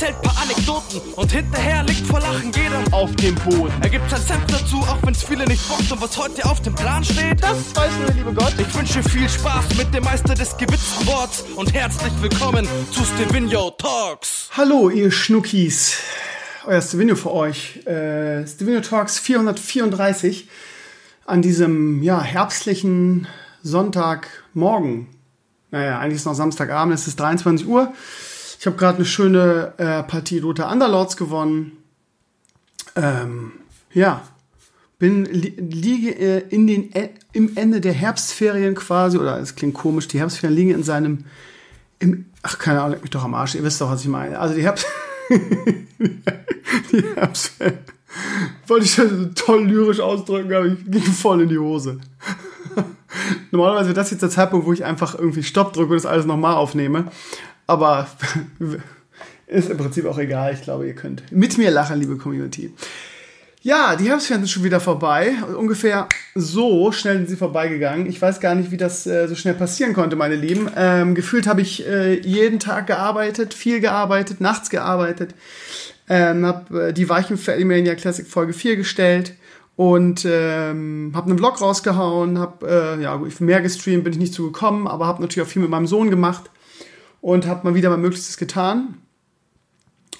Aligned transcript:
erzählt 0.00 0.22
paar 0.22 0.42
Anekdoten 0.42 1.00
und 1.16 1.30
hinterher 1.30 1.82
liegt 1.82 2.06
vor 2.06 2.20
Lachen 2.20 2.50
jeder 2.52 2.82
auf 2.90 3.14
dem 3.16 3.34
Boden. 3.34 3.72
Er 3.82 3.90
gibt 3.90 4.08
sein 4.08 4.20
Senf 4.20 4.46
dazu, 4.46 4.78
auch 4.78 4.96
wenn's 5.02 5.22
viele 5.22 5.44
nicht 5.44 5.68
bockt 5.68 5.92
und 5.92 6.00
was 6.00 6.16
heute 6.16 6.44
auf 6.46 6.62
dem 6.62 6.74
Plan 6.74 7.04
steht, 7.04 7.42
das 7.42 7.76
weiß 7.76 7.92
nur 7.98 8.06
der 8.06 8.14
liebe 8.14 8.32
Gott. 8.32 8.54
Ich 8.58 8.74
wünsche 8.74 9.02
viel 9.02 9.28
Spaß 9.28 9.76
mit 9.76 9.92
dem 9.92 10.02
Meister 10.04 10.34
des 10.34 10.56
gewitzten 10.56 11.06
Worts 11.06 11.44
und 11.54 11.74
herzlich 11.74 12.12
willkommen 12.22 12.66
zu 12.92 13.04
Stevino 13.04 13.72
Talks. 13.72 14.48
Hallo, 14.56 14.88
ihr 14.88 15.10
Schnuckis. 15.10 15.98
Euer 16.64 16.80
Stevino 16.80 17.14
für 17.14 17.32
euch. 17.32 17.84
Äh, 17.86 18.46
Stevino 18.46 18.80
Talks 18.80 19.18
434 19.18 20.48
an 21.26 21.42
diesem 21.42 22.02
ja, 22.02 22.22
herbstlichen 22.22 23.28
Sonntagmorgen. 23.62 25.08
Naja, 25.70 25.98
eigentlich 25.98 26.14
ist 26.14 26.22
es 26.22 26.26
noch 26.26 26.34
Samstagabend, 26.34 26.94
es 26.94 27.06
ist 27.06 27.20
23 27.20 27.66
Uhr. 27.66 27.92
Ich 28.60 28.66
habe 28.66 28.76
gerade 28.76 28.96
eine 28.96 29.06
schöne 29.06 29.72
äh, 29.78 30.02
Partie 30.02 30.40
Rote 30.40 30.66
Underlords 30.66 31.16
gewonnen. 31.16 31.78
Ähm, 32.94 33.52
ja, 33.94 34.20
bin 34.98 35.24
li 35.24 35.54
liege 35.58 36.10
äh, 36.10 36.44
in 36.50 36.66
den 36.66 36.92
äh, 36.92 37.08
im 37.32 37.56
Ende 37.56 37.80
der 37.80 37.94
Herbstferien 37.94 38.74
quasi 38.74 39.16
oder 39.16 39.38
es 39.38 39.54
klingt 39.54 39.72
komisch, 39.72 40.08
die 40.08 40.18
Herbstferien 40.18 40.54
liegen 40.54 40.70
in 40.72 40.82
seinem 40.82 41.24
im, 42.00 42.26
ach 42.42 42.58
keine 42.58 42.82
Ahnung, 42.82 43.00
mich 43.00 43.08
doch 43.08 43.24
am 43.24 43.32
Arsch. 43.32 43.54
Ihr 43.54 43.62
wisst 43.62 43.80
doch, 43.80 43.90
was 43.90 44.02
ich 44.02 44.08
meine. 44.08 44.38
Also 44.38 44.54
die 44.54 44.62
Herbst 44.62 44.84
die 45.30 47.02
Herbstferien 47.14 47.78
wollte 48.66 48.84
ich 48.84 48.94
das 48.94 49.10
toll 49.36 49.64
lyrisch 49.64 50.00
ausdrücken, 50.00 50.52
aber 50.52 50.66
ich 50.66 50.84
ging 50.84 51.00
voll 51.00 51.40
in 51.40 51.48
die 51.48 51.58
Hose. 51.58 51.98
Normalerweise 53.52 53.86
wäre 53.86 53.94
das 53.94 54.10
jetzt 54.10 54.20
der 54.20 54.28
Zeitpunkt, 54.28 54.66
wo 54.66 54.74
ich 54.74 54.84
einfach 54.84 55.18
irgendwie 55.18 55.42
Stopp 55.42 55.72
drücke 55.72 55.92
und 55.92 55.96
das 55.96 56.04
alles 56.04 56.26
nochmal 56.26 56.56
aufnehme. 56.56 57.10
Aber 57.70 58.08
ist 59.46 59.70
im 59.70 59.76
Prinzip 59.76 60.04
auch 60.04 60.18
egal. 60.18 60.52
Ich 60.54 60.62
glaube, 60.62 60.88
ihr 60.88 60.94
könnt 60.94 61.30
mit 61.30 61.56
mir 61.56 61.70
lachen, 61.70 62.00
liebe 62.00 62.16
Community. 62.16 62.74
Ja, 63.62 63.94
die 63.94 64.08
Herbstferien 64.08 64.44
sind 64.44 64.50
schon 64.50 64.64
wieder 64.64 64.80
vorbei. 64.80 65.34
Ungefähr 65.56 66.08
so 66.34 66.90
schnell 66.90 67.18
sind 67.18 67.28
sie 67.28 67.36
vorbeigegangen. 67.36 68.06
Ich 68.06 68.20
weiß 68.20 68.40
gar 68.40 68.56
nicht, 68.56 68.72
wie 68.72 68.76
das 68.76 69.06
äh, 69.06 69.28
so 69.28 69.36
schnell 69.36 69.54
passieren 69.54 69.92
konnte, 69.92 70.16
meine 70.16 70.34
Lieben. 70.34 70.68
Ähm, 70.76 71.14
gefühlt 71.14 71.46
habe 71.46 71.60
ich 71.60 71.86
äh, 71.86 72.18
jeden 72.18 72.58
Tag 72.58 72.88
gearbeitet, 72.88 73.54
viel 73.54 73.78
gearbeitet, 73.78 74.40
nachts 74.40 74.68
gearbeitet. 74.68 75.36
Ähm, 76.08 76.44
habe 76.46 76.88
äh, 76.88 76.92
die 76.92 77.08
Weichen 77.08 77.36
für 77.36 77.52
Elimania 77.52 77.94
Classic 77.94 78.26
Folge 78.26 78.52
4 78.52 78.74
gestellt 78.74 79.34
und 79.76 80.26
ähm, 80.28 81.12
habe 81.14 81.30
einen 81.30 81.38
Vlog 81.38 81.60
rausgehauen, 81.60 82.40
habe 82.40 82.96
äh, 82.98 83.00
ja 83.00 83.20
mehr 83.38 83.60
gestreamt, 83.60 84.02
bin 84.02 84.14
ich 84.14 84.18
nicht 84.18 84.34
zugekommen, 84.34 84.88
aber 84.88 85.06
habe 85.06 85.22
natürlich 85.22 85.46
auch 85.46 85.52
viel 85.52 85.62
mit 85.62 85.70
meinem 85.70 85.86
Sohn 85.86 86.10
gemacht 86.10 86.50
und 87.20 87.46
habe 87.46 87.66
mal 87.68 87.74
wieder 87.74 87.90
mein 87.90 88.00
Möglichstes 88.00 88.36
getan. 88.36 88.98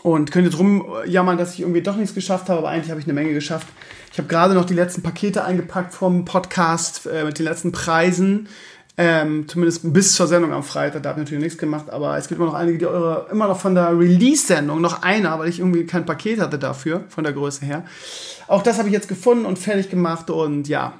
Und 0.02 0.32
könnte 0.32 0.48
drum 0.48 0.86
jammern, 1.04 1.36
dass 1.36 1.52
ich 1.52 1.60
irgendwie 1.60 1.82
doch 1.82 1.96
nichts 1.96 2.14
geschafft 2.14 2.48
habe, 2.48 2.60
aber 2.60 2.70
eigentlich 2.70 2.90
habe 2.90 3.00
ich 3.00 3.06
eine 3.06 3.12
Menge 3.12 3.34
geschafft. 3.34 3.66
Ich 4.10 4.18
habe 4.18 4.28
gerade 4.28 4.54
noch 4.54 4.64
die 4.64 4.72
letzten 4.72 5.02
Pakete 5.02 5.44
eingepackt 5.44 5.92
vom 5.92 6.24
Podcast 6.24 7.06
äh, 7.06 7.24
mit 7.24 7.38
den 7.38 7.44
letzten 7.44 7.70
Preisen. 7.70 8.48
Ähm, 8.96 9.46
zumindest 9.46 9.92
bis 9.92 10.14
zur 10.14 10.26
Sendung 10.26 10.52
am 10.52 10.62
Freitag, 10.62 11.02
da 11.02 11.10
habe 11.10 11.20
ich 11.20 11.24
natürlich 11.26 11.44
nichts 11.44 11.58
gemacht, 11.58 11.88
aber 11.88 12.18
es 12.18 12.28
gibt 12.28 12.38
immer 12.38 12.50
noch 12.50 12.54
einige, 12.54 12.76
die 12.76 12.86
eure, 12.86 13.28
immer 13.30 13.48
noch 13.48 13.58
von 13.58 13.74
der 13.74 13.98
Release-Sendung, 13.98 14.80
noch 14.80 15.02
einer, 15.02 15.38
weil 15.38 15.48
ich 15.48 15.60
irgendwie 15.60 15.86
kein 15.86 16.04
Paket 16.04 16.40
hatte 16.40 16.58
dafür, 16.58 17.04
von 17.08 17.24
der 17.24 17.32
Größe 17.32 17.64
her. 17.64 17.84
Auch 18.46 18.62
das 18.62 18.78
habe 18.78 18.88
ich 18.88 18.92
jetzt 18.92 19.08
gefunden 19.08 19.46
und 19.46 19.58
fertig 19.58 19.90
gemacht 19.90 20.28
und 20.28 20.68
ja, 20.68 20.94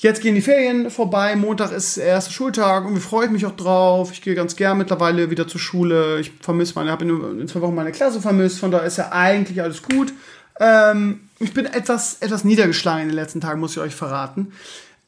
Jetzt 0.00 0.22
gehen 0.22 0.36
die 0.36 0.42
Ferien 0.42 0.92
vorbei, 0.92 1.34
Montag 1.34 1.72
ist 1.72 1.96
der 1.96 2.04
erste 2.04 2.32
Schultag 2.32 2.86
und 2.86 3.00
freue 3.00 3.26
ich 3.26 3.32
mich 3.32 3.44
auch 3.46 3.56
drauf. 3.56 4.12
Ich 4.12 4.22
gehe 4.22 4.36
ganz 4.36 4.54
gern 4.54 4.78
mittlerweile 4.78 5.28
wieder 5.28 5.48
zur 5.48 5.58
Schule. 5.58 6.20
Ich 6.20 6.30
vermisse 6.40 6.74
meine, 6.76 6.92
habe 6.92 7.04
in, 7.04 7.40
in 7.40 7.48
zwei 7.48 7.60
Wochen 7.62 7.74
meine 7.74 7.90
Klasse 7.90 8.20
vermisst, 8.20 8.60
von 8.60 8.70
daher 8.70 8.86
ist 8.86 8.96
ja 8.96 9.10
eigentlich 9.10 9.60
alles 9.60 9.82
gut. 9.82 10.12
Ähm, 10.60 11.22
ich 11.40 11.52
bin 11.52 11.66
etwas, 11.66 12.18
etwas 12.20 12.44
niedergeschlagen 12.44 13.02
in 13.02 13.08
den 13.08 13.16
letzten 13.16 13.40
Tagen, 13.40 13.58
muss 13.58 13.72
ich 13.72 13.80
euch 13.82 13.96
verraten. 13.96 14.52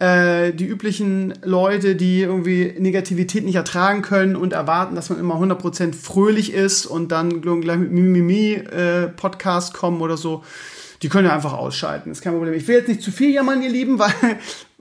Äh, 0.00 0.52
die 0.54 0.66
üblichen 0.66 1.34
Leute, 1.44 1.94
die 1.94 2.22
irgendwie 2.22 2.74
Negativität 2.76 3.44
nicht 3.44 3.54
ertragen 3.54 4.02
können 4.02 4.34
und 4.34 4.52
erwarten, 4.54 4.96
dass 4.96 5.08
man 5.08 5.20
immer 5.20 5.36
100% 5.36 5.94
fröhlich 5.94 6.52
ist 6.52 6.86
und 6.86 7.12
dann 7.12 7.40
gleich 7.42 7.78
mit 7.78 7.92
Mimimi 7.92 8.54
äh, 8.54 9.10
kommen 9.72 10.00
oder 10.00 10.16
so 10.16 10.42
die 11.02 11.08
können 11.08 11.28
ja 11.28 11.34
einfach 11.34 11.54
ausschalten. 11.54 12.10
ist 12.10 12.22
kein 12.22 12.34
Problem. 12.34 12.54
Ich 12.54 12.68
will 12.68 12.76
jetzt 12.76 12.88
nicht 12.88 13.02
zu 13.02 13.10
viel 13.10 13.30
jammern, 13.30 13.62
ihr 13.62 13.70
Lieben, 13.70 13.98
weil 13.98 14.12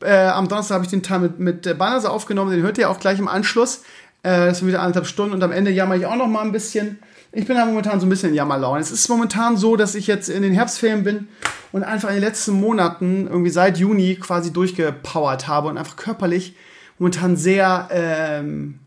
äh, 0.02 0.28
am 0.28 0.48
Donnerstag 0.48 0.76
habe 0.76 0.86
ich 0.86 0.92
den 0.92 1.04
Teil 1.04 1.20
mit, 1.20 1.40
mit 1.40 1.78
Bannerse 1.78 2.10
aufgenommen, 2.10 2.52
den 2.52 2.62
hört 2.62 2.78
ihr 2.78 2.90
auch 2.90 3.00
gleich 3.00 3.20
im 3.20 3.28
Anschluss. 3.28 3.84
Äh, 4.24 4.48
das 4.48 4.60
sind 4.60 4.68
wieder 4.68 4.82
anderthalb 4.82 5.08
Stunden 5.08 5.34
und 5.34 5.44
am 5.44 5.52
Ende 5.52 5.72
jammer 5.72 5.96
ich 5.96 6.06
auch 6.06 6.16
noch 6.16 6.28
mal 6.28 6.42
ein 6.42 6.52
bisschen. 6.52 7.00
Ich 7.32 7.46
bin 7.46 7.56
da 7.56 7.66
momentan 7.66 8.00
so 8.00 8.08
ein 8.08 8.10
bisschen 8.10 8.30
in 8.30 8.36
Jammerlaune. 8.36 8.80
Es 8.80 8.92
ist 8.92 9.08
momentan 9.08 9.56
so, 9.56 9.76
dass 9.76 9.94
ich 9.94 10.08
jetzt 10.08 10.30
in 10.30 10.42
den 10.42 10.54
Herbstferien 10.54 11.04
bin 11.04 11.28
und 11.72 11.84
einfach 11.84 12.10
in 12.10 12.16
den 12.16 12.24
letzten 12.24 12.54
Monaten, 12.54 13.28
irgendwie 13.28 13.52
seit 13.52 13.78
Juni, 13.78 14.16
quasi 14.16 14.52
durchgepowert 14.52 15.48
habe 15.48 15.68
und 15.68 15.78
einfach 15.78 15.96
körperlich 15.96 16.56
momentan 16.98 17.38
sehr, 17.38 17.88
ähm, 17.92 18.80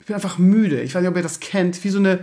ich 0.00 0.06
bin 0.06 0.14
einfach 0.14 0.38
müde. 0.38 0.80
Ich 0.80 0.94
weiß 0.94 1.02
nicht, 1.02 1.10
ob 1.10 1.16
ihr 1.16 1.22
das 1.22 1.40
kennt, 1.40 1.84
wie 1.84 1.90
so 1.90 1.98
eine, 1.98 2.20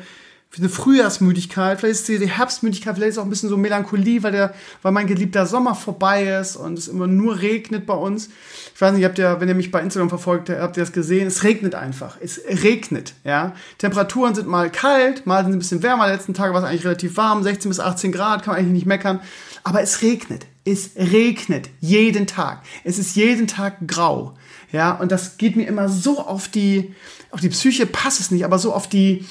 eine 0.59 0.69
Frühjahrsmüdigkeit, 0.69 1.80
vielleicht 1.80 2.02
ist 2.02 2.09
es 2.09 2.19
die 2.19 2.30
Herbstmüdigkeit, 2.30 2.96
vielleicht 2.96 3.09
ist 3.09 3.16
es 3.16 3.19
auch 3.19 3.25
ein 3.25 3.30
bisschen 3.31 3.50
so 3.50 3.58
Melancholie, 3.58 4.22
weil, 4.22 4.31
der, 4.31 4.53
weil 4.84 4.91
mein 4.91 5.08
geliebter 5.08 5.47
Sommer 5.47 5.74
vorbei 5.74 6.28
ist 6.40 6.56
und 6.56 6.78
es 6.78 6.88
immer 6.88 7.08
nur 7.08 7.41
regnet 7.41 7.88
bei 7.88 7.96
uns. 7.96 8.30
Ich 8.75 8.80
weiß 8.80 8.94
nicht, 8.94 9.03
habt 9.03 9.18
ihr, 9.18 9.40
wenn 9.40 9.47
ihr 9.47 9.56
mich 9.56 9.72
bei 9.72 9.81
Instagram 9.81 10.09
verfolgt, 10.09 10.52
habt 10.52 10.78
ihr 10.78 10.84
das 10.84 10.92
gesehen? 10.92 11.25
Es 11.25 11.44
regnet 11.44 11.74
einfach. 11.74 12.18
Es 12.22 12.40
regnet, 12.63 13.16
ja. 13.24 13.53
Temperaturen 13.80 14.36
sind 14.36 14.47
mal 14.47 14.72
kalt, 14.72 15.25
mal 15.25 15.44
sind 15.44 15.53
ein 15.53 15.59
bisschen 15.59 15.81
wärmer. 15.81 16.08
Letzten 16.08 16.36
Tage 16.36 16.53
war 16.53 16.62
es 16.62 16.69
eigentlich 16.69 16.86
relativ 16.86 17.18
warm, 17.18 17.42
16 17.42 17.69
bis 17.69 17.80
18 17.80 18.12
Grad, 18.12 18.44
kann 18.44 18.53
man 18.53 18.59
eigentlich 18.59 18.74
nicht 18.74 18.86
meckern. 18.86 19.22
Aber 19.63 19.81
es 19.81 20.03
regnet. 20.03 20.46
Es 20.66 20.92
regnet 20.96 21.69
jeden 21.80 22.28
Tag. 22.28 22.62
Es 22.84 23.00
ist 23.00 23.16
jeden 23.16 23.47
Tag 23.47 23.88
grau. 23.88 24.38
Ja, 24.72 24.92
und 24.92 25.12
das 25.12 25.38
geht 25.38 25.56
mir 25.56 25.68
immer 25.68 25.90
so 25.90 26.19
auf 26.19 26.47
die, 26.47 26.94
auf 27.31 27.42
die 27.42 27.50
Psyche 27.50 27.86
passt 27.86 28.19
es 28.19 28.31
nicht, 28.31 28.46
aber 28.46 28.59
so 28.59 28.74
auf 28.74 28.88
die, 28.88 29.25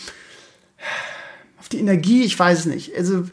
die 1.73 1.81
Energie, 1.81 2.25
ich 2.25 2.39
weiß 2.39 2.61
es 2.61 2.67
nicht. 2.67 2.97
Also, 2.97 3.25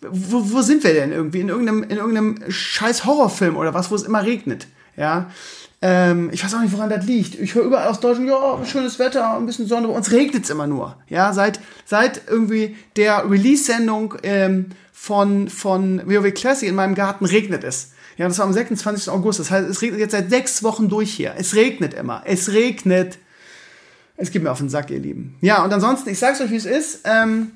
wo, 0.00 0.52
wo 0.52 0.62
sind 0.62 0.84
wir 0.84 0.94
denn 0.94 1.12
irgendwie? 1.12 1.40
In 1.40 1.48
irgendeinem, 1.48 1.82
in 1.84 1.96
irgendeinem 1.96 2.38
scheiß 2.48 3.04
Horrorfilm 3.04 3.56
oder 3.56 3.74
was, 3.74 3.90
wo 3.90 3.94
es 3.94 4.02
immer 4.02 4.24
regnet. 4.24 4.66
Ja. 4.96 5.30
Ähm, 5.80 6.30
ich 6.32 6.44
weiß 6.44 6.54
auch 6.54 6.60
nicht, 6.60 6.72
woran 6.72 6.90
das 6.90 7.06
liegt. 7.06 7.36
Ich 7.36 7.54
höre 7.54 7.64
überall 7.64 7.88
aus 7.88 8.00
Deutschland, 8.00 8.28
ja, 8.28 8.64
schönes 8.64 8.98
Wetter, 8.98 9.36
ein 9.36 9.46
bisschen 9.46 9.68
Sonne, 9.68 9.86
bei 9.86 9.94
uns 9.94 10.10
regnet 10.10 10.44
es 10.44 10.50
immer 10.50 10.66
nur. 10.66 10.96
Ja, 11.08 11.32
seit, 11.32 11.60
seit 11.84 12.22
irgendwie 12.26 12.76
der 12.96 13.30
Release-Sendung 13.30 14.14
ähm, 14.24 14.66
von, 14.92 15.48
von 15.48 16.02
WoW 16.04 16.32
Classic 16.34 16.68
in 16.68 16.74
meinem 16.74 16.96
Garten 16.96 17.24
regnet 17.24 17.62
es. 17.62 17.92
Ja, 18.16 18.26
das 18.26 18.38
war 18.38 18.46
am 18.46 18.52
26. 18.52 19.08
August. 19.10 19.38
Das 19.38 19.52
heißt, 19.52 19.68
es 19.68 19.80
regnet 19.80 20.00
jetzt 20.00 20.12
seit 20.12 20.30
sechs 20.30 20.64
Wochen 20.64 20.88
durch 20.88 21.12
hier. 21.12 21.34
Es 21.38 21.54
regnet 21.54 21.94
immer. 21.94 22.22
Es 22.24 22.50
regnet. 22.52 23.18
Es 24.18 24.32
geht 24.32 24.42
mir 24.42 24.50
auf 24.50 24.58
den 24.58 24.68
Sack, 24.68 24.90
ihr 24.90 24.98
Lieben. 24.98 25.36
Ja, 25.40 25.64
und 25.64 25.72
ansonsten, 25.72 26.10
ich 26.10 26.18
sag's 26.18 26.40
euch, 26.40 26.50
wie 26.50 26.56
es 26.56 26.66
ist. 26.66 27.00
Ähm, 27.04 27.52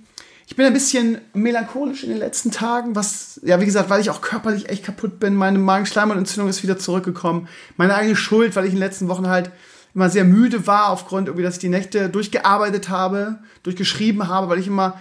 ich 0.46 0.54
bin 0.54 0.64
ein 0.64 0.72
bisschen 0.72 1.18
melancholisch 1.34 2.04
in 2.04 2.10
den 2.10 2.18
letzten 2.18 2.52
Tagen, 2.52 2.94
was, 2.94 3.40
ja, 3.42 3.60
wie 3.60 3.64
gesagt, 3.64 3.90
weil 3.90 4.00
ich 4.00 4.10
auch 4.10 4.20
körperlich 4.20 4.68
echt 4.68 4.84
kaputt 4.84 5.18
bin. 5.18 5.34
Meine 5.34 5.58
Magenschleimhautentzündung 5.58 6.48
ist 6.48 6.62
wieder 6.62 6.78
zurückgekommen. 6.78 7.48
Meine 7.76 7.94
eigene 7.94 8.16
Schuld, 8.16 8.54
weil 8.54 8.64
ich 8.64 8.70
in 8.70 8.76
den 8.76 8.84
letzten 8.84 9.08
Wochen 9.08 9.28
halt 9.28 9.50
immer 9.94 10.08
sehr 10.08 10.24
müde 10.24 10.66
war, 10.66 10.90
aufgrund 10.90 11.28
irgendwie, 11.28 11.42
dass 11.42 11.54
ich 11.54 11.60
die 11.60 11.68
Nächte 11.68 12.08
durchgearbeitet 12.08 12.88
habe, 12.88 13.40
durchgeschrieben 13.64 14.28
habe, 14.28 14.48
weil 14.48 14.58
ich 14.58 14.68
immer 14.68 15.00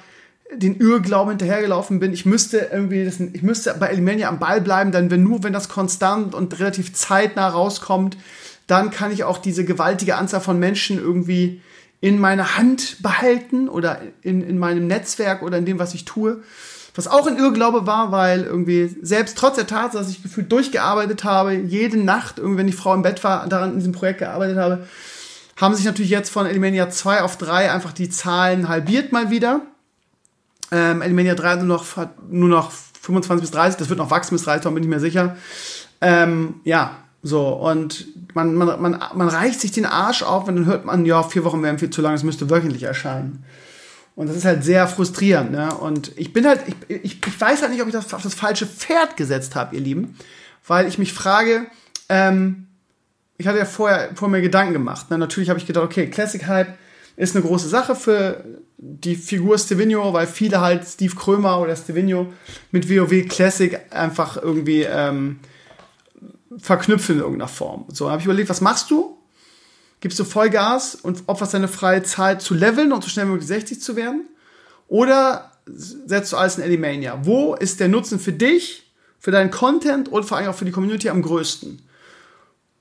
den 0.54 0.80
Irrglauben 0.80 1.30
hinterhergelaufen 1.30 2.00
bin. 2.00 2.12
Ich 2.12 2.26
müsste 2.26 2.70
irgendwie, 2.72 3.06
das, 3.06 3.20
ich 3.20 3.44
müsste 3.44 3.74
bei 3.80 3.88
Elimania 3.88 4.28
am 4.28 4.40
Ball 4.40 4.62
bleiben, 4.62 4.92
denn 4.92 5.12
wenn 5.12 5.24
nur, 5.24 5.44
wenn 5.44 5.54
das 5.54 5.70
konstant 5.70 6.36
und 6.36 6.60
relativ 6.60 6.94
zeitnah 6.94 7.48
rauskommt, 7.48 8.18
dann 8.72 8.90
kann 8.90 9.12
ich 9.12 9.26
auch 9.26 9.38
diese 9.38 9.66
gewaltige 9.66 10.16
Anzahl 10.16 10.40
von 10.40 10.58
Menschen 10.58 10.98
irgendwie 10.98 11.62
in 12.00 12.20
meiner 12.20 12.58
Hand 12.58 13.04
behalten 13.04 13.68
oder 13.68 14.02
in, 14.22 14.42
in 14.42 14.58
meinem 14.58 14.88
Netzwerk 14.88 15.44
oder 15.44 15.58
in 15.58 15.66
dem, 15.66 15.78
was 15.78 15.94
ich 15.94 16.06
tue. 16.06 16.42
Was 16.96 17.10
auch 17.10 17.28
ein 17.28 17.38
Irrglaube 17.38 17.86
war, 17.86 18.14
weil 18.14 18.44
irgendwie 18.44 18.96
selbst 19.02 19.38
trotz 19.38 19.56
der 19.56 19.68
Tatsache, 19.68 20.04
dass 20.04 20.12
ich 20.12 20.24
gefühlt 20.24 20.50
durchgearbeitet 20.52 21.26
habe, 21.26 21.54
jede 21.54 21.98
Nacht, 21.98 22.38
irgendwie 22.38 22.60
wenn 22.60 22.68
die 22.68 22.74
Frau 22.74 22.94
im 22.94 23.02
Bett 23.02 23.22
war, 23.26 23.48
daran 23.48 23.72
in 23.72 23.80
diesem 23.80 23.92
Projekt 23.92 24.20
gearbeitet 24.20 24.58
habe, 24.58 24.88
haben 25.58 25.76
sich 25.76 25.86
natürlich 25.86 26.12
jetzt 26.12 26.30
von 26.30 26.46
Elimania 26.46 26.90
2 26.90 27.24
auf 27.24 27.38
3 27.38 27.72
einfach 27.72 27.92
die 27.92 28.10
Zahlen 28.10 28.70
halbiert 28.70 29.12
mal 29.12 29.30
wieder. 29.30 29.62
Ähm, 30.72 31.02
Elimania 31.02 31.36
3 31.36 31.58
nur 31.58 31.66
noch, 31.66 31.98
hat 31.98 32.32
nur 32.32 32.48
noch 32.48 32.72
25 32.72 33.42
bis 33.42 33.52
30, 33.52 33.78
das 33.80 33.90
wird 33.90 34.00
noch 34.00 34.12
wachsen 34.12 34.36
bis 34.36 34.44
30, 34.44 34.74
bin 34.74 34.84
ich 34.84 34.90
mir 34.90 35.02
sicher. 35.02 35.36
Ähm, 36.00 36.62
ja, 36.64 36.98
so, 37.24 37.50
und 37.50 38.08
man, 38.34 38.56
man, 38.56 38.82
man, 38.82 39.04
man 39.14 39.30
reicht 39.30 39.62
sich 39.62 39.72
den 39.72 39.86
Arsch 39.86 40.24
auf 40.24 40.48
und 40.48 40.56
dann 40.56 40.66
hört 40.66 40.86
man, 40.86 41.06
ja, 41.06 41.22
vier 41.24 41.44
Wochen 41.44 41.62
wären 41.62 41.78
viel 41.78 41.92
zu 41.92 42.02
lang, 42.02 42.16
es 42.16 42.24
müsste 42.24 42.50
wöchentlich 42.50 42.84
erscheinen. 42.84 43.44
Und 44.16 44.28
das 44.28 44.36
ist 44.36 44.46
halt 44.46 44.64
sehr 44.64 44.88
frustrierend. 44.88 45.52
Ne? 45.52 45.74
Und 45.74 46.12
ich 46.18 46.34
bin 46.34 46.46
halt, 46.46 46.62
ich, 46.68 47.04
ich, 47.04 47.26
ich 47.26 47.42
weiß 47.42 47.62
halt 47.62 47.72
nicht, 47.72 47.82
ob 47.82 47.88
ich 47.88 47.94
das 47.94 48.14
auf 48.14 48.24
das 48.24 48.34
falsche 48.34 48.66
Pferd 48.66 49.18
gesetzt 49.18 49.56
habe, 49.56 49.76
ihr 49.76 49.82
Lieben. 49.82 50.18
Weil 50.68 50.88
ich 50.88 50.98
mich 50.98 51.14
frage, 51.14 51.68
ähm, 52.10 52.68
ich 53.38 53.48
hatte 53.48 53.58
ja 53.58 53.66
vorher 53.66 54.10
vor 54.16 54.28
mir 54.28 54.42
Gedanken 54.42 54.74
gemacht. 54.74 55.10
Ne? 55.10 55.18
Natürlich 55.18 55.50
habe 55.50 55.60
ich 55.60 55.66
gedacht, 55.66 55.86
okay, 55.86 56.08
Classic 56.08 56.46
Hype 56.46 56.78
ist 57.16 57.36
eine 57.36 57.46
große 57.46 57.70
Sache 57.70 57.96
für 57.96 58.44
die 58.78 59.16
Figur 59.16 59.58
Stevino, 59.58 60.12
weil 60.14 60.28
viele 60.28 60.60
halt 60.60 60.88
Steve 60.88 61.16
Krömer 61.16 61.60
oder 61.60 61.76
Stevino 61.76 62.34
mit 62.72 62.90
WoW 62.90 63.28
Classic 63.28 63.80
einfach 63.92 64.38
irgendwie 64.38 64.84
ähm, 64.84 65.40
verknüpfen 66.58 67.16
in 67.16 67.22
irgendeiner 67.22 67.48
Form. 67.48 67.86
So, 67.90 68.10
habe 68.10 68.20
ich 68.20 68.26
überlegt, 68.26 68.50
was 68.50 68.62
machst 68.62 68.92
du? 68.92 69.18
Gibst 70.00 70.20
du 70.20 70.24
Vollgas 70.24 70.96
und 70.96 71.24
opferst 71.28 71.54
deine 71.54 71.68
freie 71.68 72.04
Zeit 72.04 72.42
zu 72.42 72.54
leveln 72.54 72.92
und 72.92 73.04
so 73.04 73.10
schnell 73.10 73.28
wie 73.28 73.32
möglich 73.32 73.48
60 73.48 73.82
zu 73.82 73.96
werden? 73.96 74.26
Oder 74.88 75.52
setzt 75.68 76.34
du 76.34 76.38
alles 76.38 76.58
in 76.58 76.64
Elimania? 76.64 77.20
Wo 77.24 77.56
ist 77.56 77.80
der 77.80 77.88
Nutzen 77.88 78.20
für 78.20 78.34
dich, 78.34 78.92
für 79.20 79.32
deinen 79.32 79.52
Content 79.52 80.10
und 80.10 80.24
vor 80.24 80.38
allem 80.38 80.50
auch 80.50 80.56
für 80.56 80.66
die 80.66 80.72
Community 80.72 81.10
am 81.10 81.22
größten? 81.22 81.82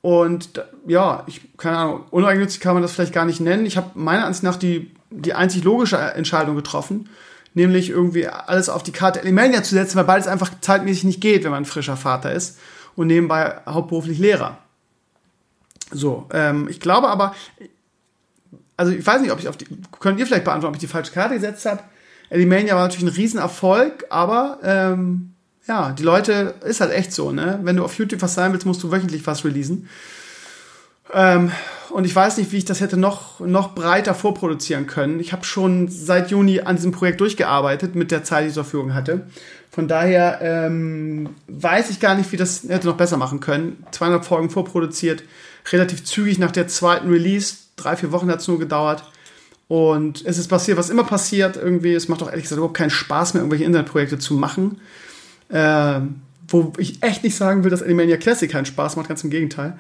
Und 0.00 0.64
ja, 0.87 1.25
ich, 1.26 1.56
keine 1.58 1.76
Ahnung, 1.76 2.05
uneigennützig 2.11 2.61
kann 2.61 2.72
man 2.72 2.82
das 2.82 2.93
vielleicht 2.93 3.12
gar 3.12 3.26
nicht 3.26 3.40
nennen. 3.40 3.67
Ich 3.67 3.76
habe 3.76 3.90
meiner 3.94 4.25
Ansicht 4.25 4.43
nach 4.43 4.56
die, 4.56 4.90
die 5.11 5.34
einzig 5.34 5.62
logische 5.62 5.99
Entscheidung 5.99 6.56
getroffen, 6.56 7.11
nämlich 7.52 7.90
irgendwie 7.90 8.26
alles 8.26 8.70
auf 8.70 8.82
die 8.82 8.93
Karte 8.93 9.20
Elimania 9.20 9.62
zu 9.62 9.75
setzen, 9.75 9.96
weil 9.96 10.05
beides 10.05 10.26
einfach 10.26 10.50
zeitmäßig 10.62 11.05
nicht 11.05 11.20
geht, 11.20 11.44
wenn 11.44 11.50
man 11.50 11.64
ein 11.64 11.67
frischer 11.67 11.99
Vater 11.99 12.32
ist 12.32 12.56
und 12.97 13.07
nebenbei 13.07 13.61
hauptberuflich 13.67 14.19
Lehrer. 14.19 14.59
So, 15.93 16.27
ähm, 16.33 16.69
ich 16.69 16.81
glaube 16.81 17.09
aber, 17.09 17.35
also 18.77 18.93
ich 18.93 19.07
weiß 19.07 19.21
nicht, 19.21 19.33
ob 19.33 19.41
ich 19.41 19.49
auf 19.49 19.57
die, 19.57 19.67
könnt 19.99 20.19
ihr 20.19 20.27
vielleicht 20.27 20.45
beantworten, 20.45 20.75
ob 20.75 20.77
ich 20.77 20.87
die 20.87 20.93
falsche 20.93 21.13
Karte 21.13 21.35
gesetzt 21.35 21.67
habe. 21.67 21.83
Elimania 22.31 22.75
war 22.77 22.83
natürlich 22.83 23.05
ein 23.05 23.17
Riesenerfolg, 23.17 24.07
aber 24.09 24.59
ähm, 24.63 25.35
ja, 25.67 25.93
die 25.93 26.03
Leute, 26.03 26.55
ist 26.65 26.81
halt 26.81 26.93
echt 26.93 27.13
so, 27.13 27.33
ne? 27.33 27.61
Wenn 27.63 27.77
du 27.77 27.85
auf 27.85 27.95
YouTube 27.95 28.23
was 28.23 28.35
sein 28.35 28.53
willst, 28.53 28.67
musst 28.67 28.83
du 28.83 28.91
wöchentlich 28.91 29.27
was 29.27 29.45
releasen. 29.45 29.89
Ähm, 31.13 31.51
und 31.91 32.05
ich 32.05 32.15
weiß 32.15 32.39
nicht, 32.39 32.53
wie 32.53 32.59
ich 32.59 32.65
das 32.65 32.81
hätte 32.81 32.97
noch, 32.97 33.41
noch 33.41 33.75
breiter 33.75 34.15
vorproduzieren 34.15 34.87
können. 34.87 35.19
Ich 35.19 35.33
habe 35.33 35.45
schon 35.45 35.89
seit 35.89 36.31
Juni 36.31 36.61
an 36.61 36.77
diesem 36.77 36.93
Projekt 36.93 37.21
durchgearbeitet, 37.21 37.95
mit 37.97 38.11
der 38.13 38.23
Zeit, 38.23 38.45
die 38.45 38.49
ich 38.49 38.55
zur 38.55 38.65
Verfügung 38.65 38.95
hatte. 38.95 39.27
Von 39.70 39.87
daher 39.87 40.40
ähm, 40.43 41.31
weiß 41.46 41.90
ich 41.90 42.00
gar 42.00 42.17
nicht, 42.17 42.32
wie 42.32 42.37
das 42.37 42.64
hätte 42.69 42.88
noch 42.88 42.96
besser 42.96 43.17
machen 43.17 43.40
können. 43.40 43.84
200 43.93 44.25
Folgen 44.25 44.50
vorproduziert, 44.50 45.22
relativ 45.72 46.05
zügig 46.05 46.38
nach 46.38 46.50
der 46.50 46.67
zweiten 46.67 47.08
Release. 47.08 47.55
Drei, 47.76 47.96
vier 47.96 48.11
Wochen 48.11 48.31
hat 48.31 48.40
es 48.40 48.49
nur 48.49 48.58
gedauert. 48.58 49.05
Und 49.69 50.26
es 50.26 50.38
ist 50.38 50.49
passiert, 50.49 50.76
was 50.76 50.90
immer 50.90 51.05
passiert. 51.05 51.56
Irgendwie, 51.56 51.94
es 51.94 52.08
macht 52.08 52.22
auch 52.22 52.28
ehrlich 52.28 52.43
gesagt 52.43 52.58
überhaupt 52.58 52.76
keinen 52.76 52.90
Spaß 52.90 53.34
mehr, 53.34 53.43
irgendwelche 53.43 53.64
Internetprojekte 53.64 54.19
zu 54.19 54.34
machen. 54.34 54.81
Äh, 55.49 56.00
wo 56.49 56.72
ich 56.78 57.00
echt 57.02 57.22
nicht 57.22 57.37
sagen 57.37 57.62
will, 57.62 57.70
dass 57.70 57.82
Animania 57.82 58.17
Classic 58.17 58.50
keinen 58.50 58.67
Spaß 58.67 58.96
macht, 58.96 59.08
ganz 59.08 59.22
im 59.22 59.31
Gegenteil. 59.31 59.78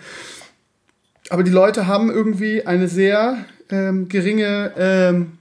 Aber 1.28 1.42
die 1.42 1.50
Leute 1.50 1.88
haben 1.88 2.10
irgendwie 2.10 2.66
eine 2.66 2.86
sehr 2.86 3.44
ähm, 3.70 4.08
geringe, 4.08 4.72
ähm, 4.76 5.38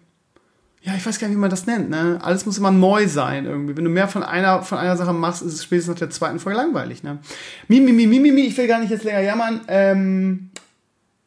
ja, 0.81 0.95
ich 0.95 1.05
weiß 1.05 1.19
gar 1.19 1.27
nicht, 1.27 1.35
wie 1.35 1.41
man 1.41 1.49
das 1.49 1.65
nennt, 1.65 1.89
ne? 1.89 2.19
Alles 2.21 2.45
muss 2.45 2.57
immer 2.57 2.71
neu 2.71 3.07
sein 3.07 3.45
irgendwie. 3.45 3.75
Wenn 3.75 3.83
du 3.83 3.89
mehr 3.89 4.07
von 4.07 4.23
einer, 4.23 4.61
von 4.61 4.77
einer 4.77 4.95
Sache 4.95 5.13
machst, 5.13 5.41
ist 5.41 5.53
es 5.53 5.63
spätestens 5.63 5.95
nach 5.95 5.99
der 5.99 6.09
zweiten 6.09 6.39
Folge 6.39 6.57
langweilig, 6.57 7.03
ne? 7.03 7.19
Mimi, 7.67 7.91
Mimi, 7.91 8.19
Mimi, 8.19 8.41
ich 8.41 8.57
will 8.57 8.67
gar 8.67 8.79
nicht 8.79 8.91
jetzt 8.91 9.03
länger 9.03 9.21
jammern. 9.21 9.61
Ähm, 9.67 10.51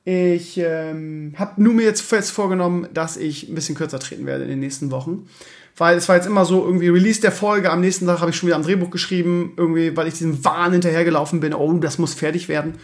ich 0.05 0.59
ähm, 0.59 1.35
habe 1.37 1.63
nur 1.63 1.75
mir 1.75 1.85
jetzt 1.85 2.01
fest 2.01 2.33
vorgenommen, 2.33 2.89
dass 2.95 3.17
ich 3.17 3.49
ein 3.49 3.55
bisschen 3.55 3.75
kürzer 3.75 3.99
treten 3.99 4.27
werde 4.27 4.45
in 4.45 4.51
den 4.51 4.61
nächsten 4.61 4.91
Wochen 4.91 5.29
weil 5.77 5.97
es 5.97 6.09
war 6.09 6.17
jetzt 6.17 6.27
immer 6.27 6.45
so 6.45 6.65
irgendwie 6.65 6.89
Release 6.89 7.21
der 7.21 7.33
Folge, 7.33 7.71
am 7.71 7.81
nächsten 7.81 8.07
Tag 8.07 8.21
habe 8.21 8.31
ich 8.31 8.37
schon 8.37 8.47
wieder 8.47 8.57
am 8.57 8.63
Drehbuch 8.63 8.91
geschrieben, 8.91 9.55
irgendwie, 9.57 9.97
weil 9.97 10.07
ich 10.07 10.15
diesem 10.15 10.45
Wahn 10.45 10.73
hinterhergelaufen 10.73 11.41
bin, 11.41 11.55
oh, 11.55 11.73
das 11.79 11.99
muss 11.99 12.15
fertig 12.15 12.49
werden. 12.49 12.75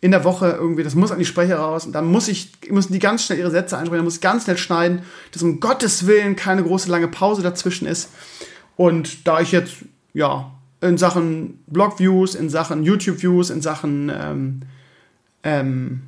In 0.00 0.10
der 0.10 0.24
Woche 0.24 0.50
irgendwie, 0.50 0.82
das 0.82 0.94
muss 0.94 1.10
an 1.10 1.18
die 1.18 1.24
Sprecher 1.24 1.58
raus 1.58 1.86
und 1.86 1.92
dann 1.92 2.04
muss 2.04 2.28
ich, 2.28 2.50
müssen 2.70 2.92
die 2.92 2.98
ganz 2.98 3.24
schnell 3.24 3.38
ihre 3.38 3.50
Sätze 3.50 3.78
einsprechen, 3.78 4.04
muss 4.04 4.16
ich 4.16 4.20
ganz 4.20 4.44
schnell 4.44 4.58
schneiden, 4.58 5.02
dass 5.32 5.42
um 5.42 5.58
Gottes 5.58 6.06
Willen 6.06 6.36
keine 6.36 6.62
große 6.62 6.90
lange 6.90 7.08
Pause 7.08 7.42
dazwischen 7.42 7.86
ist. 7.86 8.10
Und 8.76 9.26
da 9.26 9.40
ich 9.40 9.52
jetzt, 9.52 9.76
ja, 10.12 10.52
in 10.82 10.98
Sachen 10.98 11.62
Blog-Views, 11.66 12.34
in 12.34 12.50
Sachen 12.50 12.82
YouTube-Views, 12.82 13.50
in 13.50 13.62
Sachen 13.62 14.12
ähm, 14.14 14.60
ähm, 15.42 16.02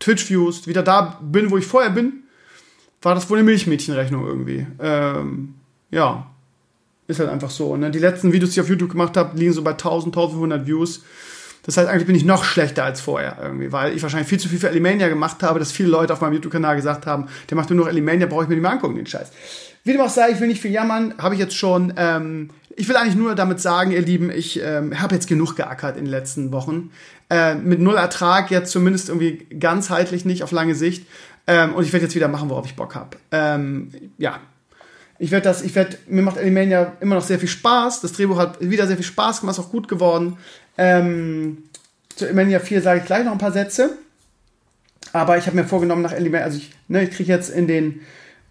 Twitch-Views 0.00 0.66
wieder 0.66 0.82
da 0.82 1.20
bin, 1.22 1.50
wo 1.50 1.58
ich 1.58 1.66
vorher 1.66 1.90
bin, 1.90 2.24
war 3.02 3.14
das 3.14 3.30
wohl 3.30 3.38
eine 3.38 3.44
Milchmädchenrechnung 3.44 4.26
irgendwie. 4.26 4.66
Ähm, 4.80 5.54
ja, 5.90 6.26
ist 7.06 7.20
halt 7.20 7.30
einfach 7.30 7.50
so. 7.50 7.76
Ne? 7.76 7.90
Die 7.90 7.98
letzten 7.98 8.32
Videos, 8.32 8.50
die 8.50 8.60
ich 8.60 8.60
auf 8.60 8.68
YouTube 8.68 8.90
gemacht 8.90 9.16
habe, 9.16 9.38
liegen 9.38 9.52
so 9.52 9.62
bei 9.62 9.72
1000, 9.72 10.14
1500 10.16 10.66
Views. 10.66 11.04
Das 11.66 11.76
heißt, 11.76 11.88
eigentlich 11.88 12.06
bin 12.06 12.14
ich 12.14 12.24
noch 12.24 12.44
schlechter 12.44 12.84
als 12.84 13.00
vorher 13.00 13.36
irgendwie, 13.42 13.72
weil 13.72 13.94
ich 13.94 14.02
wahrscheinlich 14.02 14.28
viel 14.28 14.38
zu 14.38 14.48
viel 14.48 14.60
für 14.60 14.68
Elimania 14.68 15.08
gemacht 15.08 15.42
habe, 15.42 15.58
dass 15.58 15.72
viele 15.72 15.88
Leute 15.88 16.12
auf 16.12 16.20
meinem 16.20 16.34
YouTube-Kanal 16.34 16.76
gesagt 16.76 17.06
haben, 17.06 17.26
der 17.50 17.56
macht 17.56 17.70
nur 17.70 17.78
noch 17.80 17.88
Elimania, 17.88 18.26
brauche 18.26 18.44
ich 18.44 18.48
mir 18.48 18.54
nicht 18.54 18.62
mehr 18.62 18.70
angucken, 18.70 18.94
den 18.94 19.06
Scheiß. 19.06 19.32
Wie 19.82 19.92
dem 19.92 20.00
auch 20.00 20.08
sei, 20.10 20.30
ich 20.30 20.40
will 20.40 20.48
nicht 20.48 20.62
viel 20.62 20.70
jammern, 20.70 21.14
habe 21.18 21.34
ich 21.34 21.40
jetzt 21.40 21.56
schon. 21.56 21.92
Ähm, 21.96 22.50
ich 22.76 22.88
will 22.88 22.96
eigentlich 22.96 23.16
nur 23.16 23.34
damit 23.34 23.60
sagen, 23.60 23.90
ihr 23.90 24.02
Lieben, 24.02 24.30
ich 24.30 24.60
ähm, 24.62 25.00
habe 25.00 25.14
jetzt 25.14 25.26
genug 25.26 25.56
geackert 25.56 25.96
in 25.96 26.04
den 26.04 26.10
letzten 26.10 26.52
Wochen. 26.52 26.90
Äh, 27.30 27.56
mit 27.56 27.80
null 27.80 27.96
Ertrag, 27.96 28.50
jetzt 28.50 28.70
zumindest 28.70 29.08
irgendwie 29.08 29.46
ganzheitlich 29.58 30.24
nicht 30.24 30.42
auf 30.42 30.52
lange 30.52 30.74
Sicht. 30.74 31.06
Ähm, 31.46 31.74
und 31.74 31.84
ich 31.84 31.92
werde 31.92 32.04
jetzt 32.04 32.14
wieder 32.14 32.28
machen, 32.28 32.50
worauf 32.50 32.66
ich 32.66 32.76
Bock 32.76 32.94
habe. 32.94 33.16
Ähm, 33.32 33.90
ja. 34.18 34.38
Ich 35.18 35.30
werde 35.30 35.44
das, 35.44 35.62
ich 35.62 35.74
werde, 35.74 35.96
mir 36.08 36.20
macht 36.20 36.36
Alimania 36.36 36.92
immer 37.00 37.14
noch 37.14 37.24
sehr 37.24 37.38
viel 37.38 37.48
Spaß. 37.48 38.02
Das 38.02 38.12
Drehbuch 38.12 38.38
hat 38.38 38.60
wieder 38.60 38.86
sehr 38.86 38.96
viel 38.96 39.04
Spaß 39.04 39.40
gemacht, 39.40 39.56
ist 39.56 39.64
auch 39.64 39.70
gut 39.70 39.88
geworden. 39.88 40.36
Ähm, 40.78 41.58
zu 42.14 42.26
Alimania 42.26 42.60
4 42.60 42.82
sage 42.82 43.00
ich 43.00 43.06
gleich 43.06 43.24
noch 43.24 43.32
ein 43.32 43.38
paar 43.38 43.52
Sätze. 43.52 43.98
Aber 45.12 45.38
ich 45.38 45.46
habe 45.46 45.56
mir 45.56 45.64
vorgenommen, 45.64 46.02
nach 46.02 46.12
Alimania, 46.12 46.44
also 46.44 46.58
ich, 46.58 46.72
ne, 46.88 47.04
ich 47.04 47.10
kriege 47.10 47.32
jetzt 47.32 47.50
in 47.50 47.66
den, 47.66 48.00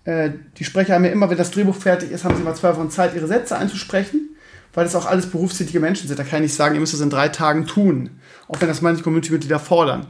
äh, 0.05 0.31
die 0.57 0.63
Sprecher 0.63 0.95
haben 0.95 1.03
mir 1.03 1.11
immer, 1.11 1.29
wenn 1.29 1.37
das 1.37 1.51
Drehbuch 1.51 1.75
fertig 1.75 2.11
ist, 2.11 2.23
haben 2.23 2.35
sie 2.35 2.43
mal 2.43 2.55
zwei 2.55 2.75
Wochen 2.75 2.89
Zeit, 2.89 3.15
ihre 3.15 3.27
Sätze 3.27 3.57
einzusprechen 3.57 4.29
weil 4.75 4.83
das 4.83 4.95
auch 4.95 5.05
alles 5.05 5.27
berufstätige 5.27 5.79
Menschen 5.79 6.07
sind. 6.07 6.19
Da 6.19 6.23
kann 6.23 6.39
ich 6.39 6.51
nicht 6.51 6.53
sagen, 6.53 6.75
ihr 6.75 6.81
müsst 6.81 6.93
das 6.93 7.01
in 7.01 7.09
drei 7.09 7.29
Tagen 7.29 7.65
tun. 7.65 8.11
Auch 8.47 8.59
wenn 8.61 8.67
das 8.67 8.81
manche 8.81 9.01
Community-Mitglieder 9.01 9.57
fordern. 9.57 10.07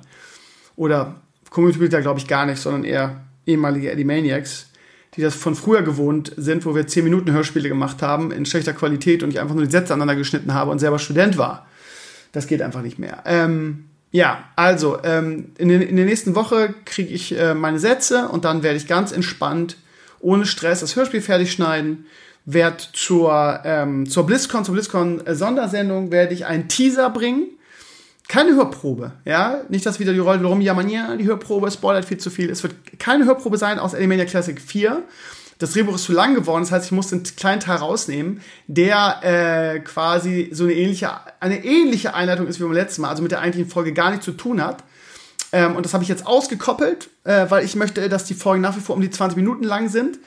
Oder 0.75 1.21
Community-Mitglieder 1.51 2.01
glaube 2.01 2.19
ich 2.19 2.27
gar 2.27 2.45
nicht, 2.45 2.59
sondern 2.59 2.83
eher 2.83 3.21
ehemalige 3.45 3.91
Eddie-Maniacs, 3.91 4.67
die 5.15 5.21
das 5.21 5.35
von 5.35 5.55
früher 5.55 5.83
gewohnt 5.83 6.33
sind, 6.35 6.65
wo 6.65 6.75
wir 6.75 6.87
10 6.87 7.03
Minuten 7.03 7.31
Hörspiele 7.31 7.69
gemacht 7.69 8.01
haben 8.01 8.31
in 8.31 8.45
schlechter 8.45 8.73
Qualität 8.73 9.21
und 9.23 9.29
ich 9.29 9.39
einfach 9.39 9.55
nur 9.55 9.63
die 9.63 9.71
Sätze 9.71 9.93
aneinander 9.93 10.15
geschnitten 10.15 10.53
habe 10.53 10.71
und 10.71 10.79
selber 10.79 10.99
Student 10.99 11.37
war. 11.37 11.67
Das 12.35 12.47
geht 12.47 12.61
einfach 12.61 12.81
nicht 12.81 12.99
mehr. 12.99 13.23
Ähm, 13.25 13.85
ja, 14.11 14.45
also 14.55 14.99
ähm, 15.03 15.51
in, 15.57 15.69
den, 15.69 15.81
in 15.81 15.95
der 15.95 16.05
nächsten 16.05 16.35
Woche 16.35 16.73
kriege 16.85 17.13
ich 17.13 17.37
äh, 17.37 17.53
meine 17.53 17.79
Sätze 17.79 18.29
und 18.29 18.45
dann 18.45 18.63
werde 18.63 18.77
ich 18.77 18.87
ganz 18.87 19.11
entspannt, 19.11 19.77
ohne 20.19 20.45
Stress, 20.45 20.81
das 20.81 20.95
Hörspiel 20.95 21.21
fertig 21.21 21.51
schneiden. 21.51 22.05
Werde 22.47 22.83
zur, 22.93 23.61
ähm, 23.65 24.07
zur 24.07 24.25
BlizzCon, 24.25 24.63
zur 24.63 24.75
BlizzCon 24.75 25.25
äh, 25.25 25.33
Sondersendung, 25.33 26.11
werde 26.11 26.33
ich 26.33 26.45
einen 26.45 26.67
Teaser 26.67 27.09
bringen 27.09 27.47
keine 28.27 28.55
Hörprobe, 28.55 29.11
ja. 29.23 29.61
Nicht, 29.69 29.85
dass 29.85 29.99
wieder 29.99 30.13
die 30.13 30.19
Rollen 30.19 30.43
rumjammern, 30.43 30.89
ja, 30.89 31.15
die 31.15 31.25
Hörprobe 31.25 31.69
spoilert 31.69 32.05
viel 32.05 32.17
zu 32.17 32.29
viel. 32.29 32.49
Es 32.49 32.63
wird 32.63 32.73
keine 32.97 33.25
Hörprobe 33.25 33.57
sein 33.57 33.77
aus 33.77 33.93
Alimania 33.93 34.25
Classic 34.25 34.59
4. 34.59 35.03
Das 35.57 35.71
Drehbuch 35.71 35.95
ist 35.95 36.03
zu 36.03 36.11
lang 36.11 36.35
geworden, 36.35 36.63
das 36.63 36.71
heißt, 36.71 36.85
ich 36.85 36.91
musste 36.91 37.15
einen 37.15 37.23
kleinen 37.23 37.61
Teil 37.61 37.77
rausnehmen, 37.77 38.41
der 38.67 39.19
äh, 39.75 39.79
quasi 39.79 40.49
so 40.51 40.65
eine 40.65 40.73
ähnliche, 40.73 41.11
eine 41.39 41.63
ähnliche 41.63 42.13
Einleitung 42.13 42.47
ist 42.47 42.59
wie 42.59 42.63
beim 42.63 42.73
letzten 42.73 43.03
Mal, 43.03 43.09
also 43.09 43.23
mit 43.23 43.31
der 43.31 43.39
eigentlichen 43.39 43.69
Folge 43.69 43.93
gar 43.93 44.09
nichts 44.11 44.25
zu 44.25 44.33
tun 44.33 44.61
hat. 44.61 44.83
Ähm, 45.51 45.75
und 45.75 45.85
das 45.85 45.93
habe 45.93 46.03
ich 46.03 46.09
jetzt 46.09 46.27
ausgekoppelt, 46.27 47.09
äh, 47.23 47.45
weil 47.49 47.63
ich 47.63 47.75
möchte, 47.75 48.09
dass 48.09 48.25
die 48.25 48.33
Folgen 48.33 48.61
nach 48.61 48.75
wie 48.75 48.81
vor 48.81 48.95
um 48.95 49.01
die 49.01 49.09
20 49.09 49.37
Minuten 49.37 49.63
lang 49.63 49.89
sind 49.89 50.19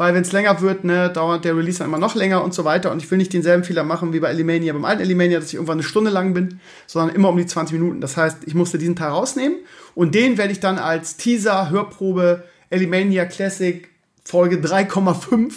weil 0.00 0.14
wenn 0.14 0.22
es 0.22 0.32
länger 0.32 0.62
wird, 0.62 0.82
ne, 0.82 1.10
dauert 1.10 1.44
der 1.44 1.54
Release 1.54 1.78
dann 1.78 1.88
immer 1.88 1.98
noch 1.98 2.14
länger 2.14 2.42
und 2.42 2.54
so 2.54 2.64
weiter. 2.64 2.90
Und 2.90 3.02
ich 3.02 3.10
will 3.10 3.18
nicht 3.18 3.34
denselben 3.34 3.64
Fehler 3.64 3.84
machen 3.84 4.14
wie 4.14 4.20
bei 4.20 4.30
Elimania, 4.30 4.72
beim 4.72 4.86
alten 4.86 5.02
Elimania, 5.02 5.38
dass 5.38 5.48
ich 5.48 5.56
irgendwann 5.56 5.74
eine 5.74 5.82
Stunde 5.82 6.10
lang 6.10 6.32
bin, 6.32 6.58
sondern 6.86 7.14
immer 7.14 7.28
um 7.28 7.36
die 7.36 7.44
20 7.44 7.78
Minuten. 7.78 8.00
Das 8.00 8.16
heißt, 8.16 8.38
ich 8.46 8.54
musste 8.54 8.78
diesen 8.78 8.96
Teil 8.96 9.10
rausnehmen 9.10 9.58
und 9.94 10.14
den 10.14 10.38
werde 10.38 10.52
ich 10.52 10.60
dann 10.60 10.78
als 10.78 11.18
Teaser, 11.18 11.68
Hörprobe, 11.68 12.44
Elimania 12.70 13.26
Classic 13.26 13.89
Folge 14.24 14.56
3,5 14.56 15.52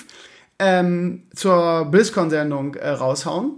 ähm, 0.59 1.23
zur 1.35 1.85
BlizzCon-Sendung 1.85 2.75
äh, 2.75 2.89
raushauen. 2.89 3.51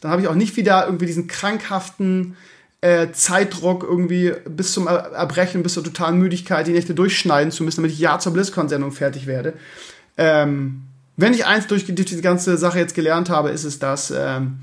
Dann 0.00 0.10
habe 0.10 0.22
ich 0.22 0.28
auch 0.28 0.34
nicht 0.34 0.56
wieder 0.56 0.84
irgendwie 0.86 1.06
diesen 1.06 1.28
krankhaften 1.28 2.36
äh, 2.80 3.12
Zeitdruck 3.12 3.84
irgendwie 3.84 4.32
bis 4.48 4.72
zum 4.72 4.88
Erbrechen, 4.88 5.62
bis 5.62 5.74
zur 5.74 5.84
totalen 5.84 6.18
Müdigkeit 6.18 6.66
die 6.66 6.72
Nächte 6.72 6.94
durchschneiden 6.94 7.52
zu 7.52 7.62
müssen, 7.62 7.80
damit 7.80 7.92
ich 7.92 8.00
ja 8.00 8.18
zur 8.18 8.32
BlizzCon-Sendung 8.32 8.92
fertig 8.92 9.26
werde. 9.26 9.54
Ähm, 10.16 10.82
wenn 11.16 11.34
ich 11.34 11.46
eins 11.46 11.66
durch, 11.68 11.86
durch 11.86 12.06
diese 12.06 12.22
ganze 12.22 12.56
Sache 12.56 12.78
jetzt 12.78 12.94
gelernt 12.94 13.30
habe, 13.30 13.50
ist 13.50 13.64
es, 13.64 13.78
dass 13.78 14.10
ähm, 14.10 14.58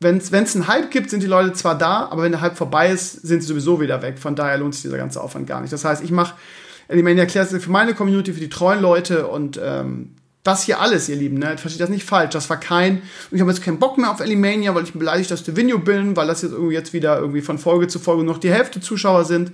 wenn 0.00 0.18
es 0.18 0.56
einen 0.56 0.66
Hype 0.66 0.90
gibt, 0.90 1.10
sind 1.10 1.22
die 1.22 1.28
Leute 1.28 1.52
zwar 1.52 1.78
da, 1.78 2.08
aber 2.10 2.22
wenn 2.22 2.32
der 2.32 2.40
Hype 2.40 2.56
vorbei 2.56 2.90
ist, 2.90 3.12
sind 3.12 3.40
sie 3.40 3.46
sowieso 3.46 3.80
wieder 3.80 4.02
weg. 4.02 4.18
Von 4.18 4.34
daher 4.34 4.58
lohnt 4.58 4.74
sich 4.74 4.82
dieser 4.82 4.96
ganze 4.96 5.20
Aufwand 5.20 5.46
gar 5.46 5.60
nicht. 5.60 5.72
Das 5.72 5.84
heißt, 5.84 6.02
ich 6.02 6.10
mache 6.10 6.34
Elimania 6.88 7.26
Classic 7.26 7.62
für 7.62 7.70
meine 7.70 7.94
Community, 7.94 8.32
für 8.32 8.40
die 8.40 8.48
treuen 8.48 8.80
Leute 8.80 9.26
und 9.26 9.60
ähm, 9.62 10.16
das 10.42 10.64
hier 10.64 10.80
alles, 10.80 11.08
ihr 11.08 11.16
Lieben, 11.16 11.38
ne? 11.38 11.56
Versteht 11.56 11.80
das 11.80 11.88
nicht 11.88 12.04
falsch. 12.04 12.30
Das 12.30 12.50
war 12.50 12.58
kein, 12.58 13.02
ich 13.30 13.40
habe 13.40 13.50
jetzt 13.50 13.62
keinen 13.62 13.78
Bock 13.78 13.96
mehr 13.96 14.10
auf 14.10 14.20
Elimania, 14.20 14.74
weil 14.74 14.84
ich 14.84 14.92
beleidigt 14.92 15.32
aus 15.32 15.44
Devinio 15.44 15.78
bin, 15.78 16.16
weil 16.16 16.26
das 16.26 16.42
jetzt 16.42 16.52
irgendwie 16.52 16.74
jetzt 16.74 16.92
wieder 16.92 17.18
irgendwie 17.18 17.42
von 17.42 17.58
Folge 17.58 17.86
zu 17.86 18.00
Folge 18.00 18.24
noch 18.24 18.38
die 18.38 18.50
Hälfte 18.50 18.80
Zuschauer 18.80 19.24
sind. 19.24 19.52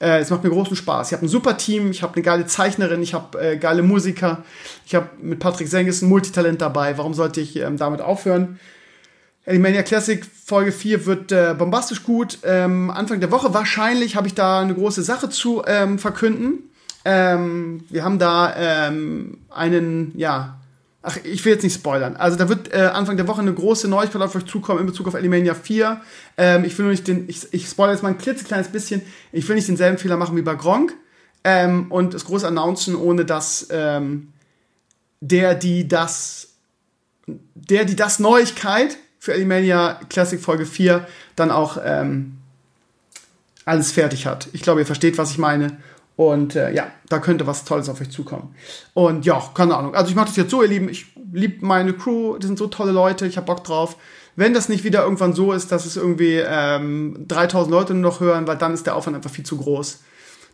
Äh, 0.00 0.18
es 0.18 0.30
macht 0.30 0.42
mir 0.42 0.50
großen 0.50 0.76
Spaß. 0.76 1.08
Ich 1.08 1.12
habe 1.12 1.24
ein 1.24 1.28
super 1.28 1.56
Team, 1.56 1.90
ich 1.90 2.02
habe 2.02 2.14
eine 2.14 2.22
geile 2.22 2.46
Zeichnerin, 2.46 3.02
ich 3.02 3.14
habe 3.14 3.40
äh, 3.40 3.56
geile 3.56 3.82
Musiker, 3.82 4.44
ich 4.84 4.94
habe 4.94 5.08
mit 5.22 5.38
Patrick 5.38 5.68
Sengis 5.68 6.02
ein 6.02 6.08
Multitalent 6.08 6.60
dabei. 6.60 6.98
Warum 6.98 7.14
sollte 7.14 7.40
ich 7.40 7.56
ähm, 7.56 7.76
damit 7.76 8.00
aufhören? 8.00 8.58
Elimania 9.46 9.84
Classic 9.84 10.26
Folge 10.44 10.72
4 10.72 11.06
wird 11.06 11.30
äh, 11.30 11.54
bombastisch 11.56 12.02
gut. 12.02 12.38
Ähm, 12.42 12.90
Anfang 12.90 13.20
der 13.20 13.30
Woche 13.30 13.54
wahrscheinlich 13.54 14.16
habe 14.16 14.26
ich 14.26 14.34
da 14.34 14.60
eine 14.60 14.74
große 14.74 15.02
Sache 15.02 15.30
zu 15.30 15.62
ähm, 15.66 16.00
verkünden. 16.00 16.68
Ähm, 17.04 17.84
wir 17.88 18.02
haben 18.02 18.18
da 18.18 18.54
ähm, 18.56 19.38
einen, 19.48 20.12
ja, 20.18 20.58
ach, 21.02 21.18
ich 21.22 21.44
will 21.44 21.52
jetzt 21.52 21.62
nicht 21.62 21.74
spoilern. 21.74 22.16
Also 22.16 22.36
da 22.36 22.48
wird 22.48 22.74
äh, 22.74 22.90
Anfang 22.92 23.16
der 23.16 23.28
Woche 23.28 23.40
eine 23.40 23.54
große 23.54 23.86
Neuigkeit 23.86 24.20
auf 24.20 24.34
euch 24.34 24.46
zukommen 24.46 24.80
in 24.80 24.86
Bezug 24.86 25.06
auf 25.06 25.14
Elimania 25.14 25.54
4. 25.54 26.00
Ähm, 26.36 26.64
ich 26.64 26.76
will 26.76 26.86
nur 26.86 26.90
nicht 26.90 27.06
den, 27.06 27.28
ich, 27.28 27.46
ich 27.52 27.68
spoilere 27.68 27.94
jetzt 27.94 28.02
mal 28.02 28.08
ein 28.08 28.18
klitzekleines 28.18 28.68
bisschen. 28.68 29.00
Ich 29.30 29.48
will 29.48 29.54
nicht 29.54 29.68
denselben 29.68 29.98
Fehler 29.98 30.16
machen 30.16 30.36
wie 30.36 30.42
bei 30.42 30.56
Gronk 30.56 30.92
ähm, 31.44 31.86
und 31.92 32.14
das 32.14 32.24
groß 32.24 32.42
announcen, 32.42 32.96
ohne 32.96 33.24
dass 33.24 33.68
ähm, 33.70 34.32
der, 35.20 35.54
die 35.54 35.86
das, 35.86 36.48
der, 37.28 37.84
die 37.84 37.94
das 37.94 38.18
Neuigkeit 38.18 38.96
für 39.26 39.34
Elimania 39.34 39.98
Classic 40.08 40.40
Folge 40.40 40.64
4 40.64 41.04
dann 41.34 41.50
auch 41.50 41.78
ähm, 41.84 42.38
alles 43.64 43.90
fertig 43.90 44.24
hat. 44.24 44.46
Ich 44.52 44.62
glaube, 44.62 44.80
ihr 44.80 44.86
versteht, 44.86 45.18
was 45.18 45.32
ich 45.32 45.38
meine. 45.38 45.78
Und 46.14 46.54
äh, 46.54 46.72
ja, 46.72 46.86
da 47.08 47.18
könnte 47.18 47.44
was 47.48 47.64
Tolles 47.64 47.88
auf 47.88 48.00
euch 48.00 48.10
zukommen. 48.10 48.54
Und 48.94 49.26
ja, 49.26 49.42
keine 49.52 49.76
Ahnung. 49.76 49.96
Also 49.96 50.10
ich 50.10 50.14
mache 50.14 50.26
das 50.26 50.36
jetzt 50.36 50.52
so, 50.52 50.62
ihr 50.62 50.68
Lieben. 50.68 50.88
Ich 50.88 51.06
liebe 51.32 51.66
meine 51.66 51.92
Crew. 51.92 52.38
Die 52.38 52.46
sind 52.46 52.56
so 52.56 52.68
tolle 52.68 52.92
Leute. 52.92 53.26
Ich 53.26 53.36
habe 53.36 53.46
Bock 53.46 53.64
drauf. 53.64 53.96
Wenn 54.36 54.54
das 54.54 54.68
nicht 54.68 54.84
wieder 54.84 55.02
irgendwann 55.02 55.32
so 55.32 55.52
ist, 55.52 55.72
dass 55.72 55.86
es 55.86 55.96
irgendwie 55.96 56.40
ähm, 56.46 57.24
3000 57.26 57.72
Leute 57.72 57.94
nur 57.94 58.12
noch 58.12 58.20
hören, 58.20 58.46
weil 58.46 58.56
dann 58.56 58.74
ist 58.74 58.86
der 58.86 58.94
Aufwand 58.94 59.16
einfach 59.16 59.30
viel 59.30 59.44
zu 59.44 59.56
groß. 59.56 60.04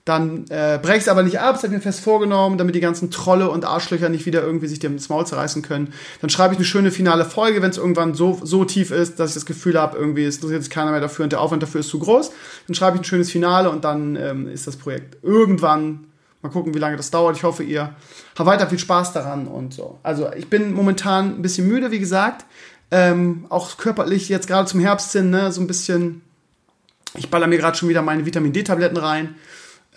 Dann 0.05 0.47
äh, 0.49 0.81
breche 0.83 0.99
es 0.99 1.09
aber 1.09 1.23
nicht 1.23 1.39
ab, 1.39 1.55
das 1.55 1.65
ich 1.65 1.71
mir 1.71 1.81
fest 1.81 2.01
vorgenommen, 2.01 2.59
damit 2.59 2.75
die 2.75 2.81
ganzen 2.81 3.11
Trolle 3.11 3.51
und 3.51 3.65
Arschlöcher 3.65 4.09
nicht 4.09 4.27
wieder 4.27 4.43
irgendwie 4.43 4.67
sich 4.67 4.81
dem 4.81 4.99
Maul 5.09 5.27
zerreißen 5.27 5.63
können. 5.63 5.93
Dann 6.21 6.29
schreibe 6.29 6.55
ich 6.55 6.59
eine 6.59 6.65
schöne 6.65 6.91
finale 6.91 7.25
Folge, 7.25 7.63
wenn 7.63 7.71
es 7.71 7.79
irgendwann 7.79 8.15
so, 8.15 8.41
so 8.43 8.65
tief 8.65 8.91
ist, 8.91 9.21
dass 9.21 9.31
ich 9.31 9.35
das 9.35 9.47
Gefühl 9.47 9.81
habe, 9.81 9.97
irgendwie 9.97 10.25
es 10.25 10.37
interessiert 10.37 10.65
sich 10.65 10.73
keiner 10.73 10.91
mehr 10.91 11.01
dafür 11.01 11.23
und 11.25 11.33
der 11.33 11.41
Aufwand 11.41 11.63
dafür 11.63 11.81
ist 11.81 11.89
zu 11.89 12.01
groß. 12.01 12.33
Dann 12.67 12.75
schreibe 12.75 12.97
ich 12.97 13.03
ein 13.03 13.05
schönes 13.05 13.31
Finale 13.31 13.71
und 13.71 13.85
dann 13.85 14.17
ähm, 14.17 14.49
ist 14.49 14.67
das 14.67 14.77
Projekt 14.77 15.19
irgendwann 15.23 16.07
Mal 16.43 16.51
gucken, 16.51 16.75
wie 16.75 16.79
lange 16.81 16.97
das 16.97 17.13
dauert. 17.13 17.37
Ich 17.37 17.45
hoffe, 17.45 17.63
ihr 17.63 17.95
habt 18.37 18.47
weiter 18.47 18.67
viel 18.67 18.79
Spaß 18.79 19.13
daran 19.13 19.47
und 19.47 19.73
so. 19.73 20.01
Also 20.03 20.33
ich 20.33 20.51
bin 20.51 20.73
momentan 20.73 21.37
ein 21.37 21.43
bisschen 21.43 21.69
müde, 21.69 21.93
wie 21.93 22.01
gesagt. 22.01 22.45
Ähm, 22.91 23.47
auch 23.49 23.77
körperlich 23.79 24.29
jetzt 24.29 24.49
gerade 24.49 24.67
zum 24.67 24.81
Herbst 24.81 25.13
hin, 25.13 25.31
ne, 25.31 25.53
so 25.53 25.61
ein 25.61 25.69
bisschen. 25.69 26.21
Ich 27.15 27.31
baller 27.31 27.47
mir 27.47 27.59
gerade 27.59 27.77
schon 27.77 27.89
wieder 27.89 28.03
meine 28.03 28.27
Vitamin 28.27 28.53
D-Tabletten 28.53 28.97
rein. 28.97 29.37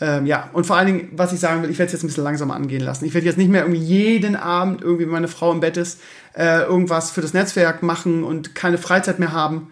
Ähm, 0.01 0.25
ja, 0.25 0.49
und 0.51 0.65
vor 0.65 0.75
allen 0.75 0.87
Dingen, 0.87 1.09
was 1.13 1.31
ich 1.31 1.39
sagen 1.39 1.63
will, 1.63 1.69
ich 1.69 1.79
werde 1.79 1.87
es 1.87 1.93
jetzt 1.93 2.03
ein 2.03 2.07
bisschen 2.07 2.25
langsamer 2.25 2.55
angehen 2.55 2.81
lassen. 2.81 3.05
Ich 3.05 3.13
werde 3.13 3.25
jetzt 3.25 3.37
nicht 3.37 3.49
mehr 3.49 3.61
irgendwie 3.61 3.81
jeden 3.81 4.35
Abend, 4.35 4.81
irgendwie, 4.81 5.05
wenn 5.05 5.13
meine 5.13 5.27
Frau 5.29 5.53
im 5.53 5.61
Bett 5.61 5.77
ist, 5.77 6.01
äh, 6.35 6.63
irgendwas 6.63 7.11
für 7.11 7.21
das 7.21 7.33
Netzwerk 7.33 7.81
machen 7.81 8.23
und 8.23 8.55
keine 8.55 8.77
Freizeit 8.77 9.19
mehr 9.19 9.31
haben. 9.31 9.69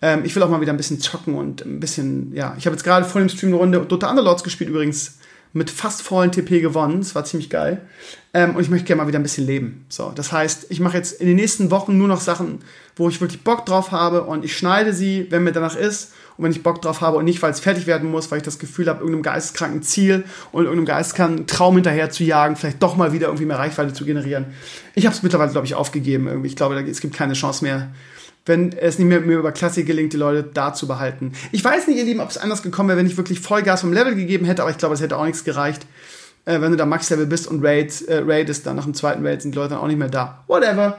Ähm, 0.00 0.22
ich 0.24 0.36
will 0.36 0.42
auch 0.44 0.48
mal 0.48 0.60
wieder 0.60 0.72
ein 0.72 0.76
bisschen 0.76 1.00
zocken 1.00 1.34
und 1.34 1.64
ein 1.64 1.80
bisschen, 1.80 2.32
ja, 2.34 2.54
ich 2.56 2.66
habe 2.66 2.76
jetzt 2.76 2.84
gerade 2.84 3.04
vor 3.04 3.20
dem 3.20 3.28
Stream 3.28 3.50
eine 3.50 3.56
Runde 3.56 3.80
Dota 3.80 4.10
Underlords 4.10 4.44
gespielt, 4.44 4.70
übrigens 4.70 5.18
mit 5.54 5.70
fast 5.70 6.02
vollen 6.02 6.30
TP 6.30 6.60
gewonnen. 6.60 6.98
Das 6.98 7.14
war 7.14 7.24
ziemlich 7.24 7.48
geil. 7.50 7.80
Ähm, 8.32 8.54
und 8.54 8.62
ich 8.62 8.70
möchte 8.70 8.86
gerne 8.86 9.02
mal 9.02 9.08
wieder 9.08 9.18
ein 9.18 9.22
bisschen 9.24 9.46
leben. 9.46 9.86
So, 9.88 10.12
das 10.14 10.30
heißt, 10.30 10.66
ich 10.68 10.80
mache 10.80 10.96
jetzt 10.96 11.20
in 11.20 11.26
den 11.26 11.36
nächsten 11.36 11.70
Wochen 11.70 11.96
nur 11.96 12.08
noch 12.08 12.20
Sachen, 12.20 12.60
wo 12.96 13.08
ich 13.08 13.20
wirklich 13.20 13.42
Bock 13.42 13.64
drauf 13.64 13.92
habe 13.92 14.24
und 14.24 14.44
ich 14.44 14.56
schneide 14.56 14.92
sie, 14.92 15.28
wenn 15.30 15.44
mir 15.44 15.52
danach 15.52 15.76
ist 15.76 16.12
und 16.36 16.44
wenn 16.44 16.52
ich 16.52 16.62
Bock 16.62 16.82
drauf 16.82 17.00
habe 17.00 17.16
und 17.16 17.24
nicht, 17.24 17.40
weil 17.42 17.52
es 17.52 17.60
fertig 17.60 17.86
werden 17.86 18.10
muss, 18.10 18.30
weil 18.30 18.38
ich 18.38 18.44
das 18.44 18.58
Gefühl 18.58 18.88
habe, 18.88 19.00
irgendeinem 19.00 19.22
geisteskranken 19.22 19.82
Ziel 19.82 20.24
und 20.50 20.64
irgendeinem 20.64 20.86
geisteskranken 20.86 21.46
Traum 21.46 21.74
hinterher 21.76 22.10
zu 22.10 22.24
jagen, 22.24 22.56
vielleicht 22.56 22.82
doch 22.82 22.96
mal 22.96 23.12
wieder 23.12 23.28
irgendwie 23.28 23.46
mehr 23.46 23.58
Reichweite 23.58 23.92
zu 23.92 24.04
generieren. 24.04 24.46
Ich 24.94 25.06
habe 25.06 25.14
es 25.14 25.22
mittlerweile, 25.22 25.52
glaube 25.52 25.66
ich, 25.66 25.74
aufgegeben. 25.74 26.26
Irgendwie. 26.26 26.48
Ich 26.48 26.56
glaube, 26.56 26.80
es 26.80 27.00
gibt 27.00 27.14
keine 27.14 27.34
Chance 27.34 27.64
mehr, 27.64 27.92
wenn 28.46 28.72
es 28.72 28.98
nicht 28.98 29.08
mehr 29.08 29.20
mir 29.20 29.38
über 29.38 29.52
Klassik 29.52 29.86
gelingt, 29.86 30.12
die 30.12 30.16
Leute 30.16 30.42
da 30.42 30.74
zu 30.74 30.88
behalten. 30.88 31.32
Ich 31.52 31.64
weiß 31.64 31.86
nicht, 31.86 31.98
ihr 31.98 32.04
Lieben, 32.04 32.20
ob 32.20 32.30
es 32.30 32.38
anders 32.38 32.62
gekommen 32.62 32.88
wäre, 32.88 32.98
wenn 32.98 33.06
ich 33.06 33.16
wirklich 33.16 33.40
Vollgas 33.40 33.82
vom 33.82 33.92
Level 33.92 34.14
gegeben 34.14 34.44
hätte, 34.44 34.62
aber 34.62 34.70
ich 34.70 34.78
glaube, 34.78 34.94
es 34.94 35.00
hätte 35.00 35.16
auch 35.16 35.24
nichts 35.24 35.44
gereicht. 35.44 35.86
Äh, 36.44 36.60
wenn 36.60 36.72
du 36.72 36.76
da 36.76 36.84
Max-Level 36.84 37.26
bist 37.26 37.46
und 37.46 37.64
Raid, 37.64 38.02
äh, 38.08 38.18
raidest, 38.18 38.66
dann 38.66 38.76
nach 38.76 38.84
dem 38.84 38.94
zweiten 38.94 39.26
Raid 39.26 39.40
sind 39.40 39.54
die 39.54 39.58
Leute 39.58 39.70
dann 39.70 39.78
auch 39.78 39.86
nicht 39.86 39.98
mehr 39.98 40.10
da. 40.10 40.44
Whatever. 40.46 40.98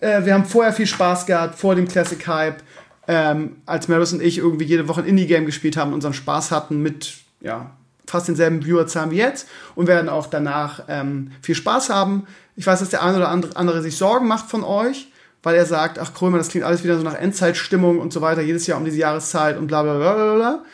Äh, 0.00 0.24
wir 0.24 0.34
haben 0.34 0.44
vorher 0.44 0.72
viel 0.72 0.86
Spaß 0.86 1.26
gehabt, 1.26 1.58
vor 1.58 1.74
dem 1.74 1.88
Classic-Hype, 1.88 2.62
ähm, 3.08 3.56
als 3.66 3.88
Maris 3.88 4.12
und 4.12 4.22
ich 4.22 4.38
irgendwie 4.38 4.64
jede 4.64 4.88
Woche 4.88 5.02
ein 5.02 5.06
Indie-Game 5.06 5.46
gespielt 5.46 5.76
haben, 5.76 5.92
unseren 5.92 6.14
Spaß 6.14 6.50
hatten 6.50 6.82
mit, 6.82 7.14
ja, 7.40 7.70
fast 8.06 8.28
denselben 8.28 8.62
Viewerzahlen 8.62 9.10
wie 9.10 9.16
jetzt 9.16 9.48
und 9.74 9.86
werden 9.86 10.08
auch 10.08 10.26
danach 10.26 10.84
ähm, 10.88 11.32
viel 11.40 11.54
Spaß 11.54 11.90
haben. 11.90 12.26
Ich 12.56 12.66
weiß, 12.66 12.80
dass 12.80 12.90
der 12.90 13.02
eine 13.02 13.16
oder 13.16 13.28
andere 13.28 13.82
sich 13.82 13.96
Sorgen 13.96 14.28
macht 14.28 14.50
von 14.50 14.62
euch, 14.62 15.08
weil 15.42 15.54
er 15.54 15.66
sagt, 15.66 15.98
ach 15.98 16.14
Krömer, 16.14 16.38
das 16.38 16.48
klingt 16.48 16.66
alles 16.66 16.84
wieder 16.84 16.96
so 16.96 17.02
nach 17.02 17.14
Endzeitstimmung 17.14 17.98
und 17.98 18.12
so 18.12 18.20
weiter, 18.20 18.42
jedes 18.42 18.66
Jahr 18.66 18.78
um 18.78 18.84
diese 18.84 18.98
Jahreszeit 18.98 19.58
und 19.58 19.66
bla 19.66 19.82
bla 19.82 19.96
bla 19.96 20.14
bla 20.14 20.34
bla. 20.34 20.64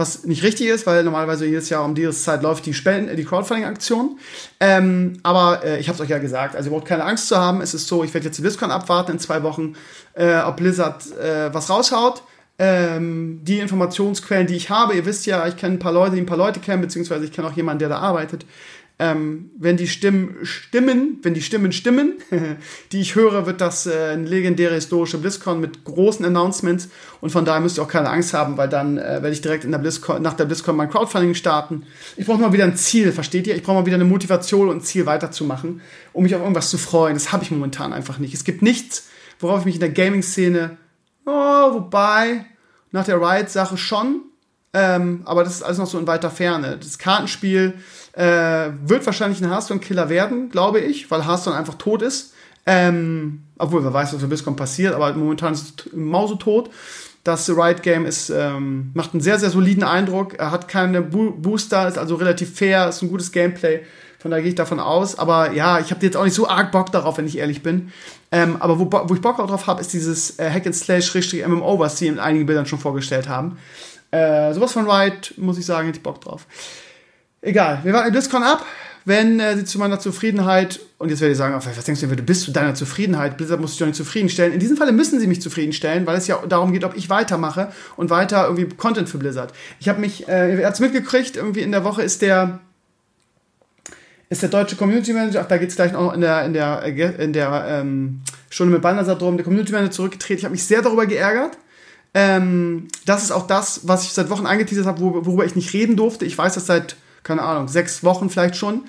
Was 0.00 0.24
nicht 0.24 0.42
richtig 0.42 0.68
ist, 0.68 0.86
weil 0.86 1.04
normalerweise 1.04 1.44
jedes 1.44 1.68
Jahr 1.68 1.84
um 1.84 1.94
diese 1.94 2.12
Zeit 2.12 2.42
läuft 2.42 2.64
die, 2.64 2.72
Spenden, 2.72 3.14
die 3.14 3.24
Crowdfunding-Aktion. 3.24 4.18
Ähm, 4.58 5.18
aber 5.22 5.62
äh, 5.62 5.78
ich 5.78 5.88
habe 5.88 5.96
es 5.96 6.00
euch 6.00 6.08
ja 6.08 6.16
gesagt, 6.16 6.56
also 6.56 6.70
ihr 6.70 6.74
braucht 6.74 6.88
keine 6.88 7.04
Angst 7.04 7.28
zu 7.28 7.36
haben. 7.36 7.60
Es 7.60 7.74
ist 7.74 7.86
so, 7.86 8.02
ich 8.02 8.14
werde 8.14 8.24
jetzt 8.24 8.38
die 8.38 8.40
BlizzCon 8.40 8.70
abwarten 8.70 9.12
in 9.12 9.18
zwei 9.18 9.42
Wochen, 9.42 9.74
äh, 10.14 10.38
ob 10.38 10.56
Blizzard 10.56 11.04
äh, 11.18 11.52
was 11.52 11.68
raushaut. 11.68 12.22
Ähm, 12.58 13.40
die 13.42 13.58
Informationsquellen, 13.58 14.46
die 14.46 14.56
ich 14.56 14.70
habe, 14.70 14.94
ihr 14.94 15.04
wisst 15.04 15.26
ja, 15.26 15.46
ich 15.46 15.58
kenne 15.58 15.74
ein 15.74 15.78
paar 15.78 15.92
Leute, 15.92 16.14
die 16.14 16.22
ein 16.22 16.26
paar 16.26 16.38
Leute 16.38 16.60
kennen, 16.60 16.80
beziehungsweise 16.80 17.26
ich 17.26 17.32
kenne 17.32 17.48
auch 17.48 17.52
jemanden, 17.52 17.80
der 17.80 17.90
da 17.90 17.98
arbeitet 17.98 18.46
ähm, 19.00 19.50
wenn 19.58 19.78
die 19.78 19.88
Stimmen 19.88 20.36
stimmen, 20.42 21.20
wenn 21.22 21.32
die 21.32 21.40
Stimmen 21.40 21.72
stimmen, 21.72 22.18
die 22.92 23.00
ich 23.00 23.14
höre, 23.14 23.46
wird 23.46 23.62
das 23.62 23.86
äh, 23.86 24.10
eine 24.12 24.28
legendäre 24.28 24.74
historische 24.74 25.16
BlizzCon 25.16 25.58
mit 25.58 25.84
großen 25.84 26.22
Announcements 26.22 26.90
und 27.22 27.30
von 27.30 27.46
daher 27.46 27.62
müsst 27.62 27.78
ihr 27.78 27.82
auch 27.82 27.88
keine 27.88 28.10
Angst 28.10 28.34
haben, 28.34 28.58
weil 28.58 28.68
dann 28.68 28.98
äh, 28.98 29.22
werde 29.22 29.30
ich 29.30 29.40
direkt 29.40 29.64
in 29.64 29.70
der 29.70 29.78
BlizzCon, 29.78 30.20
nach 30.20 30.34
der 30.34 30.44
BlizzCon 30.44 30.76
mein 30.76 30.90
Crowdfunding 30.90 31.34
starten. 31.34 31.84
Ich 32.18 32.26
brauche 32.26 32.42
mal 32.42 32.52
wieder 32.52 32.64
ein 32.64 32.76
Ziel, 32.76 33.10
versteht 33.12 33.46
ihr? 33.46 33.56
Ich 33.56 33.62
brauche 33.62 33.76
mal 33.76 33.86
wieder 33.86 33.94
eine 33.94 34.04
Motivation 34.04 34.68
und 34.68 34.76
ein 34.76 34.82
Ziel 34.82 35.06
weiterzumachen, 35.06 35.80
um 36.12 36.22
mich 36.22 36.34
auf 36.34 36.42
irgendwas 36.42 36.68
zu 36.68 36.76
freuen. 36.76 37.14
Das 37.14 37.32
habe 37.32 37.42
ich 37.42 37.50
momentan 37.50 37.94
einfach 37.94 38.18
nicht. 38.18 38.34
Es 38.34 38.44
gibt 38.44 38.60
nichts, 38.60 39.08
worauf 39.38 39.60
ich 39.60 39.64
mich 39.64 39.74
in 39.76 39.80
der 39.80 39.90
Gaming-Szene, 39.90 40.76
oh, 41.24 41.30
wobei, 41.72 42.44
nach 42.92 43.06
der 43.06 43.18
Riot-Sache 43.18 43.78
schon, 43.78 44.24
ähm, 44.72 45.22
aber 45.24 45.42
das 45.42 45.54
ist 45.54 45.62
alles 45.62 45.78
noch 45.78 45.86
so 45.86 45.98
in 45.98 46.06
weiter 46.06 46.30
Ferne. 46.30 46.76
Das 46.76 46.98
Kartenspiel 46.98 47.74
äh, 48.12 48.70
wird 48.84 49.06
wahrscheinlich 49.06 49.40
ein 49.40 49.50
Hearthstone-Killer 49.50 50.08
werden, 50.08 50.50
glaube 50.50 50.80
ich, 50.80 51.10
weil 51.10 51.26
Hearthstone 51.26 51.56
einfach 51.56 51.74
tot 51.74 52.02
ist. 52.02 52.34
Ähm, 52.66 53.42
obwohl, 53.58 53.82
wer 53.84 53.92
weiß, 53.92 54.12
was 54.12 54.20
für 54.20 54.26
BlizzCon 54.26 54.56
passiert, 54.56 54.94
aber 54.94 55.12
momentan 55.14 55.54
ist 55.54 55.86
es 55.86 55.92
mausetot. 55.92 56.70
Das 57.24 57.48
Riot 57.50 57.82
Game 57.82 58.06
ist, 58.06 58.30
ähm, 58.30 58.90
macht 58.94 59.12
einen 59.12 59.20
sehr, 59.20 59.38
sehr 59.38 59.50
soliden 59.50 59.84
Eindruck. 59.84 60.38
Er 60.38 60.50
hat 60.50 60.68
keine 60.68 61.02
Bo 61.02 61.32
Booster, 61.32 61.86
ist 61.86 61.98
also 61.98 62.14
relativ 62.14 62.54
fair, 62.54 62.88
ist 62.88 63.02
ein 63.02 63.10
gutes 63.10 63.30
Gameplay. 63.32 63.80
Von 64.18 64.30
daher 64.30 64.42
gehe 64.42 64.50
ich 64.50 64.56
davon 64.56 64.80
aus. 64.80 65.18
Aber 65.18 65.52
ja, 65.52 65.80
ich 65.80 65.90
habe 65.90 66.04
jetzt 66.04 66.16
auch 66.16 66.24
nicht 66.24 66.34
so 66.34 66.48
arg 66.48 66.72
Bock 66.72 66.92
darauf, 66.92 67.18
wenn 67.18 67.26
ich 67.26 67.38
ehrlich 67.38 67.62
bin. 67.62 67.92
Ähm, 68.32 68.56
aber 68.60 68.78
wo, 68.78 68.90
wo, 68.90 69.14
ich 69.14 69.20
Bock 69.20 69.36
drauf 69.36 69.66
habe, 69.66 69.80
ist 69.80 69.92
dieses 69.92 70.38
äh, 70.38 70.50
Hack 70.50 70.66
and 70.66 70.74
Slash 70.74 71.14
MMO, 71.46 71.78
was 71.78 71.98
sie 71.98 72.06
in 72.06 72.18
einigen 72.18 72.46
Bildern 72.46 72.66
schon 72.66 72.78
vorgestellt 72.78 73.28
haben. 73.28 73.58
Äh, 74.10 74.52
sowas 74.54 74.72
von 74.72 74.88
Riot, 74.88 75.34
muss 75.36 75.58
ich 75.58 75.66
sagen, 75.66 75.86
hätte 75.86 75.98
ich 75.98 76.02
Bock 76.02 76.20
drauf. 76.20 76.46
Egal, 77.42 77.80
wir 77.84 77.92
warten 77.92 78.12
BlizzCon 78.12 78.42
ab. 78.42 78.64
Wenn 79.06 79.40
äh, 79.40 79.56
sie 79.56 79.64
zu 79.64 79.78
meiner 79.78 79.98
Zufriedenheit, 79.98 80.78
und 80.98 81.08
jetzt 81.08 81.20
werde 81.20 81.32
ich 81.32 81.38
sagen, 81.38 81.54
was 81.54 81.84
denkst 81.84 82.02
du, 82.02 82.06
du 82.06 82.22
bist 82.22 82.42
zu 82.42 82.52
deiner 82.52 82.74
Zufriedenheit? 82.74 83.38
Blizzard 83.38 83.60
muss 83.60 83.70
sich 83.70 83.78
doch 83.78 83.86
nicht 83.86 83.96
zufriedenstellen. 83.96 84.52
In 84.52 84.60
diesem 84.60 84.76
Falle 84.76 84.92
müssen 84.92 85.18
sie 85.18 85.26
mich 85.26 85.40
zufriedenstellen, 85.40 86.06
weil 86.06 86.18
es 86.18 86.26
ja 86.26 86.36
darum 86.46 86.72
geht, 86.72 86.84
ob 86.84 86.94
ich 86.94 87.08
weitermache 87.08 87.72
und 87.96 88.10
weiter 88.10 88.44
irgendwie 88.46 88.68
Content 88.76 89.08
für 89.08 89.16
Blizzard. 89.16 89.54
Ich 89.80 89.88
habe 89.88 90.00
mich, 90.00 90.28
äh, 90.28 90.58
ihr 90.58 90.66
habt 90.66 90.74
es 90.74 90.80
mitgekriegt, 90.80 91.36
irgendwie 91.36 91.60
in 91.60 91.72
der 91.72 91.82
Woche 91.82 92.02
ist 92.02 92.20
der, 92.20 92.60
ist 94.28 94.42
der 94.42 94.50
deutsche 94.50 94.76
Community 94.76 95.14
Manager, 95.14 95.40
ach, 95.40 95.48
da 95.48 95.56
geht 95.56 95.70
es 95.70 95.76
gleich 95.76 95.92
noch 95.92 96.12
in 96.12 96.20
der, 96.20 96.44
in 96.44 96.52
der, 96.52 96.82
äh, 96.84 97.24
in 97.24 97.32
der 97.32 97.64
ähm, 97.68 98.20
Stunde 98.50 98.74
mit 98.74 98.82
Banner 98.82 99.02
drum, 99.14 99.38
der 99.38 99.44
Community 99.44 99.72
Manager 99.72 99.92
zurückgetreten. 99.92 100.38
Ich 100.40 100.44
habe 100.44 100.52
mich 100.52 100.64
sehr 100.64 100.82
darüber 100.82 101.06
geärgert. 101.06 101.56
Ähm, 102.12 102.88
das 103.06 103.22
ist 103.22 103.30
auch 103.30 103.46
das, 103.46 103.88
was 103.88 104.04
ich 104.04 104.12
seit 104.12 104.28
Wochen 104.28 104.44
angeteasert 104.44 104.84
habe, 104.84 105.00
worüber 105.00 105.46
ich 105.46 105.56
nicht 105.56 105.72
reden 105.72 105.96
durfte. 105.96 106.26
Ich 106.26 106.36
weiß 106.36 106.54
das 106.54 106.66
seit 106.66 106.96
keine 107.22 107.42
Ahnung, 107.42 107.68
sechs 107.68 108.04
Wochen 108.04 108.30
vielleicht 108.30 108.56
schon. 108.56 108.82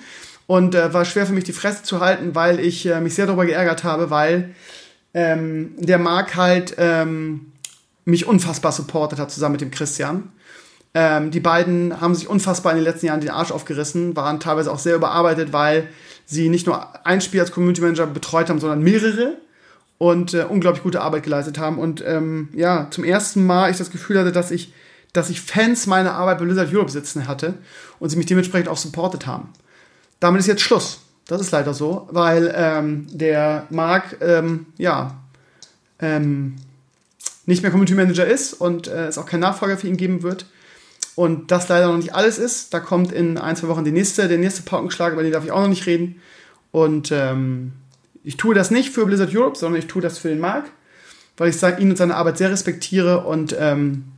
Und 0.46 0.74
äh, 0.74 0.92
war 0.92 1.04
schwer 1.04 1.26
für 1.26 1.32
mich, 1.32 1.44
die 1.44 1.52
Fresse 1.52 1.82
zu 1.82 2.00
halten, 2.00 2.34
weil 2.34 2.60
ich 2.60 2.86
äh, 2.86 3.00
mich 3.00 3.14
sehr 3.14 3.26
darüber 3.26 3.46
geärgert 3.46 3.84
habe, 3.84 4.10
weil 4.10 4.54
ähm, 5.14 5.74
der 5.78 5.98
Marc 5.98 6.36
halt 6.36 6.74
ähm, 6.78 7.52
mich 8.04 8.26
unfassbar 8.26 8.72
supportet 8.72 9.18
hat, 9.18 9.30
zusammen 9.30 9.52
mit 9.52 9.60
dem 9.60 9.70
Christian. 9.70 10.32
Ähm, 10.94 11.30
die 11.30 11.40
beiden 11.40 12.00
haben 12.00 12.14
sich 12.14 12.28
unfassbar 12.28 12.72
in 12.72 12.78
den 12.78 12.84
letzten 12.84 13.06
Jahren 13.06 13.20
den 13.20 13.30
Arsch 13.30 13.50
aufgerissen, 13.50 14.14
waren 14.16 14.40
teilweise 14.40 14.70
auch 14.70 14.78
sehr 14.78 14.96
überarbeitet, 14.96 15.52
weil 15.52 15.88
sie 16.26 16.48
nicht 16.48 16.66
nur 16.66 17.06
ein 17.06 17.20
Spiel 17.20 17.40
als 17.40 17.52
Community 17.52 17.80
Manager 17.80 18.06
betreut 18.06 18.50
haben, 18.50 18.60
sondern 18.60 18.82
mehrere 18.82 19.38
und 19.98 20.34
äh, 20.34 20.44
unglaublich 20.48 20.82
gute 20.82 21.00
Arbeit 21.00 21.22
geleistet 21.22 21.58
haben. 21.58 21.78
Und 21.78 22.04
ähm, 22.06 22.48
ja, 22.54 22.88
zum 22.90 23.04
ersten 23.04 23.46
Mal 23.46 23.70
ich 23.70 23.78
das 23.78 23.90
Gefühl 23.90 24.18
hatte, 24.18 24.32
dass 24.32 24.50
ich 24.50 24.72
dass 25.12 25.30
ich 25.30 25.40
Fans 25.40 25.86
meiner 25.86 26.14
Arbeit 26.14 26.38
bei 26.38 26.44
Blizzard 26.44 26.72
Europe 26.72 26.90
sitzen 26.90 27.28
hatte 27.28 27.54
und 27.98 28.08
sie 28.08 28.16
mich 28.16 28.26
dementsprechend 28.26 28.68
auch 28.68 28.76
supportet 28.76 29.26
haben. 29.26 29.50
Damit 30.20 30.40
ist 30.40 30.46
jetzt 30.46 30.62
Schluss. 30.62 31.00
Das 31.26 31.40
ist 31.40 31.50
leider 31.50 31.74
so, 31.74 32.08
weil 32.10 32.52
ähm, 32.56 33.06
der 33.10 33.66
Marc, 33.70 34.16
ähm, 34.20 34.66
ja, 34.76 35.22
ähm, 35.98 36.56
nicht 37.46 37.62
mehr 37.62 37.70
Community 37.70 37.94
Manager 37.94 38.26
ist 38.26 38.54
und 38.54 38.88
äh, 38.88 39.06
es 39.06 39.18
auch 39.18 39.26
keinen 39.26 39.40
Nachfolger 39.40 39.76
für 39.76 39.88
ihn 39.88 39.96
geben 39.96 40.22
wird. 40.22 40.46
Und 41.14 41.50
das 41.50 41.68
leider 41.68 41.88
noch 41.88 41.96
nicht 41.96 42.14
alles 42.14 42.38
ist. 42.38 42.72
Da 42.72 42.80
kommt 42.80 43.12
in 43.12 43.36
ein, 43.36 43.56
zwei 43.56 43.68
Wochen 43.68 43.84
die 43.84 43.92
nächste, 43.92 44.28
der 44.28 44.38
nächste 44.38 44.62
Paukenschlag, 44.62 45.12
über 45.12 45.22
den 45.22 45.32
darf 45.32 45.44
ich 45.44 45.50
auch 45.50 45.60
noch 45.60 45.68
nicht 45.68 45.86
reden. 45.86 46.20
Und 46.70 47.12
ähm, 47.12 47.72
ich 48.24 48.36
tue 48.36 48.54
das 48.54 48.70
nicht 48.70 48.90
für 48.90 49.04
Blizzard 49.04 49.34
Europe, 49.34 49.58
sondern 49.58 49.78
ich 49.78 49.88
tue 49.88 50.00
das 50.00 50.18
für 50.18 50.28
den 50.28 50.38
Marc, 50.38 50.70
weil 51.36 51.50
ich 51.50 51.62
ihn 51.62 51.90
und 51.90 51.96
seine 51.96 52.16
Arbeit 52.16 52.38
sehr 52.38 52.50
respektiere 52.50 53.24
und 53.24 53.54
ähm, 53.58 54.11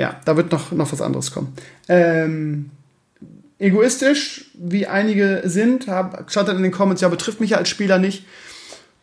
ja, 0.00 0.18
da 0.24 0.34
wird 0.38 0.50
noch, 0.50 0.72
noch 0.72 0.90
was 0.90 1.02
anderes 1.02 1.30
kommen. 1.30 1.52
Ähm, 1.86 2.70
egoistisch, 3.58 4.46
wie 4.54 4.86
einige 4.86 5.42
sind, 5.44 5.88
hab, 5.88 6.32
schaut 6.32 6.48
dann 6.48 6.56
in 6.56 6.62
den 6.62 6.72
Comments, 6.72 7.02
ja, 7.02 7.08
betrifft 7.08 7.38
mich 7.38 7.50
ja 7.50 7.58
als 7.58 7.68
Spieler 7.68 7.98
nicht. 7.98 8.24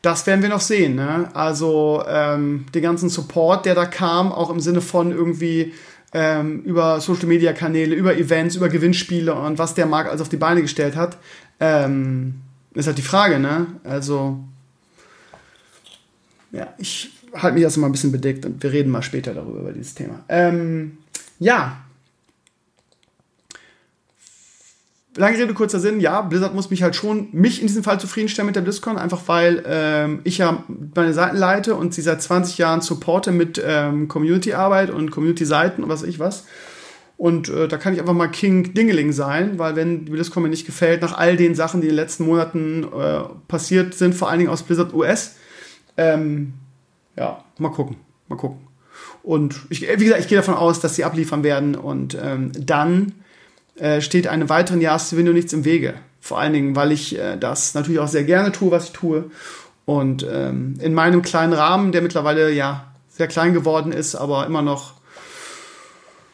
Das 0.01 0.25
werden 0.25 0.41
wir 0.41 0.49
noch 0.49 0.61
sehen. 0.61 0.95
Ne? 0.95 1.29
Also 1.35 2.03
ähm, 2.07 2.65
den 2.73 2.81
ganzen 2.81 3.09
Support, 3.09 3.67
der 3.67 3.75
da 3.75 3.85
kam, 3.85 4.31
auch 4.31 4.49
im 4.49 4.59
Sinne 4.59 4.81
von 4.81 5.11
irgendwie 5.11 5.73
ähm, 6.13 6.63
über 6.63 6.99
Social 6.99 7.27
Media 7.27 7.53
Kanäle, 7.53 7.93
über 7.93 8.17
Events, 8.17 8.55
über 8.55 8.67
Gewinnspiele 8.67 9.35
und 9.35 9.59
was 9.59 9.75
der 9.75 9.85
Markt 9.85 10.09
also 10.09 10.23
auf 10.23 10.29
die 10.29 10.37
Beine 10.37 10.63
gestellt 10.63 10.95
hat, 10.95 11.17
ähm, 11.59 12.41
ist 12.73 12.87
halt 12.87 12.97
die 12.97 13.03
Frage. 13.03 13.37
Ne? 13.37 13.67
Also 13.83 14.39
ja, 16.51 16.73
ich 16.79 17.11
halte 17.41 17.55
mich 17.55 17.63
erstmal 17.63 17.89
ein 17.89 17.93
bisschen 17.93 18.11
bedeckt 18.11 18.45
und 18.45 18.61
wir 18.61 18.71
reden 18.71 18.91
mal 18.91 19.01
später 19.01 19.33
darüber, 19.33 19.59
über 19.59 19.71
dieses 19.71 19.95
Thema. 19.95 20.23
Ähm, 20.29 20.97
ja, 21.39 21.77
lange 25.17 25.37
Rede, 25.37 25.53
kurzer 25.53 25.79
Sinn, 25.79 25.99
ja, 25.99 26.21
Blizzard 26.21 26.55
muss 26.55 26.69
mich 26.69 26.83
halt 26.83 26.95
schon, 26.95 27.27
mich 27.31 27.59
in 27.59 27.67
diesem 27.67 27.83
Fall 27.83 27.99
zufriedenstellen 27.99 28.45
mit 28.45 28.55
der 28.55 28.61
BlizzCon, 28.61 28.97
einfach 28.97 29.21
weil 29.27 29.63
ähm, 29.67 30.19
ich 30.23 30.37
ja 30.37 30.63
meine 30.95 31.13
Seiten 31.13 31.37
leite 31.37 31.75
und 31.75 31.93
sie 31.93 32.01
seit 32.01 32.21
20 32.21 32.57
Jahren 32.57 32.81
supporte 32.81 33.31
mit 33.31 33.61
ähm, 33.63 34.07
Community-Arbeit 34.07 34.89
und 34.91 35.11
Community-Seiten 35.11 35.83
und 35.83 35.89
was 35.89 36.03
weiß 36.03 36.09
ich 36.09 36.19
was. 36.19 36.45
Und 37.17 37.49
äh, 37.49 37.67
da 37.67 37.77
kann 37.77 37.93
ich 37.93 37.99
einfach 37.99 38.13
mal 38.13 38.27
King 38.27 38.75
Dingeling 38.75 39.11
sein, 39.11 39.57
weil 39.57 39.75
wenn 39.75 40.05
die 40.05 40.11
BlizzCon 40.11 40.43
mir 40.43 40.49
nicht 40.49 40.67
gefällt, 40.67 41.01
nach 41.01 41.17
all 41.17 41.35
den 41.35 41.55
Sachen, 41.55 41.81
die 41.81 41.87
in 41.87 41.93
den 41.93 41.97
letzten 41.97 42.25
Monaten 42.25 42.83
äh, 42.83 43.21
passiert 43.47 43.95
sind, 43.95 44.13
vor 44.13 44.29
allen 44.29 44.37
Dingen 44.37 44.51
aus 44.51 44.61
Blizzard 44.61 44.93
US, 44.93 45.35
ähm, 45.97 46.53
ja, 47.17 47.43
mal 47.57 47.69
gucken, 47.69 47.97
mal 48.27 48.35
gucken. 48.35 48.67
Und 49.23 49.59
ich, 49.69 49.81
wie 49.81 50.05
gesagt, 50.05 50.21
ich 50.21 50.27
gehe 50.27 50.37
davon 50.37 50.55
aus, 50.55 50.79
dass 50.79 50.95
sie 50.95 51.03
abliefern 51.03 51.43
werden 51.43 51.75
und 51.75 52.17
ähm, 52.21 52.51
dann 52.57 53.13
äh, 53.75 54.01
steht 54.01 54.27
einem 54.27 54.49
weiteren 54.49 54.81
Jahresgewinn 54.81 55.31
nichts 55.33 55.53
im 55.53 55.65
Wege. 55.65 55.95
Vor 56.21 56.39
allen 56.39 56.53
Dingen, 56.53 56.75
weil 56.75 56.91
ich 56.91 57.17
äh, 57.17 57.37
das 57.37 57.73
natürlich 57.73 57.99
auch 57.99 58.07
sehr 58.07 58.23
gerne 58.23 58.51
tue, 58.51 58.71
was 58.71 58.85
ich 58.85 58.91
tue. 58.91 59.29
Und 59.85 60.25
ähm, 60.29 60.75
in 60.81 60.93
meinem 60.93 61.21
kleinen 61.21 61.53
Rahmen, 61.53 61.91
der 61.91 62.01
mittlerweile 62.01 62.51
ja 62.51 62.91
sehr 63.09 63.27
klein 63.27 63.53
geworden 63.53 63.91
ist, 63.91 64.15
aber 64.15 64.45
immer 64.45 64.61
noch 64.61 64.93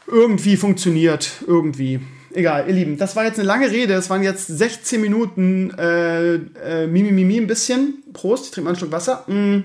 irgendwie 0.08 0.58
funktioniert, 0.58 1.32
irgendwie. 1.48 2.00
Egal, 2.34 2.66
ihr 2.68 2.74
Lieben, 2.74 2.98
das 2.98 3.16
war 3.16 3.26
jetzt 3.26 3.38
eine 3.38 3.48
lange 3.48 3.70
Rede. 3.70 3.94
Es 3.94 4.10
waren 4.10 4.24
jetzt 4.24 4.48
16 4.48 5.00
Minuten 5.00 5.72
äh, 5.78 6.34
äh, 6.34 6.88
Mimi 6.88 7.12
Mimi 7.12 7.38
ein 7.38 7.48
bisschen. 7.48 8.04
Prost, 8.12 8.46
ich 8.46 8.52
trinke 8.52 8.66
mal 8.66 8.70
einen 8.72 8.80
Schluck 8.80 8.92
Wasser. 8.92 9.24
Mm. 9.28 9.64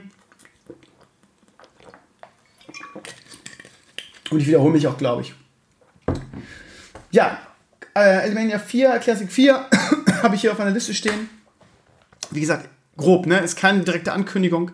Und 4.31 4.41
ich 4.41 4.47
wiederhole 4.47 4.73
mich 4.73 4.87
auch, 4.87 4.99
glaube 4.99 5.23
ich. 5.23 5.35
Ja, 7.11 7.39
äh, 7.95 8.25
Elimania 8.27 8.59
4, 8.59 8.99
Classic 8.99 9.31
4 9.31 9.67
habe 10.23 10.35
ich 10.35 10.43
hier 10.43 10.53
auf 10.53 10.59
meiner 10.59 10.71
Liste 10.71 10.95
stehen. 10.95 11.31
Wie 12.31 12.41
gesagt, 12.41 12.69
grob, 12.97 13.27
ne? 13.27 13.39
Ist 13.39 13.57
keine 13.57 13.81
direkte 13.81 14.13
Ankündigung. 14.13 14.73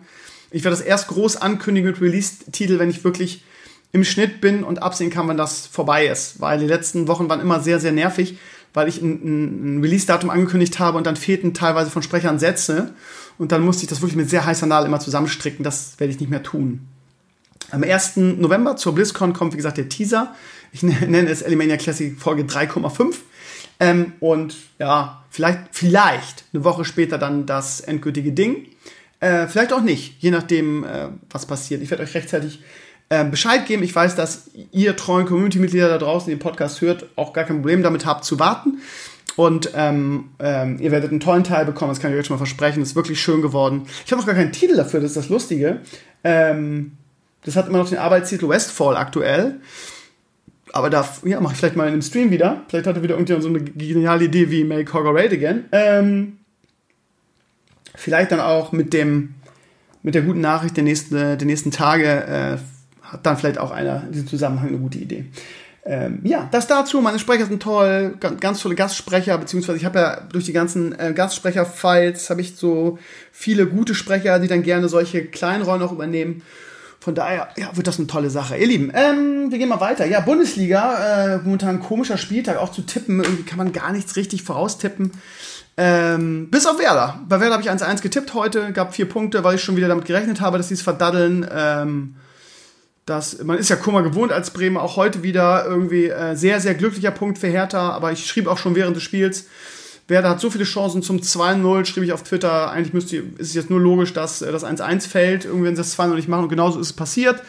Ich 0.51 0.63
werde 0.63 0.77
das 0.77 0.85
erst 0.85 1.07
groß 1.07 1.37
ankündigen 1.37 1.89
mit 1.89 2.01
Release-Titel, 2.01 2.79
wenn 2.79 2.89
ich 2.89 3.03
wirklich 3.03 3.43
im 3.91 4.03
Schnitt 4.03 4.41
bin 4.41 4.63
und 4.63 4.81
absehen 4.81 5.09
kann, 5.09 5.27
wann 5.27 5.37
das 5.37 5.67
vorbei 5.67 6.07
ist. 6.07 6.41
Weil 6.41 6.59
die 6.59 6.67
letzten 6.67 7.07
Wochen 7.07 7.29
waren 7.29 7.39
immer 7.39 7.61
sehr, 7.61 7.79
sehr 7.79 7.93
nervig, 7.93 8.37
weil 8.73 8.89
ich 8.89 9.01
ein, 9.01 9.77
ein 9.77 9.81
Release-Datum 9.81 10.29
angekündigt 10.29 10.79
habe 10.79 10.97
und 10.97 11.07
dann 11.07 11.15
fehlten 11.15 11.53
teilweise 11.53 11.89
von 11.89 12.03
Sprechern 12.03 12.39
Sätze. 12.39 12.93
Und 13.37 13.51
dann 13.53 13.61
musste 13.61 13.83
ich 13.83 13.89
das 13.89 14.01
wirklich 14.01 14.17
mit 14.17 14.29
sehr 14.29 14.45
heißer 14.45 14.65
Nadel 14.65 14.87
immer 14.87 14.99
zusammenstricken. 14.99 15.63
Das 15.63 15.99
werde 15.99 16.11
ich 16.11 16.19
nicht 16.19 16.29
mehr 16.29 16.43
tun. 16.43 16.87
Am 17.75 17.83
1. 17.83 18.15
November 18.15 18.77
zur 18.77 18.95
BlizzCon 18.95 19.33
kommt, 19.33 19.51
wie 19.51 19.57
gesagt, 19.57 19.77
der 19.77 19.89
Teaser. 19.89 20.33
Ich 20.71 20.81
nenne 20.83 21.29
es 21.29 21.41
Elimania 21.41 21.75
Classic 21.75 22.17
Folge 22.17 22.43
3,5. 22.43 23.15
Ähm, 23.81 24.13
und 24.21 24.55
ja, 24.79 25.25
vielleicht, 25.29 25.59
vielleicht 25.71 26.45
eine 26.53 26.63
Woche 26.63 26.85
später 26.85 27.17
dann 27.17 27.45
das 27.45 27.81
endgültige 27.81 28.31
Ding. 28.31 28.67
Äh, 29.19 29.47
vielleicht 29.47 29.73
auch 29.73 29.81
nicht, 29.81 30.15
je 30.23 30.31
nachdem, 30.31 30.85
äh, 30.85 31.09
was 31.29 31.45
passiert. 31.45 31.81
Ich 31.81 31.91
werde 31.91 32.03
euch 32.03 32.13
rechtzeitig 32.13 32.61
äh, 33.09 33.25
Bescheid 33.25 33.65
geben. 33.65 33.83
Ich 33.83 33.93
weiß, 33.93 34.15
dass 34.15 34.51
ihr 34.71 34.95
treuen 34.95 35.25
Community-Mitglieder 35.25 35.89
da 35.89 35.97
draußen, 35.97 36.27
die 36.29 36.35
den 36.35 36.39
Podcast 36.39 36.79
hört, 36.79 37.09
auch 37.17 37.33
gar 37.33 37.43
kein 37.43 37.57
Problem 37.57 37.83
damit 37.83 38.05
habt 38.05 38.23
zu 38.23 38.39
warten. 38.39 38.79
Und 39.35 39.71
ähm, 39.75 40.29
ähm, 40.39 40.79
ihr 40.79 40.91
werdet 40.91 41.11
einen 41.11 41.19
tollen 41.19 41.43
Teil 41.43 41.65
bekommen, 41.65 41.91
das 41.91 41.99
kann 41.99 42.13
ich 42.13 42.17
euch 42.17 42.25
schon 42.25 42.35
mal 42.35 42.45
versprechen. 42.45 42.81
Ist 42.81 42.95
wirklich 42.95 43.19
schön 43.19 43.41
geworden. 43.41 43.85
Ich 44.05 44.11
habe 44.13 44.21
noch 44.21 44.27
gar 44.27 44.35
keinen 44.35 44.53
Titel 44.53 44.77
dafür, 44.77 45.01
das 45.01 45.11
ist 45.11 45.17
das 45.17 45.29
Lustige. 45.29 45.81
Ähm, 46.23 46.93
das 47.45 47.55
hat 47.55 47.67
immer 47.67 47.77
noch 47.77 47.89
den 47.89 47.99
Arbeitstitel 47.99 48.49
Westfall 48.49 48.97
aktuell. 48.97 49.59
Aber 50.73 50.89
da 50.89 51.07
ja, 51.23 51.39
mache 51.39 51.53
ich 51.53 51.59
vielleicht 51.59 51.75
mal 51.75 51.87
in 51.87 51.93
einem 51.93 52.01
Stream 52.01 52.31
wieder. 52.31 52.63
Vielleicht 52.67 52.87
hat 52.87 52.97
er 52.97 53.03
wieder 53.03 53.13
irgendjemand 53.13 53.43
so 53.43 53.49
eine 53.49 53.61
geniale 53.61 54.25
Idee 54.25 54.51
wie 54.51 54.63
Make 54.63 54.91
Hogger 54.93 55.13
Raid 55.13 55.31
Again. 55.31 55.65
Ähm, 55.71 56.37
vielleicht 57.95 58.31
dann 58.31 58.41
auch 58.41 58.71
mit 58.71 58.91
dem 58.91 59.35
mit 60.01 60.13
der 60.13 60.21
guten 60.21 60.41
Nachricht 60.41 60.77
der 60.77 60.83
nächsten, 60.83 61.15
der 61.15 61.45
nächsten 61.45 61.71
Tage 61.71 62.05
äh, 62.05 62.57
hat 63.01 63.25
dann 63.25 63.37
vielleicht 63.37 63.57
auch 63.57 63.71
einer 63.71 64.03
in 64.05 64.11
diesem 64.11 64.27
Zusammenhang 64.27 64.67
eine 64.67 64.77
gute 64.77 64.99
Idee. 64.99 65.25
Ähm, 65.83 66.19
ja, 66.23 66.47
das 66.51 66.67
dazu. 66.67 67.01
Meine 67.01 67.19
Sprecher 67.19 67.45
sind 67.45 67.61
toll, 67.61 68.15
ganz, 68.19 68.39
ganz 68.39 68.59
tolle 68.59 68.75
Gastsprecher, 68.75 69.37
beziehungsweise 69.37 69.77
ich 69.77 69.85
habe 69.85 69.99
ja 69.99 70.19
durch 70.31 70.45
die 70.45 70.53
ganzen 70.53 70.97
äh, 70.99 71.13
Gastsprecher-Files 71.13 72.29
habe 72.29 72.41
ich 72.41 72.55
so 72.55 72.99
viele 73.31 73.65
gute 73.65 73.95
Sprecher, 73.95 74.39
die 74.39 74.47
dann 74.47 74.61
gerne 74.61 74.89
solche 74.89 75.25
kleinen 75.25 75.63
Rollen 75.63 75.81
auch 75.81 75.91
übernehmen. 75.91 76.41
Von 77.05 77.13
daher 77.13 77.49
ja, 77.55 77.69
wird 77.77 77.85
das 77.85 77.99
eine 77.99 78.07
tolle 78.07 78.31
Sache. 78.31 78.57
Ihr 78.57 78.65
Lieben, 78.65 78.91
ähm, 78.95 79.51
wir 79.51 79.59
gehen 79.59 79.69
mal 79.69 79.79
weiter. 79.79 80.07
Ja, 80.07 80.21
Bundesliga, 80.21 81.35
äh, 81.35 81.37
momentan 81.37 81.75
ein 81.75 81.79
komischer 81.79 82.17
Spieltag, 82.17 82.57
auch 82.57 82.71
zu 82.71 82.81
tippen. 82.81 83.19
Irgendwie 83.19 83.43
kann 83.43 83.59
man 83.59 83.73
gar 83.73 83.91
nichts 83.91 84.15
richtig 84.15 84.41
voraustippen. 84.41 85.11
Ähm, 85.77 86.49
bis 86.49 86.65
auf 86.65 86.79
Werder. 86.79 87.19
Bei 87.29 87.39
Werder 87.39 87.57
habe 87.57 87.61
ich 87.61 87.69
1-1 87.69 88.01
getippt 88.01 88.33
heute, 88.33 88.71
gab 88.71 88.95
vier 88.95 89.07
Punkte, 89.07 89.43
weil 89.43 89.53
ich 89.53 89.63
schon 89.63 89.75
wieder 89.75 89.87
damit 89.87 90.05
gerechnet 90.05 90.41
habe, 90.41 90.57
dass 90.57 90.69
sie 90.69 90.73
es 90.73 90.81
verdaddeln. 90.81 91.47
Ähm, 91.55 92.15
das, 93.05 93.43
man 93.43 93.59
ist 93.59 93.69
ja 93.69 93.75
Kummer 93.75 94.01
gewohnt 94.01 94.31
als 94.31 94.49
Bremer, 94.49 94.81
auch 94.81 94.95
heute 94.95 95.21
wieder 95.21 95.63
irgendwie 95.63 96.07
äh, 96.07 96.33
sehr, 96.35 96.59
sehr 96.59 96.73
glücklicher 96.73 97.11
Punkt 97.11 97.37
für 97.37 97.45
Hertha, 97.45 97.91
aber 97.91 98.13
ich 98.13 98.25
schrieb 98.25 98.47
auch 98.47 98.57
schon 98.57 98.73
während 98.73 98.95
des 98.95 99.03
Spiels, 99.03 99.45
Werder 100.07 100.29
hat 100.29 100.39
so 100.39 100.49
viele 100.49 100.65
Chancen 100.65 101.01
zum 101.01 101.19
2-0, 101.19 101.85
schrieb 101.85 102.03
ich 102.03 102.13
auf 102.13 102.23
Twitter, 102.23 102.69
eigentlich 102.69 102.93
müsste, 102.93 103.17
ist 103.17 103.49
es 103.49 103.53
jetzt 103.55 103.69
nur 103.69 103.79
logisch, 103.79 104.13
dass 104.13 104.41
äh, 104.41 104.51
das 104.51 104.63
1-1 104.63 105.07
fällt, 105.07 105.45
irgendwie 105.45 105.65
wenn 105.65 105.75
sie 105.75 105.81
das 105.81 105.97
2-0 105.97 106.15
nicht 106.15 106.27
machen 106.27 106.43
und 106.43 106.49
genauso 106.49 106.79
ist 106.79 106.87
es 106.87 106.93
passiert. 106.93 107.41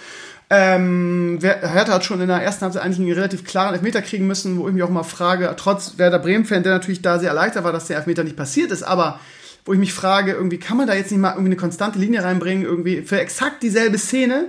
Ähm, 0.49 1.38
Hertha 1.42 1.95
hat 1.95 2.05
schon 2.05 2.21
in 2.21 2.29
der 2.29 2.40
ersten 2.40 2.62
Halbzeit 2.62 2.83
eigentlich 2.83 3.01
einen 3.01 3.12
relativ 3.12 3.45
klaren 3.45 3.75
Elfmeter 3.75 4.01
kriegen 4.01 4.29
müssen, 4.29 4.59
wo 4.59 4.69
ich 4.69 4.75
mich 4.75 4.83
auch 4.85 4.90
mal 4.90 5.03
frage, 5.03 5.53
trotz 5.57 5.99
Werder 5.99 6.21
Bremen-Fan, 6.21 6.62
der 6.62 6.75
natürlich 6.75 7.03
da 7.03 7.19
sehr 7.19 7.31
erleichtert 7.31 7.64
war, 7.64 7.73
dass 7.73 7.88
der 7.88 7.97
Elfmeter 7.97 8.23
nicht 8.23 8.37
passiert 8.37 8.71
ist, 8.71 8.85
aber 8.85 9.19
wo 9.64 9.73
ich 9.73 9.81
mich 9.81 9.92
frage, 9.92 10.33
irgendwie 10.33 10.59
kann 10.59 10.77
man 10.77 10.87
da 10.87 10.95
jetzt 10.95 11.11
nicht 11.11 11.21
mal 11.21 11.31
irgendwie 11.31 11.49
eine 11.49 11.57
konstante 11.57 11.99
Linie 11.99 12.23
reinbringen, 12.23 12.64
irgendwie 12.64 13.03
für 13.03 13.21
exakt 13.21 13.64
dieselbe 13.64 13.99
Szene 13.99 14.49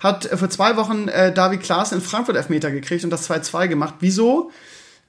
hat 0.00 0.26
äh, 0.26 0.36
vor 0.36 0.50
zwei 0.50 0.76
Wochen 0.76 1.08
äh, 1.08 1.32
David 1.32 1.62
Klaas 1.62 1.92
in 1.92 2.00
Frankfurt 2.00 2.36
Elfmeter 2.36 2.70
gekriegt 2.70 3.04
und 3.04 3.10
das 3.10 3.30
2-2 3.30 3.68
gemacht. 3.68 3.94
Wieso 4.00 4.50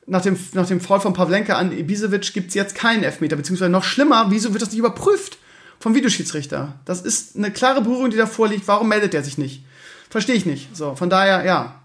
nach 0.07 0.21
dem, 0.21 0.39
nach 0.53 0.65
dem 0.65 0.79
Fall 0.79 1.01
von 1.01 1.13
Pavlenka 1.13 1.55
an 1.55 1.77
Ibisevic 1.77 2.33
gibt 2.33 2.49
es 2.49 2.55
jetzt 2.55 2.75
keinen 2.75 3.03
Elfmeter, 3.03 3.35
beziehungsweise 3.35 3.69
noch 3.69 3.83
schlimmer, 3.83 4.27
wieso 4.29 4.53
wird 4.53 4.61
das 4.61 4.71
nicht 4.71 4.79
überprüft 4.79 5.37
vom 5.79 5.93
Videoschiedsrichter? 5.93 6.75
Das 6.85 7.01
ist 7.01 7.35
eine 7.35 7.51
klare 7.51 7.81
Berührung, 7.81 8.09
die 8.09 8.17
da 8.17 8.25
vorliegt. 8.25 8.67
Warum 8.67 8.87
meldet 8.87 9.13
er 9.13 9.23
sich 9.23 9.37
nicht? 9.37 9.63
Verstehe 10.09 10.35
ich 10.35 10.45
nicht. 10.45 10.75
So, 10.75 10.95
von 10.95 11.09
daher, 11.09 11.45
ja. 11.45 11.81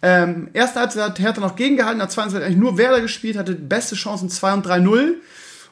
Ähm, 0.00 0.48
erste 0.54 0.80
Halbzeit 0.80 1.02
hat 1.02 1.18
Hertha 1.18 1.40
noch 1.42 1.54
gegengehalten, 1.54 2.00
hat 2.00 2.10
zweite 2.10 2.30
Halbzeit 2.30 2.44
eigentlich 2.44 2.58
nur 2.58 2.78
Werder 2.78 3.02
gespielt, 3.02 3.36
hatte 3.36 3.54
beste 3.54 3.94
Chancen 3.94 4.30
2 4.30 4.54
und 4.54 4.66
3-0. 4.66 5.14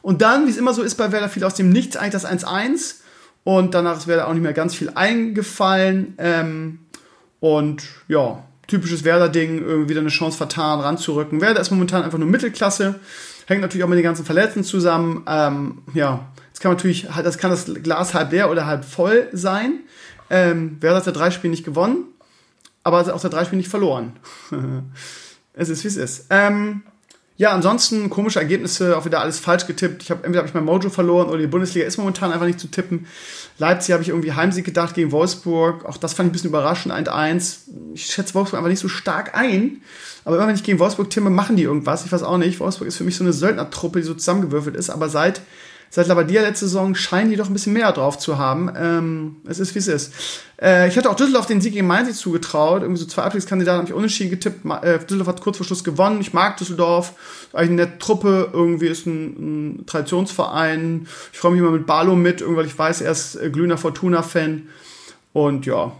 Und 0.02 0.20
dann, 0.20 0.46
wie 0.46 0.50
es 0.50 0.58
immer 0.58 0.74
so 0.74 0.82
ist 0.82 0.96
bei 0.96 1.10
Werder, 1.10 1.30
fiel 1.30 1.44
aus 1.44 1.54
dem 1.54 1.70
Nichts 1.70 1.96
eigentlich 1.96 2.12
das 2.12 2.26
1-1. 2.26 2.96
Und 3.44 3.72
danach 3.72 3.96
ist 3.96 4.06
Werder 4.06 4.28
auch 4.28 4.34
nicht 4.34 4.42
mehr 4.42 4.52
ganz 4.52 4.74
viel 4.74 4.90
eingefallen. 4.94 6.14
Ähm, 6.18 6.80
und 7.40 7.82
ja, 8.08 8.42
typisches 8.66 9.04
Werder-Ding, 9.04 9.88
wieder 9.88 10.00
eine 10.00 10.08
Chance 10.08 10.36
vertan, 10.36 10.80
ranzurücken. 10.80 11.40
Werder 11.40 11.60
ist 11.60 11.70
momentan 11.70 12.02
einfach 12.02 12.18
nur 12.18 12.28
Mittelklasse, 12.28 13.00
hängt 13.46 13.60
natürlich 13.60 13.84
auch 13.84 13.88
mit 13.88 13.98
den 13.98 14.04
ganzen 14.04 14.24
Verletzten 14.24 14.64
zusammen. 14.64 15.24
Ähm, 15.26 15.82
ja, 15.94 16.28
jetzt 16.48 16.60
kann 16.60 16.72
natürlich, 16.72 17.06
das 17.22 17.38
kann 17.38 17.50
das 17.50 17.66
Glas 17.82 18.14
halb 18.14 18.32
leer 18.32 18.50
oder 18.50 18.66
halb 18.66 18.84
voll 18.84 19.28
sein. 19.32 19.80
Ähm, 20.30 20.78
Werder 20.80 20.98
hat 20.98 21.06
ja 21.06 21.12
drei 21.12 21.30
Spiele 21.30 21.50
nicht 21.50 21.64
gewonnen. 21.64 22.04
aber 22.82 23.14
aus 23.14 23.22
der 23.22 23.30
drei 23.30 23.44
Spielen 23.44 23.58
nicht 23.58 23.70
verloren. 23.70 24.12
es 25.54 25.68
ist, 25.68 25.84
wie 25.84 25.88
es 25.88 25.96
ist. 25.96 26.26
Ähm, 26.30 26.82
ja, 27.36 27.50
ansonsten 27.50 28.10
komische 28.10 28.38
Ergebnisse, 28.38 28.96
auch 28.96 29.04
wieder 29.06 29.20
alles 29.20 29.40
falsch 29.40 29.66
getippt. 29.66 30.02
Ich 30.02 30.10
habe 30.10 30.22
entweder 30.22 30.38
habe 30.38 30.48
ich 30.48 30.54
mein 30.54 30.64
Mojo 30.64 30.88
verloren 30.88 31.28
oder 31.28 31.38
die 31.38 31.48
Bundesliga 31.48 31.86
ist 31.86 31.96
momentan 31.98 32.32
einfach 32.32 32.46
nicht 32.46 32.60
zu 32.60 32.68
tippen. 32.68 33.06
Leipzig 33.58 33.92
habe 33.92 34.02
ich 34.02 34.08
irgendwie 34.08 34.32
Heimsieg 34.32 34.64
gedacht 34.64 34.94
gegen 34.94 35.12
Wolfsburg. 35.12 35.84
Auch 35.84 35.96
das 35.96 36.14
fand 36.14 36.26
ich 36.26 36.30
ein 36.30 36.32
bisschen 36.32 36.50
überraschend, 36.50 36.92
1-1. 36.92 37.58
Ich 37.94 38.06
schätze 38.06 38.34
Wolfsburg 38.34 38.58
einfach 38.58 38.70
nicht 38.70 38.80
so 38.80 38.88
stark 38.88 39.36
ein. 39.36 39.82
Aber 40.24 40.36
immer 40.36 40.48
wenn 40.48 40.54
ich 40.56 40.64
gegen 40.64 40.78
Wolfsburg 40.78 41.10
tippe, 41.10 41.30
machen 41.30 41.56
die 41.56 41.62
irgendwas. 41.62 42.04
Ich 42.04 42.10
weiß 42.10 42.24
auch 42.24 42.38
nicht. 42.38 42.58
Wolfsburg 42.58 42.88
ist 42.88 42.96
für 42.96 43.04
mich 43.04 43.16
so 43.16 43.22
eine 43.22 43.32
Söldnertruppe, 43.32 44.00
die 44.00 44.06
so 44.06 44.14
zusammengewürfelt 44.14 44.74
ist. 44.74 44.90
Aber 44.90 45.08
seit 45.08 45.40
Seit 45.90 46.08
Labadia 46.08 46.42
letzte 46.42 46.66
Saison 46.66 46.94
scheinen 46.94 47.30
die 47.30 47.36
doch 47.36 47.46
ein 47.46 47.52
bisschen 47.52 47.72
mehr 47.72 47.92
drauf 47.92 48.18
zu 48.18 48.36
haben. 48.36 48.72
Ähm, 48.76 49.36
es 49.46 49.60
ist, 49.60 49.74
wie 49.74 49.78
es 49.78 49.88
ist. 49.88 50.12
Äh, 50.60 50.88
ich 50.88 50.96
hatte 50.96 51.10
auch 51.10 51.14
Düsseldorf 51.14 51.46
den 51.46 51.60
Sieg 51.60 51.72
gegen 51.72 51.86
Mainz 51.86 52.16
zugetraut. 52.18 52.82
Irgendwie 52.82 53.00
so 53.00 53.06
zwei 53.06 53.22
Abstiegskandidaten 53.22 53.78
habe 53.78 53.88
ich 53.88 53.94
unentschieden 53.94 54.30
getippt. 54.30 54.64
Äh, 54.82 54.98
Düsseldorf 54.98 55.28
hat 55.28 55.40
kurz 55.40 55.56
vor 55.56 55.66
Schluss 55.66 55.84
gewonnen. 55.84 56.20
Ich 56.20 56.32
mag 56.32 56.56
Düsseldorf. 56.56 57.12
Eigentlich 57.52 57.70
eine 57.70 57.90
nette 57.90 57.98
Truppe. 57.98 58.50
Irgendwie 58.52 58.88
ist 58.88 59.06
ein, 59.06 59.76
ein 59.78 59.86
Traditionsverein. 59.86 61.06
Ich 61.32 61.38
freue 61.38 61.52
mich 61.52 61.60
immer 61.60 61.70
mit 61.70 61.86
Barlow 61.86 62.16
mit, 62.16 62.42
weil 62.46 62.66
ich 62.66 62.76
weiß, 62.76 63.00
er 63.02 63.12
ist 63.12 63.36
äh, 63.36 63.50
glühender 63.50 63.78
Fortuna-Fan. 63.78 64.68
Und 65.32 65.66
ja, 65.66 65.92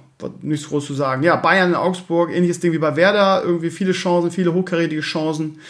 nichts 0.43 0.69
groß 0.69 0.87
zu 0.87 0.95
sagen. 0.95 1.23
Ja, 1.23 1.37
Bayern 1.37 1.71
in 1.71 1.75
Augsburg, 1.75 2.31
ähnliches 2.31 2.61
Ding 2.61 2.73
wie 2.73 2.79
bei 2.79 2.97
Werder. 2.97 3.43
Irgendwie 3.45 3.71
viele 3.71 3.93
Chancen, 3.93 4.31
viele 4.31 4.55
hochkarätige 4.55 5.03
Chancen. 5.03 5.61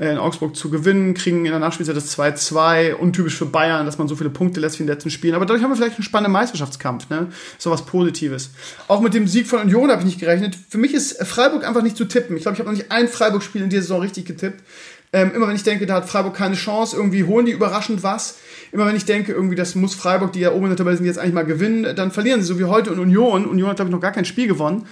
Äh, 0.00 0.12
in 0.12 0.18
Augsburg 0.18 0.56
zu 0.56 0.70
gewinnen, 0.70 1.12
kriegen 1.12 1.44
in 1.44 1.50
der 1.50 1.60
Nachspielzeit 1.60 1.94
das 1.94 2.16
2-2. 2.18 2.94
Untypisch 2.94 3.36
für 3.36 3.44
Bayern, 3.44 3.84
dass 3.84 3.98
man 3.98 4.08
so 4.08 4.16
viele 4.16 4.30
Punkte 4.30 4.58
lässt 4.58 4.78
wie 4.78 4.84
in 4.84 4.86
den 4.86 4.94
letzten 4.94 5.10
Spielen. 5.10 5.34
Aber 5.34 5.44
dadurch 5.44 5.62
haben 5.62 5.70
wir 5.70 5.76
vielleicht 5.76 5.96
einen 5.96 6.04
spannenden 6.04 6.32
Meisterschaftskampf. 6.32 7.10
Ne? 7.10 7.26
So 7.58 7.70
was 7.70 7.84
Positives. 7.84 8.50
Auch 8.88 9.02
mit 9.02 9.12
dem 9.12 9.28
Sieg 9.28 9.46
von 9.46 9.60
Union 9.60 9.90
habe 9.90 10.00
ich 10.00 10.06
nicht 10.06 10.18
gerechnet. 10.18 10.56
Für 10.70 10.78
mich 10.78 10.94
ist 10.94 11.22
Freiburg 11.26 11.66
einfach 11.66 11.82
nicht 11.82 11.98
zu 11.98 12.06
tippen. 12.06 12.34
Ich 12.34 12.42
glaube, 12.42 12.54
ich 12.54 12.60
habe 12.60 12.70
noch 12.70 12.76
nicht 12.78 12.90
ein 12.90 13.08
Freiburg-Spiel 13.08 13.62
in 13.62 13.68
dieser 13.68 13.82
Saison 13.82 14.00
richtig 14.00 14.24
getippt. 14.24 14.64
Ähm, 15.12 15.32
immer 15.34 15.48
wenn 15.48 15.56
ich 15.56 15.64
denke, 15.64 15.84
da 15.84 15.96
hat 15.96 16.08
Freiburg 16.08 16.34
keine 16.34 16.54
Chance, 16.54 16.96
irgendwie 16.96 17.24
holen 17.24 17.44
die 17.44 17.52
überraschend 17.52 18.02
was. 18.02 18.38
Immer 18.72 18.86
wenn 18.86 18.96
ich 18.96 19.04
denke, 19.04 19.32
irgendwie, 19.32 19.56
das 19.56 19.74
muss 19.74 19.94
Freiburg, 19.94 20.32
die 20.32 20.40
ja 20.40 20.52
oben 20.52 20.66
in 20.66 20.70
der 20.70 20.76
Tabelle 20.76 20.96
sind, 20.96 21.04
jetzt 21.04 21.18
eigentlich 21.18 21.34
mal 21.34 21.44
gewinnen, 21.44 21.94
dann 21.94 22.10
verlieren 22.10 22.40
sie 22.40 22.46
so 22.46 22.58
wie 22.58 22.64
heute 22.64 22.90
und 22.90 23.00
Union. 23.00 23.44
Union 23.44 23.68
hat, 23.68 23.76
glaube 23.76 23.90
ich, 23.90 23.94
noch 23.94 24.00
gar 24.00 24.12
kein 24.12 24.24
Spiel 24.24 24.46
gewonnen. 24.46 24.86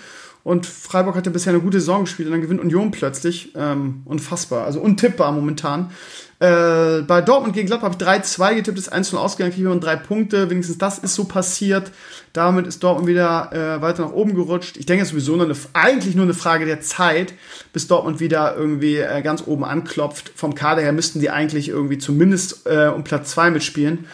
Und 0.48 0.64
Freiburg 0.64 1.14
hatte 1.14 1.30
bisher 1.30 1.52
eine 1.52 1.60
gute 1.60 1.78
Saison 1.78 2.04
gespielt 2.04 2.28
und 2.28 2.32
dann 2.32 2.40
gewinnt 2.40 2.62
Union 2.62 2.90
plötzlich. 2.90 3.52
Ähm, 3.54 4.00
unfassbar, 4.06 4.64
also 4.64 4.80
untippbar 4.80 5.30
momentan. 5.30 5.90
Äh, 6.38 7.02
bei 7.02 7.20
Dortmund 7.20 7.52
gegen 7.54 7.66
Gladbach 7.66 7.90
habe 7.90 7.96
ich 8.00 8.08
3-2 8.08 8.54
getippt, 8.54 8.78
ist 8.78 8.88
1 8.90 9.12
0 9.12 9.20
ausgegangen, 9.20 9.52
kriege 9.52 9.70
ich 9.70 9.80
drei 9.80 9.96
Punkte. 9.96 10.48
Wenigstens 10.48 10.78
das 10.78 11.00
ist 11.00 11.16
so 11.16 11.24
passiert. 11.24 11.92
Damit 12.32 12.66
ist 12.66 12.82
Dortmund 12.82 13.06
wieder 13.08 13.52
äh, 13.52 13.82
weiter 13.82 14.04
nach 14.06 14.12
oben 14.12 14.34
gerutscht. 14.34 14.78
Ich 14.78 14.86
denke, 14.86 15.02
es 15.02 15.08
ist 15.08 15.12
sowieso 15.12 15.36
nur 15.36 15.44
eine, 15.44 15.54
eigentlich 15.74 16.14
nur 16.14 16.24
eine 16.24 16.32
Frage 16.32 16.64
der 16.64 16.80
Zeit, 16.80 17.34
bis 17.74 17.86
Dortmund 17.86 18.18
wieder 18.18 18.56
irgendwie 18.56 18.96
äh, 18.96 19.20
ganz 19.20 19.46
oben 19.46 19.64
anklopft. 19.64 20.32
Vom 20.34 20.54
Kader 20.54 20.80
her 20.80 20.94
müssten 20.94 21.20
die 21.20 21.28
eigentlich 21.28 21.68
irgendwie 21.68 21.98
zumindest 21.98 22.66
äh, 22.66 22.86
um 22.86 23.04
Platz 23.04 23.32
2 23.32 23.50
mitspielen. 23.50 24.06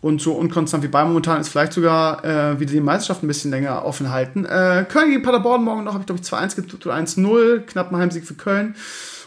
Und 0.00 0.22
so 0.22 0.32
unkonstant 0.32 0.82
wie 0.82 0.88
bei 0.88 1.04
momentan 1.04 1.40
ist 1.40 1.48
vielleicht 1.48 1.74
sogar 1.74 2.24
äh, 2.24 2.58
wieder 2.58 2.72
die 2.72 2.80
Meisterschaft 2.80 3.22
ein 3.22 3.26
bisschen 3.26 3.50
länger 3.50 3.84
offen 3.84 4.10
halten. 4.10 4.46
Äh, 4.46 4.86
Köln 4.88 5.10
gegen 5.10 5.22
Paderborn 5.22 5.62
morgen 5.62 5.84
noch, 5.84 5.92
habe 5.92 6.02
ich 6.02 6.06
glaube 6.06 6.20
ich 6.22 6.28
2-1 6.28 6.56
getippt 6.56 6.86
oder 6.86 6.96
1-0, 6.96 7.60
knapp 7.60 7.92
ein 7.92 7.98
Heimsieg 7.98 8.24
für 8.24 8.34
Köln. 8.34 8.74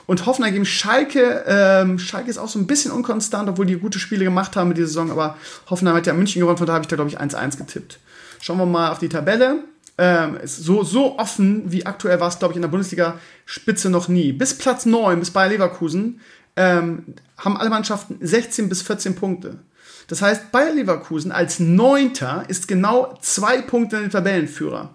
Und 0.05 0.25
Hoffenheim 0.25 0.51
gegen 0.51 0.65
Schalke. 0.65 1.43
Ähm, 1.47 1.97
Schalke 1.97 2.29
ist 2.29 2.37
auch 2.37 2.49
so 2.49 2.59
ein 2.59 2.67
bisschen 2.67 2.91
unkonstant, 2.91 3.47
obwohl 3.47 3.65
die 3.65 3.77
gute 3.77 3.99
Spiele 3.99 4.25
gemacht 4.25 4.55
haben 4.55 4.67
mit 4.69 4.77
dieser 4.77 4.87
Saison. 4.87 5.11
Aber 5.11 5.37
Hoffenheim 5.69 5.95
hat 5.95 6.07
ja 6.07 6.13
München 6.13 6.41
gewonnen, 6.41 6.57
von 6.57 6.67
da 6.67 6.73
habe 6.73 6.83
ich 6.83 6.87
da 6.87 6.95
glaube 6.95 7.09
ich 7.09 7.21
1-1 7.21 7.57
getippt. 7.57 7.99
Schauen 8.41 8.57
wir 8.57 8.65
mal 8.65 8.91
auf 8.91 8.99
die 8.99 9.09
Tabelle. 9.09 9.63
Ähm, 9.97 10.37
ist 10.37 10.57
so, 10.57 10.83
so 10.83 11.19
offen 11.19 11.71
wie 11.71 11.85
aktuell 11.85 12.19
war 12.19 12.27
es, 12.27 12.39
glaube 12.39 12.53
ich, 12.53 12.55
in 12.55 12.63
der 12.63 12.69
Bundesliga-Spitze 12.69 13.91
noch 13.91 14.07
nie. 14.07 14.33
Bis 14.33 14.57
Platz 14.57 14.87
9, 14.87 15.19
bis 15.19 15.29
Bayer 15.29 15.49
Leverkusen, 15.49 16.19
ähm, 16.55 17.13
haben 17.37 17.57
alle 17.57 17.69
Mannschaften 17.69 18.17
16 18.19 18.69
bis 18.69 18.81
14 18.81 19.15
Punkte. 19.15 19.59
Das 20.07 20.21
heißt, 20.21 20.51
Bayer 20.51 20.73
Leverkusen 20.73 21.31
als 21.31 21.59
Neunter 21.59 22.45
ist 22.47 22.67
genau 22.67 23.17
zwei 23.21 23.61
Punkte 23.61 23.97
in 23.97 24.03
den 24.03 24.11
Tabellenführer. 24.11 24.93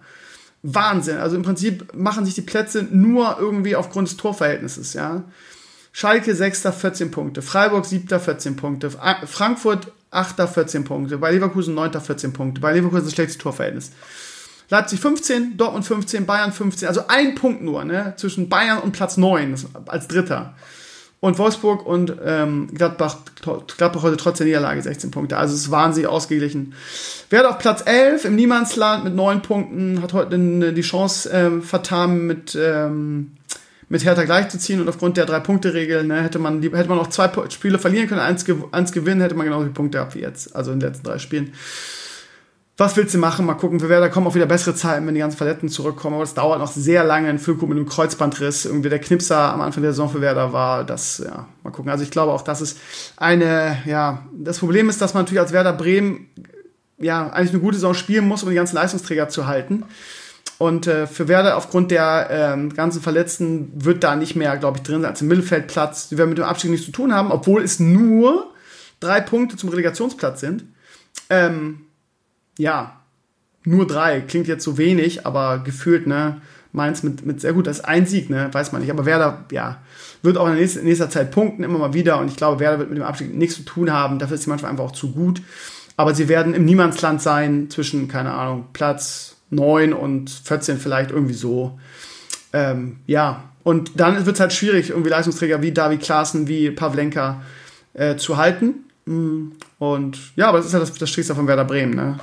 Wahnsinn. 0.62 1.18
Also 1.18 1.36
im 1.36 1.42
Prinzip 1.42 1.94
machen 1.94 2.24
sich 2.24 2.34
die 2.34 2.42
Plätze 2.42 2.82
nur 2.82 3.38
irgendwie 3.38 3.76
aufgrund 3.76 4.08
des 4.08 4.16
Torverhältnisses, 4.16 4.94
ja. 4.94 5.24
Schalke 5.92 6.34
6. 6.34 6.68
14 6.78 7.10
Punkte, 7.10 7.42
Freiburg 7.42 7.84
7. 7.84 8.20
14 8.20 8.56
Punkte, 8.56 8.90
Frankfurt 8.90 9.92
8. 10.10 10.48
14 10.48 10.84
Punkte, 10.84 11.18
bei 11.18 11.32
Leverkusen 11.32 11.74
9. 11.74 12.00
14 12.00 12.32
Punkte, 12.32 12.60
bei 12.60 12.72
Leverkusen 12.72 13.04
das 13.04 13.14
schlechteste 13.14 13.42
Torverhältnis. 13.42 13.92
Leipzig 14.70 15.00
15, 15.00 15.56
Dortmund 15.56 15.86
15, 15.86 16.26
Bayern 16.26 16.52
15, 16.52 16.88
also 16.88 17.04
ein 17.08 17.34
Punkt 17.34 17.62
nur, 17.62 17.84
ne, 17.84 18.12
zwischen 18.16 18.50
Bayern 18.50 18.80
und 18.80 18.92
Platz 18.92 19.16
9 19.16 19.54
als 19.86 20.08
Dritter. 20.08 20.54
Und 21.20 21.38
Wolfsburg 21.38 21.84
und 21.84 22.14
ähm, 22.24 22.68
Gladbach, 22.72 23.16
Gladbach 23.76 24.02
heute 24.02 24.16
trotz 24.16 24.38
der 24.38 24.46
Niederlage 24.46 24.80
16 24.80 25.10
Punkte. 25.10 25.36
Also 25.36 25.54
es 25.54 25.62
ist 25.62 25.70
wahnsinnig 25.72 26.08
ausgeglichen. 26.08 26.74
Werder 27.28 27.50
auf 27.50 27.58
Platz 27.58 27.82
11 27.84 28.24
im 28.24 28.36
Niemandsland 28.36 29.02
mit 29.02 29.16
9 29.16 29.42
Punkten, 29.42 30.00
hat 30.00 30.12
heute 30.12 30.38
die 30.72 30.80
Chance 30.80 31.28
ähm, 31.32 31.62
vertan, 31.62 32.26
mit, 32.26 32.56
ähm, 32.60 33.32
mit 33.88 34.04
Hertha 34.04 34.22
gleichzuziehen. 34.22 34.80
Und 34.80 34.88
aufgrund 34.88 35.16
der 35.16 35.26
Drei-Punkte-Regel 35.26 36.04
ne, 36.04 36.22
hätte, 36.22 36.38
man, 36.38 36.62
hätte 36.62 36.88
man 36.88 37.00
auch 37.00 37.08
zwei 37.08 37.28
Spiele 37.50 37.80
verlieren 37.80 38.06
können, 38.08 38.20
eins, 38.20 38.44
eins 38.70 38.92
gewinnen, 38.92 39.20
hätte 39.20 39.34
man 39.34 39.46
genauso 39.46 39.64
viele 39.64 39.74
Punkte 39.74 39.98
gehabt 39.98 40.14
wie 40.14 40.20
jetzt. 40.20 40.54
Also 40.54 40.70
in 40.70 40.78
den 40.78 40.88
letzten 40.88 41.04
drei 41.04 41.18
Spielen 41.18 41.52
was 42.78 42.96
willst 42.96 43.12
du 43.12 43.18
machen? 43.18 43.44
Mal 43.44 43.54
gucken, 43.54 43.80
für 43.80 43.88
Werder 43.88 44.08
kommen 44.08 44.28
auch 44.28 44.36
wieder 44.36 44.46
bessere 44.46 44.72
Zeiten, 44.72 45.04
wenn 45.04 45.14
die 45.14 45.20
ganzen 45.20 45.36
Verletzten 45.36 45.68
zurückkommen. 45.68 46.14
Aber 46.14 46.22
es 46.22 46.34
dauert 46.34 46.60
noch 46.60 46.70
sehr 46.70 47.02
lange. 47.02 47.28
Ein 47.28 47.40
Füllkrug 47.40 47.68
mit 47.68 47.76
einem 47.76 47.88
Kreuzbandriss, 47.88 48.66
irgendwie 48.66 48.88
der 48.88 49.00
Knipser 49.00 49.52
am 49.52 49.60
Anfang 49.60 49.82
der 49.82 49.90
Saison 49.90 50.08
für 50.08 50.20
Werder 50.20 50.52
war. 50.52 50.84
Das, 50.84 51.18
ja, 51.18 51.48
mal 51.64 51.70
gucken. 51.70 51.90
Also 51.90 52.04
ich 52.04 52.12
glaube 52.12 52.30
auch, 52.30 52.42
das 52.42 52.60
ist 52.60 52.78
eine, 53.16 53.78
ja, 53.84 54.24
das 54.32 54.60
Problem 54.60 54.88
ist, 54.88 55.02
dass 55.02 55.12
man 55.12 55.24
natürlich 55.24 55.40
als 55.40 55.52
Werder 55.52 55.72
Bremen 55.72 56.28
ja 56.98 57.28
eigentlich 57.30 57.50
eine 57.50 57.60
gute 57.60 57.76
Saison 57.76 57.94
spielen 57.94 58.28
muss, 58.28 58.44
um 58.44 58.48
die 58.48 58.54
ganzen 58.54 58.76
Leistungsträger 58.76 59.28
zu 59.28 59.48
halten. 59.48 59.82
Und 60.58 60.86
äh, 60.86 61.08
für 61.08 61.26
Werder 61.26 61.56
aufgrund 61.56 61.90
der 61.90 62.28
ähm, 62.30 62.72
ganzen 62.74 63.02
Verletzten 63.02 63.72
wird 63.74 64.04
da 64.04 64.14
nicht 64.14 64.36
mehr, 64.36 64.56
glaube 64.56 64.78
ich, 64.78 64.84
drin 64.84 65.02
sein 65.02 65.10
als 65.10 65.20
im 65.20 65.26
Mittelfeldplatz. 65.26 66.10
Sie 66.10 66.18
werden 66.18 66.28
mit 66.28 66.38
dem 66.38 66.44
Abstieg 66.44 66.70
nichts 66.70 66.86
zu 66.86 66.92
tun 66.92 67.12
haben, 67.12 67.32
obwohl 67.32 67.60
es 67.62 67.80
nur 67.80 68.52
drei 69.00 69.20
Punkte 69.20 69.56
zum 69.56 69.68
Relegationsplatz 69.68 70.38
sind. 70.38 70.64
Ähm, 71.28 71.87
ja, 72.58 73.00
nur 73.64 73.86
drei. 73.86 74.20
Klingt 74.20 74.48
jetzt 74.48 74.64
so 74.64 74.76
wenig, 74.76 75.26
aber 75.26 75.60
gefühlt, 75.60 76.06
ne, 76.06 76.42
Mainz 76.72 77.02
mit, 77.02 77.24
mit 77.24 77.40
sehr 77.40 77.54
gut, 77.54 77.66
das 77.66 77.78
ist 77.78 77.84
ein 77.84 78.06
Sieg, 78.06 78.28
ne, 78.28 78.48
weiß 78.52 78.72
man 78.72 78.82
nicht. 78.82 78.90
Aber 78.90 79.06
Werder, 79.06 79.46
ja, 79.50 79.78
wird 80.22 80.36
auch 80.36 80.48
in 80.48 80.54
nächster, 80.54 80.80
in 80.80 80.86
nächster 80.86 81.08
Zeit 81.08 81.30
punkten, 81.30 81.64
immer 81.64 81.78
mal 81.78 81.94
wieder. 81.94 82.18
Und 82.18 82.28
ich 82.28 82.36
glaube, 82.36 82.60
Werder 82.60 82.78
wird 82.78 82.90
mit 82.90 82.98
dem 82.98 83.04
Abstieg 83.04 83.34
nichts 83.34 83.56
zu 83.56 83.62
tun 83.62 83.90
haben. 83.90 84.18
Dafür 84.18 84.34
ist 84.34 84.42
sie 84.42 84.50
manchmal 84.50 84.70
einfach 84.70 84.84
auch 84.84 84.92
zu 84.92 85.12
gut. 85.12 85.40
Aber 85.96 86.14
sie 86.14 86.28
werden 86.28 86.54
im 86.54 86.64
Niemandsland 86.64 87.22
sein, 87.22 87.70
zwischen, 87.70 88.06
keine 88.08 88.32
Ahnung, 88.32 88.66
Platz 88.72 89.36
9 89.50 89.92
und 89.92 90.30
14 90.30 90.78
vielleicht 90.78 91.10
irgendwie 91.10 91.34
so. 91.34 91.78
Ähm, 92.52 92.98
ja, 93.06 93.44
und 93.64 93.92
dann 94.00 94.24
wird 94.24 94.36
es 94.36 94.40
halt 94.40 94.52
schwierig, 94.52 94.90
irgendwie 94.90 95.10
Leistungsträger 95.10 95.60
wie 95.62 95.72
David 95.72 96.02
Klaassen, 96.02 96.48
wie 96.48 96.70
Pavlenka 96.70 97.42
äh, 97.94 98.16
zu 98.16 98.36
halten. 98.36 98.87
Mm. 99.08 99.52
Und 99.78 100.18
ja, 100.36 100.48
aber 100.48 100.58
das 100.58 100.66
ist 100.66 100.72
ja 100.72 100.80
das, 100.80 100.92
das 100.92 101.10
Schicksal 101.10 101.36
von 101.36 101.46
Werder 101.46 101.64
Bremen. 101.64 101.94
Ne? 101.94 102.18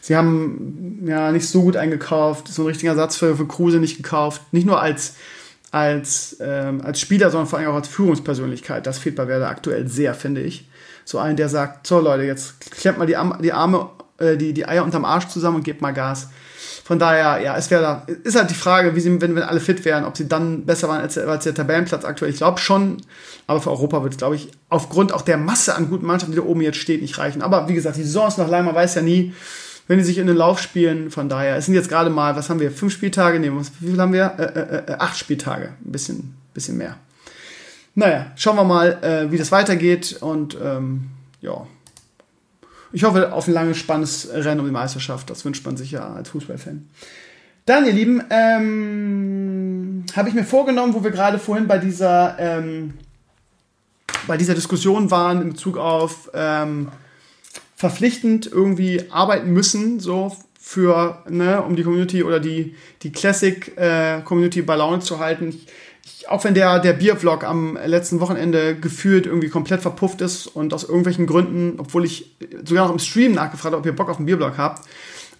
Sie 0.00 0.14
haben 0.14 1.02
ja 1.06 1.32
nicht 1.32 1.48
so 1.48 1.62
gut 1.62 1.76
eingekauft, 1.76 2.48
so 2.48 2.62
einen 2.62 2.68
richtigen 2.68 2.88
Ersatz 2.88 3.16
für, 3.16 3.36
für 3.36 3.46
Kruse 3.46 3.78
nicht 3.78 3.96
gekauft. 3.96 4.40
Nicht 4.52 4.66
nur 4.66 4.80
als, 4.80 5.14
als, 5.72 6.36
ähm, 6.40 6.80
als 6.82 7.00
Spieler, 7.00 7.30
sondern 7.30 7.48
vor 7.48 7.58
allem 7.58 7.68
auch 7.68 7.74
als 7.74 7.88
Führungspersönlichkeit. 7.88 8.86
Das 8.86 8.98
fehlt 8.98 9.16
bei 9.16 9.26
Werder 9.26 9.48
aktuell 9.48 9.88
sehr, 9.88 10.14
finde 10.14 10.42
ich. 10.42 10.68
So 11.04 11.18
einen, 11.18 11.36
der 11.36 11.48
sagt, 11.48 11.86
so 11.86 11.98
Leute, 11.98 12.24
jetzt 12.24 12.60
klemmt 12.70 12.98
mal 12.98 13.06
die, 13.06 13.16
die 13.42 13.52
Arme, 13.52 13.90
äh, 14.18 14.36
die, 14.36 14.52
die 14.52 14.66
Eier 14.66 14.84
unterm 14.84 15.04
Arsch 15.04 15.28
zusammen 15.28 15.56
und 15.56 15.64
gebt 15.64 15.80
mal 15.80 15.92
Gas. 15.92 16.28
Von 16.86 17.00
daher, 17.00 17.42
ja, 17.42 17.56
es 17.56 17.68
wäre 17.72 18.02
ist 18.22 18.36
halt 18.36 18.48
die 18.48 18.54
Frage, 18.54 18.94
wie 18.94 19.00
sie, 19.00 19.20
wenn, 19.20 19.34
wenn 19.34 19.42
alle 19.42 19.58
fit 19.58 19.84
wären, 19.84 20.04
ob 20.04 20.16
sie 20.16 20.28
dann 20.28 20.66
besser 20.66 20.88
waren 20.88 21.00
als, 21.00 21.18
als 21.18 21.42
der 21.42 21.52
Tabellenplatz 21.52 22.04
aktuell. 22.04 22.30
Ich 22.30 22.36
glaube 22.36 22.60
schon, 22.60 22.98
aber 23.48 23.60
für 23.60 23.70
Europa 23.70 24.04
wird 24.04 24.12
es, 24.12 24.18
glaube 24.18 24.36
ich, 24.36 24.52
aufgrund 24.68 25.12
auch 25.12 25.22
der 25.22 25.36
Masse 25.36 25.74
an 25.74 25.88
guten 25.90 26.06
Mannschaften, 26.06 26.30
die 26.30 26.38
da 26.38 26.44
oben 26.44 26.60
jetzt 26.60 26.78
steht, 26.78 27.02
nicht 27.02 27.18
reichen. 27.18 27.42
Aber 27.42 27.68
wie 27.68 27.74
gesagt, 27.74 27.96
die 27.96 28.04
Saison 28.04 28.28
ist 28.28 28.38
noch 28.38 28.48
lang, 28.48 28.66
man 28.66 28.76
weiß 28.76 28.94
ja 28.94 29.02
nie, 29.02 29.34
wenn 29.88 29.98
die 29.98 30.04
sich 30.04 30.18
in 30.18 30.28
den 30.28 30.36
Lauf 30.36 30.60
spielen. 30.60 31.10
Von 31.10 31.28
daher, 31.28 31.56
es 31.56 31.64
sind 31.64 31.74
jetzt 31.74 31.88
gerade 31.88 32.08
mal, 32.08 32.36
was 32.36 32.50
haben 32.50 32.60
wir, 32.60 32.70
fünf 32.70 32.92
Spieltage? 32.92 33.40
Nee, 33.40 33.50
wie 33.80 33.90
viel 33.90 34.00
haben 34.00 34.12
wir? 34.12 34.34
Äh, 34.38 34.42
äh, 34.44 34.92
äh, 34.92 34.96
acht 35.00 35.18
Spieltage. 35.18 35.70
Ein 35.84 35.90
bisschen, 35.90 36.36
bisschen 36.54 36.76
mehr. 36.76 36.94
Naja, 37.96 38.26
schauen 38.36 38.54
wir 38.54 38.62
mal, 38.62 39.02
äh, 39.02 39.32
wie 39.32 39.38
das 39.38 39.50
weitergeht 39.50 40.18
und 40.20 40.56
ähm, 40.62 41.06
ja 41.40 41.66
ich 42.92 43.04
hoffe 43.04 43.32
auf 43.32 43.48
ein 43.48 43.54
langes, 43.54 43.78
spannendes 43.78 44.28
Rennen 44.32 44.60
um 44.60 44.66
die 44.66 44.72
Meisterschaft. 44.72 45.30
Das 45.30 45.44
wünscht 45.44 45.64
man 45.64 45.76
sich 45.76 45.90
ja 45.90 46.12
als 46.14 46.30
Fußballfan. 46.30 46.88
Dann, 47.66 47.84
ihr 47.84 47.92
Lieben, 47.92 48.22
ähm, 48.30 50.04
habe 50.14 50.28
ich 50.28 50.34
mir 50.34 50.44
vorgenommen, 50.44 50.94
wo 50.94 51.02
wir 51.02 51.10
gerade 51.10 51.38
vorhin 51.38 51.66
bei 51.66 51.78
dieser, 51.78 52.36
ähm, 52.38 52.94
bei 54.28 54.36
dieser 54.36 54.54
Diskussion 54.54 55.10
waren 55.10 55.42
in 55.42 55.48
Bezug 55.50 55.76
auf 55.76 56.30
ähm, 56.32 56.88
verpflichtend 57.74 58.46
irgendwie 58.46 59.10
arbeiten 59.10 59.52
müssen, 59.52 59.98
so 59.98 60.36
für, 60.60 61.22
ne, 61.28 61.62
um 61.62 61.76
die 61.76 61.82
Community 61.82 62.22
oder 62.22 62.40
die, 62.40 62.74
die 63.02 63.12
Classic-Community 63.12 64.60
äh, 64.60 64.62
bei 64.62 64.76
Laune 64.76 65.00
zu 65.00 65.18
halten. 65.18 65.48
Ich, 65.48 65.66
auch 66.28 66.44
wenn 66.44 66.54
der, 66.54 66.78
der 66.78 66.92
Biervlog 66.92 67.44
am 67.44 67.78
letzten 67.84 68.20
Wochenende 68.20 68.76
gefühlt 68.76 69.26
irgendwie 69.26 69.48
komplett 69.48 69.82
verpufft 69.82 70.20
ist 70.20 70.46
und 70.46 70.72
aus 70.74 70.84
irgendwelchen 70.84 71.26
Gründen, 71.26 71.78
obwohl 71.78 72.04
ich 72.04 72.36
sogar 72.64 72.86
noch 72.86 72.92
im 72.92 72.98
Stream 72.98 73.32
nachgefragt 73.32 73.72
habe, 73.72 73.78
ob 73.78 73.86
ihr 73.86 73.94
Bock 73.94 74.08
auf 74.08 74.16
einen 74.16 74.26
Biervlog 74.26 74.58
habt, 74.58 74.86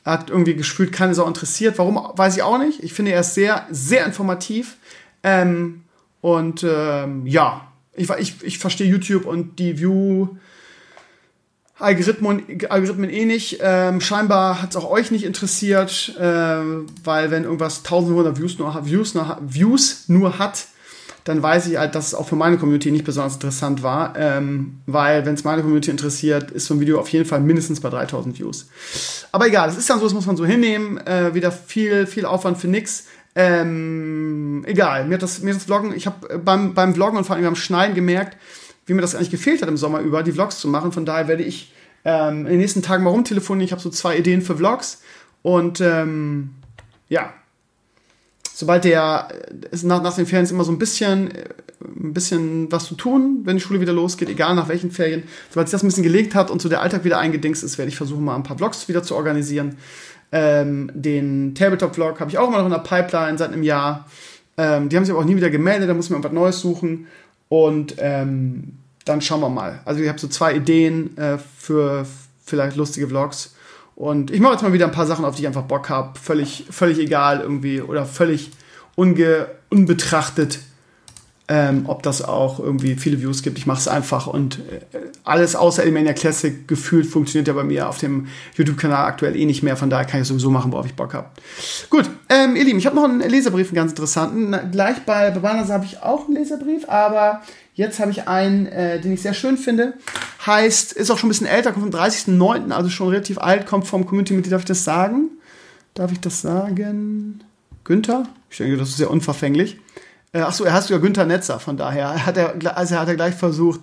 hat 0.04 0.30
irgendwie 0.30 0.54
gefühlt 0.54 0.92
keine 0.92 1.14
Sau 1.14 1.26
interessiert. 1.26 1.78
Warum, 1.78 1.96
weiß 1.96 2.36
ich 2.36 2.42
auch 2.42 2.58
nicht. 2.58 2.82
Ich 2.82 2.92
finde, 2.92 3.12
er 3.12 3.20
ist 3.20 3.34
sehr, 3.34 3.66
sehr 3.70 4.06
informativ. 4.06 4.76
Ähm, 5.22 5.82
und 6.20 6.64
ähm, 6.68 7.26
ja, 7.26 7.68
ich, 7.94 8.08
ich, 8.10 8.34
ich 8.42 8.58
verstehe 8.58 8.88
YouTube 8.88 9.26
und 9.26 9.58
die 9.58 9.78
View. 9.78 10.28
Algorithmen, 11.78 12.42
Algorithmen 12.70 13.10
eh 13.10 13.26
nicht. 13.26 13.58
Ähm, 13.60 14.00
scheinbar 14.00 14.62
hat 14.62 14.70
es 14.70 14.76
auch 14.76 14.90
euch 14.90 15.10
nicht 15.10 15.24
interessiert, 15.24 16.14
äh, 16.18 16.22
weil 17.04 17.30
wenn 17.30 17.44
irgendwas 17.44 17.78
1500 17.78 18.38
Views 18.38 18.58
nur, 18.58 18.86
Views, 18.86 19.14
nur, 19.14 19.38
Views 19.42 20.04
nur 20.08 20.38
hat, 20.38 20.66
dann 21.24 21.42
weiß 21.42 21.66
ich 21.66 21.76
halt, 21.76 21.94
dass 21.94 22.08
es 22.08 22.14
auch 22.14 22.28
für 22.28 22.36
meine 22.36 22.56
Community 22.56 22.90
nicht 22.90 23.04
besonders 23.04 23.34
interessant 23.34 23.82
war, 23.82 24.14
ähm, 24.16 24.80
weil 24.86 25.26
wenn 25.26 25.34
es 25.34 25.44
meine 25.44 25.62
Community 25.62 25.90
interessiert, 25.90 26.52
ist 26.52 26.66
so 26.66 26.74
ein 26.74 26.80
Video 26.80 27.00
auf 27.00 27.08
jeden 27.08 27.24
Fall 27.24 27.40
mindestens 27.40 27.80
bei 27.80 27.90
3000 27.90 28.38
Views. 28.38 28.68
Aber 29.32 29.46
egal, 29.46 29.66
das 29.66 29.76
ist 29.76 29.90
dann 29.90 29.98
so, 29.98 30.04
das 30.04 30.14
muss 30.14 30.26
man 30.26 30.36
so 30.36 30.46
hinnehmen. 30.46 30.98
Äh, 30.98 31.34
wieder 31.34 31.50
viel, 31.50 32.06
viel 32.06 32.24
Aufwand 32.24 32.58
für 32.58 32.68
nix. 32.68 33.06
Ähm, 33.34 34.64
egal, 34.66 35.06
mir 35.06 35.14
hat 35.14 35.22
das, 35.22 35.42
mir 35.42 35.50
hat 35.50 35.56
das 35.56 35.64
Vloggen, 35.64 35.92
ich 35.94 36.06
habe 36.06 36.30
äh, 36.30 36.38
beim, 36.38 36.72
beim 36.72 36.94
Vloggen 36.94 37.18
und 37.18 37.24
vor 37.24 37.36
allem 37.36 37.44
beim 37.44 37.56
Schneiden 37.56 37.94
gemerkt, 37.94 38.38
wie 38.86 38.94
mir 38.94 39.02
das 39.02 39.14
eigentlich 39.14 39.30
gefehlt 39.30 39.62
hat 39.62 39.68
im 39.68 39.76
Sommer 39.76 40.00
über, 40.00 40.22
die 40.22 40.32
Vlogs 40.32 40.58
zu 40.58 40.68
machen. 40.68 40.92
Von 40.92 41.04
daher 41.04 41.28
werde 41.28 41.42
ich 41.42 41.72
ähm, 42.04 42.46
in 42.46 42.52
den 42.52 42.58
nächsten 42.58 42.82
Tagen 42.82 43.04
mal 43.04 43.10
rumtelefonieren. 43.10 43.66
Ich 43.66 43.72
habe 43.72 43.82
so 43.82 43.90
zwei 43.90 44.16
Ideen 44.16 44.42
für 44.42 44.56
Vlogs. 44.56 45.02
Und 45.42 45.80
ähm, 45.80 46.50
ja, 47.08 47.32
sobald 48.52 48.84
der 48.84 49.28
ist 49.70 49.84
nach, 49.84 50.02
nach 50.02 50.14
den 50.14 50.26
Ferien 50.26 50.44
ist 50.44 50.50
immer 50.50 50.64
so 50.64 50.72
ein 50.72 50.78
bisschen, 50.78 51.30
äh, 51.30 51.44
ein 51.80 52.14
bisschen 52.14 52.70
was 52.72 52.86
zu 52.86 52.94
tun, 52.94 53.42
wenn 53.44 53.56
die 53.56 53.62
Schule 53.62 53.80
wieder 53.80 53.92
losgeht, 53.92 54.28
egal 54.28 54.54
nach 54.54 54.68
welchen 54.68 54.90
Ferien. 54.90 55.24
Sobald 55.50 55.68
sich 55.68 55.72
das 55.72 55.82
ein 55.82 55.88
bisschen 55.88 56.02
gelegt 56.04 56.34
hat 56.34 56.50
und 56.50 56.62
so 56.62 56.68
der 56.68 56.80
Alltag 56.80 57.04
wieder 57.04 57.18
eingedingst 57.18 57.62
ist, 57.64 57.76
werde 57.78 57.90
ich 57.90 57.96
versuchen, 57.96 58.24
mal 58.24 58.36
ein 58.36 58.44
paar 58.44 58.56
Vlogs 58.56 58.88
wieder 58.88 59.02
zu 59.02 59.14
organisieren. 59.14 59.76
Ähm, 60.32 60.90
den 60.94 61.54
Tabletop-Vlog 61.54 62.18
habe 62.20 62.30
ich 62.30 62.38
auch 62.38 62.48
immer 62.48 62.58
noch 62.58 62.66
in 62.66 62.72
der 62.72 62.78
Pipeline 62.78 63.38
seit 63.38 63.52
einem 63.52 63.62
Jahr. 63.62 64.08
Ähm, 64.56 64.88
die 64.88 64.96
haben 64.96 65.04
sich 65.04 65.12
aber 65.12 65.20
auch 65.20 65.26
nie 65.26 65.36
wieder 65.36 65.50
gemeldet, 65.50 65.88
da 65.88 65.94
muss 65.94 66.10
man 66.10 66.24
was 66.24 66.32
Neues 66.32 66.60
suchen. 66.60 67.06
Und 67.48 67.96
ähm, 67.98 68.78
dann 69.04 69.20
schauen 69.20 69.40
wir 69.40 69.48
mal. 69.48 69.80
Also 69.84 70.02
ich 70.02 70.08
habe 70.08 70.18
so 70.18 70.28
zwei 70.28 70.54
Ideen 70.54 71.16
äh, 71.16 71.38
für 71.38 72.06
vielleicht 72.44 72.76
lustige 72.76 73.08
Vlogs. 73.08 73.54
Und 73.94 74.30
ich 74.30 74.40
mache 74.40 74.52
jetzt 74.52 74.62
mal 74.62 74.72
wieder 74.72 74.86
ein 74.86 74.92
paar 74.92 75.06
Sachen, 75.06 75.24
auf 75.24 75.36
die 75.36 75.42
ich 75.42 75.48
einfach 75.48 75.62
Bock 75.62 75.88
habe. 75.88 76.18
Völlig, 76.18 76.66
völlig 76.70 76.98
egal 76.98 77.40
irgendwie 77.40 77.80
oder 77.80 78.04
völlig 78.04 78.50
unge 78.94 79.48
unbetrachtet, 79.70 80.60
ähm, 81.48 81.84
ob 81.86 82.02
das 82.02 82.22
auch 82.22 82.58
irgendwie 82.58 82.96
viele 82.96 83.20
Views 83.20 83.42
gibt. 83.42 83.58
Ich 83.58 83.66
mache 83.66 83.78
es 83.78 83.88
einfach 83.88 84.26
und 84.26 84.58
äh, 84.58 84.98
alles 85.24 85.54
außer 85.54 85.82
Elemania 85.82 86.12
Classic 86.12 86.66
gefühlt 86.66 87.06
funktioniert 87.06 87.48
ja 87.48 87.54
bei 87.54 87.62
mir 87.62 87.88
auf 87.88 87.98
dem 87.98 88.26
YouTube-Kanal 88.56 89.06
aktuell 89.06 89.36
eh 89.36 89.44
nicht 89.44 89.62
mehr. 89.62 89.76
Von 89.76 89.90
daher 89.90 90.06
kann 90.06 90.20
ich 90.20 90.28
sowieso 90.28 90.50
machen, 90.50 90.72
worauf 90.72 90.86
ich 90.86 90.94
Bock 90.94 91.14
habe. 91.14 91.28
Gut, 91.88 92.10
ähm, 92.28 92.56
ihr 92.56 92.64
Lieben, 92.64 92.78
ich 92.78 92.86
habe 92.86 92.96
noch 92.96 93.04
einen 93.04 93.20
Leserbrief, 93.20 93.68
einen 93.68 93.76
ganz 93.76 93.92
interessanten. 93.92 94.50
Na, 94.50 94.58
gleich 94.58 94.98
bei 95.06 95.30
Bewahrers 95.30 95.70
habe 95.70 95.84
ich 95.84 96.02
auch 96.02 96.26
einen 96.26 96.36
Leserbrief, 96.36 96.88
aber 96.88 97.42
Jetzt 97.76 98.00
habe 98.00 98.10
ich 98.10 98.26
einen, 98.26 98.64
äh, 98.68 98.98
den 98.98 99.12
ich 99.12 99.20
sehr 99.20 99.34
schön 99.34 99.58
finde. 99.58 99.92
Heißt, 100.46 100.94
ist 100.94 101.10
auch 101.10 101.18
schon 101.18 101.28
ein 101.28 101.32
bisschen 101.32 101.46
älter, 101.46 101.72
kommt 101.72 101.92
vom 101.92 102.00
30.09., 102.00 102.70
also 102.70 102.88
schon 102.88 103.10
relativ 103.10 103.36
alt, 103.36 103.66
kommt 103.66 103.86
vom 103.86 104.06
Community-Mitglied. 104.06 104.50
Darf 104.50 104.62
ich 104.62 104.66
das 104.66 104.82
sagen? 104.82 105.28
Darf 105.92 106.10
ich 106.10 106.18
das 106.18 106.40
sagen? 106.40 107.44
Günther? 107.84 108.26
Ich 108.48 108.56
denke, 108.56 108.78
das 108.78 108.88
ist 108.88 108.96
sehr 108.96 109.10
unverfänglich. 109.10 109.78
Äh, 110.36 110.42
achso, 110.42 110.64
er 110.64 110.74
heißt 110.74 110.90
ja 110.90 110.98
Günther 110.98 111.24
Netzer, 111.24 111.58
von 111.58 111.78
daher 111.78 112.26
hat 112.26 112.36
er, 112.36 112.76
also 112.76 112.96
hat 112.96 113.08
er 113.08 113.16
gleich 113.16 113.34
versucht, 113.34 113.80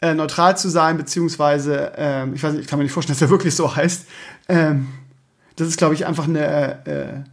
äh, 0.00 0.14
neutral 0.14 0.56
zu 0.56 0.70
sein, 0.70 0.96
beziehungsweise, 0.96 1.92
ähm, 1.96 2.34
ich 2.34 2.42
weiß 2.42 2.54
nicht, 2.54 2.62
ich 2.62 2.68
kann 2.68 2.78
mir 2.78 2.84
nicht 2.84 2.92
vorstellen, 2.92 3.18
dass 3.18 3.22
er 3.22 3.28
wirklich 3.28 3.54
so 3.54 3.76
heißt. 3.76 4.06
Ähm, 4.48 4.88
das 5.56 5.68
ist, 5.68 5.76
glaube 5.76 5.92
ich, 5.92 6.06
einfach 6.06 6.24
eine, 6.24 6.86
äh, 6.86 7.28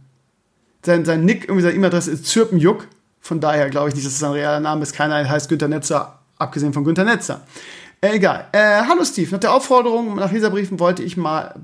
sein, 0.84 1.06
sein 1.06 1.24
Nick, 1.24 1.44
irgendwie 1.44 1.62
seine 1.62 1.74
E-Mail-Adresse 1.74 2.10
ist 2.10 2.26
Zürpenjuck. 2.26 2.88
Von 3.20 3.40
daher 3.40 3.70
glaube 3.70 3.88
ich 3.88 3.94
nicht, 3.94 4.06
dass 4.06 4.14
es 4.14 4.22
ein 4.22 4.32
realer 4.32 4.60
Name 4.60 4.82
ist. 4.82 4.92
Keiner 4.92 5.26
heißt 5.26 5.48
Günter 5.48 5.68
Netzer, 5.68 6.18
abgesehen 6.36 6.74
von 6.74 6.84
Günter 6.84 7.04
Netzer. 7.04 7.40
Äh, 8.02 8.16
egal. 8.16 8.48
Äh, 8.52 8.82
hallo 8.86 9.04
Steve, 9.04 9.30
nach 9.30 9.40
der 9.40 9.54
Aufforderung 9.54 10.16
nach 10.16 10.30
Leserbriefen 10.30 10.78
wollte 10.78 11.02
ich 11.02 11.16
mal, 11.16 11.54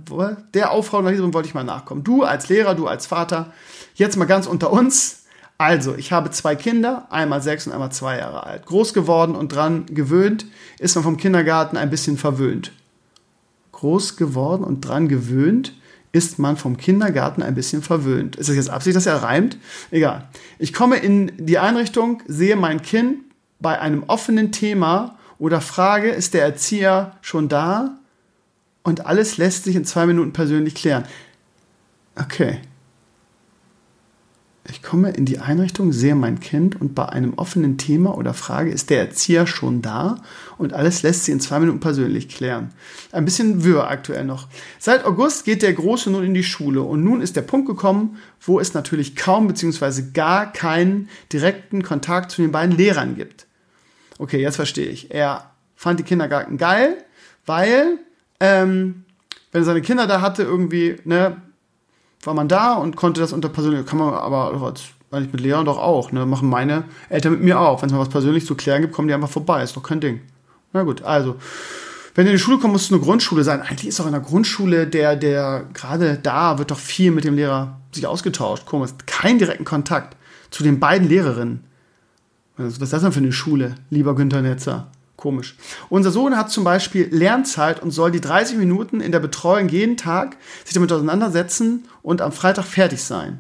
der 0.55 0.71
Aufforderung 0.71 1.05
nach 1.05 1.11
Leserbriefen 1.11 1.35
wollte 1.35 1.49
ich 1.49 1.55
mal 1.55 1.65
nachkommen. 1.65 2.03
Du 2.03 2.23
als 2.23 2.49
Lehrer, 2.49 2.75
du 2.75 2.87
als 2.87 3.05
Vater, 3.05 3.53
jetzt 3.95 4.17
mal 4.17 4.25
ganz 4.25 4.47
unter 4.47 4.73
uns. 4.73 5.18
Also, 5.61 5.97
ich 5.97 6.13
habe 6.13 6.31
zwei 6.31 6.55
Kinder, 6.55 7.09
einmal 7.11 7.43
sechs 7.43 7.67
und 7.67 7.73
einmal 7.73 7.91
zwei 7.91 8.19
Jahre 8.19 8.47
alt. 8.47 8.65
Groß 8.67 8.95
geworden 8.95 9.35
und 9.35 9.53
dran 9.53 9.87
gewöhnt, 9.87 10.47
ist 10.79 10.95
man 10.95 11.03
vom 11.03 11.17
Kindergarten 11.17 11.77
ein 11.77 11.91
bisschen 11.91 12.17
verwöhnt. 12.17 12.71
Groß 13.73 14.17
geworden 14.17 14.63
und 14.63 14.83
dran 14.83 15.09
gewöhnt, 15.09 15.75
ist 16.13 16.39
man 16.39 16.57
vom 16.57 16.77
Kindergarten 16.77 17.43
ein 17.43 17.57
bisschen 17.57 17.83
verwöhnt. 17.83 18.37
Ist 18.37 18.49
das 18.49 18.57
jetzt 18.57 18.71
Absicht, 18.71 18.97
dass 18.97 19.07
er 19.07 19.23
reimt? 19.25 19.57
Egal. 19.91 20.29
Ich 20.61 20.73
komme 20.73 20.97
in 20.97 21.33
die 21.37 21.59
Einrichtung, 21.59 22.23
sehe 22.29 22.57
mein 22.57 22.81
Kind 22.81 23.19
bei 23.59 23.81
einem 23.81 24.05
offenen 24.07 24.53
Thema 24.53 25.19
oder 25.41 25.61
frage, 25.61 26.11
ist 26.11 26.35
der 26.35 26.43
Erzieher 26.43 27.17
schon 27.21 27.49
da? 27.49 27.99
Und 28.85 29.07
alles 29.07 29.37
lässt 29.39 29.65
sich 29.65 29.75
in 29.75 29.85
zwei 29.85 30.07
Minuten 30.07 30.33
persönlich 30.33 30.77
klären. 30.77 31.05
Okay. 32.17 32.61
Ich 34.71 34.83
komme 34.83 35.11
in 35.11 35.25
die 35.25 35.39
Einrichtung, 35.39 35.93
sehe 35.93 36.15
mein 36.15 36.41
Kind 36.41 36.79
und 36.79 36.95
bei 36.95 37.07
einem 37.07 37.35
offenen 37.35 37.79
Thema 37.79 38.17
oder 38.17 38.35
Frage 38.35 38.71
ist 38.71 38.91
der 38.91 39.01
Erzieher 39.01 39.47
schon 39.47 39.81
da 39.81 40.17
und 40.59 40.75
alles 40.75 41.03
lässt 41.03 41.25
sie 41.25 41.33
in 41.33 41.41
zwei 41.41 41.59
Minuten 41.59 41.81
persönlich 41.81 42.29
klären. 42.29 42.73
Ein 43.11 43.25
bisschen 43.25 43.65
wirr 43.65 43.89
aktuell 43.89 44.25
noch. 44.25 44.47
Seit 44.79 45.07
August 45.07 45.47
geht 45.47 45.63
der 45.63 45.73
Große 45.73 46.11
nun 46.11 46.23
in 46.23 46.35
die 46.35 46.45
Schule 46.45 46.83
und 46.83 47.03
nun 47.03 47.23
ist 47.23 47.35
der 47.35 47.43
Punkt 47.43 47.67
gekommen, 47.67 48.19
wo 48.43 48.61
es 48.61 48.75
natürlich 48.75 49.17
kaum 49.17 49.49
bzw. 49.49 50.03
gar 50.13 50.53
keinen 50.53 51.09
direkten 51.33 51.83
Kontakt 51.83 52.31
zu 52.31 52.43
den 52.43 52.53
beiden 52.53 52.77
Lehrern 52.77 53.17
gibt. 53.17 53.47
Okay, 54.19 54.43
jetzt 54.43 54.57
verstehe 54.57 54.89
ich. 54.89 55.15
Er 55.15 55.51
fand 55.77 55.99
die 55.99 56.05
Kindergarten 56.05 56.59
geil, 56.59 56.99
weil 57.47 57.99
ähm, 58.41 59.05
wenn 59.51 59.63
er 59.63 59.65
seine 59.65 59.83
Kinder 59.83 60.07
da 60.07 60.21
hatte, 60.21 60.43
irgendwie, 60.43 60.97
ne, 61.05 61.39
war 62.23 62.35
man 62.35 62.49
da 62.49 62.75
und 62.75 62.97
konnte 62.97 63.21
das 63.21 63.33
unter 63.33 63.49
persönlich, 63.49 63.87
kann 63.87 63.99
man 63.99 64.15
aber 64.15 64.75
eigentlich 65.11 65.33
mit 65.33 65.41
Lehrern 65.41 65.65
doch 65.65 65.79
auch, 65.79 66.13
ne? 66.13 66.27
Machen 66.27 66.49
meine 66.49 66.85
Eltern 67.09 67.33
mit 67.33 67.43
mir 67.43 67.61
auch. 67.61 67.81
Wenn 67.81 67.89
es 67.89 67.93
mal 67.93 68.01
was 68.01 68.09
persönlich 68.09 68.45
zu 68.47 68.55
klären 68.55 68.83
gibt, 68.83 68.93
kommen 68.93 69.09
die 69.09 69.15
einfach 69.15 69.31
vorbei. 69.31 69.63
Ist 69.63 69.77
doch 69.77 69.83
kein 69.83 70.01
Ding. 70.01 70.21
Na 70.73 70.83
gut, 70.83 71.03
also. 71.03 71.37
Wenn 72.15 72.25
du 72.25 72.33
in 72.33 72.37
die 72.37 72.43
Schule 72.43 72.59
kommst, 72.59 72.73
muss 72.73 72.85
es 72.87 72.93
eine 72.93 73.01
Grundschule 73.01 73.45
sein. 73.45 73.63
Eigentlich 73.63 73.87
ist 73.87 74.01
auch 74.01 74.07
in 74.07 74.13
der 74.13 74.21
Grundschule 74.21 74.87
der, 74.87 75.15
der, 75.15 75.67
gerade 75.73 76.19
da 76.21 76.59
wird 76.59 76.71
doch 76.71 76.79
viel 76.79 77.13
mit 77.13 77.25
dem 77.25 77.37
Lehrer 77.37 77.79
sich 77.93 78.07
ausgetauscht. 78.07 78.67
Komisch. 78.67 78.91
Kein 79.07 79.39
direkten 79.39 79.65
Kontakt 79.65 80.17
zu 80.51 80.63
den 80.63 80.81
beiden 80.81 81.09
Lehrerinnen. 81.09 81.65
Was 82.57 82.73
ist 82.73 82.93
das 82.93 83.03
denn 83.03 83.13
für 83.13 83.21
eine 83.21 83.33
Schule, 83.33 83.77
lieber 83.89 84.17
Günther 84.17 84.43
Netzer? 84.43 84.89
Komisch. 85.17 85.57
Unser 85.89 86.11
Sohn 86.11 86.37
hat 86.37 86.51
zum 86.51 86.65
Beispiel 86.65 87.09
Lernzeit 87.11 87.83
und 87.83 87.91
soll 87.91 88.11
die 88.11 88.21
30 88.21 88.57
Minuten 88.57 89.01
in 89.01 89.11
der 89.11 89.19
Betreuung 89.21 89.69
jeden 89.69 89.97
Tag 89.97 90.37
sich 90.65 90.75
damit 90.75 90.93
auseinandersetzen 90.93 91.85
und 92.09 92.23
am 92.23 92.33
Freitag 92.33 92.65
fertig 92.65 93.05
sein. 93.05 93.39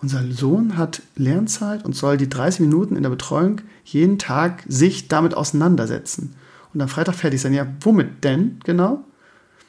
Unser 0.00 0.22
Sohn 0.32 0.78
hat 0.78 1.02
Lernzeit 1.16 1.84
und 1.84 1.94
soll 1.94 2.16
die 2.16 2.30
30 2.30 2.60
Minuten 2.60 2.96
in 2.96 3.02
der 3.02 3.10
Betreuung 3.10 3.60
jeden 3.84 4.18
Tag 4.18 4.64
sich 4.66 5.08
damit 5.08 5.34
auseinandersetzen 5.34 6.34
und 6.72 6.80
am 6.80 6.88
Freitag 6.88 7.16
fertig 7.16 7.42
sein. 7.42 7.52
Ja, 7.52 7.66
womit 7.82 8.24
denn 8.24 8.58
genau? 8.64 9.04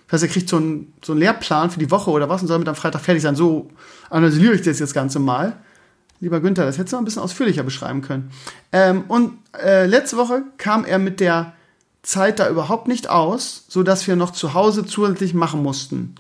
Das 0.07 0.13
heißt, 0.13 0.23
er 0.23 0.29
kriegt 0.29 0.47
so 0.47 0.55
einen, 0.55 0.93
so 1.03 1.11
einen 1.11 1.19
Lehrplan 1.19 1.71
für 1.71 1.79
die 1.79 1.91
Woche 1.91 2.09
oder 2.09 2.29
was 2.29 2.41
und 2.41 2.47
soll 2.47 2.59
mit 2.59 2.69
am 2.69 2.75
Freitag 2.75 3.01
fertig 3.01 3.21
sein. 3.21 3.35
So 3.35 3.69
analysiere 4.09 4.53
ich 4.53 4.61
das 4.61 4.79
jetzt 4.79 4.93
Ganze 4.93 5.19
mal. 5.19 5.57
Lieber 6.21 6.39
Günther, 6.39 6.63
das 6.63 6.77
hättest 6.77 6.93
du 6.93 6.95
mal 6.95 7.01
ein 7.01 7.05
bisschen 7.05 7.23
ausführlicher 7.23 7.63
beschreiben 7.63 8.01
können. 8.01 8.31
Ähm, 8.71 9.03
und 9.09 9.39
äh, 9.61 9.87
letzte 9.87 10.15
Woche 10.15 10.43
kam 10.57 10.85
er 10.85 10.99
mit 10.99 11.19
der 11.19 11.51
Zeit 12.01 12.39
da 12.39 12.49
überhaupt 12.49 12.87
nicht 12.87 13.09
aus, 13.09 13.65
sodass 13.67 14.07
wir 14.07 14.15
noch 14.15 14.31
zu 14.31 14.53
Hause 14.53 14.85
zusätzlich 14.85 15.33
machen 15.33 15.61
mussten. 15.61 16.15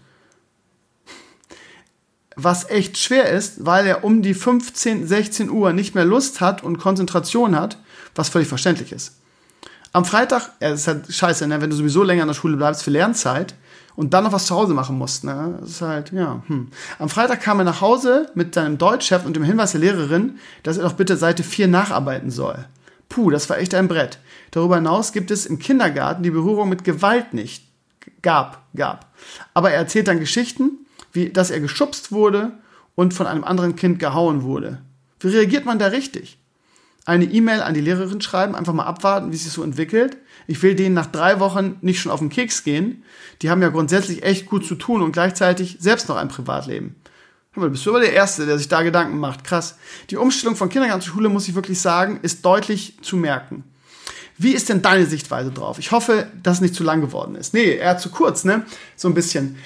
Was 2.43 2.69
echt 2.69 2.97
schwer 2.97 3.29
ist, 3.29 3.65
weil 3.65 3.85
er 3.87 4.03
um 4.03 4.21
die 4.21 4.33
15, 4.33 5.07
16 5.07 5.49
Uhr 5.49 5.73
nicht 5.73 5.95
mehr 5.95 6.05
Lust 6.05 6.41
hat 6.41 6.63
und 6.63 6.77
Konzentration 6.77 7.55
hat, 7.55 7.77
was 8.15 8.29
völlig 8.29 8.47
verständlich 8.47 8.91
ist. 8.91 9.17
Am 9.93 10.05
Freitag, 10.05 10.51
ja, 10.61 10.69
das 10.69 10.81
ist 10.81 10.87
halt 10.87 11.13
scheiße, 11.13 11.47
ne? 11.47 11.61
wenn 11.61 11.69
du 11.69 11.75
sowieso 11.75 12.03
länger 12.03 12.21
in 12.21 12.27
der 12.29 12.33
Schule 12.33 12.55
bleibst 12.55 12.83
für 12.83 12.91
Lernzeit, 12.91 13.55
und 13.95 14.13
dann 14.13 14.23
noch 14.23 14.31
was 14.31 14.45
zu 14.45 14.55
Hause 14.55 14.73
machen 14.73 14.97
musst. 14.97 15.23
Ne? 15.23 15.57
Das 15.59 15.69
ist 15.69 15.81
halt, 15.81 16.11
ja. 16.11 16.41
Hm. 16.47 16.69
Am 16.99 17.09
Freitag 17.09 17.41
kam 17.41 17.59
er 17.59 17.65
nach 17.65 17.81
Hause 17.81 18.31
mit 18.35 18.55
seinem 18.55 18.77
Deutschchef 18.77 19.25
und 19.25 19.35
dem 19.35 19.43
Hinweis 19.43 19.71
der 19.71 19.81
Lehrerin, 19.81 20.39
dass 20.63 20.77
er 20.77 20.83
doch 20.83 20.93
bitte 20.93 21.17
Seite 21.17 21.43
4 21.43 21.67
nacharbeiten 21.67 22.31
soll. 22.31 22.65
Puh, 23.09 23.29
das 23.29 23.49
war 23.49 23.57
echt 23.57 23.73
ein 23.73 23.87
Brett. 23.87 24.19
Darüber 24.51 24.75
hinaus 24.75 25.11
gibt 25.11 25.31
es 25.31 25.45
im 25.45 25.59
Kindergarten 25.59 26.23
die 26.23 26.31
Berührung 26.31 26.69
mit 26.69 26.83
Gewalt 26.83 27.33
nicht. 27.33 27.65
Gab, 28.21 28.63
gab. 28.75 29.07
Aber 29.53 29.71
er 29.71 29.77
erzählt 29.77 30.07
dann 30.07 30.19
Geschichten, 30.19 30.80
wie, 31.11 31.29
dass 31.29 31.51
er 31.51 31.59
geschubst 31.59 32.11
wurde 32.11 32.53
und 32.95 33.13
von 33.13 33.27
einem 33.27 33.43
anderen 33.43 33.75
Kind 33.75 33.99
gehauen 33.99 34.43
wurde. 34.43 34.81
Wie 35.19 35.29
reagiert 35.29 35.65
man 35.65 35.79
da 35.79 35.87
richtig? 35.87 36.37
Eine 37.05 37.25
E-Mail 37.25 37.61
an 37.61 37.73
die 37.73 37.81
Lehrerin 37.81 38.21
schreiben, 38.21 38.55
einfach 38.55 38.73
mal 38.73 38.85
abwarten, 38.85 39.31
wie 39.31 39.37
sich 39.37 39.51
so 39.51 39.63
entwickelt. 39.63 40.17
Ich 40.47 40.61
will 40.61 40.75
denen 40.75 40.93
nach 40.93 41.07
drei 41.07 41.39
Wochen 41.39 41.77
nicht 41.81 41.99
schon 41.99 42.11
auf 42.11 42.19
den 42.19 42.29
Keks 42.29 42.63
gehen. 42.63 43.03
Die 43.41 43.49
haben 43.49 43.61
ja 43.61 43.69
grundsätzlich 43.69 44.23
echt 44.23 44.45
gut 44.45 44.65
zu 44.65 44.75
tun 44.75 45.01
und 45.01 45.11
gleichzeitig 45.11 45.77
selbst 45.79 46.09
noch 46.09 46.15
ein 46.15 46.27
Privatleben. 46.27 46.95
Aber 47.55 47.69
bist 47.69 47.85
du 47.85 47.89
aber 47.89 47.99
der 47.99 48.13
Erste, 48.13 48.45
der 48.45 48.57
sich 48.57 48.67
da 48.67 48.81
Gedanken 48.81 49.17
macht. 49.17 49.43
Krass. 49.43 49.77
Die 50.09 50.15
Umstellung 50.15 50.55
von 50.55 50.69
Kindergarten 50.69 51.01
zu 51.01 51.09
Schule, 51.09 51.27
muss 51.27 51.47
ich 51.47 51.55
wirklich 51.55 51.79
sagen, 51.79 52.19
ist 52.21 52.45
deutlich 52.45 52.97
zu 53.01 53.17
merken. 53.17 53.63
Wie 54.37 54.53
ist 54.53 54.69
denn 54.69 54.81
deine 54.81 55.05
Sichtweise 55.05 55.51
drauf? 55.51 55.77
Ich 55.77 55.91
hoffe, 55.91 56.27
dass 56.41 56.55
es 56.55 56.61
nicht 56.61 56.75
zu 56.75 56.83
lang 56.83 57.01
geworden 57.01 57.35
ist. 57.35 57.53
Nee, 57.53 57.75
eher 57.75 57.97
zu 57.97 58.09
kurz, 58.09 58.43
ne? 58.43 58.65
So 58.95 59.07
ein 59.07 59.13
bisschen. 59.13 59.57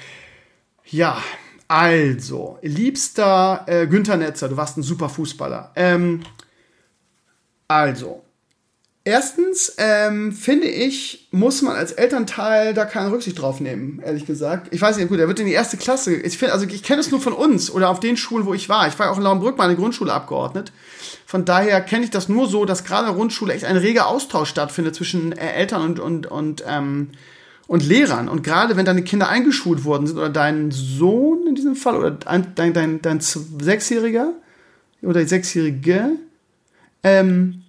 Ja, 0.88 1.20
also, 1.68 2.58
liebster 2.62 3.64
äh, 3.66 3.86
Günther 3.88 4.16
Netzer, 4.16 4.48
du 4.48 4.56
warst 4.56 4.76
ein 4.76 4.84
super 4.84 5.08
Fußballer. 5.08 5.72
Ähm, 5.74 6.20
also, 7.66 8.22
erstens 9.02 9.74
ähm, 9.78 10.30
finde 10.30 10.68
ich, 10.68 11.26
muss 11.32 11.62
man 11.62 11.74
als 11.74 11.90
Elternteil 11.90 12.72
da 12.72 12.84
keine 12.84 13.10
Rücksicht 13.10 13.40
drauf 13.40 13.58
nehmen, 13.58 14.00
ehrlich 14.04 14.26
gesagt. 14.26 14.68
Ich 14.72 14.80
weiß 14.80 14.96
nicht, 14.96 15.08
gut, 15.08 15.18
er 15.18 15.26
wird 15.26 15.40
in 15.40 15.46
die 15.46 15.52
erste 15.52 15.76
Klasse. 15.76 16.14
Ich 16.14 16.38
finde, 16.38 16.52
also 16.52 16.66
ich 16.66 16.84
kenne 16.84 17.00
es 17.00 17.10
nur 17.10 17.20
von 17.20 17.32
uns 17.32 17.68
oder 17.68 17.90
auf 17.90 17.98
den 17.98 18.16
Schulen, 18.16 18.46
wo 18.46 18.54
ich 18.54 18.68
war. 18.68 18.86
Ich 18.86 18.96
war 18.96 19.10
auch 19.10 19.16
in 19.16 19.24
Lauenbrück 19.24 19.58
mal 19.58 19.64
eine 19.64 19.76
Grundschule 19.76 20.12
abgeordnet. 20.12 20.70
Von 21.26 21.44
daher 21.44 21.80
kenne 21.80 22.04
ich 22.04 22.10
das 22.10 22.28
nur 22.28 22.46
so, 22.46 22.64
dass 22.64 22.84
gerade 22.84 23.02
in 23.02 23.08
der 23.08 23.16
Grundschule 23.16 23.52
echt 23.52 23.64
ein 23.64 23.76
reger 23.76 24.06
Austausch 24.06 24.50
stattfindet 24.50 24.94
zwischen 24.94 25.32
äh, 25.32 25.54
Eltern 25.54 25.82
und, 25.82 25.98
und, 25.98 26.26
und, 26.28 26.64
ähm, 26.68 27.10
und 27.66 27.84
Lehrern. 27.84 28.28
Und 28.28 28.42
gerade 28.42 28.76
wenn 28.76 28.84
deine 28.84 29.02
Kinder 29.02 29.28
eingeschult 29.28 29.84
worden 29.84 30.06
sind 30.06 30.16
oder 30.18 30.30
dein 30.30 30.70
Sohn 30.70 31.46
in 31.46 31.54
diesem 31.54 31.76
Fall 31.76 31.96
oder 31.96 32.10
dein, 32.12 32.54
dein, 32.54 32.72
dein, 32.72 33.02
dein 33.02 33.20
Sechsjähriger 33.20 34.32
oder 35.02 35.26
Sechsjährige, 35.26 36.12
ähm, 37.02 37.62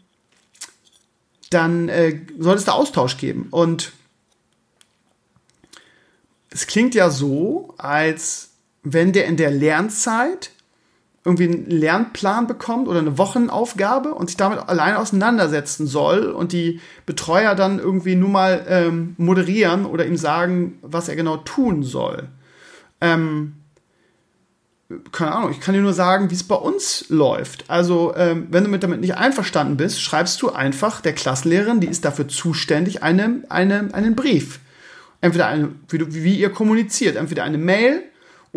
dann 1.49 1.89
äh, 1.89 2.21
soll 2.37 2.55
es 2.55 2.65
da 2.65 2.73
Austausch 2.73 3.17
geben. 3.17 3.47
Und 3.51 3.93
es 6.49 6.67
klingt 6.67 6.95
ja 6.95 7.09
so, 7.09 7.73
als 7.77 8.49
wenn 8.83 9.13
der 9.13 9.25
in 9.25 9.37
der 9.37 9.51
Lernzeit 9.51 10.51
irgendwie 11.27 11.43
einen 11.43 11.69
Lernplan 11.69 12.47
bekommt 12.47 12.87
oder 12.87 12.99
eine 12.99 13.17
Wochenaufgabe 13.17 14.13
und 14.13 14.27
sich 14.27 14.37
damit 14.37 14.59
alleine 14.69 14.97
auseinandersetzen 14.97 15.85
soll 15.85 16.27
und 16.27 16.53
die 16.53 16.79
Betreuer 17.05 17.53
dann 17.53 17.79
irgendwie 17.79 18.15
nur 18.15 18.29
mal 18.29 18.65
ähm, 18.69 19.13
moderieren 19.17 19.85
oder 19.85 20.05
ihm 20.05 20.15
sagen, 20.15 20.79
was 20.81 21.09
er 21.09 21.17
genau 21.17 21.35
tun 21.35 21.83
soll. 21.83 22.29
Ähm, 23.01 23.55
keine 25.11 25.33
Ahnung, 25.33 25.51
ich 25.51 25.59
kann 25.59 25.75
dir 25.75 25.81
nur 25.81 25.91
sagen, 25.91 26.31
wie 26.31 26.35
es 26.35 26.45
bei 26.45 26.55
uns 26.55 27.09
läuft. 27.09 27.69
Also, 27.69 28.15
ähm, 28.15 28.47
wenn 28.49 28.63
du 28.63 28.69
mit 28.69 28.83
damit 28.83 29.01
nicht 29.01 29.17
einverstanden 29.17 29.75
bist, 29.75 30.01
schreibst 30.01 30.41
du 30.41 30.51
einfach 30.51 31.01
der 31.01 31.11
Klassenlehrerin, 31.11 31.81
die 31.81 31.87
ist 31.87 32.05
dafür 32.05 32.29
zuständig, 32.29 33.03
eine, 33.03 33.43
eine, 33.49 33.89
einen 33.91 34.15
Brief. 34.15 34.61
Entweder 35.19 35.47
eine, 35.47 35.73
wie, 35.89 36.23
wie 36.23 36.39
ihr 36.39 36.51
kommuniziert, 36.51 37.17
entweder 37.17 37.43
eine 37.43 37.57
Mail 37.57 38.01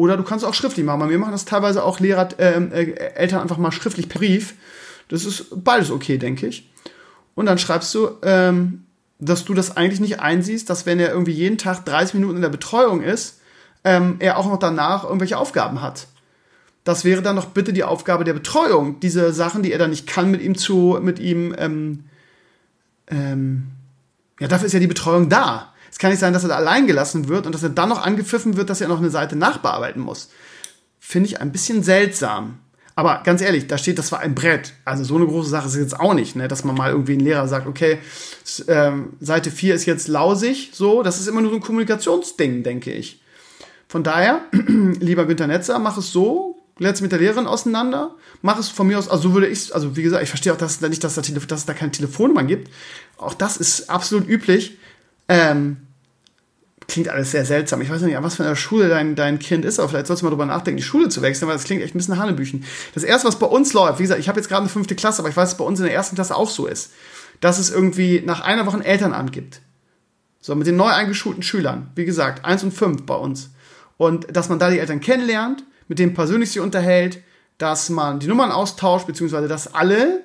oder 0.01 0.17
du 0.17 0.23
kannst 0.23 0.47
auch 0.47 0.55
schriftlich 0.55 0.87
machen. 0.87 1.01
Bei 1.01 1.07
mir 1.07 1.19
machen 1.19 1.33
das 1.33 1.45
teilweise 1.45 1.85
auch 1.85 2.01
Lehrer, 2.01 2.29
äh, 2.39 2.55
äh, 2.55 2.95
Eltern 3.17 3.43
einfach 3.43 3.59
mal 3.59 3.71
schriftlich 3.71 4.09
per 4.09 4.19
Brief. 4.19 4.55
Das 5.09 5.27
ist 5.27 5.49
beides 5.63 5.91
okay, 5.91 6.17
denke 6.17 6.47
ich. 6.47 6.71
Und 7.35 7.45
dann 7.45 7.59
schreibst 7.59 7.95
du, 7.95 8.09
ähm, 8.23 8.85
dass 9.19 9.45
du 9.45 9.53
das 9.53 9.77
eigentlich 9.77 10.01
nicht 10.01 10.21
einsiehst, 10.21 10.71
dass 10.71 10.87
wenn 10.87 11.01
er 11.01 11.11
irgendwie 11.11 11.33
jeden 11.33 11.59
Tag 11.59 11.85
30 11.85 12.15
Minuten 12.15 12.37
in 12.37 12.43
der 12.43 12.49
Betreuung 12.49 13.03
ist, 13.03 13.41
ähm, 13.85 14.17
er 14.21 14.39
auch 14.39 14.47
noch 14.47 14.59
danach 14.59 15.05
irgendwelche 15.05 15.37
Aufgaben 15.37 15.83
hat. 15.83 16.07
Das 16.85 17.05
wäre 17.05 17.21
dann 17.21 17.37
doch 17.37 17.47
bitte 17.47 17.75
die 17.75 17.85
Aufgabe 17.85 18.25
der 18.25 18.33
Betreuung, 18.33 19.01
diese 19.01 19.35
Sachen, 19.35 19.63
die 19.63 19.71
er 19.71 19.79
dann 19.79 19.91
nicht 19.91 20.07
kann, 20.07 20.31
mit 20.31 20.41
ihm 20.41 20.57
zu, 20.57 20.99
mit 21.03 21.19
ihm, 21.19 21.55
ähm, 21.59 22.05
ähm, 23.09 23.67
ja, 24.39 24.49
dafür 24.49 24.65
ist 24.65 24.73
ja 24.73 24.81
die 24.81 24.87
Betreuung 24.87 25.29
da. 25.29 25.75
Es 25.91 25.99
kann 25.99 26.11
nicht 26.11 26.21
sein, 26.21 26.33
dass 26.33 26.45
er 26.45 26.51
da 26.51 26.57
allein 26.57 26.87
gelassen 26.87 27.29
wird 27.29 27.47
und 27.47 27.55
dass 27.55 27.63
er 27.63 27.71
dann 27.71 27.89
noch 27.89 28.03
angepfiffen 28.03 28.57
wird, 28.57 28.71
dass 28.71 28.81
er 28.81 28.89
noch 28.89 28.99
eine 28.99 29.11
Seite 29.11 29.37
nachbearbeiten 29.37 30.03
muss. 30.03 30.31
Finde 30.99 31.29
ich 31.29 31.41
ein 31.41 31.53
bisschen 31.53 31.83
seltsam. 31.83 32.61
Aber 32.95 33.23
ganz 33.25 33.41
ehrlich, 33.41 33.67
da 33.67 33.79
steht, 33.79 33.99
das 33.99 34.13
war 34.13 34.21
ein 34.21 34.35
Brett. 34.35 34.75
Also 34.85 35.05
so 35.05 35.17
eine 35.17 35.27
große 35.27 35.49
Sache 35.49 35.69
ist 35.69 35.77
jetzt 35.77 35.99
auch 35.99 36.13
nicht, 36.13 36.37
ne? 36.37 36.49
dass 36.49 36.65
man 36.65 36.77
mal 36.77 36.91
irgendwie 36.91 37.15
ein 37.15 37.21
Lehrer 37.21 37.49
sagt, 37.49 37.67
okay, 37.67 37.99
ähm, 38.69 39.15
Seite 39.21 39.51
4 39.51 39.75
ist 39.75 39.87
jetzt 39.87 40.07
lausig, 40.09 40.71
so. 40.75 41.03
Das 41.03 41.19
ist 41.19 41.27
immer 41.27 41.41
nur 41.41 41.51
so 41.51 41.57
ein 41.57 41.63
Kommunikationsding, 41.63 42.63
denke 42.63 42.93
ich. 42.93 43.23
Von 43.89 44.03
daher, 44.03 44.43
lieber 44.53 45.25
Günter 45.25 45.47
Netzer, 45.47 45.79
mach 45.79 45.97
es 45.97 46.13
so, 46.13 46.59
setz 46.79 47.01
mit 47.01 47.13
der 47.13 47.21
Lehrerin 47.21 47.47
auseinander, 47.47 48.15
mach 48.43 48.59
es 48.59 48.69
von 48.69 48.87
mir 48.87 48.99
aus, 48.99 49.09
also 49.09 49.31
so 49.31 49.35
würde 49.35 49.49
ich, 49.49 49.75
also 49.75 49.97
wie 49.97 50.03
gesagt, 50.03 50.23
ich 50.23 50.29
verstehe 50.29 50.53
auch 50.53 50.59
dass, 50.59 50.81
nicht, 50.81 51.03
dass, 51.03 51.15
da, 51.15 51.23
dass 51.23 51.61
es 51.61 51.67
da 51.67 51.75
keine 51.75 51.93
Telefonnummer 51.93 52.45
gibt. 52.45 52.71
Auch 53.17 53.35
das 53.35 53.57
ist 53.57 53.89
absolut 53.91 54.29
üblich. 54.29 54.79
Ähm, 55.31 55.77
klingt 56.89 57.09
alles 57.09 57.31
sehr 57.31 57.45
seltsam. 57.45 57.81
Ich 57.81 57.89
weiß 57.89 58.03
nicht, 58.03 58.17
an 58.17 58.25
was 58.25 58.35
für 58.35 58.43
einer 58.43 58.57
Schule 58.57 58.89
dein, 58.89 59.15
dein 59.15 59.39
Kind 59.39 59.65
ist, 59.65 59.79
aber 59.79 59.89
vielleicht 59.89 60.09
sollst 60.09 60.23
du 60.23 60.27
mal 60.27 60.31
drüber 60.31 60.45
nachdenken, 60.45 60.79
die 60.79 60.83
Schule 60.83 61.09
zu 61.09 61.23
wechseln, 61.23 61.47
weil 61.47 61.55
das 61.55 61.63
klingt 61.63 61.83
echt 61.83 61.95
ein 61.95 61.99
bisschen 61.99 62.19
Hanebüchen. 62.19 62.65
Das 62.95 63.05
erste, 63.05 63.29
was 63.29 63.39
bei 63.39 63.47
uns 63.47 63.73
läuft, 63.73 64.01
wie 64.01 64.03
gesagt, 64.03 64.19
ich 64.19 64.29
habe 64.29 64.41
jetzt 64.41 64.49
gerade 64.49 64.63
eine 64.63 64.69
fünfte 64.69 64.97
Klasse, 64.97 65.23
aber 65.23 65.29
ich 65.29 65.37
weiß, 65.37 65.51
dass 65.51 65.57
bei 65.57 65.65
uns 65.65 65.79
in 65.79 65.87
der 65.87 65.95
ersten 65.95 66.17
Klasse 66.17 66.35
auch 66.35 66.51
so 66.51 66.67
ist, 66.67 66.91
dass 67.41 67.61
es 67.61 67.71
irgendwie 67.71 68.23
nach 68.27 68.41
einer 68.41 68.67
Woche 68.67 68.77
ein 68.77 68.83
Elternamt 68.83 69.31
gibt. 69.31 69.61
So, 70.41 70.57
mit 70.57 70.67
den 70.67 70.75
neu 70.75 70.89
eingeschulten 70.89 71.45
Schülern. 71.45 71.91
Wie 71.95 72.05
gesagt, 72.05 72.45
eins 72.45 72.65
und 72.65 72.75
fünf 72.75 73.07
bei 73.07 73.15
uns. 73.15 73.51
Und 73.97 74.37
dass 74.37 74.49
man 74.49 74.59
da 74.59 74.69
die 74.69 74.81
Eltern 74.81 75.01
kennenlernt, 75.01 75.63
mit 75.87 76.01
denen 76.01 76.15
persönlich 76.15 76.51
sich 76.51 76.61
unterhält, 76.61 77.23
dass 77.59 77.89
man 77.89 78.19
die 78.19 78.27
Nummern 78.27 78.51
austauscht, 78.51 79.07
beziehungsweise 79.07 79.47
dass 79.47 79.75
alle 79.75 80.25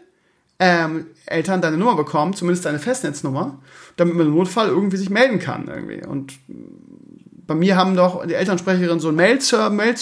ähm, 0.60 1.08
Eltern 1.26 1.62
deine 1.62 1.78
Nummer 1.78 1.96
bekommen, 1.96 2.34
zumindest 2.34 2.66
deine 2.66 2.80
Festnetznummer, 2.80 3.60
damit 3.98 4.16
man 4.16 4.28
im 4.28 4.36
Notfall 4.36 4.68
irgendwie 4.68 4.98
sich 4.98 5.10
melden 5.10 5.40
kann 5.40 5.68
irgendwie. 5.68 6.06
Und 6.06 6.34
bei 7.48 7.56
mir 7.56 7.76
haben 7.76 7.96
doch 7.96 8.26
die 8.26 8.34
Elternsprecherin 8.34 9.00
so 9.00 9.10
einen 9.10 9.18
Mail-Server 9.18 9.70
Mail 9.70 9.96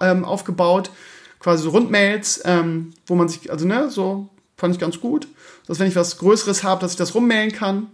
ähm, 0.00 0.24
aufgebaut, 0.24 0.90
quasi 1.38 1.62
so 1.64 1.70
Rundmails, 1.70 2.42
ähm, 2.44 2.92
wo 3.06 3.14
man 3.14 3.28
sich, 3.28 3.50
also 3.50 3.66
ne, 3.66 3.90
so 3.90 4.28
fand 4.56 4.74
ich 4.74 4.80
ganz 4.80 5.00
gut, 5.00 5.28
dass 5.66 5.78
wenn 5.78 5.88
ich 5.88 5.96
was 5.96 6.18
Größeres 6.18 6.64
habe, 6.64 6.80
dass 6.80 6.92
ich 6.92 6.96
das 6.96 7.14
rummailen 7.14 7.52
kann. 7.52 7.88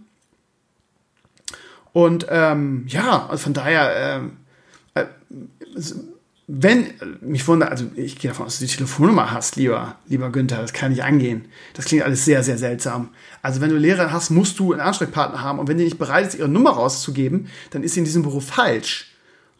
Und 1.91 2.25
ähm, 2.29 2.85
ja, 2.87 3.27
also 3.29 3.43
von 3.43 3.53
daher, 3.53 3.93
ähm, 3.95 4.37
äh, 4.95 5.05
wenn, 6.47 6.93
mich 7.21 7.47
wundert, 7.47 7.71
also 7.71 7.85
ich 7.95 8.19
gehe 8.19 8.29
davon 8.29 8.45
aus, 8.45 8.53
dass 8.53 8.59
du 8.59 8.65
die 8.65 8.73
Telefonnummer 8.73 9.31
hast, 9.31 9.55
lieber, 9.55 9.95
lieber 10.07 10.29
Günther, 10.29 10.57
das 10.57 10.73
kann 10.73 10.91
nicht 10.91 11.03
angehen. 11.03 11.45
Das 11.73 11.85
klingt 11.85 12.03
alles 12.03 12.25
sehr, 12.25 12.43
sehr 12.43 12.57
seltsam. 12.57 13.09
Also 13.41 13.61
wenn 13.61 13.69
du 13.69 13.77
Lehrer 13.77 14.11
hast, 14.11 14.29
musst 14.29 14.59
du 14.59 14.73
einen 14.73 14.81
Ansprechpartner 14.81 15.41
haben 15.41 15.59
und 15.59 15.69
wenn 15.69 15.77
die 15.77 15.85
nicht 15.85 15.97
bereit 15.97 16.27
ist, 16.27 16.35
ihre 16.35 16.49
Nummer 16.49 16.71
rauszugeben, 16.71 17.47
dann 17.69 17.83
ist 17.83 17.93
sie 17.93 18.01
in 18.01 18.05
diesem 18.05 18.23
Beruf 18.23 18.47
falsch. 18.47 19.11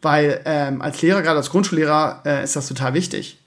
Weil 0.02 0.42
ähm, 0.44 0.82
als 0.82 1.00
Lehrer, 1.00 1.22
gerade 1.22 1.38
als 1.38 1.48
Grundschullehrer, 1.48 2.22
äh, 2.26 2.44
ist 2.44 2.56
das 2.56 2.68
total 2.68 2.92
wichtig. 2.92 3.38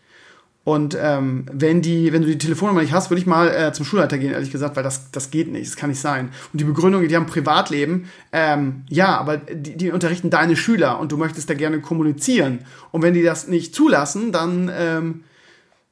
Und 0.68 0.98
ähm, 1.00 1.46
wenn, 1.50 1.82
die, 1.82 2.12
wenn 2.12 2.24
du 2.24 2.28
die 2.28 2.38
Telefonnummer 2.38 2.82
nicht 2.82 2.92
hast, 2.92 3.10
würde 3.10 3.22
ich 3.22 3.26
mal 3.26 3.48
äh, 3.48 3.72
zum 3.72 3.86
Schulleiter 3.86 4.18
gehen, 4.18 4.34
ehrlich 4.34 4.52
gesagt, 4.52 4.76
weil 4.76 4.84
das, 4.84 5.12
das 5.12 5.32
geht 5.32 5.50
nicht, 5.50 5.66
das 5.66 5.78
kann 5.78 5.90
nicht 5.90 6.02
sein. 6.02 6.30
Und 6.52 6.60
die 6.60 6.66
Begründung, 6.66 7.08
die 7.08 7.16
haben 7.16 7.26
Privatleben, 7.26 8.10
ähm, 8.34 8.84
ja, 8.90 9.18
aber 9.18 9.38
die, 9.38 9.78
die 9.78 9.92
unterrichten 9.92 10.30
deine 10.30 10.58
Schüler 10.58 11.00
und 11.00 11.14
du 11.14 11.16
möchtest 11.16 11.50
da 11.50 11.54
gerne 11.54 11.80
kommunizieren. 11.80 12.66
Und 12.92 13.02
wenn 13.02 13.14
die 13.14 13.24
das 13.24 13.48
nicht 13.48 13.74
zulassen, 13.74 14.34
dann 14.34 14.70
ähm, 14.78 15.24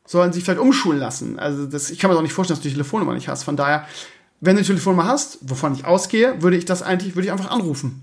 sollen 0.06 0.34
sie 0.34 0.40
sich 0.40 0.44
vielleicht 0.44 0.60
umschulen 0.60 1.00
lassen. 1.00 1.40
Also 1.40 1.68
das, 1.68 1.90
ich 1.90 1.98
kann 1.98 2.10
mir 2.10 2.16
doch 2.16 2.22
nicht 2.22 2.34
vorstellen, 2.34 2.58
dass 2.58 2.64
du 2.64 2.68
die 2.68 2.76
Telefonnummer 2.76 3.14
nicht 3.14 3.30
hast. 3.30 3.44
Von 3.44 3.56
daher, 3.56 3.88
wenn 4.42 4.58
du 4.58 4.62
die 4.62 4.68
Telefonnummer 4.68 5.08
hast, 5.08 5.38
wovon 5.50 5.72
ich 5.72 5.86
ausgehe, 5.86 6.42
würde 6.42 6.58
ich 6.58 6.66
das 6.66 6.84
eigentlich, 6.84 7.16
würde 7.16 7.28
ich 7.28 7.32
einfach 7.32 7.50
anrufen 7.50 8.02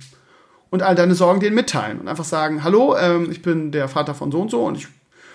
und 0.71 0.83
all 0.83 0.95
deine 0.95 1.17
Sorgen 1.17 1.41
denen 1.41 1.55
mitteilen 1.55 2.01
und 2.01 2.09
einfach 2.09 2.25
sagen, 2.25 2.65
hallo, 2.65 2.97
ähm, 2.97 3.31
ich 3.31 3.43
bin 3.43 3.73
der 3.73 3.89
Vater 3.89 4.15
von 4.15 4.33
so 4.33 4.41
und 4.41 4.51
so 4.51 4.65
und 4.65 4.79
ich 4.79 4.89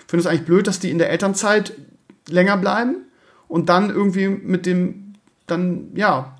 finde 0.08 0.22
es 0.22 0.26
eigentlich 0.26 0.46
blöd, 0.46 0.66
dass 0.66 0.80
die 0.80 0.90
in 0.90 0.98
der 0.98 1.10
Elternzeit 1.10 1.72
länger 2.28 2.56
bleiben 2.56 2.96
und 3.46 3.68
dann 3.68 3.90
irgendwie 3.90 4.28
mit 4.28 4.66
dem, 4.66 5.14
dann, 5.46 5.90
ja, 5.94 6.36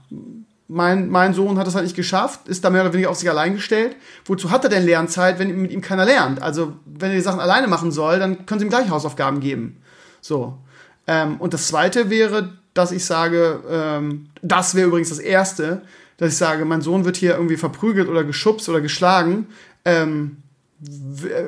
mein, 0.68 1.08
mein 1.08 1.32
Sohn 1.32 1.58
hat 1.58 1.66
das 1.66 1.74
halt 1.74 1.84
nicht 1.84 1.96
geschafft, 1.96 2.46
ist 2.46 2.64
da 2.64 2.70
mehr 2.70 2.82
oder 2.82 2.92
weniger 2.92 3.10
auf 3.10 3.16
sich 3.16 3.30
allein 3.30 3.54
gestellt. 3.54 3.96
Wozu 4.26 4.50
hat 4.50 4.64
er 4.64 4.70
denn 4.70 4.84
Lernzeit, 4.84 5.38
wenn 5.38 5.62
mit 5.62 5.72
ihm 5.72 5.80
keiner 5.80 6.04
lernt? 6.04 6.42
Also, 6.42 6.74
wenn 6.84 7.10
er 7.10 7.16
die 7.16 7.22
Sachen 7.22 7.40
alleine 7.40 7.68
machen 7.68 7.90
soll, 7.90 8.18
dann 8.18 8.44
können 8.44 8.60
sie 8.60 8.66
ihm 8.66 8.70
gleich 8.70 8.90
Hausaufgaben 8.90 9.40
geben. 9.40 9.78
So. 10.20 10.58
Ähm, 11.06 11.36
und 11.38 11.54
das 11.54 11.68
zweite 11.68 12.10
wäre, 12.10 12.52
dass 12.74 12.92
ich 12.92 13.04
sage, 13.04 13.60
ähm, 13.70 14.28
das 14.42 14.74
wäre 14.74 14.88
übrigens 14.88 15.08
das 15.08 15.20
erste, 15.20 15.82
dass 16.18 16.32
ich 16.32 16.36
sage, 16.36 16.66
mein 16.66 16.82
Sohn 16.82 17.06
wird 17.06 17.16
hier 17.16 17.34
irgendwie 17.34 17.56
verprügelt 17.56 18.08
oder 18.08 18.24
geschubst 18.24 18.68
oder 18.68 18.82
geschlagen. 18.82 19.46
Ähm, 19.86 20.38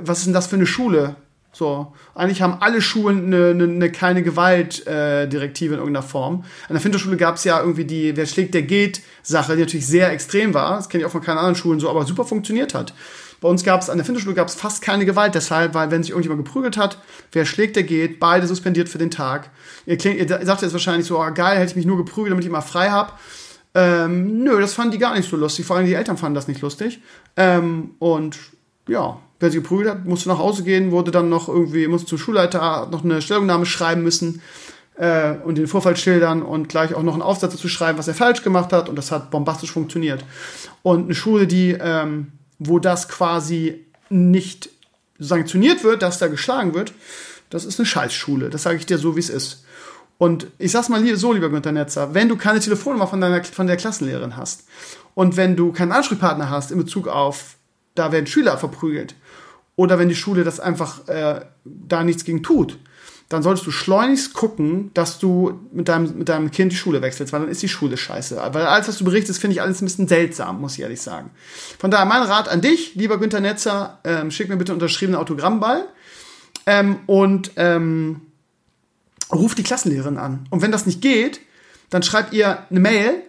was 0.03 0.21
ist 0.21 0.27
denn 0.27 0.35
das 0.35 0.47
für 0.47 0.57
eine 0.57 0.67
Schule? 0.67 1.17
So, 1.61 1.93
eigentlich 2.15 2.41
haben 2.41 2.57
alle 2.61 2.81
Schulen 2.81 3.27
eine, 3.27 3.51
eine, 3.51 3.65
eine 3.65 3.93
keine 3.93 4.23
Gewalt-Direktive 4.23 5.75
äh, 5.75 5.77
in 5.77 5.79
irgendeiner 5.79 6.03
Form. 6.03 6.37
An 6.69 6.73
der 6.73 6.81
Finterschule 6.81 7.19
gab 7.19 7.37
es 7.37 7.45
ja 7.45 7.61
irgendwie 7.61 7.85
die 7.85 8.17
Wer 8.17 8.25
schlägt, 8.25 8.55
der 8.55 8.63
geht 8.63 9.03
Sache, 9.23 9.57
die 9.57 9.61
natürlich 9.61 9.87
sehr 9.87 10.11
extrem 10.11 10.55
war. 10.55 10.77
Das 10.77 10.89
kenne 10.89 11.03
ich 11.03 11.07
auch 11.07 11.13
von 11.13 11.21
keinen 11.21 11.37
anderen 11.37 11.57
Schulen 11.57 11.79
so, 11.79 11.91
aber 11.91 12.07
super 12.07 12.25
funktioniert 12.25 12.73
hat. 12.73 12.95
Bei 13.43 13.49
uns 13.51 13.63
gab 13.63 13.83
es 13.83 13.91
an 13.91 13.99
der 13.99 14.07
Finderschule 14.07 14.35
gab 14.35 14.49
es 14.49 14.55
fast 14.55 14.81
keine 14.81 15.05
Gewalt, 15.05 15.35
deshalb, 15.35 15.75
weil 15.75 15.91
wenn 15.91 16.03
sich 16.03 16.13
irgendjemand 16.13 16.47
geprügelt 16.47 16.79
hat, 16.79 16.97
wer 17.33 17.45
schlägt, 17.45 17.77
der 17.77 17.83
geht, 17.83 18.21
beide 18.21 18.47
suspendiert 18.47 18.89
für 18.89 18.97
den 18.97 19.11
Tag. 19.11 19.51
Ihr, 19.85 19.99
klingt, 19.99 20.19
ihr 20.19 20.47
sagt 20.47 20.63
jetzt 20.63 20.73
wahrscheinlich 20.73 21.07
so, 21.07 21.21
oh, 21.21 21.31
geil, 21.35 21.59
hätte 21.59 21.73
ich 21.73 21.77
mich 21.77 21.85
nur 21.85 21.99
geprügelt, 21.99 22.33
damit 22.33 22.47
ich 22.47 22.51
mal 22.51 22.63
frei 22.63 22.89
habe. 22.89 23.13
Ähm, 23.75 24.45
nö, 24.45 24.59
das 24.63 24.73
fanden 24.73 24.93
die 24.93 24.99
gar 24.99 25.15
nicht 25.15 25.29
so 25.29 25.37
lustig. 25.37 25.67
Vor 25.67 25.77
allem 25.77 25.85
die 25.85 25.93
Eltern 25.93 26.17
fanden 26.17 26.37
das 26.37 26.49
nicht 26.49 26.63
lustig. 26.63 27.01
Ähm, 27.37 27.97
und 27.99 28.39
ja, 28.89 29.19
wer 29.41 29.51
sich 29.51 29.63
geprügelt 29.63 29.89
hat, 29.89 30.05
musste 30.05 30.29
nach 30.29 30.39
Hause 30.39 30.63
gehen, 30.63 30.91
wurde 30.91 31.11
dann 31.11 31.29
noch 31.29 31.49
irgendwie, 31.49 31.89
musste 31.89 32.07
zum 32.07 32.19
Schulleiter 32.19 32.89
noch 32.91 33.03
eine 33.03 33.21
Stellungnahme 33.23 33.67
schreiben 33.67 34.03
müssen 34.03 34.43
äh, 34.97 35.35
und 35.45 35.57
den 35.57 35.67
Vorfall 35.67 35.97
schildern 35.97 36.43
und 36.43 36.69
gleich 36.69 36.95
auch 36.95 37.03
noch 37.03 37.15
einen 37.15 37.23
Aufsatz 37.23 37.53
dazu 37.53 37.69
schreiben, 37.69 37.99
was 37.99 38.07
er 38.07 38.15
falsch 38.15 38.43
gemacht 38.43 38.73
hat. 38.73 38.89
Und 38.89 38.97
das 38.97 39.11
hat 39.11 39.31
bombastisch 39.31 39.73
funktioniert. 39.73 40.25
Und 40.83 41.05
eine 41.05 41.15
Schule, 41.15 41.47
die, 41.47 41.77
ähm, 41.81 42.33
wo 42.59 42.79
das 42.79 43.09
quasi 43.09 43.87
nicht 44.11 44.69
sanktioniert 45.19 45.83
wird, 45.85 46.03
dass 46.03 46.19
da 46.19 46.29
geschlagen 46.29 46.75
wird, 46.75 46.93
das 47.49 47.65
ist 47.65 47.81
eine 47.81 47.87
Scheißschule. 47.87 48.51
Das 48.51 48.63
sage 48.63 48.77
ich 48.77 48.87
dir 48.87 48.99
so, 48.99 49.17
wie 49.17 49.21
es 49.21 49.31
ist. 49.31 49.65
Und 50.19 50.49
ich 50.59 50.71
sag's 50.71 50.91
mal 50.91 51.17
so, 51.17 51.33
lieber 51.33 51.49
Günther 51.49 51.73
Netzer, 51.73 52.13
wenn 52.13 52.29
du 52.29 52.37
keine 52.37 52.61
Telefonnummer 52.61 53.07
von, 53.07 53.23
deiner, 53.23 53.43
von 53.43 53.67
der 53.67 53.79
Klassenlehrerin 53.79 54.37
hast 54.37 54.65
und 55.15 55.39
wenn 55.39 55.57
du 55.57 55.73
keinen 55.73 55.93
Ansprechpartner 55.93 56.51
hast 56.51 56.71
in 56.71 56.79
Bezug 56.79 57.09
auf, 57.09 57.57
da 57.95 58.13
werden 58.13 58.27
Schüler 58.27 58.59
verprügelt 58.59 59.15
oder 59.77 59.99
wenn 59.99 60.09
die 60.09 60.15
Schule 60.15 60.45
das 60.45 60.61
einfach 60.61 61.09
äh, 61.09 61.41
da 61.65 62.05
nichts 62.05 62.25
gegen 62.25 62.43
tut, 62.43 62.79
dann 63.31 63.45
solltest 63.45 63.65
du 63.65 63.71
schleunigst 63.71 64.35
gucken, 64.35 64.91
dass 64.93 65.21
du 65.21 65.61
mit 65.73 65.89
deinem, 65.89 66.19
mit 66.19 66.29
deinem 66.29 66.51
Kind 66.51 66.73
die 66.73 66.77
Schule 66.77 67.01
wechselst, 67.01 67.33
weil 67.33 67.41
dann 67.41 67.49
ist 67.49 67.63
die 67.63 67.69
Schule 67.69 67.97
scheiße. 67.97 68.37
Weil 68.53 68.67
alles, 68.67 68.89
was 68.89 68.99
du 68.99 69.05
berichtest, 69.05 69.41
finde 69.41 69.55
ich 69.55 69.63
alles 69.63 69.81
ein 69.81 69.85
bisschen 69.85 70.09
seltsam, 70.09 70.61
muss 70.61 70.75
ich 70.75 70.81
ehrlich 70.81 71.01
sagen. 71.01 71.31
Von 71.79 71.93
daher 71.93 72.07
mein 72.07 72.23
Rat 72.23 72.49
an 72.49 72.61
dich, 72.61 72.97
lieber 72.97 73.19
Günther 73.19 73.41
Netzer, 73.41 74.01
ähm, 74.03 74.33
schick 74.33 74.49
mir 74.49 74.57
bitte 74.57 74.73
unterschriebenen 74.73 75.21
Autogrammball 75.21 75.87
ähm, 76.67 76.99
und 77.07 77.53
ähm, 77.55 78.21
ruf 79.33 79.55
die 79.55 79.63
Klassenlehrerin 79.63 80.19
an. 80.19 80.49
Und 80.51 80.61
wenn 80.63 80.73
das 80.73 80.87
nicht 80.87 81.01
geht, 81.01 81.41
dann 81.89 82.03
schreib 82.03 82.33
ihr 82.33 82.67
eine 82.69 82.81
Mail, 82.81 83.23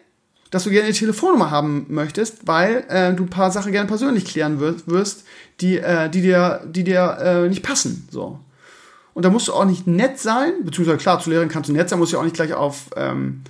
dass 0.51 0.65
du 0.65 0.69
gerne 0.69 0.91
die 0.91 0.97
Telefonnummer 0.97 1.49
haben 1.49 1.85
möchtest, 1.87 2.45
weil 2.45 2.85
äh, 2.89 3.13
du 3.13 3.23
ein 3.23 3.29
paar 3.29 3.51
Sachen 3.51 3.71
gerne 3.71 3.87
persönlich 3.87 4.25
klären 4.25 4.59
wirst, 4.59 5.23
die, 5.61 5.77
äh, 5.77 6.09
die 6.09 6.21
dir, 6.21 6.61
die 6.65 6.83
dir 6.83 7.17
äh, 7.19 7.49
nicht 7.49 7.63
passen. 7.63 8.07
So. 8.11 8.37
Und 9.13 9.23
da 9.23 9.29
musst 9.29 9.47
du 9.47 9.53
auch 9.53 9.65
nicht 9.65 9.87
nett 9.87 10.19
sein, 10.19 10.51
beziehungsweise 10.63 10.97
klar, 10.97 11.19
zu 11.19 11.29
Lehrerin 11.29 11.49
kannst 11.49 11.69
du 11.69 11.73
nett 11.73 11.89
sein, 11.89 11.99
musst 11.99 12.13
du 12.13 12.19
auch 12.19 12.23
nicht 12.23 12.35
gleich 12.35 12.53
auf, 12.53 12.89
ähm, 12.97 13.43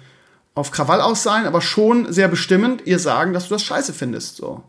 auf 0.53 0.71
Krawall 0.71 1.01
aus 1.01 1.23
sein, 1.23 1.45
aber 1.45 1.61
schon 1.61 2.11
sehr 2.13 2.27
bestimmend 2.27 2.85
ihr 2.85 2.99
sagen, 2.99 3.33
dass 3.33 3.47
du 3.47 3.55
das 3.55 3.63
scheiße 3.63 3.93
findest. 3.93 4.37
So. 4.37 4.63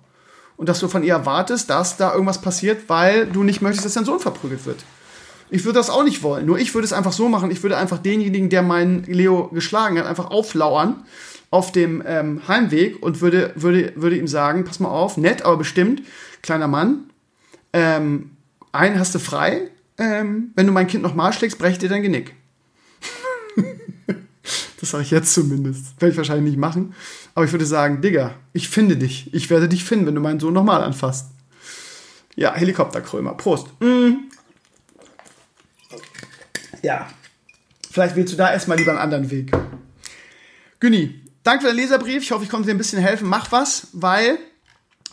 Und 0.57 0.71
dass 0.71 0.81
du 0.81 0.89
von 0.89 1.03
ihr 1.03 1.13
erwartest, 1.13 1.69
dass 1.69 1.99
da 1.99 2.13
irgendwas 2.13 2.41
passiert, 2.41 2.89
weil 2.89 3.27
du 3.27 3.43
nicht 3.43 3.61
möchtest, 3.61 3.85
dass 3.85 3.95
dein 3.95 4.05
Sohn 4.07 4.21
verprügelt 4.21 4.65
wird. 4.65 4.85
Ich 5.51 5.65
würde 5.67 5.79
das 5.79 5.91
auch 5.91 6.05
nicht 6.05 6.23
wollen. 6.23 6.47
Nur 6.47 6.59
ich 6.59 6.73
würde 6.75 6.87
es 6.87 6.95
einfach 6.95 7.13
so 7.13 7.29
machen. 7.29 7.51
Ich 7.51 7.63
würde 7.63 7.77
einfach 7.77 7.99
denjenigen, 7.99 8.49
der 8.49 8.63
meinen 8.63 9.05
Leo 9.05 9.49
geschlagen 9.49 9.99
hat, 9.99 10.07
einfach 10.07 10.31
auflauern 10.31 11.05
auf 11.53 11.71
dem 11.71 12.03
ähm, 12.07 12.49
Heimweg 12.49 13.03
und 13.03 13.21
würde, 13.21 13.53
würde, 13.55 13.93
würde 13.95 14.17
ihm 14.17 14.27
sagen, 14.27 14.65
pass 14.65 14.81
mal 14.81 14.89
auf, 14.89 15.19
nett, 15.19 15.43
aber 15.43 15.59
bestimmt, 15.59 16.03
kleiner 16.41 16.67
Mann, 16.67 17.11
ähm, 17.75 18.31
einen 18.73 18.99
hast 18.99 19.15
du 19.15 19.19
frei, 19.19 19.69
ähm, 19.99 20.53
wenn 20.55 20.67
du 20.67 20.73
mein 20.73 20.87
Kind 20.87 21.03
nochmal 21.03 21.35
schlägst, 21.35 21.59
breche 21.59 21.73
ich 21.73 21.79
dir 21.79 21.91
dein 21.91 22.03
Genick. 22.03 22.35
das 24.81 24.91
sage 24.91 25.03
ich 25.03 25.11
jetzt 25.11 25.35
zumindest. 25.35 26.01
Werde 26.01 26.13
ich 26.13 26.17
wahrscheinlich 26.17 26.53
nicht 26.53 26.59
machen. 26.59 26.95
Aber 27.35 27.45
ich 27.45 27.53
würde 27.53 27.67
sagen, 27.67 28.01
Digga, 28.01 28.35
ich 28.55 28.71
finde 28.71 28.97
dich. 28.97 29.33
Ich 29.35 29.51
werde 29.51 29.69
dich 29.69 29.85
finden, 29.85 30.07
wenn 30.07 30.15
du 30.15 30.23
meinen 30.23 30.41
Sohn 30.41 30.55
nochmal 30.55 30.83
anfasst. 30.83 31.33
Ja, 32.35 32.55
Helikopterkrömer. 32.55 33.35
Prost. 33.35 33.69
Mm. 33.81 34.31
Ja. 36.83 37.11
Vielleicht 37.91 38.17
willst 38.17 38.33
du 38.33 38.39
da 38.39 38.51
erstmal 38.51 38.79
lieber 38.79 38.93
einen 38.93 39.01
anderen 39.01 39.31
Weg. 39.31 39.53
Günni, 40.81 41.22
danke 41.43 41.63
für 41.63 41.71
den 41.73 41.77
Leserbrief. 41.77 42.23
Ich 42.23 42.33
hoffe, 42.33 42.45
ich 42.45 42.51
konnte 42.51 42.67
dir 42.67 42.75
ein 42.75 42.79
bisschen 42.79 43.01
helfen. 43.01 43.29
Mach 43.29 43.53
was, 43.53 43.89
weil 43.93 44.39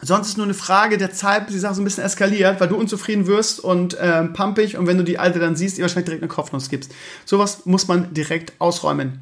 Sonst 0.02 0.30
ist 0.30 0.38
nur 0.38 0.46
eine 0.46 0.54
Frage 0.54 0.98
der 0.98 1.12
Zeit, 1.12 1.46
bis 1.46 1.56
die 1.56 1.60
Sache 1.60 1.76
so 1.76 1.82
ein 1.82 1.84
bisschen 1.84 2.06
eskaliert, 2.06 2.62
weil 2.62 2.70
du 2.70 2.78
unzufrieden 2.78 3.28
wirst 3.28 3.60
und 3.60 3.96
äh, 3.96 4.24
pumpig 4.24 4.78
und 4.78 4.88
wenn 4.88 4.98
du 4.98 5.04
die 5.04 5.20
alte 5.20 5.40
dann 5.40 5.58
siehst, 5.58 5.78
ihr 5.78 5.82
wahrscheinlich 5.82 6.06
direkt 6.06 6.24
eine 6.24 6.30
Kopfnuss 6.30 6.70
gibst. 6.70 6.94
Sowas 7.26 7.66
muss 7.66 7.88
man 7.88 8.14
direkt 8.14 8.54
ausräumen. 8.60 9.22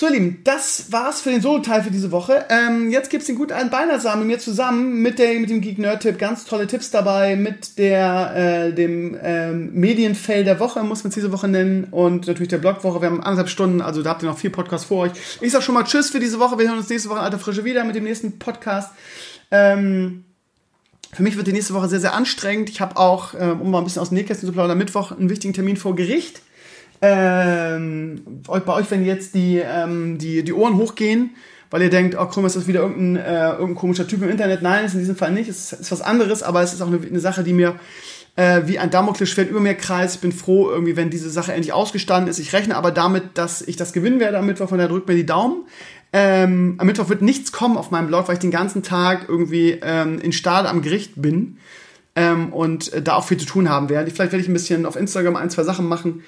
So, 0.00 0.06
ihr 0.06 0.12
Lieben, 0.12 0.40
das 0.44 0.92
war's 0.92 1.20
für 1.22 1.30
den 1.30 1.42
Solo-Teil 1.42 1.82
für 1.82 1.90
diese 1.90 2.12
Woche. 2.12 2.44
Ähm, 2.50 2.92
jetzt 2.92 3.10
gibt's 3.10 3.26
den 3.26 3.34
guten 3.34 3.52
alten 3.52 3.70
Beinersamen 3.70 4.20
mit 4.20 4.36
mir 4.36 4.38
zusammen 4.38 5.02
mit, 5.02 5.18
der, 5.18 5.40
mit 5.40 5.50
dem 5.50 5.60
Geek-Nerd-Tipp. 5.60 6.20
Ganz 6.20 6.44
tolle 6.44 6.68
Tipps 6.68 6.92
dabei 6.92 7.34
mit 7.34 7.78
der, 7.78 8.68
äh, 8.68 8.72
dem 8.72 9.18
ähm, 9.20 9.72
Medienfell 9.74 10.44
der 10.44 10.60
Woche, 10.60 10.84
muss 10.84 11.02
man 11.02 11.08
es 11.08 11.16
diese 11.16 11.32
Woche 11.32 11.48
nennen. 11.48 11.88
Und 11.90 12.28
natürlich 12.28 12.46
der 12.46 12.58
Blogwoche. 12.58 13.00
Wir 13.00 13.10
haben 13.10 13.24
anderthalb 13.24 13.48
Stunden, 13.48 13.80
also 13.80 14.04
da 14.04 14.10
habt 14.10 14.22
ihr 14.22 14.28
noch 14.28 14.38
vier 14.38 14.52
Podcasts 14.52 14.86
vor 14.86 14.98
euch. 14.98 15.10
Ich 15.40 15.50
sag 15.50 15.64
schon 15.64 15.74
mal 15.74 15.82
Tschüss 15.82 16.10
für 16.10 16.20
diese 16.20 16.38
Woche. 16.38 16.56
Wir 16.60 16.68
hören 16.68 16.78
uns 16.78 16.88
nächste 16.88 17.08
Woche 17.08 17.18
in 17.18 17.24
alter 17.24 17.40
Frische 17.40 17.64
wieder 17.64 17.82
mit 17.82 17.96
dem 17.96 18.04
nächsten 18.04 18.38
Podcast. 18.38 18.92
Ähm, 19.50 20.22
für 21.12 21.24
mich 21.24 21.36
wird 21.36 21.48
die 21.48 21.52
nächste 21.52 21.74
Woche 21.74 21.88
sehr, 21.88 21.98
sehr 21.98 22.14
anstrengend. 22.14 22.70
Ich 22.70 22.80
habe 22.80 22.96
auch, 22.98 23.34
ähm, 23.36 23.62
um 23.62 23.72
mal 23.72 23.78
ein 23.78 23.84
bisschen 23.84 24.00
aus 24.00 24.10
dem 24.10 24.18
Nähkästchen 24.18 24.48
zu 24.48 24.52
plaudern, 24.52 24.78
Mittwoch 24.78 25.10
einen 25.10 25.28
wichtigen 25.28 25.54
Termin 25.54 25.76
vor 25.76 25.96
Gericht. 25.96 26.40
Ähm, 27.00 28.22
bei 28.44 28.72
euch, 28.74 28.90
wenn 28.90 29.04
jetzt 29.04 29.34
die, 29.34 29.58
ähm, 29.58 30.18
die, 30.18 30.42
die 30.42 30.52
Ohren 30.52 30.76
hochgehen, 30.76 31.30
weil 31.70 31.82
ihr 31.82 31.90
denkt, 31.90 32.16
oh 32.18 32.26
komm, 32.26 32.46
ist 32.46 32.56
das 32.56 32.66
wieder 32.66 32.80
irgendein, 32.80 33.24
äh, 33.24 33.50
irgendein 33.50 33.74
komischer 33.74 34.06
Typ 34.06 34.22
im 34.22 34.30
Internet. 34.30 34.62
Nein, 34.62 34.84
ist 34.84 34.94
in 34.94 35.00
diesem 35.00 35.16
Fall 35.16 35.32
nicht. 35.32 35.48
Es 35.48 35.72
ist, 35.72 35.80
ist 35.80 35.92
was 35.92 36.00
anderes, 36.00 36.42
aber 36.42 36.62
es 36.62 36.72
ist 36.72 36.80
auch 36.80 36.86
eine, 36.86 36.98
eine 36.98 37.20
Sache, 37.20 37.44
die 37.44 37.52
mir 37.52 37.76
äh, 38.36 38.62
wie 38.66 38.78
ein 38.78 38.90
Damoklesschwert 38.90 39.50
über 39.50 39.60
mir 39.60 39.74
kreist. 39.74 40.16
Ich 40.16 40.20
bin 40.20 40.32
froh, 40.32 40.70
irgendwie, 40.70 40.96
wenn 40.96 41.10
diese 41.10 41.28
Sache 41.28 41.52
endlich 41.52 41.72
ausgestanden 41.72 42.30
ist. 42.30 42.38
Ich 42.38 42.52
rechne 42.52 42.76
aber 42.76 42.90
damit, 42.90 43.24
dass 43.34 43.62
ich 43.62 43.76
das 43.76 43.92
gewinnen 43.92 44.20
werde 44.20 44.38
am 44.38 44.46
Mittwoch, 44.46 44.68
von 44.68 44.78
daher 44.78 44.90
drückt 44.90 45.08
mir 45.08 45.14
die 45.14 45.26
Daumen. 45.26 45.64
Ähm, 46.12 46.76
am 46.78 46.86
Mittwoch 46.86 47.08
wird 47.10 47.20
nichts 47.20 47.52
kommen 47.52 47.76
auf 47.76 47.90
meinem 47.90 48.06
Blog, 48.06 48.28
weil 48.28 48.34
ich 48.34 48.40
den 48.40 48.50
ganzen 48.50 48.82
Tag 48.82 49.26
irgendwie 49.28 49.78
ähm, 49.82 50.20
in 50.20 50.32
Stade 50.32 50.68
am 50.68 50.80
Gericht 50.80 51.12
bin 51.16 51.58
ähm, 52.16 52.52
und 52.52 52.92
äh, 52.92 53.02
da 53.02 53.14
auch 53.14 53.24
viel 53.24 53.36
zu 53.36 53.44
tun 53.44 53.68
haben 53.68 53.88
werde. 53.90 54.10
Vielleicht 54.10 54.32
werde 54.32 54.42
ich 54.42 54.48
ein 54.48 54.54
bisschen 54.54 54.86
auf 54.86 54.96
Instagram 54.96 55.36
ein, 55.36 55.50
zwei 55.50 55.64
Sachen 55.64 55.86
machen, 55.86 56.22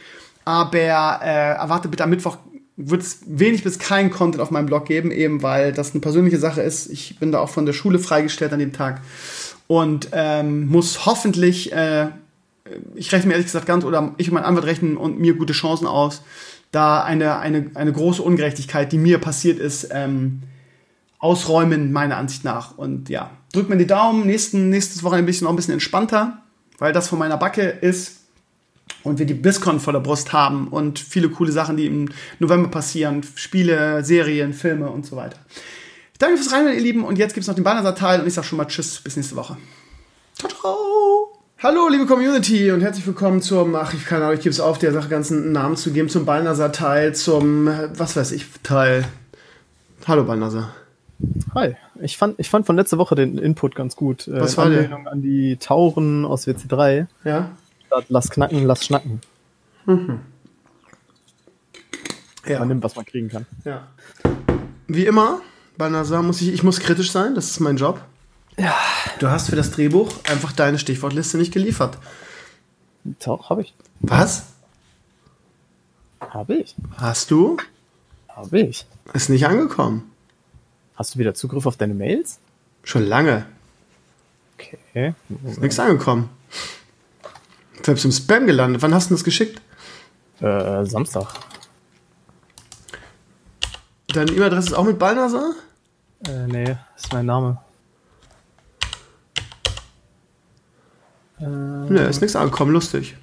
aber 0.45 1.21
äh, 1.23 1.55
erwarte 1.55 1.89
bitte 1.89 2.05
am 2.05 2.11
Mittwoch 2.11 2.39
wird 2.77 3.03
es 3.03 3.21
wenig 3.27 3.63
bis 3.63 3.79
keinen 3.79 4.11
Content 4.11 4.41
auf 4.41 4.51
meinem 4.51 4.67
Blog 4.67 4.87
geben, 4.87 5.11
eben 5.11 5.43
weil 5.43 5.73
das 5.73 5.93
eine 5.93 6.01
persönliche 6.01 6.39
Sache 6.39 6.63
ist. 6.63 6.91
Ich 6.91 7.19
bin 7.19 7.31
da 7.33 7.41
auch 7.41 7.51
von 7.51 7.67
der 7.67 7.73
Schule 7.73 7.99
freigestellt 7.99 8.53
an 8.53 8.59
dem 8.59 8.73
Tag 8.73 9.03
und 9.67 10.09
ähm, 10.13 10.67
muss 10.69 11.07
hoffentlich, 11.07 11.73
äh, 11.73 12.09
ich 12.95 13.13
rechne 13.13 13.29
mir 13.29 13.35
ehrlich 13.35 13.47
gesagt 13.47 13.67
ganz, 13.67 13.85
oder 13.85 14.15
ich 14.17 14.29
und 14.29 14.35
mein 14.35 14.45
Anwalt 14.45 14.65
rechnen 14.65 14.97
und 14.97 15.21
mir 15.21 15.35
gute 15.35 15.53
Chancen 15.53 15.87
aus, 15.87 16.23
da 16.73 17.03
eine, 17.03 17.39
eine, 17.39 17.71
eine 17.75 17.93
große 17.93 18.23
Ungerechtigkeit, 18.23 18.93
die 18.93 18.99
mir 18.99 19.19
passiert 19.19 19.59
ist, 19.59 19.89
ähm, 19.93 20.43
ausräumen, 21.19 21.93
meiner 21.93 22.17
Ansicht 22.17 22.45
nach. 22.45 22.79
Und 22.79 23.09
ja, 23.09 23.31
drückt 23.53 23.69
mir 23.69 23.77
die 23.77 23.87
Daumen. 23.87 24.27
Nächsten, 24.27 24.71
nächstes 24.71 25.03
Woche 25.03 25.17
ein 25.17 25.27
bisschen 25.27 25.45
noch 25.45 25.53
ein 25.53 25.57
bisschen 25.57 25.75
entspannter, 25.75 26.39
weil 26.79 26.93
das 26.93 27.09
von 27.09 27.19
meiner 27.19 27.37
Backe 27.37 27.63
ist 27.63 28.20
und 29.03 29.19
wir 29.19 29.27
die 29.27 29.35
BISCON 29.35 29.81
vor 29.81 29.93
der 29.93 30.01
Brust 30.01 30.33
haben 30.33 30.69
und 30.69 30.99
viele 30.99 31.29
coole 31.29 31.53
Sachen, 31.53 31.77
die 31.77 31.87
im 31.87 32.09
November 32.39 32.69
passieren. 32.69 33.23
Spiele, 33.35 34.05
Serien, 34.05 34.53
Filme 34.53 34.91
und 34.91 35.07
so 35.07 35.17
weiter. 35.17 35.39
Danke 36.19 36.37
fürs 36.37 36.53
Reinhören, 36.53 36.77
ihr 36.77 36.83
Lieben. 36.83 37.05
Und 37.05 37.19
jetzt 37.19 37.35
gibt 37.35 37.43
es 37.43 37.49
noch 37.49 37.55
den 37.55 37.65
Bannersaal 37.65 38.21
und 38.21 38.27
ich 38.27 38.35
sage 38.35 38.47
schon 38.47 38.59
mal 38.59 38.67
Tschüss, 38.67 39.01
bis 39.01 39.17
nächste 39.17 39.37
Woche. 39.37 39.57
Ciao, 40.39 40.51
ciao. 40.51 40.77
Hallo, 41.63 41.89
liebe 41.91 42.07
Community 42.07 42.71
und 42.71 42.81
herzlich 42.81 43.07
willkommen 43.07 43.43
zum, 43.43 43.75
ach, 43.75 43.93
ich 43.93 44.07
kann 44.07 44.23
ich 44.33 44.41
gebe 44.41 44.49
es 44.49 44.61
auf, 44.61 44.79
der 44.79 44.95
Sache 44.95 45.11
ganzen 45.11 45.53
Namen 45.53 45.77
zu 45.77 45.93
geben, 45.93 46.09
zum 46.09 46.25
Balnasar-Teil, 46.25 47.15
zum, 47.15 47.67
was 47.97 48.17
weiß 48.17 48.33
ich, 48.33 48.47
Teil. 48.63 49.05
Hallo, 50.07 50.25
Balnasar. 50.25 50.75
Hi. 51.55 51.77
Ich 52.01 52.17
fand, 52.17 52.39
ich 52.39 52.49
fand 52.49 52.65
von 52.65 52.77
letzter 52.77 52.97
Woche 52.97 53.15
den 53.15 53.37
Input 53.37 53.75
ganz 53.75 53.95
gut. 53.95 54.27
Äh, 54.27 54.41
was 54.41 54.55
äh, 54.55 54.57
war 54.57 54.71
der? 54.71 54.91
an 55.07 55.21
die 55.21 55.59
Tauren 55.59 56.25
aus 56.25 56.47
WC3. 56.47 57.07
Ja. 57.25 57.51
Lass 58.09 58.31
knacken, 58.31 58.65
lass 58.65 58.85
schnacken. 58.85 59.21
Mhm. 59.87 60.21
Ja. 62.47 62.61
Man 62.61 62.69
nimmt, 62.69 62.83
was 62.83 62.97
man 62.97 63.05
kriegen 63.05 63.29
kann. 63.29 63.47
Ja. 63.65 63.89
Wie 64.87 65.07
immer, 65.07 65.41
Balnasar 65.77 66.23
muss 66.23 66.41
ich, 66.41 66.53
ich 66.53 66.63
muss 66.63 66.81
kritisch 66.81 67.11
sein, 67.11 67.35
das 67.35 67.51
ist 67.51 67.61
mein 67.61 67.77
Job. 67.77 68.01
Ja. 68.57 68.75
Du 69.19 69.29
hast 69.29 69.51
für 69.51 69.57
das 69.57 69.71
Drehbuch 69.71 70.13
einfach 70.29 70.53
deine 70.53 70.79
Stichwortliste 70.79 71.39
nicht 71.39 71.53
geliefert. 71.53 71.99
Doch, 73.25 73.51
habe 73.51 73.63
ich. 73.63 73.75
Was? 74.01 74.47
Habe 76.21 76.57
ich. 76.57 76.75
Hast 76.97 77.31
du? 77.31 77.57
Habe 78.29 78.61
ich. 78.61 78.87
Ist 79.15 79.31
nicht 79.31 79.47
angekommen. 79.47 80.11
Hast 80.95 81.15
du 81.15 81.19
wieder 81.19 81.35
Zugriff 81.35 81.67
auf 81.67 81.77
deine 81.77 81.95
Mails? 81.95 82.39
Schon 82.85 83.07
lange. 83.07 83.47
Okay. 84.59 85.15
Ist 85.47 85.61
nichts 85.61 85.79
angekommen. 85.79 86.29
Selbst 87.83 88.05
im 88.05 88.13
Spam 88.13 88.47
gelandet. 88.47 88.83
Wann 88.83 88.95
hast 88.95 89.11
du 89.11 89.15
das 89.15 89.25
geschickt? 89.25 89.61
Äh, 90.41 90.85
Samstag. 90.85 91.29
Deine 94.09 94.31
E-Mail-Adresse 94.33 94.69
ist 94.69 94.75
auch 94.75 94.85
mit 94.85 94.99
Balnasar? 94.99 95.53
Äh, 96.27 96.47
nee, 96.47 96.77
ist 96.97 97.13
mein 97.13 97.27
Name. 97.27 97.59
Äh, 101.39 101.45
ne, 101.45 102.07
ist 102.09 102.21
nichts 102.21 102.37
angekommen, 102.37 102.73
lustig. 102.73 103.17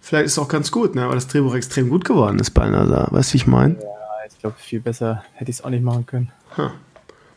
Vielleicht 0.00 0.26
ist 0.26 0.32
es 0.32 0.38
auch 0.38 0.48
ganz 0.48 0.70
gut, 0.70 0.94
ne? 0.94 1.06
weil 1.06 1.16
das 1.16 1.26
Drehbuch 1.26 1.54
extrem 1.54 1.90
gut 1.90 2.04
geworden 2.04 2.38
ist 2.38 2.52
bei 2.52 2.68
NASA. 2.68 3.08
Weißt 3.10 3.30
du, 3.30 3.34
wie 3.34 3.36
ich 3.36 3.46
meine? 3.46 3.74
Ja, 3.74 3.88
ich 4.26 4.38
glaube, 4.38 4.56
viel 4.58 4.80
besser 4.80 5.22
hätte 5.34 5.50
ich 5.50 5.58
es 5.58 5.64
auch 5.64 5.70
nicht 5.70 5.82
machen 5.82 6.06
können. 6.06 6.32
Huh. 6.56 6.70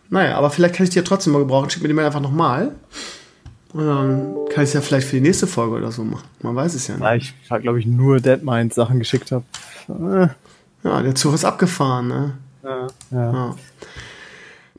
Naja, 0.09 0.37
aber 0.37 0.51
vielleicht 0.51 0.75
kann 0.75 0.85
ich 0.85 0.89
die 0.91 0.99
ja 0.99 1.03
trotzdem 1.03 1.33
mal 1.33 1.39
gebrauchen. 1.39 1.69
Schick 1.69 1.81
mir 1.81 1.89
die 1.89 1.93
Mail 1.93 2.05
einfach 2.05 2.21
nochmal. 2.21 2.75
Und 3.73 3.85
dann 3.85 4.35
kann 4.49 4.63
ich 4.63 4.69
es 4.69 4.73
ja 4.73 4.81
vielleicht 4.81 5.07
für 5.07 5.15
die 5.15 5.21
nächste 5.21 5.47
Folge 5.47 5.75
oder 5.75 5.91
so 5.91 6.03
machen. 6.03 6.27
Man 6.41 6.55
weiß 6.55 6.73
es 6.73 6.87
ja 6.87 6.95
nicht. 6.95 7.03
Ja, 7.03 7.15
ich 7.15 7.33
habe, 7.49 7.61
glaube 7.61 7.79
ich, 7.79 7.85
nur 7.85 8.19
Deadmind 8.19 8.73
Sachen 8.73 8.99
geschickt 8.99 9.31
habe. 9.31 9.45
Ja, 10.83 11.01
der 11.01 11.15
Zug 11.15 11.33
ist 11.33 11.45
abgefahren, 11.45 12.07
ne? 12.07 12.33
Ja. 12.63 12.87
ja. 13.11 13.33
ja. 13.33 13.55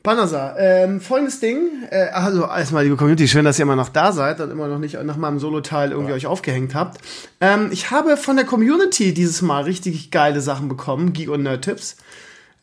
Banasa, 0.03 0.55
ähm, 0.57 0.99
folgendes 0.99 1.39
Ding. 1.39 1.69
Äh, 1.89 2.09
also 2.09 2.43
erstmal, 2.43 2.83
liebe 2.83 2.97
Community, 2.97 3.25
schön, 3.25 3.45
dass 3.45 3.57
ihr 3.57 3.63
immer 3.63 3.77
noch 3.77 3.87
da 3.87 4.11
seid 4.11 4.41
und 4.41 4.51
immer 4.51 4.67
noch 4.67 4.77
nicht 4.77 5.01
nach 5.01 5.15
meinem 5.15 5.39
Solo-Teil 5.39 5.91
irgendwie 5.91 6.09
ja. 6.09 6.17
euch 6.17 6.27
aufgehängt 6.27 6.75
habt. 6.75 6.99
Ähm, 7.39 7.69
ich 7.71 7.89
habe 7.89 8.17
von 8.17 8.35
der 8.35 8.45
Community 8.45 9.13
dieses 9.13 9.41
Mal 9.41 9.63
richtig 9.63 10.11
geile 10.11 10.41
Sachen 10.41 10.67
bekommen, 10.67 11.13
Geek 11.13 11.29
und 11.29 11.43
Nerd-Tipps. 11.43 11.95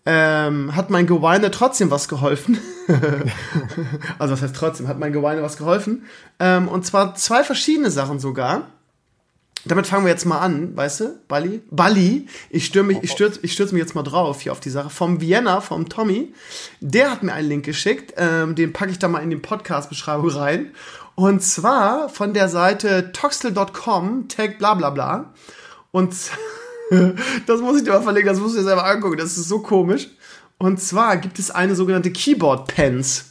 Ähm, 0.07 0.75
hat 0.75 0.89
mein 0.89 1.07
Geweine 1.07 1.51
trotzdem 1.51 1.91
was 1.91 2.09
geholfen. 2.09 2.59
also 4.19 4.33
was 4.33 4.43
heißt 4.43 4.57
trotzdem, 4.57 4.89
hat 4.89 4.99
mein 4.99 5.13
Geweine 5.13 5.43
was 5.43 5.59
geholfen. 5.59 6.07
Ähm, 6.39 6.69
und 6.69 6.87
zwar 6.87 7.15
zwei 7.15 7.45
verschiedene 7.45 7.91
Sachen 7.91 8.19
sogar. 8.19 8.69
Damit 9.67 9.87
fangen 9.87 10.07
wir 10.07 10.11
jetzt 10.11 10.25
mal 10.25 10.39
an, 10.39 10.75
weißt 10.75 11.01
du, 11.01 11.19
Bali? 11.29 11.63
Bali, 11.71 12.27
ich, 12.49 12.65
stür 12.65 12.83
mich, 12.83 13.03
ich, 13.03 13.13
stürze, 13.13 13.41
ich 13.43 13.53
stürze 13.53 13.75
mich 13.75 13.83
jetzt 13.83 13.95
mal 13.95 14.03
drauf 14.03 14.41
hier 14.41 14.53
auf 14.53 14.61
die 14.61 14.71
Sache. 14.71 14.89
Vom 14.89 15.21
Vienna, 15.21 15.61
vom 15.61 15.91
Tommy, 15.91 16.33
der 16.81 17.11
hat 17.11 17.23
mir 17.23 17.35
einen 17.35 17.49
Link 17.49 17.67
geschickt, 17.67 18.15
ähm, 18.17 18.55
den 18.55 18.73
packe 18.73 18.91
ich 18.91 18.99
da 18.99 19.09
mal 19.09 19.23
in 19.23 19.29
die 19.29 19.37
Podcast-Beschreibung 19.37 20.31
rein. 20.31 20.71
Und 21.15 21.43
zwar 21.43 22.09
von 22.09 22.33
der 22.33 22.49
Seite 22.49 23.13
toxel.com, 23.13 24.29
tag 24.29 24.59
bla 24.59 24.73
bla 24.73 24.89
bla. 24.89 25.35
Und 25.91 26.15
das 27.47 27.61
muss 27.61 27.79
ich 27.79 27.85
dir 27.85 27.91
mal 27.91 28.03
verlegen, 28.03 28.27
das 28.27 28.39
musst 28.39 28.55
du 28.55 28.59
dir 28.59 28.65
selber 28.65 28.85
angucken, 28.85 29.17
das 29.17 29.37
ist 29.37 29.49
so 29.49 29.61
komisch. 29.61 30.09
Und 30.59 30.81
zwar 30.81 31.17
gibt 31.17 31.39
es 31.39 31.51
eine 31.51 31.75
sogenannte 31.75 32.11
Keyboard 32.11 32.69
Pens. 32.69 33.27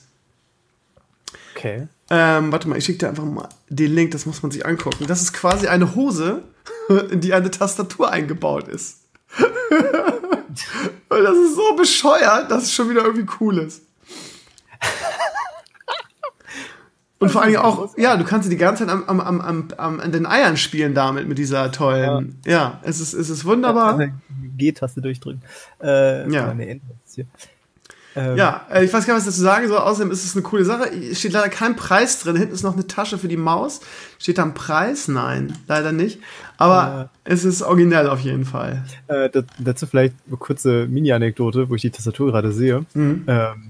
Okay. 1.55 1.87
Ähm, 2.09 2.51
warte 2.51 2.67
mal, 2.67 2.77
ich 2.77 2.85
schicke 2.85 2.99
dir 2.99 3.09
einfach 3.09 3.25
mal 3.25 3.49
den 3.67 3.93
Link, 3.93 4.11
das 4.11 4.25
muss 4.25 4.41
man 4.41 4.51
sich 4.51 4.65
angucken. 4.65 5.05
Das 5.07 5.21
ist 5.21 5.33
quasi 5.33 5.67
eine 5.67 5.93
Hose, 5.93 6.43
in 7.11 7.21
die 7.21 7.33
eine 7.33 7.51
Tastatur 7.51 8.11
eingebaut 8.11 8.67
ist. 8.67 8.99
Das 11.09 11.37
ist 11.37 11.55
so 11.55 11.75
bescheuert, 11.75 12.51
dass 12.51 12.63
es 12.63 12.73
schon 12.73 12.89
wieder 12.89 13.03
irgendwie 13.03 13.27
cool 13.39 13.57
ist. 13.57 13.81
Und 17.19 17.29
vor 17.29 17.41
allen 17.41 17.51
Dingen 17.51 17.63
auch, 17.63 17.97
ja, 17.97 18.15
du 18.15 18.23
kannst 18.23 18.49
die 18.49 18.57
ganze 18.57 18.85
Zeit 18.85 18.93
am, 18.93 19.03
am, 19.07 19.19
am, 19.19 19.41
am, 19.41 19.67
am, 19.77 19.99
an 19.99 20.11
den 20.11 20.25
Eiern 20.25 20.55
spielen 20.55 20.93
damit, 20.93 21.27
mit 21.27 21.37
dieser 21.37 21.71
tollen. 21.71 22.39
Ja, 22.45 22.51
ja 22.51 22.79
es, 22.83 23.01
ist, 23.01 23.13
es 23.13 23.29
ist 23.29 23.43
wunderbar. 23.43 23.99
G-Taste 24.57 25.01
durchdrücken. 25.01 25.41
Äh, 25.81 26.29
ja. 26.31 26.55
Ähm, 28.15 28.37
ja, 28.37 28.65
äh, 28.71 28.83
ich 28.83 28.91
weiß 28.91 29.05
gar 29.05 29.13
nicht, 29.13 29.25
was 29.25 29.33
dazu 29.33 29.41
sagen 29.41 29.67
soll. 29.67 29.77
Außerdem 29.77 30.11
ist 30.11 30.25
es 30.25 30.33
eine 30.33 30.43
coole 30.43 30.65
Sache. 30.65 30.89
Es 30.89 31.19
steht 31.19 31.33
leider 31.33 31.49
kein 31.49 31.75
Preis 31.75 32.19
drin. 32.19 32.35
Hinten 32.35 32.53
ist 32.53 32.63
noch 32.63 32.73
eine 32.73 32.87
Tasche 32.87 33.17
für 33.17 33.27
die 33.27 33.37
Maus. 33.37 33.81
Steht 34.17 34.37
da 34.37 34.43
ein 34.43 34.53
Preis? 34.53 35.07
Nein, 35.07 35.53
leider 35.67 35.91
nicht. 35.91 36.19
Aber 36.57 37.09
äh, 37.23 37.31
es 37.31 37.45
ist 37.45 37.61
originell 37.61 38.09
auf 38.09 38.19
jeden 38.21 38.45
Fall. 38.45 38.83
Äh, 39.07 39.29
dazu 39.59 39.85
vielleicht 39.87 40.15
eine 40.27 40.37
kurze 40.37 40.87
Mini-Anekdote, 40.87 41.69
wo 41.69 41.75
ich 41.75 41.81
die 41.81 41.91
Tastatur 41.91 42.31
gerade 42.31 42.51
sehe. 42.51 42.85
Mhm. 42.93 43.25
Ähm, 43.27 43.68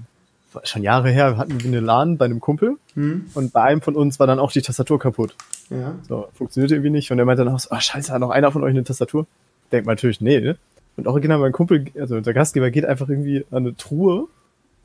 schon 0.64 0.82
Jahre 0.82 1.10
her 1.10 1.36
hatten 1.36 1.60
wir 1.60 1.68
eine 1.68 1.80
LAN 1.80 2.16
bei 2.16 2.24
einem 2.24 2.40
Kumpel 2.40 2.76
hm. 2.94 3.26
und 3.34 3.52
bei 3.52 3.62
einem 3.62 3.82
von 3.82 3.94
uns 3.94 4.18
war 4.18 4.26
dann 4.26 4.38
auch 4.38 4.52
die 4.52 4.62
Tastatur 4.62 4.98
kaputt. 4.98 5.36
Ja. 5.70 5.94
So, 6.08 6.28
funktionierte 6.34 6.74
irgendwie 6.74 6.90
nicht 6.90 7.10
und 7.10 7.18
er 7.18 7.24
meinte 7.24 7.44
dann 7.44 7.54
auch 7.54 7.60
so, 7.60 7.68
oh, 7.70 7.78
scheiße, 7.78 8.12
hat 8.12 8.20
noch 8.20 8.30
einer 8.30 8.50
von 8.50 8.62
euch 8.62 8.70
eine 8.70 8.84
Tastatur? 8.84 9.26
Denkt 9.70 9.86
man 9.86 9.94
natürlich, 9.94 10.20
nee. 10.20 10.40
Ne? 10.40 10.56
Und 10.96 11.06
original 11.06 11.38
mein 11.38 11.52
Kumpel, 11.52 11.86
also 11.98 12.16
unser 12.16 12.34
Gastgeber 12.34 12.70
geht 12.70 12.84
einfach 12.84 13.08
irgendwie 13.08 13.46
an 13.50 13.58
eine 13.58 13.76
Truhe 13.76 14.26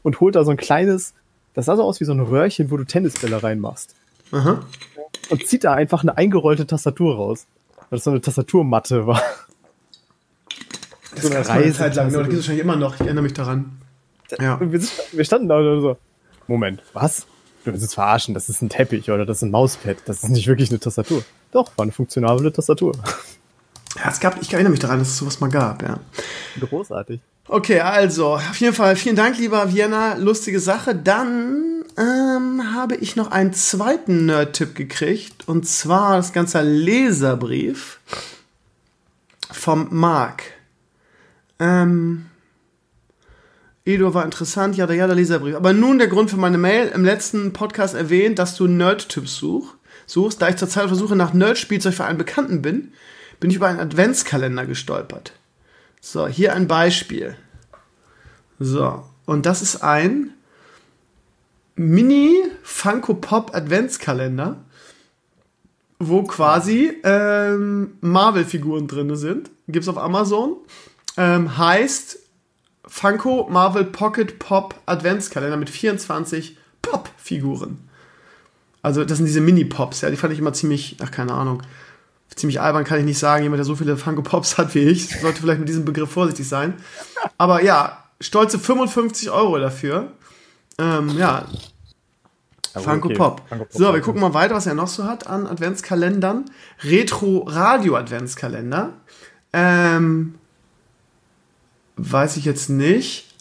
und 0.04 0.20
holt 0.20 0.36
da 0.36 0.44
so 0.44 0.52
ein 0.52 0.58
kleines, 0.58 1.14
das 1.56 1.66
sah 1.66 1.76
so 1.76 1.84
aus 1.84 2.00
wie 2.00 2.06
so 2.06 2.14
ein 2.14 2.20
Röhrchen, 2.20 2.70
wo 2.70 2.78
du 2.78 2.84
Tennisbälle 2.84 3.42
reinmachst. 3.42 3.96
Aha. 4.32 4.62
Und 5.30 5.48
zieht 5.48 5.64
da 5.64 5.74
einfach 5.74 6.04
eine 6.04 6.18
eingerollte 6.18 6.68
Tastatur 6.68 7.16
raus. 7.16 7.48
Weil 7.90 7.98
das 7.98 8.04
so 8.04 8.12
eine 8.12 8.22
Tastaturmatte 8.22 9.08
war. 9.08 9.22
Das 11.16 11.24
so 11.24 11.30
eine 11.30 11.48
Reise. 11.48 11.78
Zeit 11.78 11.96
lang, 11.96 12.10
genau, 12.10 12.20
das 12.20 12.30
gibt 12.30 12.40
es 12.40 12.46
wahrscheinlich 12.46 12.64
immer 12.64 12.76
noch, 12.76 12.96
ich 12.96 13.02
erinnere 13.02 13.24
mich 13.24 13.34
daran. 13.34 13.78
Ja. 14.40 14.60
Wir, 14.60 14.82
wir, 15.12 15.26
standen 15.26 15.48
da 15.48 15.58
und 15.58 15.82
so, 15.82 15.98
Moment, 16.48 16.82
was? 16.94 17.26
Du 17.64 17.72
willst 17.72 17.84
uns 17.84 17.94
verarschen, 17.94 18.34
das 18.34 18.50
ist 18.50 18.62
ein 18.62 18.70
Teppich 18.70 19.10
oder 19.10 19.26
das 19.26 19.38
ist 19.38 19.44
ein 19.44 19.52
Mauspad, 19.52 19.98
das 20.06 20.24
ist 20.24 20.30
nicht 20.30 20.48
wirklich 20.48 20.70
eine 20.70 20.80
Tastatur. 20.80 21.24
Doch, 21.52 21.72
war 21.78 21.84
eine 21.84 21.92
funktionable 21.92 22.52
Tastatur. 22.52 22.94
Ja, 23.96 24.10
es 24.10 24.20
gab, 24.20 24.42
ich 24.42 24.54
erinnere 24.54 24.72
mich 24.72 24.80
daran, 24.80 25.00
dass 25.00 25.08
es 25.08 25.18
sowas 25.18 25.40
mal 25.40 25.50
gab, 25.50 25.82
ja. 25.82 26.00
Großartig. 26.60 27.22
Okay, 27.48 27.80
also, 27.80 28.36
auf 28.36 28.60
jeden 28.60 28.74
Fall, 28.74 28.96
vielen 28.96 29.16
Dank, 29.16 29.38
lieber 29.38 29.74
Vienna, 29.74 30.16
lustige 30.16 30.60
Sache. 30.60 30.96
Dann 30.96 31.84
ähm, 31.98 32.74
habe 32.74 32.96
ich 32.96 33.16
noch 33.16 33.32
einen 33.32 33.54
zweiten 33.54 34.26
Nerd-Tipp 34.26 34.76
gekriegt, 34.76 35.48
und 35.48 35.68
zwar 35.68 36.18
das 36.18 36.34
ganze 36.34 36.62
Leserbrief 36.62 38.00
vom 39.52 39.88
Marc. 39.92 40.44
Ähm, 41.60 42.26
Edo 43.86 44.16
war 44.16 44.26
interessant, 44.26 44.76
ja, 44.76 44.88
der 44.88 45.08
Leserbrief. 45.08 45.56
Aber 45.56 45.72
nun 45.72 46.00
der 46.00 46.08
Grund 46.08 46.32
für 46.32 46.38
meine 46.38 46.58
Mail. 46.58 46.88
Im 46.88 47.06
letzten 47.06 47.54
Podcast 47.54 47.94
erwähnt, 47.94 48.40
dass 48.40 48.56
du 48.56 48.66
Nerd-Tipps 48.66 49.36
such, 49.36 49.76
suchst. 50.08 50.42
Da 50.42 50.50
ich 50.50 50.56
zurzeit 50.56 50.88
versuche 50.88 51.16
nach 51.16 51.34
Nerd-Spielzeug 51.34 51.94
für 51.94 52.06
einen 52.06 52.18
Bekannten 52.18 52.64
bin, 52.64 52.94
bin 53.40 53.52
ich 53.52 53.58
über 53.58 53.68
einen 53.68 53.80
Adventskalender 53.80 54.66
gestolpert. 54.66 55.34
So, 56.02 56.28
hier 56.28 56.54
ein 56.54 56.68
Beispiel. 56.68 57.36
So, 58.58 59.04
und 59.26 59.46
das 59.46 59.62
ist 59.62 59.84
ein 59.84 60.32
Mini 61.76 62.34
Funko 62.64 63.14
Pop 63.14 63.54
Adventskalender, 63.54 64.58
wo 66.00 66.24
quasi 66.24 66.92
ähm, 67.04 67.98
Marvel-Figuren 68.02 68.88
drin 68.88 69.16
sind. 69.16 69.52
Gibt's 69.68 69.90
auf 69.90 69.98
Amazon. 70.00 70.56
Ähm, 71.18 71.58
heißt 71.58 72.25
Funko 72.88 73.48
Marvel 73.50 73.86
Pocket 73.86 74.40
Pop 74.40 74.76
Adventskalender 74.86 75.58
mit 75.58 75.70
24 75.70 76.58
Pop-Figuren. 76.82 77.80
Also 78.82 79.04
das 79.04 79.18
sind 79.18 79.26
diese 79.26 79.42
Mini-Pops, 79.42 80.02
ja, 80.02 80.12
die 80.12 80.16
fand 80.16 80.34
ich 80.34 80.40
immer 80.40 80.54
ziemlich, 80.54 80.98
ach 81.02 81.10
keine 81.10 81.34
Ahnung, 81.34 81.64
ziemlich 82.36 82.62
albern 82.62 82.84
kann 82.84 83.00
ich 83.00 83.06
nicht 83.06 83.18
sagen. 83.18 83.44
Jemand, 83.44 83.60
der 83.60 83.66
so 83.66 83.76
viele 83.76 83.98
Funko 83.98 84.22
Pops 84.22 84.58
hat 84.58 84.76
wie 84.76 84.84
ich, 84.84 85.20
sollte 85.20 85.42
vielleicht 85.42 85.60
mit 85.60 85.70
diesem 85.70 85.86
Begriff 85.86 86.12
vorsichtig 86.12 86.48
sein. 86.48 86.76
Aber 87.38 87.64
ja, 87.64 88.04
stolze 88.22 88.60
55 88.60 89.32
Euro 89.32 89.58
dafür. 89.58 90.12
Ähm, 90.78 91.18
ja, 91.18 91.46
Funko, 92.74 93.08
okay. 93.08 93.18
Pop. 93.18 93.42
Funko 93.48 93.66
Pop. 93.66 93.74
So, 93.74 93.94
wir 93.94 94.02
gucken 94.02 94.22
mal 94.22 94.34
weiter, 94.34 94.56
was 94.56 94.68
er 94.68 94.74
noch 94.74 94.88
so 94.88 95.06
hat 95.06 95.28
an 95.28 95.48
Adventskalendern. 95.48 96.46
Retro 96.84 97.46
Radio 97.48 97.96
Adventskalender. 97.96 98.94
Ähm, 99.54 100.36
weiß 101.98 102.38
ich 102.38 102.46
jetzt 102.46 102.70
nicht, 102.70 103.34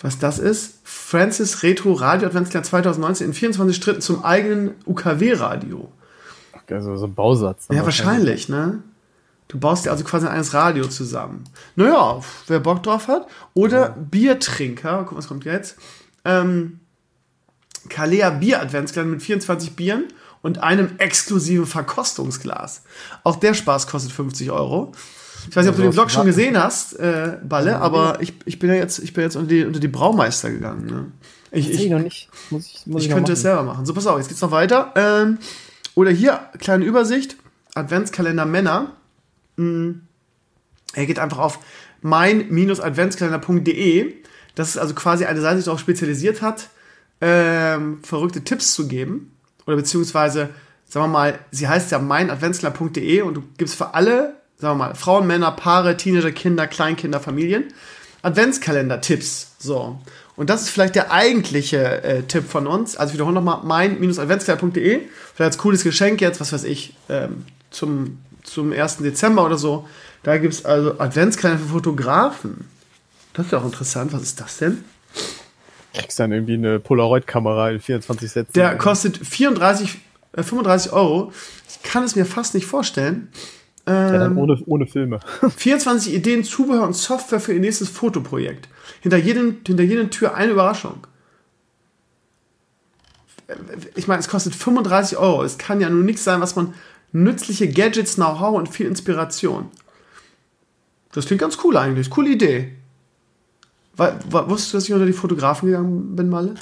was 0.00 0.18
das 0.18 0.38
ist. 0.38 0.80
Francis 0.84 1.62
Retro 1.62 1.92
Radio 1.92 2.28
Adventskalender 2.28 2.68
2019 2.68 3.26
in 3.28 3.34
24 3.34 3.76
Schritten 3.76 4.00
zum 4.00 4.24
eigenen 4.24 4.74
UKW-Radio. 4.86 5.90
Also 6.70 6.96
so 6.96 7.06
ein 7.06 7.14
Bausatz. 7.14 7.66
Ja, 7.70 7.84
wahrscheinlich, 7.84 8.48
ne? 8.48 8.82
Du 9.48 9.58
baust 9.58 9.86
dir 9.86 9.90
also 9.90 10.04
quasi 10.04 10.26
ein 10.26 10.32
eines 10.32 10.52
Radio 10.52 10.86
zusammen. 10.86 11.44
Naja, 11.74 12.20
wer 12.46 12.60
Bock 12.60 12.82
drauf 12.82 13.08
hat. 13.08 13.26
Oder 13.54 13.80
ja. 13.80 13.96
Biertrinker, 13.98 15.04
guck, 15.08 15.16
was 15.16 15.26
kommt 15.26 15.46
jetzt? 15.46 15.76
Ähm, 16.26 16.80
Kalea 17.88 18.28
Bier 18.30 18.60
Adventskalender 18.60 19.14
mit 19.14 19.22
24 19.22 19.74
Bieren 19.74 20.04
und 20.42 20.62
einem 20.62 20.96
exklusiven 20.98 21.64
Verkostungsglas. 21.64 22.82
Auch 23.24 23.36
der 23.36 23.54
Spaß 23.54 23.86
kostet 23.86 24.12
50 24.12 24.50
Euro. 24.50 24.92
Ich 25.48 25.56
weiß 25.56 25.64
nicht, 25.64 25.70
ob 25.70 25.76
du 25.76 25.82
den 25.82 25.92
Vlog 25.92 26.10
schon 26.10 26.26
gesehen 26.26 26.62
hast, 26.62 26.98
äh, 26.98 27.38
Balle, 27.42 27.80
aber 27.80 28.20
ich, 28.20 28.34
ich 28.44 28.58
bin 28.58 28.70
ja 28.70 28.76
jetzt, 28.76 28.98
ich 28.98 29.12
bin 29.12 29.24
jetzt 29.24 29.36
unter 29.36 29.48
die, 29.48 29.64
unter 29.64 29.80
die 29.80 29.88
Braumeister 29.88 30.50
gegangen. 30.50 30.86
Ne? 30.86 31.06
Ich, 31.50 31.70
ich, 31.70 31.88
noch 31.88 32.00
nicht. 32.00 32.28
Muss 32.50 32.66
ich, 32.66 32.86
muss 32.86 33.02
ich, 33.02 33.08
ich 33.08 33.14
könnte 33.14 33.32
es 33.32 33.42
selber 33.42 33.62
machen. 33.62 33.86
So, 33.86 33.94
pass 33.94 34.06
auf, 34.06 34.18
jetzt 34.18 34.28
geht's 34.28 34.40
noch 34.40 34.50
weiter. 34.50 34.92
Ähm, 34.96 35.38
oder 35.94 36.10
hier, 36.10 36.40
kleine 36.58 36.84
Übersicht. 36.84 37.36
Adventskalender 37.74 38.44
Männer. 38.44 38.96
Hm. 39.56 40.02
Er 40.94 41.06
geht 41.06 41.18
einfach 41.18 41.38
auf 41.38 41.58
mein-adventskalender.de. 42.02 44.14
Das 44.54 44.68
ist 44.70 44.78
also 44.78 44.94
quasi 44.94 45.24
eine 45.24 45.40
Seite, 45.40 45.54
die 45.54 45.60
sich 45.60 45.66
darauf 45.66 45.80
spezialisiert 45.80 46.42
hat, 46.42 46.68
ähm, 47.20 48.00
verrückte 48.02 48.42
Tipps 48.42 48.74
zu 48.74 48.88
geben. 48.88 49.32
Oder 49.66 49.76
beziehungsweise, 49.76 50.50
sagen 50.86 51.06
wir 51.06 51.08
mal, 51.08 51.38
sie 51.50 51.68
heißt 51.68 51.92
ja 51.92 51.98
meinadventskalender.de 51.98 53.22
und 53.22 53.34
du 53.34 53.42
gibst 53.56 53.76
für 53.76 53.94
alle 53.94 54.37
sagen 54.58 54.78
wir 54.78 54.86
mal, 54.86 54.94
Frauen, 54.94 55.26
Männer, 55.26 55.52
Paare, 55.52 55.96
Teenager, 55.96 56.32
Kinder, 56.32 56.66
Kleinkinder, 56.66 57.20
Familien. 57.20 57.72
Adventskalender-Tipps. 58.22 59.52
So. 59.58 59.98
Und 60.36 60.50
das 60.50 60.62
ist 60.62 60.70
vielleicht 60.70 60.94
der 60.94 61.12
eigentliche 61.12 62.02
äh, 62.02 62.22
Tipp 62.22 62.48
von 62.48 62.66
uns. 62.66 62.96
Also 62.96 63.14
wiederhole 63.14 63.34
nochmal 63.34 63.60
mein-adventskleider.de. 63.64 65.00
Vielleicht 65.34 65.40
als 65.40 65.58
cooles 65.58 65.84
Geschenk 65.84 66.20
jetzt, 66.20 66.40
was 66.40 66.52
weiß 66.52 66.64
ich, 66.64 66.94
ähm, 67.08 67.44
zum, 67.70 68.18
zum 68.42 68.72
1. 68.72 68.98
Dezember 68.98 69.44
oder 69.44 69.56
so. 69.56 69.88
Da 70.24 70.38
gibt 70.38 70.54
es 70.54 70.64
also 70.64 70.98
Adventskleider 70.98 71.58
für 71.58 71.66
Fotografen. 71.66 72.68
Das 73.34 73.46
ist 73.46 73.52
ja 73.52 73.58
auch 73.58 73.64
interessant. 73.64 74.12
Was 74.12 74.22
ist 74.22 74.40
das 74.40 74.58
denn? 74.58 74.84
Kriegst 75.94 76.18
dann 76.18 76.32
irgendwie 76.32 76.54
eine 76.54 76.80
Polaroid-Kamera 76.80 77.70
in 77.70 77.80
24 77.80 78.30
Sätzen. 78.30 78.52
Der 78.54 78.76
kostet 78.76 79.16
34, 79.16 79.98
äh, 80.32 80.42
35 80.42 80.92
Euro. 80.92 81.32
Ich 81.68 81.82
kann 81.88 82.02
es 82.02 82.16
mir 82.16 82.26
fast 82.26 82.54
nicht 82.54 82.66
vorstellen. 82.66 83.28
Ja, 83.88 84.12
dann 84.12 84.32
ähm, 84.32 84.38
ohne, 84.38 84.62
ohne 84.66 84.86
Filme. 84.86 85.20
24 85.56 86.14
Ideen, 86.14 86.44
Zubehör 86.44 86.86
und 86.86 86.94
Software 86.94 87.40
für 87.40 87.54
ihr 87.54 87.60
nächstes 87.60 87.88
Fotoprojekt. 87.88 88.68
Hinter, 89.00 89.16
jedem, 89.16 89.58
hinter 89.66 89.84
jeder 89.84 90.10
Tür 90.10 90.34
eine 90.34 90.52
Überraschung. 90.52 91.06
Ich 93.94 94.06
meine, 94.06 94.20
es 94.20 94.28
kostet 94.28 94.54
35 94.54 95.16
Euro. 95.16 95.42
Es 95.42 95.56
kann 95.56 95.80
ja 95.80 95.88
nur 95.88 96.04
nichts 96.04 96.24
sein, 96.24 96.40
was 96.40 96.54
man 96.54 96.74
nützliche 97.12 97.68
Gadgets, 97.68 98.16
Know-how 98.16 98.56
und 98.56 98.68
viel 98.68 98.86
Inspiration. 98.86 99.70
Das 101.12 101.26
klingt 101.26 101.40
ganz 101.40 101.56
cool 101.64 101.76
eigentlich. 101.76 102.10
Coole 102.10 102.30
Idee. 102.30 102.72
Wusstest 103.96 104.72
du, 104.72 104.76
dass 104.76 104.84
ich 104.84 104.92
unter 104.92 105.06
die 105.06 105.12
Fotografen 105.12 105.66
gegangen 105.66 106.14
bin, 106.14 106.28
Malle? 106.28 106.54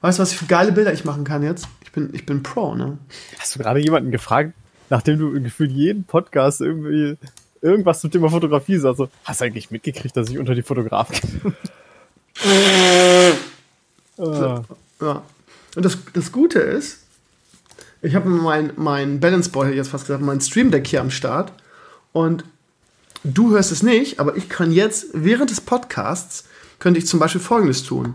Weißt 0.00 0.18
du, 0.18 0.22
was 0.22 0.32
für 0.32 0.46
geile 0.46 0.72
Bilder 0.72 0.92
ich 0.92 1.04
machen 1.04 1.24
kann 1.24 1.42
jetzt? 1.42 1.66
Ich 1.82 1.90
bin, 1.92 2.10
ich 2.12 2.26
bin 2.26 2.42
Pro, 2.42 2.74
ne? 2.74 2.98
Hast 3.38 3.54
du 3.54 3.58
gerade 3.58 3.80
jemanden 3.80 4.10
gefragt, 4.10 4.52
nachdem 4.90 5.18
du 5.18 5.40
gefühlt 5.42 5.70
jeden 5.72 6.04
Podcast 6.04 6.60
irgendwie 6.60 7.16
irgendwas 7.60 8.00
zum 8.00 8.10
Thema 8.10 8.30
Fotografie 8.30 8.78
sagst? 8.78 8.98
So, 8.98 9.08
hast 9.24 9.40
du 9.40 9.44
eigentlich 9.44 9.70
mitgekriegt, 9.70 10.16
dass 10.16 10.28
ich 10.28 10.38
unter 10.38 10.54
die 10.54 10.62
Fotografen 10.62 11.16
gehe? 11.16 11.54
ah. 14.18 14.62
Ja. 15.00 15.22
Und 15.76 15.84
das, 15.84 15.98
das 16.12 16.32
Gute 16.32 16.58
ist, 16.58 17.00
ich 18.02 18.14
habe 18.14 18.28
mein, 18.28 18.72
mein 18.76 19.20
Balance 19.20 19.50
Boy 19.50 19.74
jetzt 19.74 19.88
fast 19.88 20.06
gesagt, 20.06 20.22
mein 20.22 20.40
Stream 20.40 20.70
Deck 20.70 20.86
hier 20.86 21.00
am 21.00 21.10
Start. 21.10 21.52
Und 22.12 22.44
du 23.24 23.50
hörst 23.50 23.72
es 23.72 23.82
nicht, 23.82 24.20
aber 24.20 24.36
ich 24.36 24.48
kann 24.48 24.72
jetzt 24.72 25.08
während 25.12 25.50
des 25.50 25.60
Podcasts 25.60 26.44
könnte 26.78 26.98
ich 26.98 27.06
zum 27.06 27.18
Beispiel 27.18 27.40
Folgendes 27.40 27.82
tun. 27.82 28.14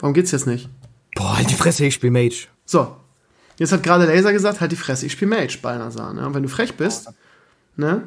Warum 0.00 0.14
geht's 0.14 0.32
jetzt 0.32 0.46
nicht? 0.46 0.68
Boah, 1.14 1.36
halt 1.36 1.50
die 1.50 1.54
Fresse, 1.54 1.84
ich 1.84 1.94
spiel 1.94 2.10
Mage. 2.10 2.48
So. 2.64 2.96
Jetzt 3.60 3.72
hat 3.72 3.82
gerade 3.82 4.06
Laser 4.06 4.32
gesagt, 4.32 4.62
halt 4.62 4.72
die 4.72 4.76
Fresse, 4.76 5.04
ich 5.04 5.12
spiel 5.12 5.28
Mage, 5.28 5.58
Balnasar. 5.60 6.14
Ne? 6.14 6.26
Und 6.26 6.32
wenn 6.32 6.42
du 6.42 6.48
frech 6.48 6.78
bist, 6.78 7.10
ne? 7.76 8.04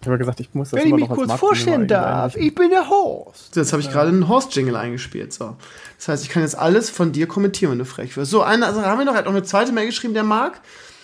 Ich 0.00 0.08
habe 0.08 0.18
gesagt, 0.18 0.40
ich 0.40 0.52
muss 0.54 0.70
das 0.70 0.80
Wenn 0.80 0.88
ich 0.88 0.94
mich 0.94 1.08
kurz 1.08 1.34
vorstellen 1.34 1.86
darf, 1.86 2.34
ich 2.34 2.52
bin 2.52 2.70
der 2.70 2.90
Host. 2.90 3.54
Jetzt 3.54 3.72
habe 3.72 3.80
ich 3.80 3.92
gerade 3.92 4.08
einen 4.08 4.26
Host-Jingle 4.26 4.74
eingespielt. 4.74 5.32
So. 5.32 5.54
Das 5.98 6.08
heißt, 6.08 6.24
ich 6.24 6.30
kann 6.30 6.42
jetzt 6.42 6.58
alles 6.58 6.90
von 6.90 7.12
dir 7.12 7.28
kommentieren, 7.28 7.70
wenn 7.70 7.78
du 7.78 7.84
frech 7.84 8.16
wirst. 8.16 8.32
So, 8.32 8.42
eine, 8.42 8.66
also 8.66 8.82
haben 8.82 8.98
wir 8.98 9.04
noch, 9.04 9.12
er 9.12 9.18
hat 9.18 9.26
noch 9.26 9.32
eine 9.32 9.44
zweite 9.44 9.70
Mail 9.70 9.86
geschrieben, 9.86 10.14
der 10.14 10.24
Marc. 10.24 10.60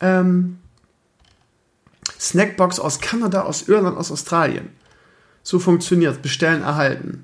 Ähm, 0.02 0.60
Snackbox 2.26 2.80
aus 2.80 3.00
Kanada, 3.02 3.44
aus 3.44 3.70
Irland, 3.70 3.98
aus 3.98 4.12
Australien. 4.12 4.70
So 5.44 5.60
funktioniert 5.60 6.24
Bestellen, 6.24 6.64
erhalten. 6.64 7.24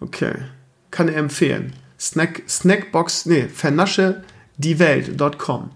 Okay. 0.00 0.34
Kann 0.90 1.08
er 1.08 1.16
empfehlen. 1.16 1.72
Snack, 1.98 2.42
Snackbox, 2.46 3.24
nee, 3.26 3.48
vernaschediewelt.com. 3.48 5.70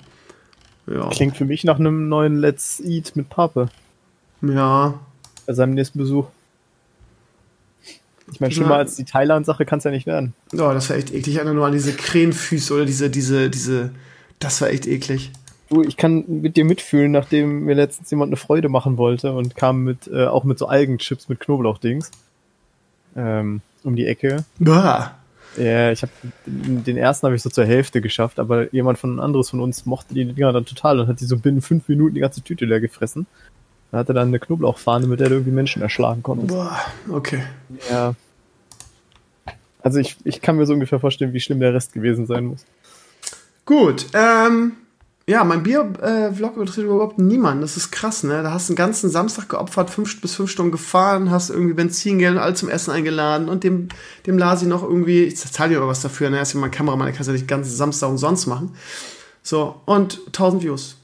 Ja. 0.86 1.08
Klingt 1.08 1.38
für 1.38 1.46
mich 1.46 1.64
nach 1.64 1.78
einem 1.78 2.08
neuen 2.08 2.36
Let's 2.36 2.80
Eat 2.80 3.16
mit 3.16 3.30
Pape. 3.30 3.68
Ja, 4.42 5.00
bei 5.46 5.54
seinem 5.54 5.72
nächsten 5.74 5.98
Besuch. 5.98 6.26
Ich 8.30 8.40
meine, 8.40 8.52
schlimmer 8.52 8.72
ja. 8.72 8.78
als 8.78 8.96
die 8.96 9.04
Thailand-Sache 9.04 9.64
kann 9.64 9.78
es 9.78 9.84
ja 9.84 9.90
nicht 9.90 10.04
werden. 10.06 10.34
Ja, 10.52 10.74
das 10.74 10.90
war 10.90 10.98
echt 10.98 11.14
eklig. 11.14 11.40
Einer 11.40 11.54
nur 11.54 11.66
an 11.66 11.72
diese 11.72 11.94
Krähenfüße 11.94 12.74
oder 12.74 12.84
diese, 12.84 13.08
diese, 13.08 13.48
diese. 13.48 13.92
Das 14.38 14.60
war 14.60 14.68
echt 14.68 14.86
eklig. 14.86 15.32
Du, 15.68 15.82
ich 15.82 15.96
kann 15.96 16.24
mit 16.26 16.56
dir 16.56 16.64
mitfühlen, 16.64 17.12
nachdem 17.12 17.64
mir 17.64 17.74
letztens 17.74 18.10
jemand 18.10 18.30
eine 18.30 18.36
Freude 18.36 18.68
machen 18.68 18.96
wollte 18.96 19.32
und 19.32 19.54
kam 19.54 19.84
mit, 19.84 20.08
äh, 20.08 20.26
auch 20.26 20.44
mit 20.44 20.58
so 20.58 20.66
Algenchips 20.66 21.28
mit 21.28 21.40
Knoblauchdings 21.40 22.10
ähm, 23.16 23.60
um 23.84 23.96
die 23.96 24.06
Ecke. 24.06 24.44
Bah. 24.58 25.14
Ja, 25.56 25.90
ich 25.90 26.02
habe 26.02 26.12
den 26.46 26.96
ersten 26.96 27.26
habe 27.26 27.34
ich 27.34 27.42
so 27.42 27.50
zur 27.50 27.64
Hälfte 27.64 28.00
geschafft, 28.00 28.38
aber 28.38 28.72
jemand 28.72 28.98
von 28.98 29.18
anderes 29.18 29.50
von 29.50 29.60
uns 29.60 29.86
mochte 29.86 30.14
die 30.14 30.24
Dinger 30.24 30.52
dann 30.52 30.64
total 30.64 31.00
und 31.00 31.08
hat 31.08 31.20
die 31.20 31.24
so 31.24 31.38
binnen 31.38 31.62
fünf 31.62 31.88
Minuten 31.88 32.14
die 32.14 32.20
ganze 32.20 32.42
Tüte 32.42 32.64
leer 32.64 32.80
gefressen. 32.80 33.26
Er 33.90 34.00
hatte 34.00 34.12
dann 34.12 34.28
eine 34.28 34.38
Knoblauchfahne, 34.38 35.06
mit 35.06 35.20
der 35.20 35.28
du 35.28 35.36
irgendwie 35.36 35.52
Menschen 35.52 35.82
erschlagen 35.82 36.22
konntest. 36.22 36.54
Boah, 36.54 36.78
okay. 37.10 37.42
Ja. 37.90 38.14
Also 39.82 39.98
ich, 39.98 40.16
ich 40.24 40.42
kann 40.42 40.56
mir 40.56 40.66
so 40.66 40.74
ungefähr 40.74 41.00
vorstellen, 41.00 41.32
wie 41.32 41.40
schlimm 41.40 41.60
der 41.60 41.74
Rest 41.74 41.92
gewesen 41.92 42.26
sein 42.26 42.44
muss. 42.44 42.64
Gut, 43.64 44.06
ähm, 44.14 44.72
ja, 45.28 45.44
mein 45.44 45.62
Bier-Vlog 45.62 46.56
äh, 46.56 46.58
betrifft 46.58 46.78
überhaupt 46.78 47.18
niemanden. 47.18 47.60
Das 47.60 47.76
ist 47.76 47.90
krass, 47.90 48.22
ne? 48.22 48.42
Da 48.42 48.50
hast 48.50 48.70
du 48.70 48.72
einen 48.72 48.78
ganzen 48.78 49.10
Samstag 49.10 49.50
geopfert, 49.50 49.90
fünf 49.90 50.22
bis 50.22 50.34
fünf 50.34 50.50
Stunden 50.50 50.72
gefahren, 50.72 51.30
hast 51.30 51.50
irgendwie 51.50 51.74
Benzingeld 51.74 52.36
und 52.36 52.38
all 52.38 52.56
zum 52.56 52.70
Essen 52.70 52.92
eingeladen 52.92 53.50
und 53.50 53.62
dem, 53.62 53.88
dem 54.26 54.38
Lasi 54.38 54.64
noch 54.64 54.82
irgendwie, 54.82 55.24
ich 55.24 55.36
zahle 55.36 55.68
dir 55.68 55.76
aber 55.76 55.88
was 55.88 56.00
dafür, 56.00 56.30
ne? 56.30 56.36
Er 56.36 56.42
ist 56.42 56.54
ja 56.54 56.60
mein 56.60 56.70
Kameramann, 56.70 57.06
der 57.08 57.14
kann 57.14 57.26
ja 57.26 57.32
nicht 57.32 57.42
den 57.42 57.46
ganzen 57.48 57.76
Samstag 57.76 58.08
umsonst 58.08 58.46
machen. 58.46 58.74
So, 59.42 59.82
und 59.84 60.20
1000 60.28 60.62
Views 60.62 60.97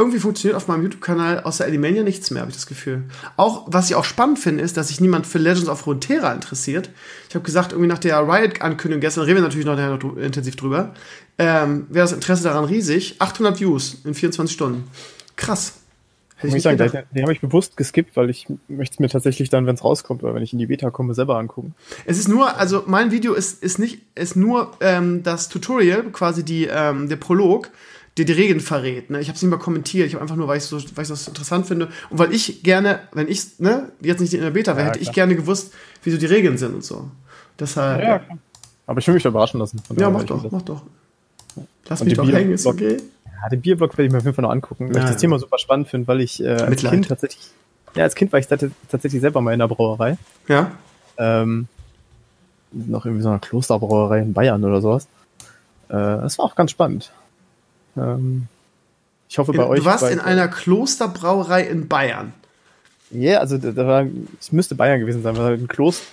irgendwie 0.00 0.18
funktioniert 0.18 0.56
auf 0.56 0.66
meinem 0.66 0.82
YouTube-Kanal 0.82 1.40
außer 1.40 1.66
Elimania 1.66 2.02
nichts 2.02 2.30
mehr, 2.30 2.40
habe 2.40 2.50
ich 2.50 2.56
das 2.56 2.66
Gefühl. 2.66 3.04
Auch, 3.36 3.66
was 3.66 3.90
ich 3.90 3.96
auch 3.96 4.04
spannend 4.04 4.38
finde, 4.38 4.64
ist, 4.64 4.78
dass 4.78 4.88
sich 4.88 5.00
niemand 5.00 5.26
für 5.26 5.38
Legends 5.38 5.68
of 5.68 5.86
Runeterra 5.86 6.32
interessiert. 6.32 6.88
Ich 7.28 7.34
habe 7.34 7.44
gesagt, 7.44 7.72
irgendwie 7.72 7.88
nach 7.88 7.98
der 7.98 8.18
Riot-Ankündigung 8.26 9.00
gestern, 9.00 9.24
reden 9.24 9.36
wir 9.36 9.42
natürlich 9.42 9.66
noch, 9.66 9.76
noch 9.76 10.16
intensiv 10.16 10.56
drüber, 10.56 10.94
ähm, 11.38 11.86
wäre 11.90 12.04
das 12.04 12.12
Interesse 12.12 12.44
daran 12.44 12.64
riesig. 12.64 13.16
800 13.18 13.60
Views 13.60 13.98
in 14.04 14.14
24 14.14 14.54
Stunden. 14.54 14.84
Krass. 15.36 15.74
Hätte 16.36 16.56
ich 16.56 16.62
sagen, 16.62 16.78
den, 16.78 16.90
den 16.90 17.22
habe 17.22 17.34
ich 17.34 17.40
bewusst 17.42 17.76
geskippt, 17.76 18.16
weil 18.16 18.30
ich 18.30 18.46
möchte 18.68 18.94
es 18.94 18.98
mir 18.98 19.10
tatsächlich 19.10 19.50
dann, 19.50 19.66
wenn 19.66 19.74
es 19.74 19.84
rauskommt 19.84 20.22
oder 20.22 20.34
wenn 20.34 20.42
ich 20.42 20.54
in 20.54 20.58
die 20.58 20.66
Beta 20.66 20.90
komme, 20.90 21.12
selber 21.14 21.36
angucken. 21.36 21.74
Es 22.06 22.18
ist 22.18 22.28
nur, 22.28 22.56
also 22.56 22.84
mein 22.86 23.10
Video 23.10 23.34
ist, 23.34 23.62
ist 23.62 23.78
nicht, 23.78 24.00
ist 24.14 24.36
nur 24.36 24.72
ähm, 24.80 25.22
das 25.22 25.50
Tutorial, 25.50 26.04
quasi 26.04 26.42
die, 26.42 26.64
ähm, 26.64 27.10
der 27.10 27.16
Prolog 27.16 27.70
dir 28.18 28.24
die 28.24 28.32
Regeln 28.32 28.60
verrät. 28.60 29.10
Ne? 29.10 29.20
Ich 29.20 29.28
habe 29.28 29.36
es 29.36 29.42
nicht 29.42 29.50
mal 29.50 29.58
kommentiert, 29.58 30.06
ich 30.06 30.14
habe 30.14 30.22
einfach 30.22 30.36
nur, 30.36 30.48
weil 30.48 30.58
ich, 30.58 30.64
so, 30.64 30.76
weil 30.94 31.02
ich 31.02 31.08
das 31.08 31.28
interessant 31.28 31.66
finde 31.66 31.88
und 32.10 32.18
weil 32.18 32.32
ich 32.32 32.62
gerne, 32.62 33.00
wenn 33.12 33.28
ich 33.28 33.58
ne, 33.58 33.92
jetzt 34.00 34.20
nicht 34.20 34.34
in 34.34 34.40
der 34.40 34.50
Beta 34.50 34.76
wäre, 34.76 34.86
ja, 34.86 34.92
hätte 34.92 35.02
ich 35.02 35.12
gerne 35.12 35.36
gewusst, 35.36 35.72
wie 36.02 36.10
so 36.10 36.18
die 36.18 36.26
Regeln 36.26 36.58
sind 36.58 36.74
und 36.74 36.84
so. 36.84 37.10
Deshalb. 37.58 38.02
Ja, 38.02 38.18
klar. 38.18 38.38
Aber 38.86 38.98
ich 38.98 39.06
will 39.06 39.14
mich 39.14 39.24
überraschen 39.24 39.60
lassen. 39.60 39.80
Ja, 39.96 40.10
mach 40.10 40.24
doch, 40.24 40.50
mach 40.50 40.62
doch. 40.62 40.82
Lass 41.88 42.00
und 42.00 42.08
mich 42.08 42.16
doch 42.16 42.30
hängen, 42.30 42.52
ist 42.52 42.66
okay. 42.66 42.96
Ja, 43.24 43.48
den 43.48 43.60
Bierblock 43.60 43.96
werde 43.96 44.06
ich 44.06 44.12
mir 44.12 44.18
auf 44.18 44.24
jeden 44.24 44.34
Fall 44.34 44.42
noch 44.42 44.50
angucken, 44.50 44.88
weil 44.88 44.96
ja, 44.96 45.04
ich 45.04 45.10
das 45.10 45.20
Thema 45.20 45.38
super 45.38 45.58
spannend 45.58 45.88
finde, 45.88 46.08
weil 46.08 46.20
ich 46.20 46.42
äh, 46.42 46.48
als 46.48 46.82
Kind 46.82 47.08
tatsächlich, 47.08 47.50
ja, 47.94 48.04
als 48.04 48.14
Kind 48.14 48.32
war 48.32 48.40
ich 48.40 48.46
tatsächlich 48.46 49.20
selber 49.20 49.40
mal 49.40 49.52
in 49.52 49.60
der 49.60 49.68
Brauerei. 49.68 50.18
Ja. 50.48 50.72
Ähm, 51.18 51.68
noch 52.72 53.06
irgendwie 53.06 53.22
so 53.22 53.30
eine 53.30 53.38
Klosterbrauerei 53.38 54.20
in 54.20 54.32
Bayern 54.32 54.64
oder 54.64 54.80
sowas. 54.80 55.08
Äh, 55.88 55.94
das 55.94 56.38
war 56.38 56.46
auch 56.46 56.54
ganz 56.54 56.70
spannend. 56.70 57.12
Ähm, 57.96 58.46
ich 59.28 59.38
hoffe 59.38 59.52
bei 59.52 59.62
in, 59.62 59.68
euch. 59.68 59.78
Du 59.80 59.84
warst 59.84 60.10
in 60.10 60.20
einer 60.20 60.48
Klosterbrauerei 60.48 61.62
in 61.62 61.88
Bayern. 61.88 62.32
Ja, 63.10 63.32
yeah, 63.32 63.40
also 63.40 63.58
da 63.58 63.86
war, 63.86 64.06
es 64.38 64.52
müsste 64.52 64.74
Bayern 64.74 65.00
gewesen 65.00 65.22
sein, 65.22 65.36
weil 65.36 65.54
ein 65.54 65.68
Kloster. 65.68 66.06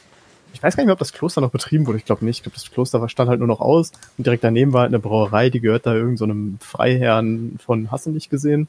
Ich 0.54 0.64
weiß 0.64 0.76
gar 0.76 0.82
nicht 0.82 0.88
mehr, 0.88 0.94
ob 0.94 1.00
das 1.00 1.14
Kloster 1.14 1.42
noch 1.42 1.52
betrieben 1.52 1.86
wurde. 1.86 1.98
Ich 1.98 2.06
glaube 2.06 2.26
nicht. 2.26 2.38
Ich 2.38 2.44
glaube, 2.44 2.56
das 2.56 2.72
Kloster 2.72 3.08
stand 3.10 3.30
halt 3.30 3.40
nur 3.40 3.48
noch 3.48 3.60
aus. 3.60 3.92
Und 4.18 4.26
direkt 4.26 4.44
daneben 4.44 4.74
war 4.74 4.82
halt 4.82 4.90
eine 4.90 5.00
Brauerei, 5.00 5.50
die 5.50 5.60
gehört 5.60 5.86
da 5.86 5.94
irgendeinem 5.94 6.58
so 6.60 6.66
Freiherrn 6.66 7.60
von 7.64 7.92
Hasse 7.92 8.10
nicht 8.10 8.30
gesehen. 8.30 8.68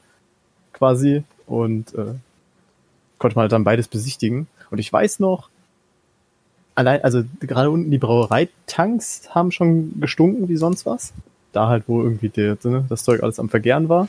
Quasi. 0.73 1.23
Und 1.47 1.95
äh, 1.95 2.13
konnte 3.17 3.35
man 3.35 3.43
halt 3.43 3.51
dann 3.51 3.63
beides 3.63 3.87
besichtigen. 3.87 4.47
Und 4.69 4.77
ich 4.77 4.91
weiß 4.91 5.19
noch, 5.19 5.49
allein, 6.75 7.03
also 7.03 7.23
gerade 7.39 7.71
unten 7.71 7.89
die 7.89 7.97
Brauereitanks 7.97 9.29
haben 9.33 9.51
schon 9.51 9.99
gestunken 9.99 10.49
wie 10.49 10.57
sonst 10.57 10.85
was 10.85 11.13
da 11.51 11.67
halt, 11.67 11.85
wo 11.87 12.01
irgendwie 12.01 12.29
der, 12.29 12.57
ne, 12.63 12.85
das 12.89 13.03
Zeug 13.03 13.23
alles 13.23 13.39
am 13.39 13.49
Vergären 13.49 13.89
war. 13.89 14.07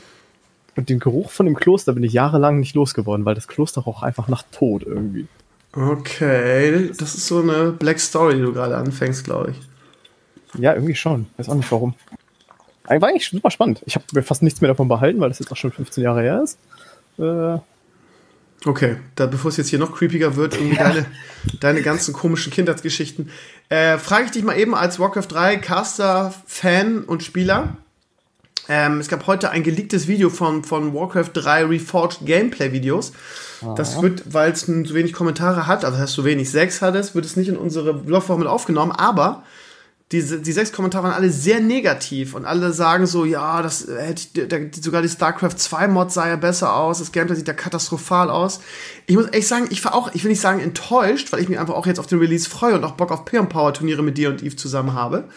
Und 0.75 0.89
den 0.89 0.99
Geruch 0.99 1.31
von 1.31 1.45
dem 1.45 1.55
Kloster 1.55 1.93
bin 1.93 2.03
ich 2.03 2.13
jahrelang 2.13 2.59
nicht 2.59 2.75
losgeworden, 2.75 3.25
weil 3.25 3.35
das 3.35 3.47
Kloster 3.47 3.81
roch 3.81 4.03
einfach 4.03 4.27
nach 4.27 4.43
Tod 4.51 4.83
irgendwie. 4.83 5.27
Okay, 5.73 6.89
das 6.97 7.15
ist 7.15 7.27
so 7.27 7.41
eine 7.41 7.71
Black 7.71 7.99
Story, 7.99 8.35
die 8.35 8.41
du 8.41 8.53
gerade 8.53 8.77
anfängst, 8.77 9.23
glaube 9.23 9.51
ich. 9.51 10.61
Ja, 10.61 10.73
irgendwie 10.73 10.95
schon. 10.95 11.27
Weiß 11.37 11.49
auch 11.49 11.55
nicht 11.55 11.71
warum. 11.71 11.93
War 12.83 13.07
eigentlich 13.07 13.29
super 13.29 13.51
spannend. 13.51 13.81
Ich 13.85 13.95
habe 13.95 14.05
mir 14.13 14.23
fast 14.23 14.43
nichts 14.43 14.59
mehr 14.59 14.67
davon 14.67 14.89
behalten, 14.89 15.19
weil 15.21 15.29
das 15.29 15.39
jetzt 15.39 15.51
auch 15.51 15.57
schon 15.57 15.71
15 15.71 16.03
Jahre 16.03 16.21
her 16.21 16.41
ist. 16.43 16.57
Äh, 17.17 17.59
Okay, 18.63 18.97
da, 19.15 19.25
bevor 19.25 19.49
es 19.49 19.57
jetzt 19.57 19.69
hier 19.69 19.79
noch 19.79 19.95
creepiger 19.95 20.35
wird, 20.35 20.55
irgendwie 20.55 20.75
ja. 20.77 20.89
deine, 20.89 21.05
deine 21.59 21.81
ganzen 21.81 22.13
komischen 22.13 22.51
Kindheitsgeschichten, 22.51 23.29
äh, 23.69 23.97
frage 23.97 24.25
ich 24.25 24.31
dich 24.31 24.43
mal 24.43 24.57
eben 24.57 24.75
als 24.75 24.99
Warcraft 24.99 25.27
3 25.29 25.57
Caster, 25.57 26.33
Fan 26.45 27.03
und 27.03 27.23
Spieler. 27.23 27.77
Ähm, 28.69 28.99
es 28.99 29.07
gab 29.07 29.25
heute 29.25 29.49
ein 29.49 29.63
geleaktes 29.63 30.07
Video 30.07 30.29
von, 30.29 30.63
von 30.63 30.93
Warcraft 30.93 31.31
3 31.33 31.65
Reforged 31.65 32.25
Gameplay-Videos. 32.25 33.13
Das 33.75 34.01
wird, 34.01 34.33
weil 34.33 34.51
es 34.51 34.61
so 34.61 34.93
wenig 34.93 35.13
Kommentare 35.13 35.67
hat, 35.67 35.85
also 35.85 35.97
heißt 35.97 36.13
so 36.13 36.25
wenig 36.25 36.49
sechs 36.49 36.81
hat 36.81 36.95
es, 36.95 37.13
wird 37.13 37.25
es 37.25 37.35
nicht 37.35 37.47
in 37.47 37.57
unsere 37.57 37.93
Blogwoche 37.93 38.39
mit 38.39 38.47
aufgenommen, 38.47 38.91
aber 38.91 39.43
diese, 40.11 40.39
die 40.39 40.51
sechs 40.51 40.73
Kommentare 40.73 41.05
waren 41.05 41.13
alle 41.13 41.29
sehr 41.29 41.61
negativ 41.61 42.33
und 42.33 42.45
alle 42.45 42.73
sagen 42.73 43.05
so, 43.05 43.23
ja, 43.23 43.61
das 43.61 43.87
hätte, 43.87 44.47
der, 44.47 44.69
sogar 44.81 45.01
die 45.01 45.09
StarCraft 45.09 45.55
2 45.55 45.87
Mod 45.87 46.11
sah 46.11 46.27
ja 46.27 46.35
besser 46.35 46.75
aus, 46.75 46.99
das 46.99 47.11
Gameplay 47.11 47.35
sieht 47.35 47.47
ja 47.47 47.53
katastrophal 47.53 48.29
aus. 48.29 48.59
Ich 49.05 49.15
muss 49.15 49.31
echt 49.31 49.47
sagen, 49.47 49.67
ich 49.69 49.83
war 49.85 49.95
auch, 49.95 50.13
ich 50.13 50.23
will 50.23 50.31
nicht 50.31 50.41
sagen 50.41 50.59
enttäuscht, 50.59 51.31
weil 51.31 51.39
ich 51.39 51.47
mich 51.47 51.59
einfach 51.59 51.75
auch 51.75 51.85
jetzt 51.85 51.99
auf 51.99 52.07
den 52.07 52.19
Release 52.19 52.49
freue 52.49 52.75
und 52.75 52.83
auch 52.83 52.91
Bock 52.91 53.11
auf 53.11 53.23
Peer 53.23 53.43
Power 53.43 53.73
Turniere 53.73 54.03
mit 54.03 54.17
dir 54.17 54.29
und 54.29 54.43
Eve 54.43 54.55
zusammen 54.55 54.93
habe. 54.93 55.29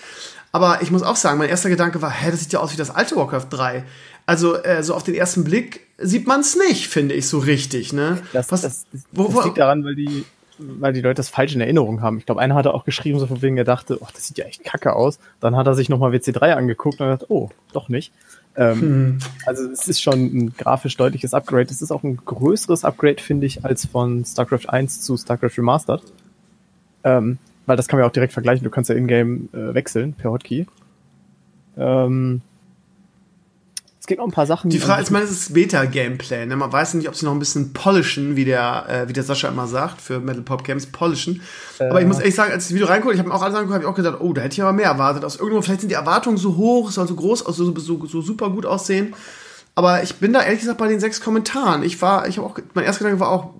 Aber 0.50 0.82
ich 0.82 0.90
muss 0.90 1.02
auch 1.02 1.16
sagen, 1.16 1.38
mein 1.38 1.48
erster 1.48 1.68
Gedanke 1.68 2.00
war, 2.02 2.10
hä, 2.10 2.30
das 2.30 2.40
sieht 2.40 2.52
ja 2.52 2.60
aus 2.60 2.72
wie 2.72 2.76
das 2.76 2.90
alte 2.90 3.16
Warcraft 3.16 3.46
3. 3.50 3.84
Also 4.26 4.56
äh, 4.56 4.82
so 4.82 4.94
auf 4.94 5.02
den 5.02 5.14
ersten 5.14 5.44
Blick 5.44 5.80
sieht 5.98 6.26
man 6.26 6.40
es 6.40 6.56
nicht, 6.56 6.88
finde 6.88 7.14
ich, 7.14 7.28
so 7.28 7.38
richtig. 7.38 7.92
Ne? 7.92 8.18
Das, 8.32 8.50
Was, 8.50 8.62
das, 8.62 8.86
das, 8.92 9.02
wo, 9.12 9.32
wo, 9.32 9.36
das 9.36 9.46
liegt 9.46 9.58
daran, 9.58 9.84
weil 9.84 9.94
die, 9.94 10.24
weil 10.58 10.92
die 10.92 11.00
Leute 11.00 11.16
das 11.16 11.28
falsch 11.28 11.54
in 11.54 11.60
Erinnerung 11.60 12.00
haben. 12.00 12.18
Ich 12.18 12.26
glaube, 12.26 12.40
einer 12.40 12.54
hatte 12.54 12.74
auch 12.74 12.84
geschrieben, 12.84 13.18
so 13.18 13.26
von 13.26 13.42
wegen, 13.42 13.56
er 13.56 13.64
dachte, 13.64 13.98
oh, 14.00 14.06
das 14.12 14.26
sieht 14.26 14.38
ja 14.38 14.44
echt 14.44 14.64
kacke 14.64 14.94
aus. 14.94 15.18
Dann 15.40 15.56
hat 15.56 15.66
er 15.66 15.74
sich 15.74 15.88
nochmal 15.88 16.12
WC3 16.12 16.52
angeguckt 16.52 17.00
und 17.00 17.08
hat 17.08 17.26
oh, 17.28 17.50
doch 17.72 17.88
nicht. 17.88 18.12
Ähm, 18.56 18.80
hm. 18.80 19.18
Also 19.46 19.68
es 19.70 19.88
ist 19.88 20.00
schon 20.00 20.20
ein 20.20 20.54
grafisch 20.56 20.96
deutliches 20.96 21.34
Upgrade. 21.34 21.70
Es 21.70 21.82
ist 21.82 21.90
auch 21.90 22.04
ein 22.04 22.18
größeres 22.24 22.84
Upgrade, 22.84 23.20
finde 23.20 23.46
ich, 23.46 23.64
als 23.64 23.86
von 23.86 24.24
StarCraft 24.24 24.68
1 24.68 25.00
zu 25.00 25.16
StarCraft 25.16 25.58
Remastered. 25.58 26.02
Ähm, 27.02 27.38
weil 27.66 27.76
das 27.76 27.88
kann 27.88 27.98
man 27.98 28.04
ja 28.04 28.08
auch 28.08 28.12
direkt 28.12 28.32
vergleichen. 28.32 28.64
Du 28.64 28.70
kannst 28.70 28.90
ja 28.90 28.96
in-game 28.96 29.48
äh, 29.52 29.74
wechseln 29.74 30.12
per 30.12 30.30
Hotkey. 30.30 30.66
Ähm, 31.76 32.42
es 34.04 34.06
gibt 34.06 34.18
noch 34.18 34.26
ein 34.26 34.32
paar 34.32 34.44
Sachen. 34.44 34.68
Die 34.68 34.78
Frage 34.78 35.00
ist, 35.00 35.10
meine, 35.10 35.24
es 35.24 35.30
ist 35.30 35.54
Beta-Gameplay. 35.54 36.44
Ne? 36.44 36.56
Man 36.56 36.70
weiß 36.70 36.92
nicht, 36.92 37.08
ob 37.08 37.16
sie 37.16 37.24
noch 37.24 37.32
ein 37.32 37.38
bisschen 37.38 37.72
polischen, 37.72 38.36
wie 38.36 38.44
der, 38.44 38.84
äh, 38.86 39.08
wie 39.08 39.14
der 39.14 39.22
Sascha 39.22 39.48
immer 39.48 39.66
sagt, 39.66 40.02
für 40.02 40.20
Metal 40.20 40.42
Pop 40.42 40.62
Games, 40.62 40.84
polischen. 40.84 41.40
Äh. 41.78 41.88
Aber 41.88 42.02
ich 42.02 42.06
muss 42.06 42.18
ehrlich 42.18 42.34
sagen, 42.34 42.52
als 42.52 42.64
ich 42.64 42.68
das 42.68 42.74
Video 42.74 42.86
reingucke, 42.86 43.14
ich 43.14 43.18
habe 43.18 43.30
mir 43.30 43.34
auch 43.34 43.40
alles 43.40 43.54
angeguckt, 43.54 43.76
habe 43.76 43.84
ich 43.84 43.88
auch 43.88 43.94
gedacht, 43.94 44.18
oh, 44.20 44.34
da 44.34 44.42
hätte 44.42 44.52
ich 44.52 44.60
aber 44.60 44.74
mehr 44.74 44.88
erwartet. 44.88 45.24
Aus 45.24 45.36
irgendwo, 45.36 45.62
vielleicht 45.62 45.80
sind 45.80 45.88
die 45.88 45.94
Erwartungen 45.94 46.36
so 46.36 46.54
hoch, 46.54 46.90
es 46.90 46.96
soll 46.96 47.08
so 47.08 47.14
groß, 47.14 47.38
so, 47.38 47.74
so, 47.78 48.04
so 48.04 48.20
super 48.20 48.50
gut 48.50 48.66
aussehen. 48.66 49.14
Aber 49.74 50.02
ich 50.02 50.16
bin 50.16 50.34
da 50.34 50.42
ehrlich 50.42 50.60
gesagt 50.60 50.76
bei 50.76 50.88
den 50.88 51.00
sechs 51.00 51.22
Kommentaren. 51.22 51.82
Ich 51.82 52.02
war, 52.02 52.28
ich 52.28 52.36
habe 52.36 52.46
auch, 52.46 52.58
mein 52.74 52.84
erster 52.84 53.04
Gedanke 53.04 53.20
war 53.20 53.30
auch, 53.30 53.54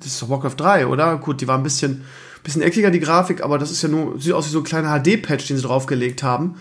das 0.00 0.08
ist 0.08 0.20
doch 0.20 0.28
Warcraft 0.28 0.56
3, 0.56 0.88
oder? 0.88 1.18
Gut, 1.18 1.40
die 1.40 1.46
war 1.46 1.56
ein 1.56 1.62
bisschen, 1.62 2.04
bisschen 2.42 2.62
eckiger, 2.62 2.90
die 2.90 2.98
Grafik, 2.98 3.44
aber 3.44 3.58
das 3.58 3.70
ist 3.70 3.80
ja 3.80 3.88
nur, 3.88 4.20
sieht 4.20 4.32
aus 4.32 4.46
wie 4.46 4.50
so 4.50 4.58
ein 4.58 4.64
kleiner 4.64 5.00
HD-Patch, 5.00 5.46
den 5.46 5.56
sie 5.56 5.62
draufgelegt 5.62 6.24
haben. 6.24 6.56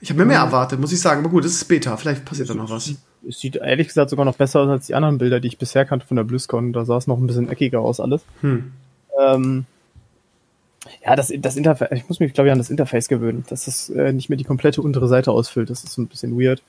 Ich 0.00 0.10
habe 0.10 0.18
mir 0.18 0.26
mehr 0.26 0.38
erwartet, 0.38 0.80
muss 0.80 0.92
ich 0.92 1.00
sagen. 1.00 1.20
Aber 1.20 1.30
gut, 1.30 1.44
es 1.44 1.52
ist 1.52 1.64
Beta. 1.64 1.96
Vielleicht 1.96 2.24
passiert 2.24 2.48
da 2.48 2.54
noch 2.54 2.70
was. 2.70 2.94
Es 3.28 3.38
sieht 3.38 3.56
ehrlich 3.56 3.88
gesagt 3.88 4.10
sogar 4.10 4.24
noch 4.24 4.36
besser 4.36 4.60
aus 4.60 4.68
als 4.68 4.86
die 4.86 4.94
anderen 4.94 5.18
Bilder, 5.18 5.40
die 5.40 5.48
ich 5.48 5.58
bisher 5.58 5.84
kannte 5.84 6.06
von 6.06 6.16
der 6.16 6.24
BlizzCon. 6.24 6.72
Da 6.72 6.84
sah 6.84 6.96
es 6.96 7.06
noch 7.06 7.18
ein 7.18 7.26
bisschen 7.26 7.50
eckiger 7.50 7.80
aus 7.80 8.00
alles. 8.00 8.22
Hm. 8.40 8.72
Ähm, 9.20 9.66
ja, 11.04 11.16
das, 11.16 11.32
das 11.38 11.56
Interface, 11.56 11.90
ich 11.92 12.08
muss 12.08 12.20
mich, 12.20 12.32
glaube 12.32 12.48
ich, 12.48 12.52
an 12.52 12.58
das 12.58 12.70
Interface 12.70 13.08
gewöhnen, 13.08 13.44
dass 13.48 13.66
es 13.66 13.90
äh, 13.90 14.12
nicht 14.12 14.30
mehr 14.30 14.38
die 14.38 14.44
komplette 14.44 14.80
untere 14.80 15.08
Seite 15.08 15.30
ausfüllt. 15.30 15.68
Das 15.68 15.84
ist 15.84 15.92
so 15.92 16.00
ein 16.00 16.06
bisschen 16.06 16.40
weird. 16.40 16.62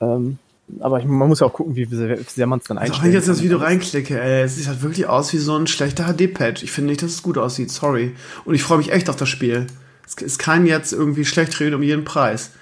Ähm, 0.00 0.38
aber 0.80 0.98
ich, 0.98 1.06
man 1.06 1.28
muss 1.28 1.40
ja 1.40 1.46
auch 1.46 1.52
gucken, 1.52 1.76
wie 1.76 1.84
sehr, 1.84 2.18
sehr 2.24 2.46
man 2.46 2.58
es 2.58 2.66
dann 2.66 2.78
einstellt. 2.78 2.94
Also, 2.94 3.02
wenn 3.04 3.10
ich 3.10 3.14
jetzt 3.14 3.28
das 3.28 3.42
Video 3.42 3.58
reinklicke, 3.58 4.20
ey, 4.20 4.42
es 4.42 4.56
sieht 4.56 4.66
halt 4.66 4.82
wirklich 4.82 5.06
aus 5.06 5.32
wie 5.32 5.38
so 5.38 5.56
ein 5.56 5.66
schlechter 5.66 6.12
HD-Patch. 6.12 6.62
Ich 6.62 6.72
finde 6.72 6.90
nicht, 6.90 7.02
dass 7.02 7.12
es 7.12 7.22
gut 7.22 7.38
aussieht, 7.38 7.70
sorry. 7.70 8.14
Und 8.44 8.54
ich 8.54 8.62
freue 8.62 8.78
mich 8.78 8.92
echt 8.92 9.08
auf 9.08 9.16
das 9.16 9.28
Spiel. 9.28 9.66
Es 10.08 10.14
ist 10.14 10.38
kein 10.38 10.66
jetzt 10.66 10.92
irgendwie 10.92 11.24
schlecht 11.24 11.60
reden 11.60 11.74
um 11.74 11.82
jeden 11.82 12.04
Preis. 12.04 12.52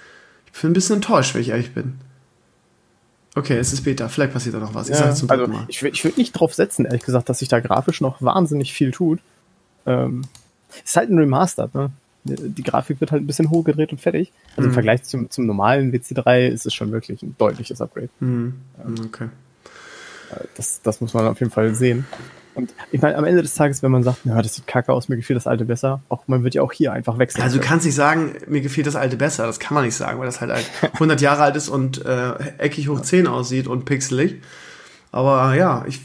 Ich 0.53 0.61
bin 0.61 0.71
ein 0.71 0.73
bisschen 0.73 0.97
enttäuscht, 0.97 1.33
wenn 1.33 1.41
ich 1.41 1.49
ehrlich 1.49 1.73
bin. 1.73 1.99
Okay, 3.35 3.57
es 3.57 3.71
ist 3.71 3.83
Beta. 3.83 4.09
Vielleicht 4.09 4.33
passiert 4.33 4.55
da 4.55 4.59
noch 4.59 4.73
was. 4.73 4.89
Ich 4.89 4.99
ja, 4.99 5.13
zum 5.13 5.29
also 5.29 5.47
Mal. 5.47 5.65
Ich, 5.67 5.81
ich 5.83 6.03
würde 6.03 6.17
nicht 6.17 6.33
drauf 6.33 6.53
setzen, 6.53 6.85
ehrlich 6.85 7.03
gesagt, 7.03 7.29
dass 7.29 7.39
sich 7.39 7.47
da 7.47 7.59
grafisch 7.59 8.01
noch 8.01 8.21
wahnsinnig 8.21 8.73
viel 8.73 8.91
tut. 8.91 9.19
Ähm, 9.85 10.23
ist 10.83 10.97
halt 10.97 11.09
ein 11.09 11.17
Remaster, 11.17 11.69
ne? 11.73 11.91
Die 12.25 12.63
Grafik 12.63 12.99
wird 12.99 13.13
halt 13.13 13.23
ein 13.23 13.27
bisschen 13.27 13.49
hochgedreht 13.49 13.91
und 13.93 14.01
fertig. 14.01 14.33
Also 14.49 14.63
mhm. 14.63 14.67
im 14.67 14.73
Vergleich 14.73 15.03
zum, 15.03 15.29
zum 15.29 15.45
normalen 15.45 15.93
WC3 15.93 16.47
ist 16.47 16.65
es 16.65 16.73
schon 16.73 16.91
wirklich 16.91 17.23
ein 17.23 17.35
deutliches 17.37 17.79
Upgrade. 17.79 18.09
Mhm. 18.19 18.55
Ähm, 18.85 18.95
okay. 19.05 19.29
Das, 20.55 20.81
das 20.81 20.99
muss 20.99 21.13
man 21.13 21.25
auf 21.27 21.39
jeden 21.39 21.53
Fall 21.53 21.73
sehen. 21.73 22.05
Und 22.57 22.73
ich 22.91 23.01
meine, 23.01 23.15
am 23.17 23.23
Ende 23.23 23.43
des 23.43 23.53
Tages, 23.53 23.83
wenn 23.83 23.91
man 23.91 24.01
sagt, 24.01 24.25
ja, 24.25 24.41
das 24.41 24.55
sieht 24.55 24.65
kacke 24.65 24.91
aus, 24.91 25.09
mir 25.09 25.15
gefiel 25.15 25.35
das 25.35 25.45
alte 25.45 25.63
besser, 25.63 26.01
auch 26.09 26.23
man 26.27 26.43
wird 26.43 26.55
ja 26.55 26.63
auch 26.63 26.73
hier 26.73 26.91
einfach 26.91 27.19
wechseln. 27.19 27.43
Also 27.43 27.59
du 27.59 27.63
kannst 27.63 27.85
nicht 27.85 27.93
sagen, 27.93 28.33
mir 28.47 28.61
gefiel 28.61 28.83
das 28.83 28.95
alte 28.95 29.15
besser, 29.15 29.45
das 29.45 29.59
kann 29.59 29.75
man 29.75 29.85
nicht 29.85 29.95
sagen, 29.95 30.19
weil 30.19 30.25
das 30.25 30.41
halt, 30.41 30.51
100 30.81 31.21
Jahre 31.21 31.43
alt 31.43 31.55
ist 31.55 31.69
und 31.69 32.03
äh, 32.03 32.33
eckig 32.57 32.89
hoch 32.89 32.99
10 32.99 33.27
aussieht 33.27 33.67
und 33.67 33.85
pixelig. 33.85 34.41
Aber 35.11 35.53
ja, 35.53 35.85
ich, 35.87 36.01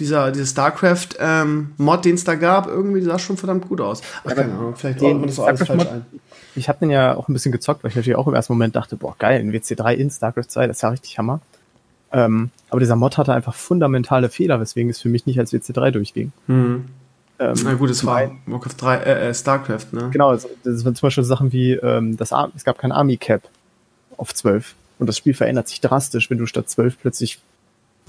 dieser, 0.00 0.32
dieser 0.32 0.46
StarCraft 0.46 1.08
ähm, 1.20 1.74
den 2.04 2.14
es 2.14 2.24
da 2.24 2.34
gab, 2.34 2.66
irgendwie 2.66 3.00
sah 3.00 3.18
schon 3.20 3.36
verdammt 3.36 3.68
gut 3.68 3.80
aus. 3.80 4.02
Ach, 4.24 4.34
keine 4.34 4.52
Ahnung, 4.52 4.74
vielleicht 4.76 5.00
ordnet 5.00 5.20
man 5.20 5.26
das 5.28 5.36
so 5.36 5.44
alles 5.44 5.62
falsch 5.64 5.86
ein. 5.86 6.06
Ich 6.56 6.68
habe 6.68 6.80
den 6.80 6.90
ja 6.90 7.16
auch 7.16 7.28
ein 7.28 7.32
bisschen 7.32 7.52
gezockt, 7.52 7.84
weil 7.84 7.90
ich 7.90 7.96
natürlich 7.96 8.16
auch 8.16 8.26
im 8.26 8.34
ersten 8.34 8.52
Moment 8.52 8.74
dachte, 8.74 8.96
boah, 8.96 9.14
geil, 9.16 9.38
ein 9.38 9.52
WC3 9.52 9.94
in 9.94 10.10
StarCraft 10.10 10.48
2, 10.48 10.66
das 10.66 10.78
ist 10.78 10.82
ja 10.82 10.88
richtig 10.88 11.16
Hammer. 11.18 11.40
Ähm, 12.12 12.50
aber 12.70 12.80
dieser 12.80 12.96
Mod 12.96 13.18
hatte 13.18 13.34
einfach 13.34 13.54
fundamentale 13.54 14.28
Fehler, 14.28 14.60
weswegen 14.60 14.90
es 14.90 15.00
für 15.00 15.08
mich 15.08 15.26
nicht 15.26 15.38
als 15.38 15.52
WC3 15.52 15.90
durchging. 15.90 16.32
Hm. 16.46 16.86
Ähm, 17.38 17.54
Na 17.64 17.74
gut, 17.74 17.90
es 17.90 18.04
war 18.04 18.30
Warcraft 18.46 18.74
3, 18.78 18.96
äh, 18.96 19.28
äh, 19.28 19.34
StarCraft, 19.34 19.92
ne? 19.92 20.08
Genau, 20.10 20.32
das, 20.32 20.48
das 20.64 20.84
waren 20.84 20.94
zum 20.94 21.06
Beispiel 21.06 21.24
Sachen 21.24 21.52
wie, 21.52 21.72
ähm, 21.72 22.16
das 22.16 22.32
Ar 22.32 22.50
es 22.56 22.64
gab 22.64 22.78
kein 22.78 22.92
Army 22.92 23.16
Cap 23.16 23.42
auf 24.16 24.34
12. 24.34 24.74
Und 24.98 25.06
das 25.06 25.16
Spiel 25.16 25.34
verändert 25.34 25.68
sich 25.68 25.80
drastisch, 25.80 26.30
wenn 26.30 26.38
du 26.38 26.46
statt 26.46 26.68
12 26.68 26.98
plötzlich 27.00 27.40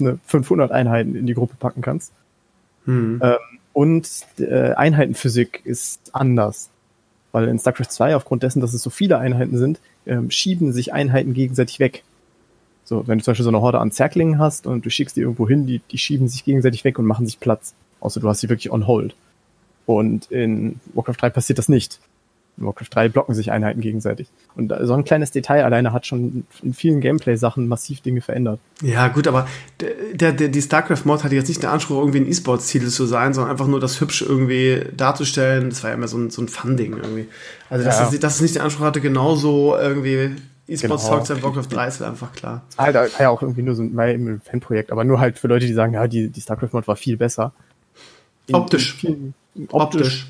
eine 0.00 0.18
500 0.26 0.72
Einheiten 0.72 1.14
in 1.14 1.26
die 1.26 1.34
Gruppe 1.34 1.54
packen 1.58 1.82
kannst. 1.82 2.12
Hm. 2.86 3.20
Ähm, 3.22 3.36
und 3.72 4.08
äh, 4.38 4.72
Einheitenphysik 4.72 5.60
ist 5.64 6.10
anders. 6.12 6.70
Weil 7.32 7.46
in 7.46 7.60
StarCraft 7.60 7.90
2, 7.90 8.16
aufgrund 8.16 8.42
dessen, 8.42 8.60
dass 8.60 8.74
es 8.74 8.82
so 8.82 8.90
viele 8.90 9.18
Einheiten 9.18 9.56
sind, 9.56 9.78
ähm, 10.06 10.30
schieben 10.32 10.72
sich 10.72 10.92
Einheiten 10.92 11.34
gegenseitig 11.34 11.78
weg. 11.78 12.02
So, 12.90 13.06
wenn 13.06 13.18
du 13.18 13.24
zum 13.24 13.30
Beispiel 13.30 13.44
so 13.44 13.50
eine 13.50 13.60
Horde 13.60 13.78
an 13.78 13.92
Zerklingen 13.92 14.40
hast 14.40 14.66
und 14.66 14.84
du 14.84 14.90
schickst 14.90 15.16
die 15.16 15.20
irgendwo 15.20 15.48
hin, 15.48 15.64
die, 15.64 15.80
die 15.92 15.96
schieben 15.96 16.26
sich 16.26 16.44
gegenseitig 16.44 16.82
weg 16.82 16.98
und 16.98 17.06
machen 17.06 17.24
sich 17.24 17.38
Platz. 17.38 17.72
Außer 18.00 18.18
du 18.18 18.28
hast 18.28 18.40
sie 18.40 18.48
wirklich 18.48 18.72
on 18.72 18.88
hold. 18.88 19.14
Und 19.86 20.28
in 20.32 20.80
Warcraft 20.92 21.14
3 21.20 21.30
passiert 21.30 21.60
das 21.60 21.68
nicht. 21.68 22.00
In 22.58 22.66
Warcraft 22.66 22.88
3 22.90 23.08
blocken 23.10 23.36
sich 23.36 23.52
Einheiten 23.52 23.80
gegenseitig. 23.80 24.26
Und 24.56 24.74
so 24.82 24.92
ein 24.92 25.04
kleines 25.04 25.30
Detail 25.30 25.64
alleine 25.64 25.92
hat 25.92 26.04
schon 26.04 26.44
in 26.64 26.74
vielen 26.74 27.00
Gameplay-Sachen 27.00 27.68
massiv 27.68 28.00
Dinge 28.00 28.22
verändert. 28.22 28.58
Ja, 28.82 29.06
gut, 29.06 29.28
aber 29.28 29.46
der, 29.78 30.32
der, 30.32 30.48
die 30.48 30.60
StarCraft-Mod 30.60 31.22
hatte 31.22 31.36
jetzt 31.36 31.46
nicht 31.46 31.62
den 31.62 31.70
Anspruch, 31.70 31.98
irgendwie 31.98 32.18
ein 32.18 32.28
E-Sports-Titel 32.28 32.88
zu 32.88 33.06
sein, 33.06 33.34
sondern 33.34 33.52
einfach 33.52 33.68
nur 33.68 33.78
das 33.78 34.00
hübsch 34.00 34.22
irgendwie 34.22 34.82
darzustellen. 34.96 35.70
Das 35.70 35.84
war 35.84 35.90
ja 35.90 35.94
immer 35.96 36.08
so 36.08 36.18
ein, 36.18 36.30
so 36.30 36.42
ein 36.42 36.48
Fun-Ding 36.48 36.96
irgendwie. 36.96 37.28
Also, 37.68 37.84
dass, 37.84 38.00
ja. 38.00 38.08
es, 38.08 38.18
dass 38.18 38.34
es 38.34 38.40
nicht 38.40 38.56
den 38.56 38.62
Anspruch 38.62 38.84
hatte, 38.84 39.00
genauso 39.00 39.76
irgendwie 39.76 40.34
E-Sports 40.70 41.04
genau. 41.04 41.16
Talks 41.16 41.30
and 41.32 41.42
Warcraft 41.42 41.66
3 41.68 41.88
ist 41.88 42.00
halt 42.00 42.10
einfach 42.10 42.32
klar. 42.32 42.62
Halt, 42.78 42.94
war 42.94 43.08
ja 43.18 43.28
auch 43.28 43.42
irgendwie 43.42 43.62
nur 43.62 43.74
so 43.74 43.82
ein, 43.82 44.40
Fanprojekt, 44.44 44.92
aber 44.92 45.04
nur 45.04 45.18
halt 45.18 45.38
für 45.38 45.48
Leute, 45.48 45.66
die 45.66 45.72
sagen, 45.72 45.94
ja, 45.94 46.06
die, 46.06 46.28
die 46.28 46.40
StarCraft-Mod 46.40 46.86
war 46.86 46.94
viel 46.94 47.16
besser. 47.16 47.52
In, 48.46 48.54
optisch. 48.54 49.02
In 49.02 49.34
vielen, 49.54 49.68
optisch. 49.72 50.28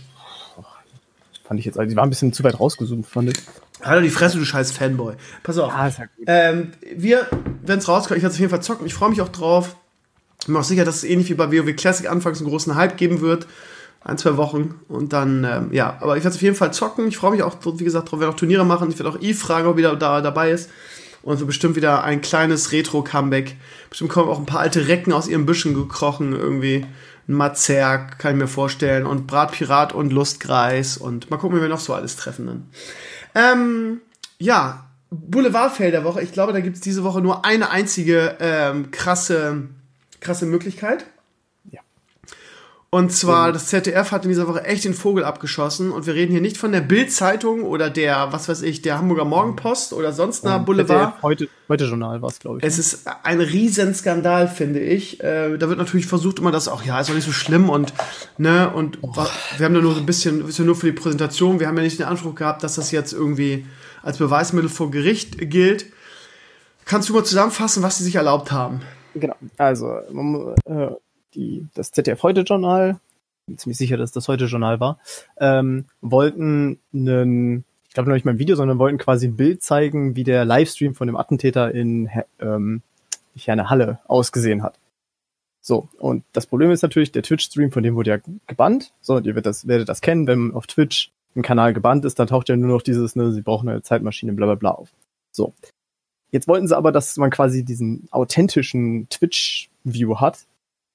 Fand 1.44 1.60
ich 1.60 1.66
jetzt, 1.66 1.78
also 1.78 1.90
die 1.90 1.96
war 1.96 2.04
ein 2.04 2.10
bisschen 2.10 2.32
zu 2.32 2.42
weit 2.42 2.58
rausgezoomt, 2.58 3.06
fand 3.06 3.30
ich. 3.30 3.36
Hallo 3.82 4.00
die 4.00 4.10
Fresse, 4.10 4.38
du 4.38 4.44
scheiß 4.44 4.72
Fanboy. 4.72 5.14
Pass 5.42 5.58
auf. 5.58 5.72
Ah, 5.74 5.88
ist 5.88 5.98
ja 5.98 6.04
gut. 6.04 6.24
Ähm, 6.26 6.72
wir, 6.94 7.26
wenn 7.62 7.78
es 7.78 7.88
rauskommt, 7.88 8.16
ich 8.16 8.22
werde 8.22 8.30
es 8.30 8.36
auf 8.36 8.40
jeden 8.40 8.50
Fall 8.50 8.62
zocken. 8.62 8.86
Ich 8.86 8.94
freue 8.94 9.10
mich 9.10 9.20
auch 9.20 9.28
drauf. 9.28 9.76
Ich 10.38 10.46
bin 10.46 10.54
mir 10.54 10.60
auch 10.60 10.64
sicher, 10.64 10.84
dass 10.84 10.96
es 10.96 11.04
ähnlich 11.04 11.28
wie 11.28 11.34
bei 11.34 11.50
WoW 11.50 11.74
Classic 11.76 12.08
anfangs 12.08 12.40
einen 12.40 12.48
großen 12.48 12.76
Hype 12.76 12.96
geben 12.96 13.20
wird 13.20 13.46
ein, 14.02 14.18
zwei 14.18 14.36
Wochen 14.36 14.80
und 14.88 15.12
dann, 15.12 15.44
ähm, 15.44 15.72
ja, 15.72 15.98
aber 16.00 16.16
ich 16.16 16.24
werde 16.24 16.34
auf 16.34 16.42
jeden 16.42 16.56
Fall 16.56 16.72
zocken. 16.72 17.08
Ich 17.08 17.18
freue 17.18 17.32
mich 17.32 17.42
auch, 17.42 17.56
wie 17.64 17.84
gesagt, 17.84 18.10
drauf, 18.10 18.20
werde 18.20 18.32
auch 18.32 18.38
Turniere 18.38 18.64
machen. 18.64 18.90
Ich 18.90 18.98
werde 18.98 19.10
auch 19.10 19.20
Eve 19.20 19.38
fragen, 19.38 19.66
ob 19.66 19.74
er 19.74 19.78
wieder 19.78 19.96
da 19.96 20.20
dabei 20.20 20.50
ist. 20.50 20.70
Und 21.22 21.38
so 21.38 21.44
bestimmt 21.44 21.76
wieder 21.76 22.02
ein 22.02 22.22
kleines 22.22 22.72
Retro-Comeback. 22.72 23.56
Bestimmt 23.90 24.10
kommen 24.10 24.30
auch 24.30 24.38
ein 24.38 24.46
paar 24.46 24.60
alte 24.60 24.88
Recken 24.88 25.12
aus 25.12 25.28
ihren 25.28 25.44
Büschen 25.44 25.74
gekrochen, 25.74 26.32
irgendwie. 26.32 26.86
Ein 27.28 27.34
Mazerk, 27.34 28.18
kann 28.18 28.32
ich 28.32 28.38
mir 28.38 28.48
vorstellen. 28.48 29.04
Und 29.04 29.26
Bratpirat 29.26 29.92
und 29.92 30.12
Lustgreis. 30.12 30.96
Und 30.96 31.30
mal 31.30 31.36
gucken, 31.36 31.58
wie 31.58 31.62
wir 31.62 31.68
noch 31.68 31.80
so 31.80 31.92
alles 31.92 32.16
treffen 32.16 32.46
dann. 32.46 32.70
Ähm, 33.34 34.00
ja, 34.38 34.86
Boulevardfeld 35.10 35.92
der 35.92 36.04
Woche. 36.04 36.22
Ich 36.22 36.32
glaube, 36.32 36.54
da 36.54 36.60
gibt 36.60 36.76
es 36.76 36.80
diese 36.80 37.04
Woche 37.04 37.20
nur 37.20 37.44
eine 37.44 37.70
einzige 37.70 38.36
ähm, 38.40 38.90
krasse, 38.90 39.64
krasse 40.20 40.46
Möglichkeit. 40.46 41.04
Und 42.92 43.12
zwar, 43.12 43.52
das 43.52 43.68
ZDF 43.68 44.10
hat 44.10 44.24
in 44.24 44.30
dieser 44.30 44.48
Woche 44.48 44.64
echt 44.64 44.84
den 44.84 44.94
Vogel 44.94 45.22
abgeschossen. 45.22 45.92
Und 45.92 46.06
wir 46.06 46.14
reden 46.14 46.32
hier 46.32 46.40
nicht 46.40 46.56
von 46.56 46.72
der 46.72 46.80
Bild-Zeitung 46.80 47.62
oder 47.62 47.88
der, 47.88 48.32
was 48.32 48.48
weiß 48.48 48.62
ich, 48.62 48.82
der 48.82 48.98
Hamburger 48.98 49.24
Morgenpost 49.24 49.92
oder 49.92 50.12
sonst 50.12 50.44
einer 50.44 50.58
Boulevard. 50.58 51.10
ZDF 51.10 51.22
heute, 51.22 51.48
heute 51.68 51.84
Journal 51.84 52.20
war 52.20 52.30
es, 52.30 52.40
glaube 52.40 52.58
ich. 52.58 52.64
Es 52.64 52.78
ne? 52.78 52.80
ist 52.80 53.06
ein 53.22 53.40
Riesenskandal, 53.40 54.48
finde 54.48 54.80
ich. 54.80 55.22
Äh, 55.22 55.56
da 55.56 55.68
wird 55.68 55.78
natürlich 55.78 56.06
versucht 56.06 56.40
immer 56.40 56.50
das 56.50 56.66
auch, 56.66 56.82
ja, 56.82 56.98
ist 56.98 57.08
doch 57.08 57.14
nicht 57.14 57.26
so 57.26 57.32
schlimm 57.32 57.70
und, 57.70 57.92
ne, 58.38 58.68
und 58.68 58.98
oh. 59.02 59.14
wir 59.14 59.64
haben 59.64 59.74
da 59.74 59.80
nur 59.80 59.94
so 59.94 60.00
ein 60.00 60.06
bisschen, 60.06 60.48
ist 60.48 60.58
ja 60.58 60.64
nur 60.64 60.74
für 60.74 60.86
die 60.86 61.00
Präsentation. 61.00 61.60
Wir 61.60 61.68
haben 61.68 61.76
ja 61.76 61.84
nicht 61.84 62.00
den 62.00 62.06
Anspruch 62.06 62.34
gehabt, 62.34 62.64
dass 62.64 62.74
das 62.74 62.90
jetzt 62.90 63.12
irgendwie 63.12 63.66
als 64.02 64.18
Beweismittel 64.18 64.68
vor 64.68 64.90
Gericht 64.90 65.38
gilt. 65.38 65.86
Kannst 66.86 67.08
du 67.08 67.12
mal 67.12 67.24
zusammenfassen, 67.24 67.84
was 67.84 67.98
sie 67.98 68.04
sich 68.04 68.16
erlaubt 68.16 68.50
haben? 68.50 68.80
Genau, 69.14 69.36
also 69.58 69.98
äh, 70.64 70.88
die, 71.34 71.66
das 71.74 71.92
ZDF 71.92 72.22
Heute-Journal, 72.22 73.00
bin 73.46 73.58
ziemlich 73.58 73.78
sicher, 73.78 73.96
dass 73.96 74.12
das 74.12 74.28
Heute-Journal 74.28 74.80
war, 74.80 74.98
ähm, 75.38 75.86
wollten 76.00 76.78
einen, 76.92 77.64
ich 77.88 77.94
glaube 77.94 78.08
noch 78.08 78.14
nicht 78.14 78.24
mal 78.24 78.32
ein 78.32 78.38
Video, 78.38 78.56
sondern 78.56 78.78
wollten 78.78 78.98
quasi 78.98 79.28
ein 79.28 79.36
Bild 79.36 79.62
zeigen, 79.62 80.16
wie 80.16 80.24
der 80.24 80.44
Livestream 80.44 80.94
von 80.94 81.06
dem 81.06 81.16
Attentäter 81.16 81.72
in 81.74 82.08
ähm, 82.40 82.82
Herne 83.36 83.70
Halle 83.70 84.00
ausgesehen 84.06 84.62
hat. 84.62 84.78
So, 85.62 85.88
und 85.98 86.24
das 86.32 86.46
Problem 86.46 86.70
ist 86.70 86.82
natürlich, 86.82 87.12
der 87.12 87.22
Twitch-Stream, 87.22 87.70
von 87.70 87.82
dem 87.82 87.94
wurde 87.94 88.10
ja 88.10 88.18
gebannt. 88.46 88.92
So, 89.00 89.16
und 89.16 89.26
ihr 89.26 89.34
werdet 89.34 89.46
das, 89.46 89.66
werdet 89.66 89.88
das 89.88 90.00
kennen, 90.00 90.26
wenn 90.26 90.54
auf 90.54 90.66
Twitch 90.66 91.12
ein 91.36 91.42
Kanal 91.42 91.74
gebannt 91.74 92.04
ist, 92.04 92.18
dann 92.18 92.28
taucht 92.28 92.48
ja 92.48 92.56
nur 92.56 92.74
noch 92.74 92.82
dieses, 92.82 93.14
ne, 93.14 93.30
sie 93.32 93.42
brauchen 93.42 93.68
eine 93.68 93.82
Zeitmaschine, 93.82 94.32
bla 94.32 94.46
bla 94.46 94.54
bla 94.54 94.70
auf. 94.70 94.90
So. 95.30 95.54
Jetzt 96.32 96.48
wollten 96.48 96.66
sie 96.66 96.76
aber, 96.76 96.92
dass 96.92 97.16
man 97.16 97.30
quasi 97.30 97.64
diesen 97.64 98.08
authentischen 98.10 99.08
Twitch-View 99.10 100.16
hat 100.16 100.46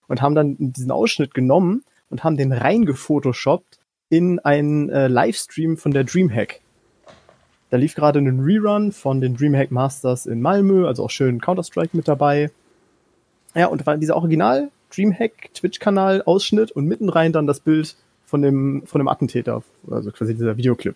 und 0.07 0.21
haben 0.21 0.35
dann 0.35 0.55
diesen 0.59 0.91
Ausschnitt 0.91 1.33
genommen 1.33 1.83
und 2.09 2.23
haben 2.23 2.37
den 2.37 2.51
reingefotoshoppt 2.51 3.79
in 4.09 4.39
einen 4.39 4.89
äh, 4.89 5.07
Livestream 5.07 5.77
von 5.77 5.91
der 5.91 6.03
Dreamhack. 6.03 6.61
Da 7.69 7.77
lief 7.77 7.95
gerade 7.95 8.19
ein 8.19 8.39
Rerun 8.39 8.91
von 8.91 9.21
den 9.21 9.35
Dreamhack 9.35 9.71
Masters 9.71 10.27
in 10.27 10.41
Malmö, 10.41 10.87
also 10.87 11.03
auch 11.03 11.09
schön 11.09 11.41
Counter-Strike 11.41 11.97
mit 11.97 12.07
dabei. 12.07 12.51
Ja, 13.55 13.67
und 13.67 13.85
war 13.85 13.97
dieser 13.97 14.15
Original 14.15 14.69
Dreamhack 14.95 15.53
Twitch-Kanal 15.53 16.21
Ausschnitt 16.23 16.71
und 16.71 16.85
mitten 16.85 17.09
rein 17.09 17.33
dann 17.33 17.47
das 17.47 17.59
Bild 17.59 17.95
von 18.25 18.41
dem, 18.41 18.83
von 18.85 18.99
dem 18.99 19.07
Attentäter, 19.07 19.63
also 19.89 20.11
quasi 20.11 20.35
dieser 20.35 20.57
Videoclip. 20.57 20.95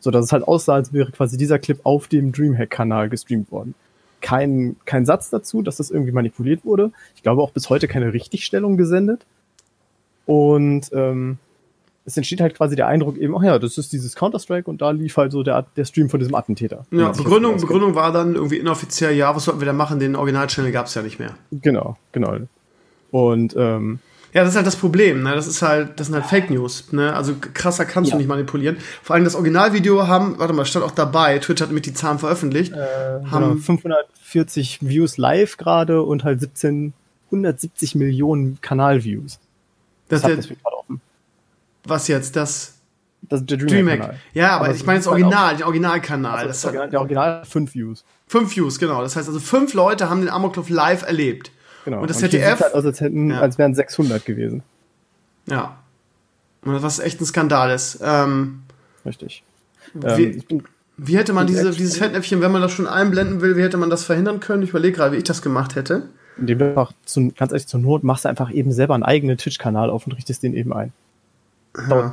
So 0.00 0.10
dass 0.10 0.24
es 0.24 0.32
halt 0.32 0.46
aussah, 0.46 0.74
als 0.74 0.92
wäre 0.92 1.12
quasi 1.12 1.36
dieser 1.36 1.58
Clip 1.58 1.80
auf 1.84 2.08
dem 2.08 2.32
Dreamhack-Kanal 2.32 3.08
gestreamt 3.08 3.50
worden. 3.50 3.74
Kein, 4.22 4.76
kein 4.86 5.04
Satz 5.04 5.28
dazu, 5.28 5.60
dass 5.60 5.76
das 5.76 5.90
irgendwie 5.90 6.12
manipuliert 6.12 6.64
wurde. 6.64 6.90
Ich 7.14 7.22
glaube 7.22 7.42
auch 7.42 7.50
bis 7.50 7.68
heute 7.68 7.88
keine 7.88 8.14
Richtigstellung 8.14 8.78
gesendet. 8.78 9.26
Und 10.24 10.90
ähm, 10.92 11.36
es 12.04 12.16
entsteht 12.16 12.40
halt 12.40 12.56
quasi 12.56 12.74
der 12.74 12.86
Eindruck 12.86 13.16
eben, 13.16 13.36
ach 13.36 13.42
ja, 13.42 13.58
das 13.58 13.78
ist 13.78 13.92
dieses 13.92 14.16
Counter-Strike 14.16 14.68
und 14.68 14.82
da 14.82 14.90
lief 14.90 15.16
halt 15.16 15.32
so 15.32 15.42
der, 15.42 15.66
der 15.76 15.84
Stream 15.84 16.08
von 16.08 16.20
diesem 16.20 16.34
Attentäter. 16.34 16.86
Ja, 16.90 17.10
Begründung, 17.10 17.58
Begründung 17.60 17.94
war 17.94 18.12
dann 18.12 18.34
irgendwie 18.34 18.56
inoffiziell, 18.56 19.14
ja, 19.14 19.34
was 19.34 19.44
sollten 19.44 19.60
wir 19.60 19.66
da 19.66 19.72
machen? 19.72 19.98
Den 19.98 20.16
Original-Channel 20.16 20.72
gab 20.72 20.86
es 20.86 20.94
ja 20.94 21.02
nicht 21.02 21.18
mehr. 21.18 21.34
Genau, 21.50 21.96
genau. 22.12 22.36
Und 23.10 23.54
ähm, 23.56 24.00
ja, 24.32 24.42
das 24.42 24.50
ist 24.50 24.56
halt 24.56 24.66
das 24.66 24.76
Problem, 24.76 25.22
ne? 25.22 25.34
Das 25.34 25.46
ist 25.46 25.60
halt, 25.60 26.00
das 26.00 26.06
sind 26.06 26.16
halt 26.16 26.24
Fake 26.24 26.48
News, 26.48 26.90
ne? 26.92 27.14
Also 27.14 27.34
krasser 27.38 27.84
kannst 27.84 28.10
ja. 28.10 28.16
du 28.16 28.18
nicht 28.18 28.28
manipulieren. 28.28 28.78
Vor 29.02 29.14
allem 29.14 29.24
das 29.24 29.34
Originalvideo 29.34 30.06
haben, 30.06 30.38
warte 30.38 30.54
mal, 30.54 30.64
stand 30.64 30.84
auch 30.86 30.90
dabei, 30.92 31.38
Twitch 31.38 31.60
hat 31.60 31.70
mit 31.70 31.84
die 31.84 31.92
Zahlen 31.92 32.18
veröffentlicht. 32.18 32.72
Äh, 32.72 33.24
haben 33.30 33.50
genau, 33.50 33.60
540 33.60 34.78
Views 34.80 35.18
live 35.18 35.58
gerade 35.58 36.02
und 36.02 36.24
halt 36.24 36.40
17, 36.40 36.94
170 37.26 37.94
Millionen 37.94 38.58
Kanalviews. 38.62 39.38
Das, 40.08 40.22
das, 40.22 40.46
der, 40.48 40.56
was 41.84 42.08
jetzt? 42.08 42.36
Das. 42.36 42.78
Das 43.22 43.46
der 43.46 43.56
Dreamhack. 43.56 44.00
Dreamhack. 44.00 44.16
Ja, 44.32 44.56
aber, 44.56 44.64
aber 44.66 44.74
ich 44.74 44.84
meine 44.84 44.98
das 44.98 45.06
Original, 45.06 45.56
den 45.56 45.64
Originalkanal. 45.64 46.34
Also 46.34 46.48
das 46.48 46.64
Original, 46.64 46.90
der 46.90 47.00
Original 47.00 47.44
fünf 47.44 47.74
Views. 47.74 48.04
Fünf 48.26 48.56
Views, 48.56 48.78
genau. 48.78 49.02
Das 49.02 49.14
heißt 49.14 49.28
also, 49.28 49.38
fünf 49.38 49.74
Leute 49.74 50.10
haben 50.10 50.20
den 50.20 50.30
Amoklauf 50.30 50.68
live 50.70 51.02
erlebt. 51.02 51.52
Genau. 51.84 52.00
Und 52.00 52.10
das 52.10 52.16
und 52.16 52.30
ZDF. 52.30 52.60
Halt 52.60 52.74
aus, 52.74 52.84
als, 52.84 53.00
hätten, 53.00 53.30
ja. 53.30 53.40
als 53.40 53.58
wären 53.58 53.74
600 53.74 54.24
gewesen. 54.24 54.62
Ja. 55.46 55.78
Und 56.64 56.82
was 56.82 56.98
echt 56.98 57.20
ein 57.20 57.24
Skandal 57.24 57.70
ist. 57.70 58.00
Ähm, 58.02 58.62
Richtig. 59.04 59.42
Wie, 59.94 60.42
ähm, 60.50 60.62
wie 60.96 61.16
hätte 61.16 61.32
man 61.32 61.46
diese, 61.46 61.72
dieses 61.72 61.96
Fettnäpfchen, 61.96 62.40
wenn 62.40 62.52
man 62.52 62.62
das 62.62 62.72
schon 62.72 62.86
einblenden 62.86 63.40
will, 63.40 63.56
wie 63.56 63.62
hätte 63.62 63.76
man 63.76 63.90
das 63.90 64.04
verhindern 64.04 64.40
können? 64.40 64.62
Ich 64.62 64.70
überlege 64.70 64.96
gerade, 64.96 65.12
wie 65.12 65.18
ich 65.18 65.24
das 65.24 65.42
gemacht 65.42 65.74
hätte. 65.74 66.08
Indem 66.38 66.58
du 66.58 66.68
einfach, 66.68 66.92
zu, 67.04 67.32
ganz 67.36 67.52
ehrlich, 67.52 67.66
zur 67.66 67.80
Not 67.80 68.04
machst 68.04 68.24
du 68.24 68.28
einfach 68.28 68.50
eben 68.50 68.72
selber 68.72 68.94
einen 68.94 69.02
eigenen 69.02 69.36
Twitch-Kanal 69.36 69.90
auf 69.90 70.06
und 70.06 70.12
richtest 70.12 70.42
den 70.42 70.54
eben 70.54 70.72
ein. 70.72 70.92
Dauert 71.88 72.12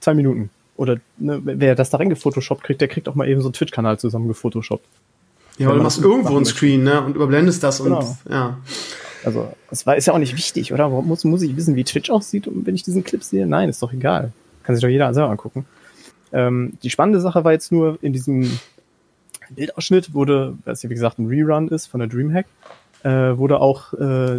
zwei 0.00 0.14
Minuten. 0.14 0.50
Oder 0.76 0.96
ne, 1.18 1.40
wer 1.44 1.74
das 1.74 1.90
da 1.90 1.98
reingefotoshoppt 1.98 2.64
kriegt, 2.64 2.80
der 2.80 2.88
kriegt 2.88 3.08
auch 3.08 3.14
mal 3.14 3.28
eben 3.28 3.40
so 3.42 3.48
einen 3.48 3.52
Twitch-Kanal 3.52 3.98
zusammen 3.98 4.28
gefotoshoppt. 4.28 4.86
Ja, 5.58 5.68
oder 5.68 5.76
du 5.76 5.82
machst 5.82 6.00
irgendwo 6.00 6.36
einen 6.36 6.46
Screen, 6.46 6.84
ne? 6.84 7.02
Und 7.02 7.16
überblendest 7.16 7.62
das 7.62 7.82
genau. 7.82 7.98
und 7.98 8.32
ja. 8.32 8.58
Also, 9.24 9.52
das 9.68 9.86
war, 9.86 9.96
ist 9.96 10.06
ja 10.06 10.14
auch 10.14 10.18
nicht 10.18 10.36
wichtig, 10.36 10.72
oder? 10.72 10.90
Warum 10.90 11.08
muss, 11.08 11.24
muss 11.24 11.42
ich 11.42 11.56
wissen, 11.56 11.76
wie 11.76 11.84
Twitch 11.84 12.10
aussieht, 12.10 12.48
wenn 12.50 12.74
ich 12.74 12.82
diesen 12.82 13.04
Clip 13.04 13.22
sehe? 13.22 13.46
Nein, 13.46 13.68
ist 13.68 13.82
doch 13.82 13.92
egal. 13.92 14.32
Kann 14.62 14.74
sich 14.74 14.82
doch 14.82 14.88
jeder 14.88 15.12
selber 15.12 15.30
angucken. 15.30 15.66
Ähm, 16.32 16.74
die 16.82 16.90
spannende 16.90 17.20
Sache 17.20 17.44
war 17.44 17.52
jetzt 17.52 17.72
nur, 17.72 17.98
in 18.02 18.12
diesem 18.12 18.58
Bildausschnitt 19.50 20.14
wurde, 20.14 20.56
was 20.64 20.82
ja 20.82 20.90
wie 20.90 20.94
gesagt 20.94 21.18
ein 21.18 21.26
Rerun 21.26 21.68
ist 21.68 21.86
von 21.86 22.00
der 22.00 22.08
Dreamhack, 22.08 22.46
äh, 23.02 23.36
wurde 23.36 23.60
auch, 23.60 23.92
äh, 23.94 24.36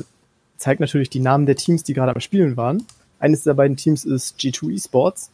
zeigt 0.58 0.80
natürlich 0.80 1.10
die 1.10 1.20
Namen 1.20 1.46
der 1.46 1.56
Teams, 1.56 1.84
die 1.84 1.94
gerade 1.94 2.14
am 2.14 2.22
Spielen 2.22 2.58
waren. 2.58 2.84
Eines 3.20 3.44
der 3.44 3.54
beiden 3.54 3.78
Teams 3.78 4.06
ist 4.06 4.40
G2 4.40 4.74
Esports, 4.74 5.32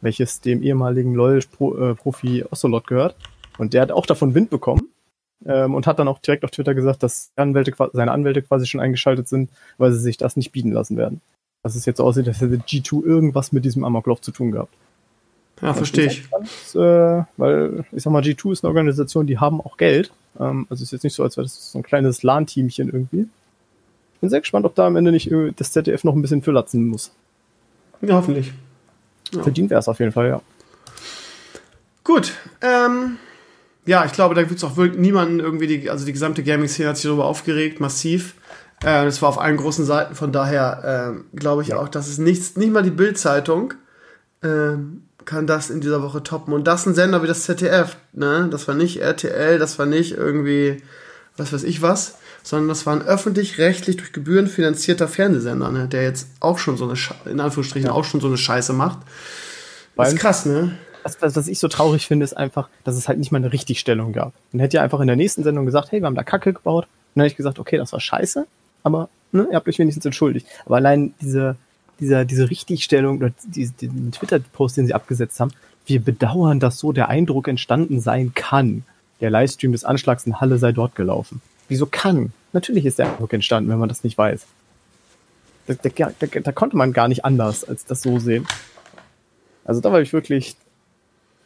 welches 0.00 0.40
dem 0.40 0.62
ehemaligen 0.62 1.14
LoL-Profi 1.14 2.40
äh, 2.40 2.44
Ocelot 2.44 2.86
gehört. 2.86 3.16
Und 3.58 3.74
der 3.74 3.82
hat 3.82 3.90
auch 3.90 4.06
davon 4.06 4.34
Wind 4.34 4.50
bekommen 4.50 4.88
ähm, 5.46 5.74
und 5.74 5.86
hat 5.86 5.98
dann 5.98 6.08
auch 6.08 6.18
direkt 6.18 6.44
auf 6.44 6.50
Twitter 6.50 6.74
gesagt, 6.74 7.02
dass 7.02 7.30
Anwälte, 7.36 7.72
seine 7.92 8.12
Anwälte 8.12 8.42
quasi 8.42 8.66
schon 8.66 8.80
eingeschaltet 8.80 9.28
sind, 9.28 9.50
weil 9.76 9.92
sie 9.92 10.00
sich 10.00 10.16
das 10.16 10.36
nicht 10.36 10.52
bieten 10.52 10.72
lassen 10.72 10.96
werden. 10.96 11.20
Dass 11.62 11.74
es 11.74 11.86
jetzt 11.86 11.98
so 11.98 12.04
aussieht, 12.04 12.28
als 12.28 12.40
hätte 12.40 12.56
G2 12.56 13.04
irgendwas 13.04 13.52
mit 13.52 13.64
diesem 13.64 13.84
Amoklauf 13.84 14.20
zu 14.20 14.30
tun 14.30 14.52
gehabt. 14.52 14.74
Ja, 15.60 15.74
verstehe 15.74 16.06
ich. 16.06 16.24
Äh, 16.74 17.24
weil, 17.36 17.84
ich 17.90 18.02
sag 18.02 18.12
mal, 18.12 18.22
G2 18.22 18.52
ist 18.52 18.64
eine 18.64 18.68
Organisation, 18.68 19.26
die 19.26 19.38
haben 19.38 19.60
auch 19.60 19.76
Geld. 19.76 20.12
Ähm, 20.38 20.66
also 20.70 20.84
ist 20.84 20.92
jetzt 20.92 21.02
nicht 21.02 21.14
so, 21.14 21.24
als 21.24 21.36
wäre 21.36 21.44
das 21.44 21.72
so 21.72 21.78
ein 21.78 21.82
kleines 21.82 22.22
LAN-Teamchen 22.22 22.88
irgendwie 22.88 23.28
bin 24.20 24.30
sehr 24.30 24.40
gespannt, 24.40 24.66
ob 24.66 24.74
da 24.74 24.86
am 24.86 24.96
Ende 24.96 25.12
nicht 25.12 25.30
das 25.56 25.72
ZDF 25.72 26.04
noch 26.04 26.14
ein 26.14 26.22
bisschen 26.22 26.42
für 26.42 26.52
latzen 26.52 26.86
muss. 26.86 27.12
Ja, 28.00 28.14
hoffentlich. 28.14 28.52
Ja. 29.32 29.42
Verdient 29.42 29.70
wäre 29.70 29.80
es 29.80 29.88
auf 29.88 29.98
jeden 29.98 30.12
Fall, 30.12 30.28
ja. 30.28 30.40
Gut. 32.04 32.32
Ähm, 32.62 33.18
ja, 33.88 34.04
ich 34.04 34.12
glaube, 34.12 34.34
da 34.34 34.42
gibt 34.42 34.56
es 34.56 34.64
auch 34.64 34.76
wirklich 34.76 35.00
niemanden 35.00 35.40
irgendwie, 35.40 35.66
die, 35.66 35.90
also 35.90 36.04
die 36.04 36.12
gesamte 36.12 36.42
Gaming-Szene 36.42 36.90
hat 36.90 36.96
sich 36.96 37.06
darüber 37.06 37.24
aufgeregt, 37.24 37.80
massiv. 37.80 38.34
Äh, 38.82 39.04
das 39.04 39.22
war 39.22 39.28
auf 39.28 39.38
allen 39.38 39.56
großen 39.56 39.84
Seiten, 39.84 40.14
von 40.14 40.32
daher 40.32 41.14
äh, 41.16 41.36
glaube 41.36 41.62
ich 41.62 41.68
ja. 41.68 41.78
auch, 41.78 41.88
dass 41.88 42.08
es 42.08 42.18
nichts, 42.18 42.56
nicht 42.56 42.72
mal 42.72 42.82
die 42.82 42.90
Bild-Zeitung 42.90 43.74
äh, 44.42 44.76
kann 45.24 45.46
das 45.46 45.70
in 45.70 45.80
dieser 45.80 46.02
Woche 46.02 46.22
toppen. 46.22 46.54
Und 46.54 46.66
das 46.66 46.86
ein 46.86 46.94
Sender 46.94 47.22
wie 47.22 47.26
das 47.26 47.42
ZDF, 47.42 47.96
ne? 48.12 48.48
Das 48.50 48.68
war 48.68 48.74
nicht 48.74 49.00
RTL, 49.00 49.58
das 49.58 49.78
war 49.78 49.86
nicht 49.86 50.16
irgendwie, 50.16 50.82
was 51.36 51.52
weiß 51.52 51.64
ich 51.64 51.82
was 51.82 52.18
sondern 52.48 52.68
das 52.68 52.86
war 52.86 52.94
ein 52.94 53.02
öffentlich-rechtlich 53.02 53.98
durch 53.98 54.12
Gebühren 54.12 54.46
finanzierter 54.46 55.06
Fernsehsender, 55.06 55.70
ne, 55.70 55.86
der 55.86 56.02
jetzt 56.02 56.28
auch 56.40 56.58
schon 56.58 56.78
so 56.78 56.86
eine, 56.86 56.96
Sche 56.96 57.14
in 57.26 57.40
Anführungsstrichen, 57.40 57.88
ja. 57.88 57.94
auch 57.94 58.04
schon 58.04 58.20
so 58.20 58.26
eine 58.26 58.38
Scheiße 58.38 58.72
macht. 58.72 59.00
Das 59.96 60.14
ist 60.14 60.18
krass, 60.18 60.46
ne? 60.46 60.78
Was, 61.08 61.22
was, 61.22 61.36
was 61.36 61.48
ich 61.48 61.58
so 61.58 61.68
traurig 61.68 62.06
finde, 62.06 62.24
ist 62.24 62.36
einfach, 62.36 62.68
dass 62.84 62.96
es 62.96 63.08
halt 63.08 63.18
nicht 63.18 63.32
mal 63.32 63.38
eine 63.38 63.52
Richtigstellung 63.52 64.12
gab. 64.12 64.32
Man 64.52 64.60
hätte 64.60 64.76
ja 64.76 64.82
einfach 64.82 65.00
in 65.00 65.06
der 65.06 65.16
nächsten 65.16 65.42
Sendung 65.42 65.64
gesagt, 65.66 65.92
hey, 65.92 66.00
wir 66.00 66.06
haben 66.06 66.14
da 66.14 66.22
Kacke 66.22 66.52
gebaut. 66.52 66.84
Und 66.84 66.90
dann 67.14 67.22
hätte 67.22 67.32
ich 67.32 67.36
gesagt, 67.36 67.58
okay, 67.58 67.78
das 67.78 67.92
war 67.92 68.00
scheiße, 68.00 68.46
aber 68.82 69.08
ne, 69.32 69.48
ihr 69.50 69.56
habt 69.56 69.68
euch 69.68 69.78
wenigstens 69.78 70.04
entschuldigt. 70.04 70.46
Aber 70.66 70.76
allein 70.76 71.14
diese, 71.20 71.56
dieser, 72.00 72.24
diese 72.24 72.50
Richtigstellung 72.50 73.18
oder 73.18 73.32
die, 73.44 73.68
den 73.68 74.12
Twitter-Post, 74.12 74.76
den 74.76 74.86
sie 74.86 74.94
abgesetzt 74.94 75.40
haben, 75.40 75.52
wir 75.86 76.00
bedauern, 76.00 76.60
dass 76.60 76.78
so 76.78 76.92
der 76.92 77.08
Eindruck 77.08 77.48
entstanden 77.48 78.00
sein 78.00 78.32
kann. 78.34 78.84
Der 79.20 79.30
Livestream 79.30 79.72
des 79.72 79.84
Anschlags 79.84 80.26
in 80.26 80.40
Halle 80.40 80.58
sei 80.58 80.72
dort 80.72 80.94
gelaufen. 80.94 81.40
Wieso 81.68 81.86
kann? 81.86 82.32
Natürlich 82.52 82.84
ist 82.86 82.98
der 82.98 83.10
Eindruck 83.10 83.32
entstanden, 83.32 83.70
wenn 83.70 83.78
man 83.78 83.88
das 83.88 84.04
nicht 84.04 84.16
weiß. 84.16 84.46
Da, 85.66 85.74
da, 85.74 86.10
da, 86.18 86.26
da, 86.40 86.52
konnte 86.52 86.76
man 86.76 86.92
gar 86.92 87.08
nicht 87.08 87.24
anders, 87.24 87.64
als 87.64 87.84
das 87.84 88.00
so 88.00 88.18
sehen. 88.18 88.46
Also 89.64 89.80
da 89.82 89.92
war 89.92 90.00
ich 90.00 90.14
wirklich, 90.14 90.56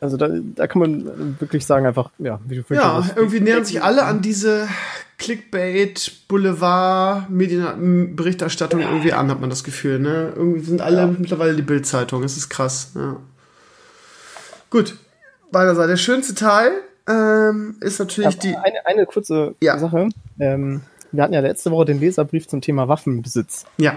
also 0.03 0.17
da, 0.17 0.29
da 0.29 0.67
kann 0.67 0.81
man 0.81 1.41
wirklich 1.41 1.65
sagen 1.65 1.87
einfach, 1.87 2.11
ja, 2.19 2.41
wie 2.45 2.57
du 2.57 2.75
Ja, 2.75 3.09
irgendwie 3.15 3.39
nähern 3.39 3.65
sich 3.65 3.83
alle 3.85 4.03
an 4.03 4.21
diese 4.21 4.69
Clickbait, 5.17 6.27
Boulevard, 6.27 7.31
Medienberichterstattung 7.31 8.81
ja. 8.81 8.89
irgendwie 8.89 9.13
an, 9.13 9.31
hat 9.31 9.41
man 9.41 9.49
das 9.49 9.63
Gefühl, 9.63 10.01
ne? 10.01 10.33
Irgendwie 10.35 10.61
sind 10.61 10.81
alle 10.81 10.97
ja. 10.97 11.07
mittlerweile 11.07 11.55
die 11.55 11.63
Bildzeitung, 11.63 12.25
es 12.25 12.37
ist 12.37 12.49
krass, 12.49 12.91
ja. 12.97 13.17
Gut, 14.71 14.97
beiderseits. 15.53 15.89
Der 15.89 15.97
schönste 15.97 16.35
Teil 16.35 16.73
ähm, 17.09 17.77
ist 17.81 18.01
natürlich 18.01 18.39
die. 18.41 18.57
Eine, 18.57 18.85
eine 18.85 19.07
kurze 19.07 19.55
ja. 19.61 19.79
Sache. 19.79 20.09
Ähm, 20.41 20.81
wir 21.13 21.23
hatten 21.23 21.35
ja 21.35 21.41
letzte 21.41 21.71
Woche 21.71 21.85
den 21.85 22.01
Leserbrief 22.01 22.49
zum 22.49 22.61
Thema 22.61 22.89
Waffenbesitz. 22.89 23.67
Ja. 23.77 23.95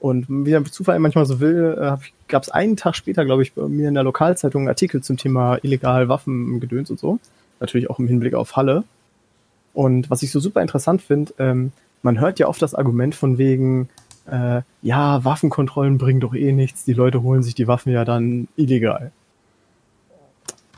Und 0.00 0.26
wie 0.28 0.50
der 0.50 0.64
Zufall 0.64 0.98
manchmal 0.98 1.26
so 1.26 1.40
will, 1.40 1.76
äh, 1.78 1.96
gab 2.26 2.42
es 2.42 2.48
einen 2.48 2.76
Tag 2.76 2.96
später, 2.96 3.24
glaube 3.26 3.42
ich, 3.42 3.52
bei 3.52 3.68
mir 3.68 3.88
in 3.88 3.94
der 3.94 4.02
Lokalzeitung 4.02 4.62
einen 4.62 4.68
Artikel 4.68 5.02
zum 5.02 5.18
Thema 5.18 5.58
illegal 5.62 6.08
Waffengedöns 6.08 6.90
und 6.90 6.98
so. 6.98 7.18
Natürlich 7.60 7.90
auch 7.90 7.98
im 7.98 8.08
Hinblick 8.08 8.34
auf 8.34 8.56
Halle. 8.56 8.84
Und 9.74 10.10
was 10.10 10.22
ich 10.22 10.30
so 10.30 10.40
super 10.40 10.62
interessant 10.62 11.02
finde, 11.02 11.34
ähm, 11.38 11.72
man 12.02 12.18
hört 12.18 12.38
ja 12.38 12.48
oft 12.48 12.62
das 12.62 12.74
Argument 12.74 13.14
von 13.14 13.36
wegen, 13.36 13.90
äh, 14.26 14.62
ja, 14.82 15.22
Waffenkontrollen 15.22 15.98
bringen 15.98 16.20
doch 16.20 16.34
eh 16.34 16.52
nichts, 16.52 16.84
die 16.84 16.94
Leute 16.94 17.22
holen 17.22 17.42
sich 17.42 17.54
die 17.54 17.68
Waffen 17.68 17.92
ja 17.92 18.06
dann 18.06 18.48
illegal. 18.56 19.12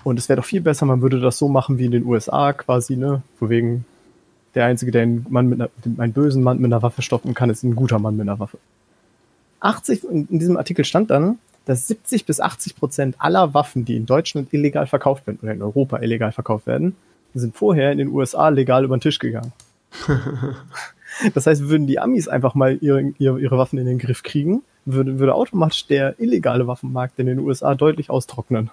Und 0.03 0.18
es 0.18 0.29
wäre 0.29 0.39
doch 0.41 0.45
viel 0.45 0.61
besser, 0.61 0.85
man 0.85 1.01
würde 1.01 1.20
das 1.20 1.39
so 1.39 1.49
machen 1.49 1.79
wie 1.79 1.85
in 1.85 1.93
den 1.93 2.05
USA 2.05 2.53
quasi, 2.53 2.97
ne, 2.97 3.23
von 3.39 3.51
wegen 3.51 3.85
der 4.55 4.66
Einzige, 4.66 4.91
der 4.91 5.03
einen, 5.03 5.27
Mann 5.31 5.49
mit 5.49 5.61
einer, 5.61 5.70
einen 5.99 6.12
bösen 6.12 6.43
Mann 6.43 6.59
mit 6.59 6.73
einer 6.73 6.83
Waffe 6.83 7.03
stoppen 7.03 7.35
kann, 7.35 7.51
ist 7.51 7.62
ein 7.62 7.77
guter 7.77 8.01
Mann 8.01 8.16
mit 8.16 8.29
einer 8.29 8.41
Waffe. 8.41 8.59
80, 9.62 10.04
in 10.04 10.38
diesem 10.38 10.56
Artikel 10.56 10.84
stand 10.84 11.10
dann, 11.10 11.38
dass 11.64 11.86
70 11.88 12.26
bis 12.26 12.40
80 12.40 12.76
Prozent 12.76 13.16
aller 13.18 13.54
Waffen, 13.54 13.84
die 13.84 13.96
in 13.96 14.06
Deutschland 14.06 14.52
illegal 14.52 14.86
verkauft 14.86 15.26
werden 15.26 15.38
oder 15.42 15.52
in 15.52 15.62
Europa 15.62 15.98
illegal 16.00 16.32
verkauft 16.32 16.66
werden, 16.66 16.96
sind 17.34 17.56
vorher 17.56 17.92
in 17.92 17.98
den 17.98 18.08
USA 18.08 18.48
legal 18.48 18.84
über 18.84 18.96
den 18.96 19.00
Tisch 19.00 19.18
gegangen. 19.18 19.52
das 21.34 21.46
heißt, 21.46 21.68
würden 21.68 21.86
die 21.86 21.98
Amis 21.98 22.28
einfach 22.28 22.54
mal 22.54 22.76
ihre, 22.80 23.12
ihre, 23.18 23.40
ihre 23.40 23.58
Waffen 23.58 23.78
in 23.78 23.86
den 23.86 23.98
Griff 23.98 24.22
kriegen, 24.22 24.62
würde, 24.84 25.18
würde 25.18 25.34
automatisch 25.34 25.86
der 25.86 26.18
illegale 26.20 26.66
Waffenmarkt 26.66 27.18
in 27.18 27.26
den 27.26 27.38
USA 27.38 27.74
deutlich 27.74 28.10
austrocknen. 28.10 28.70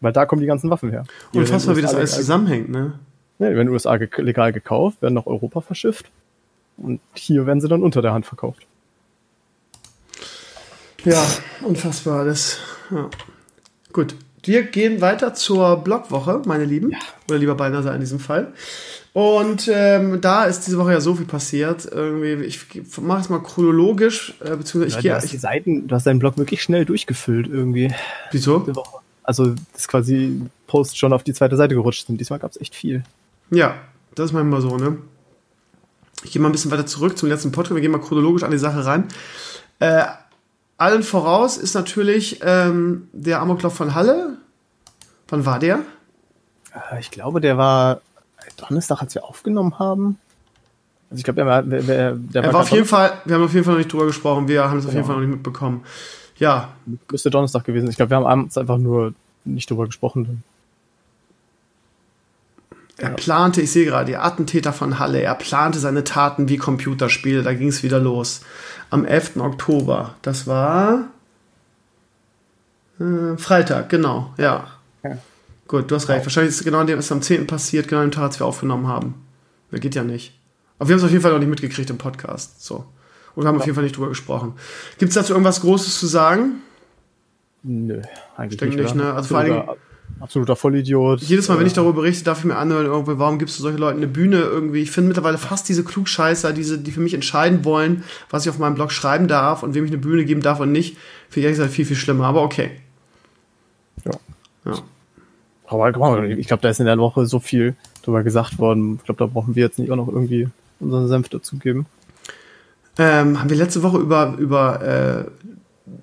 Weil 0.00 0.12
da 0.12 0.26
kommen 0.26 0.40
die 0.40 0.46
ganzen 0.46 0.70
Waffen 0.70 0.90
her. 0.90 1.04
Unfassbar, 1.32 1.76
wie 1.76 1.82
das 1.82 1.94
alles 1.94 2.14
zusammenhängt, 2.14 2.70
ne? 2.70 2.94
Ja, 3.38 3.48
die 3.48 3.54
werden 3.54 3.60
in 3.60 3.66
den 3.68 3.72
USA 3.72 3.94
legal 3.94 4.52
gekauft, 4.52 5.00
werden 5.00 5.14
nach 5.14 5.26
Europa 5.26 5.60
verschifft 5.60 6.10
und 6.76 7.00
hier 7.14 7.46
werden 7.46 7.60
sie 7.60 7.68
dann 7.68 7.82
unter 7.82 8.02
der 8.02 8.12
Hand 8.12 8.26
verkauft. 8.26 8.66
Ja, 11.04 11.26
unfassbar. 11.62 12.24
Das, 12.24 12.58
ja. 12.90 13.08
Gut, 13.92 14.14
wir 14.44 14.62
gehen 14.64 15.00
weiter 15.00 15.34
zur 15.34 15.76
Blogwoche, 15.78 16.42
meine 16.46 16.64
Lieben. 16.64 16.90
Ja. 16.90 16.98
Oder 17.28 17.38
lieber 17.38 17.54
Balnasar 17.54 17.94
in 17.94 18.00
diesem 18.00 18.20
Fall. 18.20 18.52
Und 19.12 19.68
ähm, 19.72 20.20
da 20.20 20.44
ist 20.44 20.66
diese 20.66 20.78
Woche 20.78 20.92
ja 20.92 21.00
so 21.00 21.14
viel 21.14 21.26
passiert. 21.26 21.84
Irgendwie, 21.90 22.44
ich 22.44 22.60
mache 23.00 23.20
es 23.20 23.28
mal 23.28 23.40
chronologisch, 23.40 24.34
äh, 24.40 24.56
beziehungsweise 24.56 24.98
ich 24.98 25.02
gehe. 25.02 25.18
Die 25.18 25.36
Seiten, 25.36 25.88
du 25.88 25.94
hast 25.94 26.06
deinen 26.06 26.20
Blog 26.20 26.38
wirklich 26.38 26.62
schnell 26.62 26.84
durchgefüllt 26.84 27.48
irgendwie. 27.48 27.92
Wieso? 28.30 28.66
Also, 29.24 29.54
das 29.72 29.88
quasi 29.88 30.40
Post 30.66 30.96
schon 30.96 31.12
auf 31.12 31.24
die 31.24 31.34
zweite 31.34 31.56
Seite 31.56 31.74
gerutscht 31.74 32.06
sind. 32.06 32.20
Diesmal 32.20 32.38
gab 32.38 32.52
es 32.52 32.60
echt 32.60 32.74
viel. 32.74 33.02
Ja, 33.50 33.74
das 34.14 34.26
ist 34.26 34.32
manchmal 34.32 34.60
so, 34.60 34.76
ne? 34.76 34.98
Ich 36.22 36.32
gehe 36.32 36.40
mal 36.40 36.48
ein 36.48 36.52
bisschen 36.52 36.70
weiter 36.70 36.86
zurück 36.86 37.18
zum 37.18 37.28
letzten 37.28 37.50
Podcast. 37.50 37.74
Wir 37.74 37.80
gehen 37.80 37.90
mal 37.90 38.00
chronologisch 38.00 38.42
an 38.42 38.50
die 38.50 38.58
Sache 38.58 38.84
ran. 38.84 39.08
Äh, 39.80 40.04
allen 40.80 41.02
voraus 41.02 41.56
ist 41.56 41.74
natürlich 41.74 42.40
ähm, 42.42 43.08
der 43.12 43.40
Amoklauf 43.40 43.74
von 43.74 43.94
Halle. 43.94 44.38
Wann 45.28 45.44
war 45.44 45.58
der? 45.58 45.80
Äh, 46.74 47.00
ich 47.00 47.10
glaube, 47.10 47.40
der 47.40 47.58
war 47.58 48.00
Donnerstag, 48.56 49.02
als 49.02 49.14
wir 49.14 49.24
aufgenommen 49.24 49.78
haben. 49.78 50.18
Also 51.10 51.18
ich 51.18 51.24
glaube, 51.24 51.36
der 51.36 51.46
war, 51.46 51.62
der, 51.62 51.82
der, 51.82 52.12
der 52.14 52.44
war, 52.44 52.52
war 52.54 52.60
auf 52.60 52.70
jeden 52.70 52.86
Fall, 52.86 53.12
wir 53.24 53.34
haben 53.34 53.44
auf 53.44 53.52
jeden 53.52 53.64
Fall 53.64 53.74
noch 53.74 53.78
nicht 53.78 53.92
drüber 53.92 54.06
gesprochen, 54.06 54.48
wir 54.48 54.70
haben 54.70 54.78
es 54.78 54.86
auf 54.86 54.94
jeden. 54.94 55.04
Fall 55.04 55.16
noch 55.16 55.22
nicht 55.22 55.30
mitbekommen. 55.30 55.84
Ja. 56.38 56.70
Müsste 57.10 57.30
Donnerstag 57.30 57.64
gewesen. 57.64 57.90
Ich 57.90 57.96
glaube, 57.96 58.10
wir 58.10 58.16
haben 58.16 58.26
abends 58.26 58.56
einfach 58.56 58.78
nur 58.78 59.12
nicht 59.44 59.68
drüber 59.68 59.86
gesprochen. 59.86 60.42
Er 63.00 63.10
plante, 63.10 63.62
ich 63.62 63.72
sehe 63.72 63.86
gerade, 63.86 64.06
die 64.06 64.16
Attentäter 64.16 64.72
von 64.72 64.98
Halle, 64.98 65.22
er 65.22 65.34
plante 65.34 65.78
seine 65.78 66.04
Taten 66.04 66.48
wie 66.48 66.58
Computerspiele, 66.58 67.42
da 67.42 67.54
ging 67.54 67.68
es 67.68 67.82
wieder 67.82 67.98
los. 67.98 68.42
Am 68.90 69.06
11. 69.06 69.36
Oktober, 69.38 70.16
das 70.22 70.46
war 70.46 71.08
äh, 73.00 73.38
Freitag, 73.38 73.88
genau, 73.88 74.34
ja. 74.36 74.68
ja. 75.02 75.18
Gut, 75.66 75.90
du 75.90 75.94
hast 75.94 76.08
recht. 76.08 76.26
Wahrscheinlich 76.26 76.50
ist 76.50 76.58
es 76.58 76.64
genau 76.64 76.84
dem, 76.84 76.98
was 76.98 77.10
am 77.10 77.22
10. 77.22 77.46
passiert, 77.46 77.88
genau 77.88 78.02
dem 78.02 78.10
Tag, 78.10 78.24
als 78.24 78.40
wir 78.40 78.46
aufgenommen 78.46 78.88
haben. 78.88 79.14
Das 79.70 79.80
geht 79.80 79.94
ja 79.94 80.02
nicht. 80.02 80.38
Aber 80.78 80.88
wir 80.88 80.94
haben 80.94 80.98
es 80.98 81.04
auf 81.04 81.10
jeden 81.10 81.22
Fall 81.22 81.32
noch 81.32 81.38
nicht 81.38 81.48
mitgekriegt 81.48 81.88
im 81.90 81.98
Podcast. 81.98 82.64
So. 82.64 82.84
Und 83.34 83.44
wir 83.44 83.48
haben 83.48 83.54
ja. 83.54 83.60
auf 83.60 83.66
jeden 83.66 83.76
Fall 83.76 83.84
nicht 83.84 83.96
drüber 83.96 84.08
gesprochen. 84.08 84.54
Gibt 84.98 85.10
es 85.10 85.14
dazu 85.14 85.32
irgendwas 85.32 85.60
Großes 85.60 85.98
zu 85.98 86.06
sagen? 86.06 86.62
Nö, 87.62 88.02
eigentlich 88.36 88.52
ich 88.52 88.58
denke 88.58 88.82
nicht. 88.82 88.94
Ne? 88.94 89.12
Also 89.12 89.28
vor 89.28 89.38
allen 89.38 89.52
Dingen 89.52 89.68
absoluter 90.20 90.56
Vollidiot. 90.56 91.20
Jedes 91.22 91.48
Mal, 91.48 91.58
wenn 91.58 91.66
ich 91.66 91.72
darüber 91.72 91.94
berichte, 91.94 92.24
darf 92.24 92.40
ich 92.40 92.44
mir 92.44 92.56
anhören, 92.56 92.86
irgendwie, 92.86 93.18
warum 93.18 93.38
gibst 93.38 93.58
du 93.58 93.62
solche 93.62 93.78
Leuten 93.78 93.98
eine 93.98 94.06
Bühne 94.06 94.40
irgendwie. 94.40 94.82
Ich 94.82 94.90
finde 94.90 95.08
mittlerweile 95.08 95.38
fast 95.38 95.68
diese 95.68 95.82
Klugscheißer, 95.82 96.52
diese, 96.52 96.78
die 96.78 96.90
für 96.90 97.00
mich 97.00 97.14
entscheiden 97.14 97.64
wollen, 97.64 98.04
was 98.28 98.44
ich 98.44 98.50
auf 98.50 98.58
meinem 98.58 98.74
Blog 98.74 98.92
schreiben 98.92 99.28
darf 99.28 99.62
und 99.62 99.74
wem 99.74 99.84
ich 99.84 99.90
eine 99.90 99.98
Bühne 99.98 100.24
geben 100.24 100.42
darf 100.42 100.60
und 100.60 100.72
nicht, 100.72 100.96
finde 101.28 101.40
ich 101.40 101.44
ehrlich 101.44 101.58
gesagt 101.58 101.72
viel, 101.72 101.84
viel 101.84 101.96
schlimmer. 101.96 102.26
Aber 102.26 102.42
okay. 102.42 102.70
Ja. 104.04 104.12
ja. 104.66 104.78
Aber 105.66 105.88
ich 105.88 106.46
glaube, 106.46 106.62
da 106.62 106.68
ist 106.68 106.80
in 106.80 106.86
der 106.86 106.98
Woche 106.98 107.26
so 107.26 107.38
viel 107.38 107.76
drüber 108.02 108.22
gesagt 108.22 108.58
worden. 108.58 108.96
Ich 108.96 109.04
glaube, 109.04 109.18
da 109.18 109.26
brauchen 109.26 109.54
wir 109.54 109.64
jetzt 109.64 109.78
nicht 109.78 109.90
auch 109.90 109.96
noch 109.96 110.08
irgendwie 110.08 110.48
unseren 110.80 111.08
Senf 111.08 111.28
dazugeben. 111.28 111.86
Ähm, 112.98 113.40
haben 113.40 113.48
wir 113.48 113.56
letzte 113.56 113.82
Woche 113.82 113.98
über, 113.98 114.34
über 114.36 115.28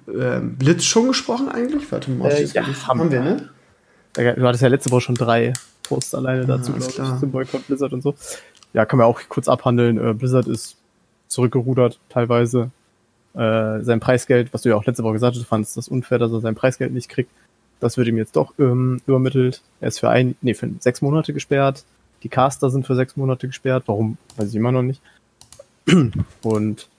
äh, 0.07 0.11
äh, 0.11 0.39
Blitz 0.41 0.85
schon 0.85 1.07
gesprochen 1.07 1.49
eigentlich? 1.49 1.91
Warte 1.91 2.11
mal, 2.11 2.31
äh, 2.31 2.45
ja, 2.45 2.65
haben, 2.65 2.99
haben 2.99 3.11
wir, 3.11 3.21
ne? 3.21 3.49
Du 4.17 4.47
hattest 4.47 4.63
ja 4.63 4.69
letzte 4.69 4.91
Woche 4.91 5.01
schon 5.01 5.15
drei 5.15 5.53
Posts 5.83 6.15
alleine 6.15 6.45
dazu, 6.45 6.71
ja, 6.71 6.79
glaube 6.79 7.13
ich, 7.13 7.19
zum 7.19 7.31
Boykott 7.31 7.67
Blizzard 7.67 7.93
und 7.93 8.01
so. 8.01 8.15
Ja, 8.73 8.85
kann 8.85 8.97
man 8.97 9.07
auch 9.07 9.21
kurz 9.29 9.47
abhandeln. 9.47 9.97
Äh, 9.97 10.13
Blizzard 10.13 10.47
ist 10.47 10.75
zurückgerudert, 11.27 11.99
teilweise. 12.09 12.71
Äh, 13.33 13.81
sein 13.81 13.99
Preisgeld, 13.99 14.53
was 14.53 14.63
du 14.63 14.69
ja 14.69 14.75
auch 14.75 14.85
letzte 14.85 15.03
Woche 15.03 15.13
gesagt 15.13 15.35
hast, 15.35 15.43
du 15.43 15.47
fandest 15.47 15.77
das 15.77 15.87
unfair, 15.87 16.17
dass 16.17 16.31
er 16.31 16.41
sein 16.41 16.55
Preisgeld 16.55 16.91
nicht 16.91 17.09
kriegt. 17.09 17.29
Das 17.79 17.95
wird 17.95 18.07
ihm 18.07 18.17
jetzt 18.17 18.35
doch 18.35 18.53
ähm, 18.57 19.01
übermittelt. 19.05 19.61
Er 19.79 19.89
ist 19.89 19.99
für 19.99 20.09
ein, 20.09 20.35
nee, 20.41 20.55
für 20.55 20.69
sechs 20.79 21.03
Monate 21.03 21.33
gesperrt. 21.33 21.85
Die 22.23 22.29
Caster 22.29 22.71
sind 22.71 22.87
für 22.87 22.95
sechs 22.95 23.15
Monate 23.15 23.45
gesperrt. 23.45 23.83
Warum? 23.85 24.17
Weiß 24.35 24.49
ich 24.49 24.55
immer 24.55 24.71
noch 24.71 24.81
nicht. 24.81 25.01
Und 26.41 26.89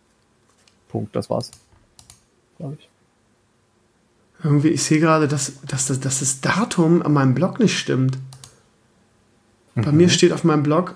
Punkt, 0.88 1.16
das 1.16 1.28
war's. 1.28 1.50
Glaube 2.58 2.76
ich. 2.78 2.87
Irgendwie, 4.42 4.68
ich 4.68 4.82
sehe 4.82 5.00
gerade, 5.00 5.26
dass, 5.26 5.60
dass, 5.66 5.86
dass, 5.86 6.00
dass 6.00 6.20
das 6.20 6.40
Datum 6.40 7.02
an 7.02 7.12
meinem 7.12 7.34
Blog 7.34 7.58
nicht 7.58 7.78
stimmt. 7.78 8.18
Mhm. 9.74 9.82
Bei 9.82 9.92
mir 9.92 10.08
steht 10.08 10.32
auf 10.32 10.44
meinem 10.44 10.62
Blog, 10.62 10.94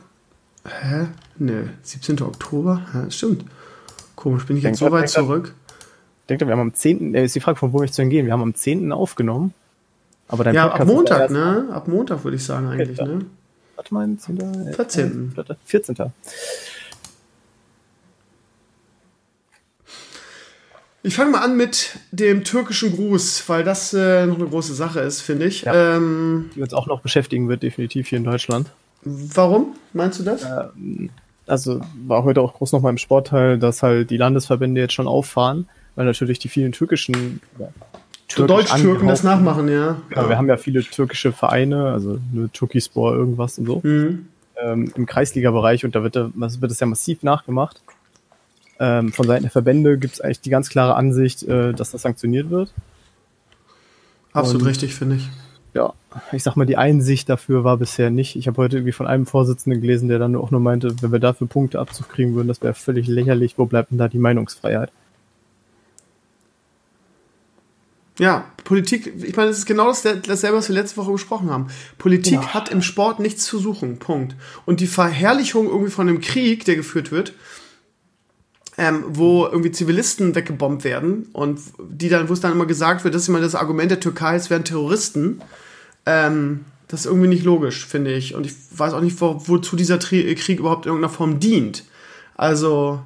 hä? 0.65 1.09
Ne, 1.39 1.71
17. 1.83 2.23
Oktober? 2.23 2.87
Hä, 2.93 3.11
stimmt. 3.11 3.45
Komisch, 4.15 4.47
bin 4.47 4.57
ich 4.57 4.63
jetzt 4.63 4.79
so 4.79 4.91
weit 4.91 5.09
zurück? 5.09 5.55
Ich 6.23 6.27
denke, 6.29 6.47
wir 6.47 6.53
haben 6.53 6.61
am 6.61 6.75
10. 6.75 7.15
Äh, 7.15 7.25
ist 7.25 7.35
die 7.35 7.41
Frage, 7.41 7.59
von 7.59 7.73
wo 7.73 7.83
ich 7.83 7.93
zu 7.93 8.07
gehen. 8.07 8.27
Wir 8.27 8.33
haben 8.33 8.43
am 8.43 8.55
10. 8.55 8.93
aufgenommen. 8.93 9.55
Aber 10.29 10.45
dein 10.45 10.55
ja, 10.55 10.69
Podcast 10.69 10.81
ab 10.81 10.95
Montag, 10.97 11.31
ne? 11.31 11.69
Ab 11.73 11.89
Montag 11.89 12.25
würde 12.25 12.37
ich 12.37 12.45
sagen 12.45 12.69
eigentlich, 12.69 12.99
ne? 12.99 13.27
Warte 13.77 13.95
mal, 13.95 14.17
10. 14.17 14.73
14. 14.75 15.35
14. 15.65 15.97
Ich 21.05 21.17
fange 21.17 21.33
mal 21.33 21.41
an 21.41 21.57
mit 21.57 21.99
dem 22.13 22.45
türkischen 22.45 22.95
Gruß, 22.95 23.49
weil 23.49 23.65
das 23.65 23.93
äh, 23.93 24.25
noch 24.27 24.37
eine 24.37 24.47
große 24.47 24.75
Sache 24.75 25.01
ist, 25.01 25.21
finde 25.21 25.47
ich. 25.47 25.63
Ja, 25.63 25.97
ähm, 25.97 26.51
die 26.55 26.63
uns 26.63 26.73
auch 26.75 26.87
noch 26.87 27.01
beschäftigen 27.01 27.49
wird, 27.49 27.65
definitiv 27.65 28.09
hier 28.09 28.19
in 28.19 28.25
Deutschland. 28.25 28.71
Warum 29.03 29.75
meinst 29.93 30.21
du 30.21 30.23
das? 30.23 30.45
Ähm, 30.45 31.11
also 31.47 31.81
war 32.07 32.23
heute 32.23 32.41
auch 32.41 32.55
groß 32.55 32.71
nochmal 32.73 32.91
im 32.91 32.99
Sportteil, 32.99 33.59
dass 33.59 33.83
halt 33.83 34.11
die 34.11 34.17
Landesverbände 34.17 34.81
jetzt 34.81 34.93
schon 34.95 35.09
auffahren, 35.09 35.69
weil 35.97 36.07
natürlich 36.07 36.39
die 36.39 36.49
vielen 36.49 36.71
türkischen 36.71 37.41
ja, 37.59 38.47
Deutsch-Türken 38.47 39.09
das 39.09 39.25
nachmachen, 39.25 39.69
ja. 39.69 39.97
ja. 40.15 40.29
Wir 40.29 40.39
haben 40.39 40.49
ja 40.49 40.57
viele 40.57 40.85
türkische 40.85 41.33
Vereine, 41.33 41.93
also 41.93 42.19
eine 42.33 42.49
Türkispor, 42.51 43.15
irgendwas 43.15 43.59
und 43.59 43.67
so. 43.67 43.81
Mhm. 43.83 44.27
Ähm, 44.57 44.93
Im 44.95 45.07
Kreisliga-Bereich 45.07 45.85
und 45.85 45.97
da 45.97 46.05
wird, 46.05 46.15
das 46.15 46.61
wird 46.61 46.71
das 46.71 46.79
ja 46.79 46.87
massiv 46.87 47.25
nachgemacht. 47.25 47.83
Ähm, 48.83 49.13
von 49.13 49.29
Seiten 49.29 49.43
der 49.43 49.53
Verbände 49.53 49.97
gibt 49.97 50.15
es 50.15 50.21
eigentlich 50.21 50.41
die 50.41 50.51
ganz 50.51 50.69
klare 50.69 50.97
Ansicht, 50.97 51.45
äh, 51.45 51.73
dass 51.73 51.93
das 51.93 52.03
sanktioniert 52.03 52.51
wird. 52.51 52.73
Absolut 54.33 54.63
Und, 54.63 54.69
richtig, 54.69 54.97
finde 54.97 55.17
ich. 55.17 55.29
Ja, 55.73 55.95
ich 56.33 56.43
sag 56.43 56.57
mal, 56.57 56.67
die 56.67 56.77
Einsicht 56.77 57.29
dafür 57.29 57.63
war 57.63 57.77
bisher 57.77 58.11
nicht. 58.11 58.35
Ich 58.35 58.49
habe 58.49 58.57
heute 58.57 58.79
irgendwie 58.79 58.93
von 58.93 59.07
einem 59.07 59.25
Vorsitzenden 59.25 59.81
gelesen, 59.81 60.09
der 60.09 60.19
dann 60.19 60.35
auch 60.35 60.51
nur 60.51 60.59
meinte, 60.59 60.97
wenn 61.01 61.13
wir 61.13 61.21
dafür 61.21 61.47
Punkte 61.47 61.79
Abzug 61.79 62.09
kriegen 62.09 62.35
würden, 62.35 62.49
das 62.49 62.61
wäre 62.61 62.75
völlig 62.75 63.07
lächerlich. 63.07 63.57
Wo 63.57 63.67
bleibt 63.67 63.93
denn 63.93 63.99
da 63.99 64.09
die 64.09 64.19
Meinungsfreiheit? 64.19 64.91
Ja, 68.19 68.47
Politik, 68.65 69.13
ich 69.23 69.37
meine, 69.37 69.51
das 69.51 69.59
ist 69.59 69.67
genau 69.67 69.87
das, 69.87 70.03
dasselbe, 70.03 70.57
was 70.57 70.69
wir 70.69 70.75
letzte 70.75 70.97
Woche 70.97 71.13
besprochen 71.13 71.51
haben. 71.51 71.69
Politik 71.99 72.35
ja. 72.35 72.49
hat 72.53 72.69
im 72.69 72.83
Sport 72.83 73.21
nichts 73.21 73.45
zu 73.45 73.61
suchen. 73.61 73.99
Punkt. 74.01 74.35
Und 74.67 74.81
die 74.81 74.89
Verherrlichung 74.89 75.69
irgendwie 75.69 75.93
von 75.93 76.09
dem 76.09 76.21
Krieg, 76.21 76.65
der 76.65 76.75
geführt 76.75 77.13
wird, 77.13 77.33
ähm, 78.79 79.05
wo 79.09 79.47
irgendwie 79.47 79.71
Zivilisten 79.71 80.35
weggebombt 80.35 80.85
werden 80.85 81.29
und 81.33 81.61
die 81.79 82.09
dann, 82.09 82.29
wo 82.29 82.33
es 82.33 82.41
dann 82.41 82.53
immer 82.53 82.67
gesagt 82.67 83.05
wird, 83.05 83.15
das 83.15 83.23
ist 83.23 83.29
immer 83.29 83.41
das 83.41 83.55
Argument 83.55 83.91
der 83.91 84.01
Türkei, 84.01 84.35
es 84.35 84.51
wären 84.51 84.65
Terroristen. 84.65 85.43
Ähm, 86.07 86.65
das 86.89 87.01
ist 87.01 87.07
irgendwie 87.07 87.29
nicht 87.29 87.45
logisch, 87.45 87.87
finde 87.87 88.13
ich. 88.13 88.35
Und 88.35 88.47
ich 88.47 88.55
weiß 88.77 88.93
auch 88.93 89.01
nicht, 89.01 89.21
wo, 89.21 89.43
wozu 89.47 89.77
dieser 89.77 89.99
Tri 89.99 90.35
Krieg 90.35 90.59
überhaupt 90.59 90.87
in 90.87 90.91
irgendeiner 90.91 91.13
Form 91.13 91.41
dient. 91.41 91.85
Also 92.35 93.01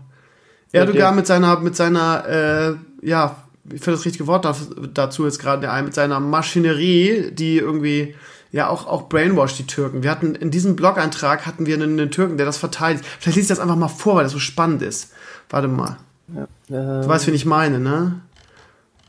Erdogan 0.73 1.09
okay. 1.09 1.17
mit 1.17 1.27
seiner, 1.27 1.61
mit 1.61 1.77
seiner, 1.77 2.29
äh, 2.29 3.07
ja, 3.07 3.37
ich 3.65 3.81
finde 3.81 3.97
das 3.97 4.05
richtige 4.05 4.27
Wort 4.27 4.47
dazu 4.95 5.25
jetzt 5.25 5.41
gerade 5.41 5.83
mit 5.83 5.95
seiner 5.95 6.21
Maschinerie, 6.21 7.31
die 7.33 7.59
irgendwie 7.59 8.15
ja 8.53 8.69
auch, 8.69 8.87
auch 8.87 9.09
brainwash 9.09 9.57
die 9.57 9.67
Türken. 9.67 10.03
Wir 10.03 10.11
hatten 10.11 10.35
in 10.35 10.51
diesem 10.51 10.77
Blog-Eintrag 10.77 11.47
hatten 11.47 11.67
wir 11.67 11.75
einen, 11.75 11.99
einen 11.99 12.11
Türken, 12.11 12.37
der 12.37 12.47
das 12.47 12.59
verteidigt. 12.59 13.05
Vielleicht 13.19 13.37
liest 13.37 13.51
ich 13.51 13.57
das 13.57 13.61
einfach 13.61 13.77
mal 13.77 13.89
vor, 13.89 14.17
weil 14.17 14.25
das 14.25 14.33
so 14.33 14.39
spannend 14.39 14.83
ist. 14.83 15.13
Warte 15.51 15.69
mal. 15.69 15.99
Ja, 16.35 16.43
äh, 16.43 17.03
du 17.03 17.09
weißt, 17.09 17.27
wen 17.27 17.35
ich 17.35 17.47
meine, 17.47 17.79
ne? 17.79 18.21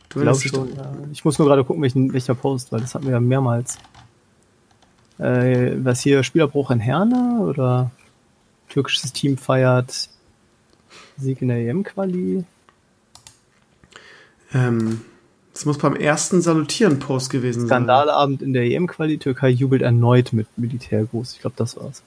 Du 0.10 0.22
glaub 0.22 0.40
schon, 0.40 0.76
ja. 0.76 0.92
Ich 1.12 1.26
muss 1.26 1.38
nur 1.38 1.48
gerade 1.48 1.64
gucken, 1.64 1.82
welchen, 1.82 2.14
welcher 2.14 2.36
Post, 2.36 2.72
weil 2.72 2.82
das 2.82 2.96
hatten 2.96 3.06
wir 3.06 3.14
ja 3.14 3.20
mehrmals. 3.20 3.78
Äh, 5.18 5.74
was 5.84 6.02
hier, 6.02 6.24
Spielerbruch 6.24 6.72
in 6.72 6.80
Herne 6.80 7.40
oder? 7.42 7.92
türkisches 8.70 9.14
Team 9.14 9.38
feiert 9.38 10.10
Sieg 11.18 11.42
in 11.42 11.48
der 11.48 11.58
EM-Quali. 11.58 12.44
Ähm, 14.54 15.02
das 15.58 15.66
muss 15.66 15.80
beim 15.80 15.96
ersten 15.96 16.40
Salutieren-Post 16.40 17.32
gewesen 17.32 17.62
sein. 17.62 17.68
Skandalabend 17.68 18.44
in 18.44 18.54
der 18.54 18.66
EM-Quali. 18.66 19.18
Türkei 19.18 19.50
jubelt 19.50 19.82
erneut 19.82 20.32
mit 20.32 20.46
Militärgruß. 20.56 21.34
Ich 21.34 21.42
glaube, 21.42 21.56
das 21.58 21.76
war's. 21.76 22.04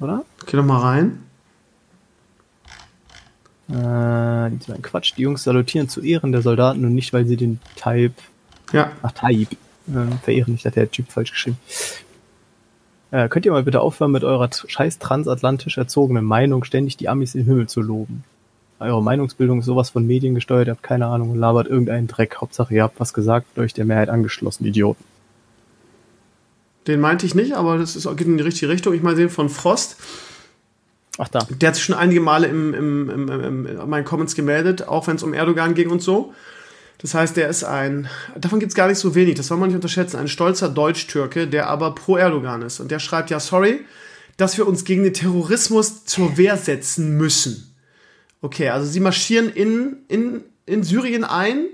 Oder? 0.00 0.24
Geh 0.46 0.56
doch 0.56 0.64
mal 0.64 0.80
rein. 0.80 1.22
Äh, 3.68 4.56
die 4.56 4.64
sind 4.64 4.82
Quatsch. 4.82 5.12
Die 5.18 5.20
Jungs 5.20 5.42
salutieren 5.42 5.90
zu 5.90 6.00
Ehren 6.00 6.32
der 6.32 6.40
Soldaten 6.40 6.82
und 6.86 6.94
nicht, 6.94 7.12
weil 7.12 7.26
sie 7.26 7.36
den 7.36 7.60
Type. 7.76 8.14
Ja. 8.72 8.92
Ach, 9.02 9.12
Type. 9.12 9.54
Äh, 9.88 10.16
verehren 10.22 10.54
nicht, 10.54 10.64
hat 10.64 10.76
der 10.76 10.90
Typ 10.90 11.12
falsch 11.12 11.32
geschrieben. 11.32 11.58
Äh, 13.10 13.28
könnt 13.28 13.44
ihr 13.44 13.52
mal 13.52 13.64
bitte 13.64 13.82
aufhören, 13.82 14.12
mit 14.12 14.24
eurer 14.24 14.48
scheiß 14.50 14.98
transatlantisch 14.98 15.76
erzogenen 15.76 16.24
Meinung 16.24 16.64
ständig 16.64 16.96
die 16.96 17.10
Amis 17.10 17.34
im 17.34 17.44
Himmel 17.44 17.68
zu 17.68 17.82
loben? 17.82 18.24
Eure 18.80 19.02
Meinungsbildung 19.02 19.60
ist 19.60 19.66
sowas 19.66 19.90
von 19.90 20.06
Medien 20.06 20.34
gesteuert, 20.34 20.66
ihr 20.66 20.72
habt 20.72 20.82
keine 20.82 21.06
Ahnung 21.06 21.30
und 21.30 21.38
labert 21.38 21.68
irgendeinen 21.68 22.06
Dreck. 22.06 22.36
Hauptsache, 22.40 22.74
ihr 22.74 22.82
habt 22.82 22.98
was 22.98 23.12
gesagt, 23.12 23.58
euch 23.58 23.74
der 23.74 23.84
Mehrheit 23.84 24.08
angeschlossen, 24.08 24.64
Idioten. 24.64 25.04
Den 26.86 26.98
meinte 26.98 27.26
ich 27.26 27.34
nicht, 27.34 27.52
aber 27.52 27.76
das 27.76 27.94
ist, 27.94 28.08
geht 28.16 28.26
in 28.26 28.38
die 28.38 28.42
richtige 28.42 28.70
Richtung. 28.70 28.94
Ich 28.94 29.02
meine 29.02 29.16
den 29.16 29.28
von 29.28 29.50
Frost. 29.50 29.96
Ach 31.18 31.28
da. 31.28 31.46
Der 31.50 31.68
hat 31.68 31.76
sich 31.76 31.84
schon 31.84 31.94
einige 31.94 32.22
Male 32.22 32.46
im, 32.46 32.72
im, 32.72 33.10
im, 33.10 33.28
im, 33.28 33.66
in 33.66 33.88
meinen 33.88 34.06
Comments 34.06 34.34
gemeldet, 34.34 34.88
auch 34.88 35.06
wenn 35.06 35.16
es 35.16 35.22
um 35.22 35.34
Erdogan 35.34 35.74
ging 35.74 35.90
und 35.90 36.00
so. 36.00 36.32
Das 36.98 37.14
heißt, 37.14 37.36
der 37.36 37.48
ist 37.48 37.64
ein, 37.64 38.08
davon 38.38 38.60
gibt 38.60 38.70
es 38.70 38.76
gar 38.76 38.88
nicht 38.88 38.98
so 38.98 39.14
wenig, 39.14 39.34
das 39.34 39.48
soll 39.48 39.58
man 39.58 39.68
nicht 39.68 39.76
unterschätzen, 39.76 40.16
ein 40.16 40.28
stolzer 40.28 40.70
Deutsch-Türke, 40.70 41.46
der 41.46 41.68
aber 41.68 41.94
pro 41.94 42.16
Erdogan 42.16 42.62
ist. 42.62 42.80
Und 42.80 42.90
der 42.90 42.98
schreibt 42.98 43.28
ja, 43.28 43.40
sorry, 43.40 43.84
dass 44.38 44.56
wir 44.56 44.66
uns 44.66 44.84
gegen 44.84 45.02
den 45.02 45.12
Terrorismus 45.12 46.06
zur 46.06 46.38
Wehr 46.38 46.56
setzen 46.56 47.18
müssen. 47.18 47.69
Okay, 48.42 48.68
also 48.68 48.86
sie 48.86 49.00
marschieren 49.00 49.50
in, 49.50 49.98
in, 50.08 50.42
in 50.66 50.82
Syrien 50.82 51.24
ein 51.24 51.66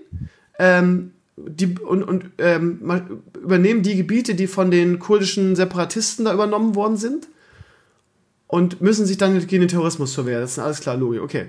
ähm, 0.59 1.13
die, 1.37 1.77
und, 1.79 2.03
und 2.03 2.31
ähm, 2.39 2.81
übernehmen 3.35 3.83
die 3.83 3.97
Gebiete, 3.97 4.35
die 4.35 4.47
von 4.47 4.71
den 4.71 4.99
kurdischen 4.99 5.55
Separatisten 5.55 6.25
da 6.25 6.33
übernommen 6.33 6.75
worden 6.75 6.97
sind 6.97 7.29
und 8.47 8.81
müssen 8.81 9.07
sich 9.07 9.19
dann 9.19 9.39
gegen 9.47 9.63
den 9.63 9.69
Terrorismus 9.69 10.15
zur 10.15 10.27
Wehr 10.27 10.41
setzen. 10.47 10.63
Alles 10.63 10.81
klar, 10.81 10.97
Logi, 10.97 11.19
okay 11.19 11.49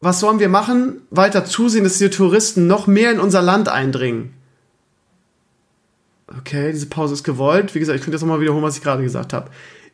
was 0.00 0.20
sollen 0.20 0.40
wir 0.40 0.48
machen? 0.48 1.02
Weiter 1.10 1.44
zusehen, 1.44 1.84
dass 1.84 1.98
die 1.98 2.10
Touristen 2.10 2.66
noch 2.66 2.86
mehr 2.86 3.12
in 3.12 3.20
unser 3.20 3.42
Land 3.42 3.68
eindringen. 3.68 4.32
Okay, 6.38 6.72
diese 6.72 6.86
Pause 6.86 7.14
ist 7.14 7.24
gewollt. 7.24 7.74
Wie 7.74 7.80
gesagt, 7.80 7.96
ich 7.96 8.02
könnte 8.02 8.16
jetzt 8.16 8.22
nochmal 8.22 8.40
wiederholen, 8.40 8.64
was 8.64 8.76
ich 8.76 8.82
gerade 8.82 9.02
gesagt 9.02 9.32
habe. 9.32 9.50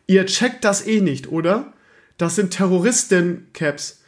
Ihr 0.06 0.26
checkt 0.26 0.64
das 0.64 0.86
eh 0.86 1.00
nicht, 1.00 1.32
oder? 1.32 1.72
Das 2.18 2.36
sind 2.36 2.50
Terroristen, 2.52 3.48
Caps. 3.52 4.00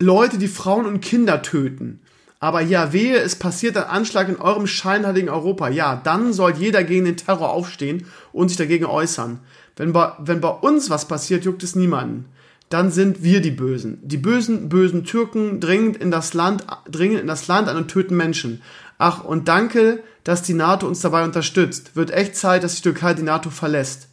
Leute, 0.00 0.38
die 0.38 0.48
Frauen 0.48 0.86
und 0.86 1.00
Kinder 1.00 1.42
töten. 1.42 2.00
Aber 2.40 2.60
ja, 2.62 2.92
wehe, 2.92 3.18
es 3.18 3.36
passiert 3.36 3.76
ein 3.76 3.84
Anschlag 3.84 4.28
in 4.28 4.36
eurem 4.36 4.66
scheinheiligen 4.66 5.28
Europa. 5.28 5.68
Ja, 5.68 6.00
dann 6.02 6.32
soll 6.32 6.54
jeder 6.56 6.82
gegen 6.82 7.04
den 7.04 7.18
Terror 7.18 7.50
aufstehen 7.50 8.06
und 8.32 8.48
sich 8.48 8.56
dagegen 8.56 8.86
äußern. 8.86 9.40
Wenn 9.76 9.92
bei, 9.92 10.12
wenn 10.18 10.40
bei 10.40 10.48
uns 10.48 10.90
was 10.90 11.06
passiert, 11.06 11.44
juckt 11.44 11.62
es 11.62 11.76
niemanden 11.76 12.26
dann 12.70 12.92
sind 12.92 13.24
wir 13.24 13.42
die 13.42 13.50
Bösen. 13.50 13.98
Die 14.02 14.16
bösen, 14.16 14.68
bösen 14.68 15.04
Türken 15.04 15.60
dringen 15.60 15.94
in 15.94 16.12
das 16.12 16.34
Land, 16.34 16.64
dringen 16.88 17.18
in 17.18 17.26
das 17.26 17.48
Land 17.48 17.68
an 17.68 17.76
und 17.76 17.88
töten 17.88 18.16
Menschen. 18.16 18.62
Ach, 18.96 19.24
und 19.24 19.48
danke, 19.48 20.02
dass 20.22 20.42
die 20.42 20.54
NATO 20.54 20.86
uns 20.86 21.00
dabei 21.00 21.24
unterstützt. 21.24 21.96
Wird 21.96 22.12
echt 22.12 22.36
Zeit, 22.36 22.62
dass 22.62 22.76
die 22.76 22.82
Türkei 22.82 23.12
die 23.14 23.24
NATO 23.24 23.50
verlässt. 23.50 24.06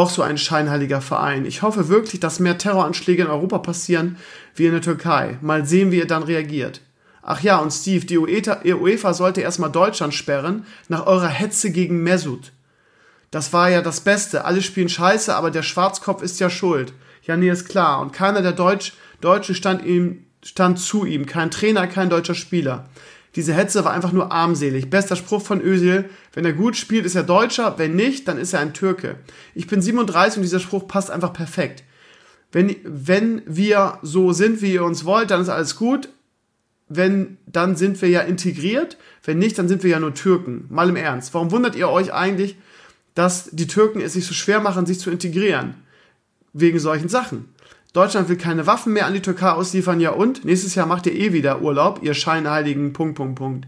Auch 0.00 0.08
so 0.08 0.22
ein 0.22 0.38
scheinheiliger 0.38 1.02
Verein. 1.02 1.44
Ich 1.44 1.60
hoffe 1.60 1.90
wirklich, 1.90 2.20
dass 2.20 2.40
mehr 2.40 2.56
Terroranschläge 2.56 3.24
in 3.24 3.28
Europa 3.28 3.58
passieren 3.58 4.16
wie 4.54 4.64
in 4.64 4.72
der 4.72 4.80
Türkei. 4.80 5.36
Mal 5.42 5.66
sehen, 5.66 5.90
wie 5.92 5.98
ihr 5.98 6.06
dann 6.06 6.22
reagiert. 6.22 6.80
Ach 7.20 7.42
ja, 7.42 7.58
und 7.58 7.70
Steve, 7.70 8.06
die 8.06 8.16
UEFA 8.16 9.12
sollte 9.12 9.42
erstmal 9.42 9.70
Deutschland 9.70 10.14
sperren, 10.14 10.64
nach 10.88 11.06
eurer 11.06 11.28
Hetze 11.28 11.70
gegen 11.70 12.02
Mesut. 12.02 12.52
Das 13.30 13.52
war 13.52 13.68
ja 13.68 13.82
das 13.82 14.00
Beste. 14.00 14.46
Alle 14.46 14.62
spielen 14.62 14.88
scheiße, 14.88 15.36
aber 15.36 15.50
der 15.50 15.62
Schwarzkopf 15.62 16.22
ist 16.22 16.40
ja 16.40 16.48
schuld. 16.48 16.94
Ja, 17.24 17.36
nee, 17.36 17.50
ist 17.50 17.68
klar. 17.68 18.00
Und 18.00 18.14
keiner 18.14 18.40
der 18.40 18.52
Deutsch, 18.52 18.94
Deutschen 19.20 19.54
stand 19.54 19.84
ihm, 19.84 20.24
stand 20.42 20.78
zu 20.78 21.04
ihm. 21.04 21.26
Kein 21.26 21.50
Trainer, 21.50 21.86
kein 21.86 22.08
deutscher 22.08 22.34
Spieler. 22.34 22.88
Diese 23.36 23.54
Hetze 23.54 23.84
war 23.84 23.92
einfach 23.92 24.12
nur 24.12 24.32
armselig. 24.32 24.90
Bester 24.90 25.16
Spruch 25.16 25.42
von 25.42 25.60
Özil. 25.60 26.10
Wenn 26.32 26.44
er 26.44 26.52
gut 26.52 26.76
spielt, 26.76 27.06
ist 27.06 27.14
er 27.14 27.22
Deutscher. 27.22 27.78
Wenn 27.78 27.94
nicht, 27.94 28.26
dann 28.26 28.38
ist 28.38 28.52
er 28.52 28.60
ein 28.60 28.74
Türke. 28.74 29.16
Ich 29.54 29.66
bin 29.66 29.80
37 29.80 30.38
und 30.38 30.42
dieser 30.42 30.60
Spruch 30.60 30.88
passt 30.88 31.10
einfach 31.10 31.32
perfekt. 31.32 31.84
Wenn, 32.50 32.74
wenn 32.82 33.42
wir 33.46 33.98
so 34.02 34.32
sind, 34.32 34.62
wie 34.62 34.74
ihr 34.74 34.84
uns 34.84 35.04
wollt, 35.04 35.30
dann 35.30 35.40
ist 35.40 35.48
alles 35.48 35.76
gut. 35.76 36.08
Wenn, 36.88 37.36
dann 37.46 37.76
sind 37.76 38.02
wir 38.02 38.08
ja 38.08 38.20
integriert. 38.22 38.96
Wenn 39.22 39.38
nicht, 39.38 39.58
dann 39.58 39.68
sind 39.68 39.84
wir 39.84 39.90
ja 39.90 40.00
nur 40.00 40.14
Türken. 40.14 40.66
Mal 40.68 40.88
im 40.88 40.96
Ernst. 40.96 41.32
Warum 41.32 41.52
wundert 41.52 41.76
ihr 41.76 41.88
euch 41.88 42.12
eigentlich, 42.12 42.56
dass 43.14 43.50
die 43.52 43.68
Türken 43.68 44.00
es 44.00 44.14
sich 44.14 44.26
so 44.26 44.34
schwer 44.34 44.60
machen, 44.60 44.86
sich 44.86 44.98
zu 44.98 45.10
integrieren? 45.10 45.74
wegen 46.52 46.78
solchen 46.78 47.08
Sachen. 47.08 47.48
Deutschland 47.92 48.28
will 48.28 48.36
keine 48.36 48.66
Waffen 48.66 48.92
mehr 48.92 49.06
an 49.06 49.14
die 49.14 49.22
Türkei 49.22 49.50
ausliefern, 49.50 49.98
ja 49.98 50.10
und? 50.10 50.44
Nächstes 50.44 50.76
Jahr 50.76 50.86
macht 50.86 51.06
ihr 51.06 51.14
eh 51.14 51.32
wieder 51.32 51.60
Urlaub, 51.60 52.00
ihr 52.02 52.14
scheinheiligen 52.14 52.92
Punkt, 52.92 53.16
Punkt, 53.16 53.36
Punkt. 53.36 53.66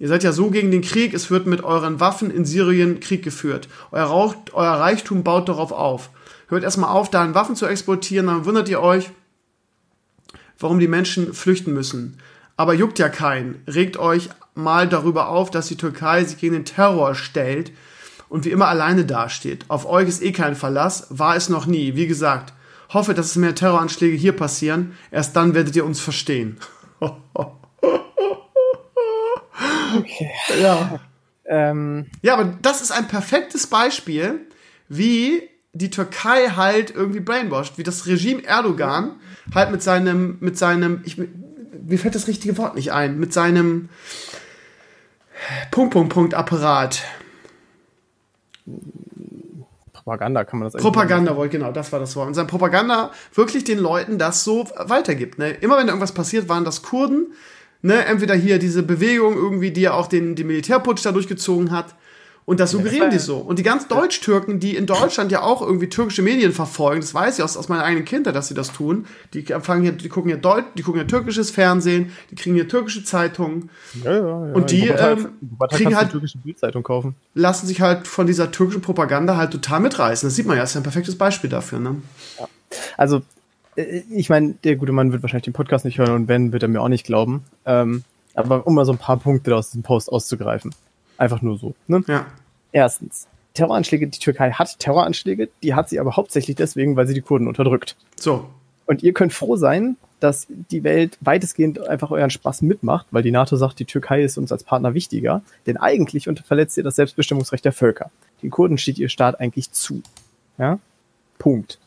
Ihr 0.00 0.08
seid 0.08 0.24
ja 0.24 0.32
so 0.32 0.50
gegen 0.50 0.70
den 0.70 0.80
Krieg, 0.80 1.14
es 1.14 1.30
wird 1.30 1.46
mit 1.46 1.62
euren 1.62 2.00
Waffen 2.00 2.30
in 2.30 2.44
Syrien 2.44 3.00
Krieg 3.00 3.22
geführt. 3.22 3.68
Euer, 3.92 4.04
Rauch, 4.04 4.34
euer 4.54 4.72
Reichtum 4.72 5.22
baut 5.22 5.48
darauf 5.48 5.72
auf. 5.72 6.10
Hört 6.48 6.64
erstmal 6.64 6.90
auf, 6.90 7.10
da 7.10 7.32
Waffen 7.34 7.54
zu 7.54 7.66
exportieren, 7.66 8.26
dann 8.26 8.44
wundert 8.44 8.68
ihr 8.68 8.80
euch, 8.80 9.10
warum 10.58 10.80
die 10.80 10.88
Menschen 10.88 11.32
flüchten 11.32 11.72
müssen. 11.72 12.18
Aber 12.56 12.74
juckt 12.74 12.98
ja 12.98 13.08
keinen. 13.08 13.62
Regt 13.68 13.98
euch 13.98 14.30
mal 14.54 14.88
darüber 14.88 15.28
auf, 15.28 15.50
dass 15.50 15.68
die 15.68 15.76
Türkei 15.76 16.24
sich 16.24 16.38
gegen 16.38 16.54
den 16.54 16.64
Terror 16.64 17.14
stellt 17.14 17.70
und 18.28 18.44
wie 18.44 18.50
immer 18.50 18.68
alleine 18.68 19.04
dasteht. 19.04 19.64
Auf 19.68 19.86
euch 19.86 20.08
ist 20.08 20.22
eh 20.22 20.32
kein 20.32 20.56
Verlass, 20.56 21.06
war 21.10 21.36
es 21.36 21.48
noch 21.48 21.66
nie. 21.66 21.94
Wie 21.94 22.06
gesagt, 22.06 22.52
hoffe, 22.90 23.14
dass 23.14 23.26
es 23.26 23.36
mehr 23.36 23.54
Terroranschläge 23.54 24.16
hier 24.16 24.32
passieren. 24.32 24.96
Erst 25.10 25.36
dann 25.36 25.54
werdet 25.54 25.76
ihr 25.76 25.84
uns 25.84 26.00
verstehen. 26.00 26.58
okay. 29.98 30.30
Ja. 30.60 31.00
Ähm. 31.46 32.06
Ja, 32.22 32.34
aber 32.34 32.56
das 32.62 32.80
ist 32.80 32.90
ein 32.90 33.08
perfektes 33.08 33.66
Beispiel, 33.66 34.46
wie 34.88 35.48
die 35.72 35.90
Türkei 35.90 36.48
halt 36.50 36.90
irgendwie 36.94 37.20
brainwashed, 37.20 37.78
wie 37.78 37.82
das 37.82 38.06
Regime 38.06 38.44
Erdogan 38.44 39.16
halt 39.54 39.70
mit 39.70 39.82
seinem, 39.82 40.36
mit 40.40 40.58
seinem, 40.58 41.02
ich, 41.04 41.16
mir 41.16 41.98
fällt 41.98 42.14
das 42.14 42.26
richtige 42.26 42.58
Wort 42.58 42.74
nicht 42.74 42.92
ein, 42.92 43.18
mit 43.18 43.32
seinem 43.32 43.88
Punkt, 45.70 45.92
Punkt, 45.92 46.12
Punkt 46.12 46.34
Apparat 46.34 47.02
Propaganda 50.10 50.44
kann 50.44 50.58
man 50.58 50.68
das 50.68 50.82
Propaganda, 50.82 51.36
wollte 51.36 51.58
genau, 51.58 51.70
das 51.70 51.92
war 51.92 52.00
das 52.00 52.16
Wort. 52.16 52.26
Und 52.26 52.34
sein 52.34 52.48
Propaganda 52.48 53.12
wirklich 53.32 53.62
den 53.62 53.78
Leuten 53.78 54.18
das 54.18 54.42
so 54.42 54.66
weitergibt. 54.76 55.38
Ne? 55.38 55.50
Immer 55.50 55.78
wenn 55.78 55.86
irgendwas 55.86 56.10
passiert, 56.10 56.48
waren 56.48 56.64
das 56.64 56.82
Kurden. 56.82 57.32
Ne? 57.82 58.04
Entweder 58.06 58.34
hier 58.34 58.58
diese 58.58 58.82
Bewegung 58.82 59.36
irgendwie, 59.36 59.70
die 59.70 59.82
ja 59.82 59.92
auch 59.92 60.08
den, 60.08 60.34
den 60.34 60.48
Militärputsch 60.48 61.06
da 61.06 61.12
durchgezogen 61.12 61.70
hat. 61.70 61.94
Und 62.50 62.58
das 62.58 62.72
suggerieren 62.72 63.04
ja, 63.04 63.10
die 63.10 63.20
so. 63.20 63.36
Und 63.36 63.60
die 63.60 63.62
ganz 63.62 63.86
Deutsch-Türken, 63.86 64.58
die 64.58 64.74
in 64.74 64.84
Deutschland 64.84 65.30
ja 65.30 65.40
auch 65.40 65.62
irgendwie 65.62 65.88
türkische 65.88 66.20
Medien 66.20 66.50
verfolgen, 66.50 67.00
das 67.00 67.14
weiß 67.14 67.38
ich 67.38 67.44
aus, 67.44 67.56
aus 67.56 67.68
meiner 67.68 67.84
eigenen 67.84 68.04
Kindheit, 68.04 68.34
dass 68.34 68.48
sie 68.48 68.54
das 68.54 68.72
tun. 68.72 69.06
Die 69.34 69.42
fangen 69.42 69.82
hier, 69.82 69.92
die 69.92 70.08
gucken 70.08 70.32
hier 70.32 70.40
Deutsch, 70.40 70.66
die 70.76 70.82
gucken 70.82 70.98
hier 70.98 71.06
türkisches 71.06 71.52
Fernsehen, 71.52 72.10
die 72.28 72.34
kriegen 72.34 72.56
hier 72.56 72.66
türkische 72.66 73.04
Zeitungen. 73.04 73.70
Ja, 74.02 74.16
ja, 74.16 74.46
ja. 74.48 74.52
Und 74.52 74.72
die 74.72 74.88
ähm, 74.88 75.28
kriegen 75.70 75.94
halt 75.94 76.10
türkische 76.10 76.38
Bildzeitung 76.38 76.82
kaufen. 76.82 77.14
Lassen 77.34 77.68
sich 77.68 77.80
halt 77.80 78.08
von 78.08 78.26
dieser 78.26 78.50
türkischen 78.50 78.82
Propaganda 78.82 79.36
halt 79.36 79.52
total 79.52 79.78
mitreißen. 79.78 80.26
Das 80.26 80.34
sieht 80.34 80.46
man 80.46 80.56
ja, 80.56 80.64
das 80.64 80.70
ist 80.70 80.74
ja 80.74 80.80
ein 80.80 80.82
perfektes 80.82 81.16
Beispiel 81.16 81.50
dafür. 81.50 81.78
Ne? 81.78 82.02
Ja. 82.40 82.48
Also 82.96 83.22
äh, 83.76 84.02
ich 84.10 84.28
meine, 84.28 84.54
der 84.64 84.74
gute 84.74 84.90
Mann 84.90 85.12
wird 85.12 85.22
wahrscheinlich 85.22 85.44
den 85.44 85.52
Podcast 85.52 85.84
nicht 85.84 85.98
hören 85.98 86.16
und 86.16 86.26
wenn, 86.26 86.52
wird 86.52 86.64
er 86.64 86.68
mir 86.68 86.82
auch 86.82 86.88
nicht 86.88 87.06
glauben. 87.06 87.44
Ähm, 87.64 88.02
aber 88.34 88.66
um 88.66 88.74
mal 88.74 88.84
so 88.84 88.90
ein 88.90 88.98
paar 88.98 89.18
Punkte 89.18 89.54
aus 89.54 89.68
diesem 89.68 89.84
Post 89.84 90.10
auszugreifen. 90.10 90.74
Einfach 91.16 91.42
nur 91.42 91.58
so. 91.58 91.76
Ne? 91.86 92.02
Ja. 92.08 92.26
Erstens, 92.72 93.26
Terroranschläge, 93.54 94.06
die 94.06 94.18
Türkei 94.18 94.52
hat 94.52 94.78
Terroranschläge, 94.78 95.48
die 95.62 95.74
hat 95.74 95.88
sie 95.88 95.98
aber 96.00 96.16
hauptsächlich 96.16 96.56
deswegen, 96.56 96.96
weil 96.96 97.06
sie 97.06 97.14
die 97.14 97.20
Kurden 97.20 97.48
unterdrückt. 97.48 97.96
So. 98.16 98.48
Und 98.86 99.02
ihr 99.02 99.12
könnt 99.12 99.32
froh 99.32 99.56
sein, 99.56 99.96
dass 100.20 100.46
die 100.48 100.84
Welt 100.84 101.18
weitestgehend 101.20 101.80
einfach 101.86 102.10
euren 102.10 102.30
Spaß 102.30 102.62
mitmacht, 102.62 103.06
weil 103.10 103.22
die 103.22 103.30
NATO 103.30 103.56
sagt, 103.56 103.78
die 103.78 103.84
Türkei 103.84 104.22
ist 104.22 104.38
uns 104.38 104.52
als 104.52 104.64
Partner 104.64 104.94
wichtiger. 104.94 105.42
Denn 105.66 105.76
eigentlich 105.76 106.28
verletzt 106.44 106.76
ihr 106.76 106.84
das 106.84 106.96
Selbstbestimmungsrecht 106.96 107.64
der 107.64 107.72
Völker. 107.72 108.10
Den 108.42 108.50
Kurden 108.50 108.78
steht 108.78 108.98
ihr 108.98 109.08
Staat 109.08 109.40
eigentlich 109.40 109.72
zu. 109.72 110.02
Ja? 110.58 110.78
Punkt. 111.38 111.78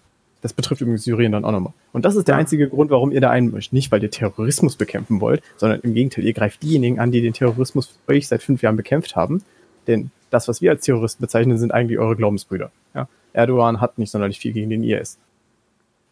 Das 0.41 0.51
betrifft 0.51 0.81
übrigens 0.81 1.03
Syrien 1.03 1.31
dann 1.31 1.45
auch 1.45 1.51
nochmal. 1.51 1.73
Und 1.93 2.03
das 2.03 2.15
ist 2.15 2.27
der 2.27 2.35
einzige 2.35 2.67
Grund, 2.67 2.91
warum 2.91 3.11
ihr 3.11 3.21
da 3.21 3.29
einmischt. 3.29 3.71
Nicht, 3.71 3.91
weil 3.91 4.03
ihr 4.03 4.11
Terrorismus 4.11 4.75
bekämpfen 4.75 5.21
wollt, 5.21 5.41
sondern 5.55 5.79
im 5.81 5.93
Gegenteil, 5.93 6.25
ihr 6.25 6.33
greift 6.33 6.63
diejenigen 6.63 6.99
an, 6.99 7.11
die 7.11 7.21
den 7.21 7.33
Terrorismus 7.33 7.97
euch 8.07 8.27
seit 8.27 8.43
fünf 8.43 8.61
Jahren 8.61 8.75
bekämpft 8.75 9.15
haben. 9.15 9.41
Denn 9.87 10.11
das, 10.29 10.47
was 10.47 10.61
wir 10.61 10.71
als 10.71 10.83
Terroristen 10.83 11.21
bezeichnen, 11.21 11.57
sind 11.57 11.73
eigentlich 11.73 11.99
eure 11.99 12.15
Glaubensbrüder. 12.15 12.71
Ja? 12.93 13.07
Erdogan 13.33 13.81
hat 13.81 13.97
nicht 13.97 14.11
sonderlich 14.11 14.39
viel 14.39 14.53
gegen 14.53 14.69
den 14.69 14.83
IS. 14.83 15.17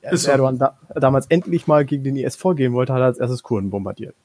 Als 0.03 0.23
so. 0.23 0.31
Erdogan 0.31 0.57
da, 0.57 0.77
damals 0.95 1.27
endlich 1.27 1.68
mal 1.68 1.85
gegen 1.85 2.03
den 2.03 2.15
IS 2.15 2.35
vorgehen 2.35 2.73
wollte, 2.73 2.93
hat 2.93 3.02
er 3.02 3.06
als 3.06 3.18
erstes 3.19 3.43
Kurden 3.43 3.69
bombardiert. 3.69 4.15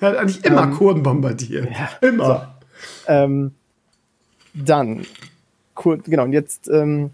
Er 0.00 0.10
hat 0.10 0.16
eigentlich 0.16 0.44
immer 0.44 0.64
ähm, 0.64 0.72
Kurden 0.72 1.02
bombardiert. 1.02 1.68
Ja, 1.70 2.08
immer. 2.08 2.26
So. 2.26 3.12
Ähm, 3.12 3.54
dann, 4.54 5.06
Kur 5.74 5.98
genau, 5.98 6.24
und 6.24 6.32
jetzt 6.32 6.68
ähm, 6.68 7.10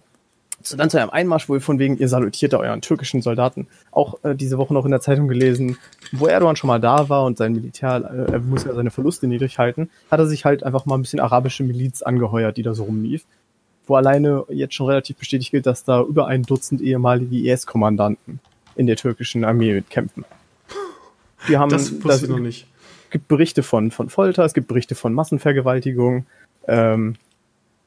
so 0.63 0.77
dann 0.77 0.91
zu 0.91 1.01
einem 1.01 1.11
Einmarsch, 1.11 1.49
wo 1.49 1.59
von 1.61 1.79
wegen, 1.79 1.99
ihr 1.99 2.09
salutiert 2.09 2.53
da 2.53 2.59
euren 2.59 2.81
türkischen 2.81 3.23
Soldaten. 3.23 3.69
Auch 3.91 4.23
äh, 4.25 4.35
diese 4.35 4.59
Woche 4.59 4.75
noch 4.75 4.85
in 4.85 4.91
der 4.91 5.01
Zeitung 5.01 5.29
gelesen, 5.29 5.79
wo 6.13 6.27
Erdogan 6.27 6.57
schon 6.57 6.69
mal 6.69 6.81
da 6.81 7.09
war 7.09 7.25
und 7.25 7.39
sein 7.39 7.53
Militär, 7.53 8.27
äh, 8.29 8.33
er 8.33 8.41
muss 8.41 8.65
ja 8.65 8.75
seine 8.75 8.91
Verluste 8.91 9.27
niedrig 9.27 9.59
halten, 9.59 9.91
hat 10.11 10.19
er 10.19 10.27
sich 10.27 10.45
halt 10.45 10.65
einfach 10.65 10.85
mal 10.87 10.97
ein 10.97 11.03
bisschen 11.03 11.21
arabische 11.21 11.63
Miliz 11.63 12.03
angeheuert, 12.03 12.57
die 12.57 12.63
da 12.63 12.75
so 12.75 12.85
rumlief. 12.85 13.25
Wo 13.87 13.95
alleine 13.95 14.45
jetzt 14.51 14.75
schon 14.75 14.87
relativ 14.87 15.17
bestätigt 15.17 15.53
wird, 15.53 15.65
dass 15.65 15.85
da 15.85 16.03
über 16.03 16.27
ein 16.27 16.43
Dutzend 16.43 16.83
ehemalige 16.83 17.51
IS-Kommandanten 17.51 18.41
in 18.77 18.87
der 18.87 18.97
türkischen 18.97 19.45
Armee 19.45 19.73
mitkämpfen. 19.73 20.25
Die 21.49 21.57
haben, 21.57 21.71
das 21.71 21.93
wusste 21.93 22.09
das, 22.09 22.23
ich 22.23 22.29
noch 22.29 22.39
nicht. 22.39 22.67
Es 23.07 23.11
gibt 23.13 23.29
Berichte 23.29 23.63
von, 23.63 23.91
von 23.91 24.11
Folter, 24.11 24.45
es 24.45 24.53
gibt 24.53 24.69
Berichte 24.69 24.95
von 24.95 25.15
Massenvergewaltigung. 25.15 26.27
Ähm, 26.67 27.17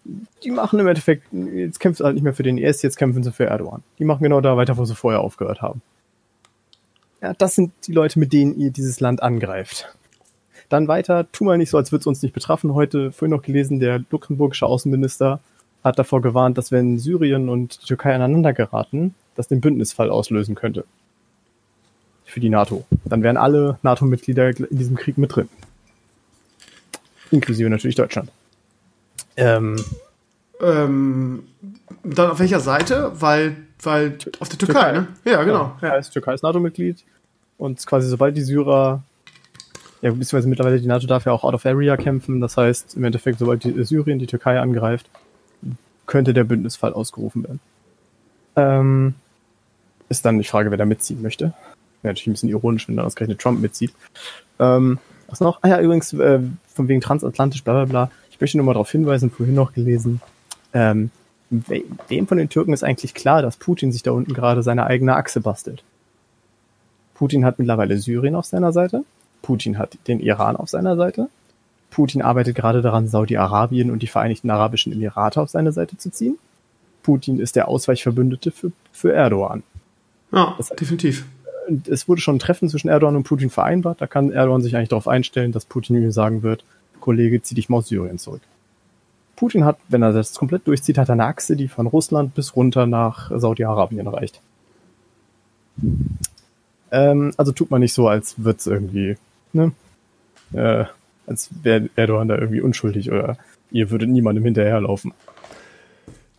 die 0.04 0.52
machen 0.52 0.80
im 0.80 0.88
Endeffekt, 0.88 1.28
jetzt 1.32 1.80
kämpfen 1.80 2.00
sie 2.00 2.04
halt 2.04 2.16
nicht 2.16 2.24
mehr 2.24 2.34
für 2.34 2.44
den 2.44 2.58
IS, 2.58 2.82
jetzt 2.82 2.98
kämpfen 2.98 3.24
sie 3.24 3.32
für 3.32 3.46
Erdogan. 3.46 3.84
Die 4.00 4.06
machen 4.06 4.24
genau 4.24 4.42
da 4.42 4.58
weiter, 4.58 4.78
wo 4.78 4.86
sie 4.86 4.96
vorher 4.96 5.22
aufgehört 5.22 5.62
haben. 5.62 5.82
Ja, 7.22 7.34
das 7.34 7.56
sind 7.56 7.72
die 7.86 7.92
Leute, 7.94 8.18
mit 8.20 8.34
denen 8.34 8.58
ihr 8.58 8.72
dieses 8.72 9.00
Land 9.00 9.22
angreift. 9.22 9.96
Dann 10.70 10.88
weiter, 10.88 11.32
tu 11.32 11.44
mal 11.44 11.58
nicht 11.58 11.70
so, 11.70 11.78
als 11.78 11.92
würde 11.92 12.02
es 12.02 12.08
uns 12.08 12.22
nicht 12.24 12.34
betrafen. 12.34 12.74
Heute 12.74 13.12
vorhin 13.12 13.36
noch 13.36 13.44
gelesen, 13.44 13.80
der 13.80 14.04
luxemburgische 14.10 14.66
Außenminister 14.66 15.40
hat 15.84 16.00
davor 16.00 16.22
gewarnt, 16.22 16.58
dass 16.58 16.72
wenn 16.72 16.98
Syrien 16.98 17.50
und 17.50 17.82
die 17.82 17.88
Türkei 17.88 18.16
aneinander 18.16 18.54
geraten, 18.54 19.14
das 19.36 19.48
den 19.48 19.62
Bündnisfall 19.62 20.10
auslösen 20.10 20.56
könnte. 20.56 20.86
Für 22.26 22.40
die 22.40 22.50
NATO. 22.50 22.86
Dann 23.06 23.24
wären 23.24 23.38
alle 23.38 23.78
NATO-Mitglieder 23.84 24.50
in 24.50 24.78
diesem 24.78 24.96
Krieg 24.96 25.18
mit 25.18 25.36
drin. 25.36 25.50
Inklusive 27.30 27.70
natürlich 27.70 27.96
Deutschland. 27.96 28.32
Ähm, 29.42 29.84
ähm, 30.62 31.44
dann 32.04 32.32
auf 32.32 32.40
welcher 32.40 32.60
Seite? 32.60 33.12
Weil, 33.16 33.58
weil 33.82 34.18
auf 34.40 34.50
der 34.50 34.60
Türkei, 34.60 34.92
Türkei. 34.92 34.92
ne? 34.92 35.08
Ja, 35.26 35.44
genau. 35.44 35.76
Ja, 35.82 35.90
ja 35.90 35.96
ist 35.96 36.12
Türkei 36.12 36.34
ist 36.34 36.44
NATO-Mitglied. 36.44 37.04
Und 37.58 37.86
quasi 37.86 38.08
sobald 38.08 38.38
die 38.38 38.42
Syrer, 38.42 39.04
ja, 40.02 40.12
beziehungsweise 40.12 40.48
mittlerweile 40.48 40.80
die 40.80 40.88
NATO 40.88 41.08
darf 41.08 41.26
ja 41.26 41.32
auch 41.32 41.44
out 41.44 41.56
of 41.56 41.66
area 41.66 41.98
kämpfen. 41.98 42.40
Das 42.40 42.58
heißt, 42.58 42.96
im 42.96 43.04
Endeffekt, 43.04 43.40
sobald 43.40 43.64
die 43.64 43.84
Syrien 43.84 44.20
die 44.20 44.28
Türkei 44.28 44.60
angreift, 44.60 45.10
könnte 46.06 46.34
der 46.34 46.44
Bündnisfall 46.44 46.94
ausgerufen 46.94 47.44
werden. 47.44 47.60
Ähm, 48.56 49.16
ist 50.10 50.26
dann 50.26 50.38
die 50.38 50.44
Frage, 50.44 50.70
wer 50.70 50.78
da 50.78 50.86
mitziehen 50.86 51.22
möchte. 51.22 51.54
Wäre 52.02 52.14
natürlich 52.14 52.28
ein 52.28 52.34
bisschen 52.34 52.50
ironisch, 52.50 52.88
wenn 52.88 52.98
dann 52.98 53.06
ausgerechnet 53.06 53.40
Trump 53.40 53.62
mitzieht. 53.62 53.94
Ähm, 54.60 55.00
was 55.28 55.40
noch? 55.40 55.60
Ah 55.62 55.70
ja, 55.70 55.80
übrigens, 55.80 56.14
äh, 56.14 56.40
von 56.74 56.88
wegen 56.88 57.02
transatlantisch, 57.02 57.64
bla 57.64 57.74
bla 57.74 57.86
bla. 57.86 58.12
Ich 58.42 58.44
möchte 58.44 58.58
nur 58.58 58.66
mal 58.66 58.74
darauf 58.74 58.90
hinweisen, 58.90 59.30
vorhin 59.30 59.54
noch 59.54 59.72
gelesen, 59.72 60.20
ähm, 60.74 61.12
wem 61.52 62.26
von 62.26 62.40
den 62.40 62.50
Türken 62.50 62.74
ist 62.74 62.84
eigentlich 62.84 63.14
klar, 63.14 63.44
dass 63.44 63.56
Putin 63.56 63.92
sich 63.92 64.02
da 64.02 64.10
unten 64.10 64.34
gerade 64.34 64.64
seine 64.64 64.88
eigene 64.88 65.16
Achse 65.16 65.42
bastelt? 65.42 65.84
Putin 67.14 67.46
hat 67.46 67.60
mittlerweile 67.60 68.00
Syrien 68.00 68.34
auf 68.34 68.48
seiner 68.48 68.72
Seite. 68.72 69.04
Putin 69.44 69.78
hat 69.78 69.96
den 70.08 70.20
Iran 70.20 70.56
auf 70.56 70.70
seiner 70.70 70.96
Seite. 70.96 71.30
Putin 71.92 72.24
arbeitet 72.24 72.56
gerade 72.56 72.82
daran, 72.82 73.08
Saudi-Arabien 73.08 73.92
und 73.92 74.02
die 74.02 74.08
Vereinigten 74.08 74.50
Arabischen 74.50 74.92
Emirate 74.92 75.40
auf 75.40 75.52
seine 75.52 75.72
Seite 75.72 75.98
zu 75.98 76.10
ziehen. 76.10 76.40
Putin 77.04 77.40
ist 77.40 77.56
der 77.56 77.68
Ausweichverbündete 77.68 78.50
für, 78.50 78.72
für 78.92 79.14
Erdogan. 79.14 79.62
Ja, 80.32 80.56
das 80.58 80.72
heißt, 80.72 80.82
definitiv. 80.82 81.28
Es 81.88 82.08
wurde 82.08 82.22
schon 82.22 82.38
ein 82.38 82.40
Treffen 82.40 82.70
zwischen 82.70 82.90
Erdogan 82.90 83.18
und 83.18 83.24
Putin 83.24 83.52
vereinbart. 83.52 84.02
Da 84.02 84.08
kann 84.08 84.32
Erdogan 84.32 84.64
sich 84.64 84.76
eigentlich 84.76 84.90
darauf 84.90 85.08
einstellen, 85.08 85.52
dass 85.52 85.66
Putin 85.66 85.96
ihm 85.96 86.12
sagen 86.12 86.42
wird, 86.42 86.66
Kollege, 87.02 87.42
zieh 87.42 87.56
dich 87.56 87.68
mal 87.68 87.78
aus 87.78 87.88
Syrien 87.90 88.18
zurück. 88.18 88.42
Putin 89.36 89.66
hat, 89.66 89.78
wenn 89.90 90.04
er 90.04 90.14
das 90.14 90.36
komplett 90.36 90.68
durchzieht, 90.68 90.98
hat 90.98 91.10
eine 91.10 91.26
Achse, 91.26 91.56
die 91.56 91.68
von 91.68 91.88
Russland 91.88 92.36
bis 92.36 92.56
runter 92.56 92.86
nach 92.86 93.32
Saudi-Arabien 93.36 94.08
reicht. 94.08 94.40
Ähm, 96.92 97.34
also 97.38 97.52
tut 97.52 97.72
man 97.72 97.82
nicht 97.82 97.94
so, 97.94 98.08
als 98.08 98.44
würde 98.44 98.60
es 98.60 98.68
irgendwie, 98.68 99.18
ne? 99.54 99.72
Äh, 100.54 100.86
als 101.26 101.50
wäre 101.64 101.90
Erdogan 101.96 102.28
da 102.28 102.38
irgendwie 102.38 102.62
unschuldig 102.62 103.12
oder 103.12 103.38
ihr 103.72 103.90
würdet 103.90 104.10
niemandem 104.10 104.44
hinterherlaufen. 104.44 105.14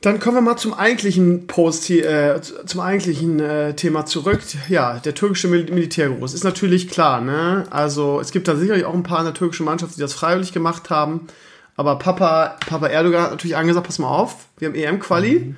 Dann 0.03 0.19
kommen 0.19 0.37
wir 0.37 0.41
mal 0.41 0.57
zum 0.57 0.75
eigentlichen 0.75 1.47
Post 1.47 1.85
hier, 1.85 2.11
äh, 2.11 2.41
zum 2.41 2.81
eigentlichen 2.81 3.39
äh, 3.39 3.75
Thema 3.75 4.05
zurück. 4.05 4.41
Ja, 4.69 4.99
der 4.99 5.15
türkische 5.15 5.47
Mil 5.47 5.73
Militärgruß 5.73 6.35
ist 6.35 6.43
natürlich 6.43 6.89
klar, 6.89 7.21
ne? 7.21 7.67
Also 7.71 8.21
es 8.21 8.33
gibt 8.33 8.49
da 8.49 8.57
sicherlich 8.57 8.85
auch 8.85 8.95
ein 8.95 9.05
paar 9.05 9.21
in 9.21 9.27
der 9.27 9.35
türkischen 9.35 9.65
Mannschaft, 9.65 9.97
die 9.97 10.01
das 10.01 10.13
freiwillig 10.13 10.53
gemacht 10.53 10.91
haben. 10.91 11.29
Aber 11.77 12.01
Papa, 12.01 12.57
Papa 12.67 12.89
Erdogan 12.89 13.23
hat 13.23 13.31
natürlich 13.31 13.57
angesagt, 13.57 13.87
pass 13.87 14.01
mal 14.01 14.09
auf, 14.09 14.47
wir 14.59 14.69
haben 14.69 14.75
EM-Quali. 14.75 15.39
Mhm. 15.39 15.57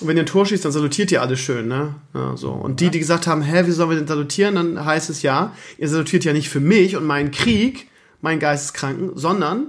Und 0.00 0.08
wenn 0.08 0.16
ihr 0.16 0.22
ein 0.22 0.26
Tor 0.26 0.46
schießt, 0.46 0.64
dann 0.64 0.72
salutiert 0.72 1.12
ihr 1.12 1.20
alles 1.20 1.40
schön, 1.40 1.68
ne? 1.68 1.94
Ja, 2.14 2.34
so. 2.34 2.50
Und 2.50 2.80
die, 2.80 2.88
die 2.88 2.98
gesagt 2.98 3.26
haben, 3.26 3.42
hä, 3.42 3.66
wie 3.66 3.72
sollen 3.72 3.90
wir 3.90 3.98
denn 3.98 4.06
salutieren? 4.06 4.54
Dann 4.54 4.84
heißt 4.86 5.10
es 5.10 5.20
ja, 5.20 5.54
ihr 5.76 5.88
salutiert 5.90 6.24
ja 6.24 6.32
nicht 6.32 6.48
für 6.48 6.60
mich 6.60 6.96
und 6.96 7.04
meinen 7.04 7.30
Krieg, 7.30 7.88
meinen 8.22 8.40
Geisteskranken, 8.40 9.10
sondern 9.16 9.66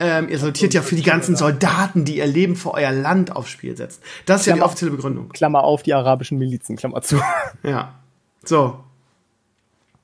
ähm, 0.00 0.30
ihr 0.30 0.38
salutiert 0.38 0.72
ja 0.72 0.80
für 0.80 0.96
die 0.96 1.02
ganzen 1.02 1.36
Soldaten, 1.36 2.06
die 2.06 2.16
ihr 2.16 2.26
Leben 2.26 2.56
für 2.56 2.72
euer 2.72 2.90
Land 2.90 3.36
aufs 3.36 3.50
Spiel 3.50 3.76
setzen. 3.76 4.00
Das 4.24 4.40
ist 4.40 4.44
Klammer, 4.44 4.56
ja 4.56 4.62
die 4.62 4.66
offizielle 4.66 4.90
Begründung. 4.92 5.28
Klammer 5.28 5.62
auf, 5.62 5.82
die 5.82 5.92
arabischen 5.92 6.38
Milizen, 6.38 6.76
Klammer 6.76 7.02
zu. 7.02 7.20
Ja. 7.62 8.00
So. 8.42 8.82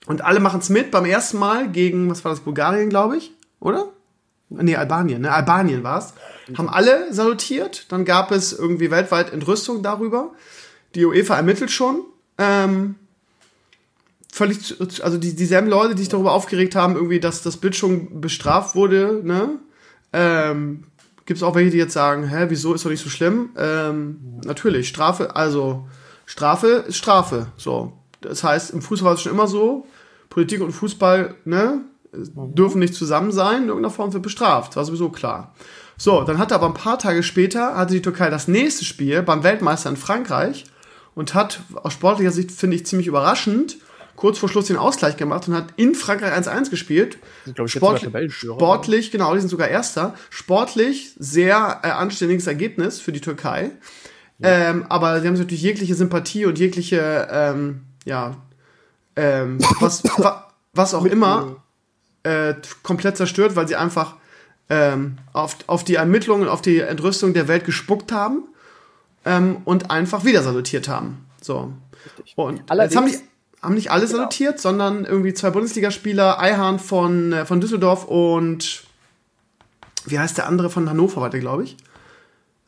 Und 0.07 0.23
alle 0.23 0.39
machen 0.39 0.61
es 0.61 0.69
mit 0.69 0.91
beim 0.91 1.07
ersten 1.07 1.39
Mal 1.39 1.71
gegen, 1.71 2.11
was 2.11 2.25
war 2.25 2.31
das, 2.31 2.41
Bulgarien, 2.41 2.91
glaube 2.91 3.17
ich, 3.17 3.33
oder? 3.59 3.89
Nee, 4.51 4.77
Albanien, 4.77 5.23
ne? 5.23 5.33
Albanien 5.33 5.83
war 5.83 5.99
es. 5.99 6.13
Haben 6.57 6.69
alle 6.69 7.13
salutiert. 7.13 7.91
Dann 7.91 8.05
gab 8.05 8.31
es 8.31 8.53
irgendwie 8.53 8.91
weltweit 8.91 9.33
Entrüstung 9.33 9.83
darüber. 9.83 10.33
Die 10.95 11.05
UEFA 11.05 11.37
ermittelt 11.37 11.71
schon. 11.71 12.03
Ähm, 12.39 12.95
völlig, 14.33 14.77
also 15.03 15.17
die, 15.17 15.35
dieselben 15.35 15.69
Leute, 15.69 15.95
die 15.95 16.03
sich 16.03 16.11
darüber 16.11 16.33
aufgeregt 16.33 16.77
haben, 16.77 16.95
irgendwie, 16.95 17.19
dass 17.19 17.43
das 17.43 17.57
Bild 17.57 17.75
schon 17.75 18.21
bestraft 18.21 18.77
wurde, 18.77 19.23
ne? 19.25 19.59
Ähm, 20.17 20.85
Gibt 21.27 21.39
es 21.39 21.43
auch 21.43 21.55
welche, 21.55 21.73
die 21.73 21.79
jetzt 21.79 21.93
sagen, 21.93 22.29
hä, 22.29 22.47
wieso 22.49 22.73
ist 22.73 22.85
doch 22.85 22.91
nicht 22.91 23.03
so 23.03 23.11
schlimm? 23.11 23.51
Ähm. 23.57 24.41
Natürlich, 24.45 24.89
Strafe, 24.89 25.37
also 25.37 25.87
Strafe 26.25 26.85
ist 26.89 26.97
Strafe. 26.97 27.49
So. 27.57 27.93
Das 28.21 28.43
heißt, 28.43 28.71
im 28.71 28.81
Fußball 28.81 29.11
war 29.11 29.15
es 29.15 29.23
schon 29.23 29.33
immer 29.33 29.47
so, 29.47 29.87
Politik 30.31 30.61
und 30.63 30.73
Fußball, 30.73 31.35
ne, 31.45 31.83
dürfen 32.13 32.79
nicht 32.79 32.95
zusammen 32.95 33.31
sein, 33.31 33.63
in 33.63 33.69
irgendeiner 33.69 33.93
Form 33.93 34.13
wird 34.13 34.23
bestraft. 34.23 34.77
War 34.77 34.85
sowieso 34.85 35.11
klar. 35.11 35.55
So, 35.99 36.23
dann 36.23 36.39
hatte 36.39 36.55
aber 36.55 36.67
ein 36.67 36.75
paar 36.75 36.99
Tage 36.99 37.23
später, 37.23 37.77
hatte 37.77 37.95
die 37.95 38.03
Türkei 38.03 38.31
das 38.31 38.49
nächste 38.49 38.85
Spiel 38.85 39.23
beim 39.23 39.43
Weltmeister 39.43 39.91
in 39.91 39.97
Frankreich 39.97 40.65
und 41.15 41.35
hat 41.35 41.61
aus 41.75 41.93
sportlicher 41.93 42.33
Sicht, 42.33 42.53
finde 42.53 42.77
ich, 42.77 42.87
ziemlich 42.87 43.07
überraschend, 43.07 43.79
kurz 44.17 44.39
vor 44.39 44.49
Schluss 44.49 44.67
den 44.67 44.77
Ausgleich 44.77 45.17
gemacht 45.17 45.47
und 45.49 45.55
hat 45.55 45.67
in 45.77 45.95
Frankreich 45.95 46.33
1-1 46.33 46.71
gespielt. 46.71 47.19
Ich, 47.45 47.73
Sport, 47.73 48.07
sportlich, 48.29 49.11
genau, 49.11 49.35
die 49.35 49.41
sind 49.41 49.49
sogar 49.49 49.69
Erster. 49.69 50.15
Sportlich 50.31 51.13
sehr 51.19 51.81
äh, 51.83 51.89
anständiges 51.89 52.47
Ergebnis 52.47 53.01
für 53.01 53.13
die 53.13 53.21
Türkei. 53.21 53.71
Ja. 54.39 54.71
Ähm, 54.71 54.87
aber 54.89 55.21
sie 55.21 55.29
haben 55.29 55.35
natürlich 55.35 55.63
jegliche 55.63 55.95
Sympathie 55.95 56.47
und 56.47 56.59
jegliche, 56.59 57.29
ähm, 57.31 57.83
ja, 58.05 58.37
ähm, 59.15 59.59
was, 59.81 60.05
wa, 60.19 60.51
was 60.75 60.95
auch 60.95 61.05
immer, 61.05 61.57
äh, 62.23 62.55
komplett 62.83 63.17
zerstört, 63.17 63.57
weil 63.57 63.69
sie 63.69 63.77
einfach 63.77 64.17
ähm, 64.69 65.19
auf, 65.33 65.57
auf 65.67 65.85
die 65.85 65.95
Ermittlungen, 65.95 66.49
auf 66.49 66.61
die 66.61 66.81
Entrüstung 66.81 67.35
der 67.35 67.49
Welt 67.49 67.65
gespuckt 67.65 68.13
haben 68.13 68.49
ähm, 69.25 69.59
und 69.65 69.91
einfach 69.91 70.25
wieder 70.25 70.43
salutiert 70.43 70.89
haben. 70.89 71.27
So. 71.41 71.73
Und 72.35 72.63
Allerdings, 72.71 72.95
jetzt 72.95 72.97
haben 72.97 73.11
die 73.11 73.36
haben 73.67 73.75
nicht 73.75 73.91
alle 73.91 74.07
genau. 74.07 74.19
salutiert, 74.19 74.61
sondern 74.61 75.05
irgendwie 75.05 75.35
zwei 75.35 75.51
Bundesligaspieler, 75.51 76.41
Eihahn 76.41 76.79
von, 76.79 77.33
äh, 77.33 77.45
von 77.45 77.61
Düsseldorf 77.61 78.05
und 78.05 78.85
wie 80.07 80.19
heißt 80.19 80.39
der 80.39 80.47
andere 80.47 80.71
von 80.71 80.89
Hannover, 80.89 81.21
war 81.21 81.31
der, 81.31 81.41
glaube 81.41 81.65
ich. 81.65 81.77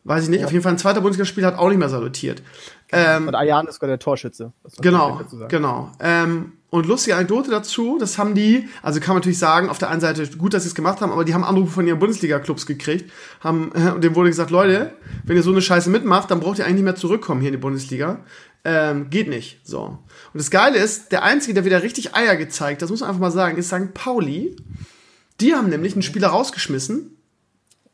Weiß 0.05 0.25
ich 0.25 0.31
nicht. 0.31 0.41
Ja. 0.41 0.47
Auf 0.47 0.53
jeden 0.53 0.63
Fall 0.63 0.73
ein 0.73 0.79
zweiter 0.79 1.01
Bundesligaspieler 1.01 1.49
hat 1.49 1.59
auch 1.59 1.69
nicht 1.69 1.79
mehr 1.79 1.89
salutiert. 1.89 2.43
Ähm, 2.91 3.29
und 3.29 3.35
Ayan 3.35 3.67
ist 3.67 3.75
sogar 3.75 3.89
der 3.89 3.99
Torschütze. 3.99 4.53
Genau, 4.81 5.21
genau. 5.49 5.93
Ähm, 6.01 6.55
und 6.71 6.87
lustige 6.87 7.17
Anekdote 7.17 7.51
dazu, 7.51 7.97
das 7.99 8.19
haben 8.19 8.35
die, 8.35 8.69
also 8.83 9.01
kann 9.01 9.09
man 9.09 9.17
natürlich 9.19 9.39
sagen, 9.39 9.69
auf 9.71 9.79
der 9.79 9.91
einen 9.91 10.01
Seite 10.01 10.27
gut, 10.37 10.53
dass 10.53 10.65
sie 10.65 10.69
es 10.69 10.75
gemacht 10.75 11.01
haben, 11.01 11.13
aber 11.13 11.25
die 11.25 11.33
haben 11.33 11.45
Anrufe 11.45 11.73
von 11.73 11.87
ihren 11.87 11.99
Bundesliga-Clubs 11.99 12.67
gekriegt, 12.67 13.11
haben, 13.41 13.71
und 13.95 14.03
dem 14.03 14.15
wurde 14.15 14.31
gesagt, 14.31 14.51
Leute, 14.51 14.93
wenn 15.25 15.37
ihr 15.37 15.43
so 15.43 15.51
eine 15.51 15.63
Scheiße 15.63 15.91
mitmacht, 15.91 16.31
dann 16.31 16.41
braucht 16.41 16.59
ihr 16.59 16.65
eigentlich 16.65 16.77
nicht 16.77 16.85
mehr 16.85 16.97
zurückkommen 16.97 17.41
hier 17.41 17.49
in 17.49 17.55
die 17.55 17.61
Bundesliga. 17.61 18.21
Ähm, 18.65 19.11
geht 19.11 19.29
nicht. 19.29 19.61
So. 19.65 19.83
Und 19.83 19.99
das 20.35 20.51
Geile 20.51 20.79
ist, 20.79 21.13
der 21.13 21.23
Einzige, 21.23 21.55
der 21.55 21.65
wieder 21.65 21.83
richtig 21.83 22.15
Eier 22.15 22.37
gezeigt, 22.37 22.83
das 22.83 22.91
muss 22.91 23.01
man 23.01 23.11
einfach 23.11 23.21
mal 23.21 23.31
sagen, 23.31 23.57
ist 23.57 23.69
St. 23.69 23.95
Pauli. 23.95 24.57
Die 25.41 25.55
haben 25.55 25.69
nämlich 25.69 25.95
einen 25.95 26.03
Spieler 26.03 26.29
rausgeschmissen. 26.29 27.17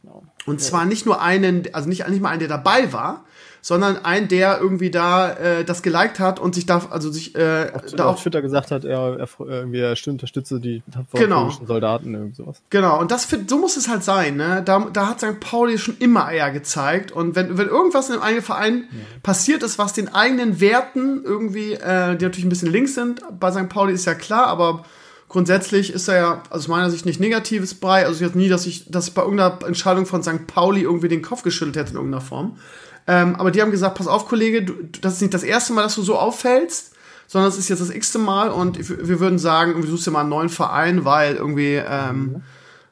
Genau. 0.03 0.25
Und 0.47 0.61
zwar 0.61 0.85
nicht 0.85 1.07
nur 1.07 1.21
einen, 1.21 1.73
also 1.73 1.89
nicht, 1.89 2.09
nicht 2.09 2.21
mal 2.21 2.31
einen, 2.31 2.41
der 2.41 2.49
dabei 2.49 2.93
war, 2.93 3.25
sondern 3.65 4.05
ein, 4.05 4.29
der 4.29 4.61
irgendwie 4.61 4.91
da 4.91 5.33
äh, 5.33 5.65
das 5.65 5.83
geliked 5.83 6.21
hat 6.21 6.39
und 6.39 6.55
sich 6.55 6.67
da, 6.67 6.83
also 6.91 7.11
sich 7.11 7.35
äh, 7.35 7.71
auf, 7.73 7.93
da 7.97 8.05
auf 8.05 8.21
Twitter 8.21 8.43
gesagt 8.43 8.71
hat, 8.71 8.85
er, 8.85 9.19
er 9.19 9.29
irgendwie 9.39 9.81
er 9.81 9.97
unterstütze 10.07 10.61
die 10.61 10.83
genau. 11.15 11.49
Soldaten 11.67 12.13
irgendwie 12.13 12.35
sowas. 12.35 12.61
Genau, 12.69 13.01
und 13.01 13.11
das 13.11 13.27
so 13.47 13.59
muss 13.59 13.79
es 13.79 13.89
halt 13.89 14.05
sein, 14.05 14.37
ne? 14.37 14.61
Da, 14.63 14.87
da 14.93 15.09
hat 15.09 15.21
St. 15.21 15.41
Pauli 15.41 15.79
schon 15.79 15.97
immer 15.99 16.27
Eier 16.27 16.51
gezeigt. 16.51 17.11
Und 17.11 17.37
wenn, 17.37 17.57
wenn 17.57 17.69
irgendwas 17.69 18.11
in 18.11 18.17
einem 18.17 18.23
eigenen 18.23 18.43
Verein 18.43 18.75
mhm. 18.75 19.23
passiert 19.23 19.63
ist, 19.63 19.79
was 19.79 19.95
den 19.95 20.15
eigenen 20.15 20.61
Werten 20.61 21.23
irgendwie, 21.25 21.73
äh, 21.73 22.17
die 22.17 22.25
natürlich 22.27 22.45
ein 22.45 22.51
bisschen 22.51 22.71
links 22.71 22.95
sind, 22.95 23.23
bei 23.41 23.51
St. 23.51 23.71
Pauli 23.71 23.95
ist 23.95 24.05
ja 24.05 24.15
klar, 24.15 24.47
aber 24.49 24.85
grundsätzlich 25.31 25.91
ist 25.91 26.09
er 26.09 26.17
ja 26.17 26.43
aus 26.51 26.69
meiner 26.69 26.91
Sicht 26.91 27.07
nicht 27.07 27.19
negatives 27.19 27.73
Brei. 27.73 28.05
Also 28.05 28.21
ich 28.21 28.29
hatte 28.29 28.37
nie, 28.37 28.51
dass 28.51 28.67
ich, 28.67 28.91
dass 28.91 29.09
ich 29.09 29.15
bei 29.15 29.23
irgendeiner 29.23 29.67
Entscheidung 29.67 30.05
von 30.05 30.23
St. 30.23 30.47
Pauli 30.47 30.83
irgendwie 30.83 31.09
den 31.09 31.23
Kopf 31.23 31.43
geschüttelt 31.43 31.77
hätte 31.77 31.93
in 31.93 31.97
irgendeiner 31.97 32.21
Form. 32.21 32.59
Ähm, 33.07 33.37
aber 33.37 33.51
die 33.51 33.61
haben 33.61 33.71
gesagt, 33.71 33.97
pass 33.97 34.07
auf, 34.07 34.27
Kollege, 34.27 34.63
du, 34.63 34.75
das 35.01 35.15
ist 35.15 35.21
nicht 35.21 35.35
das 35.35 35.43
erste 35.43 35.73
Mal, 35.73 35.83
dass 35.83 35.95
du 35.95 36.03
so 36.03 36.17
auffällst, 36.17 36.93
sondern 37.27 37.51
es 37.51 37.59
ist 37.59 37.69
jetzt 37.69 37.81
das 37.81 37.91
x-te 37.91 38.19
Mal 38.19 38.51
und 38.51 38.79
wir 38.79 39.21
würden 39.21 39.39
sagen, 39.39 39.81
du 39.81 39.87
suchst 39.87 40.07
dir 40.07 40.11
mal 40.11 40.21
einen 40.21 40.31
neuen 40.31 40.49
Verein, 40.49 41.05
weil 41.05 41.37
irgendwie 41.37 41.83
ähm, 41.87 42.43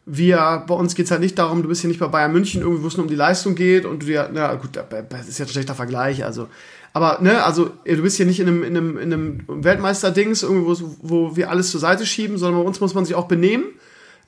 wir, 0.05 0.65
bei 0.67 0.75
uns 0.75 0.95
geht 0.95 1.07
es 1.07 1.11
halt 1.11 1.21
nicht 1.21 1.39
darum, 1.39 1.63
du 1.63 1.69
bist 1.69 1.81
hier 1.81 1.89
nicht 1.89 2.01
bei 2.01 2.09
Bayern 2.09 2.33
München, 2.33 2.61
irgendwie, 2.61 2.83
wo 2.83 2.89
es 2.89 2.97
nur 2.97 3.05
um 3.05 3.11
die 3.11 3.17
Leistung 3.17 3.55
geht 3.55 3.87
und 3.87 4.03
du 4.03 4.07
dir, 4.07 4.29
na 4.33 4.55
gut, 4.55 4.71
das 4.75 5.29
ist 5.29 5.39
jetzt 5.39 5.49
ein 5.49 5.53
schlechter 5.53 5.75
Vergleich, 5.75 6.25
also 6.25 6.49
aber, 6.95 7.19
ne, 7.23 7.43
also 7.43 7.71
du 7.85 8.03
bist 8.03 8.17
hier 8.17 8.27
nicht 8.27 8.41
in 8.41 8.49
einem, 8.49 8.63
in 8.63 8.77
einem, 8.77 8.99
in 8.99 9.13
einem 9.13 9.45
Weltmeister-Dings, 9.49 10.47
wo, 10.47 10.77
wo 11.01 11.37
wir 11.37 11.51
alles 11.51 11.71
zur 11.71 11.81
Seite 11.81 12.05
schieben, 12.05 12.37
sondern 12.37 12.63
bei 12.63 12.69
uns 12.69 12.81
muss 12.81 12.95
man 12.95 13.05
sich 13.05 13.15
auch 13.15 13.29
benehmen. 13.29 13.65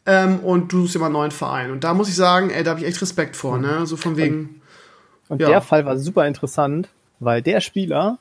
Ähm, 0.07 0.41
und 0.41 0.73
du 0.73 0.83
suchst 0.83 0.97
immer 0.97 1.07
einen 1.07 1.15
neuen 1.15 1.31
Verein. 1.31 1.71
Und 1.71 1.85
da 1.85 1.95
muss 1.95 2.09
ich 2.09 2.15
sagen, 2.15 2.51
ey, 2.51 2.63
da 2.63 2.71
habe 2.73 2.81
ich 2.81 2.87
echt 2.87 3.01
Respekt 3.01 3.37
vor, 3.37 3.59
ne? 3.59 3.87
So 3.87 3.97
von 3.97 4.17
wegen. 4.17 4.61
Und 5.29 5.41
ja. 5.41 5.49
der 5.49 5.61
Fall 5.61 5.85
war 5.87 5.97
super 5.97 6.27
interessant, 6.27 6.89
weil 7.21 7.43
der 7.43 7.61
Spieler 7.61 8.19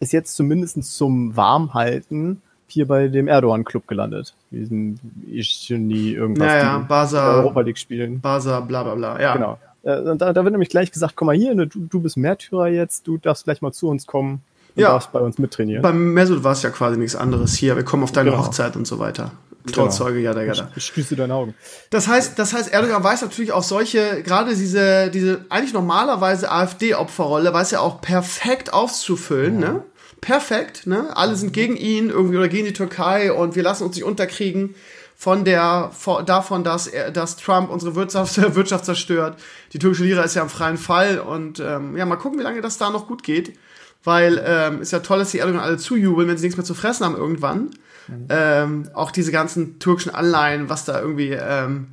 ist 0.00 0.12
jetzt 0.12 0.36
zumindest 0.36 0.82
zum 0.84 1.36
Warmhalten 1.36 2.42
hier 2.68 2.86
bei 2.86 3.08
dem 3.08 3.28
Erdogan 3.28 3.64
Club 3.64 3.86
gelandet. 3.86 4.34
Diesen 4.50 4.98
nie 5.26 6.12
irgendwas. 6.12 6.46
Naja, 6.46 6.78
Basa. 6.78 7.36
Europa 7.36 7.60
League 7.60 7.78
spielen. 7.78 8.20
Basa, 8.20 8.60
bla 8.60 8.82
bla 8.82 8.94
bla. 8.94 9.20
Ja. 9.20 9.34
Genau. 9.34 9.58
Äh, 9.82 10.16
da, 10.16 10.32
da 10.32 10.44
wird 10.44 10.52
nämlich 10.52 10.68
gleich 10.68 10.90
gesagt, 10.90 11.14
komm 11.14 11.26
mal 11.26 11.36
hier, 11.36 11.54
ne, 11.54 11.66
du, 11.66 11.78
du 11.80 12.00
bist 12.00 12.16
Märtyrer 12.16 12.68
jetzt, 12.68 13.06
du 13.06 13.18
darfst 13.18 13.44
gleich 13.44 13.62
mal 13.62 13.72
zu 13.72 13.88
uns 13.88 14.06
kommen. 14.06 14.42
Du 14.74 14.82
ja. 14.82 14.88
darfst 14.88 15.12
bei 15.12 15.20
uns 15.20 15.38
mittrainieren. 15.38 15.82
Beim 15.82 16.12
Mesut 16.12 16.44
war 16.44 16.52
es 16.52 16.62
ja 16.62 16.70
quasi 16.70 16.98
nichts 16.98 17.16
anderes 17.16 17.54
hier. 17.54 17.76
Wir 17.76 17.84
kommen 17.84 18.02
auf 18.02 18.12
deine 18.12 18.30
genau. 18.30 18.42
Hochzeit 18.42 18.76
und 18.76 18.86
so 18.86 18.98
weiter. 18.98 19.30
Trauzeuge, 19.72 20.22
genau. 20.22 20.38
ja, 20.38 20.42
ja, 20.42 20.52
ja. 20.52 20.70
Ich 20.76 20.84
schließe 20.84 21.16
deine 21.16 21.34
Augen. 21.34 21.54
Das 21.90 22.08
heißt, 22.08 22.38
das 22.38 22.52
heißt, 22.52 22.72
Erdogan 22.72 23.02
weiß 23.02 23.22
natürlich 23.22 23.52
auch 23.52 23.62
solche, 23.62 24.22
gerade 24.22 24.54
diese, 24.54 25.10
diese 25.10 25.44
eigentlich 25.48 25.72
normalerweise 25.72 26.50
AfD-Opferrolle, 26.50 27.52
weiß 27.52 27.72
er 27.72 27.82
auch 27.82 28.00
perfekt 28.00 28.72
auszufüllen, 28.72 29.60
ja. 29.60 29.72
ne? 29.72 29.82
Perfekt, 30.20 30.86
ne? 30.86 31.16
Alle 31.16 31.36
sind 31.36 31.52
gegen 31.52 31.76
ihn 31.76 32.10
irgendwie 32.10 32.38
oder 32.38 32.48
gegen 32.48 32.64
die 32.64 32.72
Türkei 32.72 33.32
und 33.32 33.54
wir 33.54 33.62
lassen 33.62 33.84
uns 33.84 33.96
nicht 33.96 34.04
unterkriegen 34.04 34.74
von 35.16 35.44
der, 35.44 35.90
davon, 36.26 36.62
dass, 36.62 36.86
er, 36.86 37.10
dass 37.10 37.36
Trump 37.36 37.70
unsere 37.70 37.94
Wirtschaft, 37.94 38.36
Wirtschaft 38.54 38.84
zerstört. 38.84 39.38
Die 39.72 39.78
türkische 39.78 40.04
Lira 40.04 40.22
ist 40.22 40.34
ja 40.34 40.42
im 40.42 40.50
freien 40.50 40.76
Fall 40.76 41.18
und 41.18 41.58
ähm, 41.58 41.96
ja, 41.96 42.04
mal 42.04 42.16
gucken, 42.16 42.38
wie 42.38 42.42
lange 42.42 42.60
das 42.60 42.76
da 42.78 42.90
noch 42.90 43.08
gut 43.08 43.22
geht. 43.22 43.58
Weil 44.04 44.42
ähm, 44.46 44.82
ist 44.82 44.92
ja 44.92 45.00
toll, 45.00 45.18
dass 45.18 45.32
die 45.32 45.38
Erdogan 45.38 45.60
alle 45.60 45.78
zujubeln, 45.78 46.28
wenn 46.28 46.36
sie 46.36 46.44
nichts 46.44 46.56
mehr 46.56 46.66
zu 46.66 46.74
fressen 46.74 47.04
haben 47.04 47.16
irgendwann. 47.16 47.70
Mhm. 48.08 48.26
Ähm, 48.28 48.88
auch 48.94 49.10
diese 49.10 49.32
ganzen 49.32 49.78
türkischen 49.78 50.14
Anleihen, 50.14 50.68
was 50.68 50.84
da 50.84 51.00
irgendwie. 51.00 51.30
Ähm, 51.30 51.88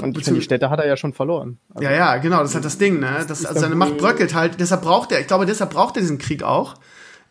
und 0.00 0.26
die 0.26 0.40
Städte 0.40 0.70
hat 0.70 0.80
er 0.80 0.86
ja 0.86 0.96
schon 0.96 1.12
verloren. 1.12 1.58
Also 1.74 1.84
ja, 1.84 1.94
ja, 1.94 2.16
genau, 2.16 2.40
das 2.40 2.50
ist 2.50 2.54
halt 2.54 2.64
das 2.64 2.78
Ding, 2.78 2.98
ne? 2.98 3.24
Das, 3.28 3.44
also 3.44 3.60
seine 3.60 3.74
Macht 3.74 3.98
bröckelt 3.98 4.34
halt. 4.34 4.58
Deshalb 4.58 4.82
braucht 4.82 5.12
er, 5.12 5.20
ich 5.20 5.26
glaube, 5.26 5.44
deshalb 5.44 5.70
braucht 5.70 5.96
er 5.96 6.02
diesen 6.02 6.18
Krieg 6.18 6.42
auch. 6.42 6.76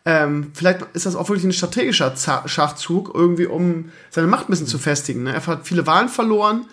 Ähm, 0.04 0.52
vielleicht 0.54 0.82
ist 0.92 1.04
das 1.04 1.16
auch 1.16 1.28
wirklich 1.28 1.44
ein 1.44 1.52
strategischer 1.52 2.14
Schachzug, 2.46 3.10
irgendwie, 3.12 3.46
um 3.46 3.90
seine 4.10 4.28
Macht 4.28 4.48
ein 4.48 4.52
bisschen 4.52 4.68
zu 4.68 4.78
festigen. 4.78 5.24
Ne? 5.24 5.34
Er 5.34 5.44
hat 5.44 5.66
viele 5.66 5.84
Wahlen 5.88 6.08
verloren. 6.08 6.66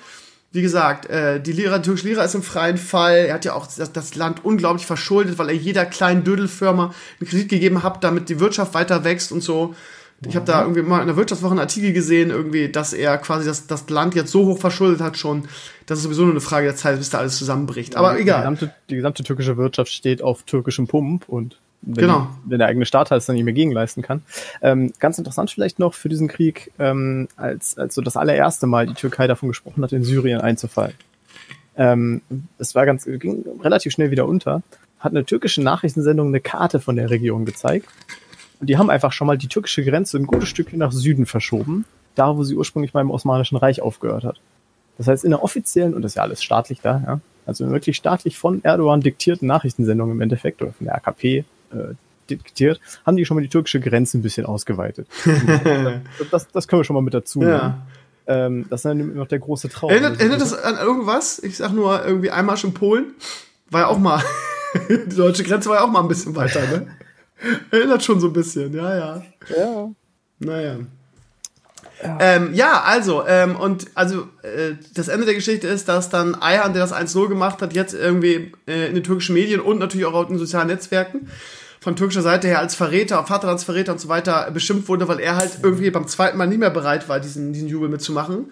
Wie 0.52 0.62
gesagt, 0.62 1.08
äh, 1.08 1.42
die 1.42 1.52
Lira, 1.52 1.80
die 1.80 1.86
türkische 1.86 2.10
Lira 2.10 2.24
ist 2.24 2.36
im 2.36 2.44
freien 2.44 2.78
Fall. 2.78 3.26
Er 3.26 3.34
hat 3.34 3.44
ja 3.44 3.54
auch 3.54 3.66
das, 3.66 3.92
das 3.92 4.14
Land 4.14 4.46
unglaublich 4.46 4.86
verschuldet, 4.86 5.40
weil 5.40 5.50
er 5.50 5.56
jeder 5.56 5.84
kleinen 5.88 6.24
Dödelfirma 6.24 6.94
einen 7.20 7.28
Kredit 7.28 7.50
gegeben 7.50 7.82
hat, 7.82 8.04
damit 8.04 8.30
die 8.30 8.40
Wirtschaft 8.40 8.76
weiter 8.76 9.04
wächst 9.04 9.32
und 9.32 9.42
so. 9.42 9.74
Ich 10.28 10.36
habe 10.36 10.46
da 10.46 10.62
irgendwie 10.62 10.82
mal 10.82 11.02
in 11.02 11.08
der 11.08 11.16
Wirtschaftswoche 11.16 11.52
einen 11.52 11.60
Artikel 11.60 11.94
gesehen, 11.94 12.30
irgendwie, 12.30 12.70
dass 12.70 12.94
er 12.94 13.18
quasi 13.18 13.46
das, 13.46 13.68
das 13.68 13.90
Land 13.90 14.16
jetzt 14.16 14.32
so 14.32 14.46
hoch 14.46 14.60
verschuldet 14.60 15.02
hat 15.02 15.18
schon, 15.18 15.48
dass 15.86 16.00
es 16.00 16.04
sowieso 16.04 16.24
nur 16.24 16.32
eine 16.32 16.42
Frage 16.42 16.66
der 16.68 16.76
Zeit, 16.76 16.98
bis 16.98 17.10
da 17.10 17.20
alles 17.20 17.38
zusammenbricht. 17.38 17.96
Aber 17.96 18.20
egal. 18.20 18.42
Die 18.42 18.42
gesamte, 18.42 18.76
die 18.90 18.96
gesamte 18.96 19.24
türkische 19.24 19.58
Wirtschaft 19.58 19.92
steht 19.92 20.22
auf 20.22 20.44
türkischem 20.44 20.88
Pump 20.88 21.28
und 21.28 21.58
wenn, 21.82 22.06
genau. 22.06 22.30
wenn 22.46 22.60
der 22.60 22.68
eigene 22.68 22.86
Staat 22.86 23.12
halt 23.12 23.20
es 23.20 23.26
dann 23.26 23.36
nicht 23.36 23.44
mehr 23.44 23.54
gegenleisten 23.54 24.04
kann. 24.04 24.22
Ähm, 24.62 24.94
ganz 25.00 25.18
interessant 25.18 25.52
vielleicht 25.52 25.80
noch 25.80 25.94
für 25.94 26.08
diesen 26.08 26.30
Krieg, 26.30 26.72
ähm, 26.80 27.28
als, 27.36 27.78
als 27.78 27.96
so 27.96 28.02
das 28.02 28.16
allererste 28.16 28.68
Mal 28.68 28.88
die 28.88 28.94
Türkei 28.94 29.28
davon 29.28 29.50
gesprochen 29.50 29.84
hat, 29.84 29.92
in 29.92 30.04
Syrien 30.04 30.40
einzufallen. 30.40 30.94
Ähm, 31.76 32.22
es 32.58 32.76
war 32.76 32.86
ganz, 32.86 33.06
ging 33.06 33.44
relativ 33.62 33.92
schnell 33.92 34.12
wieder 34.12 34.28
unter, 34.28 34.62
hat 35.00 35.12
eine 35.12 35.26
türkische 35.26 35.62
Nachrichtensendung 35.62 36.28
eine 36.28 36.40
Karte 36.40 36.80
von 36.80 36.96
der 36.96 37.10
Region 37.10 37.46
gezeigt 37.46 37.88
und 38.64 38.68
die 38.68 38.78
haben 38.78 38.90
einfach 38.90 39.12
schon 39.12 39.28
mal 39.28 39.38
die 39.38 39.50
türkische 39.50 39.84
Grenze 39.84 40.18
ein 40.18 40.26
gutes 40.26 40.48
Stückchen 40.48 40.80
nach 40.80 40.94
Süden 40.94 41.26
verschoben, 41.26 41.84
da 42.16 42.38
wo 42.38 42.46
sie 42.46 42.56
ursprünglich 42.56 42.94
mal 42.94 43.02
im 43.02 43.12
Osmanischen 43.12 43.58
Reich 43.58 43.82
aufgehört 43.82 44.24
hat. 44.24 44.40
Das 44.98 45.08
heißt, 45.10 45.26
in 45.26 45.32
der 45.32 45.44
offiziellen, 45.44 45.94
und 45.94 46.02
das 46.02 46.14
ist 46.14 46.16
ja 46.16 46.22
alles 46.22 46.42
staatlich 46.42 46.80
da, 46.80 47.04
ja, 47.06 47.20
also 47.46 47.70
wirklich 47.72 47.98
staatlich 47.98 48.38
von 48.38 48.64
Erdogan 48.64 49.02
diktierten 49.02 49.50
Nachrichtensendungen 49.50 50.16
im 50.16 50.22
Endeffekt, 50.22 50.62
oder 50.62 50.72
von 50.72 50.86
der 50.86 50.96
AKP 50.96 51.40
äh, 51.40 51.44
diktiert, 52.30 52.80
haben 53.06 53.18
die 53.18 53.26
schon 53.26 53.36
mal 53.36 53.42
die 53.42 53.50
türkische 53.50 53.82
Grenze 53.82 54.18
ein 54.18 54.22
bisschen 54.22 54.46
ausgeweitet. 54.46 55.10
das, 56.32 56.48
das 56.48 56.66
können 56.70 56.80
wir 56.80 56.86
schon 56.86 56.94
mal 56.94 57.02
mit 57.02 57.14
dazu 57.14 57.42
ja. 57.42 57.86
Ähm, 58.28 58.66
das 58.70 58.80
ist 58.80 58.86
dann 58.86 59.16
noch 59.16 59.28
der 59.28 59.40
große 59.40 59.68
Traum. 59.68 59.90
Erinnert, 59.90 60.22
erinnert 60.22 60.40
das 60.40 60.54
an 60.54 60.78
irgendwas? 60.78 61.40
Ich 61.40 61.58
sag 61.58 61.74
nur 61.74 62.06
irgendwie 62.06 62.32
Einmarsch 62.32 62.64
in 62.64 62.74
Polen. 62.74 63.16
War 63.70 63.82
ja 63.82 63.88
auch 63.88 63.98
mal, 63.98 64.24
die 64.90 65.14
deutsche 65.14 65.44
Grenze 65.44 65.70
war 65.70 65.80
ja 65.80 65.84
auch 65.84 65.92
mal 65.92 66.00
ein 66.00 66.08
bisschen 66.08 66.34
weiter, 66.34 66.62
ne? 66.62 66.88
Erinnert 67.72 68.04
schon 68.04 68.20
so 68.20 68.28
ein 68.28 68.34
bisschen, 68.34 68.74
ja, 68.74 68.96
ja. 68.96 69.24
Ja. 69.58 69.90
Naja. 70.40 70.78
Ja. 72.02 72.18
Ähm, 72.20 72.54
ja, 72.54 72.82
also, 72.82 73.26
ähm, 73.28 73.56
und 73.56 73.88
also 73.96 74.28
äh, 74.42 74.76
das 74.94 75.08
Ende 75.08 75.26
der 75.26 75.36
Geschichte 75.36 75.68
ist, 75.68 75.88
dass 75.88 76.10
dann 76.10 76.36
Ayhan, 76.36 76.74
der 76.74 76.82
das 76.82 76.94
1-0 76.94 77.30
gemacht 77.30 77.62
hat, 77.62 77.74
jetzt 77.74 77.94
irgendwie 77.94 78.52
äh, 78.68 78.88
in 78.88 78.96
den 78.96 79.04
türkischen 79.04 79.34
Medien 79.34 79.62
und 79.62 79.80
natürlich 79.80 80.06
auch 80.06 80.14
auf 80.14 80.28
den 80.28 80.38
sozialen 80.38 80.68
Netzwerken 80.68 81.30
von 81.80 81.96
türkischer 81.96 82.22
Seite 82.22 82.48
her 82.48 82.60
als 82.60 82.76
Verräter, 82.76 83.26
Vaterlandsverräter 83.26 83.92
und 83.92 84.00
so 84.00 84.08
weiter 84.08 84.50
beschimpft 84.52 84.88
wurde, 84.88 85.08
weil 85.08 85.20
er 85.20 85.36
halt 85.36 85.60
irgendwie 85.62 85.92
beim 85.92 86.08
zweiten 86.08 86.38
Mal 86.38 86.48
nicht 86.48 86.60
mehr 86.60 86.70
bereit 86.70 87.10
war, 87.10 87.20
diesen, 87.20 87.52
diesen 87.52 87.68
Jubel 87.68 87.90
mitzumachen 87.90 88.52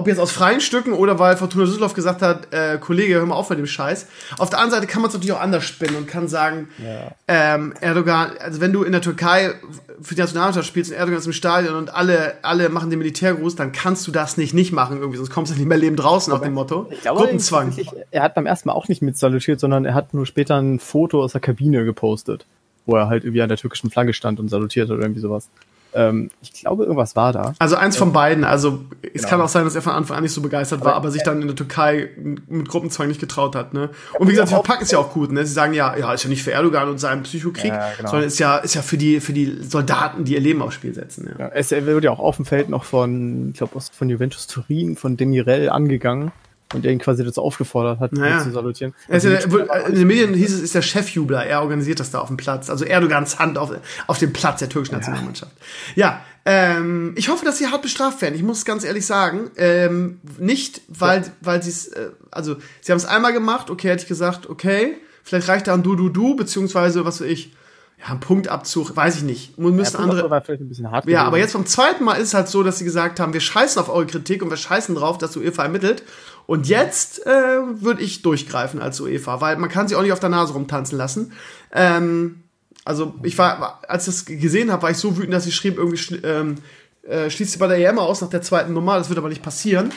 ob 0.00 0.08
jetzt 0.08 0.18
aus 0.18 0.32
freien 0.32 0.62
Stücken 0.62 0.94
oder 0.94 1.18
weil 1.18 1.36
Fortuna 1.36 1.66
Düsseldorf 1.66 1.92
gesagt 1.92 2.22
hat, 2.22 2.54
äh, 2.54 2.78
Kollege, 2.78 3.16
hör 3.16 3.26
mal 3.26 3.34
auf 3.34 3.50
mit 3.50 3.58
dem 3.58 3.66
Scheiß. 3.66 4.06
Auf 4.38 4.48
der 4.48 4.58
anderen 4.58 4.80
Seite 4.80 4.90
kann 4.90 5.02
man 5.02 5.10
es 5.10 5.14
natürlich 5.14 5.34
auch 5.34 5.40
anders 5.42 5.64
spinnen 5.64 5.96
und 5.96 6.06
kann 6.06 6.26
sagen, 6.26 6.68
ja. 6.78 7.12
ähm, 7.28 7.74
Erdogan, 7.82 8.30
also 8.40 8.62
wenn 8.62 8.72
du 8.72 8.82
in 8.82 8.92
der 8.92 9.02
Türkei 9.02 9.52
für 10.00 10.14
die 10.14 10.20
Nationalmannschaft 10.22 10.66
spielst 10.66 10.90
und 10.90 10.96
Erdogan 10.96 11.18
ist 11.18 11.26
im 11.26 11.34
Stadion 11.34 11.74
und 11.74 11.94
alle, 11.94 12.38
alle 12.40 12.70
machen 12.70 12.88
den 12.88 12.98
Militärgruß, 12.98 13.56
dann 13.56 13.72
kannst 13.72 14.06
du 14.06 14.10
das 14.10 14.38
nicht 14.38 14.54
nicht 14.54 14.72
machen 14.72 14.96
irgendwie, 14.98 15.18
sonst 15.18 15.30
kommst 15.30 15.52
du 15.52 15.56
nicht 15.56 15.68
mehr 15.68 15.76
leben 15.76 15.96
draußen 15.96 16.32
nach 16.32 16.40
dem 16.40 16.54
Motto. 16.54 16.86
Ich 16.90 17.02
glaube, 17.02 17.20
Gruppenzwang. 17.20 17.76
Er 18.10 18.22
hat 18.22 18.34
beim 18.34 18.46
ersten 18.46 18.70
Mal 18.70 18.74
auch 18.74 18.88
nicht 18.88 19.02
mit 19.02 19.18
salutiert, 19.18 19.60
sondern 19.60 19.84
er 19.84 19.92
hat 19.92 20.14
nur 20.14 20.24
später 20.24 20.56
ein 20.56 20.78
Foto 20.78 21.22
aus 21.22 21.32
der 21.32 21.42
Kabine 21.42 21.84
gepostet, 21.84 22.46
wo 22.86 22.96
er 22.96 23.08
halt 23.08 23.24
irgendwie 23.24 23.42
an 23.42 23.50
der 23.50 23.58
türkischen 23.58 23.90
Flagge 23.90 24.14
stand 24.14 24.40
und 24.40 24.48
salutiert 24.48 24.90
oder 24.90 25.02
irgendwie 25.02 25.20
sowas. 25.20 25.50
Ähm, 25.94 26.30
ich 26.42 26.52
glaube, 26.52 26.84
irgendwas 26.84 27.16
war 27.16 27.32
da. 27.32 27.54
Also 27.58 27.76
eins 27.76 27.96
von 27.96 28.12
beiden. 28.12 28.44
Also 28.44 28.80
es 29.02 29.22
genau. 29.22 29.28
kann 29.28 29.40
auch 29.40 29.48
sein, 29.48 29.64
dass 29.64 29.74
er 29.74 29.82
von 29.82 29.92
Anfang 29.92 30.16
an 30.16 30.22
nicht 30.22 30.32
so 30.32 30.40
begeistert 30.40 30.80
aber 30.80 30.90
war, 30.90 30.96
aber 30.96 31.10
sich 31.10 31.22
dann 31.22 31.40
in 31.40 31.48
der 31.48 31.56
Türkei 31.56 32.10
mit 32.48 32.68
Gruppenzwang 32.68 33.08
nicht 33.08 33.20
getraut 33.20 33.56
hat. 33.56 33.74
Ne? 33.74 33.90
Und 34.18 34.28
wie 34.28 34.32
gesagt, 34.32 34.48
sie 34.48 34.54
verpacken 34.54 34.84
es 34.84 34.90
ja 34.90 34.98
auch 34.98 35.12
gut. 35.12 35.32
Ne? 35.32 35.44
Sie 35.44 35.52
sagen 35.52 35.72
ja, 35.72 35.96
ja, 35.96 36.12
ist 36.12 36.24
ja 36.24 36.30
nicht 36.30 36.42
für 36.42 36.52
Erdogan 36.52 36.88
und 36.88 36.98
seinen 36.98 37.22
Psychokrieg, 37.22 37.72
ja, 37.72 37.90
genau. 37.96 38.10
sondern 38.10 38.28
ist 38.28 38.38
ja, 38.38 38.58
ist 38.58 38.74
ja 38.74 38.82
für 38.82 38.96
die, 38.96 39.20
für 39.20 39.32
die 39.32 39.62
Soldaten, 39.62 40.24
die 40.24 40.34
ihr 40.34 40.40
Leben 40.40 40.62
aufs 40.62 40.74
Spiel 40.74 40.94
setzen. 40.94 41.28
Ja. 41.30 41.46
Ja, 41.46 41.52
es 41.54 41.70
wird 41.70 42.04
ja 42.04 42.10
auch 42.10 42.20
auf 42.20 42.36
dem 42.36 42.44
Feld 42.44 42.68
noch 42.68 42.84
von, 42.84 43.50
ich 43.50 43.58
glaube, 43.58 43.80
von 43.80 44.08
Juventus 44.08 44.46
Turin, 44.46 44.96
von 44.96 45.16
Demirel 45.16 45.70
angegangen 45.70 46.32
und 46.74 46.84
der 46.84 46.92
ihn 46.92 46.98
quasi 46.98 47.24
dazu 47.24 47.42
aufgefordert 47.42 47.98
hat, 47.98 48.12
naja. 48.12 48.42
zu 48.42 48.52
salutieren. 48.52 48.94
Also 49.08 49.28
ja, 49.28 49.38
in 49.38 49.94
den 49.94 50.06
Medien 50.06 50.34
hieß 50.34 50.54
es, 50.54 50.60
ist 50.60 50.74
der 50.74 50.82
Chefjubler, 50.82 51.44
er 51.44 51.62
organisiert 51.62 52.00
das 52.00 52.10
da 52.10 52.20
auf 52.20 52.28
dem 52.28 52.36
Platz. 52.36 52.70
Also 52.70 52.84
Erdogans 52.84 53.38
Hand 53.38 53.58
auf, 53.58 53.72
auf 54.06 54.18
dem 54.18 54.32
Platz 54.32 54.60
der 54.60 54.68
türkischen 54.68 54.94
Nationalmannschaft. 54.94 55.52
Ja, 55.96 56.22
ähm, 56.44 57.14
ich 57.16 57.28
hoffe, 57.28 57.44
dass 57.44 57.58
sie 57.58 57.66
hart 57.66 57.82
bestraft 57.82 58.22
werden. 58.22 58.34
Ich 58.34 58.42
muss 58.42 58.64
ganz 58.64 58.84
ehrlich 58.84 59.04
sagen, 59.04 59.50
ähm, 59.56 60.20
nicht, 60.38 60.80
weil, 60.88 61.22
ja. 61.22 61.28
weil 61.40 61.62
sie 61.62 61.70
es, 61.70 61.88
äh, 61.88 62.10
also 62.30 62.56
sie 62.80 62.92
haben 62.92 62.98
es 62.98 63.04
einmal 63.06 63.32
gemacht, 63.32 63.70
okay, 63.70 63.88
hätte 63.88 64.02
ich 64.02 64.08
gesagt, 64.08 64.48
okay, 64.48 64.96
vielleicht 65.22 65.48
reicht 65.48 65.66
da 65.66 65.74
ein 65.74 65.82
Du, 65.82 65.96
Du, 65.96 66.08
Du, 66.08 66.36
beziehungsweise, 66.36 67.04
was 67.04 67.20
weiß 67.20 67.28
ich, 67.28 67.52
ja, 68.00 68.12
ein 68.12 68.20
Punktabzug, 68.20 68.96
weiß 68.96 69.16
ich 69.16 69.22
nicht. 69.22 69.58
Müssen 69.58 69.96
ja, 69.96 70.00
andere. 70.00 70.30
War 70.30 70.40
vielleicht 70.40 70.62
ein 70.62 70.68
bisschen 70.68 70.90
hart 70.90 71.06
ja, 71.06 71.24
aber 71.24 71.36
jetzt 71.38 71.52
vom 71.52 71.66
zweiten 71.66 72.02
Mal 72.04 72.14
ist 72.14 72.28
es 72.28 72.34
halt 72.34 72.48
so, 72.48 72.62
dass 72.62 72.78
sie 72.78 72.84
gesagt 72.84 73.20
haben, 73.20 73.34
wir 73.34 73.40
scheißen 73.40 73.80
auf 73.80 73.90
eure 73.90 74.06
Kritik 74.06 74.42
und 74.42 74.48
wir 74.48 74.56
scheißen 74.56 74.94
drauf, 74.94 75.18
dass 75.18 75.36
UEFA 75.36 75.64
ermittelt. 75.64 76.02
Und 76.50 76.66
jetzt 76.66 77.24
äh, 77.26 77.30
würde 77.30 78.02
ich 78.02 78.22
durchgreifen 78.22 78.82
als 78.82 79.00
UEFA, 79.00 79.40
weil 79.40 79.56
man 79.56 79.70
kann 79.70 79.86
sie 79.86 79.94
auch 79.94 80.02
nicht 80.02 80.10
auf 80.10 80.18
der 80.18 80.30
Nase 80.30 80.52
rumtanzen 80.52 80.98
lassen. 80.98 81.30
Ähm, 81.72 82.42
also 82.84 83.14
ich 83.22 83.38
war, 83.38 83.78
als 83.86 84.08
ich 84.08 84.14
das 84.14 84.24
gesehen 84.24 84.72
habe, 84.72 84.82
war 84.82 84.90
ich 84.90 84.96
so 84.96 85.16
wütend, 85.16 85.32
dass 85.32 85.46
ich 85.46 85.54
schrieb, 85.54 85.78
irgendwie 85.78 86.16
ähm, 86.26 86.56
äh, 87.04 87.30
schließt 87.30 87.52
sie 87.52 87.58
bei 87.58 87.68
der 87.68 87.78
EM 87.78 88.00
aus 88.00 88.20
nach 88.20 88.30
der 88.30 88.42
zweiten 88.42 88.72
Nummer. 88.72 88.98
Das 88.98 89.08
wird 89.08 89.20
aber 89.20 89.28
nicht 89.28 89.44
passieren. 89.44 89.92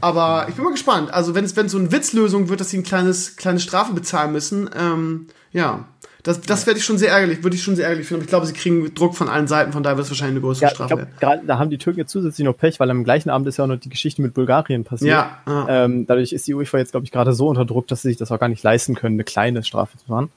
Aber 0.00 0.46
ich 0.48 0.54
bin 0.54 0.62
mal 0.62 0.70
gespannt. 0.70 1.12
Also 1.12 1.34
wenn 1.34 1.44
es 1.44 1.56
so 1.56 1.76
eine 1.76 1.90
Witzlösung 1.90 2.48
wird, 2.48 2.60
dass 2.60 2.70
sie 2.70 2.78
ein 2.78 2.84
kleines 2.84 3.34
kleine 3.34 3.58
Strafe 3.58 3.92
bezahlen 3.92 4.30
müssen, 4.30 4.70
ähm, 4.78 5.26
ja, 5.50 5.88
das, 6.26 6.40
das 6.40 6.66
werde 6.66 6.78
ich 6.78 6.84
schon 6.84 6.98
sehr 6.98 7.12
ärgerlich, 7.12 7.44
würde 7.44 7.54
ich 7.54 7.62
schon 7.62 7.76
sehr 7.76 7.84
ärgerlich 7.84 8.08
finden. 8.08 8.22
Aber 8.22 8.24
ich 8.24 8.30
glaube, 8.30 8.46
sie 8.46 8.52
kriegen 8.52 8.92
Druck 8.94 9.14
von 9.14 9.28
allen 9.28 9.46
Seiten, 9.46 9.72
von 9.72 9.84
daher 9.84 9.96
wird 9.96 10.06
es 10.06 10.10
wahrscheinlich 10.10 10.34
eine 10.34 10.40
größere 10.40 10.66
ja, 10.66 10.74
Strafe. 10.74 11.06
Gerade 11.20 11.46
da 11.46 11.58
haben 11.60 11.70
die 11.70 11.78
Türken 11.78 12.00
jetzt 12.00 12.10
zusätzlich 12.10 12.44
noch 12.44 12.56
Pech, 12.56 12.80
weil 12.80 12.90
am 12.90 13.04
gleichen 13.04 13.30
Abend 13.30 13.46
ist 13.46 13.58
ja 13.58 13.64
auch 13.64 13.68
noch 13.68 13.78
die 13.78 13.88
Geschichte 13.88 14.22
mit 14.22 14.34
Bulgarien 14.34 14.82
passiert. 14.82 15.12
Ja. 15.12 15.66
Ähm, 15.68 16.04
dadurch 16.04 16.32
ist 16.32 16.48
die 16.48 16.54
UEFA 16.54 16.78
jetzt, 16.78 16.90
glaube 16.90 17.04
ich, 17.04 17.12
gerade 17.12 17.32
so 17.32 17.46
unter 17.46 17.64
Druck, 17.64 17.86
dass 17.86 18.02
sie 18.02 18.08
sich 18.08 18.16
das 18.16 18.32
auch 18.32 18.40
gar 18.40 18.48
nicht 18.48 18.64
leisten 18.64 18.96
können, 18.96 19.14
eine 19.14 19.22
kleine 19.22 19.62
Strafe 19.62 19.96
zu 19.98 20.06
fahren. 20.06 20.30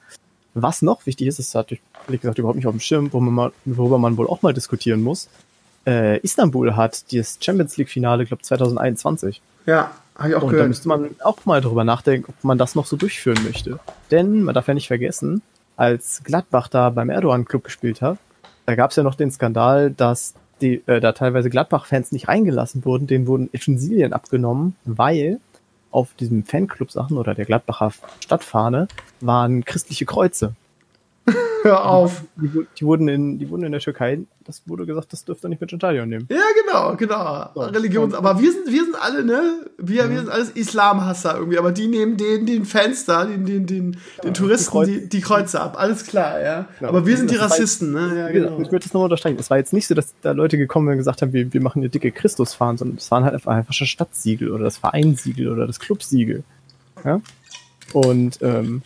Was 0.54 0.80
noch 0.80 1.06
wichtig 1.06 1.26
ist, 1.26 1.40
das 1.40 1.52
hatte 1.56 1.74
ich 1.74 1.80
ehrlich 2.06 2.20
gesagt 2.20 2.38
überhaupt 2.38 2.56
nicht 2.56 2.66
auf 2.68 2.74
dem 2.74 2.80
Schirm, 2.80 3.12
worüber 3.12 3.30
man, 3.32 3.52
worüber 3.64 3.98
man 3.98 4.16
wohl 4.16 4.28
auch 4.28 4.42
mal 4.42 4.54
diskutieren 4.54 5.02
muss. 5.02 5.28
Äh, 5.88 6.18
Istanbul 6.20 6.76
hat 6.76 7.12
das 7.12 7.38
Champions 7.40 7.76
League-Finale, 7.76 8.26
glaube 8.26 8.44
2021. 8.44 9.40
Ja, 9.66 9.90
habe 10.16 10.28
ich 10.28 10.34
auch 10.36 10.42
Und 10.42 10.50
gehört. 10.50 10.64
da 10.64 10.68
müsste 10.68 10.88
man 10.88 11.10
auch 11.24 11.46
mal 11.46 11.60
drüber 11.60 11.82
nachdenken, 11.82 12.26
ob 12.28 12.44
man 12.44 12.58
das 12.58 12.76
noch 12.76 12.86
so 12.86 12.96
durchführen 12.96 13.42
möchte. 13.44 13.80
Denn 14.12 14.44
man 14.44 14.54
darf 14.54 14.68
ja 14.68 14.74
nicht 14.74 14.86
vergessen, 14.86 15.42
als 15.80 16.22
Gladbach 16.24 16.68
da 16.68 16.90
beim 16.90 17.08
Erdogan-Club 17.08 17.64
gespielt 17.64 18.02
hat, 18.02 18.18
da 18.66 18.74
gab 18.74 18.90
es 18.90 18.96
ja 18.96 19.02
noch 19.02 19.14
den 19.14 19.30
Skandal, 19.30 19.90
dass 19.90 20.34
die, 20.60 20.82
äh, 20.86 21.00
da 21.00 21.12
teilweise 21.12 21.48
Gladbach-Fans 21.48 22.12
nicht 22.12 22.28
reingelassen 22.28 22.84
wurden, 22.84 23.06
denen 23.06 23.26
wurden 23.26 23.48
Utensilien 23.54 24.12
abgenommen, 24.12 24.76
weil 24.84 25.40
auf 25.90 26.12
diesem 26.12 26.44
Fanclub-Sachen 26.44 27.16
oder 27.16 27.34
der 27.34 27.46
Gladbacher 27.46 27.92
Stadtfahne 28.22 28.88
waren 29.22 29.64
christliche 29.64 30.04
Kreuze. 30.04 30.54
Hör 31.62 31.84
auf. 31.84 32.22
Die, 32.36 32.66
die, 32.78 32.84
wurden 32.84 33.08
in, 33.08 33.38
die 33.38 33.48
wurden 33.50 33.64
in 33.64 33.72
der 33.72 33.80
Türkei, 33.80 34.20
das 34.44 34.62
wurde 34.66 34.86
gesagt, 34.86 35.12
das 35.12 35.24
dürft 35.24 35.44
ihr 35.44 35.48
nicht 35.48 35.60
mit 35.60 35.70
ins 35.70 35.80
Stadion 35.80 36.08
nehmen. 36.08 36.26
Ja, 36.30 36.38
genau, 36.64 36.96
genau. 36.96 37.50
So. 37.54 37.60
Religions, 37.60 38.14
aber 38.14 38.40
wir 38.40 38.50
sind, 38.50 38.66
wir 38.66 38.84
sind 38.84 38.96
alle, 39.00 39.24
ne? 39.24 39.66
Wir, 39.78 40.04
mhm. 40.06 40.10
wir 40.10 40.18
sind 40.20 40.30
alles 40.30 40.50
Islamhasser 40.50 41.36
irgendwie, 41.36 41.58
aber 41.58 41.72
die 41.72 41.86
nehmen 41.86 42.16
den, 42.16 42.46
den 42.46 42.64
Fans 42.64 43.04
da, 43.04 43.24
den, 43.24 43.44
den, 43.44 43.66
den, 43.66 43.92
ja, 44.16 44.22
den 44.24 44.34
Touristen 44.34 44.84
die, 44.84 45.08
die, 45.08 45.20
Kreuze 45.20 45.60
ab. 45.60 45.76
Alles 45.78 46.06
klar, 46.06 46.40
ja. 46.40 46.66
Genau. 46.78 46.90
Aber 46.90 47.06
wir 47.06 47.16
sind 47.16 47.30
die 47.30 47.36
Rassisten, 47.36 47.92
ne? 47.92 48.18
Ja, 48.18 48.28
genau. 48.30 48.60
Ich 48.60 48.72
würde 48.72 48.80
das 48.80 48.94
nochmal 48.94 49.04
unterstreichen. 49.04 49.38
Es 49.38 49.50
war 49.50 49.58
jetzt 49.58 49.72
nicht 49.72 49.86
so, 49.86 49.94
dass 49.94 50.14
da 50.22 50.32
Leute 50.32 50.56
gekommen 50.56 50.86
sind 50.86 50.92
und 50.92 50.98
gesagt 50.98 51.22
haben, 51.22 51.32
wir, 51.32 51.52
wir 51.52 51.62
machen 51.62 51.82
hier 51.82 51.90
dicke 51.90 52.10
Christusfahren, 52.10 52.78
sondern 52.78 52.96
es 52.96 53.10
waren 53.10 53.24
halt 53.24 53.34
einfach, 53.34 53.52
einfach 53.52 53.74
schon 53.74 53.86
Stadtsiegel 53.86 54.50
oder 54.50 54.64
das 54.64 54.78
Vereinssiegel 54.78 55.52
oder 55.52 55.66
das 55.66 55.78
Clubsiegel. 55.78 56.42
Ja? 57.04 57.20
Und 57.92 58.38
ähm, 58.42 58.82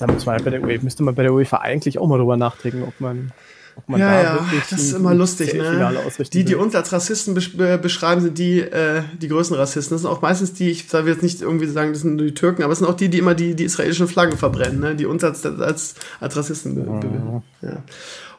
da 0.00 0.06
muss 0.06 0.24
man 0.26 0.42
bei 0.42 0.50
der 0.50 0.62
UEFA, 0.62 0.82
müsste 0.82 1.02
man 1.02 1.14
bei 1.14 1.22
der 1.22 1.32
UEFA 1.32 1.58
eigentlich 1.58 1.98
auch 1.98 2.06
mal 2.06 2.18
drüber 2.18 2.36
nachdenken, 2.36 2.82
ob 2.82 2.98
man, 3.00 3.32
ob 3.76 3.88
man 3.88 4.00
ja, 4.00 4.10
da 4.10 4.22
ja, 4.22 4.46
das 4.70 4.80
ist 4.80 4.92
immer 4.94 5.14
lustig, 5.14 5.52
ne? 5.54 5.94
Die, 6.32 6.44
die 6.44 6.54
uns 6.54 6.74
als 6.74 6.90
Rassisten 6.92 7.34
beschreiben, 7.34 8.22
sind 8.22 8.38
die, 8.38 8.60
äh, 8.60 9.02
die 9.20 9.28
größten 9.28 9.56
Rassisten. 9.56 9.94
Das 9.94 10.02
sind 10.02 10.10
auch 10.10 10.22
meistens 10.22 10.54
die, 10.54 10.70
ich 10.70 10.90
will 10.92 11.06
jetzt 11.06 11.22
nicht 11.22 11.42
irgendwie 11.42 11.66
sagen, 11.66 11.92
das 11.92 12.00
sind 12.00 12.16
nur 12.16 12.26
die 12.26 12.34
Türken, 12.34 12.62
aber 12.62 12.72
es 12.72 12.78
sind 12.78 12.88
auch 12.88 12.94
die, 12.94 13.10
die 13.10 13.18
immer 13.18 13.34
die, 13.34 13.54
die 13.54 13.64
israelischen 13.64 14.08
Flaggen 14.08 14.38
verbrennen, 14.38 14.80
ne? 14.80 14.96
Die 14.96 15.04
uns 15.04 15.22
als, 15.22 15.44
als, 15.44 15.94
als 16.18 16.36
Rassisten 16.36 16.74
mhm. 16.74 17.42
ja. 17.60 17.82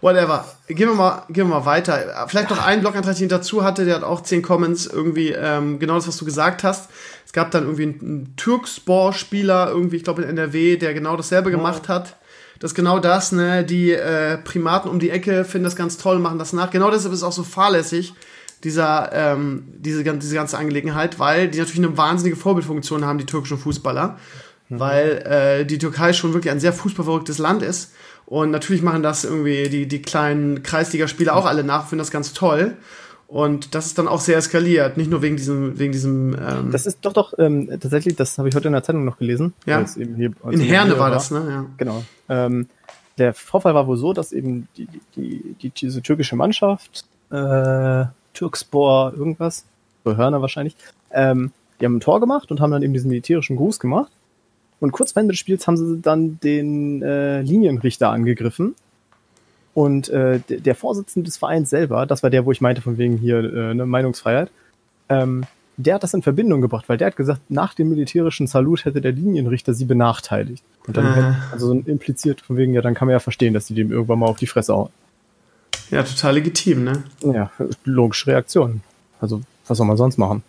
Whatever. 0.01 0.45
Gehen 0.67 0.89
wir 0.89 0.95
mal, 0.95 1.23
gehen 1.27 1.47
wir 1.47 1.59
mal 1.59 1.65
weiter. 1.65 2.25
Vielleicht 2.27 2.49
noch 2.49 2.65
einen 2.65 2.81
Blogantrag, 2.81 3.15
den 3.15 3.25
ich 3.25 3.29
dazu 3.29 3.63
hatte, 3.63 3.85
der 3.85 3.95
hat 3.95 4.03
auch 4.03 4.21
zehn 4.21 4.41
Comments 4.41 4.87
irgendwie, 4.87 5.29
ähm, 5.29 5.77
genau 5.77 5.93
das, 5.93 6.07
was 6.07 6.17
du 6.17 6.25
gesagt 6.25 6.63
hast. 6.63 6.89
Es 7.25 7.33
gab 7.33 7.51
dann 7.51 7.63
irgendwie 7.63 7.83
einen, 7.83 7.99
einen 8.01 8.35
Türkspor-Spieler, 8.35 9.69
irgendwie, 9.69 9.97
ich 9.97 10.03
glaube 10.03 10.23
in 10.23 10.29
NRW, 10.29 10.77
der 10.77 10.95
genau 10.95 11.15
dasselbe 11.15 11.49
oh. 11.49 11.51
gemacht 11.51 11.87
hat. 11.87 12.15
Das 12.59 12.71
ist 12.71 12.75
genau 12.75 12.99
das, 12.99 13.31
ne? 13.31 13.63
Die 13.63 13.91
äh, 13.91 14.37
Primaten 14.39 14.89
um 14.89 14.99
die 14.99 15.11
Ecke 15.11 15.45
finden 15.45 15.65
das 15.65 15.75
ganz 15.75 15.97
toll, 15.97 16.19
machen 16.19 16.39
das 16.39 16.51
nach. 16.51 16.71
Genau 16.71 16.89
deshalb 16.89 17.13
ist 17.13 17.19
es 17.19 17.23
auch 17.23 17.31
so 17.31 17.43
fahrlässig, 17.43 18.13
dieser, 18.63 19.11
ähm, 19.13 19.65
diese, 19.67 20.03
diese 20.03 20.35
ganze 20.35 20.57
Angelegenheit, 20.57 21.19
weil 21.19 21.47
die 21.47 21.59
natürlich 21.59 21.85
eine 21.85 21.97
wahnsinnige 21.97 22.35
Vorbildfunktion 22.35 23.05
haben, 23.05 23.17
die 23.17 23.25
türkischen 23.25 23.57
Fußballer. 23.57 24.17
Mhm. 24.69 24.79
Weil 24.79 25.09
äh, 25.61 25.65
die 25.65 25.77
Türkei 25.77 26.13
schon 26.13 26.33
wirklich 26.33 26.51
ein 26.51 26.59
sehr 26.59 26.73
fußballverrücktes 26.73 27.37
Land 27.37 27.61
ist 27.61 27.91
und 28.31 28.49
natürlich 28.49 28.81
machen 28.81 29.03
das 29.03 29.25
irgendwie 29.25 29.67
die, 29.67 29.89
die 29.89 30.01
kleinen 30.01 30.63
Kreisligaspieler 30.63 31.35
auch 31.35 31.45
alle 31.45 31.65
nach, 31.65 31.87
finden 31.87 31.99
das 31.99 32.11
ganz 32.11 32.31
toll. 32.31 32.77
Und 33.27 33.75
das 33.75 33.87
ist 33.87 33.97
dann 33.97 34.07
auch 34.07 34.21
sehr 34.21 34.37
eskaliert, 34.37 34.95
nicht 34.95 35.11
nur 35.11 35.21
wegen 35.21 35.35
diesem, 35.35 35.77
wegen 35.77 35.91
diesem. 35.91 36.33
Ähm 36.35 36.71
das 36.71 36.85
ist 36.85 36.99
doch 37.01 37.11
doch 37.11 37.33
ähm, 37.37 37.67
tatsächlich, 37.67 38.15
das 38.15 38.37
habe 38.37 38.47
ich 38.47 38.55
heute 38.55 38.69
in 38.69 38.73
der 38.73 38.83
Zeitung 38.83 39.03
noch 39.03 39.17
gelesen. 39.17 39.53
Ja. 39.65 39.83
Hier, 39.95 40.31
in 40.49 40.59
Herne 40.61 40.93
war, 40.93 40.99
war 40.99 41.11
das, 41.11 41.29
ne? 41.29 41.45
Ja. 41.45 41.65
Genau. 41.75 42.05
Ähm, 42.29 42.69
der 43.17 43.33
Vorfall 43.33 43.75
war 43.75 43.85
wohl 43.85 43.97
so, 43.97 44.13
dass 44.13 44.31
eben 44.31 44.69
die, 44.77 44.87
die, 45.17 45.55
die, 45.61 45.69
diese 45.71 46.01
türkische 46.01 46.37
Mannschaft, 46.37 47.03
äh, 47.31 48.05
Türkspor, 48.33 49.11
irgendwas, 49.13 49.65
so 50.05 50.15
Hörner 50.15 50.41
wahrscheinlich, 50.41 50.77
ähm, 51.11 51.51
die 51.81 51.85
haben 51.85 51.97
ein 51.97 51.99
Tor 51.99 52.21
gemacht 52.21 52.49
und 52.49 52.61
haben 52.61 52.71
dann 52.71 52.81
eben 52.81 52.93
diesen 52.93 53.09
militärischen 53.09 53.57
Gruß 53.57 53.77
gemacht. 53.81 54.13
Und 54.81 54.91
kurz 54.91 55.13
vor 55.13 55.21
Ende 55.21 55.31
des 55.31 55.39
Spiels 55.39 55.65
haben 55.67 55.77
sie 55.77 56.01
dann 56.01 56.39
den 56.43 57.01
äh, 57.03 57.41
Linienrichter 57.41 58.09
angegriffen. 58.09 58.75
Und 59.73 60.09
äh, 60.09 60.39
der 60.49 60.75
Vorsitzende 60.75 61.27
des 61.27 61.37
Vereins 61.37 61.69
selber, 61.69 62.05
das 62.05 62.23
war 62.23 62.29
der, 62.29 62.45
wo 62.45 62.51
ich 62.51 62.59
meinte, 62.59 62.81
von 62.81 62.97
wegen 62.97 63.17
hier 63.17 63.37
äh, 63.37 63.73
ne, 63.73 63.85
Meinungsfreiheit, 63.85 64.51
ähm, 65.07 65.45
der 65.77 65.95
hat 65.95 66.03
das 66.03 66.13
in 66.13 66.23
Verbindung 66.23 66.61
gebracht, 66.61 66.89
weil 66.89 66.97
der 66.97 67.07
hat 67.07 67.15
gesagt, 67.15 67.41
nach 67.49 67.73
dem 67.73 67.89
militärischen 67.89 68.47
Salut 68.47 68.83
hätte 68.83 68.99
der 68.99 69.13
Linienrichter 69.13 69.73
sie 69.73 69.85
benachteiligt. 69.85 70.63
Und 70.87 70.97
dann, 70.97 71.13
hätte, 71.13 71.35
also 71.51 71.67
so 71.67 71.73
impliziert 71.73 72.41
von 72.41 72.57
wegen, 72.57 72.73
ja, 72.73 72.81
dann 72.81 72.95
kann 72.95 73.07
man 73.07 73.13
ja 73.13 73.19
verstehen, 73.19 73.53
dass 73.53 73.67
die 73.67 73.75
dem 73.75 73.91
irgendwann 73.91 74.19
mal 74.19 74.27
auf 74.27 74.37
die 74.37 74.47
Fresse 74.47 74.73
hauen. 74.73 74.89
Ja, 75.91 76.03
total 76.03 76.35
legitim, 76.35 76.83
ne? 76.83 77.03
Ja, 77.21 77.51
logische 77.85 78.27
Reaktion. 78.27 78.81
Also, 79.19 79.41
was 79.67 79.77
soll 79.77 79.87
man 79.87 79.97
sonst 79.97 80.17
machen? 80.17 80.43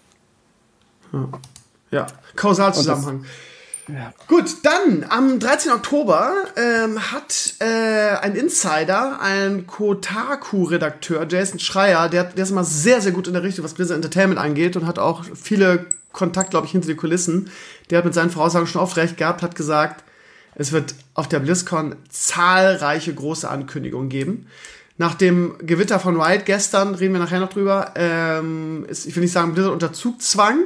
Ja, 1.13 1.29
ja. 1.91 2.07
Kausalzusammenhang. 2.35 3.25
Ja. 3.89 4.13
Gut, 4.29 4.57
dann 4.63 5.05
am 5.09 5.41
13. 5.41 5.73
Oktober 5.73 6.33
ähm, 6.57 7.01
hat 7.13 7.55
äh, 7.59 8.17
ein 8.21 8.37
Insider, 8.37 9.21
ein 9.21 9.67
Kotaku-Redakteur, 9.67 11.27
Jason 11.29 11.59
Schreier, 11.59 12.09
der, 12.09 12.25
der 12.25 12.45
ist 12.45 12.51
immer 12.51 12.65
sehr, 12.65 13.01
sehr 13.01 13.13
gut 13.13 13.27
in 13.27 13.33
der 13.33 13.43
Richtung, 13.43 13.65
was 13.65 13.75
Blizzard 13.75 13.97
Entertainment 13.97 14.39
angeht 14.41 14.77
und 14.77 14.87
hat 14.87 14.99
auch 14.99 15.25
viele 15.35 15.87
Kontakte, 16.13 16.51
glaube 16.51 16.67
ich, 16.67 16.73
hinter 16.73 16.89
die 16.89 16.95
Kulissen. 16.95 17.51
Der 17.91 17.99
hat 17.99 18.05
mit 18.05 18.15
seinen 18.15 18.31
Voraussagen 18.31 18.67
schon 18.67 18.81
oft 18.81 18.97
recht 18.97 19.17
gehabt, 19.17 19.43
hat 19.43 19.57
gesagt, 19.57 20.05
es 20.55 20.71
wird 20.71 20.95
auf 21.15 21.29
der 21.29 21.41
BlizzCon 21.41 21.97
zahlreiche 22.09 23.15
große 23.15 23.49
Ankündigungen 23.49 24.11
geben. 24.11 24.47
Nach 24.99 25.15
dem 25.15 25.57
Gewitter 25.59 25.99
von 25.99 26.21
Riot 26.21 26.45
gestern, 26.45 26.95
reden 26.95 27.15
wir 27.15 27.21
nachher 27.21 27.41
noch 27.41 27.49
drüber, 27.49 27.93
ähm, 27.97 28.85
ist, 28.89 29.07
ich 29.07 29.17
will 29.17 29.23
nicht 29.23 29.33
sagen 29.33 29.55
Blizzard 29.55 29.73
unter 29.73 29.93
Zugzwang, 29.93 30.65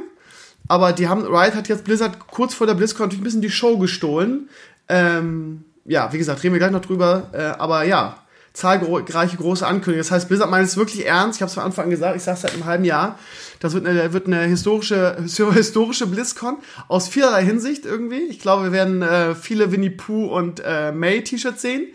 aber 0.67 0.93
die 0.93 1.07
haben, 1.07 1.23
Riot 1.23 1.55
hat 1.55 1.67
jetzt 1.67 1.83
Blizzard 1.83 2.19
kurz 2.27 2.53
vor 2.53 2.67
der 2.67 2.73
BlizzCon 2.73 3.05
natürlich 3.05 3.21
ein 3.21 3.23
bisschen 3.23 3.41
die 3.41 3.49
Show 3.49 3.77
gestohlen. 3.77 4.49
Ähm, 4.89 5.63
ja, 5.85 6.11
wie 6.11 6.17
gesagt, 6.17 6.43
reden 6.43 6.53
wir 6.53 6.59
gleich 6.59 6.71
noch 6.71 6.81
drüber. 6.81 7.29
Äh, 7.33 7.59
aber 7.59 7.83
ja, 7.83 8.17
zahlreiche 8.53 9.37
große 9.37 9.65
Ankündigungen. 9.65 9.99
Das 9.99 10.11
heißt, 10.11 10.27
Blizzard 10.27 10.49
meint 10.49 10.67
es 10.67 10.77
wirklich 10.77 11.05
ernst. 11.05 11.37
Ich 11.37 11.41
habe 11.41 11.49
es 11.49 11.53
von 11.53 11.63
Anfang 11.63 11.85
an 11.85 11.91
gesagt, 11.91 12.15
ich 12.15 12.23
sage 12.23 12.35
es 12.35 12.41
seit 12.41 12.53
einem 12.53 12.65
halben 12.65 12.85
Jahr. 12.85 13.19
Das 13.59 13.73
wird 13.73 13.85
eine, 13.85 14.13
wird 14.13 14.27
eine 14.27 14.41
historische, 14.41 15.17
historische 15.53 16.07
BlizzCon 16.07 16.57
aus 16.87 17.07
vielerlei 17.07 17.45
Hinsicht 17.45 17.85
irgendwie. 17.85 18.23
Ich 18.23 18.39
glaube, 18.39 18.65
wir 18.65 18.71
werden 18.71 19.01
äh, 19.01 19.35
viele 19.35 19.71
Winnie 19.71 19.91
Pooh 19.91 20.25
und 20.25 20.61
äh, 20.65 20.91
May 20.91 21.23
T-Shirts 21.23 21.61
sehen. 21.61 21.87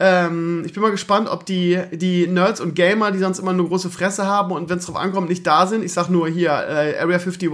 Ähm, 0.00 0.62
ich 0.64 0.72
bin 0.72 0.82
mal 0.82 0.90
gespannt, 0.92 1.28
ob 1.28 1.44
die, 1.44 1.78
die 1.92 2.26
Nerds 2.26 2.60
und 2.60 2.74
Gamer, 2.74 3.10
die 3.10 3.18
sonst 3.18 3.40
immer 3.40 3.52
nur 3.52 3.68
große 3.68 3.90
Fresse 3.90 4.26
haben 4.26 4.52
und 4.52 4.70
wenn 4.70 4.78
es 4.78 4.86
drauf 4.86 4.96
ankommt, 4.96 5.28
nicht 5.28 5.46
da 5.46 5.66
sind. 5.66 5.84
Ich 5.84 5.92
sag 5.92 6.08
nur 6.08 6.28
hier 6.28 6.50
äh, 6.50 6.98
Area 7.00 7.18
51 7.18 7.50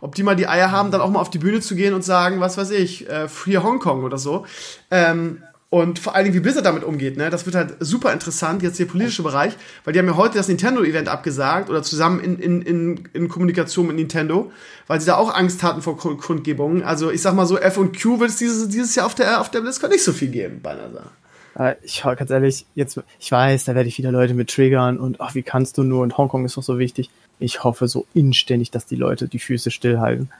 ob 0.00 0.14
die 0.14 0.22
mal 0.22 0.36
die 0.36 0.48
Eier 0.48 0.70
haben, 0.70 0.90
dann 0.90 1.00
auch 1.00 1.10
mal 1.10 1.20
auf 1.20 1.30
die 1.30 1.38
Bühne 1.38 1.60
zu 1.60 1.74
gehen 1.74 1.94
und 1.94 2.04
sagen, 2.04 2.40
was 2.40 2.56
weiß 2.56 2.70
ich, 2.70 3.08
äh, 3.08 3.28
Free 3.28 3.58
Hongkong 3.58 4.04
oder 4.04 4.18
so. 4.18 4.46
Ähm, 4.90 5.42
und 5.70 6.00
vor 6.00 6.16
allen 6.16 6.24
Dingen, 6.24 6.34
wie 6.34 6.40
Blizzard 6.40 6.66
damit 6.66 6.82
umgeht, 6.82 7.16
ne? 7.16 7.30
Das 7.30 7.46
wird 7.46 7.54
halt 7.54 7.76
super 7.78 8.12
interessant, 8.12 8.60
jetzt 8.64 8.80
der 8.80 8.86
politische 8.86 9.22
Bereich, 9.22 9.56
weil 9.84 9.92
die 9.92 10.00
haben 10.00 10.06
ja 10.08 10.16
heute 10.16 10.36
das 10.36 10.48
Nintendo-Event 10.48 11.08
abgesagt 11.08 11.70
oder 11.70 11.84
zusammen 11.84 12.18
in, 12.18 12.40
in, 12.40 12.62
in, 12.62 13.08
in 13.12 13.28
Kommunikation 13.28 13.86
mit 13.86 13.94
Nintendo, 13.94 14.50
weil 14.88 15.00
sie 15.00 15.06
da 15.06 15.16
auch 15.16 15.32
Angst 15.32 15.62
hatten 15.62 15.80
vor 15.80 15.96
Kundgebungen. 15.96 16.82
Also 16.82 17.12
ich 17.12 17.22
sag 17.22 17.34
mal 17.34 17.46
so, 17.46 17.56
F 17.56 17.78
und 17.78 18.00
Q 18.02 18.18
wird 18.18 18.30
es 18.30 18.36
dieses, 18.36 18.68
dieses 18.68 18.96
Jahr 18.96 19.06
auf 19.06 19.14
der, 19.14 19.40
auf 19.40 19.48
der 19.48 19.60
BlizzCon 19.60 19.90
nicht 19.90 20.02
so 20.02 20.12
viel 20.12 20.28
geben, 20.28 20.60
beinahe. 20.60 21.04
Äh, 21.56 21.76
ich 21.82 22.02
ganz 22.02 22.30
ehrlich, 22.30 22.66
jetzt, 22.74 23.00
ich 23.20 23.30
weiß, 23.30 23.64
da 23.64 23.76
werde 23.76 23.88
ich 23.88 23.94
viele 23.94 24.10
Leute 24.10 24.34
mit 24.34 24.50
triggern 24.50 24.98
und 24.98 25.20
ach, 25.20 25.36
wie 25.36 25.44
kannst 25.44 25.78
du 25.78 25.84
nur 25.84 26.02
und 26.02 26.18
Hongkong 26.18 26.44
ist 26.44 26.56
doch 26.56 26.64
so 26.64 26.80
wichtig. 26.80 27.10
Ich 27.40 27.64
hoffe 27.64 27.88
so 27.88 28.06
inständig, 28.14 28.70
dass 28.70 28.86
die 28.86 28.96
Leute 28.96 29.26
die 29.26 29.38
Füße 29.38 29.70
stillhalten. 29.70 30.30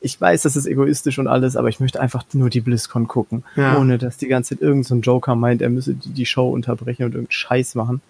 ich 0.00 0.18
weiß, 0.18 0.42
das 0.42 0.56
ist 0.56 0.66
egoistisch 0.66 1.18
und 1.18 1.28
alles, 1.28 1.56
aber 1.56 1.68
ich 1.68 1.78
möchte 1.78 2.00
einfach 2.00 2.24
nur 2.32 2.48
die 2.48 2.62
BlizzCon 2.62 3.06
gucken, 3.06 3.44
ja. 3.54 3.78
ohne 3.78 3.98
dass 3.98 4.16
die 4.16 4.28
ganze 4.28 4.54
Zeit 4.54 4.62
irgendein 4.62 5.02
so 5.02 5.12
Joker 5.12 5.34
meint, 5.34 5.60
er 5.60 5.68
müsse 5.68 5.94
die, 5.94 6.08
die 6.08 6.26
Show 6.26 6.48
unterbrechen 6.48 7.04
und 7.04 7.12
irgendeinen 7.12 7.32
Scheiß 7.32 7.74
machen. 7.74 8.00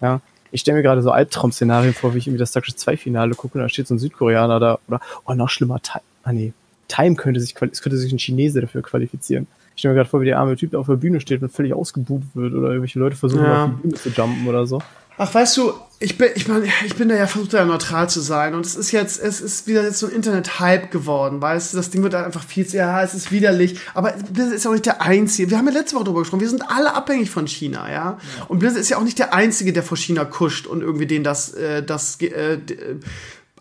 Ja, 0.00 0.20
ich 0.50 0.62
stelle 0.62 0.78
mir 0.78 0.82
gerade 0.82 1.02
so 1.02 1.10
Albtraum-Szenarien 1.10 1.94
vor, 1.94 2.14
wie 2.14 2.18
ich 2.18 2.26
irgendwie 2.26 2.38
das 2.38 2.52
Dark 2.52 2.66
2 2.66 2.96
Finale 2.96 3.34
gucke 3.34 3.58
und 3.58 3.62
da 3.62 3.68
steht 3.68 3.86
so 3.86 3.94
ein 3.94 3.98
Südkoreaner 3.98 4.58
da 4.58 4.78
oder, 4.88 5.00
oh, 5.26 5.34
noch 5.34 5.50
schlimmer, 5.50 5.80
Time, 5.82 6.02
ah 6.22 6.32
nee, 6.32 6.54
Time 6.88 7.16
könnte 7.16 7.40
sich, 7.40 7.54
es 7.60 7.82
könnte 7.82 7.98
sich 7.98 8.12
ein 8.12 8.18
Chinese 8.18 8.60
dafür 8.60 8.82
qualifizieren. 8.82 9.46
Ich 9.74 9.80
stelle 9.80 9.94
mir 9.94 9.98
gerade 9.98 10.08
vor, 10.08 10.20
wie 10.20 10.26
der 10.26 10.38
arme 10.38 10.56
Typ 10.56 10.70
da 10.70 10.78
auf 10.78 10.86
der 10.86 10.94
Bühne 10.94 11.20
steht 11.20 11.42
und 11.42 11.50
völlig 11.50 11.74
ausgebucht 11.74 12.28
wird 12.34 12.54
oder 12.54 12.68
irgendwelche 12.68 12.98
Leute 12.98 13.16
versuchen, 13.16 13.44
ja. 13.44 13.64
auf 13.64 13.70
die 13.70 13.82
Bühne 13.82 13.94
zu 13.94 14.08
jumpen 14.10 14.46
oder 14.46 14.66
so. 14.66 14.80
Ach, 15.16 15.32
weißt 15.32 15.56
du, 15.56 15.74
ich 16.00 16.18
bin, 16.18 16.30
ich 16.34 16.48
meine, 16.48 16.66
ich 16.84 16.96
bin 16.96 17.08
da 17.08 17.14
ja 17.14 17.26
versucht, 17.26 17.54
da 17.54 17.64
neutral 17.64 18.08
zu 18.10 18.20
sein. 18.20 18.54
Und 18.54 18.66
es 18.66 18.74
ist 18.74 18.90
jetzt, 18.90 19.22
es 19.22 19.40
ist 19.40 19.66
wieder 19.66 19.82
jetzt 19.84 20.00
so 20.00 20.06
ein 20.06 20.12
Internet-Hype 20.12 20.90
geworden, 20.90 21.40
weißt 21.40 21.72
du? 21.72 21.76
Das 21.76 21.90
Ding 21.90 22.02
wird 22.02 22.14
einfach 22.14 22.44
viel 22.44 22.66
zu, 22.66 22.76
ja, 22.76 23.02
es 23.02 23.14
ist 23.14 23.30
widerlich. 23.30 23.78
Aber 23.94 24.12
Blizzard 24.12 24.54
ist 24.54 24.64
ja 24.64 24.70
auch 24.70 24.74
nicht 24.74 24.86
der 24.86 25.02
Einzige. 25.02 25.50
Wir 25.50 25.58
haben 25.58 25.66
ja 25.68 25.72
letzte 25.72 25.96
Woche 25.96 26.04
darüber 26.04 26.20
gesprochen. 26.20 26.40
Wir 26.40 26.48
sind 26.48 26.68
alle 26.68 26.94
abhängig 26.94 27.30
von 27.30 27.46
China, 27.46 27.88
ja? 27.88 27.94
ja. 27.94 28.18
Und 28.48 28.58
Blizzard 28.58 28.80
ist 28.80 28.90
ja 28.90 28.98
auch 28.98 29.04
nicht 29.04 29.18
der 29.18 29.32
Einzige, 29.32 29.72
der 29.72 29.84
vor 29.84 29.96
China 29.96 30.24
kuscht 30.24 30.66
und 30.66 30.82
irgendwie 30.82 31.06
den 31.06 31.22
das, 31.22 31.54
äh, 31.54 31.82
das, 31.82 32.20
äh, 32.20 32.58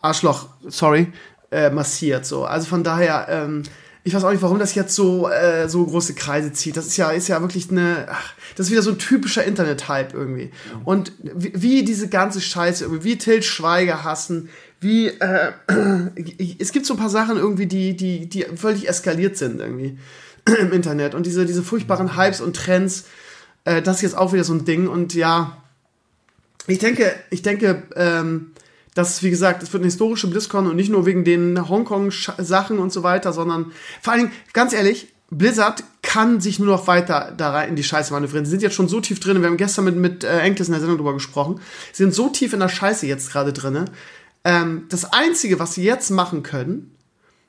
Arschloch, 0.02 0.48
sorry, 0.68 1.14
äh, 1.52 1.70
massiert, 1.70 2.26
so. 2.26 2.46
Also 2.46 2.68
von 2.68 2.84
daher, 2.84 3.28
ähm, 3.30 3.64
ich 4.06 4.14
weiß 4.14 4.24
auch 4.26 4.32
nicht, 4.32 4.42
warum 4.42 4.60
das 4.60 4.76
jetzt 4.76 4.96
so, 4.96 5.30
äh, 5.30 5.70
so 5.70 5.86
große 5.86 6.14
Kreise 6.14 6.52
zieht. 6.52 6.76
Das 6.76 6.88
ist 6.88 6.98
ja, 6.98 7.12
ist 7.12 7.30
ja 7.30 7.42
wirklich 7.42 7.72
eine, 7.72 8.08
ach, 8.10 8.34
das 8.56 8.68
ist 8.68 8.72
wieder 8.72 8.82
so 8.82 8.92
ein 8.92 9.00
typischer 9.00 9.46
Internet-Hype 9.46 10.14
irgendwie. 10.14 10.52
Und 10.84 11.14
wie, 11.22 11.54
wie, 11.56 11.86
diese 11.86 12.10
ganze 12.10 12.42
Scheiße, 12.42 12.84
irgendwie, 12.84 13.04
wie 13.06 13.18
Til 13.18 13.42
Schweiger 13.44 14.04
hassen, 14.04 14.50
wie, 14.82 15.08
äh, 15.08 15.54
es 16.60 16.74
gibt 16.74 16.86
so 16.86 16.96
ein 16.96 17.00
paar 17.00 17.10
Sachen 17.10 17.38
irgendwie, 17.38 17.66
die, 17.66 17.96
die, 17.96 18.28
die 18.28 18.46
völlig 18.56 18.90
eskaliert 18.90 19.38
sind 19.38 19.62
irgendwie 19.62 19.98
im 20.60 20.74
Internet. 20.74 21.16
Und 21.16 21.26
diese, 21.26 21.46
diese 21.46 21.64
furchtbaren 21.64 22.18
Hypes 22.18 22.42
und 22.42 22.58
Trends, 22.58 23.06
äh, 23.64 23.82
das 23.82 23.98
ist 23.98 24.02
jetzt 24.02 24.18
auch 24.18 24.34
wieder 24.34 24.44
so 24.44 24.54
ein 24.54 24.66
Ding. 24.66 24.88
Und 24.88 25.14
ja, 25.14 25.64
ich 26.68 26.80
denke, 26.80 27.14
ich 27.30 27.42
denke, 27.42 27.84
ähm, 27.96 28.52
das, 28.96 29.24
wie 29.24 29.30
gesagt, 29.30 29.64
es 29.64 29.74
wird 29.74 29.82
eine 29.82 29.90
historische 29.90 30.28
BlizzCon 30.28 30.68
und 30.68 30.76
nicht 30.76 30.90
nur 30.90 31.06
wegen 31.06 31.24
den 31.24 31.68
Hongkong-Sachen 31.68 32.80
und 32.80 32.94
so 32.94 33.04
weiter, 33.04 33.34
sondern 33.34 33.72
vor 34.02 34.14
allen 34.14 34.24
Dingen, 34.24 34.34
ganz 34.54 34.74
ehrlich, 34.74 35.08
Blizzard 35.32 35.84
kann 36.02 36.42
sich 36.42 36.60
nur 36.60 36.68
noch 36.68 36.88
weiter 36.88 37.34
da 37.36 37.52
rein 37.52 37.70
in 37.70 37.76
die 37.76 37.84
Scheiße 37.84 38.14
manövrieren. 38.14 38.46
Sie 38.46 38.52
sind 38.52 38.62
jetzt 38.62 38.76
schon 38.76 38.88
so 38.88 39.02
tief 39.02 39.20
drin. 39.20 39.42
Wir 39.42 39.48
haben 39.48 39.58
gestern 39.58 39.86
mit, 39.86 39.96
mit 39.96 40.24
äh, 40.24 40.40
Enkles 40.40 40.68
in 40.68 40.74
der 40.74 40.82
Sendung 40.82 40.98
drüber 40.98 41.14
gesprochen. 41.14 41.60
Sie 41.92 42.04
sind 42.04 42.14
so 42.14 42.30
tief 42.30 42.54
in 42.54 42.60
der 42.60 42.70
Scheiße 42.70 43.08
jetzt 43.08 43.32
gerade 43.32 43.52
drin. 43.52 43.90
Ähm, 44.44 44.86
das 44.90 45.12
Einzige, 45.12 45.60
was 45.60 45.74
sie 45.74 45.84
jetzt 45.84 46.12
machen 46.12 46.44
können, 46.44 46.96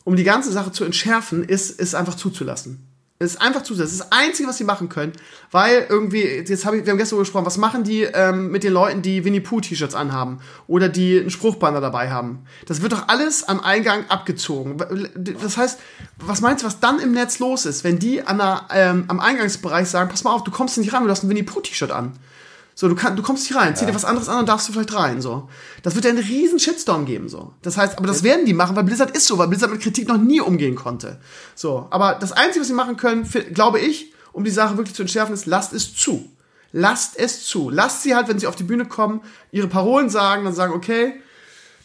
um 0.05 0.17
die 0.17 0.25
ganze 0.25 0.53
Sache 0.53 0.73
zu 0.73 0.85
entschärfen, 0.85 1.45
ist, 1.45 1.79
ist 1.79 1.95
einfach 1.95 2.15
zuzulassen. 2.15 2.87
Das 3.21 3.31
ist 3.31 3.41
einfach 3.41 3.63
zusätzlich. 3.63 3.99
Das 3.99 4.07
ist 4.07 4.11
das 4.11 4.13
Einzige, 4.13 4.49
was 4.49 4.59
sie 4.59 4.65
machen 4.65 4.89
können. 4.89 5.13
Weil 5.53 5.87
irgendwie, 5.89 6.25
jetzt 6.25 6.67
habe 6.67 6.79
ich, 6.79 6.85
wir 6.85 6.91
haben 6.91 6.99
gestern 6.99 7.21
gesprochen, 7.21 7.47
was 7.47 7.59
machen 7.59 7.85
die 7.85 8.03
ähm, 8.03 8.51
mit 8.51 8.65
den 8.65 8.73
Leuten, 8.73 9.03
die 9.03 9.25
Winnie 9.25 9.41
Pooh-T-Shirts 9.41 9.95
anhaben 9.95 10.41
oder 10.67 10.89
die 10.89 11.21
einen 11.21 11.31
Spruchbanner 11.31 11.81
dabei 11.81 12.11
haben? 12.11 12.45
Das 12.67 12.83
wird 12.83 12.93
doch 12.93 13.07
alles 13.07 13.45
am 13.45 13.61
Eingang 13.61 14.05
abgezogen. 14.09 14.79
Das 15.15 15.57
heißt, 15.57 15.79
was 16.19 16.41
meinst 16.41 16.65
du, 16.65 16.67
was 16.67 16.81
dann 16.81 16.99
im 16.99 17.13
Netz 17.13 17.39
los 17.39 17.67
ist, 17.67 17.85
wenn 17.85 18.01
die 18.01 18.27
an 18.27 18.39
der, 18.39 18.67
ähm, 18.71 19.05
am 19.07 19.21
Eingangsbereich 19.21 19.89
sagen, 19.89 20.11
pass 20.11 20.25
mal 20.25 20.33
auf, 20.33 20.43
du 20.43 20.51
kommst 20.51 20.77
nicht 20.77 20.93
rein, 20.93 21.05
du 21.05 21.11
hast 21.11 21.23
ein 21.23 21.29
Winnie 21.29 21.45
Pooh-T-Shirt 21.45 21.93
an. 21.93 22.19
So, 22.77 22.89
du, 22.89 22.97
kann, 22.97 23.15
du 23.15 23.23
kommst 23.23 23.49
nicht 23.49 23.59
rein, 23.59 23.77
zieh 23.77 23.83
ja. 23.83 23.91
dir 23.91 23.95
was 23.95 24.05
anderes 24.05 24.29
an 24.29 24.41
und 24.41 24.49
darfst 24.49 24.69
du 24.69 24.73
vielleicht 24.73 24.95
rein, 24.95 25.21
so. 25.21 25.49
Das 25.83 25.95
wird 25.95 26.05
ja 26.05 26.11
einen 26.11 26.19
riesen 26.19 26.59
Shitstorm 26.59 27.07
geben, 27.07 27.29
so. 27.29 27.53
Das 27.63 27.77
heißt, 27.77 27.99
aber 27.99 28.07
das 28.09 28.25
werden 28.25 28.47
die 28.47 28.53
machen, 28.53 28.75
weil 28.75 28.83
Blizzard 28.85 29.13
ist 29.13 29.27
so, 29.27 29.39
weil 29.39 29.47
Blizzard 29.47 29.71
mit 29.71 29.81
Kritik 29.81 30.09
noch 30.09 30.19
nie 30.19 30.41
umgehen 30.41 30.75
konnte. 30.75 31.21
So, 31.55 31.87
aber 31.91 32.15
das 32.15 32.33
Einzige, 32.33 32.61
was 32.61 32.69
sie 32.69 32.75
machen 32.75 32.97
können, 32.97 33.29
glaube 33.53 33.79
ich, 33.79 34.13
um 34.33 34.43
die 34.43 34.51
Sache 34.51 34.77
wirklich 34.77 34.97
zu 34.97 35.03
entschärfen, 35.03 35.35
ist, 35.35 35.47
lasst 35.47 35.73
es 35.73 35.95
zu. 35.95 36.29
Lasst 36.73 37.17
es 37.17 37.45
zu. 37.45 37.71
Lasst 37.71 38.03
sie 38.03 38.17
halt, 38.17 38.27
wenn 38.27 38.41
sie 38.41 38.49
auf 38.49 38.57
die 38.57 38.65
Bühne 38.65 38.87
kommen, 38.87 39.21
ihre 39.53 39.69
Parolen 39.69 40.11
sagen, 40.11 40.45
dann 40.45 40.55
sagen, 40.55 40.73
okay, 40.73 41.15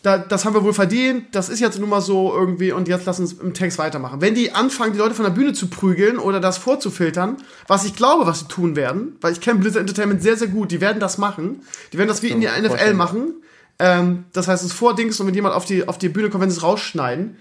da, 0.01 0.17
das 0.17 0.45
haben 0.45 0.53
wir 0.53 0.63
wohl 0.63 0.73
verdient, 0.73 1.25
das 1.33 1.49
ist 1.49 1.59
jetzt 1.59 1.77
nun 1.77 1.89
mal 1.89 1.99
so 1.99 2.33
irgendwie 2.33 2.71
und 2.71 2.87
jetzt 2.87 3.05
lass 3.05 3.19
uns 3.19 3.33
im 3.33 3.53
Text 3.53 3.77
weitermachen. 3.77 4.21
Wenn 4.21 4.33
die 4.33 4.53
anfangen, 4.53 4.93
die 4.93 4.99
Leute 4.99 5.13
von 5.13 5.25
der 5.25 5.31
Bühne 5.31 5.51
zu 5.53 5.67
prügeln 5.67 6.17
oder 6.17 6.39
das 6.39 6.57
vorzufiltern, 6.57 7.37
was 7.67 7.83
ich 7.83 7.95
glaube, 7.95 8.25
was 8.25 8.39
sie 8.39 8.47
tun 8.47 8.77
werden, 8.77 9.17
weil 9.19 9.33
ich 9.33 9.41
kenne 9.41 9.59
Blizzard 9.59 9.81
Entertainment 9.81 10.21
sehr, 10.21 10.37
sehr 10.37 10.47
gut, 10.47 10.71
die 10.71 10.79
werden 10.79 11.01
das 11.01 11.17
machen. 11.17 11.63
Die 11.91 11.97
werden 11.97 12.07
das 12.07 12.23
wie 12.23 12.29
in 12.29 12.39
der 12.39 12.59
NFL 12.61 12.93
machen. 12.93 13.33
Ähm, 13.77 14.25
das 14.31 14.47
heißt, 14.47 14.63
es 14.63 14.71
vordings 14.71 15.19
und 15.19 15.27
wenn 15.27 15.33
jemand 15.33 15.53
auf 15.53 15.65
die, 15.65 15.87
auf 15.87 15.97
die 15.97 16.09
Bühne 16.09 16.29
kommt, 16.29 16.43
wenn 16.43 16.49
sie 16.49 16.57
es 16.57 16.63
rausschneiden. 16.63 17.37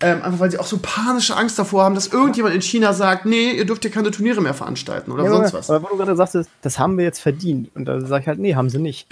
Ähm, 0.00 0.22
einfach 0.22 0.40
weil 0.40 0.50
sie 0.50 0.58
auch 0.58 0.66
so 0.66 0.78
panische 0.82 1.34
Angst 1.34 1.58
davor 1.58 1.84
haben, 1.84 1.94
dass 1.94 2.08
irgendjemand 2.08 2.54
in 2.54 2.60
China 2.60 2.92
sagt, 2.92 3.24
nee, 3.24 3.52
ihr 3.52 3.64
dürft 3.64 3.82
hier 3.82 3.90
keine 3.90 4.10
Turniere 4.10 4.42
mehr 4.42 4.52
veranstalten 4.52 5.10
oder 5.10 5.24
ja, 5.24 5.30
sonst 5.30 5.54
was. 5.54 5.70
Aber 5.70 5.84
wo 5.84 5.88
du 5.88 5.96
gerade 5.96 6.14
sagst, 6.14 6.36
das 6.60 6.78
haben 6.78 6.98
wir 6.98 7.04
jetzt 7.04 7.20
verdient. 7.20 7.74
Und 7.74 7.86
da 7.86 7.98
sage 8.02 8.20
ich 8.20 8.28
halt, 8.28 8.38
nee, 8.38 8.54
haben 8.54 8.68
sie 8.68 8.78
nicht. 8.78 9.08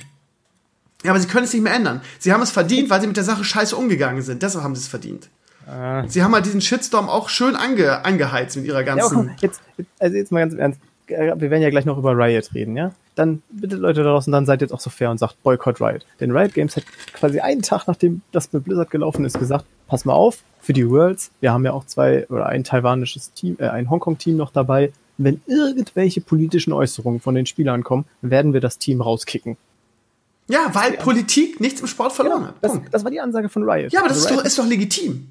Ja, 1.05 1.11
aber 1.11 1.21
sie 1.21 1.29
können 1.29 1.45
es 1.45 1.53
nicht 1.53 1.63
mehr 1.63 1.75
ändern. 1.75 2.01
Sie 2.19 2.33
haben 2.33 2.43
es 2.43 2.51
verdient, 2.51 2.91
weil 2.91 3.01
sie 3.01 3.07
mit 3.07 3.17
der 3.17 3.25
Sache 3.25 3.45
scheiße 3.45 3.77
umgegangen 3.77 4.23
sind. 4.23 4.43
Deshalb 4.43 4.65
haben 4.65 4.75
sie 4.75 4.81
es 4.81 4.89
verdient. 4.89 5.29
Ah. 5.67 6.05
Sie 6.09 6.23
haben 6.23 6.35
halt 6.35 6.47
diesen 6.47 6.61
Shitstorm 6.61 7.09
auch 7.09 7.29
schön 7.29 7.57
ange, 7.57 8.05
angeheizt 8.05 8.57
mit 8.57 8.67
ihrer 8.67 8.85
ganzen. 8.85 9.29
Ja, 9.29 9.35
jetzt, 9.41 9.63
also 9.99 10.17
jetzt 10.17 10.33
mal 10.33 10.41
ganz 10.41 10.55
im 10.55 10.61
Ernst. 10.61 10.81
Wir 11.07 11.39
werden 11.39 11.63
ja 11.63 11.69
gleich 11.69 11.85
noch 11.85 11.99
über 11.99 12.17
Riot 12.17 12.55
reden, 12.55 12.77
ja? 12.77 12.93
Dann 13.15 13.43
bitte 13.51 13.77
Leute 13.77 14.03
da 14.03 14.11
draußen, 14.11 14.33
dann 14.33 14.47
seid 14.47 14.63
jetzt 14.63 14.73
auch 14.73 14.81
so 14.81 14.89
fair 14.89 15.11
und 15.11 15.19
sagt 15.19 15.43
Boycott 15.43 15.81
Riot. 15.81 16.07
Denn 16.19 16.31
Riot 16.31 16.55
Games 16.55 16.77
hat 16.77 16.85
quasi 17.13 17.41
einen 17.41 17.61
Tag, 17.61 17.87
nachdem 17.87 18.23
das 18.33 18.53
mit 18.55 18.65
Blizzard 18.65 18.91
gelaufen 18.91 19.25
ist, 19.27 19.39
gesagt, 19.39 19.67
pass 19.87 20.07
mal 20.07 20.15
auf, 20.15 20.39
für 20.61 20.73
die 20.73 20.89
Worlds, 20.89 21.31
wir 21.41 21.53
haben 21.53 21.65
ja 21.67 21.73
auch 21.73 21.85
zwei 21.85 22.27
oder 22.29 22.47
ein 22.47 22.65
taiwanisches 22.65 23.35
Team, 23.35 23.57
äh, 23.61 23.69
ein 23.69 23.91
Hongkong-Team 23.91 24.37
noch 24.37 24.51
dabei. 24.51 24.93
Wenn 25.19 25.43
irgendwelche 25.47 26.23
politischen 26.23 26.73
Äußerungen 26.73 27.21
von 27.21 27.35
den 27.35 27.45
Spielern 27.45 27.85
kommen, 27.85 28.07
werden 28.23 28.55
wir 28.55 28.61
das 28.61 28.79
Team 28.79 29.03
rauskicken. 29.03 29.59
Ja, 30.49 30.71
weil 30.75 30.93
Politik 30.93 31.61
nichts 31.61 31.81
im 31.81 31.87
Sport 31.87 32.13
verloren 32.13 32.43
ja, 32.43 32.49
hat. 32.49 32.57
Das, 32.61 32.79
das, 32.91 33.05
war 33.05 33.11
die 33.11 33.21
Ansage 33.21 33.49
von 33.49 33.69
Riot. 33.69 33.93
Ja, 33.93 34.01
aber 34.01 34.09
das 34.09 34.19
also 34.19 34.29
ist, 34.29 34.39
doch, 34.39 34.45
ist 34.45 34.59
doch 34.59 34.67
legitim. 34.67 35.29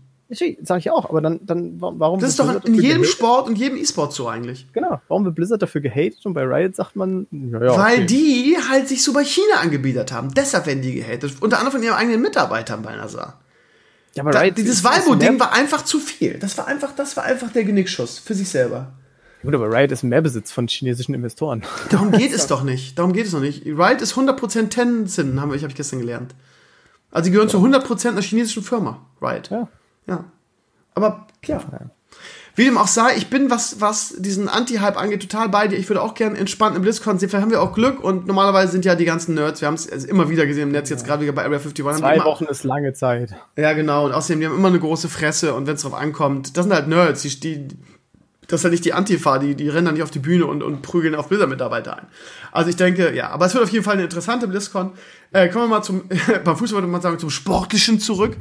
Sag 0.64 0.80
ich 0.80 0.90
auch, 0.90 1.10
aber 1.10 1.22
dann, 1.22 1.42
dann 1.44 1.76
warum. 1.80 2.20
Das 2.20 2.32
ist 2.32 2.40
doch 2.40 2.64
in 2.66 2.74
jedem 2.74 3.02
gehatet? 3.02 3.08
Sport 3.08 3.48
und 3.48 3.56
jedem 3.56 3.78
E-Sport 3.78 4.14
so 4.14 4.28
eigentlich. 4.28 4.66
Genau. 4.74 5.00
Warum 5.08 5.26
wird 5.26 5.36
Blizzard 5.36 5.62
dafür 5.62 5.82
gehatet 5.82 6.26
und 6.26 6.34
bei 6.34 6.44
Riot 6.44 6.76
sagt 6.76 6.96
man, 6.96 7.28
ja, 7.30 7.64
ja, 7.64 7.78
Weil 7.78 7.98
okay. 7.98 8.06
die 8.06 8.58
halt 8.70 8.88
sich 8.88 9.04
so 9.04 9.14
bei 9.14 9.24
China 9.24 9.58
angebiedert 9.62 10.12
haben. 10.12 10.34
Deshalb 10.34 10.66
werden 10.66 10.82
die 10.82 10.96
gehatet. 10.96 11.36
Unter 11.42 11.60
anderem 11.60 11.74
von 11.74 11.84
ihren 11.84 11.96
eigenen 11.96 12.22
Mitarbeitern 12.22 12.82
bei 12.82 12.96
NASA. 12.96 13.40
Ja, 14.16 14.24
aber 14.24 14.32
da, 14.32 14.40
Riot 14.40 14.58
dieses 14.58 14.84
Valvo-Ding 14.84 15.40
war 15.40 15.54
einfach 15.54 15.84
zu 15.84 16.00
viel. 16.00 16.40
Das 16.40 16.58
war 16.58 16.68
einfach, 16.68 16.96
das 16.96 17.16
war 17.16 17.26
einfach 17.26 17.52
der 17.52 17.64
Genickschuss 17.64 18.18
für 18.18 18.34
sich 18.34 18.50
selber. 18.50 18.94
Gut, 19.44 19.54
aber 19.54 19.70
Riot 19.70 19.92
ist 19.92 20.04
mehr 20.04 20.22
Besitz 20.22 20.52
von 20.52 20.68
chinesischen 20.68 21.14
Investoren. 21.14 21.64
Darum 21.90 22.12
geht 22.12 22.34
es 22.34 22.48
doch 22.48 22.64
nicht. 22.64 22.98
Darum 22.98 23.14
geht 23.14 23.28
es 23.28 23.34
noch 23.34 23.42
nicht. 23.42 23.66
Riot 23.66 24.02
ist 24.02 24.16
100% 24.16 24.70
Tencent, 24.70 25.40
habe 25.40 25.56
ich, 25.56 25.64
hab 25.64 25.70
ich 25.70 25.76
gestern 25.76 26.00
gelernt. 26.00 26.34
Also, 27.12 27.26
die 27.26 27.32
gehören 27.32 27.50
ja. 27.50 27.52
zu 27.52 27.58
100% 27.60 28.08
einer 28.10 28.22
chinesischen 28.22 28.64
Firma. 28.64 29.06
Riot. 29.22 29.50
Ja. 29.50 29.68
Ja. 30.08 30.24
Aber, 30.96 31.28
ja. 31.46 31.58
ja. 31.72 31.90
Wie 32.56 32.66
dem 32.66 32.78
auch 32.78 32.88
sei, 32.88 33.16
ich 33.18 33.32
bin, 33.32 33.50
was, 33.50 33.82
was 33.82 34.14
diesen 34.20 34.48
Anti-Hype 34.48 34.96
angeht, 34.96 35.24
total 35.24 35.50
bei 35.50 35.68
dir. 35.68 35.78
Ich 35.78 35.90
würde 35.90 36.04
auch 36.04 36.14
gerne 36.14 36.38
entspannt 36.38 36.76
im 36.76 36.84
BlizzCon 36.84 37.18
sehen. 37.18 37.30
Vielleicht 37.30 37.42
haben 37.42 37.52
wir 37.52 37.62
auch 37.62 37.74
Glück 37.74 38.04
und 38.04 38.28
normalerweise 38.28 38.72
sind 38.72 38.86
ja 38.86 38.94
die 38.94 39.06
ganzen 39.06 39.34
Nerds, 39.34 39.62
wir 39.62 39.68
haben 39.68 39.74
es 39.74 39.92
also 39.92 40.08
immer 40.08 40.30
wieder 40.30 40.46
gesehen 40.46 40.64
im 40.64 40.72
Netz, 40.72 40.90
jetzt 40.92 41.04
gerade 41.04 41.24
wieder 41.24 41.32
bei 41.32 41.44
Area 41.44 41.58
51. 41.58 41.84
Zwei 41.98 42.16
immer, 42.16 42.26
Wochen 42.26 42.46
ist 42.46 42.64
lange 42.64 42.94
Zeit. 42.94 43.34
Ja, 43.58 43.74
genau. 43.74 44.06
Und 44.06 44.12
außerdem, 44.12 44.40
die 44.40 44.46
haben 44.46 44.56
immer 44.56 44.68
eine 44.68 44.80
große 44.80 45.10
Fresse 45.10 45.56
und 45.56 45.66
wenn 45.66 45.76
es 45.76 45.82
drauf 45.82 45.96
ankommt, 45.96 46.56
das 46.56 46.66
sind 46.66 46.74
halt 46.76 46.88
Nerds, 46.88 47.24
die, 47.24 47.40
die 47.40 47.68
das 48.48 48.60
ist 48.60 48.64
ja 48.64 48.70
nicht 48.70 48.86
die 48.86 48.94
Antifa, 48.94 49.40
die, 49.40 49.56
die 49.56 49.70
rennen 49.70 49.86
dann 49.86 49.94
nicht 49.96 50.04
auf 50.04 50.12
die 50.12 50.20
Bühne 50.20 50.46
und, 50.46 50.64
und 50.64 50.82
prügeln 50.82 51.16
auf 51.16 51.30
Blizzard-Mitarbeiter 51.30 51.98
ein. 51.98 52.08
Also 52.52 52.70
ich 52.70 52.76
denke, 52.76 53.16
ja, 53.16 53.30
aber 53.30 53.46
es 53.46 53.54
wird 53.54 53.64
auf 53.64 53.70
jeden 53.70 53.84
Fall 53.84 53.94
eine 53.94 54.04
interessante 54.04 54.48
BlizzCon. 54.48 54.92
Äh, 55.32 55.50
kommen 55.50 55.66
wir 55.66 55.78
mal 55.78 55.84
zum, 55.84 56.04
beim 56.44 56.58
Fußball 56.58 56.82
würde 56.82 56.88
man 56.88 57.02
sagen, 57.02 57.20
zum 57.20 57.30
Sportlichen 57.30 58.00
zurück. 58.00 58.36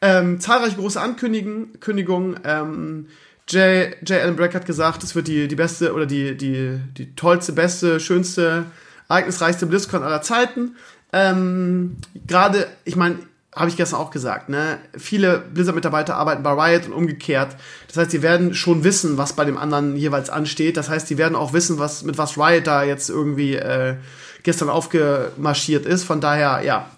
Ähm, 0.00 0.40
zahlreiche 0.40 0.76
große 0.76 1.00
Ankündigungen. 1.00 2.40
Ähm, 2.44 3.06
Jay, 3.48 3.94
Jay 4.04 4.20
Allen 4.20 4.36
Brack 4.36 4.54
hat 4.54 4.66
gesagt, 4.66 5.04
es 5.04 5.14
wird 5.14 5.28
die, 5.28 5.48
die 5.48 5.56
beste 5.56 5.94
oder 5.94 6.06
die, 6.06 6.36
die, 6.36 6.80
die 6.96 7.14
tollste, 7.14 7.52
beste, 7.52 8.00
schönste, 8.00 8.66
ereignisreichste 9.08 9.66
BlizzCon 9.66 10.02
aller 10.02 10.22
Zeiten. 10.22 10.76
Ähm, 11.12 11.96
Gerade, 12.26 12.66
ich 12.84 12.96
meine, 12.96 13.18
habe 13.56 13.70
ich 13.70 13.76
gestern 13.76 13.98
auch 13.98 14.10
gesagt, 14.10 14.50
ne? 14.50 14.78
Viele 14.96 15.38
Blizzard-Mitarbeiter 15.38 16.14
arbeiten 16.14 16.42
bei 16.42 16.52
Riot 16.52 16.86
und 16.86 16.92
umgekehrt. 16.92 17.56
Das 17.88 17.96
heißt, 17.96 18.10
sie 18.10 18.20
werden 18.20 18.54
schon 18.54 18.84
wissen, 18.84 19.16
was 19.16 19.32
bei 19.32 19.46
dem 19.46 19.56
anderen 19.56 19.96
jeweils 19.96 20.28
ansteht. 20.28 20.76
Das 20.76 20.90
heißt, 20.90 21.08
sie 21.08 21.16
werden 21.16 21.34
auch 21.34 21.54
wissen, 21.54 21.78
was 21.78 22.04
mit 22.04 22.18
was 22.18 22.36
Riot 22.36 22.66
da 22.66 22.84
jetzt 22.84 23.08
irgendwie 23.08 23.56
äh, 23.56 23.96
gestern 24.42 24.68
aufgemarschiert 24.68 25.86
ist. 25.86 26.04
Von 26.04 26.20
daher, 26.20 26.62
ja, 26.64 26.90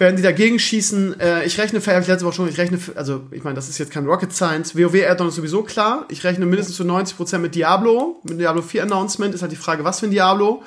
werden 0.00 0.16
die 0.16 0.22
dagegen 0.22 0.58
schießen. 0.58 1.20
Äh, 1.20 1.44
ich 1.44 1.58
rechne, 1.58 1.82
für, 1.82 1.92
letzte 1.92 2.24
Woche 2.24 2.34
schon, 2.34 2.48
ich 2.48 2.56
rechne, 2.56 2.78
also 2.94 3.26
ich 3.30 3.44
meine, 3.44 3.54
das 3.54 3.68
ist 3.68 3.76
jetzt 3.76 3.92
kein 3.92 4.06
Rocket 4.06 4.32
Science. 4.32 4.74
WoW-Addon 4.74 5.28
ist 5.28 5.34
sowieso 5.34 5.62
klar. 5.62 6.06
Ich 6.08 6.24
rechne 6.24 6.46
mindestens 6.46 6.76
zu 6.76 6.84
90% 6.84 7.36
mit 7.36 7.54
Diablo. 7.54 8.18
Mit 8.24 8.40
Diablo 8.40 8.62
4 8.62 8.84
Announcement 8.84 9.34
ist 9.34 9.42
halt 9.42 9.52
die 9.52 9.56
Frage, 9.56 9.84
was 9.84 10.00
für 10.00 10.06
ein 10.06 10.10
Diablo. 10.10 10.62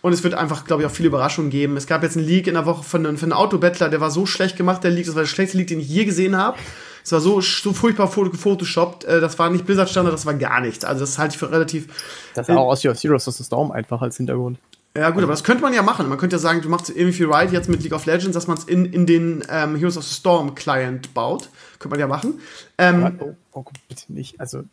Und 0.00 0.12
es 0.12 0.22
wird 0.22 0.34
einfach, 0.34 0.64
glaube 0.64 0.82
ich, 0.82 0.88
auch 0.88 0.92
viele 0.92 1.08
Überraschungen 1.08 1.50
geben. 1.50 1.76
Es 1.76 1.86
gab 1.86 2.02
jetzt 2.02 2.16
einen 2.16 2.26
Leak 2.26 2.46
in 2.46 2.54
der 2.54 2.66
Woche 2.66 2.84
von, 2.84 3.04
von 3.04 3.32
einem 3.32 3.32
Autobettler, 3.32 3.88
der 3.88 4.00
war 4.00 4.10
so 4.10 4.26
schlecht 4.26 4.56
gemacht, 4.56 4.84
der 4.84 4.90
Leak, 4.90 5.06
das 5.06 5.14
war 5.14 5.22
der 5.22 5.28
schlechteste 5.28 5.58
Leak, 5.58 5.68
den 5.68 5.80
ich 5.80 5.88
je 5.88 6.04
gesehen 6.04 6.36
habe. 6.36 6.58
Es 7.04 7.12
war 7.12 7.20
so, 7.20 7.40
so 7.40 7.72
furchtbar 7.72 8.08
gefotoshoppt. 8.08 9.04
Äh, 9.04 9.20
das 9.20 9.38
war 9.38 9.48
nicht 9.50 9.64
Blizzard-Standard, 9.64 10.12
das 10.12 10.26
war 10.26 10.34
gar 10.34 10.60
nichts. 10.60 10.84
Also 10.84 11.00
das 11.00 11.18
halte 11.18 11.34
ich 11.34 11.38
für 11.38 11.50
relativ. 11.50 11.86
Das 12.34 12.46
sah 12.46 12.56
auch 12.56 12.68
aus 12.68 12.84
wie 12.84 12.90
aus 12.90 13.02
Heroes 13.02 13.26
of 13.26 13.34
the 13.34 13.44
Storm 13.44 13.70
einfach 13.70 14.02
als 14.02 14.18
Hintergrund. 14.18 14.58
Ja, 14.96 15.10
gut, 15.10 15.22
aber 15.22 15.32
das 15.32 15.44
könnte 15.44 15.62
man 15.62 15.72
ja 15.72 15.82
machen. 15.82 16.08
Man 16.08 16.18
könnte 16.18 16.36
ja 16.36 16.40
sagen, 16.40 16.60
du 16.60 16.68
machst 16.68 16.90
irgendwie 16.90 17.12
viel 17.12 17.32
Ride 17.32 17.52
jetzt 17.52 17.68
mit 17.68 17.82
League 17.82 17.92
of 17.92 18.04
Legends, 18.06 18.34
dass 18.34 18.46
man 18.46 18.58
es 18.58 18.64
in, 18.64 18.84
in 18.84 19.06
den 19.06 19.44
ähm, 19.48 19.76
Heroes 19.76 19.96
of 19.96 20.04
the 20.04 20.14
Storm 20.14 20.54
Client 20.54 21.14
baut. 21.14 21.50
Könnte 21.78 21.90
man 21.90 22.00
ja 22.00 22.08
machen. 22.08 22.40
Ähm, 22.78 23.18
oh, 23.20 23.34
oh, 23.52 23.64
bitte 23.88 24.12
nicht. 24.12 24.40
Also 24.40 24.64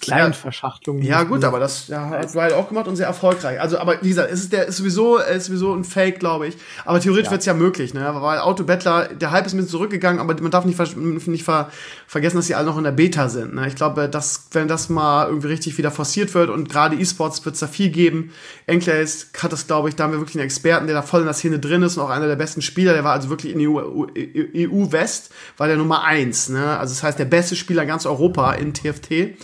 kleinen 0.00 0.32
Verschachtelungen. 0.32 1.04
Ja, 1.04 1.24
gut, 1.24 1.44
aber 1.44 1.60
das 1.60 1.88
ja, 1.88 2.08
hat 2.08 2.34
Riot 2.34 2.54
auch 2.54 2.68
gemacht 2.68 2.88
und 2.88 2.96
sehr 2.96 3.06
erfolgreich. 3.06 3.60
Also, 3.60 3.78
aber 3.78 4.00
wie 4.00 4.08
gesagt, 4.08 4.30
es 4.32 4.40
ist, 4.40 4.52
der, 4.52 4.66
ist, 4.66 4.78
sowieso, 4.78 5.18
ist 5.18 5.46
sowieso 5.46 5.74
ein 5.74 5.84
Fake, 5.84 6.20
glaube 6.20 6.46
ich. 6.46 6.56
Aber 6.86 7.00
theoretisch 7.00 7.26
ja. 7.26 7.32
wird 7.32 7.40
es 7.40 7.46
ja 7.46 7.52
möglich, 7.52 7.92
ne? 7.92 8.10
Weil 8.14 8.38
Autobattler, 8.38 9.08
der 9.08 9.30
Hype 9.30 9.44
ist 9.44 9.52
ein 9.52 9.58
bisschen 9.58 9.70
zurückgegangen, 9.70 10.20
aber 10.20 10.40
man 10.40 10.50
darf 10.50 10.64
nicht, 10.64 10.78
nicht 11.26 11.44
ver, 11.44 11.70
vergessen, 12.06 12.36
dass 12.36 12.46
sie 12.46 12.54
alle 12.54 12.66
noch 12.66 12.78
in 12.78 12.84
der 12.84 12.92
Beta 12.92 13.28
sind. 13.28 13.54
Ne? 13.54 13.68
Ich 13.68 13.74
glaube, 13.74 14.08
dass, 14.08 14.48
wenn 14.52 14.68
das 14.68 14.88
mal 14.88 15.26
irgendwie 15.26 15.48
richtig 15.48 15.76
wieder 15.76 15.90
forciert 15.90 16.32
wird 16.32 16.48
und 16.48 16.70
gerade 16.70 16.96
E-Sports 16.96 17.44
wird 17.44 17.54
es 17.54 17.60
da 17.60 17.66
viel 17.66 17.90
geben. 17.90 18.32
Enclaves 18.66 19.32
hat 19.38 19.52
das, 19.52 19.66
glaube 19.66 19.90
ich, 19.90 19.96
da 19.96 20.04
haben 20.04 20.12
wir 20.12 20.20
wirklich 20.20 20.36
einen 20.36 20.46
Experten, 20.46 20.86
der 20.86 20.94
da 20.94 21.02
voll 21.02 21.20
in 21.20 21.26
der 21.26 21.34
Szene 21.34 21.58
drin 21.58 21.82
ist 21.82 21.98
und 21.98 22.04
auch 22.04 22.10
einer 22.10 22.26
der 22.26 22.36
besten 22.36 22.62
Spieler. 22.62 22.94
Der 22.94 23.04
war 23.04 23.12
also 23.12 23.28
wirklich 23.28 23.54
in 23.54 23.60
EU, 23.60 24.06
EU 24.16 24.92
West, 24.92 25.30
war 25.58 25.66
der 25.66 25.76
Nummer 25.76 26.04
eins. 26.04 26.48
Ne? 26.48 26.78
Also 26.78 26.94
das 26.94 27.02
heißt, 27.02 27.18
der 27.18 27.26
beste 27.26 27.54
Spieler 27.54 27.82
in 27.82 27.88
ganz 27.88 28.06
Europa 28.06 28.54
in 28.54 28.72
TFT. 28.72 29.36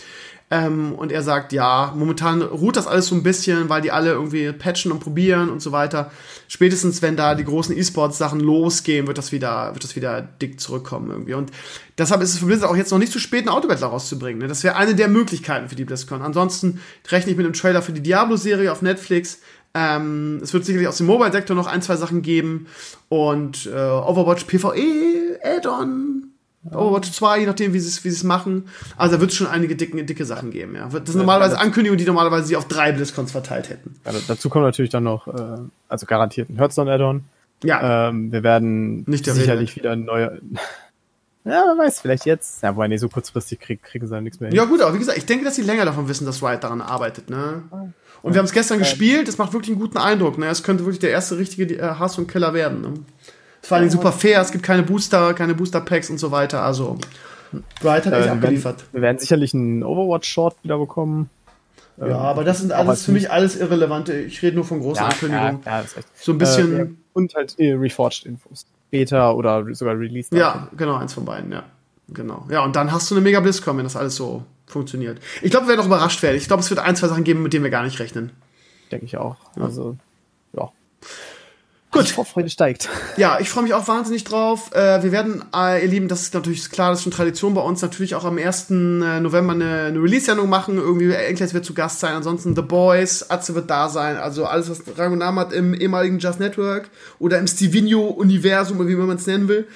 Ähm, 0.53 0.93
und 0.95 1.13
er 1.13 1.23
sagt, 1.23 1.53
ja, 1.53 1.93
momentan 1.95 2.41
ruht 2.41 2.75
das 2.75 2.85
alles 2.85 3.07
so 3.07 3.15
ein 3.15 3.23
bisschen, 3.23 3.69
weil 3.69 3.81
die 3.81 3.91
alle 3.91 4.11
irgendwie 4.11 4.51
patchen 4.51 4.91
und 4.91 4.99
probieren 4.99 5.49
und 5.49 5.61
so 5.61 5.71
weiter. 5.71 6.11
Spätestens, 6.49 7.01
wenn 7.01 7.15
da 7.15 7.35
die 7.35 7.45
großen 7.45 7.75
E-Sports-Sachen 7.75 8.41
losgehen, 8.41 9.07
wird 9.07 9.17
das 9.17 9.31
wieder, 9.31 9.73
wird 9.73 9.85
das 9.85 9.95
wieder 9.95 10.21
dick 10.21 10.59
zurückkommen 10.59 11.09
irgendwie. 11.09 11.35
Und 11.35 11.51
deshalb 11.97 12.21
ist 12.21 12.33
es 12.33 12.39
für 12.39 12.47
Blizzard 12.47 12.69
auch 12.69 12.75
jetzt 12.75 12.91
noch 12.91 12.99
nicht 12.99 13.13
zu 13.13 13.19
spät, 13.19 13.47
einen 13.47 13.55
Autobattler 13.55 13.87
rauszubringen. 13.87 14.41
Ne? 14.41 14.49
Das 14.49 14.65
wäre 14.65 14.75
eine 14.75 14.93
der 14.93 15.07
Möglichkeiten 15.07 15.69
für 15.69 15.75
die 15.75 15.85
BlizzCon. 15.85 16.21
Ansonsten 16.21 16.81
rechne 17.07 17.31
ich 17.31 17.37
mit 17.37 17.45
einem 17.45 17.53
Trailer 17.53 17.81
für 17.81 17.93
die 17.93 18.03
Diablo-Serie 18.03 18.73
auf 18.73 18.81
Netflix. 18.81 19.39
Ähm, 19.73 20.41
es 20.43 20.53
wird 20.53 20.65
sicherlich 20.65 20.89
aus 20.89 20.97
dem 20.97 21.07
Mobile-Sektor 21.07 21.55
noch 21.55 21.67
ein, 21.67 21.81
zwei 21.81 21.95
Sachen 21.95 22.23
geben. 22.23 22.67
Und 23.07 23.67
äh, 23.67 23.69
Overwatch 23.69 24.43
PvE, 24.43 25.39
Add-on, 25.41 26.30
Overwatch 26.69 27.11
2, 27.11 27.39
je 27.39 27.45
nachdem, 27.47 27.73
wie 27.73 27.79
sie 27.79 27.87
es 27.87 28.03
wie 28.03 28.09
es 28.09 28.23
machen. 28.23 28.67
Also 28.95 29.15
da 29.15 29.21
wird 29.21 29.31
es 29.31 29.37
schon 29.37 29.47
einige 29.47 29.75
dicke, 29.75 30.03
dicke 30.03 30.25
Sachen 30.25 30.51
geben, 30.51 30.75
ja. 30.75 30.87
Das 30.87 31.07
sind 31.07 31.17
normalerweise 31.17 31.59
Ankündigungen, 31.59 31.97
die 31.97 32.05
normalerweise 32.05 32.45
sie 32.45 32.55
auf 32.55 32.67
drei 32.67 32.91
BlizzCons 32.91 33.31
verteilt 33.31 33.69
hätten. 33.69 33.95
Ja, 34.05 34.13
dazu 34.27 34.49
kommt 34.49 34.65
natürlich 34.65 34.91
dann 34.91 35.03
noch, 35.03 35.27
äh, 35.27 35.57
also 35.89 36.05
garantiert 36.05 36.49
ein 36.49 36.57
Hearthstone-Add-on. 36.57 37.23
Ja. 37.63 38.09
Ähm, 38.09 38.31
wir 38.31 38.43
werden 38.43 39.03
Nicht 39.07 39.25
sicherlich 39.25 39.75
wieder 39.75 39.95
neue. 39.95 40.41
Ja, 41.43 41.63
wer 41.65 41.85
weiß, 41.85 42.01
vielleicht 42.01 42.27
jetzt. 42.27 42.61
Ja, 42.61 42.75
wobei, 42.75 42.87
nee, 42.87 42.97
so 42.97 43.09
kurzfristig 43.09 43.59
krieg, 43.59 43.81
kriegen 43.81 44.05
sie 44.05 44.13
dann 44.13 44.23
nichts 44.23 44.39
mehr 44.39 44.49
hin. 44.49 44.55
Ja, 44.55 44.65
gut, 44.65 44.79
aber 44.79 44.93
wie 44.93 44.99
gesagt, 44.99 45.17
ich 45.17 45.25
denke, 45.25 45.43
dass 45.43 45.55
sie 45.55 45.63
länger 45.63 45.85
davon 45.85 46.07
wissen, 46.07 46.25
dass 46.27 46.43
Riot 46.43 46.63
daran 46.63 46.81
arbeitet, 46.81 47.31
ne? 47.31 47.63
Und 48.21 48.33
wir 48.33 48.37
haben 48.37 48.45
es 48.45 48.51
gestern 48.51 48.77
ja. 48.77 48.83
gespielt, 48.83 49.27
es 49.27 49.39
macht 49.39 49.51
wirklich 49.51 49.71
einen 49.71 49.81
guten 49.81 49.97
Eindruck, 49.97 50.37
ne? 50.37 50.45
Es 50.45 50.61
könnte 50.61 50.85
wirklich 50.85 50.99
der 50.99 51.09
erste 51.09 51.39
richtige 51.39 51.79
äh, 51.79 51.95
Hearthstone-Killer 51.97 52.53
werden, 52.53 52.81
ne? 52.81 52.93
Vor 53.61 53.77
allem 53.77 53.89
super 53.89 54.11
fair, 54.11 54.41
es 54.41 54.51
gibt 54.51 54.63
keine 54.63 54.83
Booster, 54.83 55.33
keine 55.33 55.53
Booster-Packs 55.53 56.09
und 56.09 56.17
so 56.17 56.31
weiter. 56.31 56.63
Also, 56.63 56.97
Bright 57.81 58.05
hat 58.05 58.13
echt 58.13 58.27
äh, 58.27 58.29
abgeliefert. 58.29 58.85
Wir 58.91 59.01
werden 59.01 59.19
sicherlich 59.19 59.53
einen 59.53 59.83
Overwatch-Short 59.83 60.55
wieder 60.63 60.77
bekommen. 60.77 61.29
Ja, 61.97 62.07
ähm, 62.07 62.13
aber 62.13 62.43
das 62.43 62.59
sind 62.59 62.71
alles 62.71 63.05
für 63.05 63.11
mich 63.11 63.29
alles 63.29 63.57
irrelevante. 63.57 64.13
Ich 64.13 64.41
rede 64.41 64.55
nur 64.55 64.65
von 64.65 64.79
großen 64.79 65.03
ja, 65.03 65.09
Ankündigungen. 65.09 65.59
Ja, 65.65 65.81
ja, 65.81 65.85
so 66.15 66.31
ein 66.31 66.37
bisschen. 66.37 66.79
Äh, 66.79 66.87
und 67.13 67.35
halt 67.35 67.59
äh, 67.59 67.73
Reforged-Infos. 67.73 68.65
Beta 68.89 69.31
oder 69.31 69.65
sogar 69.73 69.97
Release. 69.97 70.35
Ja, 70.35 70.67
genau, 70.75 70.95
eins 70.95 71.13
von 71.13 71.25
beiden, 71.25 71.51
ja. 71.51 71.63
Genau. 72.09 72.45
Ja, 72.49 72.63
und 72.63 72.75
dann 72.75 72.91
hast 72.91 73.09
du 73.09 73.15
eine 73.15 73.21
Mega 73.21 73.39
BlizzCon, 73.39 73.77
wenn 73.77 73.85
das 73.85 73.95
alles 73.95 74.15
so 74.15 74.43
funktioniert. 74.65 75.19
Ich 75.41 75.51
glaube, 75.51 75.65
wir 75.65 75.69
werden 75.69 75.81
auch 75.81 75.85
überrascht 75.85 76.21
werden. 76.23 76.35
Ich 76.35 76.47
glaube, 76.47 76.61
es 76.61 76.69
wird 76.69 76.79
ein, 76.79 76.95
zwei 76.95 77.07
Sachen 77.07 77.23
geben, 77.23 77.41
mit 77.41 77.53
denen 77.53 77.63
wir 77.63 77.71
gar 77.71 77.83
nicht 77.83 77.99
rechnen. 77.99 78.31
Denke 78.91 79.05
ich 79.05 79.17
auch. 79.17 79.37
Also, 79.55 79.91
ja. 79.91 79.97
Gut. 81.91 82.07
Die 82.07 82.13
Vorfreude 82.13 82.49
steigt. 82.49 82.87
Ja, 83.17 83.39
ich 83.41 83.49
freue 83.49 83.63
mich 83.63 83.73
auch 83.73 83.85
wahnsinnig 83.85 84.23
drauf. 84.23 84.73
Äh, 84.73 85.03
wir 85.03 85.11
werden, 85.11 85.43
äh, 85.53 85.81
ihr 85.83 85.89
Lieben, 85.89 86.07
das 86.07 86.21
ist 86.21 86.33
natürlich 86.33 86.69
klar, 86.71 86.91
das 86.91 86.99
ist 86.99 87.03
schon 87.03 87.11
Tradition 87.11 87.53
bei 87.53 87.61
uns, 87.61 87.81
natürlich 87.81 88.15
auch 88.15 88.23
am 88.23 88.37
1. 88.37 88.69
Äh, 88.69 88.73
November 89.19 89.53
eine, 89.53 89.83
eine 89.87 90.01
Release-Sendung 90.01 90.47
machen. 90.47 90.77
Irgendwie 90.77 91.11
Enkles 91.11 91.53
wird 91.53 91.65
zu 91.65 91.73
Gast 91.73 91.99
sein. 91.99 92.13
Ansonsten 92.13 92.55
The 92.55 92.61
Boys, 92.61 93.29
Atze 93.29 93.55
wird 93.55 93.69
da 93.69 93.89
sein. 93.89 94.15
Also 94.15 94.45
alles, 94.45 94.69
was 94.69 94.83
Rang 94.97 95.11
und 95.11 95.19
Namen 95.19 95.39
hat 95.39 95.51
im 95.51 95.73
ehemaligen 95.73 96.19
Just 96.19 96.39
Network 96.39 96.89
oder 97.19 97.39
im 97.39 97.47
Stevenio-Universum, 97.47 98.87
wie 98.87 98.95
man 98.95 99.17
es 99.17 99.27
nennen 99.27 99.49
will. 99.49 99.67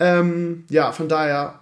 Ähm, 0.00 0.64
ja, 0.70 0.90
von 0.90 1.08
daher 1.08 1.59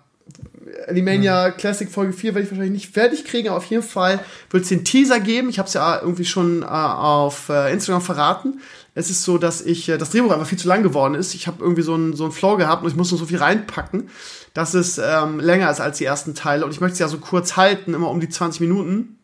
Alimania 0.87 1.51
Classic 1.51 1.91
Folge 1.91 2.13
4 2.13 2.35
werde 2.35 2.47
ich 2.47 2.51
wahrscheinlich 2.51 2.83
nicht 2.83 2.95
fertig 2.95 3.25
kriegen, 3.25 3.49
aber 3.49 3.59
auf 3.59 3.65
jeden 3.67 3.83
Fall 3.83 4.21
wird 4.51 4.63
es 4.63 4.69
den 4.69 4.85
Teaser 4.85 5.21
geben. 5.21 5.49
Ich 5.49 5.59
habe 5.59 5.69
es 5.69 5.75
ja 5.75 6.01
irgendwie 6.01 6.25
schon 6.25 6.63
äh, 6.63 6.67
auf 6.67 7.49
äh, 7.49 7.73
Instagram 7.73 8.03
verraten. 8.03 8.61
Es 8.95 9.11
ist 9.11 9.23
so, 9.23 9.39
dass 9.39 9.61
ich 9.61 9.89
äh, 9.89 9.99
das 9.99 10.11
Drehbuch 10.11 10.33
einfach 10.33 10.47
viel 10.47 10.59
zu 10.59 10.69
lang 10.69 10.83
geworden 10.83 11.15
ist. 11.15 11.35
Ich 11.35 11.47
habe 11.47 11.63
irgendwie 11.63 11.83
so 11.83 11.95
einen 11.95 12.15
so 12.15 12.25
einen 12.25 12.33
Flow 12.33 12.57
gehabt 12.57 12.83
und 12.83 12.89
ich 12.89 12.97
muss 12.97 13.13
noch 13.13 13.19
so 13.19 13.27
viel 13.27 13.39
reinpacken, 13.39 14.09
dass 14.55 14.75
es 14.75 14.99
ähm, 14.99 15.41
länger 15.41 15.71
ist 15.71 15.81
als 15.81 15.99
die 15.99 16.05
ersten 16.05 16.35
Teile. 16.35 16.65
Und 16.65 16.73
ich 16.73 16.81
möchte 16.81 16.95
es 16.95 16.99
ja 16.99 17.09
so 17.09 17.19
kurz 17.19 17.57
halten, 17.57 17.95
immer 17.95 18.11
um 18.11 18.21
die 18.21 18.29
20 18.29 18.61
Minuten. 18.61 19.18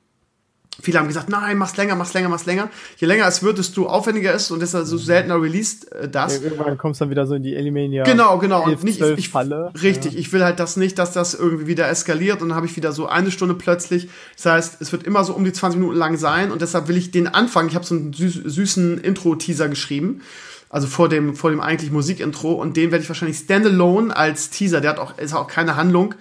Viele 0.83 0.99
haben 0.99 1.07
gesagt, 1.07 1.29
nein, 1.29 1.57
mach's 1.57 1.77
länger, 1.77 1.95
mach's 1.95 2.15
länger, 2.15 2.29
mach's 2.29 2.47
länger. 2.47 2.69
Je 2.97 3.07
länger 3.07 3.29
es 3.29 3.43
wird, 3.43 3.59
desto 3.59 3.87
aufwendiger 3.87 4.33
ist 4.33 4.51
und 4.51 4.61
deshalb 4.61 4.87
so 4.87 4.99
seltener 4.99 5.41
released 5.41 5.93
äh, 5.93 6.09
das. 6.09 6.39
Ja, 6.39 6.45
irgendwann 6.45 6.79
kommst 6.79 7.01
du 7.01 7.05
dann 7.05 7.11
wieder 7.11 7.27
so 7.27 7.35
in 7.35 7.43
die 7.43 7.55
Elimania. 7.55 8.03
Genau, 8.05 8.39
genau. 8.39 8.67
11, 8.67 8.79
und 8.79 8.85
nicht, 8.85 9.01
ich, 9.01 9.29
Falle. 9.29 9.73
Richtig, 9.81 10.15
ja. 10.15 10.19
ich 10.19 10.33
will 10.33 10.43
halt 10.43 10.59
das 10.59 10.77
nicht, 10.77 10.99
dass 10.99 11.13
das 11.13 11.35
irgendwie 11.35 11.67
wieder 11.67 11.89
eskaliert 11.89 12.43
und 12.43 12.49
dann 12.49 12.57
habe 12.57 12.67
ich 12.67 12.77
wieder 12.77 12.93
so 12.93 13.07
eine 13.07 13.31
Stunde 13.31 13.55
plötzlich. 13.55 14.09
Das 14.37 14.47
heißt, 14.47 14.81
es 14.81 14.91
wird 14.91 15.05
immer 15.05 15.23
so 15.25 15.35
um 15.35 15.45
die 15.45 15.53
20 15.53 15.79
Minuten 15.79 15.97
lang 15.97 16.17
sein 16.17 16.51
und 16.51 16.61
deshalb 16.61 16.89
will 16.89 16.97
ich 16.97 17.13
den 17.13 17.29
Anfang, 17.29 17.69
ich 17.69 17.75
habe 17.77 17.85
so 17.85 17.95
einen 17.95 18.13
süß, 18.13 18.35
süßen 18.45 18.99
Intro-Teaser 18.99 19.69
geschrieben. 19.69 20.23
Also 20.71 20.89
vor 20.89 21.09
dem, 21.09 21.37
vor 21.37 21.51
dem 21.51 21.61
eigentlich 21.61 21.93
Musikintro 21.93 22.53
und 22.53 22.77
den 22.77 22.91
werde 22.91 23.05
ich 23.05 23.09
wahrscheinlich 23.09 23.39
standalone 23.39 24.17
als 24.17 24.51
Teaser, 24.51 24.81
der 24.81 24.91
hat 24.91 24.99
auch, 24.99 25.17
ist 25.19 25.33
auch 25.33 25.47
keine 25.47 25.77
Handlung, 25.77 26.17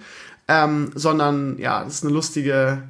ähm, 0.46 0.92
sondern 0.94 1.58
ja, 1.58 1.82
das 1.82 1.94
ist 1.94 2.04
eine 2.04 2.12
lustige, 2.12 2.84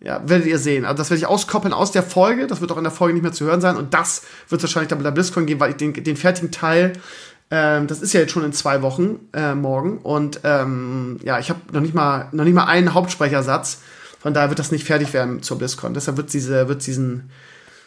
ja, 0.00 0.20
werdet 0.28 0.46
ihr 0.46 0.58
sehen. 0.58 0.84
Also 0.84 0.98
das 0.98 1.10
werde 1.10 1.18
ich 1.18 1.26
auskoppeln 1.26 1.72
aus 1.72 1.90
der 1.90 2.02
Folge. 2.02 2.46
Das 2.46 2.60
wird 2.60 2.70
auch 2.70 2.76
in 2.76 2.84
der 2.84 2.92
Folge 2.92 3.14
nicht 3.14 3.22
mehr 3.22 3.32
zu 3.32 3.44
hören 3.44 3.60
sein. 3.60 3.76
Und 3.76 3.94
das 3.94 4.22
wird 4.48 4.62
wahrscheinlich 4.62 4.88
dann 4.88 4.98
bei 4.98 5.04
der 5.04 5.10
BlizzCon 5.10 5.46
geben, 5.46 5.60
weil 5.60 5.70
ich 5.70 5.76
den, 5.76 5.92
den 5.92 6.16
fertigen 6.16 6.50
Teil, 6.50 6.92
ähm, 7.50 7.86
das 7.86 8.02
ist 8.02 8.12
ja 8.12 8.20
jetzt 8.20 8.32
schon 8.32 8.44
in 8.44 8.52
zwei 8.52 8.82
Wochen 8.82 9.20
äh, 9.32 9.54
morgen. 9.54 9.98
Und 9.98 10.40
ähm, 10.44 11.18
ja, 11.22 11.38
ich 11.38 11.48
habe 11.48 11.60
noch 11.72 11.80
nicht 11.80 11.94
mal 11.94 12.28
noch 12.32 12.44
nicht 12.44 12.54
mal 12.54 12.64
einen 12.64 12.92
Hauptsprechersatz. 12.92 13.80
Von 14.20 14.34
daher 14.34 14.50
wird 14.50 14.58
das 14.58 14.72
nicht 14.72 14.84
fertig 14.84 15.12
werden 15.12 15.42
zur 15.42 15.58
BlizzCon. 15.58 15.94
Deshalb 15.94 16.16
wird 16.16 16.32
diese 16.32 16.68
wird 16.68 16.86
diesen 16.86 17.30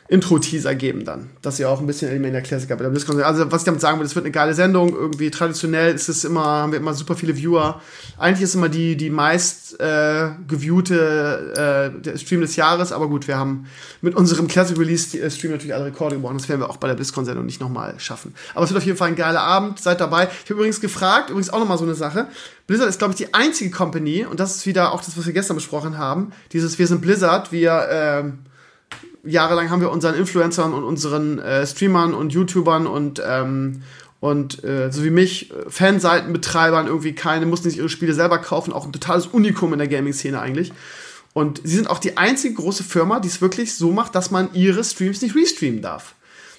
Intro-Teaser 0.09 0.73
geben 0.73 1.05
dann, 1.05 1.29
dass 1.43 1.59
ihr 1.59 1.69
auch 1.69 1.79
ein 1.79 1.85
bisschen 1.85 2.11
in 2.11 2.33
der 2.33 2.41
Classic 2.41 2.69
habt. 2.71 2.81
Also 2.81 3.51
was 3.51 3.61
ich 3.61 3.65
damit 3.65 3.79
sagen 3.79 3.99
will, 3.99 4.07
es 4.07 4.15
wird 4.15 4.25
eine 4.25 4.31
geile 4.31 4.55
Sendung. 4.55 4.89
Irgendwie 4.89 5.29
traditionell 5.29 5.93
ist 5.93 6.09
es 6.09 6.25
immer, 6.25 6.43
haben 6.43 6.71
wir 6.71 6.79
immer 6.79 6.95
super 6.95 7.15
viele 7.15 7.37
Viewer. 7.37 7.79
Eigentlich 8.17 8.41
ist 8.41 8.55
immer 8.55 8.69
die 8.69 8.97
die 8.97 9.11
meist 9.11 9.79
äh, 9.79 10.31
geviewte 10.47 11.93
äh, 12.03 12.17
Stream 12.17 12.41
des 12.41 12.55
Jahres, 12.55 12.91
aber 12.91 13.07
gut, 13.07 13.27
wir 13.27 13.37
haben 13.37 13.67
mit 14.01 14.15
unserem 14.15 14.47
Classic 14.47 14.77
Release 14.79 15.15
äh, 15.15 15.29
Stream 15.29 15.51
natürlich 15.51 15.75
alle 15.75 15.85
Rekorde 15.85 16.15
gebrochen. 16.15 16.39
Das 16.39 16.49
werden 16.49 16.61
wir 16.61 16.71
auch 16.71 16.77
bei 16.77 16.87
der 16.87 16.95
BlizzCon-Sendung 16.95 17.45
nicht 17.45 17.61
nochmal 17.61 17.93
schaffen. 17.99 18.33
Aber 18.55 18.65
es 18.65 18.71
wird 18.71 18.79
auf 18.79 18.85
jeden 18.85 18.97
Fall 18.97 19.09
ein 19.09 19.15
geiler 19.15 19.41
Abend. 19.41 19.79
Seid 19.79 20.01
dabei. 20.01 20.23
Ich 20.23 20.49
habe 20.49 20.55
übrigens 20.55 20.81
gefragt, 20.81 21.29
übrigens 21.29 21.51
auch 21.51 21.59
nochmal 21.59 21.77
so 21.77 21.83
eine 21.83 21.93
Sache. 21.93 22.27
Blizzard 22.65 22.89
ist, 22.89 22.97
glaube 22.97 23.11
ich, 23.11 23.17
die 23.17 23.33
einzige 23.35 23.69
Company, 23.69 24.25
und 24.25 24.39
das 24.39 24.55
ist 24.55 24.65
wieder 24.65 24.91
auch 24.91 25.03
das, 25.03 25.15
was 25.15 25.27
wir 25.27 25.33
gestern 25.33 25.55
besprochen 25.55 25.99
haben, 25.99 26.31
dieses 26.51 26.79
Wir 26.79 26.87
sind 26.87 27.01
Blizzard, 27.01 27.51
wir 27.51 27.71
äh, 27.71 28.48
jahrelang 29.23 29.69
haben 29.69 29.81
wir 29.81 29.91
unseren 29.91 30.15
Influencern 30.15 30.73
und 30.73 30.83
unseren 30.83 31.39
äh, 31.39 31.65
Streamern 31.65 32.13
und 32.13 32.33
YouTubern 32.33 32.87
und 32.87 33.21
ähm, 33.25 33.83
und 34.19 34.65
äh, 34.65 34.91
so 34.91 35.03
wie 35.03 35.11
mich, 35.11 35.51
äh, 35.51 35.69
Fanseitenbetreibern 35.69 36.87
irgendwie 36.87 37.13
keine, 37.13 37.45
mussten 37.45 37.69
sich 37.69 37.79
ihre 37.79 37.89
Spiele 37.89 38.13
selber 38.13 38.39
kaufen, 38.39 38.73
auch 38.73 38.85
ein 38.85 38.91
totales 38.91 39.27
Unikum 39.27 39.71
in 39.71 39.79
der 39.79 39.87
Gaming-Szene 39.87 40.39
eigentlich. 40.39 40.73
Und 41.33 41.61
sie 41.63 41.75
sind 41.75 41.89
auch 41.89 41.99
die 41.99 42.17
einzige 42.17 42.55
große 42.55 42.83
Firma, 42.83 43.19
die 43.19 43.29
es 43.29 43.39
wirklich 43.39 43.75
so 43.75 43.91
macht, 43.91 44.15
dass 44.15 44.29
man 44.29 44.53
ihre 44.53 44.83
Streams 44.83 45.21
nicht 45.21 45.35
restreamen 45.35 45.81
darf. 45.81 46.15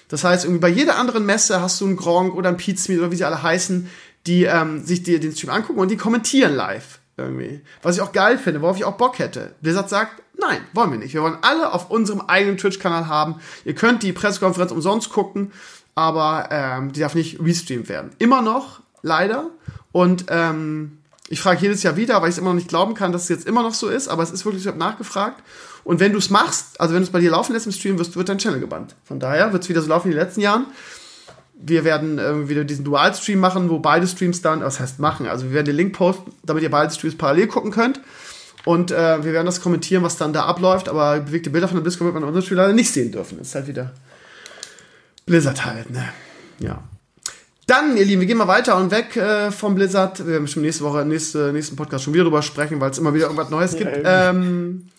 Das 0.07 0.23
heißt, 0.23 0.45
irgendwie 0.45 0.61
bei 0.61 0.69
jeder 0.69 0.97
anderen 0.97 1.25
Messe 1.25 1.61
hast 1.61 1.79
du 1.81 1.85
einen 1.85 1.97
Gronk 1.97 2.35
oder 2.35 2.49
einen 2.49 2.57
Pizmeet 2.57 2.99
oder 2.99 3.11
wie 3.11 3.15
sie 3.15 3.25
alle 3.25 3.43
heißen, 3.43 3.87
die 4.25 4.45
ähm, 4.45 4.83
sich 4.83 5.03
dir 5.03 5.19
den 5.19 5.33
Stream 5.33 5.51
angucken 5.51 5.79
und 5.79 5.91
die 5.91 5.97
kommentieren 5.97 6.55
live 6.55 7.00
irgendwie. 7.21 7.61
Was 7.81 7.95
ich 7.95 8.01
auch 8.01 8.11
geil 8.11 8.37
finde, 8.37 8.61
worauf 8.61 8.77
ich 8.77 8.85
auch 8.85 8.97
Bock 8.97 9.19
hätte. 9.19 9.55
Blizzard 9.61 9.89
sagt, 9.89 10.21
nein, 10.39 10.61
wollen 10.73 10.91
wir 10.91 10.99
nicht. 10.99 11.13
Wir 11.13 11.21
wollen 11.21 11.37
alle 11.41 11.73
auf 11.73 11.89
unserem 11.89 12.21
eigenen 12.21 12.57
Twitch-Kanal 12.57 13.07
haben. 13.07 13.35
Ihr 13.65 13.75
könnt 13.75 14.03
die 14.03 14.13
Pressekonferenz 14.13 14.71
umsonst 14.71 15.09
gucken, 15.09 15.51
aber 15.95 16.49
ähm, 16.51 16.91
die 16.91 16.99
darf 16.99 17.15
nicht 17.15 17.39
restreamt 17.39 17.89
werden. 17.89 18.11
Immer 18.19 18.41
noch, 18.41 18.81
leider. 19.01 19.49
Und 19.91 20.25
ähm, 20.29 20.97
ich 21.29 21.39
frage 21.39 21.61
jedes 21.61 21.83
Jahr 21.83 21.95
wieder, 21.95 22.21
weil 22.21 22.29
ich 22.29 22.35
es 22.35 22.39
immer 22.39 22.49
noch 22.49 22.55
nicht 22.55 22.67
glauben 22.67 22.93
kann, 22.93 23.11
dass 23.11 23.23
es 23.23 23.29
jetzt 23.29 23.47
immer 23.47 23.63
noch 23.63 23.73
so 23.73 23.87
ist, 23.87 24.09
aber 24.09 24.21
es 24.23 24.31
ist 24.31 24.43
wirklich, 24.43 24.63
ich 24.63 24.67
habe 24.67 24.77
nachgefragt. 24.77 25.41
Und 25.83 25.99
wenn 25.99 26.11
du 26.11 26.17
es 26.17 26.29
machst, 26.29 26.79
also 26.79 26.93
wenn 26.93 27.01
du 27.01 27.05
es 27.05 27.11
bei 27.11 27.19
dir 27.19 27.31
laufen 27.31 27.53
lässt 27.53 27.65
im 27.65 27.71
Stream, 27.71 27.97
wirst, 27.97 28.15
wird 28.15 28.29
dein 28.29 28.37
Channel 28.37 28.59
gebannt. 28.59 28.95
Von 29.05 29.19
daher 29.19 29.53
wird 29.53 29.63
es 29.63 29.69
wieder 29.69 29.81
so 29.81 29.87
laufen 29.87 30.09
wie 30.09 30.11
in 30.13 30.17
den 30.17 30.25
letzten 30.25 30.41
Jahren 30.41 30.67
wir 31.63 31.83
werden 31.83 32.17
äh, 32.19 32.49
wieder 32.49 32.63
diesen 32.63 32.85
Dual-Stream 32.85 33.39
machen, 33.39 33.69
wo 33.69 33.79
beide 33.79 34.07
Streams 34.07 34.41
dann, 34.41 34.61
was 34.61 34.79
heißt 34.79 34.99
machen, 34.99 35.27
also 35.27 35.45
wir 35.45 35.53
werden 35.53 35.67
den 35.67 35.75
Link 35.75 35.93
posten, 35.93 36.31
damit 36.43 36.63
ihr 36.63 36.71
beide 36.71 36.93
Streams 36.93 37.17
parallel 37.17 37.47
gucken 37.47 37.71
könnt. 37.71 38.01
Und 38.63 38.91
äh, 38.91 39.23
wir 39.23 39.33
werden 39.33 39.47
das 39.47 39.61
kommentieren, 39.61 40.03
was 40.03 40.17
dann 40.17 40.33
da 40.33 40.43
abläuft, 40.43 40.87
aber 40.87 41.19
bewegte 41.19 41.49
Bilder 41.49 41.67
von 41.67 41.77
der 41.77 41.81
BlizzCon 41.81 42.05
wird 42.05 42.13
man 42.13 42.23
in 42.23 42.29
unserem 42.29 42.45
Spiel 42.45 42.57
leider 42.57 42.73
nicht 42.73 42.91
sehen 42.91 43.11
dürfen. 43.11 43.39
Das 43.39 43.47
ist 43.47 43.55
halt 43.55 43.67
wieder 43.67 43.91
Blizzard 45.25 45.65
halt, 45.65 45.89
ne? 45.89 46.09
Ja. 46.59 46.83
Dann, 47.65 47.97
ihr 47.97 48.05
Lieben, 48.05 48.21
wir 48.21 48.27
gehen 48.27 48.37
mal 48.37 48.47
weiter 48.47 48.77
und 48.77 48.91
weg 48.91 49.15
äh, 49.15 49.49
vom 49.49 49.75
Blizzard. 49.75 50.19
Wir 50.19 50.33
werden 50.33 50.47
schon 50.47 50.61
nächste 50.61 50.83
Woche, 50.83 51.05
nächste, 51.05 51.53
nächsten 51.53 51.75
Podcast 51.75 52.03
schon 52.03 52.13
wieder 52.13 52.25
drüber 52.25 52.41
sprechen, 52.41 52.79
weil 52.81 52.91
es 52.91 52.97
immer 52.97 53.13
wieder 53.13 53.25
irgendwas 53.25 53.49
Neues 53.49 53.75
gibt. 53.75 53.97
Ja, 54.03 54.29
ähm, 54.29 54.89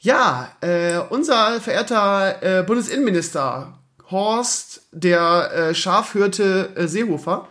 ja 0.00 0.48
äh, 0.60 0.98
unser 1.10 1.60
verehrter 1.60 2.60
äh, 2.60 2.62
Bundesinnenminister 2.62 3.74
Horst, 4.12 4.82
der 4.92 5.50
äh, 5.52 5.74
Schafhirte 5.74 6.70
äh, 6.76 6.86
Seehofer, 6.86 7.48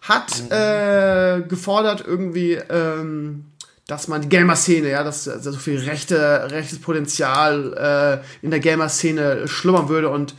hat 0.00 0.42
mhm. 0.42 0.48
äh, 0.50 1.40
gefordert 1.48 2.02
irgendwie, 2.06 2.54
ähm, 2.54 3.44
dass 3.86 4.08
man 4.08 4.22
die 4.22 4.28
Gamer-Szene, 4.28 4.90
ja, 4.90 5.04
dass, 5.04 5.24
dass 5.24 5.44
so 5.44 5.52
viel 5.52 5.78
rechte, 5.78 6.50
rechtes 6.50 6.80
Potenzial 6.80 8.22
äh, 8.42 8.44
in 8.44 8.50
der 8.50 8.60
Gamer-Szene 8.60 9.48
schlummern 9.48 9.88
würde 9.88 10.08
und 10.10 10.34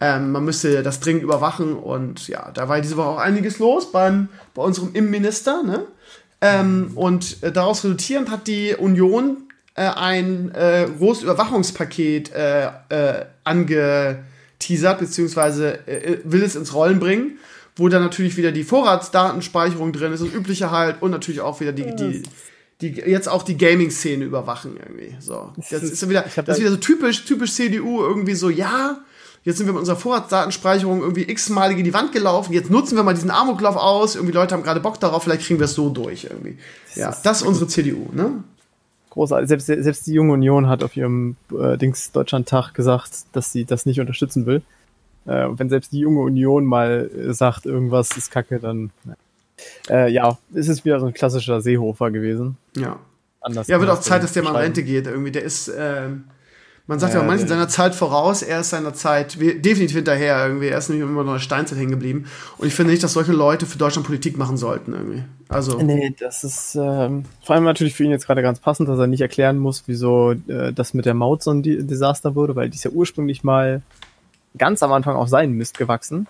ähm, 0.00 0.32
man 0.32 0.44
müsste 0.44 0.82
das 0.82 1.00
dringend 1.00 1.22
überwachen 1.22 1.74
und 1.74 2.28
ja, 2.28 2.50
da 2.52 2.68
war 2.68 2.80
diese 2.80 2.96
Woche 2.96 3.08
auch 3.08 3.18
einiges 3.18 3.58
los 3.58 3.92
beim, 3.92 4.28
bei 4.54 4.62
unserem 4.62 4.94
Innenminister, 4.94 5.62
ne? 5.62 5.86
Ähm, 6.40 6.92
und 6.94 7.42
äh, 7.42 7.52
daraus 7.52 7.84
resultierend 7.84 8.30
hat 8.30 8.46
die 8.46 8.74
Union 8.74 9.48
äh, 9.76 9.82
ein 9.82 10.52
äh, 10.54 10.86
großes 10.98 11.22
Überwachungspaket 11.22 12.32
äh, 12.32 12.66
äh, 12.88 13.24
angeteasert, 14.64 14.98
beziehungsweise 14.98 15.86
äh, 15.86 16.18
will 16.24 16.42
es 16.42 16.56
ins 16.56 16.74
Rollen 16.74 17.00
bringen, 17.00 17.38
wo 17.76 17.88
dann 17.88 18.02
natürlich 18.02 18.36
wieder 18.36 18.52
die 18.52 18.64
Vorratsdatenspeicherung 18.64 19.92
drin 19.92 20.12
ist 20.12 20.20
und 20.20 20.34
übliche 20.34 20.70
halt 20.70 21.02
und 21.02 21.10
natürlich 21.10 21.40
auch 21.40 21.60
wieder 21.60 21.72
die, 21.72 21.94
die, 21.96 22.22
die 22.80 23.00
jetzt 23.00 23.28
auch 23.28 23.42
die 23.42 23.56
Gaming-Szene 23.56 24.24
überwachen 24.24 24.76
irgendwie. 24.76 25.16
So, 25.20 25.52
das 25.56 25.82
ist 25.82 26.08
wieder, 26.08 26.22
das 26.22 26.48
ist 26.48 26.60
wieder 26.60 26.70
so 26.70 26.76
typisch, 26.76 27.24
typisch 27.24 27.52
CDU 27.52 28.00
irgendwie 28.02 28.34
so, 28.34 28.48
ja, 28.48 28.98
jetzt 29.42 29.58
sind 29.58 29.66
wir 29.66 29.72
mit 29.72 29.80
unserer 29.80 29.96
Vorratsdatenspeicherung 29.96 31.00
irgendwie 31.00 31.28
x-malig 31.28 31.78
in 31.78 31.84
die 31.84 31.92
Wand 31.92 32.12
gelaufen, 32.12 32.52
jetzt 32.52 32.70
nutzen 32.70 32.96
wir 32.96 33.02
mal 33.02 33.14
diesen 33.14 33.30
Amoklauf 33.30 33.76
aus, 33.76 34.14
irgendwie 34.14 34.34
Leute 34.34 34.54
haben 34.54 34.62
gerade 34.62 34.80
Bock 34.80 35.00
darauf, 35.00 35.24
vielleicht 35.24 35.42
kriegen 35.42 35.58
wir 35.58 35.66
es 35.66 35.74
so 35.74 35.90
durch 35.90 36.24
irgendwie. 36.24 36.58
Ja, 36.94 37.14
das 37.24 37.42
ist 37.42 37.46
unsere 37.46 37.66
CDU, 37.66 38.08
ne? 38.12 38.44
Großartig. 39.14 39.48
Selbst, 39.48 39.66
selbst 39.66 40.06
die 40.08 40.12
Junge 40.12 40.32
Union 40.32 40.68
hat 40.68 40.82
auf 40.82 40.96
ihrem 40.96 41.36
äh, 41.56 41.78
Dings 41.78 42.10
Deutschlandtag 42.10 42.74
gesagt, 42.74 43.26
dass 43.32 43.52
sie 43.52 43.64
das 43.64 43.86
nicht 43.86 44.00
unterstützen 44.00 44.44
will. 44.44 44.60
Äh, 45.24 45.46
wenn 45.52 45.68
selbst 45.68 45.92
die 45.92 46.00
Junge 46.00 46.20
Union 46.20 46.64
mal 46.64 47.08
äh, 47.16 47.32
sagt, 47.32 47.64
irgendwas 47.64 48.16
ist 48.16 48.32
kacke, 48.32 48.58
dann 48.58 48.90
äh, 49.88 50.10
ja, 50.10 50.36
ist 50.52 50.68
es 50.68 50.84
wieder 50.84 50.98
so 50.98 51.06
ein 51.06 51.14
klassischer 51.14 51.60
Seehofer 51.60 52.10
gewesen. 52.10 52.56
Ja. 52.76 52.98
Anders 53.40 53.68
ja, 53.68 53.78
wird 53.78 53.88
auch 53.88 54.00
Zeit, 54.00 54.24
dass 54.24 54.32
der 54.32 54.42
mal 54.42 54.50
in 54.50 54.56
Rente 54.56 54.82
geht. 54.82 55.06
Irgendwie, 55.06 55.30
der 55.30 55.42
ist, 55.42 55.70
ähm, 55.78 56.24
man 56.86 56.98
sagt 56.98 57.14
ja, 57.14 57.20
ja 57.20 57.26
manchmal 57.26 57.48
seiner 57.48 57.68
Zeit 57.68 57.94
voraus, 57.94 58.42
er 58.42 58.60
ist 58.60 58.70
seiner 58.70 58.92
Zeit 58.92 59.38
definitiv 59.40 59.96
hinterher 59.96 60.46
irgendwie. 60.46 60.68
Er 60.68 60.76
ist 60.76 60.90
nämlich 60.90 61.08
immer 61.08 61.22
noch 61.22 61.32
in 61.32 61.36
der 61.36 61.40
Steinzeit 61.40 61.78
hängen 61.78 61.92
geblieben. 61.92 62.26
Und 62.58 62.66
ich 62.66 62.74
finde 62.74 62.92
nicht, 62.92 63.02
dass 63.02 63.14
solche 63.14 63.32
Leute 63.32 63.64
für 63.64 63.78
Deutschland 63.78 64.06
Politik 64.06 64.36
machen 64.36 64.58
sollten 64.58 64.92
irgendwie. 64.92 65.24
Also. 65.48 65.80
Nee, 65.80 66.14
das 66.18 66.44
ist 66.44 66.74
ähm, 66.74 67.24
vor 67.42 67.54
allem 67.54 67.64
natürlich 67.64 67.94
für 67.94 68.04
ihn 68.04 68.10
jetzt 68.10 68.26
gerade 68.26 68.42
ganz 68.42 68.60
passend, 68.60 68.90
dass 68.90 68.98
er 68.98 69.06
nicht 69.06 69.22
erklären 69.22 69.56
muss, 69.56 69.84
wieso 69.86 70.32
äh, 70.32 70.74
das 70.74 70.92
mit 70.92 71.06
der 71.06 71.14
Maut 71.14 71.42
so 71.42 71.52
ein 71.52 71.62
Desaster 71.62 72.34
wurde, 72.34 72.54
weil 72.54 72.68
die 72.68 72.76
ist 72.76 72.84
ja 72.84 72.90
ursprünglich 72.90 73.44
mal 73.44 73.80
ganz 74.58 74.82
am 74.82 74.92
Anfang 74.92 75.16
auf 75.16 75.28
seinen 75.28 75.54
Mist 75.54 75.78
gewachsen. 75.78 76.26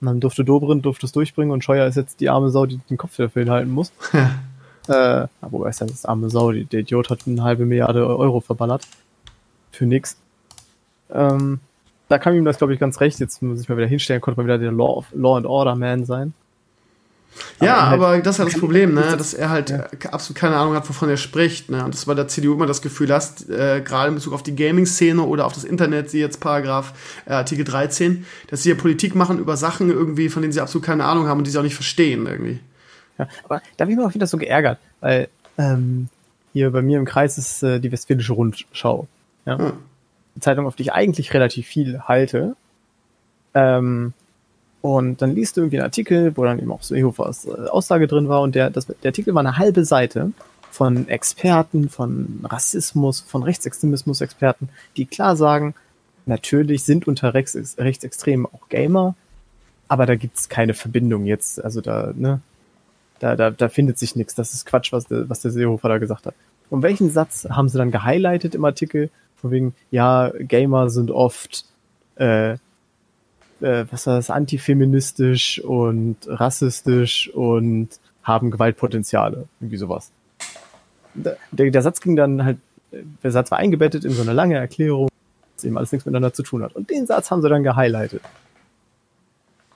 Und 0.00 0.06
dann 0.06 0.18
durfte 0.18 0.44
Dobrin 0.44 0.82
durfte 0.82 1.06
es 1.06 1.12
durchbringen 1.12 1.52
und 1.52 1.62
Scheuer 1.62 1.86
ist 1.86 1.96
jetzt 1.96 2.18
die 2.18 2.30
arme 2.30 2.50
Sau, 2.50 2.66
die 2.66 2.80
den 2.90 2.96
Kopf 2.96 3.16
dafür 3.16 3.42
hinhalten 3.42 3.70
muss. 3.70 3.92
äh, 4.88 5.26
wobei 5.40 5.68
ist 5.68 5.80
das 5.82 6.04
arme 6.04 6.30
Sau, 6.30 6.50
der 6.50 6.80
Idiot 6.80 7.10
hat 7.10 7.20
eine 7.26 7.44
halbe 7.44 7.64
Milliarde 7.64 8.04
Euro 8.04 8.40
verballert 8.40 8.82
für 9.78 9.86
nix. 9.86 10.16
Ähm, 11.10 11.60
da 12.08 12.18
kam 12.18 12.34
ihm 12.34 12.44
das, 12.44 12.58
glaube 12.58 12.74
ich, 12.74 12.80
ganz 12.80 13.00
recht. 13.00 13.20
Jetzt 13.20 13.40
muss 13.42 13.60
ich 13.60 13.68
mal 13.68 13.76
wieder 13.76 13.86
hinstellen, 13.86 14.20
konnte 14.20 14.40
mal 14.40 14.44
wieder 14.44 14.58
der 14.58 14.72
Law, 14.72 14.98
of, 14.98 15.06
Law 15.14 15.36
and 15.36 15.46
Order 15.46 15.76
Man 15.76 16.04
sein. 16.04 16.34
Ja, 17.60 17.76
aber, 17.76 17.94
aber 17.94 18.08
halt, 18.08 18.26
das 18.26 18.36
ist 18.36 18.38
halt 18.40 18.52
das 18.52 18.60
Problem, 18.60 18.94
ne? 18.94 19.16
dass 19.16 19.34
er 19.34 19.50
halt 19.50 19.70
ja. 19.70 19.86
absolut 20.10 20.36
keine 20.36 20.56
Ahnung 20.56 20.74
hat, 20.74 20.88
wovon 20.88 21.08
er 21.08 21.16
spricht. 21.16 21.70
Ne? 21.70 21.84
Und 21.84 21.94
das 21.94 22.06
bei 22.06 22.14
der 22.14 22.26
CDU 22.26 22.54
immer 22.54 22.66
das 22.66 22.82
Gefühl 22.82 23.12
hast, 23.12 23.48
äh, 23.48 23.80
gerade 23.84 24.08
in 24.08 24.14
Bezug 24.14 24.32
auf 24.32 24.42
die 24.42 24.56
Gaming-Szene 24.56 25.22
oder 25.22 25.46
auf 25.46 25.52
das 25.52 25.62
Internet, 25.62 26.10
sie 26.10 26.18
jetzt 26.18 26.40
Paragraph 26.40 26.94
äh, 27.26 27.34
Artikel 27.34 27.64
13, 27.64 28.26
dass 28.48 28.62
sie 28.62 28.70
ja 28.70 28.74
Politik 28.74 29.14
machen 29.14 29.38
über 29.38 29.56
Sachen 29.56 29.90
irgendwie, 29.90 30.30
von 30.30 30.42
denen 30.42 30.52
sie 30.52 30.60
absolut 30.60 30.84
keine 30.84 31.04
Ahnung 31.04 31.28
haben 31.28 31.38
und 31.38 31.46
die 31.46 31.50
sie 31.50 31.58
auch 31.58 31.62
nicht 31.62 31.74
verstehen 31.74 32.26
irgendwie. 32.26 32.58
Ja, 33.18 33.28
aber 33.44 33.62
da 33.76 33.84
bin 33.84 33.92
ich 33.92 33.98
mir 33.98 34.06
auch 34.06 34.14
wieder 34.14 34.26
so 34.26 34.38
geärgert, 34.38 34.78
weil 35.00 35.28
ähm, 35.58 36.08
hier 36.52 36.70
bei 36.70 36.82
mir 36.82 36.98
im 36.98 37.04
Kreis 37.04 37.38
ist 37.38 37.62
äh, 37.62 37.78
die 37.78 37.92
Westfälische 37.92 38.32
Rundschau. 38.32 39.06
Ja? 39.48 39.58
Hm. 39.58 39.64
Eine 39.64 40.40
Zeitung, 40.40 40.66
auf 40.66 40.76
die 40.76 40.82
ich 40.82 40.92
eigentlich 40.92 41.34
relativ 41.34 41.66
viel 41.66 42.00
halte. 42.00 42.54
Ähm, 43.54 44.12
und 44.80 45.20
dann 45.20 45.34
liest 45.34 45.56
du 45.56 45.62
irgendwie 45.62 45.78
einen 45.78 45.86
Artikel, 45.86 46.36
wo 46.36 46.44
dann 46.44 46.58
eben 46.60 46.70
auch 46.70 46.82
Seehofers 46.82 47.46
äh, 47.46 47.68
Aussage 47.68 48.06
drin 48.06 48.28
war 48.28 48.42
und 48.42 48.54
der, 48.54 48.70
das, 48.70 48.86
der 48.86 49.08
Artikel 49.08 49.34
war 49.34 49.40
eine 49.40 49.58
halbe 49.58 49.84
Seite 49.84 50.32
von 50.70 51.08
Experten, 51.08 51.88
von 51.88 52.44
Rassismus, 52.44 53.20
von 53.20 53.42
Rechtsextremismus-Experten, 53.42 54.68
die 54.96 55.06
klar 55.06 55.34
sagen, 55.34 55.74
natürlich 56.26 56.84
sind 56.84 57.08
unter 57.08 57.34
Rechts, 57.34 57.76
Rechtsextremen 57.78 58.46
auch 58.46 58.68
Gamer, 58.68 59.16
aber 59.88 60.06
da 60.06 60.14
gibt's 60.14 60.48
keine 60.48 60.74
Verbindung 60.74 61.24
jetzt. 61.24 61.64
Also 61.64 61.80
da, 61.80 62.12
ne, 62.14 62.40
da, 63.18 63.34
da, 63.34 63.50
da 63.50 63.68
findet 63.68 63.98
sich 63.98 64.14
nichts. 64.14 64.34
Das 64.34 64.52
ist 64.52 64.66
Quatsch, 64.66 64.92
was 64.92 65.06
der, 65.06 65.28
was 65.28 65.40
der 65.40 65.50
Seehofer 65.50 65.88
da 65.88 65.98
gesagt 65.98 66.26
hat. 66.26 66.34
Und 66.70 66.82
welchen 66.82 67.10
Satz 67.10 67.48
haben 67.50 67.68
sie 67.68 67.78
dann 67.78 67.90
gehighlightet 67.90 68.54
im 68.54 68.64
Artikel? 68.64 69.10
Von 69.40 69.50
wegen, 69.50 69.74
ja, 69.90 70.32
Gamer 70.38 70.90
sind 70.90 71.10
oft, 71.10 71.64
äh, 72.16 72.52
äh, 72.52 72.58
was 73.60 74.06
war 74.06 74.16
das, 74.16 74.30
antifeministisch 74.30 75.60
und 75.60 76.16
rassistisch 76.26 77.30
und 77.34 77.88
haben 78.22 78.50
Gewaltpotenziale. 78.50 79.46
Irgendwie 79.60 79.76
sowas. 79.76 80.10
Der, 81.14 81.36
der 81.52 81.82
Satz 81.82 82.00
ging 82.00 82.16
dann 82.16 82.44
halt, 82.44 82.58
der 83.22 83.30
Satz 83.30 83.50
war 83.50 83.58
eingebettet 83.58 84.04
in 84.04 84.12
so 84.12 84.22
eine 84.22 84.32
lange 84.32 84.56
Erklärung, 84.56 85.08
dass 85.54 85.64
eben 85.64 85.76
alles 85.76 85.92
nichts 85.92 86.06
miteinander 86.06 86.32
zu 86.32 86.42
tun 86.42 86.62
hat. 86.62 86.74
Und 86.74 86.90
den 86.90 87.06
Satz 87.06 87.30
haben 87.30 87.42
sie 87.42 87.48
dann 87.48 87.62
gehighlightet. 87.62 88.22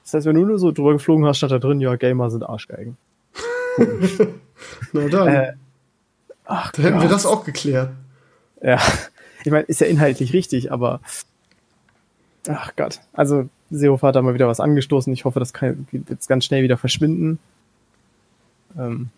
Das 0.03 0.15
heißt, 0.15 0.27
wenn 0.27 0.37
du 0.37 0.45
nur 0.45 0.59
so 0.59 0.73
drüber 0.73 0.93
geflogen 0.93 1.25
hast, 1.27 1.39
stand 1.39 1.53
da 1.53 1.59
drin, 1.59 1.81
ja, 1.81 1.95
Gamer 1.97 2.31
sind 2.31 2.43
Arschgeigen. 2.43 2.97
Na 4.93 5.09
dann. 5.09 5.29
Äh, 5.29 5.53
ach, 6.45 6.73
da 6.73 6.83
hätten 6.83 7.01
wir 7.01 7.09
das 7.09 7.27
auch 7.27 7.45
geklärt. 7.45 7.91
Ja, 8.61 8.79
ich 9.45 9.53
meine, 9.53 9.65
ist 9.65 9.81
ja 9.81 9.87
inhaltlich 9.87 10.33
richtig, 10.33 10.73
aber 10.73 11.01
ach 12.49 12.75
Gott. 12.77 13.01
Also 13.13 13.49
Seehofer 13.71 14.09
hat 14.09 14.17
da 14.17 14.23
mal 14.23 14.35
wieder 14.35 14.49
was 14.49 14.61
angestoßen. 14.61 15.13
Ich 15.13 15.25
hoffe, 15.25 15.41
das 15.41 15.53
kann 15.53 15.87
jetzt 16.09 16.29
ganz 16.29 16.45
schnell 16.45 16.63
wieder 16.63 16.77
verschwinden. 16.77 17.39
Ähm, 18.79 19.11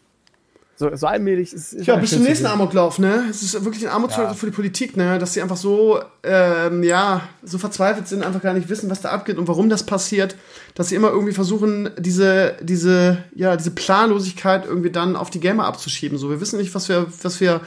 so, 0.76 0.94
so 0.96 1.06
allmählich 1.06 1.52
ist, 1.52 1.72
es. 1.72 1.86
Ja, 1.86 1.94
bis 1.96 2.10
zum 2.10 2.22
nächsten 2.22 2.46
Amoklauf, 2.46 2.98
ne? 2.98 3.26
Es 3.30 3.42
ist 3.42 3.64
wirklich 3.64 3.86
ein 3.86 3.92
Armutszeugnis 3.92 4.36
ja. 4.36 4.40
für 4.40 4.46
die 4.46 4.52
Politik, 4.52 4.96
ne? 4.96 5.18
Dass 5.20 5.32
sie 5.32 5.40
einfach 5.40 5.56
so, 5.56 6.00
ähm, 6.24 6.82
ja, 6.82 7.22
so 7.44 7.58
verzweifelt 7.58 8.08
sind, 8.08 8.24
einfach 8.24 8.42
gar 8.42 8.54
nicht 8.54 8.68
wissen, 8.68 8.90
was 8.90 9.00
da 9.00 9.10
abgeht 9.10 9.38
und 9.38 9.46
warum 9.46 9.68
das 9.68 9.84
passiert, 9.84 10.34
dass 10.74 10.88
sie 10.88 10.96
immer 10.96 11.10
irgendwie 11.10 11.32
versuchen, 11.32 11.90
diese, 11.96 12.56
diese, 12.60 13.18
ja, 13.36 13.56
diese 13.56 13.70
Planlosigkeit 13.70 14.66
irgendwie 14.66 14.90
dann 14.90 15.14
auf 15.14 15.30
die 15.30 15.38
Gamer 15.38 15.64
abzuschieben. 15.66 16.18
So, 16.18 16.28
wir 16.28 16.40
wissen 16.40 16.58
nicht, 16.58 16.74
was 16.74 16.88
wir, 16.88 17.06
was 17.22 17.40
wir 17.40 17.60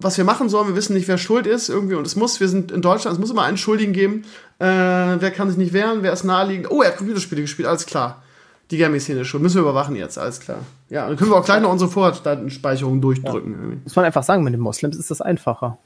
was 0.00 0.16
wir 0.16 0.24
machen 0.24 0.48
sollen. 0.48 0.68
Wir 0.68 0.76
wissen 0.76 0.94
nicht, 0.94 1.08
wer 1.08 1.18
schuld 1.18 1.46
ist 1.46 1.68
irgendwie 1.68 1.94
und 1.94 2.06
es 2.06 2.16
muss, 2.16 2.40
wir 2.40 2.48
sind 2.48 2.72
in 2.72 2.82
Deutschland, 2.82 3.14
es 3.14 3.20
muss 3.20 3.30
immer 3.30 3.42
einen 3.42 3.56
Schuldigen 3.56 3.92
geben. 3.92 4.24
Äh, 4.58 4.66
wer 4.66 5.30
kann 5.30 5.48
sich 5.48 5.58
nicht 5.58 5.72
wehren, 5.72 6.02
wer 6.02 6.12
ist 6.12 6.24
naheliegend? 6.24 6.70
Oh, 6.70 6.82
er 6.82 6.88
hat 6.88 6.96
Computerspiele 6.96 7.42
gespielt, 7.42 7.68
alles 7.68 7.86
klar. 7.86 8.22
Die 8.70 8.78
Gaming-Szene 8.78 9.20
ist 9.20 9.26
schuld. 9.26 9.42
Müssen 9.42 9.56
wir 9.56 9.62
überwachen 9.62 9.96
jetzt, 9.96 10.16
alles 10.16 10.40
klar. 10.40 10.60
Ja, 10.88 11.08
dann 11.08 11.16
können 11.16 11.30
wir 11.30 11.36
auch 11.36 11.44
gleich 11.44 11.60
noch 11.60 11.72
unsere 11.72 11.90
Vorratsdatenspeicherung 11.90 13.00
durchdrücken. 13.00 13.52
Ja. 13.52 13.76
Muss 13.82 13.96
man 13.96 14.04
einfach 14.04 14.22
sagen, 14.22 14.44
mit 14.44 14.52
den 14.52 14.60
Moslems 14.60 14.96
ist 14.96 15.10
das 15.10 15.20
einfacher. 15.20 15.76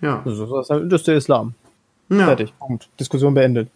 Ja. 0.00 0.22
Das, 0.24 0.38
ist, 0.38 0.70
das 0.70 1.00
ist 1.00 1.06
der 1.06 1.16
Islam. 1.16 1.54
Ja. 2.08 2.26
Fertig. 2.26 2.52
Punkt. 2.58 2.88
Diskussion 2.98 3.34
beendet. 3.34 3.68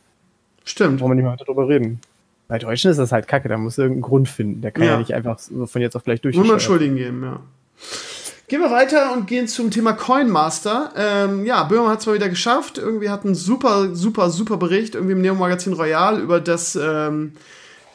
Stimmt. 0.64 1.00
Wollen 1.00 1.12
wir 1.12 1.14
nicht 1.16 1.24
mehr 1.24 1.32
weiter 1.32 1.44
drüber 1.44 1.68
reden. 1.68 2.00
Bei 2.48 2.58
Deutschen 2.58 2.90
ist 2.90 2.96
das 2.96 3.12
halt 3.12 3.28
kacke, 3.28 3.48
da 3.48 3.56
muss 3.56 3.78
irgendeinen 3.78 4.02
Grund 4.02 4.28
finden. 4.28 4.60
Der 4.60 4.72
kann 4.72 4.84
ja, 4.84 4.92
ja 4.92 4.98
nicht 4.98 5.14
einfach 5.14 5.38
von 5.38 5.80
jetzt 5.80 5.96
auf 5.96 6.04
gleich 6.04 6.20
durch. 6.20 6.36
Nur 6.36 6.44
mal 6.44 6.60
Schuldigen 6.60 6.96
geben, 6.96 7.22
ja. 7.22 7.40
Gehen 8.52 8.60
wir 8.60 8.70
weiter 8.70 9.14
und 9.14 9.26
gehen 9.26 9.48
zum 9.48 9.70
Thema 9.70 9.94
Coinmaster. 9.94 10.92
Ähm, 10.94 11.46
ja, 11.46 11.64
Böhmer 11.64 11.88
hat 11.88 12.00
es 12.00 12.06
mal 12.06 12.16
wieder 12.16 12.28
geschafft. 12.28 12.76
Irgendwie 12.76 13.08
hat 13.08 13.24
einen 13.24 13.34
super, 13.34 13.94
super, 13.94 14.28
super 14.28 14.58
Bericht 14.58 14.94
irgendwie 14.94 15.14
im 15.14 15.22
Neo 15.22 15.34
Magazin 15.34 15.72
Royal 15.72 16.20
über 16.20 16.38
das 16.38 16.76
ähm, 16.76 17.32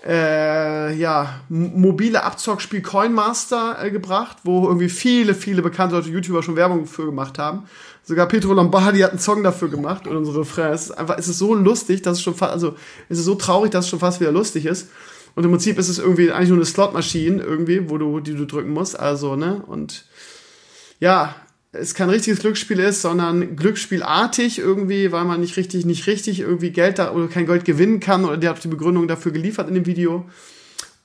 äh, 0.04 0.96
ja, 0.96 1.42
mobile 1.48 2.24
Abzockspiel 2.24 2.82
Coinmaster 2.82 3.78
äh, 3.84 3.92
gebracht, 3.92 4.38
wo 4.46 4.66
irgendwie 4.66 4.90
viele, 4.90 5.36
viele 5.36 5.62
bekannte 5.62 6.00
YouTuber 6.00 6.42
schon 6.42 6.56
Werbung 6.56 6.88
für 6.88 7.06
gemacht 7.06 7.38
haben. 7.38 7.66
Sogar 8.04 8.28
Petro 8.28 8.54
Lombardi 8.54 9.02
hat 9.02 9.12
einen 9.12 9.20
Song 9.20 9.44
dafür 9.44 9.70
gemacht 9.70 10.08
und 10.08 10.18
unsere 10.18 10.40
Refrain. 10.40 10.74
Es 10.74 10.86
ist 10.86 10.98
einfach, 10.98 11.20
es 11.20 11.28
ist 11.28 11.38
so 11.38 11.54
lustig, 11.54 12.02
dass 12.02 12.18
es 12.18 12.24
schon 12.24 12.34
fast, 12.34 12.54
also 12.54 12.74
es 13.10 13.20
ist 13.20 13.26
so 13.26 13.36
traurig, 13.36 13.70
dass 13.70 13.86
es 13.86 13.92
schon 13.92 14.00
fast 14.00 14.22
wieder 14.22 14.32
lustig 14.32 14.66
ist. 14.66 14.90
Und 15.36 15.44
im 15.44 15.52
Prinzip 15.52 15.78
ist 15.78 15.88
es 15.88 16.00
irgendwie 16.00 16.32
eigentlich 16.32 16.50
nur 16.50 16.58
eine 16.58 16.66
Slotmaschine 16.66 17.44
irgendwie, 17.44 17.92
wo 17.92 18.00
du, 18.00 18.22
die 18.22 18.34
du 18.34 18.48
drücken 18.48 18.72
musst. 18.72 19.00
Also, 19.00 19.36
ne? 19.36 19.62
Und 19.68 20.06
ja, 21.00 21.36
es 21.72 21.94
kein 21.94 22.10
richtiges 22.10 22.40
Glücksspiel 22.40 22.80
ist, 22.80 23.02
sondern 23.02 23.56
Glücksspielartig 23.56 24.60
irgendwie, 24.60 25.12
weil 25.12 25.26
man 25.26 25.42
nicht 25.42 25.58
richtig, 25.58 25.86
nicht 25.86 26.08
richtig 26.08 26.40
irgendwie 26.40 26.72
Geld 26.72 27.00
da 27.00 27.12
oder 27.12 27.28
kein 27.28 27.46
Geld 27.46 27.66
gewinnen 27.66 28.00
kann 28.00 28.26
oder 28.26 28.38
der 28.38 28.52
hat 28.52 28.64
die 28.64 28.70
Begründung 28.70 29.08
dafür 29.08 29.32
geliefert 29.32 29.68
in 29.68 29.76
dem 29.76 29.86
Video. 29.86 30.26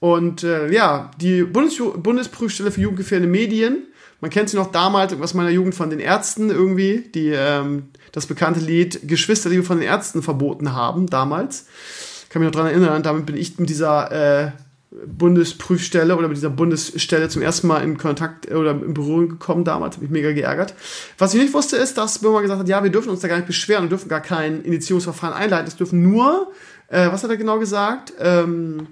Und 0.01 0.43
äh, 0.43 0.73
ja, 0.73 1.11
die 1.21 1.43
Bundes 1.45 1.81
Bundesprüfstelle 1.97 2.73
für 2.73 2.81
jugendgefährdende 2.81 3.31
Medien, 3.31 3.87
man 4.21 4.31
kennt 4.31 4.49
sie 4.49 4.57
noch 4.57 4.71
damals, 4.71 5.13
aus 5.13 5.35
meiner 5.35 5.51
Jugend 5.51 5.75
von 5.75 5.91
den 5.91 6.01
Ärzten 6.01 6.51
irgendwie, 6.51 7.11
die 7.13 7.31
ähm, 7.31 7.89
das 8.13 8.27
bekannte 8.27 8.61
Lied 8.61 9.01
Geschwisterliebe 9.03 9.65
von 9.65 9.79
den 9.79 9.87
Ärzten 9.87 10.23
verboten 10.23 10.73
haben, 10.73 11.09
damals. 11.09 11.67
Kann 12.29 12.41
mich 12.41 12.51
noch 12.51 12.59
dran 12.59 12.69
erinnern, 12.69 13.03
damit 13.03 13.27
bin 13.27 13.37
ich 13.37 13.59
mit 13.59 13.69
dieser 13.69 14.11
äh, 14.47 14.53
Bundesprüfstelle 15.07 16.17
oder 16.17 16.29
mit 16.29 16.37
dieser 16.37 16.51
Bundesstelle 16.51 17.29
zum 17.29 17.43
ersten 17.43 17.67
Mal 17.67 17.83
in 17.83 17.97
Kontakt 17.97 18.51
äh, 18.51 18.55
oder 18.55 18.73
in 18.73 18.95
Berührung 18.95 19.29
gekommen 19.29 19.65
damals, 19.65 19.97
habe 19.97 20.05
ich 20.05 20.11
mega 20.11 20.33
geärgert. 20.33 20.75
Was 21.19 21.35
ich 21.35 21.41
nicht 21.41 21.55
wusste, 21.55 21.77
ist, 21.77 21.97
dass 21.97 22.19
Böhmer 22.19 22.43
gesagt 22.43 22.61
hat, 22.61 22.69
ja, 22.69 22.83
wir 22.83 22.91
dürfen 22.91 23.11
uns 23.11 23.21
da 23.21 23.29
gar 23.29 23.37
nicht 23.37 23.47
beschweren 23.47 23.85
und 23.85 23.91
dürfen 23.91 24.09
gar 24.09 24.21
kein 24.21 24.63
Initiierungsverfahren 24.63 25.35
einleiten. 25.35 25.69
Es 25.69 25.77
dürfen 25.77 26.03
nur, 26.03 26.53
äh, 26.89 27.09
was 27.11 27.23
hat 27.23 27.31
er 27.31 27.37
genau 27.37 27.59
gesagt? 27.59 28.13
Ähm, 28.19 28.89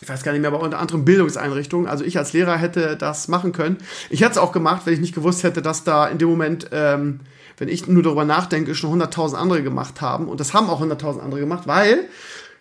ich 0.00 0.08
weiß 0.08 0.22
gar 0.22 0.32
nicht 0.32 0.42
mehr, 0.42 0.52
aber 0.52 0.60
unter 0.60 0.78
anderem 0.78 1.04
Bildungseinrichtungen. 1.04 1.86
Also 1.86 2.04
ich 2.04 2.18
als 2.18 2.32
Lehrer 2.32 2.56
hätte 2.56 2.96
das 2.96 3.28
machen 3.28 3.52
können. 3.52 3.78
Ich 4.10 4.20
hätte 4.20 4.32
es 4.32 4.38
auch 4.38 4.52
gemacht, 4.52 4.82
wenn 4.84 4.94
ich 4.94 5.00
nicht 5.00 5.14
gewusst 5.14 5.44
hätte, 5.44 5.62
dass 5.62 5.84
da 5.84 6.06
in 6.06 6.18
dem 6.18 6.28
Moment, 6.28 6.68
ähm, 6.72 7.20
wenn 7.56 7.68
ich 7.68 7.86
nur 7.86 8.02
darüber 8.02 8.24
nachdenke, 8.24 8.74
schon 8.74 9.00
100.000 9.00 9.34
andere 9.34 9.62
gemacht 9.62 10.00
haben. 10.00 10.28
Und 10.28 10.40
das 10.40 10.52
haben 10.52 10.68
auch 10.68 10.82
100.000 10.82 11.20
andere 11.20 11.40
gemacht, 11.40 11.66
weil 11.66 12.08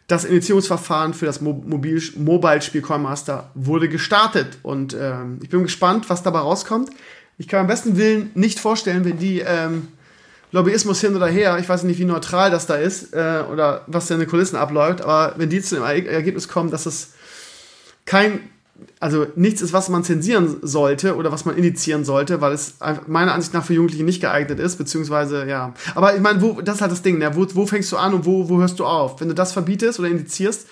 das 0.07 0.25
Initiierungsverfahren 0.25 1.13
für 1.13 1.25
das 1.25 1.41
Mobil 1.41 2.01
Mobile-Spiel 2.15 2.81
Coinmaster 2.81 3.49
wurde 3.55 3.87
gestartet. 3.87 4.57
Und 4.61 4.95
ähm, 4.99 5.39
ich 5.41 5.49
bin 5.49 5.63
gespannt, 5.63 6.09
was 6.09 6.23
dabei 6.23 6.39
rauskommt. 6.39 6.89
Ich 7.37 7.47
kann 7.47 7.61
am 7.61 7.67
besten 7.67 7.97
Willen 7.97 8.31
nicht 8.35 8.59
vorstellen, 8.59 9.05
wenn 9.05 9.17
die 9.17 9.39
ähm, 9.39 9.87
Lobbyismus 10.51 11.01
hin 11.01 11.15
oder 11.15 11.27
her, 11.27 11.57
ich 11.59 11.67
weiß 11.67 11.83
nicht, 11.83 11.99
wie 11.99 12.05
neutral 12.05 12.51
das 12.51 12.67
da 12.67 12.75
ist 12.75 13.13
äh, 13.13 13.43
oder 13.51 13.83
was 13.87 14.07
da 14.07 14.13
in 14.13 14.19
den 14.19 14.29
Kulissen 14.29 14.55
abläuft, 14.55 15.01
aber 15.01 15.33
wenn 15.37 15.49
die 15.49 15.61
zu 15.61 15.75
dem 15.75 15.83
Ergebnis 15.83 16.47
kommen, 16.47 16.69
dass 16.69 16.85
es 16.85 17.13
kein 18.05 18.39
also 18.99 19.25
nichts 19.35 19.61
ist, 19.61 19.73
was 19.73 19.89
man 19.89 20.03
zensieren 20.03 20.57
sollte 20.61 21.15
oder 21.15 21.31
was 21.31 21.45
man 21.45 21.57
indizieren 21.57 22.05
sollte, 22.05 22.41
weil 22.41 22.53
es 22.53 22.75
meiner 23.07 23.33
Ansicht 23.33 23.53
nach 23.53 23.65
für 23.65 23.73
Jugendliche 23.73 24.03
nicht 24.03 24.21
geeignet 24.21 24.59
ist, 24.59 24.77
beziehungsweise, 24.77 25.45
ja. 25.47 25.73
Aber 25.95 26.15
ich 26.15 26.21
meine, 26.21 26.41
wo, 26.41 26.61
das 26.61 26.75
ist 26.75 26.81
halt 26.81 26.91
das 26.91 27.01
Ding, 27.01 27.17
ne? 27.17 27.35
wo, 27.35 27.45
wo 27.53 27.65
fängst 27.65 27.91
du 27.91 27.97
an 27.97 28.13
und 28.13 28.25
wo, 28.25 28.49
wo 28.49 28.59
hörst 28.59 28.79
du 28.79 28.85
auf? 28.85 29.19
Wenn 29.21 29.29
du 29.29 29.35
das 29.35 29.51
verbietest 29.51 29.99
oder 29.99 30.09
indizierst, 30.09 30.67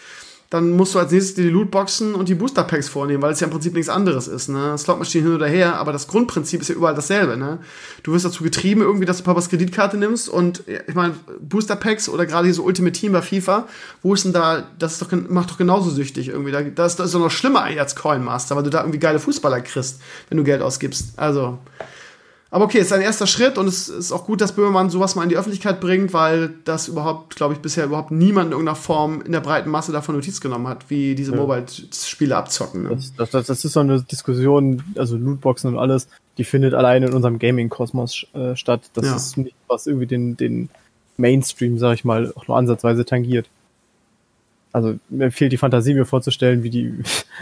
dann 0.52 0.72
musst 0.72 0.94
du 0.94 1.00
als 1.00 1.14
nächstes 1.14 1.36
die 1.36 1.50
Lootboxen 1.50 2.14
und 2.14 2.28
die 2.28 2.36
Booster 2.36 2.66
Packs 2.66 2.90
vornehmen, 2.90 3.24
weil 3.24 3.32
es 3.32 3.40
ja 3.40 3.48
im 3.48 3.52
Prinzip 3.52 3.74
nichts 3.74 3.88
anderes 3.88 4.28
ist. 4.28 4.50
Ne? 4.50 4.78
Slotmaschinen 4.78 5.28
hin 5.28 5.36
oder 5.38 5.48
her, 5.48 5.78
aber 5.78 5.94
das 5.94 6.08
Grundprinzip 6.08 6.60
ist 6.60 6.68
ja 6.68 6.76
überall 6.76 6.94
dasselbe. 6.94 7.38
Ne? 7.38 7.60
Du 8.04 8.12
wirst 8.12 8.26
dazu 8.26 8.44
getrieben, 8.44 8.82
irgendwie, 8.82 9.06
dass 9.06 9.20
du 9.20 9.24
Papas 9.24 9.48
Kreditkarte 9.48 9.96
nimmst 9.96 10.28
und 10.28 10.64
ich 10.68 10.94
meine, 10.94 11.14
Booster 11.40 11.78
Packs 11.78 12.10
oder 12.10 12.26
gerade 12.26 12.48
hier 12.48 12.54
so 12.54 12.64
Ultimate 12.64 12.92
Team 12.92 13.14
bei 13.14 13.22
FIFA, 13.22 13.66
wo 14.04 14.14
ist 14.14 14.26
denn 14.26 14.34
da, 14.34 14.66
das 14.78 14.94
ist 14.94 15.02
doch, 15.02 15.12
macht 15.30 15.52
doch 15.52 15.58
genauso 15.58 15.90
süchtig 15.90 16.28
irgendwie. 16.28 16.52
Da, 16.52 16.62
das, 16.64 16.98
das 16.98 17.08
ist 17.08 17.16
doch 17.16 17.22
noch 17.22 17.32
schlimmer 17.32 17.64
als 17.64 17.96
Coin 17.96 18.22
Master, 18.22 18.58
weil 18.58 18.64
du 18.64 18.70
da 18.70 18.82
irgendwie 18.82 19.00
geile 19.00 19.20
Fußballer 19.20 19.62
kriegst, 19.62 20.02
wenn 20.28 20.38
du 20.38 20.44
Geld 20.44 20.62
ausgibst. 20.62 21.14
Also, 21.16 21.60
aber 22.54 22.66
okay, 22.66 22.80
es 22.80 22.88
ist 22.88 22.94
ein 22.94 23.02
erster 23.02 23.28
Schritt 23.28 23.58
und 23.58 23.66
es 23.66 23.88
ist 23.88 24.12
auch 24.12 24.26
gut, 24.26 24.42
dass 24.42 24.52
Böhmermann 24.52 24.90
sowas 24.90 25.16
mal 25.16 25.24
in 25.24 25.30
die 25.30 25.38
Öffentlichkeit 25.38 25.80
bringt, 25.80 26.12
weil 26.12 26.54
das 26.66 26.90
überhaupt, 26.90 27.38
glaube 27.38 27.54
ich, 27.54 27.62
bisher 27.62 27.86
überhaupt 27.86 28.12
niemand 28.12 28.48
in 28.48 28.52
irgendeiner 28.52 28.76
Form 28.76 29.22
in 29.22 29.32
der 29.32 29.40
breiten 29.40 29.70
Masse 29.70 29.94
davon 29.94 30.16
Notiz 30.16 30.42
genommen 30.42 30.68
hat, 30.68 30.90
wie 30.90 31.16
diese 31.16 31.32
ja. 31.32 31.38
Mobile-Spiele 31.38 32.36
abzocken. 32.36 32.84
Ne? 32.84 32.90
Das, 32.90 33.14
das, 33.16 33.30
das, 33.30 33.48
das, 33.48 33.64
ist 33.64 33.72
so 33.72 33.80
eine 33.80 34.02
Diskussion, 34.02 34.84
also 34.98 35.16
Lootboxen 35.16 35.72
und 35.74 35.80
alles, 35.80 36.10
die 36.38 36.44
findet 36.44 36.74
alleine 36.74 37.08
in 37.08 37.14
unserem 37.14 37.40
Gaming-Kosmos 37.40 38.28
äh, 38.34 38.58
statt. 38.58 38.82
Das 38.96 39.06
ja. 39.06 39.16
ist 39.16 39.38
nicht, 39.38 39.56
was 39.70 39.88
irgendwie 39.88 40.08
den, 40.08 40.36
den 40.36 40.70
Mainstream, 41.16 41.78
sag 41.78 41.94
ich 41.94 42.04
mal, 42.04 42.34
auch 42.36 42.50
nur 42.50 42.58
ansatzweise 42.58 43.06
tangiert. 43.06 43.48
Also 44.74 44.96
mir 45.08 45.32
fehlt 45.32 45.54
die 45.54 45.58
Fantasie, 45.58 45.94
mir 45.94 46.06
vorzustellen, 46.06 46.64
wie 46.64 46.70
die, 46.70 46.96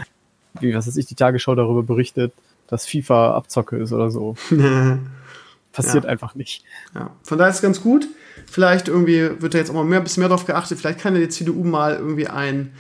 wie, 0.60 0.76
was 0.76 0.86
weiß 0.86 0.98
ich, 0.98 1.07
die 1.07 1.15
Tagesschau 1.15 1.56
darüber 1.56 1.81
berichtet, 1.81 2.31
dass 2.70 2.86
FIFA 2.86 3.34
Abzocke 3.36 3.78
ist 3.78 3.91
oder 3.91 4.12
so. 4.12 4.36
Passiert 5.72 6.04
ja. 6.04 6.10
einfach 6.10 6.36
nicht. 6.36 6.64
Ja. 6.96 7.12
Von 7.24 7.38
daher 7.38 7.50
ist 7.50 7.58
es 7.58 7.62
ganz 7.62 7.82
gut. 7.82 8.08
Vielleicht 8.48 8.88
irgendwie 8.88 9.41
wird 9.41 9.54
da 9.54 9.60
jetzt 9.60 9.70
auch 9.70 9.76
mal 9.76 9.84
mehr, 9.84 10.00
ein 10.00 10.04
bisschen 10.04 10.22
mehr 10.22 10.30
drauf 10.30 10.46
geachtet. 10.46 10.80
Vielleicht 10.80 11.00
kann 11.00 11.14
ja 11.14 11.22
die 11.22 11.30
CDU 11.30 11.64
mal 11.64 11.96
irgendwie 11.96 12.28
ein 12.28 12.72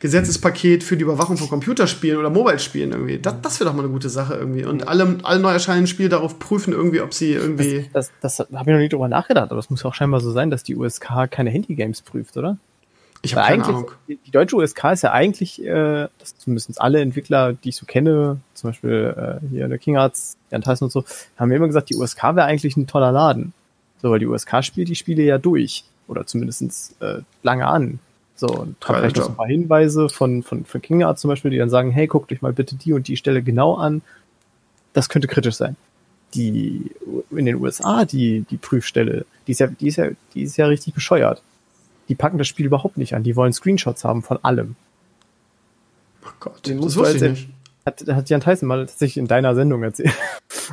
Gesetzespaket 0.00 0.84
für 0.84 0.96
die 0.96 1.02
Überwachung 1.02 1.36
von 1.36 1.48
Computerspielen 1.48 2.18
oder 2.18 2.30
Mobile-Spielen 2.30 2.92
irgendwie. 2.92 3.18
Das, 3.18 3.40
das 3.42 3.58
wäre 3.60 3.68
doch 3.68 3.76
mal 3.76 3.82
eine 3.82 3.92
gute 3.92 4.08
Sache 4.08 4.34
irgendwie. 4.34 4.64
Und 4.64 4.86
alle, 4.86 5.18
alle 5.24 5.40
neu 5.40 5.50
erscheinenden 5.50 5.88
Spiele 5.88 6.08
darauf 6.08 6.38
prüfen 6.38 6.72
irgendwie, 6.72 7.00
ob 7.00 7.12
sie 7.12 7.32
irgendwie. 7.32 7.90
Das, 7.92 8.12
das, 8.20 8.36
das 8.36 8.46
habe 8.56 8.70
ich 8.70 8.74
noch 8.74 8.80
nie 8.80 8.88
drüber 8.88 9.08
nachgedacht, 9.08 9.50
aber 9.50 9.58
es 9.58 9.70
muss 9.70 9.84
auch 9.84 9.94
scheinbar 9.94 10.20
so 10.20 10.30
sein, 10.30 10.50
dass 10.50 10.62
die 10.62 10.76
USK 10.76 11.30
keine 11.30 11.50
Handy-Games 11.50 12.02
prüft, 12.02 12.36
oder? 12.36 12.58
Ich 13.22 13.34
habe 13.34 13.48
keine 13.48 13.64
Ahnung. 13.64 13.90
Die, 14.06 14.30
deutsche 14.30 14.56
USK 14.56 14.92
ist 14.92 15.02
ja 15.02 15.12
eigentlich, 15.12 15.62
äh, 15.64 16.08
das 16.18 16.36
zumindest 16.38 16.80
alle 16.80 17.00
Entwickler, 17.00 17.52
die 17.52 17.70
ich 17.70 17.76
so 17.76 17.86
kenne, 17.86 18.38
zum 18.54 18.70
Beispiel 18.70 19.40
äh, 19.42 19.46
hier 19.48 19.68
der 19.68 19.78
King 19.78 19.96
Arts, 19.96 20.36
Jan 20.50 20.62
Tyson 20.62 20.86
und 20.86 20.92
so, 20.92 21.04
haben 21.36 21.48
mir 21.48 21.56
immer 21.56 21.66
gesagt, 21.66 21.90
die 21.90 21.96
USK 21.96 22.22
wäre 22.22 22.44
eigentlich 22.44 22.76
ein 22.76 22.86
toller 22.86 23.12
Laden. 23.12 23.52
So, 24.00 24.10
weil 24.10 24.20
die 24.20 24.26
USK 24.26 24.62
spielt 24.62 24.88
die 24.88 24.94
Spiele 24.94 25.22
ja 25.22 25.38
durch. 25.38 25.84
Oder 26.06 26.26
zumindestens 26.26 26.94
äh, 27.00 27.20
lange 27.42 27.66
an. 27.66 27.98
So, 28.36 28.46
und 28.46 28.76
habe 28.88 29.00
vielleicht 29.00 29.16
noch 29.16 29.24
so 29.24 29.30
ein 29.30 29.36
paar 29.36 29.46
Hinweise 29.48 30.08
von, 30.08 30.42
von, 30.44 30.64
von 30.64 30.80
King 30.80 31.02
Arts 31.02 31.20
zum 31.20 31.28
Beispiel, 31.28 31.50
die 31.50 31.58
dann 31.58 31.70
sagen, 31.70 31.90
hey, 31.90 32.06
guckt 32.06 32.30
euch 32.32 32.40
mal 32.40 32.52
bitte 32.52 32.76
die 32.76 32.92
und 32.92 33.08
die 33.08 33.16
Stelle 33.16 33.42
genau 33.42 33.74
an. 33.74 34.00
Das 34.92 35.08
könnte 35.08 35.26
kritisch 35.26 35.56
sein. 35.56 35.76
Die 36.34 36.92
in 37.30 37.46
den 37.46 37.56
USA, 37.56 38.04
die, 38.04 38.44
die 38.48 38.58
Prüfstelle, 38.58 39.26
die 39.46 39.52
ist 39.52 39.58
ja, 39.58 39.66
die 39.66 39.88
ist 39.88 39.96
ja, 39.96 40.08
die 40.34 40.42
ist 40.42 40.56
ja 40.56 40.66
richtig 40.66 40.94
bescheuert 40.94 41.42
die 42.08 42.14
packen 42.14 42.38
das 42.38 42.46
Spiel 42.48 42.66
überhaupt 42.66 42.96
nicht 42.96 43.14
an. 43.14 43.22
Die 43.22 43.36
wollen 43.36 43.52
Screenshots 43.52 44.04
haben 44.04 44.22
von 44.22 44.38
allem. 44.42 44.76
Oh 46.24 46.30
Gott, 46.40 46.66
Den 46.66 46.80
das 46.80 46.96
wusste 46.96 47.16
ich 47.16 47.22
nicht. 47.32 47.48
Hat, 47.86 48.04
hat 48.06 48.28
Jan 48.28 48.40
Tyson 48.40 48.68
mal 48.68 48.84
tatsächlich 48.86 49.16
in 49.16 49.28
deiner 49.28 49.54
Sendung 49.54 49.82
erzählt. 49.82 50.12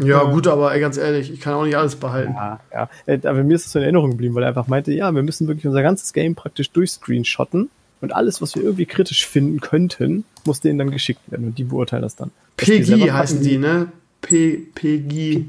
Ja, 0.01 0.23
gut, 0.23 0.47
aber 0.47 0.73
ey, 0.73 0.81
ganz 0.81 0.97
ehrlich, 0.97 1.31
ich 1.31 1.39
kann 1.39 1.53
auch 1.53 1.63
nicht 1.63 1.77
alles 1.77 1.95
behalten. 1.95 2.33
Ja, 2.33 2.59
ja. 2.73 2.89
Äh, 3.05 3.19
aber 3.25 3.43
mir 3.43 3.55
ist 3.55 3.65
das 3.65 3.71
so 3.71 3.79
in 3.79 3.83
Erinnerung 3.83 4.11
geblieben, 4.11 4.35
weil 4.35 4.43
er 4.43 4.49
einfach 4.49 4.67
meinte, 4.67 4.91
ja, 4.91 5.11
wir 5.13 5.23
müssen 5.23 5.47
wirklich 5.47 5.65
unser 5.65 5.81
ganzes 5.81 6.11
Game 6.11 6.35
praktisch 6.35 6.69
durchscreenshotten 6.71 7.69
und 8.01 8.13
alles, 8.13 8.41
was 8.41 8.55
wir 8.55 8.63
irgendwie 8.63 8.85
kritisch 8.85 9.25
finden 9.25 9.61
könnten, 9.61 10.25
muss 10.45 10.59
denen 10.59 10.79
dann 10.79 10.91
geschickt 10.91 11.21
werden 11.31 11.47
und 11.47 11.57
die 11.57 11.63
beurteilen 11.63 12.01
das 12.01 12.17
dann. 12.17 12.31
PG 12.57 13.11
heißen 13.11 13.41
die, 13.41 13.57
ne? 13.57 13.87
P, 14.21 14.57
PG. 14.75 15.45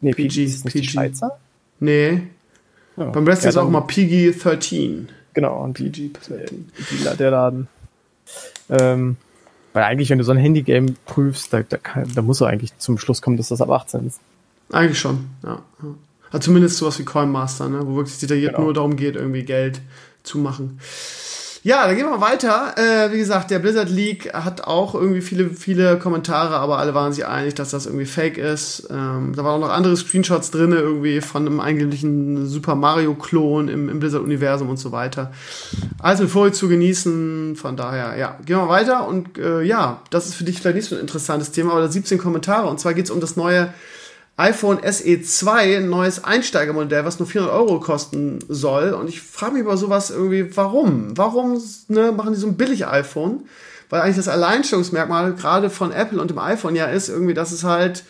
Nee, 0.00 0.12
PG. 0.12 0.44
Ist 0.44 0.64
das 0.64 0.72
PG. 0.72 0.80
Die 0.80 0.88
Schweizer? 0.88 1.38
Nee. 1.78 2.22
Beim 2.96 3.26
Rest 3.26 3.44
ja, 3.44 3.50
ist 3.50 3.56
auch 3.56 3.68
immer 3.68 3.82
PG-13. 3.82 5.06
Genau, 5.34 5.62
und 5.62 5.78
die, 5.78 5.90
die, 5.90 6.12
die, 6.12 7.16
der 7.16 7.30
Laden. 7.30 7.68
Ähm, 8.68 9.16
weil 9.72 9.84
eigentlich, 9.84 10.10
wenn 10.10 10.18
du 10.18 10.24
so 10.24 10.32
ein 10.32 10.38
Handy-Game 10.38 10.96
prüfst, 11.06 11.52
da, 11.52 11.62
da, 11.62 11.76
kann, 11.76 12.10
da 12.14 12.22
muss 12.22 12.38
du 12.38 12.44
eigentlich 12.44 12.76
zum 12.78 12.98
Schluss 12.98 13.22
kommen, 13.22 13.36
dass 13.36 13.48
das 13.48 13.60
ab 13.60 13.70
18 13.70 14.06
ist. 14.06 14.20
Eigentlich 14.72 14.98
schon, 14.98 15.30
ja. 15.44 15.62
Also 16.32 16.46
zumindest 16.46 16.76
sowas 16.76 16.98
wie 16.98 17.04
Coin 17.04 17.30
Master, 17.30 17.68
ne? 17.68 17.86
wo 17.86 17.96
wirklich 17.96 18.18
detailliert 18.18 18.54
genau. 18.54 18.66
nur 18.66 18.74
darum 18.74 18.96
geht, 18.96 19.16
irgendwie 19.16 19.44
Geld 19.44 19.80
zu 20.22 20.38
machen. 20.38 20.80
Ja, 21.62 21.86
dann 21.86 21.94
gehen 21.94 22.06
wir 22.06 22.22
weiter. 22.22 22.74
Äh, 22.78 23.12
wie 23.12 23.18
gesagt, 23.18 23.50
der 23.50 23.58
Blizzard 23.58 23.90
League 23.90 24.32
hat 24.32 24.62
auch 24.62 24.94
irgendwie 24.94 25.20
viele, 25.20 25.50
viele 25.50 25.98
Kommentare, 25.98 26.56
aber 26.56 26.78
alle 26.78 26.94
waren 26.94 27.12
sich 27.12 27.26
einig, 27.26 27.54
dass 27.54 27.70
das 27.70 27.84
irgendwie 27.84 28.06
fake 28.06 28.38
ist. 28.38 28.88
Ähm, 28.90 29.34
da 29.36 29.44
waren 29.44 29.62
auch 29.62 29.66
noch 29.66 29.74
andere 29.74 29.94
Screenshots 29.94 30.50
drin, 30.52 30.72
irgendwie 30.72 31.20
von 31.20 31.46
einem 31.46 31.60
eigentlichen 31.60 32.46
Super 32.46 32.76
Mario-Klon 32.76 33.68
im, 33.68 33.90
im 33.90 34.00
Blizzard-Universum 34.00 34.70
und 34.70 34.78
so 34.78 34.90
weiter. 34.90 35.32
Also 35.98 36.26
Vorsicht 36.28 36.56
zu 36.56 36.68
genießen, 36.68 37.56
von 37.56 37.76
daher, 37.76 38.16
ja. 38.16 38.38
Gehen 38.46 38.56
wir 38.56 38.68
weiter 38.68 39.06
und 39.06 39.36
äh, 39.36 39.60
ja, 39.60 40.00
das 40.08 40.28
ist 40.28 40.36
für 40.36 40.44
dich 40.44 40.60
vielleicht 40.60 40.76
nicht 40.76 40.88
so 40.88 40.94
ein 40.94 41.02
interessantes 41.02 41.50
Thema, 41.52 41.72
aber 41.72 41.82
da 41.82 41.88
17 41.88 42.16
Kommentare 42.16 42.68
und 42.68 42.80
zwar 42.80 42.94
geht 42.94 43.04
es 43.04 43.10
um 43.10 43.20
das 43.20 43.36
neue 43.36 43.68
iPhone 44.40 44.80
SE 44.90 45.22
2 45.22 45.76
ein 45.76 45.90
neues 45.90 46.24
Einsteigermodell, 46.24 47.04
was 47.04 47.18
nur 47.18 47.28
400 47.28 47.54
Euro 47.54 47.78
kosten 47.78 48.38
soll. 48.48 48.92
Und 48.94 49.08
ich 49.08 49.20
frage 49.20 49.52
mich 49.52 49.62
über 49.62 49.76
sowas 49.76 50.10
irgendwie, 50.10 50.56
warum? 50.56 51.16
Warum 51.16 51.60
ne, 51.88 52.12
machen 52.12 52.32
die 52.32 52.40
so 52.40 52.46
ein 52.46 52.56
billig 52.56 52.86
iPhone? 52.86 53.44
Weil 53.90 54.00
eigentlich 54.00 54.16
das 54.16 54.28
Alleinstellungsmerkmal 54.28 55.34
gerade 55.34 55.68
von 55.68 55.92
Apple 55.92 56.20
und 56.20 56.30
dem 56.30 56.38
iPhone 56.38 56.74
ja 56.74 56.86
ist 56.86 57.08
irgendwie, 57.08 57.34
dass 57.34 57.52
es 57.52 57.64
halt 57.64 58.04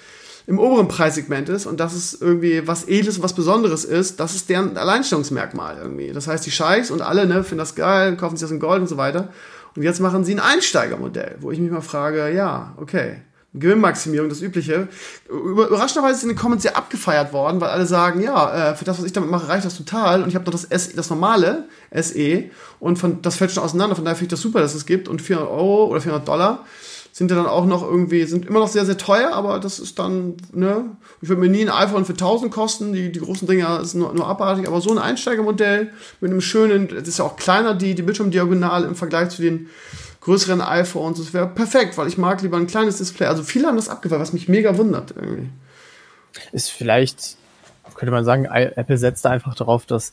im 0.46 0.58
oberen 0.58 0.88
Preissegment 0.88 1.48
ist 1.48 1.66
und 1.66 1.80
dass 1.80 1.94
es 1.94 2.20
irgendwie 2.20 2.66
was 2.66 2.88
Edles 2.88 3.16
und 3.16 3.22
was 3.22 3.34
Besonderes 3.34 3.84
ist, 3.84 4.20
das 4.20 4.34
ist 4.34 4.48
deren 4.48 4.76
Alleinstellungsmerkmal 4.76 5.78
irgendwie. 5.82 6.12
Das 6.12 6.28
heißt, 6.28 6.46
die 6.46 6.50
Scheichs 6.50 6.90
und 6.90 7.02
alle 7.02 7.26
ne, 7.26 7.42
finden 7.42 7.58
das 7.58 7.74
geil, 7.74 8.16
kaufen 8.16 8.36
sich 8.36 8.44
das 8.44 8.52
in 8.52 8.60
Gold 8.60 8.80
und 8.80 8.88
so 8.88 8.96
weiter. 8.96 9.28
Und 9.74 9.82
jetzt 9.82 10.00
machen 10.00 10.24
sie 10.24 10.34
ein 10.34 10.40
Einsteigermodell, 10.40 11.36
wo 11.40 11.50
ich 11.50 11.58
mich 11.58 11.70
mal 11.70 11.80
frage, 11.80 12.32
ja, 12.32 12.74
okay, 12.76 13.22
Gewinnmaximierung, 13.52 14.28
das 14.28 14.42
Übliche. 14.42 14.88
Überraschenderweise 15.28 16.20
sind 16.20 16.28
die 16.28 16.34
Comments 16.36 16.62
sehr 16.62 16.76
abgefeiert 16.76 17.32
worden, 17.32 17.60
weil 17.60 17.70
alle 17.70 17.84
sagen, 17.84 18.20
ja, 18.20 18.70
äh, 18.70 18.74
für 18.76 18.84
das, 18.84 18.98
was 18.98 19.04
ich 19.04 19.12
damit 19.12 19.30
mache, 19.30 19.48
reicht 19.48 19.64
das 19.64 19.76
total. 19.76 20.22
Und 20.22 20.28
ich 20.28 20.36
habe 20.36 20.44
noch 20.44 20.52
das, 20.52 20.64
S, 20.64 20.94
das 20.94 21.10
normale 21.10 21.64
SE 21.92 22.44
und 22.78 22.96
von, 22.98 23.22
das 23.22 23.36
fällt 23.36 23.50
schon 23.50 23.64
auseinander. 23.64 23.96
Von 23.96 24.04
daher 24.04 24.16
finde 24.16 24.26
ich 24.26 24.30
das 24.30 24.40
super, 24.40 24.60
dass 24.60 24.74
es 24.74 24.86
gibt. 24.86 25.08
Und 25.08 25.20
400 25.20 25.50
Euro 25.50 25.86
oder 25.86 26.00
400 26.00 26.28
Dollar 26.28 26.64
sind 27.12 27.30
ja 27.30 27.36
dann 27.36 27.46
auch 27.46 27.66
noch 27.66 27.82
irgendwie, 27.82 28.24
sind 28.24 28.46
immer 28.46 28.60
noch 28.60 28.68
sehr, 28.68 28.86
sehr 28.86 28.96
teuer, 28.96 29.32
aber 29.32 29.58
das 29.58 29.80
ist 29.80 29.98
dann, 29.98 30.36
ne, 30.52 30.84
ich 31.20 31.28
würde 31.28 31.40
mir 31.40 31.48
nie 31.48 31.62
ein 31.62 31.68
iPhone 31.68 32.04
für 32.04 32.12
1000 32.12 32.52
kosten, 32.52 32.92
die, 32.92 33.10
die 33.10 33.20
großen 33.20 33.48
Dinger 33.48 33.84
sind 33.84 34.00
nur, 34.00 34.14
nur 34.14 34.28
abartig, 34.28 34.68
aber 34.68 34.80
so 34.80 34.90
ein 34.90 34.98
Einsteigermodell 34.98 35.90
mit 36.20 36.30
einem 36.30 36.40
schönen, 36.40 36.88
das 36.88 37.08
ist 37.08 37.18
ja 37.18 37.24
auch 37.24 37.36
kleiner, 37.36 37.74
die, 37.74 37.94
die 37.94 38.02
Bildschirmdiagonale 38.02 38.86
im 38.86 38.94
Vergleich 38.94 39.30
zu 39.30 39.42
den 39.42 39.68
größeren 40.20 40.60
iPhones. 40.60 41.18
Das 41.18 41.32
wäre 41.32 41.46
perfekt, 41.46 41.96
weil 41.98 42.08
ich 42.08 42.18
mag 42.18 42.42
lieber 42.42 42.56
ein 42.56 42.66
kleines 42.66 42.98
Display. 42.98 43.26
Also 43.26 43.42
viele 43.42 43.68
haben 43.68 43.76
das 43.76 43.88
abgefallen, 43.88 44.22
was 44.22 44.32
mich 44.32 44.48
mega 44.48 44.76
wundert 44.76 45.14
irgendwie. 45.16 45.48
Ist 46.52 46.70
vielleicht, 46.70 47.36
könnte 47.94 48.12
man 48.12 48.24
sagen, 48.24 48.44
Apple 48.44 48.98
setzt 48.98 49.24
da 49.24 49.30
einfach 49.30 49.54
darauf, 49.54 49.86
dass 49.86 50.12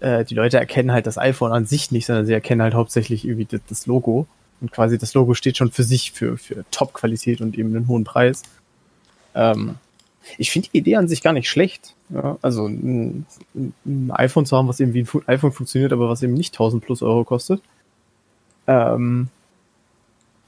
äh, 0.00 0.24
die 0.24 0.34
Leute 0.34 0.58
erkennen 0.58 0.92
halt 0.92 1.06
das 1.06 1.18
iPhone 1.18 1.52
an 1.52 1.66
sich 1.66 1.90
nicht, 1.90 2.06
sondern 2.06 2.26
sie 2.26 2.32
erkennen 2.32 2.62
halt 2.62 2.74
hauptsächlich 2.74 3.24
irgendwie 3.24 3.46
das, 3.46 3.60
das 3.68 3.86
Logo. 3.86 4.26
Und 4.60 4.72
quasi 4.72 4.98
das 4.98 5.14
Logo 5.14 5.34
steht 5.34 5.56
schon 5.56 5.70
für 5.70 5.84
sich, 5.84 6.12
für, 6.12 6.38
für 6.38 6.64
Top-Qualität 6.70 7.40
und 7.40 7.58
eben 7.58 7.74
einen 7.74 7.88
hohen 7.88 8.04
Preis. 8.04 8.42
Ähm, 9.34 9.76
ich 10.38 10.50
finde 10.50 10.68
die 10.72 10.78
Idee 10.78 10.96
an 10.96 11.08
sich 11.08 11.22
gar 11.22 11.32
nicht 11.32 11.48
schlecht. 11.48 11.94
Ja, 12.10 12.38
also 12.42 12.66
ein, 12.66 13.26
ein, 13.54 14.10
iPhone 14.12 14.46
zu 14.46 14.56
haben, 14.56 14.68
was 14.68 14.80
eben 14.80 14.94
wie 14.94 15.02
ein 15.02 15.28
iPhone 15.28 15.52
funktioniert, 15.52 15.92
aber 15.92 16.08
was 16.08 16.22
eben 16.22 16.34
nicht 16.34 16.54
1000 16.54 16.84
plus 16.84 17.02
Euro 17.02 17.24
kostet. 17.24 17.60
Ähm, 18.66 19.28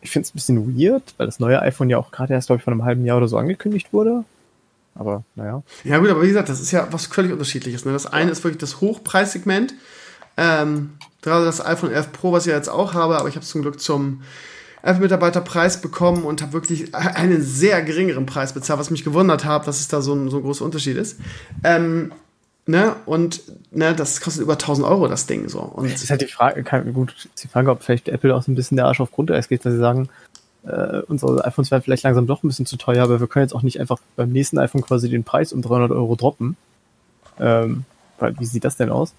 ich 0.05 0.11
finde 0.11 0.27
es 0.27 0.33
ein 0.33 0.35
bisschen 0.35 0.79
weird, 0.79 1.15
weil 1.17 1.27
das 1.27 1.41
neue 1.41 1.61
iPhone 1.63 1.89
ja 1.89 1.97
auch 1.97 2.11
gerade 2.11 2.35
erst, 2.35 2.49
glaube 2.49 2.59
ich, 2.59 2.65
vor 2.65 2.73
einem 2.73 2.85
halben 2.85 3.07
Jahr 3.07 3.17
oder 3.17 3.27
so 3.27 3.39
angekündigt 3.39 3.93
wurde. 3.93 4.25
Aber 4.95 5.25
naja. 5.35 5.63
Ja 5.83 5.99
gut, 5.99 6.11
aber 6.11 6.23
wie 6.23 6.29
gesagt, 6.29 6.51
das 6.51 6.61
ist 6.61 6.71
ja 6.71 6.87
was 6.91 7.07
völlig 7.07 7.33
unterschiedliches. 7.33 7.85
Ne? 7.87 7.93
Das 7.93 8.07
eine 8.07 8.31
ist 8.31 8.45
wirklich 8.45 8.61
das 8.61 8.83
Hochpreissegment. 8.83 9.75
Ähm, 10.37 10.91
gerade 11.23 11.47
das 11.47 11.65
iPhone 11.65 11.91
11 11.91 12.13
Pro, 12.13 12.33
was 12.33 12.47
ich 12.47 12.53
jetzt 12.53 12.69
auch 12.69 12.93
habe, 12.93 13.19
aber 13.19 13.29
ich 13.29 13.35
habe 13.35 13.45
es 13.45 13.51
zum 13.51 13.63
Glück 13.63 13.81
zum 13.81 14.23
Apple-Mitarbeiterpreis 14.83 15.81
bekommen 15.81 16.25
und 16.25 16.43
habe 16.43 16.53
wirklich 16.53 16.95
einen 16.95 17.41
sehr 17.41 17.83
geringeren 17.83 18.27
Preis 18.27 18.53
bezahlt, 18.53 18.79
was 18.79 18.91
mich 18.91 19.05
gewundert 19.05 19.47
hat, 19.47 19.67
dass 19.67 19.81
es 19.81 19.89
da 19.89 20.03
so 20.03 20.15
ein, 20.15 20.29
so 20.29 20.37
ein 20.37 20.43
großer 20.43 20.65
Unterschied 20.65 20.99
ist. 20.99 21.19
Ähm, 21.65 22.13
Ne? 22.67 22.97
Und 23.05 23.43
ne, 23.73 23.95
das 23.95 24.21
kostet 24.21 24.43
über 24.43 24.55
1000 24.55 24.87
Euro, 24.87 25.07
das 25.07 25.27
Ding 25.27 25.49
so. 25.49 25.61
Und 25.61 25.91
das 25.91 26.03
ist 26.03 26.11
halt 26.11 26.23
die 26.23 26.27
Frage, 26.27 26.63
kann, 26.65 26.95
gut, 26.95 27.29
die 27.43 27.49
Frage, 27.49 27.71
ob 27.71 27.83
vielleicht 27.83 28.09
Apple 28.09 28.35
auch 28.35 28.43
so 28.43 28.51
ein 28.51 28.55
bisschen 28.55 28.77
der 28.77 28.87
Arsch 28.87 29.01
auf 29.01 29.13
Grundeis 29.13 29.49
geht, 29.49 29.67
dass 29.67 29.75
sie 29.75 29.79
sagen, 29.79 30.09
äh, 30.67 31.03
unsere 31.09 31.45
iPhones 31.45 31.71
werden 31.71 31.83
vielleicht 31.83 32.05
langsam 32.05 32.27
doch 32.27 32.43
ein 32.43 32.49
bisschen 32.49 32.65
zu 32.65 32.79
teuer, 32.79 33.05
aber 33.05 33.21
wir 33.21 33.27
können 33.27 33.45
jetzt 33.45 33.55
auch 33.55 33.63
nicht 33.63 33.81
einfach 33.81 33.99
beim 34.17 34.31
nächsten 34.31 34.59
iPhone 34.59 34.81
quasi 34.81 35.11
den 35.11 35.25
Preis 35.25 35.53
um 35.53 35.61
300 35.61 35.91
Euro 35.91 36.17
droppen. 36.17 36.57
Ähm, 37.39 37.85
weil, 38.19 38.39
wie 38.39 38.47
sieht 38.47 38.65
das 38.65 38.77
denn 38.77 38.91
aus? 38.91 39.13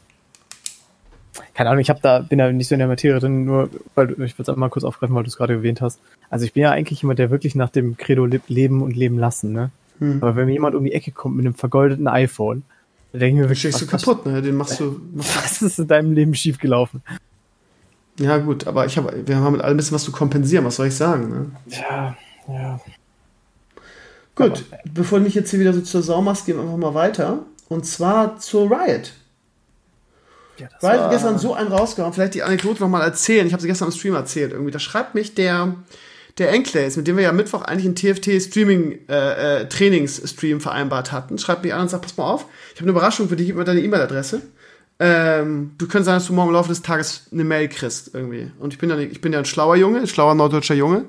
Keine 1.54 1.70
Ahnung, 1.70 1.82
ich 1.82 1.90
hab 1.90 2.02
da, 2.02 2.20
bin 2.20 2.40
da 2.40 2.52
nicht 2.52 2.68
so 2.68 2.76
in 2.76 2.80
der 2.80 2.88
Materie 2.88 3.20
drin, 3.20 3.46
nur 3.46 3.70
weil 3.94 4.12
ich 4.12 4.18
wollte 4.18 4.42
es 4.42 4.50
einfach 4.50 4.56
mal 4.56 4.70
kurz 4.70 4.86
aufgreifen, 4.86 5.16
weil 5.16 5.24
du 5.24 5.30
es 5.30 5.38
gerade 5.38 5.54
erwähnt 5.54 5.82
hast. 5.82 6.00
Also 6.30 6.46
ich 6.46 6.54
bin 6.54 6.64
ja 6.64 6.72
eigentlich 6.72 7.02
jemand, 7.02 7.20
der 7.20 7.30
wirklich 7.30 7.56
nach 7.56 7.70
dem 7.70 7.98
Credo 7.98 8.26
leben 8.48 8.82
und 8.82 8.96
leben 8.96 9.20
lassen, 9.20 9.52
ne? 9.52 9.70
Hm. 10.00 10.18
Aber 10.22 10.36
wenn 10.36 10.48
mir 10.48 10.54
jemand 10.54 10.76
um 10.76 10.84
die 10.84 10.94
Ecke 10.94 11.12
kommt 11.12 11.36
mit 11.36 11.46
einem 11.46 11.56
vergoldeten 11.56 12.08
iPhone, 12.08 12.64
da 13.16 13.20
denke 13.20 13.42
ich 13.42 13.48
mir 13.48 13.50
wirklich, 13.50 13.76
du 13.76 13.88
kaputt, 13.88 14.26
ne? 14.26 14.42
Den 14.42 14.56
machst 14.56 14.80
du. 14.80 15.00
Machst 15.14 15.36
was 15.44 15.62
ist 15.62 15.80
in 15.80 15.88
deinem 15.88 16.12
Leben 16.12 16.34
schiefgelaufen? 16.34 17.02
Ja, 18.20 18.38
gut, 18.38 18.68
aber 18.68 18.86
ich 18.86 18.98
habe, 18.98 19.24
wir 19.26 19.38
haben 19.38 19.54
mit 19.54 19.62
allem 19.62 19.76
ein 19.76 19.78
bisschen 19.78 19.96
was 19.96 20.04
zu 20.04 20.12
kompensieren, 20.12 20.66
was 20.66 20.76
soll 20.78 20.88
ich 20.88 20.96
sagen, 20.96 21.30
ne? 21.30 21.52
Ja, 21.68 22.18
ja. 22.48 22.80
Gut, 24.36 24.66
aber, 24.72 24.80
bevor 24.94 25.20
du 25.20 25.26
mich 25.26 25.34
jetzt 25.34 25.50
hier 25.50 25.60
wieder 25.62 25.74
so 25.74 25.82
zur 25.82 26.02
Sau 26.02 26.22
machst, 26.22 26.46
gehen 26.46 26.58
wir 26.58 26.64
einfach 26.64 26.78
mal 26.78 26.94
weiter. 26.94 27.40
Und 27.70 27.86
zwar 27.86 28.38
zur 28.38 28.70
Riot. 28.70 29.14
Ja, 30.58 30.68
Riot 30.82 31.02
hat 31.04 31.12
gestern 31.12 31.40
so 31.40 31.54
einen 31.54 31.72
rausgehauen. 31.72 32.14
Vielleicht 32.14 32.36
die 32.36 32.44
Anekdote 32.44 32.82
nochmal 32.82 33.02
erzählen. 33.02 33.48
Ich 33.48 33.54
habe 33.54 33.62
sie 33.62 33.68
gestern 33.68 33.88
im 33.88 33.94
Stream 33.94 34.14
erzählt. 34.14 34.52
Irgendwie, 34.52 34.72
da 34.72 34.80
schreibt 34.80 35.16
mich 35.16 35.36
der, 35.36 35.76
der 36.38 36.52
Enclaves, 36.52 36.98
mit 36.98 37.08
dem 37.08 37.16
wir 37.16 37.24
ja 37.24 37.32
Mittwoch 37.32 37.62
eigentlich 37.62 37.86
einen 37.86 37.96
TFT-Streaming, 37.96 39.00
äh, 39.08 39.62
äh, 39.62 40.60
vereinbart 40.60 41.12
hatten, 41.12 41.38
schreibt 41.38 41.64
mich 41.64 41.74
an 41.74 41.82
und 41.82 41.90
sagt, 41.90 42.04
pass 42.04 42.18
mal 42.18 42.26
auf, 42.26 42.46
ich 42.74 42.82
habe 42.82 42.90
eine 42.90 42.92
Überraschung 42.92 43.30
für 43.30 43.36
dich, 43.36 43.48
gib 43.48 43.56
mir 43.56 43.64
deine 43.64 43.82
E-Mail-Adresse. 43.82 44.42
Ähm, 45.00 45.72
du 45.78 45.88
könntest 45.88 46.06
sagen, 46.06 46.20
dass 46.20 46.28
du 46.28 46.34
morgen 46.34 46.50
im 46.50 46.56
Laufe 46.56 46.70
des 46.70 46.82
Tages 46.82 47.28
eine 47.32 47.44
Mail 47.44 47.68
kriegst 47.68 48.12
irgendwie. 48.14 48.52
Und 48.60 48.74
ich 48.74 48.80
bin 48.80 48.90
ja, 48.90 48.98
ich 48.98 49.22
bin 49.22 49.34
ja 49.34 49.40
ein 49.40 49.46
schlauer 49.46 49.76
Junge, 49.76 50.00
ein 50.00 50.08
schlauer 50.08 50.36
norddeutscher 50.36 50.76
Junge. 50.76 51.06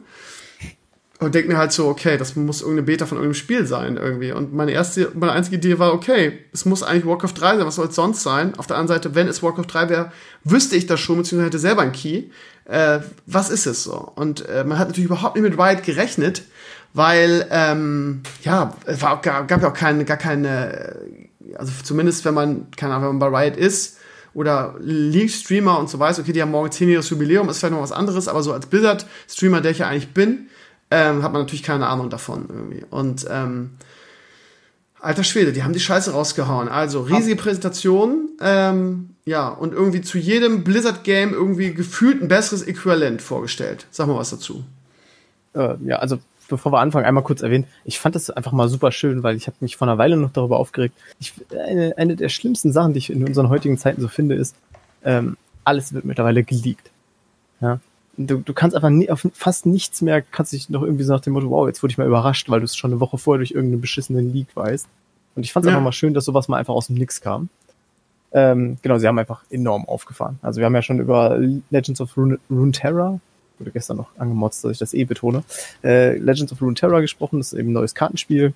Und 1.19 1.35
denk 1.35 1.49
mir 1.49 1.57
halt 1.57 1.73
so, 1.73 1.89
okay, 1.89 2.19
das 2.19 2.37
muss 2.37 2.61
irgendeine 2.61 2.85
Beta 2.85 3.07
von 3.07 3.17
irgendeinem 3.17 3.41
Spiel 3.41 3.67
sein 3.67 3.97
irgendwie. 3.97 4.33
Und 4.33 4.53
meine 4.53 4.73
erste, 4.73 5.11
meine 5.15 5.33
einzige 5.33 5.57
Idee 5.57 5.79
war, 5.79 5.95
okay, 5.95 6.41
es 6.53 6.67
muss 6.67 6.83
eigentlich 6.83 7.07
Warcraft 7.07 7.33
3 7.35 7.57
sein, 7.57 7.67
was 7.67 7.77
soll 7.77 7.87
es 7.87 7.95
sonst 7.95 8.23
sein? 8.23 8.55
Auf 8.59 8.67
der 8.67 8.77
anderen 8.77 9.01
Seite, 9.01 9.15
wenn 9.15 9.27
es 9.27 9.43
Warcraft 9.43 9.65
3 9.67 9.89
wäre, 9.89 10.13
wüsste 10.45 10.77
ich 10.77 10.87
das 10.87 11.01
schon, 11.01 11.17
beziehungsweise 11.17 11.47
hätte 11.47 11.59
selber 11.59 11.83
einen 11.83 11.93
Key. 11.93 12.25
Äh, 12.67 13.01
was 13.25 13.49
ist 13.49 13.67
es 13.67 13.85
so? 13.85 14.13
Und 14.15 14.47
äh, 14.47 14.65
man 14.65 14.79
hat 14.79 14.89
natürlich 14.89 15.07
überhaupt 15.07 15.37
nicht 15.37 15.45
mit 15.45 15.59
Riot 15.59 15.85
gerechnet, 15.85 16.43
weil, 16.93 17.47
ähm, 17.51 18.23
ja, 18.43 18.75
es 18.85 19.01
war, 19.01 19.23
gab 19.23 19.51
ja 19.51 19.69
auch 19.69 19.75
keine, 19.75 20.05
gar 20.05 20.19
keine, 20.19 20.97
also 21.55 21.73
zumindest 21.83 22.27
wenn 22.27 22.35
man, 22.35 22.71
keine 22.77 22.93
Ahnung, 22.93 23.09
wenn 23.09 23.19
man 23.19 23.33
bei 23.33 23.45
Riot 23.45 23.57
ist, 23.57 23.97
oder 24.35 24.75
League-Streamer 24.81 25.79
und 25.79 25.89
so 25.89 25.99
weiß, 25.99 26.19
okay, 26.19 26.33
die 26.33 26.43
haben 26.43 26.51
morgen 26.51 26.69
10-jähriges 26.69 27.09
Jubiläum, 27.09 27.49
ist 27.49 27.59
vielleicht 27.59 27.73
noch 27.73 27.81
was 27.81 27.91
anderes, 27.93 28.29
aber 28.29 28.43
so 28.43 28.53
als 28.53 28.67
Blizzard-Streamer, 28.67 29.63
der 29.63 29.71
ich 29.71 29.79
ja 29.79 29.89
eigentlich 29.89 30.13
bin, 30.13 30.51
ähm, 30.91 31.23
hat 31.23 31.33
man 31.33 31.43
natürlich 31.43 31.63
keine 31.63 31.87
Ahnung 31.87 32.11
davon 32.11 32.47
irgendwie. 32.49 32.85
Und 32.91 33.27
ähm, 33.31 33.71
alter 35.01 35.25
Schwede, 35.25 35.53
die 35.53 35.63
haben 35.63 35.73
die 35.73 35.81
Scheiße 35.81 36.13
rausgehauen. 36.13 36.69
Also 36.69 37.03
riesige 37.03 37.37
Präsentation, 37.37 38.31
ähm, 38.41 39.11
ja, 39.25 39.49
und 39.49 39.73
irgendwie 39.73 40.01
zu 40.01 40.19
jedem 40.19 40.65
Blizzard-Game 40.65 41.33
irgendwie 41.33 41.75
gefühlt 41.75 42.23
ein 42.23 42.29
besseres 42.29 42.63
Äquivalent 42.63 43.23
vorgestellt. 43.23 43.87
Sag 43.91 44.07
mal 44.07 44.17
was 44.17 44.31
dazu. 44.31 44.65
Äh, 45.55 45.75
ja, 45.85 45.97
also 45.97 46.19
bevor 46.49 46.73
wir 46.73 46.81
anfangen, 46.81 47.07
einmal 47.07 47.25
kurz 47.25 47.43
erwähnt, 47.43 47.67
ich 47.85 47.99
fand 47.99 48.15
das 48.15 48.31
einfach 48.31 48.53
mal 48.53 48.69
super 48.69 48.93
schön, 48.93 49.23
weil 49.23 49.37
ich 49.37 49.47
habe 49.47 49.57
mich 49.61 49.77
vor 49.77 49.89
einer 49.89 49.99
Weile 49.99 50.17
noch 50.17 50.33
darüber 50.33 50.59
aufgeregt. 50.59 50.95
Ich, 51.19 51.33
eine, 51.51 51.95
eine 51.97 52.17
der 52.17 52.29
schlimmsten 52.29 52.73
Sachen, 52.73 52.93
die 52.93 52.99
ich 52.99 53.11
in 53.11 53.25
unseren 53.25 53.49
heutigen 53.49 53.79
Zeiten 53.79 54.01
so 54.01 54.09
finde, 54.09 54.37
ist, 54.37 54.55
ähm, 55.05 55.37
alles 55.65 55.93
wird 55.93 56.05
mittlerweile 56.05 56.45
geleakt. 56.45 56.91
Ja, 57.61 57.81
du, 58.17 58.39
du 58.39 58.53
kannst 58.55 58.75
einfach 58.75 58.91
nie, 58.91 59.11
auf 59.11 59.27
fast 59.35 59.67
nichts 59.67 60.03
mehr, 60.03 60.23
kannst 60.23 60.53
dich 60.53 60.71
noch 60.71 60.83
irgendwie 60.83 61.05
so 61.05 61.13
nach 61.13 61.21
dem 61.21 61.33
Motto, 61.33 61.51
wow, 61.51 61.67
jetzt 61.67 61.83
wurde 61.83 61.93
ich 61.93 61.99
mal 61.99 62.07
überrascht, 62.07 62.49
weil 62.49 62.61
du 62.61 62.65
es 62.65 62.77
schon 62.77 62.93
eine 62.93 63.01
Woche 63.01 63.19
vorher 63.19 63.39
durch 63.39 63.53
irgendeinen 63.53 63.81
beschissenen 63.81 64.33
Leak 64.33 64.49
weißt. 64.55 64.87
Und 65.35 65.43
ich 65.45 65.53
fand 65.53 65.67
es 65.67 65.71
ja. 65.71 65.77
einfach 65.77 65.85
mal 65.85 65.93
schön, 65.93 66.15
dass 66.15 66.25
sowas 66.25 66.49
mal 66.49 66.57
einfach 66.57 66.75
aus 66.75 66.87
dem 66.87 66.97
Nix 66.97 67.21
kam. 67.21 67.49
Ähm, 68.33 68.79
genau, 68.83 68.99
sie 68.99 69.07
haben 69.07 69.19
einfach 69.19 69.43
enorm 69.51 69.87
aufgefahren. 69.87 70.39
Also 70.43 70.61
wir 70.61 70.67
haben 70.67 70.75
ja 70.75 70.83
schon 70.83 71.01
über 71.01 71.39
Legends 71.71 72.01
of 72.01 72.17
Rune 72.17 72.39
Runeterra, 72.51 73.21
wurde 73.59 73.71
gestern 73.71 73.99
noch 73.99 74.09
angemotzt, 74.19 74.65
dass 74.65 74.73
ich 74.73 74.79
das 74.79 74.95
eh 74.95 75.05
betone, 75.05 75.45
äh, 75.85 76.17
Legends 76.17 76.53
of 76.53 76.61
Runeterra 76.61 77.01
gesprochen, 77.01 77.39
das 77.39 77.53
ist 77.53 77.59
eben 77.59 77.71
ein 77.71 77.75
neues 77.75 77.95
Kartenspiel. 77.95 78.53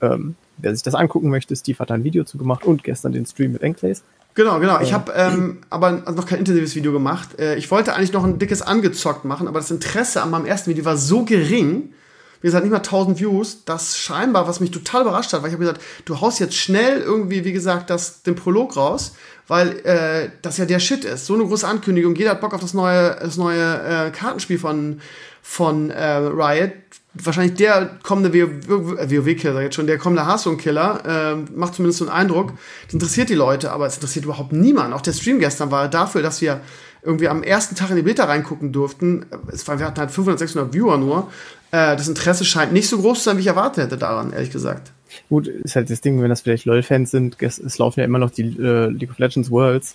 Ähm, 0.00 0.34
wer 0.58 0.74
sich 0.74 0.82
das 0.82 0.94
angucken 0.94 1.28
möchte, 1.28 1.54
Steve 1.54 1.78
hat 1.78 1.90
da 1.90 1.94
ein 1.94 2.04
Video 2.04 2.24
zu 2.24 2.36
gemacht 2.36 2.64
und 2.64 2.84
gestern 2.84 3.12
den 3.12 3.26
Stream 3.26 3.52
mit 3.52 3.62
Enclays. 3.62 4.02
Genau, 4.34 4.58
genau. 4.58 4.80
Ich 4.80 4.92
habe 4.92 5.12
ähm, 5.14 5.58
aber 5.70 5.92
noch 5.92 6.26
kein 6.26 6.40
intensives 6.40 6.74
Video 6.74 6.92
gemacht. 6.92 7.38
Äh, 7.38 7.54
ich 7.56 7.70
wollte 7.70 7.94
eigentlich 7.94 8.12
noch 8.12 8.24
ein 8.24 8.38
dickes 8.38 8.62
angezockt 8.62 9.24
machen, 9.24 9.46
aber 9.46 9.60
das 9.60 9.70
Interesse 9.70 10.22
an 10.22 10.30
meinem 10.30 10.46
ersten 10.46 10.70
Video 10.70 10.84
war 10.84 10.96
so 10.96 11.24
gering, 11.24 11.92
wie 12.40 12.48
gesagt, 12.48 12.64
nicht 12.64 12.72
mal 12.72 12.78
1000 12.78 13.20
Views, 13.20 13.64
das 13.64 13.96
scheinbar, 13.96 14.48
was 14.48 14.58
mich 14.58 14.72
total 14.72 15.02
überrascht 15.02 15.32
hat, 15.32 15.42
weil 15.42 15.50
ich 15.50 15.54
habe 15.54 15.64
gesagt, 15.64 15.80
du 16.04 16.20
haust 16.20 16.40
jetzt 16.40 16.56
schnell 16.56 17.00
irgendwie, 17.00 17.44
wie 17.44 17.52
gesagt, 17.52 17.90
das, 17.90 18.22
den 18.22 18.34
Prolog 18.34 18.76
raus, 18.76 19.14
weil 19.46 19.78
äh, 19.86 20.30
das 20.42 20.58
ja 20.58 20.64
der 20.64 20.80
Shit 20.80 21.04
ist. 21.04 21.26
So 21.26 21.34
eine 21.34 21.46
große 21.46 21.66
Ankündigung, 21.66 22.16
jeder 22.16 22.32
hat 22.32 22.40
Bock 22.40 22.54
auf 22.54 22.60
das 22.60 22.74
neue, 22.74 23.16
das 23.20 23.36
neue 23.36 24.08
äh, 24.08 24.10
Kartenspiel 24.10 24.58
von, 24.58 25.00
von 25.46 25.90
äh, 25.90 26.02
Riot 26.02 26.72
wahrscheinlich 27.12 27.54
der 27.54 27.98
kommende 28.02 28.32
WoW-Killer, 28.32 29.60
jetzt 29.60 29.76
schon 29.76 29.86
der 29.86 29.98
kommende 29.98 30.26
Hearthstone-Killer, 30.26 31.02
äh, 31.06 31.52
macht 31.54 31.74
zumindest 31.74 31.98
so 31.98 32.06
einen 32.06 32.14
Eindruck. 32.14 32.54
Das 32.86 32.94
interessiert 32.94 33.28
die 33.28 33.34
Leute, 33.34 33.70
aber 33.70 33.86
es 33.86 33.96
interessiert 33.96 34.24
überhaupt 34.24 34.52
niemanden. 34.52 34.94
Auch 34.94 35.02
der 35.02 35.12
Stream 35.12 35.38
gestern 35.38 35.70
war 35.70 35.88
dafür, 35.88 36.22
dass 36.22 36.40
wir 36.40 36.60
irgendwie 37.02 37.28
am 37.28 37.42
ersten 37.42 37.76
Tag 37.76 37.90
in 37.90 37.96
die 37.96 38.02
Beta 38.02 38.24
reingucken 38.24 38.72
durften. 38.72 39.26
Es 39.52 39.68
war, 39.68 39.78
wir 39.78 39.86
hatten 39.86 40.00
halt 40.00 40.10
500, 40.10 40.38
600 40.38 40.72
Viewer 40.72 40.96
nur. 40.96 41.30
Äh, 41.70 41.94
das 41.94 42.08
Interesse 42.08 42.46
scheint 42.46 42.72
nicht 42.72 42.88
so 42.88 42.98
groß 42.98 43.18
zu 43.18 43.24
sein, 43.24 43.36
wie 43.36 43.42
ich 43.42 43.46
erwartet 43.46 43.84
hätte 43.84 43.98
daran, 43.98 44.32
ehrlich 44.32 44.50
gesagt. 44.50 44.90
Gut, 45.28 45.46
ist 45.46 45.76
halt 45.76 45.90
das 45.90 46.00
Ding, 46.00 46.20
wenn 46.22 46.30
das 46.30 46.40
vielleicht 46.40 46.64
LoL-Fans 46.64 47.10
sind, 47.10 47.36
es, 47.40 47.58
es 47.58 47.78
laufen 47.78 48.00
ja 48.00 48.06
immer 48.06 48.18
noch 48.18 48.30
die 48.30 48.56
äh, 48.58 48.88
League 48.88 49.10
of 49.10 49.18
Legends 49.18 49.50
Worlds 49.50 49.94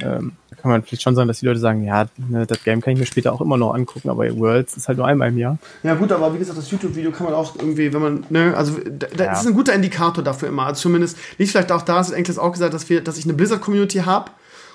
ähm, 0.00 0.32
da 0.50 0.56
kann 0.56 0.70
man 0.70 0.82
vielleicht 0.82 1.02
schon 1.02 1.14
sagen, 1.14 1.28
dass 1.28 1.40
die 1.40 1.46
Leute 1.46 1.60
sagen, 1.60 1.84
ja, 1.84 2.06
ne, 2.28 2.46
das 2.46 2.62
Game 2.64 2.80
kann 2.80 2.92
ich 2.94 2.98
mir 2.98 3.06
später 3.06 3.32
auch 3.32 3.40
immer 3.40 3.56
noch 3.56 3.74
angucken, 3.74 4.08
aber 4.08 4.24
Worlds 4.38 4.76
ist 4.76 4.88
halt 4.88 4.98
nur 4.98 5.06
einmal 5.06 5.28
im 5.28 5.38
Jahr. 5.38 5.58
Ja 5.82 5.94
gut, 5.94 6.12
aber 6.12 6.32
wie 6.34 6.38
gesagt, 6.38 6.58
das 6.58 6.70
YouTube-Video 6.70 7.10
kann 7.10 7.26
man 7.26 7.34
auch 7.34 7.56
irgendwie, 7.56 7.92
wenn 7.92 8.02
man, 8.02 8.26
ne, 8.30 8.56
also 8.56 8.78
da, 8.84 9.06
das 9.08 9.26
ja. 9.26 9.32
ist 9.32 9.46
ein 9.46 9.54
guter 9.54 9.74
Indikator 9.74 10.22
dafür 10.22 10.48
immer. 10.48 10.66
Also 10.66 10.82
zumindest 10.82 11.16
liegt 11.38 11.50
vielleicht 11.50 11.72
auch 11.72 11.82
da, 11.82 11.98
dass 11.98 12.10
Enkles 12.10 12.38
auch 12.38 12.52
gesagt, 12.52 12.74
dass 12.74 12.88
wir, 12.88 13.02
dass 13.02 13.18
ich 13.18 13.24
eine 13.24 13.34
Blizzard-Community 13.34 13.98
habe 13.98 14.30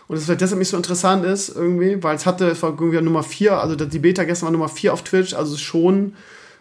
Und 0.07 0.15
das 0.15 0.25
vielleicht 0.25 0.41
deshalb 0.41 0.59
nicht 0.59 0.69
so 0.69 0.77
interessant 0.77 1.25
ist, 1.25 1.49
irgendwie, 1.49 2.01
weil 2.03 2.15
es 2.15 2.25
hatte, 2.25 2.47
es 2.49 2.63
war 2.63 2.71
irgendwie 2.71 3.01
Nummer 3.01 3.23
4, 3.23 3.59
also 3.61 3.75
die 3.75 3.99
Beta 3.99 4.23
gestern 4.23 4.47
war 4.47 4.51
Nummer 4.51 4.69
4 4.69 4.93
auf 4.93 5.03
Twitch, 5.03 5.33
also 5.33 5.57
schon 5.57 6.15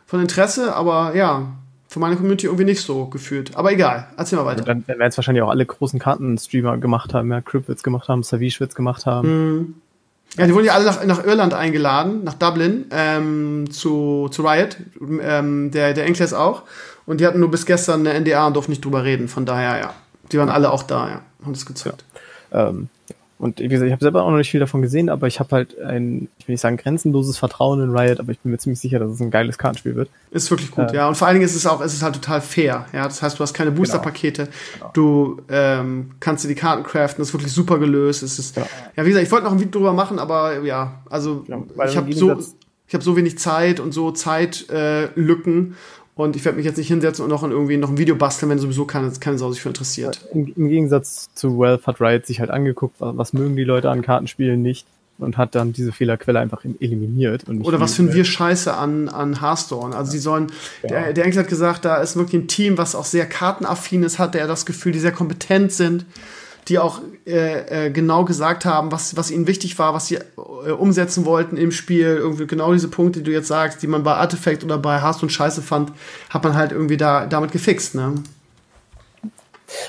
von 0.06 0.20
Interesse, 0.20 0.74
aber 0.74 1.14
ja, 1.16 1.48
für 1.96 2.00
meine 2.00 2.16
Community 2.16 2.44
irgendwie 2.44 2.66
nicht 2.66 2.82
so 2.82 3.06
gefühlt. 3.06 3.56
Aber 3.56 3.72
egal, 3.72 4.08
erzähl 4.18 4.38
mal 4.38 4.44
weiter. 4.44 4.64
Dann, 4.64 4.84
dann 4.86 4.98
werden 4.98 5.08
es 5.08 5.16
wahrscheinlich 5.16 5.42
auch 5.42 5.48
alle 5.48 5.64
großen 5.64 5.98
Kartenstreamer 5.98 6.76
gemacht 6.76 7.14
haben, 7.14 7.30
ja, 7.30 7.40
Crip 7.40 7.68
wird's 7.68 7.82
gemacht 7.82 8.10
haben, 8.10 8.22
Savish 8.22 8.60
wird's 8.60 8.74
gemacht 8.74 9.06
haben. 9.06 9.28
Mhm. 9.28 9.74
Ja, 10.36 10.46
die 10.46 10.52
wurden 10.52 10.66
ja 10.66 10.74
alle 10.74 10.84
nach, 10.84 11.02
nach 11.06 11.24
Irland 11.24 11.54
eingeladen, 11.54 12.22
nach 12.22 12.34
Dublin, 12.34 12.84
ähm, 12.90 13.70
zu, 13.70 14.28
zu 14.30 14.42
Riot, 14.42 14.76
ähm, 15.22 15.70
der, 15.70 15.94
der 15.94 16.04
Enkles 16.04 16.34
auch. 16.34 16.64
Und 17.06 17.22
die 17.22 17.26
hatten 17.26 17.40
nur 17.40 17.50
bis 17.50 17.64
gestern 17.64 18.06
eine 18.06 18.20
NDA 18.20 18.46
und 18.46 18.56
durften 18.56 18.72
nicht 18.72 18.84
drüber 18.84 19.02
reden. 19.02 19.28
Von 19.28 19.46
daher, 19.46 19.78
ja. 19.78 19.94
Die 20.30 20.38
waren 20.38 20.50
alle 20.50 20.70
auch 20.70 20.82
da, 20.82 21.08
ja. 21.08 21.22
Haben 21.42 21.54
das 21.54 21.64
gezockt. 21.64 22.04
Ja. 22.52 22.68
Ähm, 22.68 22.90
und 23.38 23.60
wie 23.60 23.68
gesagt, 23.68 23.86
ich 23.86 23.92
habe 23.92 24.02
selber 24.02 24.24
auch 24.24 24.30
noch 24.30 24.38
nicht 24.38 24.50
viel 24.50 24.60
davon 24.60 24.80
gesehen, 24.80 25.10
aber 25.10 25.26
ich 25.26 25.40
habe 25.40 25.54
halt 25.54 25.78
ein, 25.78 26.28
ich 26.38 26.48
will 26.48 26.54
nicht 26.54 26.62
sagen 26.62 26.78
grenzenloses 26.78 27.36
Vertrauen 27.36 27.82
in 27.82 27.94
Riot, 27.94 28.18
aber 28.18 28.32
ich 28.32 28.38
bin 28.38 28.50
mir 28.50 28.58
ziemlich 28.58 28.80
sicher, 28.80 28.98
dass 28.98 29.10
es 29.10 29.20
ein 29.20 29.30
geiles 29.30 29.58
Kartenspiel 29.58 29.94
wird. 29.94 30.08
Ist 30.30 30.50
wirklich 30.50 30.70
gut, 30.70 30.90
äh, 30.92 30.96
ja. 30.96 31.08
Und 31.08 31.16
vor 31.16 31.26
allen 31.26 31.34
Dingen 31.34 31.44
ist 31.44 31.54
es 31.54 31.66
auch, 31.66 31.82
ist 31.82 31.92
es 31.92 32.02
halt 32.02 32.14
total 32.14 32.40
fair, 32.40 32.86
ja. 32.94 33.04
Das 33.04 33.20
heißt, 33.20 33.38
du 33.38 33.42
hast 33.42 33.52
keine 33.52 33.70
genau. 33.70 33.80
Booster-Pakete, 33.80 34.48
genau. 34.74 34.90
du 34.94 35.42
ähm, 35.50 36.12
kannst 36.18 36.44
dir 36.44 36.48
die 36.48 36.54
Karten 36.54 36.82
craften, 36.82 37.20
das 37.20 37.28
ist 37.28 37.34
wirklich 37.34 37.52
super 37.52 37.78
gelöst. 37.78 38.22
Es 38.22 38.38
ist, 38.38 38.54
genau. 38.54 38.66
ja, 38.96 39.04
wie 39.04 39.08
gesagt, 39.08 39.26
ich 39.26 39.32
wollte 39.32 39.44
noch 39.44 39.52
ein 39.52 39.60
Video 39.60 39.72
drüber 39.72 39.92
machen, 39.92 40.18
aber 40.18 40.62
ja, 40.62 41.02
also 41.10 41.44
genau, 41.46 41.66
ich 41.86 41.96
habe 41.96 42.10
so, 42.14 42.38
ich 42.88 42.94
habe 42.94 43.04
so 43.04 43.16
wenig 43.16 43.38
Zeit 43.38 43.80
und 43.80 43.92
so 43.92 44.12
Zeitlücken. 44.12 45.72
Äh, 45.72 45.74
und 46.16 46.34
ich 46.34 46.44
werde 46.44 46.56
mich 46.56 46.64
jetzt 46.64 46.78
nicht 46.78 46.88
hinsetzen 46.88 47.22
und 47.22 47.30
noch 47.30 47.44
in 47.44 47.50
irgendwie 47.50 47.76
noch 47.76 47.90
ein 47.90 47.98
Video 47.98 48.16
basteln, 48.16 48.50
wenn 48.50 48.58
sowieso 48.58 48.86
keine, 48.86 49.12
keine 49.20 49.36
Sau 49.36 49.52
sich 49.52 49.60
für 49.60 49.68
interessiert. 49.68 50.26
Im, 50.32 50.52
Im, 50.56 50.68
Gegensatz 50.68 51.28
zu 51.34 51.58
Wealth 51.58 51.86
hat 51.86 52.00
Riot 52.00 52.26
sich 52.26 52.40
halt 52.40 52.50
angeguckt, 52.50 52.96
was, 52.98 53.34
mögen 53.34 53.54
die 53.54 53.64
Leute 53.64 53.90
an 53.90 54.00
Kartenspielen 54.00 54.62
nicht 54.62 54.86
und 55.18 55.36
hat 55.36 55.54
dann 55.54 55.74
diese 55.74 55.92
Fehlerquelle 55.92 56.40
einfach 56.40 56.64
eliminiert. 56.80 57.44
Oder 57.62 57.80
was 57.80 57.94
finden 57.94 58.14
wir 58.14 58.24
scheiße 58.24 58.72
an, 58.72 59.10
an 59.10 59.42
Hearthstone? 59.42 59.94
Also 59.94 60.12
die 60.12 60.18
sollen, 60.18 60.46
ja. 60.82 60.88
der, 60.88 61.12
der 61.12 61.24
Enkel 61.26 61.40
hat 61.40 61.48
gesagt, 61.48 61.84
da 61.84 61.96
ist 61.96 62.16
wirklich 62.16 62.42
ein 62.42 62.48
Team, 62.48 62.78
was 62.78 62.94
auch 62.94 63.04
sehr 63.04 63.26
kartenaffin 63.26 64.02
ist, 64.02 64.18
hat 64.18 64.34
er 64.34 64.46
das 64.46 64.64
Gefühl, 64.64 64.92
die 64.92 64.98
sehr 64.98 65.12
kompetent 65.12 65.72
sind 65.72 66.06
die 66.68 66.78
auch 66.78 67.00
äh, 67.26 67.86
äh, 67.86 67.90
genau 67.90 68.24
gesagt 68.24 68.64
haben, 68.64 68.90
was, 68.90 69.16
was 69.16 69.30
ihnen 69.30 69.46
wichtig 69.46 69.78
war, 69.78 69.94
was 69.94 70.08
sie 70.08 70.16
äh, 70.16 70.70
umsetzen 70.70 71.24
wollten 71.24 71.56
im 71.56 71.70
Spiel. 71.70 72.06
Irgendwie 72.06 72.46
genau 72.46 72.72
diese 72.72 72.88
Punkte, 72.88 73.20
die 73.20 73.26
du 73.26 73.32
jetzt 73.32 73.48
sagst, 73.48 73.82
die 73.82 73.86
man 73.86 74.02
bei 74.02 74.14
Artifact 74.14 74.64
oder 74.64 74.78
bei 74.78 75.00
Hast 75.00 75.22
und 75.22 75.30
Scheiße 75.30 75.62
fand, 75.62 75.92
hat 76.30 76.42
man 76.42 76.54
halt 76.54 76.72
irgendwie 76.72 76.96
da 76.96 77.26
damit 77.26 77.52
gefixt, 77.52 77.94
ne? 77.94 78.14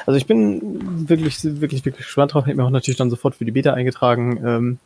Also 0.05 0.17
ich 0.17 0.25
bin 0.25 1.07
wirklich, 1.07 1.43
wirklich, 1.43 1.85
wirklich 1.85 2.05
gespannt 2.05 2.33
drauf. 2.33 2.45
Ich 2.45 2.49
habe 2.49 2.61
mir 2.61 2.65
auch 2.65 2.71
natürlich 2.71 2.97
dann 2.97 3.09
sofort 3.09 3.35
für 3.35 3.45
die 3.45 3.51
Beta 3.51 3.73
eingetragen. 3.73 4.39
Ähm, 4.43 4.79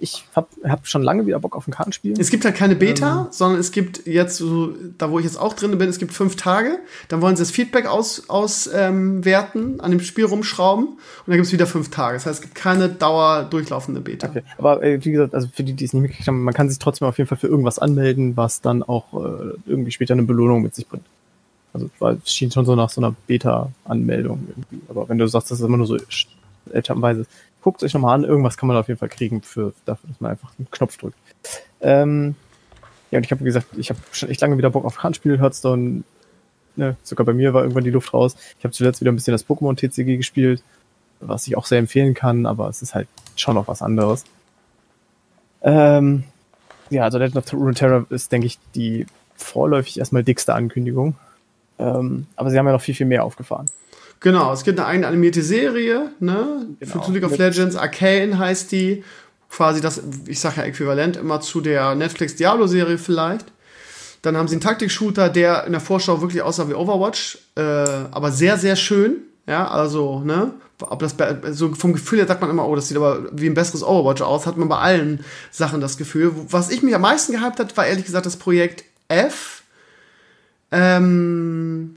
ich 0.00 0.24
habe 0.34 0.48
hab 0.64 0.86
schon 0.86 1.02
lange 1.02 1.26
wieder 1.26 1.38
Bock 1.38 1.54
auf 1.54 1.68
ein 1.68 1.72
Kartenspiel. 1.72 2.14
Es 2.18 2.30
gibt 2.30 2.44
halt 2.44 2.54
keine 2.54 2.74
Beta, 2.74 3.22
ähm, 3.22 3.26
sondern 3.30 3.60
es 3.60 3.70
gibt 3.70 4.06
jetzt 4.06 4.36
so, 4.36 4.72
da 4.98 5.10
wo 5.10 5.18
ich 5.18 5.24
jetzt 5.24 5.38
auch 5.38 5.52
drin 5.52 5.76
bin, 5.76 5.88
es 5.88 5.98
gibt 5.98 6.12
fünf 6.12 6.36
Tage. 6.36 6.78
Dann 7.08 7.20
wollen 7.20 7.36
sie 7.36 7.42
das 7.42 7.50
Feedback 7.50 7.86
auswerten, 7.86 8.30
aus, 8.30 8.70
ähm, 8.72 9.24
werten, 9.24 9.80
an 9.80 9.90
dem 9.90 10.00
Spiel 10.00 10.24
rumschrauben 10.24 10.86
und 10.86 10.98
dann 11.26 11.36
gibt 11.36 11.46
es 11.46 11.52
wieder 11.52 11.66
fünf 11.66 11.90
Tage. 11.90 12.14
Das 12.14 12.26
heißt, 12.26 12.36
es 12.36 12.42
gibt 12.42 12.54
keine 12.54 12.88
Dauer 12.88 13.44
durchlaufende 13.44 14.00
Beta. 14.00 14.28
Okay. 14.28 14.42
Aber 14.58 14.82
äh, 14.82 15.04
wie 15.04 15.12
gesagt, 15.12 15.34
also 15.34 15.48
für 15.52 15.62
die, 15.62 15.74
die 15.74 15.84
es 15.84 15.92
nicht 15.92 16.02
mitgekriegt 16.02 16.28
haben, 16.28 16.42
man 16.42 16.54
kann 16.54 16.68
sich 16.68 16.78
trotzdem 16.78 17.06
auf 17.06 17.18
jeden 17.18 17.28
Fall 17.28 17.38
für 17.38 17.48
irgendwas 17.48 17.78
anmelden, 17.78 18.36
was 18.36 18.60
dann 18.60 18.82
auch 18.82 19.12
äh, 19.14 19.54
irgendwie 19.66 19.90
später 19.90 20.14
eine 20.14 20.22
Belohnung 20.22 20.62
mit 20.62 20.74
sich 20.74 20.86
bringt. 20.86 21.04
Also 21.72 21.88
es 22.00 22.32
schien 22.32 22.50
schon 22.50 22.64
so 22.64 22.74
nach 22.74 22.90
so 22.90 23.00
einer 23.00 23.14
Beta-Anmeldung 23.26 24.48
irgendwie. 24.48 24.80
Aber 24.88 25.08
wenn 25.08 25.18
du 25.18 25.28
sagst, 25.28 25.50
das 25.50 25.60
ist 25.60 25.64
immer 25.64 25.76
nur 25.76 25.86
so 25.86 25.96
etappenweise, 26.72 27.26
guckt 27.62 27.82
euch 27.82 27.94
nochmal 27.94 28.14
an, 28.14 28.24
irgendwas 28.24 28.56
kann 28.56 28.66
man 28.66 28.76
auf 28.76 28.88
jeden 28.88 28.98
Fall 28.98 29.08
kriegen 29.08 29.42
für 29.42 29.72
dafür, 29.84 30.08
dass 30.08 30.20
man 30.20 30.30
einfach 30.30 30.52
einen 30.58 30.70
Knopf 30.70 30.96
drückt. 30.96 31.18
Ähm, 31.80 32.34
ja, 33.10 33.18
und 33.18 33.24
ich 33.24 33.30
habe 33.30 33.44
gesagt, 33.44 33.66
ich 33.76 33.90
habe 33.90 34.00
schon 34.12 34.28
echt 34.28 34.40
lange 34.40 34.56
wieder 34.56 34.70
Bock 34.70 34.84
auf 34.84 35.02
Handspiel, 35.02 35.40
Hearthstone, 35.40 36.04
ne, 36.76 36.96
sogar 37.02 37.26
bei 37.26 37.32
mir 37.32 37.52
war 37.54 37.62
irgendwann 37.62 37.84
die 37.84 37.90
Luft 37.90 38.12
raus. 38.14 38.36
Ich 38.58 38.64
habe 38.64 38.72
zuletzt 38.72 39.00
wieder 39.00 39.12
ein 39.12 39.16
bisschen 39.16 39.32
das 39.32 39.46
Pokémon 39.46 39.76
TCG 39.76 40.16
gespielt, 40.16 40.62
was 41.20 41.46
ich 41.46 41.56
auch 41.56 41.66
sehr 41.66 41.78
empfehlen 41.78 42.14
kann, 42.14 42.46
aber 42.46 42.68
es 42.68 42.82
ist 42.82 42.94
halt 42.94 43.08
schon 43.36 43.54
noch 43.54 43.68
was 43.68 43.82
anderes. 43.82 44.24
Ähm, 45.62 46.24
ja, 46.88 47.04
also 47.04 47.18
Legend 47.18 47.36
of 47.36 47.52
Runeterra 47.52 48.06
ist, 48.10 48.32
denke 48.32 48.46
ich, 48.46 48.58
die 48.74 49.06
vorläufig 49.36 49.98
erstmal 49.98 50.24
dickste 50.24 50.54
Ankündigung. 50.54 51.14
Ähm, 51.78 52.26
aber 52.36 52.50
sie 52.50 52.58
haben 52.58 52.66
ja 52.66 52.72
noch 52.72 52.80
viel, 52.80 52.94
viel 52.94 53.06
mehr 53.06 53.24
aufgefahren. 53.24 53.66
Genau, 54.20 54.52
es 54.52 54.64
gibt 54.64 54.78
eine 54.78 54.86
eigene 54.86 55.06
animierte 55.06 55.42
Serie, 55.42 56.10
ne? 56.20 56.66
Genau. 56.78 57.02
Für 57.02 57.12
League 57.12 57.24
of 57.24 57.36
Legends, 57.38 57.74
Arcane 57.76 58.38
heißt 58.38 58.70
die. 58.72 59.02
Quasi 59.48 59.80
das, 59.80 60.00
ich 60.26 60.38
sage 60.38 60.58
ja 60.58 60.62
äquivalent 60.62 61.16
immer 61.16 61.40
zu 61.40 61.60
der 61.60 61.96
Netflix 61.96 62.36
Diablo-Serie 62.36 62.98
vielleicht. 62.98 63.46
Dann 64.22 64.36
haben 64.36 64.46
sie 64.46 64.54
einen 64.54 64.60
Taktik-Shooter, 64.60 65.28
der 65.28 65.64
in 65.64 65.72
der 65.72 65.80
Vorschau 65.80 66.20
wirklich 66.20 66.42
aussah 66.42 66.68
wie 66.68 66.74
Overwatch, 66.74 67.38
äh, 67.56 67.60
aber 67.62 68.30
sehr, 68.30 68.58
sehr 68.58 68.76
schön. 68.76 69.16
Ja, 69.48 69.66
also, 69.66 70.20
ne? 70.20 70.52
Ob 70.80 71.00
das 71.00 71.16
so 71.50 71.74
vom 71.74 71.92
Gefühl 71.94 72.20
her 72.20 72.28
sagt 72.28 72.40
man 72.40 72.50
immer, 72.50 72.68
oh, 72.68 72.76
das 72.76 72.88
sieht 72.88 72.96
aber 72.96 73.26
wie 73.32 73.48
ein 73.48 73.54
besseres 73.54 73.82
Overwatch 73.82 74.22
aus, 74.22 74.46
hat 74.46 74.56
man 74.56 74.68
bei 74.68 74.78
allen 74.78 75.24
Sachen 75.50 75.80
das 75.80 75.96
Gefühl. 75.96 76.32
Was 76.48 76.70
ich 76.70 76.82
mich 76.82 76.94
am 76.94 77.02
meisten 77.02 77.32
gehypt 77.32 77.58
hat, 77.58 77.76
war 77.76 77.86
ehrlich 77.86 78.04
gesagt 78.04 78.26
das 78.26 78.36
Projekt 78.36 78.84
F. 79.08 79.62
Ähm, 80.70 81.96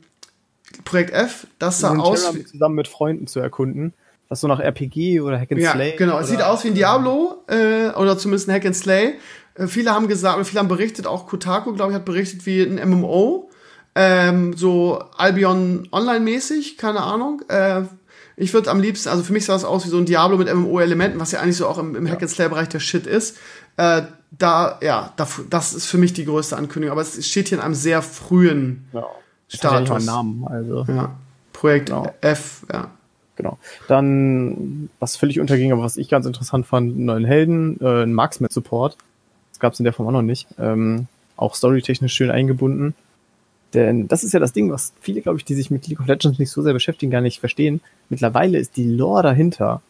Projekt 0.83 1.11
F, 1.11 1.47
das 1.59 1.79
sah 1.79 1.95
aus. 1.97 2.35
Wie 2.35 2.45
zusammen 2.45 2.75
mit 2.75 2.87
Freunden 2.87 3.27
zu 3.27 3.39
erkunden. 3.39 3.93
Was 4.29 4.41
so 4.41 4.47
nach 4.47 4.59
RPG 4.59 5.21
oder 5.21 5.39
Hack 5.39 5.51
and 5.51 5.61
ja, 5.61 5.73
Slay. 5.73 5.95
Genau, 5.97 6.19
es 6.19 6.29
sieht 6.29 6.41
aus 6.41 6.63
wie 6.63 6.69
ein 6.69 6.75
Diablo 6.75 7.43
äh, 7.47 7.89
oder 7.89 8.17
zumindest 8.17 8.47
ein 8.47 8.55
Hack 8.55 8.65
and 8.65 8.75
Slay. 8.75 9.15
Äh, 9.55 9.67
viele 9.67 9.91
haben 9.91 10.07
gesagt, 10.07 10.35
oder 10.35 10.45
viele 10.45 10.59
haben 10.59 10.67
berichtet, 10.67 11.07
auch 11.07 11.27
Kotaku, 11.27 11.73
glaube 11.73 11.91
ich, 11.91 11.95
hat 11.95 12.05
berichtet 12.05 12.45
wie 12.45 12.61
ein 12.61 12.89
MMO. 12.89 13.49
Ähm, 13.95 14.53
so 14.53 15.03
Albion 15.17 15.87
Online-mäßig, 15.91 16.77
keine 16.77 17.01
Ahnung. 17.01 17.43
Äh, 17.47 17.83
ich 18.35 18.53
würde 18.53 18.71
am 18.71 18.79
liebsten, 18.79 19.09
also 19.09 19.23
für 19.23 19.33
mich 19.33 19.45
sah 19.45 19.55
es 19.55 19.63
aus 19.63 19.85
wie 19.85 19.89
so 19.89 19.97
ein 19.97 20.05
Diablo 20.05 20.37
mit 20.37 20.51
MMO-Elementen, 20.51 21.19
was 21.19 21.31
ja 21.31 21.39
eigentlich 21.39 21.57
so 21.57 21.67
auch 21.67 21.77
im, 21.77 21.95
im 21.95 22.07
ja. 22.07 22.13
Hack 22.13 22.23
and 22.23 22.31
Slay-Bereich 22.31 22.69
der 22.69 22.79
Shit 22.79 23.05
ist. 23.05 23.37
Äh, 23.77 24.03
da, 24.31 24.79
ja, 24.81 25.13
da, 25.15 25.27
das 25.49 25.73
ist 25.73 25.85
für 25.85 25.99
mich 25.99 26.13
die 26.13 26.25
größte 26.25 26.57
Ankündigung. 26.57 26.91
Aber 26.91 27.01
es 27.01 27.27
steht 27.27 27.49
hier 27.49 27.59
in 27.59 27.63
einem 27.63 27.75
sehr 27.75 28.01
frühen 28.01 28.87
ja. 28.93 29.05
Status. 29.47 30.05
Ja 30.05 30.11
Namen, 30.13 30.47
also. 30.47 30.85
Ja. 30.87 31.15
Projekt 31.51 31.87
genau. 31.87 32.11
F, 32.21 32.65
ja. 32.71 32.89
Genau. 33.35 33.57
Dann, 33.87 34.89
was 34.99 35.15
völlig 35.15 35.39
unterging, 35.39 35.71
aber 35.71 35.81
was 35.81 35.97
ich 35.97 36.09
ganz 36.09 36.25
interessant 36.25 36.67
fand, 36.67 36.93
einen 36.93 37.05
neuen 37.05 37.25
Helden, 37.25 37.79
äh, 37.81 38.03
ein 38.03 38.13
Marksman-Support. 38.13 38.97
Das 39.51 39.59
gab 39.59 39.73
es 39.73 39.79
in 39.79 39.85
der 39.85 39.93
Form 39.93 40.07
auch 40.07 40.11
noch 40.11 40.21
nicht. 40.21 40.47
Ähm, 40.59 41.07
auch 41.35 41.55
storytechnisch 41.55 42.13
schön 42.13 42.29
eingebunden. 42.29 42.93
Denn 43.73 44.07
das 44.07 44.23
ist 44.23 44.33
ja 44.33 44.39
das 44.39 44.53
Ding, 44.53 44.71
was 44.71 44.93
viele, 45.01 45.21
glaube 45.21 45.39
ich, 45.39 45.45
die 45.45 45.55
sich 45.55 45.71
mit 45.71 45.87
League 45.87 45.99
of 45.99 46.05
Legends 46.05 46.37
nicht 46.37 46.51
so 46.51 46.61
sehr 46.61 46.73
beschäftigen, 46.73 47.11
gar 47.11 47.21
nicht 47.21 47.39
verstehen. 47.39 47.81
Mittlerweile 48.09 48.59
ist 48.59 48.77
die 48.77 48.87
Lore 48.87 49.23
dahinter 49.23 49.81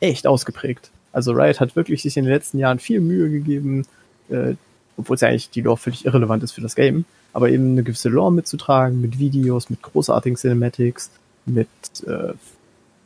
echt 0.00 0.26
ausgeprägt. 0.26 0.90
Also 1.12 1.32
Riot 1.32 1.60
hat 1.60 1.76
wirklich 1.76 2.02
sich 2.02 2.16
in 2.16 2.24
den 2.24 2.32
letzten 2.32 2.58
Jahren 2.58 2.78
viel 2.78 3.00
Mühe 3.00 3.30
gegeben, 3.30 3.86
äh, 4.28 4.54
obwohl 4.96 5.14
es 5.14 5.20
ja 5.20 5.28
eigentlich 5.28 5.50
die 5.50 5.62
Lore 5.62 5.78
völlig 5.78 6.04
irrelevant 6.04 6.42
ist 6.42 6.52
für 6.52 6.60
das 6.60 6.74
Game 6.74 7.04
aber 7.32 7.50
eben 7.50 7.72
eine 7.72 7.82
gewisse 7.82 8.08
Lore 8.08 8.32
mitzutragen, 8.32 9.00
mit 9.00 9.18
Videos, 9.18 9.70
mit 9.70 9.82
großartigen 9.82 10.36
Cinematics, 10.36 11.10
mit 11.46 11.68
äh, 12.06 12.34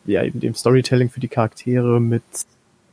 ja 0.07 0.23
eben 0.23 0.41
dem 0.41 0.55
Storytelling 0.55 1.11
für 1.11 1.21
die 1.21 1.29
Charaktere, 1.29 2.01
mit 2.01 2.23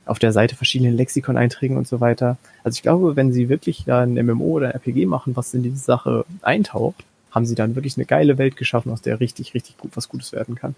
auf 0.05 0.19
der 0.19 0.33
Seite 0.33 0.55
verschiedenen 0.55 0.97
Lexikon-Einträgen 0.97 1.77
und 1.77 1.87
so 1.87 2.01
weiter. 2.01 2.37
Also 2.63 2.75
ich 2.75 2.81
glaube, 2.81 3.15
wenn 3.15 3.31
sie 3.31 3.49
wirklich 3.49 3.85
da 3.85 4.01
ein 4.01 4.13
MMO 4.13 4.43
oder 4.45 4.67
ein 4.67 4.73
RPG 4.73 5.05
machen, 5.05 5.35
was 5.35 5.53
in 5.53 5.63
diese 5.63 5.77
Sache 5.77 6.25
eintaucht, 6.41 7.03
haben 7.31 7.45
sie 7.45 7.55
dann 7.55 7.75
wirklich 7.75 7.97
eine 7.97 8.05
geile 8.05 8.37
Welt 8.37 8.57
geschaffen, 8.57 8.91
aus 8.91 9.01
der 9.01 9.19
richtig, 9.19 9.53
richtig 9.53 9.77
gut 9.77 9.91
was 9.95 10.09
Gutes 10.09 10.33
werden 10.33 10.55
kann. 10.55 10.75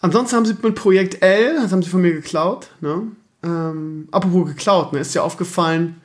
Ansonsten 0.00 0.36
haben 0.36 0.46
sie 0.46 0.56
mit 0.60 0.74
Projekt 0.74 1.22
L, 1.22 1.56
das 1.62 1.72
haben 1.72 1.82
sie 1.82 1.90
von 1.90 2.02
mir 2.02 2.12
geklaut, 2.12 2.70
ne? 2.80 3.02
Ähm, 3.42 4.08
apropos 4.10 4.48
geklaut, 4.48 4.92
mir 4.92 4.98
ist 4.98 5.14
ja 5.14 5.22
aufgefallen, 5.22 5.99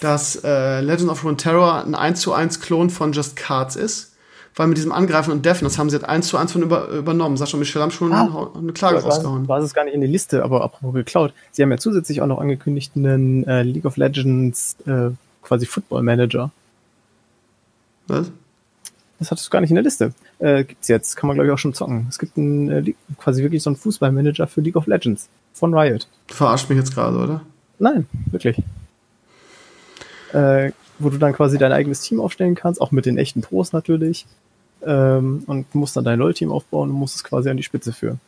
dass 0.00 0.36
äh, 0.44 0.80
Legend 0.80 1.10
of 1.10 1.24
Runeterra 1.24 1.82
ein 1.82 1.94
1 1.94 2.20
zu 2.20 2.32
1 2.32 2.60
Klon 2.60 2.90
von 2.90 3.12
Just 3.12 3.36
Cards 3.36 3.76
ist. 3.76 4.12
Weil 4.58 4.68
mit 4.68 4.78
diesem 4.78 4.92
Angreifen 4.92 5.32
und 5.32 5.44
Deffen, 5.44 5.64
das 5.64 5.78
haben 5.78 5.90
sie 5.90 5.96
jetzt 5.96 6.08
1 6.08 6.28
zu 6.28 6.38
1 6.38 6.52
von 6.52 6.62
über, 6.62 6.88
übernommen. 6.88 7.36
Sascha 7.36 7.54
und 7.54 7.60
Michel 7.60 7.82
haben 7.82 7.90
schon 7.90 8.10
ah, 8.12 8.50
eine 8.56 8.72
Klage 8.72 9.02
rausgehauen. 9.02 9.48
War 9.48 9.58
es 9.58 9.74
gar 9.74 9.84
nicht 9.84 9.92
in 9.92 10.00
der 10.00 10.08
Liste, 10.08 10.42
aber 10.42 10.64
apropos 10.64 10.94
geklaut. 10.94 11.34
Sie 11.52 11.62
haben 11.62 11.70
ja 11.70 11.76
zusätzlich 11.76 12.22
auch 12.22 12.26
noch 12.26 12.38
angekündigt 12.38 12.92
einen 12.96 13.44
äh, 13.44 13.62
League 13.62 13.84
of 13.84 13.98
Legends 13.98 14.76
äh, 14.86 15.10
quasi 15.42 15.66
Football 15.66 16.02
Manager. 16.02 16.50
Was? 18.06 18.30
Das 19.18 19.30
hattest 19.30 19.46
du 19.46 19.50
gar 19.50 19.60
nicht 19.60 19.70
in 19.70 19.76
der 19.76 19.84
Liste. 19.84 20.14
Äh, 20.38 20.64
gibt's 20.64 20.88
jetzt, 20.88 21.16
kann 21.16 21.28
man 21.28 21.36
glaube 21.36 21.48
ich 21.48 21.52
auch 21.52 21.58
schon 21.58 21.74
zocken. 21.74 22.06
Es 22.08 22.18
gibt 22.18 22.38
einen, 22.38 22.70
äh, 22.70 22.94
quasi 23.18 23.42
wirklich 23.42 23.62
so 23.62 23.68
einen 23.68 23.76
Fußballmanager 23.76 24.46
für 24.46 24.62
League 24.62 24.76
of 24.76 24.86
Legends 24.86 25.28
von 25.52 25.74
Riot. 25.74 26.08
Du 26.28 26.34
verarscht 26.34 26.70
mich 26.70 26.78
jetzt 26.78 26.94
gerade, 26.94 27.18
oder? 27.18 27.42
Nein, 27.78 28.06
wirklich 28.30 28.56
äh, 30.36 30.72
wo 30.98 31.08
du 31.08 31.16
dann 31.16 31.32
quasi 31.32 31.56
dein 31.56 31.72
eigenes 31.72 32.00
Team 32.00 32.20
aufstellen 32.20 32.54
kannst, 32.54 32.80
auch 32.80 32.92
mit 32.92 33.06
den 33.06 33.16
echten 33.16 33.40
Pros 33.40 33.72
natürlich. 33.72 34.26
Ähm, 34.84 35.42
und 35.46 35.74
musst 35.74 35.96
dann 35.96 36.04
dein 36.04 36.18
LOL-Team 36.18 36.52
aufbauen 36.52 36.90
und 36.90 36.96
musst 36.96 37.16
es 37.16 37.24
quasi 37.24 37.48
an 37.48 37.56
die 37.56 37.62
Spitze 37.62 37.92
führen. 37.92 38.20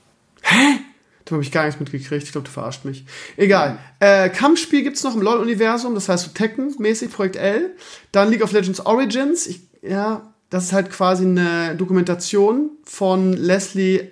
Hä? 0.43 0.81
Da 1.25 1.33
habe 1.33 1.43
ich 1.43 1.53
gar 1.53 1.67
nichts 1.67 1.79
mitgekriegt. 1.79 2.25
Ich 2.25 2.33
glaube, 2.33 2.47
du 2.47 2.51
verarscht 2.51 2.87
mich. 2.87 3.05
Egal. 3.37 3.79
Äh, 4.01 4.31
Kampfspiel 4.31 4.83
gibt's 4.83 5.05
noch 5.05 5.15
im 5.15 5.21
LoL-Universum, 5.21 5.95
das 5.95 6.09
heißt 6.09 6.25
so 6.25 6.31
Tekken-mäßig, 6.31 7.11
Projekt 7.11 7.37
L. 7.37 7.73
Dann 8.13 8.31
League 8.31 8.43
of 8.43 8.53
Legends 8.53 8.85
Origins. 8.85 9.47
Ich, 9.47 9.61
ja, 9.83 10.33
das 10.49 10.65
ist 10.65 10.73
halt 10.73 10.91
quasi 10.91 11.27
eine 11.27 11.77
Dokumentation 11.77 12.71
von 12.85 13.35
Leslie 13.35 14.11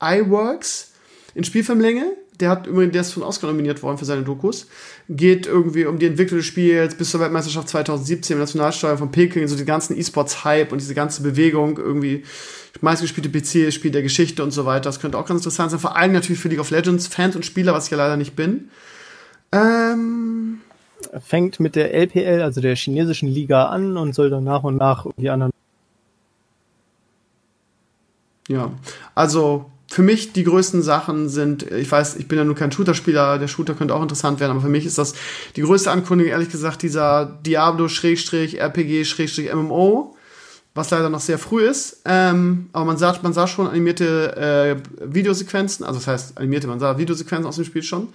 Iworks 0.00 0.92
in 1.34 1.42
Spielfilmlänge. 1.42 2.04
Der 2.38 2.50
hat 2.50 2.66
übrigens, 2.68 2.92
der 2.92 3.00
ist 3.00 3.12
von 3.12 3.24
Oscar 3.24 3.48
nominiert 3.48 3.82
worden 3.82 3.98
für 3.98 4.04
seine 4.04 4.22
Dokus. 4.22 4.68
Geht 5.08 5.46
irgendwie 5.46 5.84
um 5.84 5.98
die 5.98 6.06
Entwicklung 6.06 6.38
des 6.38 6.46
Spiels 6.46 6.94
bis 6.94 7.10
zur 7.10 7.20
Weltmeisterschaft 7.20 7.68
2017 7.68 8.34
im 8.34 8.40
Nationalsteuer 8.40 8.96
von 8.96 9.10
Peking, 9.10 9.46
so 9.48 9.56
die 9.56 9.66
ganzen 9.66 9.98
E-Sports-Hype 9.98 10.72
und 10.72 10.80
diese 10.80 10.94
ganze 10.94 11.22
Bewegung 11.22 11.76
irgendwie 11.76 12.24
meistgespielte 12.80 13.28
PC, 13.28 13.72
Spiel 13.72 13.90
der 13.90 14.02
Geschichte 14.02 14.42
und 14.42 14.50
so 14.50 14.64
weiter. 14.64 14.84
Das 14.84 15.00
könnte 15.00 15.18
auch 15.18 15.26
ganz 15.26 15.40
interessant 15.40 15.70
sein. 15.70 15.80
Vor 15.80 15.96
allem 15.96 16.12
natürlich 16.12 16.40
für 16.40 16.48
League 16.48 16.60
of 16.60 16.70
Legends 16.70 17.06
Fans 17.06 17.36
und 17.36 17.44
Spieler, 17.44 17.74
was 17.74 17.86
ich 17.86 17.90
ja 17.90 17.98
leider 17.98 18.16
nicht 18.16 18.34
bin. 18.34 18.70
Ähm 19.52 20.60
Fängt 21.20 21.60
mit 21.60 21.76
der 21.76 21.92
LPL, 21.94 22.40
also 22.40 22.60
der 22.60 22.74
chinesischen 22.76 23.28
Liga, 23.28 23.66
an 23.66 23.96
und 23.96 24.14
soll 24.14 24.30
dann 24.30 24.44
nach 24.44 24.64
und 24.64 24.76
nach 24.76 25.06
die 25.16 25.30
anderen. 25.30 25.52
Ja, 28.48 28.72
also 29.14 29.70
für 29.94 30.02
mich 30.02 30.32
die 30.32 30.42
größten 30.42 30.82
Sachen 30.82 31.28
sind, 31.28 31.70
ich 31.70 31.88
weiß, 31.88 32.16
ich 32.16 32.26
bin 32.26 32.36
ja 32.36 32.44
nur 32.44 32.56
kein 32.56 32.72
Shooter-Spieler, 32.72 33.38
der 33.38 33.46
Shooter 33.46 33.74
könnte 33.74 33.94
auch 33.94 34.02
interessant 34.02 34.40
werden, 34.40 34.50
aber 34.50 34.62
für 34.62 34.68
mich 34.68 34.86
ist 34.86 34.98
das 34.98 35.14
die 35.54 35.62
größte 35.62 35.88
Ankündigung, 35.88 36.32
ehrlich 36.32 36.50
gesagt, 36.50 36.82
dieser 36.82 37.38
Diablo-RPG-MMO, 37.46 40.16
was 40.74 40.90
leider 40.90 41.10
noch 41.10 41.20
sehr 41.20 41.38
früh 41.38 41.64
ist. 41.64 42.02
Ähm, 42.06 42.70
aber 42.72 42.86
man 42.86 42.96
sah, 42.96 43.16
man 43.22 43.32
sah 43.32 43.46
schon 43.46 43.68
animierte 43.68 44.36
äh, 44.36 44.74
Videosequenzen, 45.14 45.86
also 45.86 46.00
das 46.00 46.08
heißt 46.08 46.38
animierte, 46.38 46.66
man 46.66 46.80
sah 46.80 46.98
Videosequenzen 46.98 47.46
aus 47.46 47.54
dem 47.54 47.64
Spiel 47.64 47.84
schon. 47.84 48.08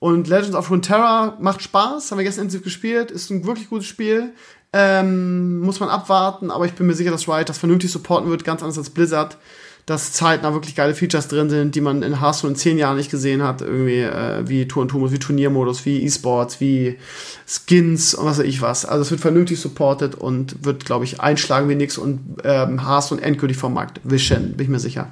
Und 0.00 0.26
Legends 0.26 0.56
of 0.56 0.70
Runeterra 0.70 1.36
macht 1.40 1.62
Spaß, 1.62 2.10
haben 2.10 2.18
wir 2.18 2.24
gestern 2.24 2.46
intensiv 2.46 2.64
gespielt, 2.64 3.12
ist 3.12 3.30
ein 3.30 3.46
wirklich 3.46 3.68
gutes 3.68 3.86
Spiel. 3.86 4.32
Ähm, 4.72 5.60
muss 5.60 5.78
man 5.78 5.88
abwarten, 5.88 6.50
aber 6.50 6.64
ich 6.64 6.72
bin 6.72 6.88
mir 6.88 6.94
sicher, 6.94 7.12
dass 7.12 7.28
Riot 7.28 7.48
das 7.48 7.58
vernünftig 7.58 7.92
supporten 7.92 8.28
wird, 8.28 8.42
ganz 8.42 8.60
anders 8.62 8.78
als 8.78 8.90
Blizzard 8.90 9.38
dass 9.86 10.12
zeitnah 10.12 10.52
wirklich 10.52 10.76
geile 10.76 10.94
Features 10.94 11.28
drin 11.28 11.50
sind, 11.50 11.74
die 11.74 11.80
man 11.80 12.02
in 12.02 12.20
Hearthstone 12.20 12.52
in 12.52 12.56
zehn 12.56 12.78
Jahren 12.78 12.96
nicht 12.96 13.10
gesehen 13.10 13.42
hat, 13.42 13.62
irgendwie 13.62 14.00
äh, 14.00 14.46
wie 14.46 14.68
Tour 14.68 14.82
und 14.82 14.88
Tour, 14.88 15.10
wie 15.10 15.18
Turniermodus, 15.18 15.84
wie 15.84 16.04
E-Sports, 16.04 16.60
wie 16.60 16.98
Skins 17.46 18.14
und 18.14 18.26
was 18.26 18.38
weiß 18.38 18.46
ich 18.46 18.62
was. 18.62 18.84
Also 18.84 19.02
es 19.02 19.10
wird 19.10 19.20
vernünftig 19.20 19.60
supported 19.60 20.14
und 20.14 20.64
wird, 20.64 20.84
glaube 20.84 21.04
ich, 21.04 21.20
einschlagen 21.20 21.68
wie 21.68 21.74
nix 21.74 21.98
und 21.98 22.36
ähm, 22.44 22.86
Hearthstone 22.86 23.22
endgültig 23.22 23.56
vom 23.56 23.74
Markt 23.74 24.00
wischen, 24.04 24.56
bin 24.56 24.64
ich 24.64 24.70
mir 24.70 24.78
sicher. 24.78 25.08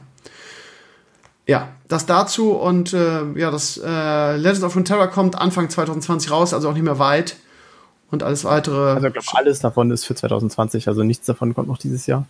Ja, 1.47 1.69
das 1.89 2.07
dazu 2.07 2.53
und 2.53 2.93
äh, 2.93 3.25
ja, 3.35 3.51
das 3.51 3.81
äh, 3.85 4.37
Legends 4.37 4.63
of 4.63 4.77
Runeterra 4.77 5.09
kommt 5.09 5.37
Anfang 5.37 5.69
2020 5.69 6.31
raus, 6.31 6.55
also 6.55 6.69
auch 6.69 6.75
nicht 6.75 6.85
mehr 6.85 7.01
weit. 7.01 7.37
Und 8.13 8.25
alles 8.25 8.45
weitere. 8.45 8.95
Also 8.95 9.07
ich 9.07 9.13
glaube, 9.13 9.29
alles 9.35 9.61
davon 9.61 9.91
ist 9.93 10.05
für 10.05 10.17
2020, 10.17 10.89
also 10.89 11.05
nichts 11.05 11.27
davon 11.27 11.55
kommt 11.55 11.69
noch 11.69 11.79
dieses 11.79 12.07
Jahr. 12.07 12.27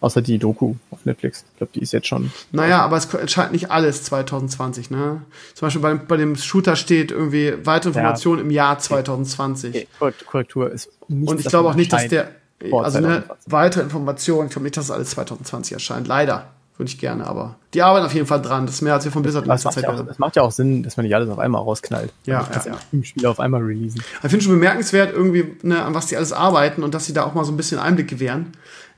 Außer 0.00 0.22
die 0.22 0.38
Doku 0.38 0.76
auf 0.90 1.04
Netflix. 1.04 1.44
Ich 1.52 1.58
glaube, 1.58 1.72
die 1.74 1.80
ist 1.80 1.92
jetzt 1.92 2.06
schon. 2.06 2.30
Naja, 2.52 2.82
aber 2.82 2.96
es 2.96 3.12
entscheidet 3.12 3.52
nicht 3.52 3.70
alles 3.70 4.04
2020, 4.04 4.90
ne? 4.90 5.22
Zum 5.54 5.66
Beispiel 5.66 5.82
bei, 5.82 5.94
bei 5.94 6.16
dem 6.16 6.36
Shooter 6.36 6.76
steht 6.76 7.10
irgendwie 7.10 7.54
weitere 7.64 7.90
Informationen 7.90 8.38
ja. 8.38 8.44
im 8.44 8.50
Jahr 8.50 8.78
2020. 8.78 9.88
Okay. 9.98 10.14
Korrektur 10.26 10.70
ist 10.70 10.90
nicht. 11.08 11.28
Und 11.28 11.40
ich 11.40 11.46
glaube 11.46 11.70
auch 11.70 11.74
nicht, 11.74 11.92
dass 11.92 12.06
der. 12.08 12.30
Also 12.72 13.00
ne, 13.00 13.22
weitere 13.46 13.82
Informationen, 13.82 14.48
ich 14.48 14.52
glaube 14.52 14.64
nicht, 14.64 14.76
dass 14.76 14.88
das 14.88 14.96
alles 14.96 15.10
2020 15.10 15.74
erscheint. 15.74 16.06
Leider. 16.08 16.48
Würde 16.78 16.90
ich 16.90 16.98
gerne, 16.98 17.26
aber 17.26 17.56
die 17.74 17.82
arbeiten 17.82 18.06
auf 18.06 18.14
jeden 18.14 18.28
Fall 18.28 18.40
dran. 18.40 18.64
Das 18.64 18.76
ist 18.76 18.82
mehr 18.82 18.94
als 18.94 19.04
wir 19.04 19.10
von 19.10 19.22
Blizzard 19.22 19.44
in 19.44 19.50
letzter 19.50 19.70
Zeit 19.70 19.82
ja 19.82 20.00
Es 20.08 20.20
macht 20.20 20.36
ja 20.36 20.42
auch 20.42 20.52
Sinn, 20.52 20.84
dass 20.84 20.96
man 20.96 21.04
nicht 21.06 21.14
alles 21.16 21.28
auf 21.28 21.40
einmal 21.40 21.60
rausknallt. 21.60 22.12
Ja, 22.24 22.48
ja, 22.54 22.62
ja. 22.66 22.78
Im 22.92 23.02
Spiel 23.02 23.26
auf 23.26 23.40
einmal 23.40 23.62
releasen. 23.62 24.00
Ich 24.22 24.30
finde 24.30 24.44
schon 24.44 24.52
bemerkenswert 24.52 25.12
irgendwie, 25.12 25.56
ne, 25.62 25.82
an 25.82 25.94
was 25.94 26.06
die 26.06 26.16
alles 26.16 26.32
arbeiten 26.32 26.84
und 26.84 26.94
dass 26.94 27.06
sie 27.06 27.12
da 27.12 27.24
auch 27.24 27.34
mal 27.34 27.42
so 27.42 27.50
ein 27.50 27.56
bisschen 27.56 27.80
Einblick 27.80 28.06
gewähren. 28.06 28.52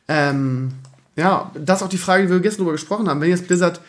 Ähm, 0.08 0.72
ja, 1.16 1.50
das 1.54 1.78
ist 1.78 1.82
auch 1.84 1.90
die 1.90 1.98
Frage, 1.98 2.24
die 2.24 2.30
wir 2.30 2.40
gestern 2.40 2.60
darüber 2.60 2.72
gesprochen 2.72 3.08
haben. 3.08 3.20
Wenn 3.20 3.30
jetzt 3.30 3.46
Blizzard 3.46 3.80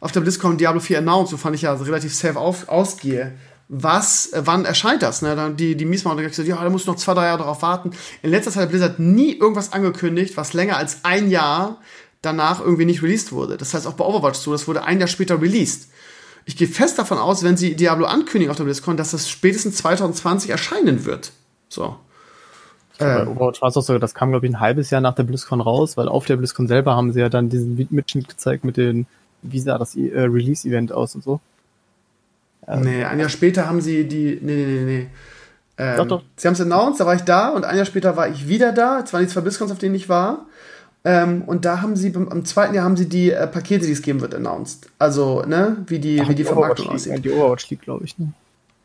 auf 0.00 0.12
der 0.12 0.20
BlizzCon 0.20 0.56
Diablo 0.56 0.80
4 0.80 0.98
announced, 0.98 1.32
wovon 1.32 1.54
ich 1.54 1.62
ja 1.62 1.74
relativ 1.74 2.14
safe 2.14 2.38
auf, 2.38 2.68
ausgehe, 2.68 3.32
was, 3.68 4.32
äh, 4.32 4.42
wann 4.44 4.64
erscheint 4.64 5.02
das? 5.02 5.22
Ne? 5.22 5.36
Dann 5.36 5.56
die, 5.56 5.76
die 5.76 5.84
Miesmann 5.84 6.16
haben 6.16 6.26
gesagt, 6.26 6.48
ja, 6.48 6.62
da 6.62 6.70
musst 6.70 6.86
du 6.86 6.90
noch 6.90 6.98
zwei, 6.98 7.14
drei 7.14 7.26
Jahre 7.26 7.38
darauf 7.38 7.62
warten. 7.62 7.92
In 8.22 8.30
letzter 8.30 8.50
Zeit 8.50 8.64
hat 8.64 8.70
Blizzard 8.70 8.98
nie 8.98 9.36
irgendwas 9.36 9.72
angekündigt, 9.72 10.36
was 10.36 10.54
länger 10.54 10.76
als 10.76 11.04
ein 11.04 11.30
Jahr 11.30 11.78
danach 12.20 12.60
irgendwie 12.60 12.84
nicht 12.84 13.02
released 13.02 13.30
wurde. 13.32 13.56
Das 13.56 13.72
heißt 13.72 13.86
auch 13.86 13.94
bei 13.94 14.04
Overwatch 14.04 14.38
so, 14.38 14.52
das 14.52 14.66
wurde 14.66 14.82
ein 14.82 14.98
Jahr 14.98 15.08
später 15.08 15.40
released. 15.40 15.88
Ich 16.46 16.56
gehe 16.56 16.66
fest 16.66 16.98
davon 16.98 17.18
aus, 17.18 17.44
wenn 17.44 17.56
sie 17.56 17.76
Diablo 17.76 18.06
ankündigen 18.06 18.50
auf 18.50 18.56
der 18.56 18.64
BlizzCon, 18.64 18.96
dass 18.96 19.12
das 19.12 19.30
spätestens 19.30 19.76
2020 19.76 20.50
erscheinen 20.50 21.04
wird. 21.04 21.32
So. 21.68 21.96
Äh, 23.00 23.26
Overwatch 23.26 23.62
war 23.62 23.68
es 23.68 23.76
auch 23.76 23.82
so, 23.82 23.98
das 23.98 24.14
kam, 24.14 24.30
glaube 24.30 24.46
ich, 24.46 24.52
ein 24.52 24.60
halbes 24.60 24.90
Jahr 24.90 25.00
nach 25.00 25.14
der 25.14 25.22
BlizzCon 25.22 25.60
raus, 25.60 25.96
weil 25.96 26.08
auf 26.08 26.26
der 26.26 26.36
BlizzCon 26.36 26.66
selber 26.66 26.94
haben 26.94 27.12
sie 27.12 27.20
ja 27.20 27.28
dann 27.28 27.48
diesen 27.48 27.88
Mitschnitt 27.90 28.28
gezeigt 28.28 28.64
mit 28.64 28.76
den, 28.76 29.06
wie 29.42 29.60
sah 29.60 29.78
das 29.78 29.96
äh, 29.96 30.10
Release-Event 30.14 30.92
aus 30.92 31.14
und 31.14 31.24
so. 31.24 31.40
Ähm, 32.68 32.82
nee, 32.82 33.04
ein 33.04 33.18
Jahr 33.18 33.28
später 33.28 33.66
haben 33.66 33.80
sie 33.80 34.06
die, 34.06 34.38
nee, 34.40 34.54
nee, 34.54 34.66
nee, 34.66 34.84
nee. 34.84 35.06
Ähm, 35.78 35.96
doch, 35.96 36.06
doch. 36.06 36.22
Sie 36.36 36.46
haben 36.46 36.54
es 36.54 36.60
announced, 36.60 37.00
da 37.00 37.06
war 37.06 37.14
ich 37.14 37.22
da 37.22 37.48
und 37.48 37.64
ein 37.64 37.76
Jahr 37.76 37.86
später 37.86 38.16
war 38.16 38.28
ich 38.28 38.48
wieder 38.48 38.72
da. 38.72 39.00
Es 39.00 39.12
waren 39.12 39.22
die 39.22 39.28
zwei 39.28 39.40
BlizzCons, 39.40 39.72
auf 39.72 39.78
denen 39.78 39.94
ich 39.94 40.08
war. 40.08 40.46
Ähm, 41.02 41.42
und 41.46 41.64
da 41.64 41.80
haben 41.80 41.96
sie, 41.96 42.14
am 42.14 42.44
zweiten 42.44 42.74
Jahr 42.74 42.84
haben 42.84 42.96
sie 42.96 43.08
die 43.08 43.30
äh, 43.30 43.46
Pakete, 43.46 43.86
die 43.86 43.92
es 43.92 44.02
geben 44.02 44.20
wird, 44.20 44.34
announced. 44.34 44.90
Also, 44.98 45.42
ne, 45.46 45.78
wie 45.86 45.98
die, 45.98 46.20
Ach, 46.20 46.28
wie 46.28 46.34
die, 46.34 46.42
die 46.42 46.44
Vermarktung 46.44 46.88
aussieht. 46.88 47.24
Die 47.24 47.30
Overwatch 47.30 47.70
League, 47.70 47.80
glaube 47.80 48.04
ich, 48.04 48.18
ne? 48.18 48.32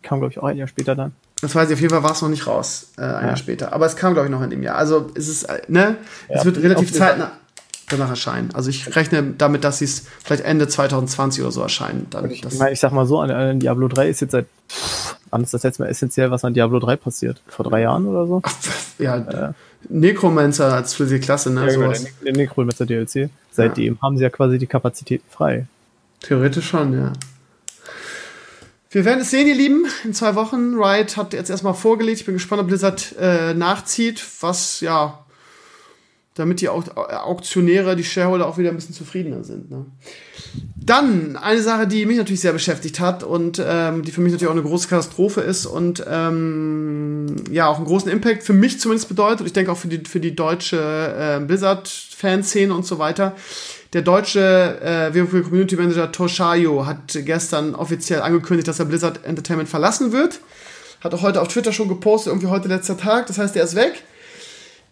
Kam, 0.02 0.20
glaube 0.20 0.32
ich, 0.32 0.40
auch 0.40 0.46
ein 0.46 0.56
Jahr 0.56 0.68
später 0.68 0.96
dann. 0.96 1.14
Das 1.46 1.54
weiß 1.54 1.70
ich, 1.70 1.76
auf 1.76 1.82
jeden 1.82 1.94
Fall 1.94 2.04
war 2.04 2.14
es 2.14 2.22
noch 2.22 2.30
nicht 2.30 2.48
raus, 2.48 2.88
äh, 2.98 3.02
ein 3.02 3.08
ja. 3.08 3.28
Jahr 3.28 3.38
später. 3.38 3.74
Aber 3.74 3.86
es 3.86 3.96
kam, 3.96 4.14
glaube 4.14 4.28
ich, 4.28 4.32
noch 4.32 4.42
in 4.42 4.50
dem 4.50 4.64
Jahr. 4.64 4.78
Also 4.78 5.12
es 5.14 5.28
ist, 5.28 5.44
äh, 5.44 5.62
ne? 5.68 5.98
Ja, 6.28 6.38
es 6.38 6.46
wird 6.46 6.58
relativ 6.58 6.92
zeitnah 6.92 7.32
danach 7.90 8.10
erscheinen. 8.10 8.50
Also 8.56 8.72
ich 8.72 8.96
rechne 8.96 9.36
damit, 9.38 9.64
dass 9.64 9.78
sie 9.78 9.86
es 9.86 10.08
vielleicht 10.24 10.44
Ende 10.44 10.68
2020 10.68 11.44
oder 11.44 11.52
so 11.52 11.62
erscheinen. 11.62 12.08
Dann, 12.10 12.32
ich, 12.32 12.44
meine, 12.58 12.72
ich 12.72 12.80
sag 12.80 12.92
mal 12.94 13.06
so, 13.06 13.20
an, 13.20 13.30
an 13.30 13.60
Diablo 13.60 13.88
3 13.88 14.10
ist 14.10 14.22
jetzt 14.22 14.32
seit 14.32 14.48
wann 15.36 15.44
ist 15.44 15.54
das 15.54 15.64
jetzt 15.64 15.80
mal 15.80 15.88
essentiell, 15.88 16.32
was 16.32 16.46
an 16.46 16.54
Diablo 16.54 16.80
3 16.80 16.96
passiert? 16.96 17.42
Vor 17.48 17.66
drei 17.66 17.82
Jahren 17.82 18.08
oder 18.08 18.26
so? 18.26 18.42
Ja, 18.98 19.18
äh, 19.18 19.52
Necromancer 19.90 20.74
als 20.74 20.94
für 20.94 21.06
die 21.06 21.20
Klasse, 21.20 21.52
ne? 21.52 21.68
Ja, 21.68 21.74
genau, 21.74 21.92
der, 21.92 22.02
der 22.24 22.34
Necromancer 22.34 22.86
DLC. 22.86 23.30
Seitdem 23.52 23.96
ja. 23.96 24.02
haben 24.02 24.18
sie 24.18 24.24
ja 24.24 24.30
quasi 24.30 24.58
die 24.58 24.68
Kapazitäten 24.68 25.26
frei. 25.30 25.68
Theoretisch 26.22 26.70
schon, 26.70 26.94
ja. 26.94 27.12
Wir 28.96 29.04
werden 29.04 29.20
es 29.20 29.30
sehen, 29.30 29.46
ihr 29.46 29.56
Lieben, 29.56 29.86
in 30.06 30.14
zwei 30.14 30.36
Wochen. 30.36 30.76
Riot 30.76 31.18
hat 31.18 31.34
jetzt 31.34 31.50
erstmal 31.50 31.74
vorgelegt. 31.74 32.22
Ich 32.22 32.26
bin 32.26 32.36
gespannt, 32.36 32.62
ob 32.62 32.70
Blizzard 32.70 33.14
äh, 33.20 33.54
nachzieht, 33.54 34.24
was 34.40 34.80
ja, 34.80 35.26
damit 36.34 36.62
die 36.62 36.70
Auktionäre, 36.70 37.98
die 37.98 38.06
Shareholder 38.06 38.48
auch 38.48 38.58
wieder 38.58 38.70
ein 38.70 38.76
bisschen 38.76 38.96
zufriedener 38.96 39.44
sind. 39.44 39.70
Ne? 39.70 39.86
Dann 40.78 41.36
eine 41.36 41.62
Sache, 41.62 41.88
die 41.88 42.06
mich 42.06 42.16
natürlich 42.16 42.40
sehr 42.40 42.54
beschäftigt 42.54 43.02
hat 43.02 43.26
und 43.26 43.62
ähm, 43.62 44.04
die 44.04 44.14
für 44.14 44.22
mich 44.22 44.32
natürlich 44.32 44.50
auch 44.50 44.58
eine 44.58 44.64
große 44.64 44.88
Katastrophe 44.88 45.42
ist 45.42 45.66
und 45.66 46.02
ähm, 46.08 47.36
ja 47.52 47.68
auch 47.68 47.76
einen 47.76 47.88
großen 47.88 48.10
Impact 48.10 48.44
für 48.44 48.54
mich 48.54 48.80
zumindest 48.80 49.10
bedeutet. 49.10 49.46
Ich 49.46 49.52
denke 49.52 49.74
auch 49.74 49.78
für 49.78 49.90
die, 49.90 50.10
für 50.10 50.22
die 50.22 50.38
deutsche 50.38 50.78
äh, 50.78 51.46
Blizzard-Fanszene 51.46 52.74
und 52.74 52.86
so 52.86 52.98
weiter 52.98 53.36
der 53.96 54.02
deutsche 54.02 54.82
äh, 54.82 55.16
WoW 55.16 55.44
Community 55.44 55.78
Manager 55.78 56.12
Toshayo 56.12 56.86
hat 56.86 56.98
gestern 57.14 57.74
offiziell 57.76 58.22
angekündigt, 58.22 58.68
dass 58.68 58.78
er 58.78 58.84
Blizzard 58.84 59.24
Entertainment 59.24 59.70
verlassen 59.70 60.12
wird. 60.12 60.42
Hat 61.00 61.14
auch 61.14 61.22
heute 61.22 61.42
auf 61.42 61.48
Twitter 61.48 61.72
schon 61.72 61.88
gepostet, 61.88 62.34
irgendwie 62.34 62.48
heute 62.48 62.68
letzter 62.68 62.98
Tag. 62.98 63.28
Das 63.28 63.38
heißt, 63.38 63.56
er 63.56 63.64
ist 63.64 63.74
weg. 63.74 64.04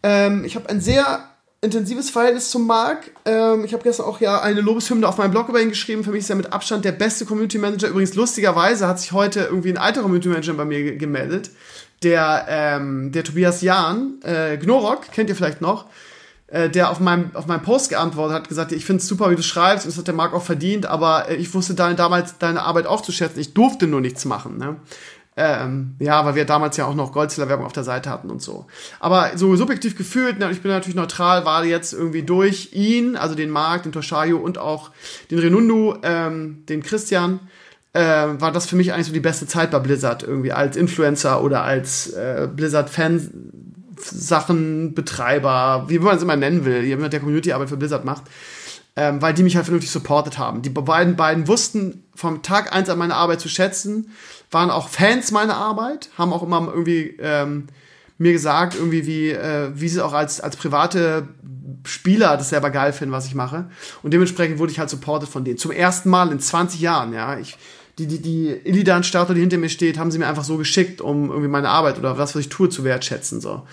Ähm, 0.04 0.46
ich 0.46 0.56
habe 0.56 0.70
ein 0.70 0.80
sehr 0.80 1.28
intensives 1.60 2.12
Verhältnis 2.12 2.50
zum 2.50 2.66
Marc. 2.66 3.12
Ähm, 3.26 3.66
ich 3.66 3.74
habe 3.74 3.84
gestern 3.84 4.06
auch 4.06 4.22
ja 4.22 4.40
eine 4.40 4.62
Lobeshymne 4.62 5.06
auf 5.06 5.18
meinem 5.18 5.32
Blog 5.32 5.50
über 5.50 5.62
ihn 5.62 5.68
geschrieben. 5.68 6.06
Für 6.06 6.12
mich 6.12 6.22
ist 6.22 6.30
er 6.30 6.38
mit 6.38 6.54
Abstand 6.54 6.86
der 6.86 6.94
beste 6.94 7.26
Community 7.26 7.58
Manager. 7.58 7.90
Übrigens, 7.90 8.16
lustigerweise 8.16 8.88
hat 8.88 9.02
sich 9.02 9.12
heute 9.12 9.42
irgendwie 9.42 9.72
ein 9.72 9.78
alter 9.78 10.02
Community 10.02 10.30
Manager 10.30 10.54
bei 10.54 10.64
mir 10.64 10.96
gemeldet. 10.96 11.50
Der, 12.04 12.46
ähm, 12.48 13.12
der 13.12 13.26
Tobias 13.26 13.62
Jahn, 13.64 14.22
äh, 14.24 14.56
Gnorok, 14.56 15.12
kennt 15.12 15.30
ihr 15.30 15.36
vielleicht 15.36 15.60
noch 15.60 15.88
äh, 16.54 16.70
der 16.70 16.92
auf 16.92 17.00
meinem, 17.00 17.32
auf 17.34 17.48
meinem 17.48 17.64
Post 17.64 17.90
geantwortet 17.90 18.36
hat, 18.36 18.48
gesagt, 18.48 18.72
ich 18.72 18.86
finde 18.86 19.02
es 19.02 19.08
super, 19.08 19.32
wie 19.32 19.36
du 19.36 19.42
schreibst, 19.42 19.86
und 19.86 19.92
das 19.92 19.98
hat 19.98 20.06
der 20.06 20.14
Marc 20.14 20.34
auch 20.34 20.44
verdient, 20.44 20.86
aber 20.86 21.28
äh, 21.28 21.36
ich 21.36 21.52
wusste 21.56 21.74
deine, 21.74 21.96
damals 21.96 22.38
deine 22.38 22.62
Arbeit 22.62 22.86
auch 22.86 23.02
zu 23.02 23.12
schätzen. 23.12 23.40
Ich 23.40 23.56
durfte 23.56 23.88
nur 23.88 24.02
nichts 24.02 24.24
machen. 24.24 24.58
Ne? 24.58 24.76
Ähm, 25.36 25.96
ja, 25.98 26.24
weil 26.26 26.36
wir 26.36 26.46
damals 26.46 26.78
ja 26.78 26.86
auch 26.86 26.94
noch 26.94 27.12
Goldseller-Werbung 27.12 27.66
auf 27.66 27.74
der 27.74 27.84
Seite 27.84 28.12
hatten 28.12 28.30
und 28.30 28.40
so. 28.40 28.68
Aber 29.00 29.32
so 29.36 29.56
subjektiv 29.56 29.98
gefühlt, 29.98 30.38
ne, 30.38 30.52
ich 30.52 30.62
bin 30.62 30.70
natürlich 30.70 30.96
neutral, 30.96 31.44
war 31.44 31.66
jetzt 31.66 31.92
irgendwie 31.92 32.22
durch 32.22 32.70
ihn, 32.74 33.16
also 33.16 33.34
den 33.34 33.50
Marc, 33.50 33.82
den 33.82 33.92
Toshayo 33.92 34.38
und 34.38 34.60
auch 34.60 34.92
den 35.32 35.40
Renundu, 35.40 35.96
ähm, 36.04 36.66
den 36.70 36.84
Christian, 36.84 37.40
äh, 37.94 38.02
war 38.02 38.52
das 38.52 38.68
für 38.68 38.76
mich 38.76 38.94
eigentlich 38.94 39.08
so 39.08 39.14
die 39.14 39.20
beste 39.20 39.48
Zeit 39.48 39.72
bei 39.72 39.80
Blizzard, 39.80 40.22
irgendwie 40.22 40.52
als 40.52 40.78
Influencer 40.78 41.44
oder 41.44 41.64
als 41.64 42.12
äh, 42.12 42.48
Blizzard-Fan 42.56 43.63
Sachenbetreiber, 43.98 45.86
wie 45.88 46.00
man 46.00 46.18
es 46.18 46.24
immer 46.24 46.36
nennen 46.36 46.66
will, 46.66 46.84
jemand, 46.84 47.14
der 47.14 47.20
Community-Arbeit 47.20 47.70
für 47.70 47.78
Blizzard 47.78 48.06
macht. 48.06 48.24
ähm, 48.96 49.22
weil 49.22 49.34
die 49.34 49.44
mich 49.44 49.56
halt 49.56 49.66
vernünftig 49.66 49.92
supportet 49.92 50.38
haben. 50.38 50.62
Die 50.62 50.70
beiden, 50.70 51.16
beiden 51.16 51.48
wussten 51.48 52.04
vom 52.14 52.44
Tag 52.44 52.74
eins 52.76 52.90
an 52.90 53.00
meine 53.00 53.16
Arbeit 53.16 53.42
zu 53.42 53.50
schätzen, 53.50 54.12
waren 54.52 54.70
auch 54.70 54.88
Fans 54.88 55.32
meiner 55.32 55.56
Arbeit, 55.56 56.10
haben 56.18 56.32
auch 56.32 56.44
immer 56.44 56.68
irgendwie 56.72 57.18
ähm, 57.20 57.68
mir 58.18 58.34
gesagt, 58.34 58.76
irgendwie 58.76 59.08
wie, 59.08 59.32
äh, 59.32 59.72
wie 59.74 59.90
sie 59.90 60.02
auch 60.02 60.14
als, 60.14 60.42
als 60.42 60.58
private 60.58 61.28
Spieler 61.86 62.38
das 62.38 62.50
selber 62.50 62.70
geil 62.70 62.94
finden, 62.94 63.14
was 63.14 63.26
ich 63.26 63.36
mache. 63.36 63.70
Und 64.04 64.14
dementsprechend 64.14 64.60
wurde 64.60 64.72
ich 64.72 64.80
halt 64.80 64.92
supported 64.92 65.28
von 65.28 65.44
denen. 65.44 65.58
Zum 65.58 65.72
ersten 65.72 66.10
Mal 66.10 66.32
in 66.32 66.40
20 66.40 66.80
Jahren, 66.80 67.14
ja. 67.14 67.38
Ich, 67.40 67.58
die, 68.00 68.08
die, 68.08 68.22
die 68.22 68.48
Illidan-Statue, 68.50 69.36
die 69.36 69.42
hinter 69.42 69.60
mir 69.60 69.70
steht, 69.70 70.00
haben 70.00 70.10
sie 70.10 70.18
mir 70.18 70.28
einfach 70.28 70.44
so 70.44 70.58
geschickt, 70.58 71.00
um 71.00 71.30
irgendwie 71.30 71.48
meine 71.48 71.70
Arbeit 71.70 72.00
oder 72.00 72.18
was, 72.18 72.34
was 72.34 72.42
ich 72.42 72.50
tue, 72.50 72.68
zu 72.70 72.84
wertschätzen. 72.84 73.40
So. 73.40 73.68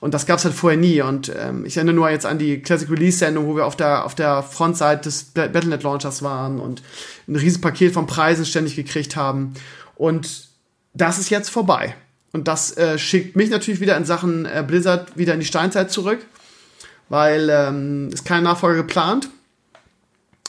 Und 0.00 0.14
das 0.14 0.24
gab's 0.24 0.44
halt 0.44 0.54
vorher 0.54 0.78
nie. 0.78 1.02
Und 1.02 1.30
ähm, 1.38 1.66
ich 1.66 1.76
erinnere 1.76 1.94
nur 1.94 2.08
jetzt 2.08 2.24
an 2.24 2.38
die 2.38 2.60
Classic 2.62 2.90
Release-Sendung, 2.90 3.46
wo 3.46 3.54
wir 3.54 3.66
auf 3.66 3.76
der, 3.76 4.06
auf 4.06 4.14
der 4.14 4.42
Frontseite 4.42 5.02
des 5.02 5.24
Battlenet 5.24 5.82
Launchers 5.82 6.22
waren 6.22 6.58
und 6.58 6.82
ein 7.28 7.36
riesen 7.36 7.60
Paket 7.60 7.92
von 7.92 8.06
Preisen 8.06 8.46
ständig 8.46 8.76
gekriegt 8.76 9.14
haben. 9.14 9.52
Und 9.94 10.48
das 10.94 11.18
ist 11.18 11.28
jetzt 11.28 11.50
vorbei. 11.50 11.94
Und 12.32 12.48
das 12.48 12.76
äh, 12.78 12.98
schickt 12.98 13.36
mich 13.36 13.50
natürlich 13.50 13.80
wieder 13.80 13.96
in 13.96 14.06
Sachen 14.06 14.46
äh, 14.46 14.64
Blizzard 14.66 15.18
wieder 15.18 15.34
in 15.34 15.40
die 15.40 15.46
Steinzeit 15.46 15.90
zurück, 15.90 16.20
weil 17.10 17.48
ähm, 17.50 18.08
ist 18.10 18.24
kein 18.24 18.42
Nachfolger 18.42 18.78
geplant. 18.78 19.28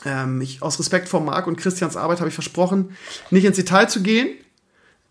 Ähm, 0.07 0.39
ich, 0.39 0.61
aus 0.61 0.79
Respekt 0.79 1.09
vor 1.09 1.19
Marc 1.19 1.47
und 1.47 1.57
Christians 1.57 1.97
Arbeit 1.97 2.19
habe 2.19 2.29
ich 2.29 2.33
versprochen, 2.33 2.95
nicht 3.29 3.43
ins 3.43 3.57
Detail 3.57 3.87
zu 3.87 4.01
gehen, 4.01 4.29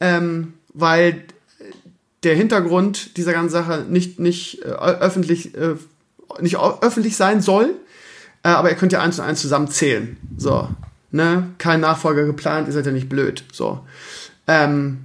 ähm, 0.01 0.55
weil 0.73 1.24
der 2.23 2.35
Hintergrund 2.35 3.16
dieser 3.18 3.32
ganzen 3.32 3.52
Sache 3.52 3.85
nicht, 3.89 4.18
nicht 4.18 4.62
äh, 4.62 4.68
öffentlich, 4.68 5.55
äh, 5.55 5.74
nicht 6.40 6.56
öffentlich 6.56 7.16
sein 7.16 7.43
soll. 7.43 7.74
Äh, 8.43 8.48
aber 8.48 8.70
ihr 8.70 8.77
könnt 8.77 8.93
ja 8.93 9.02
eins 9.02 9.18
und 9.18 9.27
eins 9.27 9.43
zusammenzählen. 9.43 10.16
So. 10.39 10.68
Ne? 11.10 11.51
Kein 11.59 11.81
Nachfolger 11.81 12.24
geplant, 12.24 12.68
ihr 12.68 12.73
seid 12.73 12.86
ja 12.86 12.93
nicht 12.93 13.09
blöd. 13.09 13.44
So. 13.52 13.86
Ähm, 14.47 15.01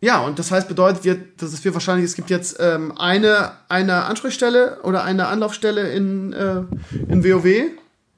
ja, 0.00 0.20
und 0.20 0.38
das 0.38 0.50
heißt, 0.50 0.66
bedeutet, 0.66 1.04
wir, 1.04 1.18
dass 1.36 1.62
wir 1.62 1.74
wahrscheinlich, 1.74 2.06
es 2.06 2.14
gibt 2.14 2.30
jetzt 2.30 2.56
ähm, 2.58 2.96
eine, 2.96 3.52
eine 3.68 4.04
Ansprechstelle 4.04 4.80
oder 4.82 5.04
eine 5.04 5.26
Anlaufstelle 5.26 5.92
in, 5.92 6.32
äh, 6.32 6.62
in 7.08 7.22
WoW, 7.22 7.70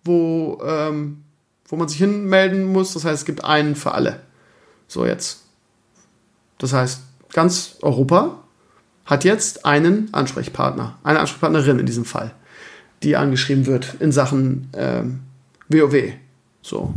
wo, 0.04 0.60
ähm, 0.64 1.24
wo 1.66 1.76
man 1.76 1.88
sich 1.88 1.98
hinmelden 1.98 2.64
muss. 2.64 2.94
Das 2.94 3.04
heißt, 3.04 3.20
es 3.20 3.24
gibt 3.24 3.44
einen 3.44 3.76
für 3.76 3.92
alle. 3.92 4.20
So 4.88 5.06
jetzt. 5.06 5.42
Das 6.58 6.72
heißt, 6.72 7.00
ganz 7.32 7.76
Europa 7.82 8.38
hat 9.04 9.24
jetzt 9.24 9.64
einen 9.64 10.12
Ansprechpartner, 10.12 10.98
eine 11.02 11.20
Ansprechpartnerin 11.20 11.78
in 11.78 11.86
diesem 11.86 12.04
Fall, 12.04 12.32
die 13.02 13.16
angeschrieben 13.16 13.66
wird 13.66 13.96
in 14.00 14.12
Sachen 14.12 14.68
ähm, 14.74 15.20
WoW. 15.68 16.12
So. 16.62 16.94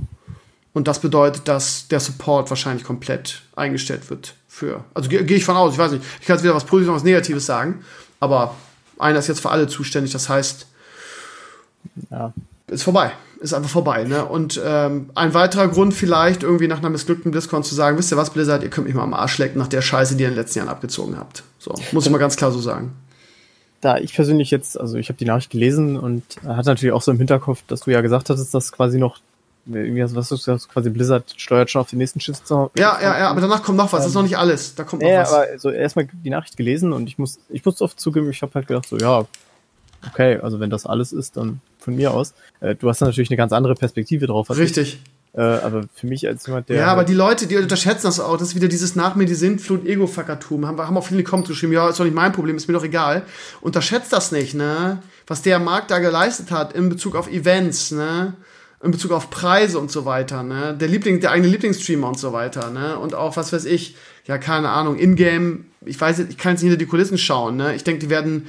Und 0.73 0.88
das 0.88 0.99
bedeutet, 0.99 1.48
dass 1.48 1.88
der 1.88 1.99
Support 1.99 2.49
wahrscheinlich 2.49 2.84
komplett 2.84 3.44
eingestellt 3.56 4.10
wird 4.10 4.36
für. 4.48 4.84
Also 4.94 5.10
gehe 5.10 5.23
geh 5.23 5.36
ich 5.36 5.45
von 5.45 5.56
aus, 5.56 5.73
ich 5.73 5.80
weiß 5.80 5.94
nicht. 5.94 6.03
Ich 6.19 6.27
kann 6.27 6.36
jetzt 6.36 6.44
wieder 6.44 6.53
was 6.53 6.65
Positives 6.65 6.90
und 6.90 6.95
was 6.95 7.03
Negatives 7.03 7.45
sagen, 7.45 7.84
aber 8.19 8.56
einer 8.99 9.19
ist 9.19 9.27
jetzt 9.27 9.40
für 9.40 9.49
alle 9.49 9.68
zuständig. 9.68 10.11
Das 10.11 10.30
heißt, 10.30 10.68
ja 12.11 12.34
ist 12.67 12.83
vorbei. 12.83 13.11
Ist 13.39 13.53
einfach 13.53 13.69
vorbei. 13.69 14.05
Ne? 14.05 14.25
Und 14.25 14.59
ähm, 14.63 15.09
ein 15.13 15.33
weiterer 15.33 15.67
Grund 15.67 15.93
vielleicht, 15.93 16.43
irgendwie 16.43 16.67
nach 16.67 16.79
einer 16.79 16.89
missglückten 16.89 17.31
BlizzCon 17.31 17.63
zu 17.63 17.75
sagen, 17.75 17.97
wisst 17.97 18.11
ihr 18.11 18.17
was, 18.17 18.31
Blizzard, 18.31 18.63
ihr 18.63 18.69
könnt 18.69 18.87
mich 18.87 18.95
mal 18.95 19.03
am 19.03 19.13
Arsch 19.13 19.37
lecken 19.37 19.59
nach 19.59 19.67
der 19.67 19.81
Scheiße, 19.81 20.15
die 20.15 20.23
ihr 20.23 20.29
in 20.29 20.33
den 20.33 20.39
letzten 20.39 20.59
Jahren 20.59 20.69
abgezogen 20.69 21.17
habt. 21.17 21.43
So, 21.59 21.75
muss 21.91 22.05
ich 22.05 22.11
mal 22.11 22.17
ganz 22.17 22.37
klar 22.37 22.51
so 22.51 22.59
sagen. 22.59 22.93
Da 23.81 23.97
ich 23.97 24.13
persönlich 24.15 24.51
jetzt, 24.51 24.79
also 24.79 24.97
ich 24.97 25.09
habe 25.09 25.17
die 25.17 25.25
Nachricht 25.25 25.51
gelesen 25.51 25.97
und 25.97 26.23
hatte 26.43 26.69
natürlich 26.69 26.93
auch 26.93 27.01
so 27.01 27.11
im 27.11 27.17
Hinterkopf, 27.17 27.61
dass 27.67 27.81
du 27.81 27.91
ja 27.91 28.01
gesagt 28.01 28.29
hattest, 28.29 28.53
dass 28.53 28.71
quasi 28.71 28.97
noch 28.97 29.19
irgendwie, 29.67 30.03
was 30.15 30.29
du 30.29 30.35
sagst, 30.35 30.69
quasi 30.69 30.89
Blizzard 30.89 31.33
steuert 31.37 31.71
schon 31.71 31.81
auf 31.81 31.89
den 31.89 31.97
nächsten 31.97 32.19
Schiff 32.19 32.43
zu 32.43 32.69
Ja, 32.77 32.99
ja, 33.01 33.17
ja, 33.19 33.29
aber 33.29 33.41
danach 33.41 33.63
kommt 33.63 33.77
noch 33.77 33.91
was, 33.91 34.01
das 34.01 34.07
ist 34.07 34.13
noch 34.13 34.23
nicht 34.23 34.37
alles. 34.37 34.75
Da 34.75 34.83
kommt 34.83 35.01
noch 35.01 35.09
ja, 35.09 35.21
was. 35.21 35.33
aber 35.33 35.43
also 35.51 35.71
erstmal 35.71 36.07
die 36.23 36.29
Nachricht 36.29 36.55
gelesen 36.55 36.93
und 36.93 37.07
ich 37.07 37.17
muss, 37.17 37.39
ich 37.49 37.65
muss 37.65 37.81
oft 37.81 37.99
zugeben, 37.99 38.29
ich 38.29 38.41
habe 38.41 38.53
halt 38.53 38.67
gedacht, 38.67 38.87
so, 38.87 38.97
ja, 38.97 39.25
okay, 40.11 40.38
also 40.38 40.60
wenn 40.60 40.69
das 40.69 40.86
alles 40.86 41.14
ist, 41.14 41.38
dann 41.38 41.61
von 41.80 41.95
mir 41.95 42.11
aus. 42.11 42.34
Äh, 42.60 42.76
du 42.76 42.90
hast 42.90 43.02
natürlich 43.02 43.30
eine 43.30 43.38
ganz 43.38 43.52
andere 43.52 43.76
Perspektive 43.76 44.27
drauf. 44.27 44.49
Richtig. 44.49 44.99
Ich. 45.34 45.40
Äh, 45.40 45.41
aber 45.41 45.84
für 45.94 46.07
mich 46.07 46.26
als 46.27 46.48
jemand, 46.48 46.69
der. 46.69 46.77
Ja, 46.77 46.88
aber 46.88 47.03
die 47.03 47.14
Leute, 47.14 47.45
die 47.45 47.57
unterschätzen 47.57 48.06
das 48.06 48.19
auch. 48.19 48.38
Das 48.38 48.49
ist 48.49 48.56
wieder 48.56 48.69
dieses 48.69 48.95
nach 48.95 49.15
mir 49.15 49.26
die 49.26 49.36
Sintflut 49.36 49.86
Ego-Fackertum. 49.86 50.65
Haben, 50.65 50.80
haben 50.80 50.98
auch 50.98 51.06
viele 51.06 51.23
Comments 51.23 51.49
geschrieben, 51.49 51.73
ja, 51.73 51.90
ist 51.90 51.99
doch 51.99 52.06
nicht 52.06 52.15
mein 52.15 52.32
Problem, 52.32 52.56
ist 52.56 52.68
mir 52.68 52.73
doch 52.73 52.86
egal. 52.86 53.23
Unterschätzt 53.61 54.14
das 54.14 54.32
nicht, 54.32 54.53
ne? 54.53 55.02
Was 55.27 55.41
der 55.41 55.60
Markt 55.60 55.91
da 55.91 55.99
geleistet 55.99 56.52
hat 56.52 56.73
in 56.73 56.88
Bezug 56.88 57.15
auf 57.15 57.30
Events, 57.30 57.91
ne? 57.91 58.34
in 58.86 58.91
Bezug 58.91 59.11
auf 59.11 59.30
Preise 59.30 59.80
und 59.80 59.91
so 59.91 60.06
weiter, 60.06 60.44
ne? 60.44 60.76
Der 60.80 60.88
Liebling, 60.88 61.19
der 61.19 61.32
eigene 61.32 61.49
Lieblingsstreamer 61.49 62.07
und 62.07 62.19
so 62.19 62.34
weiter, 62.34 62.69
ne? 62.69 62.98
Und 62.99 63.15
auch, 63.15 63.36
was 63.36 63.52
weiß 63.52 63.65
ich, 63.65 63.95
ja, 64.26 64.38
keine 64.38 64.69
Ahnung, 64.69 64.98
Ingame, 64.98 65.61
ich 65.86 65.99
weiß 65.99 66.19
ich 66.19 66.38
kann 66.38 66.53
jetzt 66.53 66.61
nicht 66.61 66.69
hinter 66.69 66.77
die 66.77 66.86
Kulissen 66.86 67.18
schauen, 67.18 67.57
ne? 67.57 67.76
Ich 67.76 67.84
denke, 67.84 67.99
die 67.99 68.10
werden 68.10 68.48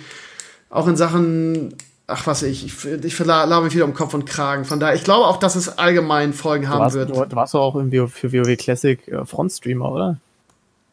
auch 0.71 0.89
in 0.89 0.97
Sachen, 0.97 1.75
ach 2.07 2.27
was 2.27 2.43
ich, 2.43 2.65
ich, 2.67 2.87
ich 2.87 3.19
labe 3.19 3.65
mich 3.65 3.75
wieder 3.75 3.85
um 3.85 3.95
Kopf 3.95 4.15
und 4.15 4.27
Kragen. 4.27 4.65
Von 4.65 4.81
daher, 4.81 4.95
ich 4.95 5.05
glaube 5.05 5.27
auch, 5.27 5.39
dass 5.39 5.57
es 5.57 5.79
allgemein 5.79 6.33
Folgen 6.33 6.69
haben 6.69 6.81
warst, 6.81 6.97
wird. 6.97 7.11
Du, 7.11 7.25
du 7.25 7.37
warst 7.37 7.55
auch 7.55 7.75
irgendwie 7.75 8.07
für 8.09 8.33
WoW 8.33 8.57
Classic 8.57 9.07
äh, 9.09 9.25
Frontstreamer, 9.25 9.91
oder? 9.91 10.19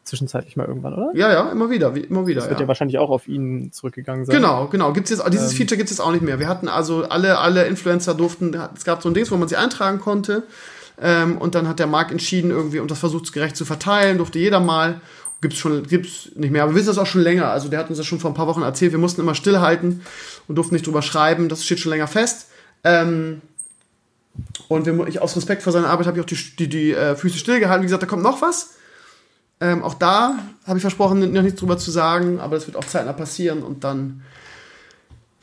Zwischenzeitlich 0.04 0.56
mal 0.56 0.66
irgendwann, 0.66 0.92
oder? 0.92 1.12
Ja, 1.14 1.32
ja, 1.32 1.50
immer 1.50 1.70
wieder, 1.70 1.94
wie, 1.94 2.00
immer 2.00 2.26
wieder. 2.26 2.40
Das 2.40 2.50
wird 2.50 2.60
ja. 2.60 2.64
ja 2.64 2.68
wahrscheinlich 2.68 2.98
auch 2.98 3.08
auf 3.08 3.26
ihn 3.26 3.72
zurückgegangen 3.72 4.26
sein. 4.26 4.36
Genau, 4.36 4.68
genau. 4.68 4.92
Gibt's 4.92 5.10
jetzt, 5.10 5.22
dieses 5.32 5.52
ähm, 5.52 5.56
Feature 5.56 5.78
gibt 5.78 5.90
es 5.90 5.96
jetzt 5.96 6.04
auch 6.04 6.12
nicht 6.12 6.22
mehr. 6.22 6.38
Wir 6.38 6.48
hatten 6.48 6.68
also 6.68 7.04
alle, 7.04 7.38
alle 7.38 7.64
Influencer 7.64 8.14
durften, 8.14 8.54
es 8.76 8.84
gab 8.84 9.02
so 9.02 9.08
ein 9.08 9.14
Ding, 9.14 9.30
wo 9.30 9.36
man 9.36 9.48
sie 9.48 9.56
eintragen 9.56 10.00
konnte. 10.00 10.42
Ähm, 11.00 11.38
und 11.38 11.54
dann 11.54 11.68
hat 11.68 11.78
der 11.78 11.86
Markt 11.86 12.12
entschieden, 12.12 12.50
irgendwie, 12.50 12.80
um 12.80 12.86
das 12.86 12.98
versucht 12.98 13.32
gerecht 13.32 13.56
zu 13.56 13.64
verteilen, 13.64 14.18
durfte 14.18 14.38
jeder 14.38 14.60
mal 14.60 15.00
gibt's 15.40 15.58
schon, 15.58 15.86
gibt's 15.86 16.30
nicht 16.34 16.50
mehr. 16.50 16.62
Aber 16.62 16.72
wir 16.72 16.76
wissen 16.76 16.88
das 16.88 16.98
auch 16.98 17.06
schon 17.06 17.22
länger. 17.22 17.50
Also 17.50 17.68
der 17.68 17.78
hat 17.78 17.88
uns 17.88 17.98
das 17.98 18.06
schon 18.06 18.20
vor 18.20 18.30
ein 18.30 18.34
paar 18.34 18.46
Wochen 18.46 18.62
erzählt. 18.62 18.92
Wir 18.92 18.98
mussten 18.98 19.20
immer 19.20 19.34
stillhalten 19.34 20.02
und 20.48 20.56
durften 20.56 20.74
nicht 20.74 20.86
drüber 20.86 21.02
schreiben. 21.02 21.48
Das 21.48 21.64
steht 21.64 21.80
schon 21.80 21.90
länger 21.90 22.06
fest. 22.06 22.48
Ähm, 22.82 23.40
und 24.68 24.86
wir, 24.86 25.06
ich, 25.06 25.20
aus 25.20 25.36
Respekt 25.36 25.62
vor 25.62 25.72
seiner 25.72 25.88
Arbeit 25.88 26.06
habe 26.06 26.18
ich 26.18 26.24
auch 26.24 26.28
die, 26.28 26.56
die, 26.56 26.68
die 26.68 26.92
äh, 26.92 27.14
Füße 27.16 27.38
stillgehalten. 27.38 27.82
Wie 27.82 27.86
gesagt, 27.86 28.02
da 28.02 28.06
kommt 28.06 28.22
noch 28.22 28.42
was. 28.42 28.74
Ähm, 29.60 29.82
auch 29.82 29.94
da 29.94 30.38
habe 30.66 30.78
ich 30.78 30.82
versprochen, 30.82 31.32
noch 31.32 31.42
nichts 31.42 31.60
drüber 31.60 31.78
zu 31.78 31.90
sagen, 31.90 32.40
aber 32.40 32.56
das 32.56 32.66
wird 32.66 32.76
auch 32.76 32.84
zeitnah 32.84 33.12
passieren 33.12 33.62
und 33.62 33.84
dann 33.84 34.22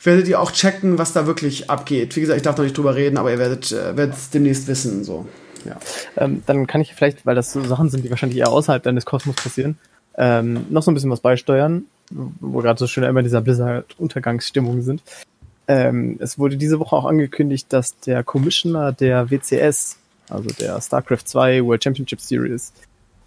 werdet 0.03 0.27
ihr 0.27 0.39
auch 0.39 0.51
checken, 0.51 0.97
was 0.97 1.13
da 1.13 1.27
wirklich 1.27 1.69
abgeht. 1.69 2.15
Wie 2.15 2.21
gesagt, 2.21 2.37
ich 2.37 2.43
darf 2.43 2.57
noch 2.57 2.63
nicht 2.63 2.77
drüber 2.77 2.95
reden, 2.95 3.17
aber 3.17 3.31
ihr 3.31 3.39
werdet 3.39 3.71
äh, 3.71 3.93
es 3.93 4.29
demnächst 4.31 4.67
wissen. 4.67 5.03
So. 5.03 5.27
Ja. 5.65 5.77
Ähm, 6.17 6.43
dann 6.45 6.67
kann 6.67 6.81
ich 6.81 6.93
vielleicht, 6.93 7.25
weil 7.25 7.35
das 7.35 7.53
so 7.53 7.63
Sachen 7.63 7.89
sind, 7.89 8.03
die 8.03 8.09
wahrscheinlich 8.09 8.39
eher 8.39 8.51
außerhalb 8.51 8.83
deines 8.83 9.05
Kosmos 9.05 9.35
passieren, 9.35 9.77
ähm, 10.17 10.65
noch 10.69 10.83
so 10.83 10.91
ein 10.91 10.93
bisschen 10.93 11.11
was 11.11 11.21
beisteuern, 11.21 11.85
wo 12.09 12.59
gerade 12.59 12.79
so 12.79 12.87
schön 12.87 13.03
immer 13.03 13.23
dieser 13.23 13.41
Blizzard-Untergangsstimmung 13.41 14.81
sind. 14.81 15.01
Ähm, 15.67 16.17
es 16.19 16.37
wurde 16.37 16.57
diese 16.57 16.79
Woche 16.79 16.95
auch 16.95 17.05
angekündigt, 17.05 17.67
dass 17.69 17.97
der 17.99 18.23
Commissioner 18.23 18.91
der 18.91 19.29
WCS, 19.29 19.97
also 20.29 20.49
der 20.49 20.81
StarCraft 20.81 21.25
2 21.25 21.63
World 21.63 21.83
Championship 21.83 22.19
Series, 22.19 22.73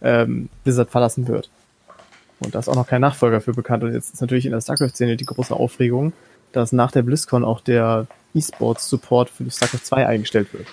ähm, 0.03 0.49
Blizzard 0.63 0.91
verlassen 0.91 1.27
wird. 1.29 1.49
Und 2.41 2.55
da 2.55 2.59
ist 2.59 2.69
auch 2.69 2.75
noch 2.75 2.87
kein 2.87 3.01
Nachfolger 3.01 3.41
für 3.41 3.55
bekannt. 3.55 3.85
Und 3.85 3.95
jetzt 3.95 4.13
ist 4.13 4.21
natürlich 4.21 4.45
in 4.45 4.53
der 4.53 4.61
StarCraft-Szene 4.61 5.17
die 5.17 5.25
große 5.25 5.55
Aufregung, 5.55 6.13
dass 6.53 6.73
nach 6.73 6.93
der 6.93 7.03
BlizzCon 7.03 7.45
auch 7.45 7.61
der 7.61 8.07
E-Sports-Support 8.35 9.31
für 9.31 9.51
StarCraft 9.51 9.85
2 9.85 10.07
eingestellt 10.07 10.53
wird. 10.53 10.67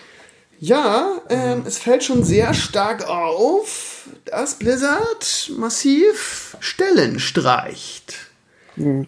Ja, 0.64 1.20
ähm, 1.30 1.64
es 1.66 1.80
fällt 1.80 2.04
schon 2.04 2.24
sehr 2.24 2.54
stark 2.54 3.10
auf, 3.10 4.08
dass 4.26 4.60
Blizzard 4.60 5.52
massiv 5.58 6.56
Stellen 6.60 7.20
streicht. 7.20 8.30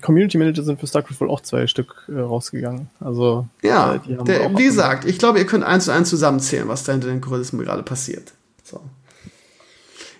Community 0.01 0.39
Manager 0.39 0.63
sind 0.63 0.79
für 0.79 0.87
StarCraft 0.87 1.21
wohl 1.21 1.29
auch 1.29 1.41
zwei 1.41 1.67
Stück 1.67 2.09
äh, 2.09 2.19
rausgegangen. 2.19 2.89
Also 2.99 3.47
ja, 3.61 3.93
äh, 3.93 4.23
der, 4.23 4.57
wie 4.57 4.63
gesagt, 4.63 5.05
ich 5.05 5.19
glaube, 5.19 5.37
ihr 5.37 5.45
könnt 5.45 5.63
eins 5.63 5.85
zu 5.85 5.91
eins 5.91 6.09
zusammenzählen, 6.09 6.67
was 6.67 6.85
da 6.85 6.93
hinter 6.93 7.09
den 7.09 7.21
Kulissen 7.21 7.59
gerade 7.59 7.83
passiert. 7.83 8.33
So. 8.63 8.81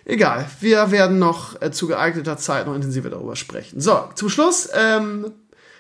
Egal, 0.05 0.45
wir 0.60 0.91
werden 0.91 1.18
noch 1.18 1.60
äh, 1.64 1.72
zu 1.72 1.88
geeigneter 1.88 2.38
Zeit 2.38 2.68
noch 2.68 2.76
intensiver 2.76 3.10
darüber 3.10 3.35
sprechen. 3.35 3.81
So, 3.81 4.03
zum 4.14 4.30
Schluss 4.30 4.69
ähm, 4.76 5.31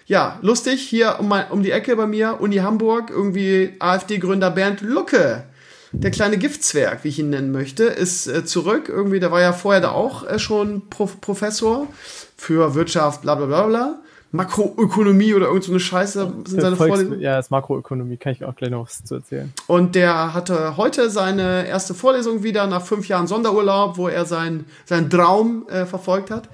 ja, 0.05 0.39
lustig, 0.41 0.81
hier 0.81 1.17
um, 1.19 1.33
um 1.51 1.63
die 1.63 1.71
Ecke 1.71 1.95
bei 1.95 2.07
mir, 2.07 2.41
Uni 2.41 2.57
Hamburg, 2.57 3.09
irgendwie 3.09 3.73
AfD-Gründer 3.79 4.51
Bernd 4.51 4.81
Lucke, 4.81 5.45
der 5.93 6.11
kleine 6.11 6.37
Giftzwerg, 6.37 7.03
wie 7.03 7.09
ich 7.09 7.19
ihn 7.19 7.29
nennen 7.29 7.51
möchte, 7.51 7.83
ist 7.83 8.27
äh, 8.27 8.43
zurück. 8.43 8.89
Irgendwie, 8.89 9.19
der 9.19 9.31
war 9.31 9.41
ja 9.41 9.53
vorher 9.53 9.81
da 9.81 9.91
auch 9.91 10.27
äh, 10.27 10.39
schon 10.39 10.89
Prof 10.89 11.21
Professor 11.21 11.87
für 12.35 12.73
Wirtschaft, 12.73 13.21
bla 13.21 13.35
bla 13.35 13.45
bla 13.45 13.67
bla. 13.67 13.99
Makroökonomie 14.31 15.35
oder 15.35 15.45
irgend 15.45 15.63
so 15.63 15.71
eine 15.71 15.79
Scheiße 15.79 16.33
sind 16.47 16.59
seine 16.59 16.75
Vorlesungen. 16.75 17.21
Ja, 17.21 17.35
das 17.35 17.51
Makroökonomie, 17.51 18.17
kann 18.17 18.33
ich 18.33 18.43
auch 18.43 18.55
gleich 18.55 18.71
noch 18.71 18.87
was 18.87 19.03
zu 19.03 19.15
erzählen. 19.15 19.53
Und 19.67 19.93
der 19.93 20.33
hatte 20.33 20.75
heute 20.75 21.11
seine 21.11 21.67
erste 21.67 21.93
Vorlesung 21.93 22.41
wieder 22.41 22.65
nach 22.65 22.83
fünf 22.83 23.07
Jahren 23.07 23.27
Sonderurlaub, 23.27 23.95
wo 23.97 24.07
er 24.07 24.25
sein, 24.25 24.65
seinen 24.85 25.11
Traum 25.11 25.67
äh, 25.69 25.85
verfolgt 25.85 26.31
hat. 26.31 26.49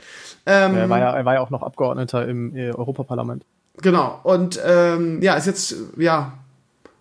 Ähm, 0.50 0.76
er, 0.76 0.90
war 0.90 1.00
ja, 1.00 1.12
er 1.16 1.26
war 1.26 1.36
ja 1.36 1.42
auch 1.42 1.52
noch 1.52 1.62
Abgeordneter 1.62 2.28
im 2.28 2.56
äh, 2.56 2.72
Europaparlament. 2.72 3.46
Genau. 3.82 4.20
Und 4.24 4.60
ähm, 4.66 5.22
ja, 5.22 5.36
ist 5.36 5.46
jetzt, 5.46 5.76
ja, 5.98 6.34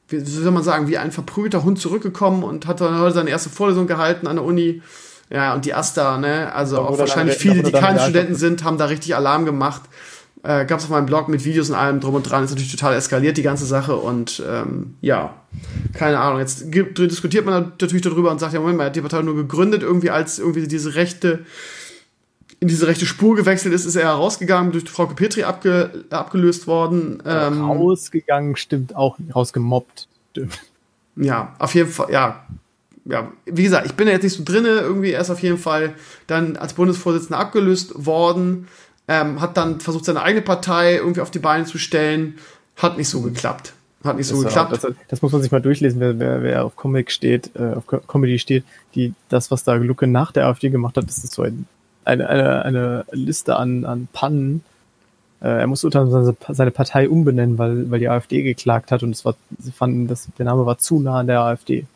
wie 0.09 0.21
soll 0.21 0.53
man 0.53 0.63
sagen, 0.63 0.87
wie 0.89 0.99
ein 0.99 1.13
verprügelter 1.13 1.65
Hund 1.65 1.81
zurückgekommen 1.81 2.45
und 2.45 2.67
hat 2.67 2.81
dann 2.81 2.99
heute 3.01 3.15
seine 3.15 3.31
erste 3.31 3.49
Vorlesung 3.49 3.87
gehalten 3.87 4.27
an 4.27 4.37
der 4.37 4.45
Uni. 4.45 4.83
Ja, 5.31 5.55
und 5.55 5.65
die 5.65 5.75
Asta, 5.75 6.19
ne, 6.19 6.53
also 6.55 6.81
auch 6.81 6.99
wahrscheinlich 6.99 7.37
viele, 7.37 7.63
die 7.63 7.73
keine 7.73 8.01
Studenten 8.01 8.35
sind, 8.35 8.65
haben 8.65 8.79
da 8.79 8.87
richtig 8.87 9.15
Alarm 9.15 9.45
gemacht. 9.45 9.83
Äh, 10.43 10.65
Gab 10.67 10.79
es 10.79 10.85
auf 10.85 10.91
meinem 10.91 11.07
Blog 11.07 11.29
mit 11.29 11.45
Videos 11.45 11.69
und 11.69 11.77
allem 11.77 12.01
drum 12.01 12.15
und 12.15 12.23
dran, 12.23 12.45
ist 12.45 12.51
natürlich 12.51 12.71
total 12.71 12.95
eskaliert, 12.95 13.37
die 13.37 13.43
ganze 13.43 13.67
Sache. 13.67 13.97
Und 13.97 14.43
ähm, 14.49 14.95
ja, 15.01 15.35
keine 15.95 16.19
Ahnung. 16.21 16.39
Jetzt 16.39 16.67
diskutiert 16.73 17.45
man 17.45 17.73
natürlich 17.81 18.03
darüber 18.03 18.31
und 18.31 18.39
sagt, 18.39 18.55
ja, 18.55 18.61
Moment 18.61 18.79
mal, 18.79 18.85
er 18.85 18.87
hat 18.87 18.97
die 18.97 19.01
Partei 19.01 19.21
nur 19.23 19.37
gegründet, 19.37 19.83
irgendwie 19.83 20.11
als 20.11 20.39
irgendwie 20.39 20.67
diese 20.67 20.95
rechte, 20.95 21.41
in 22.61 22.69
diese 22.69 22.87
rechte 22.87 23.07
Spur 23.07 23.37
gewechselt 23.37 23.73
ist, 23.73 23.85
ist 23.85 23.97
er 23.97 24.11
rausgegangen, 24.11 24.73
durch 24.73 24.89
Frau 24.89 25.07
Petri 25.07 25.45
abge, 25.45 26.05
abgelöst 26.11 26.67
worden. 26.67 27.23
Ähm, 27.25 27.63
rausgegangen 27.63 28.57
stimmt 28.57 28.97
auch, 28.97 29.17
rausgemobbt. 29.35 30.09
Stimmt. 30.33 30.59
Ja, 31.17 31.55
auf 31.59 31.75
jeden 31.75 31.91
Fall, 31.91 32.11
ja. 32.11 32.45
Ja, 33.05 33.33
wie 33.47 33.63
gesagt, 33.63 33.87
ich 33.87 33.95
bin 33.95 34.07
ja 34.07 34.13
jetzt 34.13 34.25
nicht 34.25 34.37
so 34.37 34.45
drinne, 34.45 34.69
irgendwie 34.81 35.13
er 35.13 35.23
ist 35.23 35.31
auf 35.31 35.41
jeden 35.41 35.57
Fall 35.57 35.95
dann 36.27 36.59
als 36.59 36.75
Bundesvorsitzender 36.75 37.39
abgelöst 37.39 38.05
worden 38.05 38.67
ähm, 39.09 39.41
hat 39.41 39.57
dann 39.57 39.81
versucht, 39.81 40.05
seine 40.05 40.23
eigene 40.23 40.43
Partei 40.43 40.97
irgendwie 40.97 41.23
auf 41.23 41.31
die 41.31 41.39
Beine 41.39 41.65
zu 41.65 41.79
stellen. 41.79 42.35
Hat 42.77 42.99
nicht 42.99 43.09
so 43.09 43.23
geklappt. 43.23 43.73
Hat 44.05 44.17
nicht 44.17 44.27
so 44.27 44.41
das 44.43 44.53
geklappt. 44.53 44.73
Das, 44.73 44.93
das, 45.09 45.23
muss 45.23 45.33
man 45.33 45.43
sich 45.43 45.51
mal 45.51 45.63
durchlesen, 45.63 45.99
wer, 45.99 46.19
wer, 46.19 46.43
wer 46.43 46.65
auf 46.65 46.77
Comic 46.77 47.11
steht, 47.11 47.51
äh, 47.57 47.75
auf 47.75 47.87
Comedy 47.87 48.39
steht, 48.39 48.65
die, 48.95 49.15
das, 49.29 49.51
was 49.51 49.65
da 49.65 49.75
Lucke 49.75 50.07
nach 50.07 50.31
der 50.31 50.47
AfD 50.47 50.69
gemacht 50.69 50.97
hat, 50.97 51.09
das 51.09 51.25
ist 51.25 51.33
so 51.33 51.43
ein, 51.43 51.67
eine, 52.09 52.29
eine, 52.29 52.65
eine 52.65 53.05
Liste 53.13 53.57
an, 53.57 53.85
an 53.85 54.09
Pannen. 54.13 54.63
Äh, 55.41 55.61
er 55.61 55.67
musste 55.67 55.87
unter 55.87 56.01
anderem 56.01 56.37
seine 56.49 56.71
Partei 56.71 57.09
umbenennen, 57.09 57.59
weil, 57.59 57.91
weil 57.91 58.01
die 58.01 58.09
AfD 58.09 58.43
geklagt 58.43 58.91
hat 58.91 59.03
und 59.03 59.11
es 59.11 59.25
war, 59.25 59.37
sie 59.59 59.73
fanden, 59.73 60.09
dass 60.09 60.29
der 60.39 60.47
Name 60.47 60.67
war 60.67 60.79
zu 60.79 61.01
nah 61.01 61.21
an 61.21 61.27
der 61.27 61.41
AfD. 61.41 61.87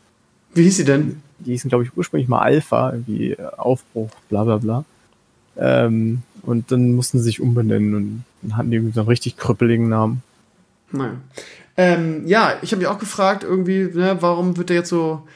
Wie 0.54 0.64
hieß 0.64 0.76
sie 0.76 0.84
denn? 0.84 1.22
Die 1.40 1.52
hießen, 1.52 1.68
glaube 1.68 1.84
ich, 1.84 1.96
ursprünglich 1.96 2.28
mal 2.28 2.40
Alpha, 2.40 2.92
irgendwie 2.92 3.36
Aufbruch, 3.56 4.10
bla 4.28 4.44
bla 4.44 4.58
bla. 4.58 4.84
Ähm, 5.56 6.22
und 6.42 6.70
dann 6.70 6.94
mussten 6.94 7.18
sie 7.18 7.24
sich 7.24 7.40
umbenennen 7.40 7.94
und 7.94 8.24
dann 8.42 8.56
hatten 8.56 8.70
die 8.70 8.76
irgendwie 8.76 8.94
so 8.94 9.00
einen 9.00 9.08
richtig 9.08 9.36
krüppeligen 9.36 9.88
Namen. 9.88 10.22
Naja. 10.92 11.14
Ähm, 11.76 12.26
ja, 12.26 12.54
ich 12.62 12.72
habe 12.72 12.82
mich 12.82 12.88
auch 12.88 12.98
gefragt, 12.98 13.44
irgendwie, 13.44 13.84
ne, 13.84 14.18
warum 14.20 14.56
wird 14.56 14.68
der 14.68 14.76
jetzt 14.76 14.90
so, 14.90 15.26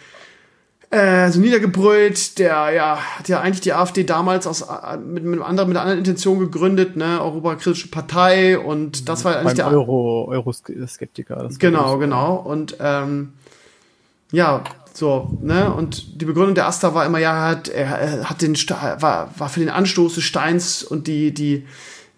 äh, 0.90 1.30
so 1.30 1.40
niedergebrüllt? 1.40 2.38
Der 2.38 2.70
ja, 2.72 2.96
hat 2.96 3.28
ja 3.28 3.40
eigentlich 3.40 3.60
die 3.60 3.72
AfD 3.72 4.04
damals 4.04 4.46
aus, 4.46 4.62
äh, 4.62 4.96
mit, 4.96 5.24
mit, 5.24 5.34
einem 5.34 5.42
anderen, 5.42 5.68
mit 5.68 5.76
einer 5.76 5.82
anderen 5.82 5.98
Intention 5.98 6.38
gegründet, 6.38 6.96
ne, 6.96 7.20
europakritische 7.20 7.88
Partei 7.88 8.58
und 8.58 9.08
das 9.08 9.24
war 9.24 9.36
eigentlich 9.36 9.54
der 9.54 9.68
Euro, 9.68 10.28
Euroskeptiker. 10.28 11.48
Genau, 11.58 11.98
genau. 11.98 12.36
Und 12.36 12.76
ähm, 12.80 13.32
ja, 14.32 14.62
so, 14.96 15.38
ne? 15.42 15.72
Und 15.72 16.20
die 16.20 16.24
Begründung 16.24 16.54
der 16.54 16.66
Asta 16.66 16.94
war 16.94 17.04
immer, 17.04 17.18
ja, 17.18 17.34
er 17.34 17.50
hat, 17.50 17.68
er 17.68 18.30
hat 18.30 18.42
den 18.42 18.54
war, 18.54 19.30
war 19.36 19.48
für 19.48 19.60
den 19.60 19.68
Anstoß 19.68 20.14
des 20.14 20.24
Steins 20.24 20.82
und 20.82 21.06
die, 21.06 21.34
die, 21.34 21.66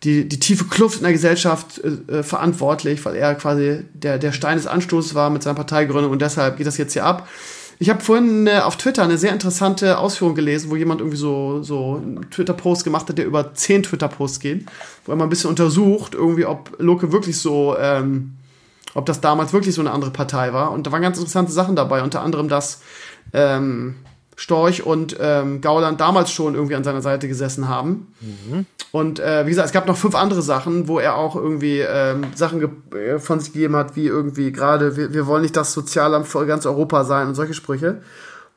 die, 0.05 0.29
die 0.29 0.39
tiefe 0.39 0.65
Kluft 0.65 0.99
in 0.99 1.03
der 1.03 1.13
Gesellschaft 1.13 1.81
äh, 1.83 2.19
äh, 2.19 2.23
verantwortlich, 2.23 3.05
weil 3.05 3.17
er 3.17 3.35
quasi 3.35 3.85
der, 3.95 4.19
der 4.19 4.33
Stein 4.33 4.57
des 4.57 4.67
Anstoßes 4.67 5.15
war 5.15 5.31
mit 5.31 5.43
seiner 5.43 5.57
Parteigründung 5.57 6.13
und 6.13 6.23
deshalb 6.23 6.57
geht 6.57 6.67
das 6.67 6.79
jetzt 6.79 6.93
hier 6.93 7.05
ab. 7.05 7.29
Ich 7.79 7.91
habe 7.91 8.01
vorhin 8.01 8.47
äh, 8.47 8.59
auf 8.59 8.77
Twitter 8.77 9.05
eine 9.05 9.19
sehr 9.19 9.33
interessante 9.33 9.99
Ausführung 9.99 10.35
gelesen, 10.35 10.71
wo 10.71 10.77
jemand 10.77 11.01
irgendwie 11.01 11.17
so, 11.17 11.63
so 11.63 11.95
einen 11.97 12.29
Twitter-Post 12.31 12.83
gemacht 12.83 13.09
hat, 13.09 13.19
der 13.19 13.27
über 13.27 13.55
zehn 13.55 13.83
Twitter-Posts 13.83 14.41
geht, 14.41 14.67
wo 15.05 15.13
er 15.13 15.17
mal 15.17 15.25
ein 15.25 15.31
bisschen 15.31 15.51
untersucht, 15.51 16.15
irgendwie, 16.15 16.45
ob 16.45 16.75
Loke 16.79 17.13
wirklich 17.13 17.39
so 17.39 17.77
ähm, 17.79 18.35
ob 18.95 19.07
das 19.07 19.21
damals 19.21 19.53
wirklich 19.53 19.75
so 19.75 19.81
eine 19.81 19.93
andere 19.93 20.11
Partei 20.11 20.53
war. 20.53 20.73
Und 20.73 20.87
da 20.87 20.93
waren 20.93 21.03
ganz 21.03 21.19
interessante 21.19 21.53
Sachen 21.53 21.77
dabei, 21.77 22.03
unter 22.03 22.23
anderem, 22.23 22.49
dass 22.49 22.83
ähm, 23.33 23.97
Storch 24.39 24.87
und 24.87 25.17
ähm, 25.19 25.61
Gauland 25.61 26.01
damals 26.01 26.31
schon 26.31 26.55
irgendwie 26.55 26.77
an 26.77 26.85
seiner 26.85 27.03
Seite 27.03 27.27
gesessen 27.27 27.69
haben. 27.69 28.15
Mhm. 28.21 28.67
Und 28.93 29.19
äh, 29.19 29.45
wie 29.47 29.51
gesagt, 29.51 29.67
es 29.67 29.73
gab 29.73 29.89
noch 29.89 29.97
fünf 29.97 30.15
andere 30.15 30.43
Sachen, 30.43 30.87
wo 30.87 31.01
er 31.01 31.17
auch 31.17 31.35
irgendwie 31.35 31.81
ähm, 31.81 32.23
Sachen 32.37 32.63
äh, 32.95 33.19
von 33.19 33.41
sich 33.41 33.53
gegeben 33.53 33.75
hat, 33.75 33.97
wie 33.97 34.07
irgendwie 34.07 34.53
gerade, 34.53 34.97
wir, 34.97 35.13
wir 35.13 35.27
wollen 35.27 35.43
nicht 35.43 35.57
das 35.57 35.73
Sozialamt 35.73 36.29
für 36.29 36.47
ganz 36.47 36.67
Europa 36.67 37.03
sein 37.03 37.27
und 37.27 37.35
solche 37.35 37.53
Sprüche. 37.53 38.01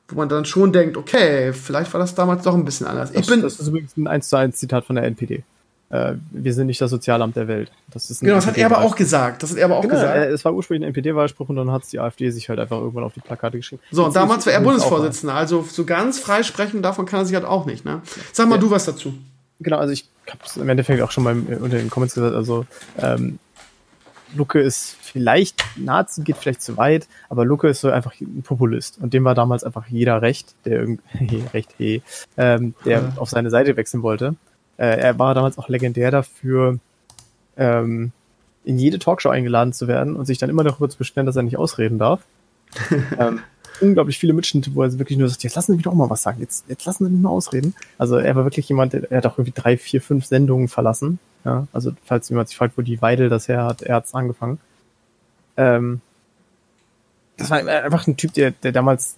Wo 0.07 0.17
man 0.17 0.29
dann 0.29 0.45
schon 0.45 0.71
denkt, 0.71 0.97
okay, 0.97 1.51
vielleicht 1.51 1.91
war 1.93 1.99
das 1.99 2.13
damals 2.13 2.43
doch 2.43 2.53
ein 2.53 2.63
bisschen 2.63 2.85
anders. 2.85 3.09
Ich 3.15 3.25
bin, 3.25 3.41
das 3.41 3.59
ist 3.59 3.67
übrigens 3.67 3.97
ein 3.97 4.05
1 4.05 4.29
zu 4.29 4.37
1 4.37 4.57
Zitat 4.57 4.85
von 4.85 4.95
der 4.97 5.05
NPD 5.05 5.43
äh, 5.91 6.13
wir 6.31 6.53
sind 6.53 6.67
nicht 6.67 6.79
das 6.79 6.89
Sozialamt 6.89 7.35
der 7.35 7.47
Welt. 7.47 7.71
Das 7.91 8.09
ist 8.09 8.21
genau, 8.21 8.35
das 8.35 8.47
hat 8.47 8.57
er 8.57 8.65
aber 8.65 8.79
auch 8.79 8.95
gesagt. 8.95 9.43
Das 9.43 9.51
hat 9.51 9.57
er 9.57 9.65
aber 9.65 9.77
auch 9.77 9.81
genau, 9.81 9.95
gesagt. 9.95 10.31
Es 10.31 10.45
war 10.45 10.53
ursprünglich 10.53 10.85
ein 10.85 10.89
NPD-Wahlspruch 10.89 11.49
und 11.49 11.57
dann 11.57 11.71
hat 11.71 11.83
die 11.91 11.99
AfD 11.99 12.31
sich 12.31 12.47
halt 12.47 12.59
einfach 12.59 12.77
irgendwann 12.77 13.03
auf 13.03 13.13
die 13.13 13.19
Plakate 13.19 13.57
geschrieben. 13.57 13.81
So, 13.91 14.05
und 14.05 14.15
damals 14.15 14.45
war 14.45 14.53
er 14.53 14.61
Bundesvorsitzender. 14.61 15.35
Also 15.35 15.65
so 15.69 15.85
ganz 15.85 16.17
freisprechen 16.17 16.81
davon 16.81 17.05
kann 17.05 17.19
er 17.19 17.25
sich 17.25 17.35
halt 17.35 17.45
auch 17.45 17.65
nicht. 17.65 17.83
Ne? 17.83 18.01
Sag 18.31 18.47
mal 18.47 18.55
ja. 18.55 18.61
du 18.61 18.71
was 18.71 18.85
dazu. 18.85 19.13
Genau, 19.59 19.77
also 19.77 19.91
ich 19.91 20.09
habe 20.29 20.39
es 20.45 20.57
im 20.57 20.69
Endeffekt 20.69 21.01
auch 21.01 21.11
schon 21.11 21.23
mal 21.25 21.35
unter 21.35 21.77
den 21.77 21.89
Comments 21.89 22.13
gesagt. 22.13 22.35
Also 22.35 22.65
ähm, 22.97 23.39
Lucke 24.33 24.61
ist 24.61 24.95
vielleicht, 25.01 25.61
Nazi 25.75 26.21
geht 26.23 26.37
vielleicht 26.37 26.61
zu 26.61 26.77
weit, 26.77 27.07
aber 27.29 27.43
Lucke 27.43 27.67
ist 27.67 27.81
so 27.81 27.89
einfach 27.89 28.13
ein 28.21 28.43
Populist. 28.43 28.97
Und 29.01 29.13
dem 29.13 29.25
war 29.25 29.35
damals 29.35 29.65
einfach 29.65 29.87
jeder 29.87 30.21
recht, 30.21 30.55
der 30.63 30.79
irgendwie, 30.79 31.43
recht, 31.53 31.75
hey, 31.77 32.01
ähm, 32.37 32.75
der 32.85 33.13
auf 33.17 33.29
seine 33.29 33.49
Seite 33.49 33.75
wechseln 33.75 34.03
wollte. 34.03 34.35
Äh, 34.81 34.97
er 34.97 35.19
war 35.19 35.35
damals 35.35 35.59
auch 35.59 35.69
legendär 35.69 36.09
dafür, 36.09 36.79
ähm, 37.55 38.11
in 38.63 38.79
jede 38.79 38.97
Talkshow 38.97 39.29
eingeladen 39.29 39.73
zu 39.73 39.87
werden 39.87 40.15
und 40.15 40.25
sich 40.25 40.39
dann 40.39 40.49
immer 40.49 40.63
darüber 40.63 40.89
zu 40.89 40.97
beschweren, 40.97 41.27
dass 41.27 41.35
er 41.35 41.43
nicht 41.43 41.59
ausreden 41.59 41.99
darf. 41.99 42.21
ähm, 43.19 43.41
unglaublich 43.79 44.17
viele 44.17 44.33
Mitschnitte, 44.33 44.73
wo 44.73 44.81
er 44.81 44.97
wirklich 44.97 45.19
nur 45.19 45.29
sagt, 45.29 45.43
jetzt 45.43 45.55
lassen 45.55 45.73
Sie 45.73 45.75
mich 45.75 45.83
doch 45.83 45.93
mal 45.93 46.09
was 46.09 46.23
sagen, 46.23 46.39
jetzt, 46.39 46.65
jetzt 46.67 46.83
lassen 46.85 47.05
Sie 47.05 47.11
mich 47.11 47.21
mal 47.21 47.29
ausreden. 47.29 47.75
Also 47.99 48.17
er 48.17 48.35
war 48.35 48.43
wirklich 48.43 48.67
jemand, 48.69 48.93
der, 48.93 49.11
er 49.11 49.17
hat 49.17 49.27
auch 49.27 49.37
irgendwie 49.37 49.53
drei, 49.53 49.77
vier, 49.77 50.01
fünf 50.01 50.25
Sendungen 50.25 50.67
verlassen. 50.67 51.19
Ja, 51.45 51.67
also 51.73 51.91
falls 52.03 52.27
jemand 52.29 52.49
sich 52.49 52.57
fragt, 52.57 52.75
wo 52.75 52.81
die 52.81 53.03
Weidel 53.03 53.29
das 53.29 53.47
her 53.47 53.65
hat, 53.65 53.83
er 53.83 53.97
hat's 53.97 54.15
angefangen. 54.15 54.57
Ähm, 55.57 56.01
das 57.37 57.51
war 57.51 57.59
einfach 57.59 58.07
ein 58.07 58.17
Typ, 58.17 58.33
der, 58.33 58.49
der 58.49 58.71
damals, 58.71 59.17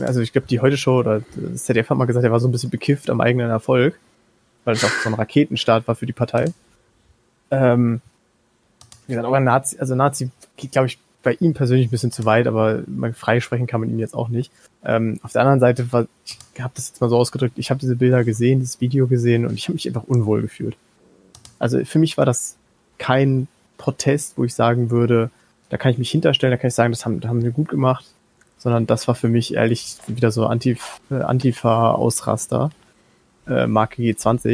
also 0.00 0.20
ich 0.20 0.30
glaube, 0.30 0.46
die 0.46 0.60
Heute-Show 0.60 1.00
oder 1.00 1.22
das 1.34 1.64
ZDF 1.64 1.90
hat 1.90 1.98
mal 1.98 2.04
gesagt, 2.04 2.24
er 2.24 2.30
war 2.30 2.38
so 2.38 2.46
ein 2.46 2.52
bisschen 2.52 2.70
bekifft 2.70 3.10
am 3.10 3.20
eigenen 3.20 3.50
Erfolg 3.50 3.98
weil 4.64 4.74
es 4.74 4.84
auch 4.84 4.90
so 4.90 5.08
ein 5.08 5.14
Raketenstart 5.14 5.88
war 5.88 5.94
für 5.94 6.06
die 6.06 6.12
Partei. 6.12 6.52
Ähm, 7.50 8.00
wie 9.06 9.12
gesagt, 9.12 9.26
auch 9.26 9.32
ein 9.32 9.44
Nazi, 9.44 9.78
also 9.78 9.94
Nazi 9.94 10.30
geht, 10.56 10.72
glaube 10.72 10.86
ich, 10.86 10.98
bei 11.22 11.34
ihm 11.34 11.52
persönlich 11.52 11.88
ein 11.88 11.90
bisschen 11.90 12.12
zu 12.12 12.24
weit, 12.24 12.46
aber 12.46 12.82
freisprechen 13.14 13.66
kann 13.66 13.80
man 13.80 13.90
ihn 13.90 13.98
jetzt 13.98 14.14
auch 14.14 14.28
nicht. 14.28 14.50
Ähm, 14.84 15.20
auf 15.22 15.32
der 15.32 15.42
anderen 15.42 15.60
Seite 15.60 15.92
war, 15.92 16.06
ich 16.24 16.38
habe 16.60 16.72
das 16.74 16.88
jetzt 16.88 17.00
mal 17.00 17.10
so 17.10 17.18
ausgedrückt, 17.18 17.58
ich 17.58 17.70
habe 17.70 17.80
diese 17.80 17.96
Bilder 17.96 18.24
gesehen, 18.24 18.60
dieses 18.60 18.80
Video 18.80 19.06
gesehen 19.06 19.46
und 19.46 19.54
ich 19.54 19.64
habe 19.64 19.74
mich 19.74 19.86
einfach 19.86 20.04
unwohl 20.04 20.42
gefühlt. 20.42 20.76
Also 21.58 21.84
für 21.84 21.98
mich 21.98 22.16
war 22.16 22.24
das 22.24 22.56
kein 22.98 23.48
Protest, 23.76 24.38
wo 24.38 24.44
ich 24.44 24.54
sagen 24.54 24.90
würde, 24.90 25.30
da 25.68 25.76
kann 25.76 25.92
ich 25.92 25.98
mich 25.98 26.10
hinterstellen, 26.10 26.52
da 26.52 26.56
kann 26.56 26.68
ich 26.68 26.74
sagen, 26.74 26.92
das 26.92 27.04
haben, 27.04 27.20
das 27.20 27.28
haben 27.28 27.42
wir 27.42 27.50
gut 27.50 27.68
gemacht, 27.68 28.04
sondern 28.58 28.86
das 28.86 29.08
war 29.08 29.14
für 29.14 29.28
mich 29.28 29.54
ehrlich 29.54 29.96
wieder 30.06 30.30
so 30.30 30.46
Antif 30.46 31.00
Antifa-Ausraster 31.10 32.70
äh, 33.46 33.66
Marke 33.66 34.02
G20. 34.02 34.48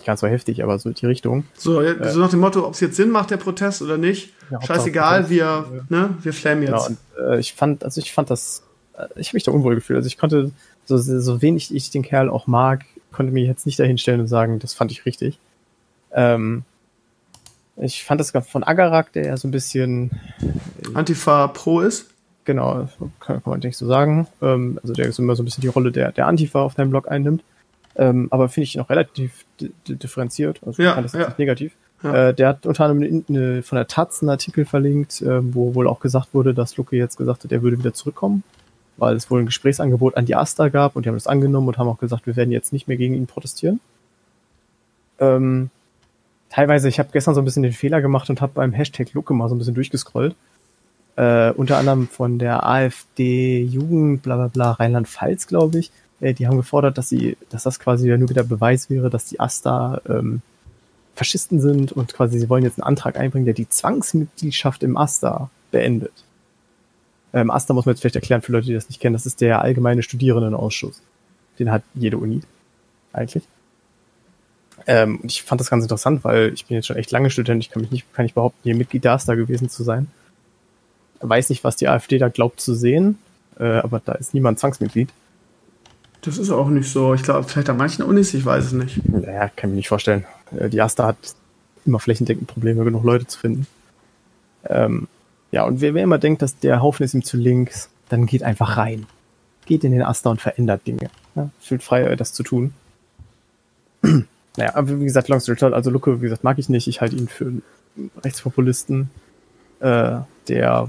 Nicht 0.00 0.06
ganz 0.06 0.20
so 0.20 0.26
heftig, 0.26 0.62
aber 0.62 0.78
so 0.78 0.90
die 0.90 1.06
Richtung. 1.06 1.44
So, 1.54 1.80
äh, 1.80 2.10
so 2.10 2.20
nach 2.20 2.30
dem 2.30 2.40
Motto, 2.40 2.66
ob 2.66 2.74
es 2.74 2.80
jetzt 2.80 2.96
Sinn 2.96 3.10
macht, 3.10 3.30
der 3.30 3.36
Protest 3.36 3.82
oder 3.82 3.98
nicht. 3.98 4.32
Ja, 4.50 4.62
Scheißegal, 4.62 5.28
wir, 5.28 5.44
ja. 5.44 5.64
ne, 5.88 6.14
wir 6.22 6.32
flammen 6.32 6.62
jetzt. 6.62 6.86
Genau, 6.86 6.86
und, 6.86 7.32
äh, 7.32 7.38
ich 7.38 7.52
fand, 7.52 7.84
also 7.84 8.00
ich 8.00 8.12
fand 8.12 8.30
das, 8.30 8.62
äh, 8.96 9.06
ich 9.16 9.28
habe 9.28 9.36
mich 9.36 9.44
da 9.44 9.52
unwohl 9.52 9.74
gefühlt. 9.74 9.98
Also 9.98 10.06
ich 10.06 10.16
konnte, 10.16 10.52
so, 10.86 10.96
so 10.96 11.42
wenig 11.42 11.74
ich 11.74 11.90
den 11.90 12.02
Kerl 12.02 12.30
auch 12.30 12.46
mag, 12.46 12.84
konnte 13.12 13.32
mich 13.32 13.46
jetzt 13.46 13.66
nicht 13.66 13.78
dahinstellen 13.78 14.20
und 14.20 14.26
sagen, 14.26 14.58
das 14.58 14.74
fand 14.74 14.90
ich 14.90 15.04
richtig. 15.04 15.38
Ähm, 16.12 16.64
ich 17.76 18.04
fand 18.04 18.20
das 18.20 18.32
von 18.46 18.64
Agarak, 18.64 19.12
der 19.12 19.26
ja 19.26 19.36
so 19.36 19.48
ein 19.48 19.52
bisschen 19.52 20.10
Antifa 20.94 21.48
Pro 21.48 21.80
ist. 21.80 22.06
Genau, 22.44 22.88
kann, 23.20 23.42
kann 23.42 23.50
man 23.50 23.60
nicht 23.60 23.76
so 23.76 23.86
sagen. 23.86 24.26
Ähm, 24.42 24.78
also 24.82 24.92
der 24.92 25.06
ist 25.06 25.18
immer 25.18 25.36
so 25.36 25.42
ein 25.42 25.44
bisschen 25.44 25.62
die 25.62 25.68
Rolle 25.68 25.92
der, 25.92 26.12
der 26.12 26.26
Antifa 26.26 26.60
auf 26.60 26.74
deinem 26.74 26.90
Blog 26.90 27.10
einnimmt. 27.10 27.42
Ähm, 27.96 28.28
aber 28.30 28.48
finde 28.48 28.64
ich 28.64 28.76
noch 28.76 28.88
relativ 28.90 29.44
differenziert. 29.86 30.60
Also 30.64 30.82
ja, 30.82 31.00
das 31.00 31.12
ja. 31.12 31.26
nicht 31.26 31.38
negativ. 31.38 31.72
Ja. 32.02 32.28
Äh, 32.28 32.34
der 32.34 32.48
hat 32.48 32.66
unter 32.66 32.84
anderem 32.84 33.22
eine, 33.28 33.40
eine, 33.40 33.62
von 33.62 33.76
der 33.76 33.86
Taz 33.86 34.22
einen 34.22 34.30
Artikel 34.30 34.64
verlinkt, 34.64 35.20
äh, 35.22 35.54
wo 35.54 35.74
wohl 35.74 35.86
auch 35.86 36.00
gesagt 36.00 36.32
wurde, 36.32 36.54
dass 36.54 36.76
Luke 36.76 36.96
jetzt 36.96 37.18
gesagt 37.18 37.44
hat, 37.44 37.52
er 37.52 37.62
würde 37.62 37.78
wieder 37.78 37.92
zurückkommen, 37.92 38.42
weil 38.96 39.16
es 39.16 39.30
wohl 39.30 39.40
ein 39.40 39.46
Gesprächsangebot 39.46 40.16
an 40.16 40.24
die 40.24 40.34
Asta 40.34 40.68
gab 40.68 40.96
und 40.96 41.04
die 41.04 41.08
haben 41.08 41.16
das 41.16 41.26
angenommen 41.26 41.68
und 41.68 41.78
haben 41.78 41.88
auch 41.88 41.98
gesagt, 41.98 42.26
wir 42.26 42.36
werden 42.36 42.52
jetzt 42.52 42.72
nicht 42.72 42.88
mehr 42.88 42.96
gegen 42.96 43.14
ihn 43.14 43.26
protestieren. 43.26 43.80
Ähm, 45.18 45.68
teilweise, 46.48 46.88
ich 46.88 46.98
habe 46.98 47.10
gestern 47.12 47.34
so 47.34 47.42
ein 47.42 47.44
bisschen 47.44 47.62
den 47.62 47.72
Fehler 47.72 48.00
gemacht 48.00 48.30
und 48.30 48.40
habe 48.40 48.52
beim 48.54 48.72
Hashtag 48.72 49.12
Luke 49.12 49.34
mal 49.34 49.48
so 49.48 49.54
ein 49.54 49.58
bisschen 49.58 49.74
durchgescrollt. 49.74 50.34
Äh, 51.16 51.50
unter 51.50 51.76
anderem 51.76 52.08
von 52.08 52.38
der 52.38 52.66
AfD 52.66 53.62
Jugend, 53.62 54.22
bla 54.22 54.36
bla 54.36 54.48
bla, 54.48 54.70
Rheinland-Pfalz, 54.72 55.48
glaube 55.48 55.80
ich, 55.80 55.90
äh, 56.20 56.34
die 56.34 56.46
haben 56.46 56.56
gefordert, 56.56 56.98
dass 56.98 57.08
sie, 57.08 57.36
dass 57.48 57.64
das 57.64 57.80
quasi 57.80 58.08
ja 58.08 58.16
nur 58.16 58.28
wieder 58.28 58.44
Beweis 58.44 58.90
wäre, 58.90 59.10
dass 59.10 59.26
die 59.26 59.40
Asta 59.40 60.00
ähm, 60.08 60.42
Faschisten 61.14 61.60
sind 61.60 61.92
und 61.92 62.14
quasi 62.14 62.38
sie 62.38 62.48
wollen 62.48 62.64
jetzt 62.64 62.78
einen 62.78 62.86
Antrag 62.86 63.18
einbringen, 63.18 63.44
der 63.44 63.54
die 63.54 63.68
Zwangsmitgliedschaft 63.68 64.82
im 64.82 64.96
Asta 64.96 65.50
beendet. 65.70 66.12
Ähm, 67.32 67.50
AStA 67.50 67.74
muss 67.74 67.86
man 67.86 67.94
jetzt 67.94 68.00
vielleicht 68.00 68.16
erklären 68.16 68.42
für 68.42 68.52
Leute, 68.52 68.66
die 68.66 68.74
das 68.74 68.88
nicht 68.88 69.00
kennen. 69.00 69.12
Das 69.12 69.26
ist 69.26 69.40
der 69.40 69.62
allgemeine 69.62 70.02
Studierendenausschuss. 70.02 71.00
Den 71.58 71.70
hat 71.70 71.82
jede 71.94 72.18
Uni. 72.18 72.40
Eigentlich. 73.12 73.44
Ähm, 74.86 75.20
ich 75.22 75.42
fand 75.42 75.60
das 75.60 75.70
ganz 75.70 75.84
interessant, 75.84 76.24
weil 76.24 76.52
ich 76.54 76.66
bin 76.66 76.76
jetzt 76.76 76.86
schon 76.86 76.96
echt 76.96 77.10
lange 77.10 77.30
Student. 77.30 77.62
Ich 77.62 77.70
kann 77.70 77.82
mich 77.82 77.90
nicht, 77.90 78.12
kann 78.14 78.26
ich 78.26 78.34
behaupten, 78.34 78.58
hier 78.62 78.74
Mitglied 78.74 79.04
der 79.04 79.12
AStA 79.12 79.34
gewesen 79.34 79.68
zu 79.68 79.82
sein. 79.82 80.08
Weiß 81.20 81.50
nicht, 81.50 81.64
was 81.64 81.76
die 81.76 81.86
AfD 81.86 82.18
da 82.18 82.28
glaubt 82.28 82.60
zu 82.60 82.74
sehen, 82.74 83.18
äh, 83.58 83.64
aber 83.64 84.00
da 84.02 84.12
ist 84.12 84.32
niemand 84.32 84.58
Zwangsmitglied. 84.58 85.10
Das 86.22 86.38
ist 86.38 86.50
auch 86.50 86.68
nicht 86.68 86.90
so. 86.90 87.14
Ich 87.14 87.22
glaube, 87.22 87.48
vielleicht 87.48 87.70
an 87.70 87.76
manchen 87.76 88.02
Unis, 88.02 88.34
ich 88.34 88.44
weiß 88.44 88.66
es 88.66 88.72
nicht. 88.72 89.08
Naja, 89.08 89.48
kann 89.48 89.70
ich 89.70 89.72
mir 89.72 89.76
nicht 89.76 89.88
vorstellen. 89.88 90.26
Äh, 90.56 90.68
die 90.68 90.82
AStA 90.82 91.06
hat 91.06 91.16
immer 91.86 91.98
flächendeckend 91.98 92.46
Probleme, 92.46 92.84
genug 92.84 93.04
Leute 93.04 93.26
zu 93.26 93.38
finden. 93.38 93.66
Ähm, 94.64 95.08
ja, 95.50 95.64
und 95.64 95.80
wer, 95.80 95.94
wer 95.94 96.04
immer 96.04 96.18
denkt, 96.18 96.42
dass 96.42 96.58
der 96.58 96.82
Haufen 96.82 97.04
ist 97.04 97.14
ihm 97.14 97.24
zu 97.24 97.36
links, 97.36 97.88
dann 98.08 98.26
geht 98.26 98.42
einfach 98.42 98.76
rein. 98.76 99.06
Geht 99.66 99.84
in 99.84 99.92
den 99.92 100.02
Aster 100.02 100.30
und 100.30 100.40
verändert 100.40 100.86
Dinge. 100.86 101.10
Ja, 101.34 101.50
fühlt 101.60 101.82
frei, 101.82 102.14
das 102.16 102.32
zu 102.32 102.42
tun. 102.42 102.74
naja, 104.02 104.74
aber 104.74 105.00
wie 105.00 105.04
gesagt, 105.04 105.28
Long 105.28 105.40
Story 105.40 105.58
Short, 105.58 105.72
also 105.72 105.90
Luke, 105.90 106.20
wie 106.20 106.24
gesagt, 106.24 106.44
mag 106.44 106.58
ich 106.58 106.68
nicht. 106.68 106.86
Ich 106.86 107.00
halte 107.00 107.16
ihn 107.16 107.28
für 107.28 107.46
einen 107.46 107.62
Rechtspopulisten, 108.22 109.10
äh, 109.80 110.18
der 110.48 110.88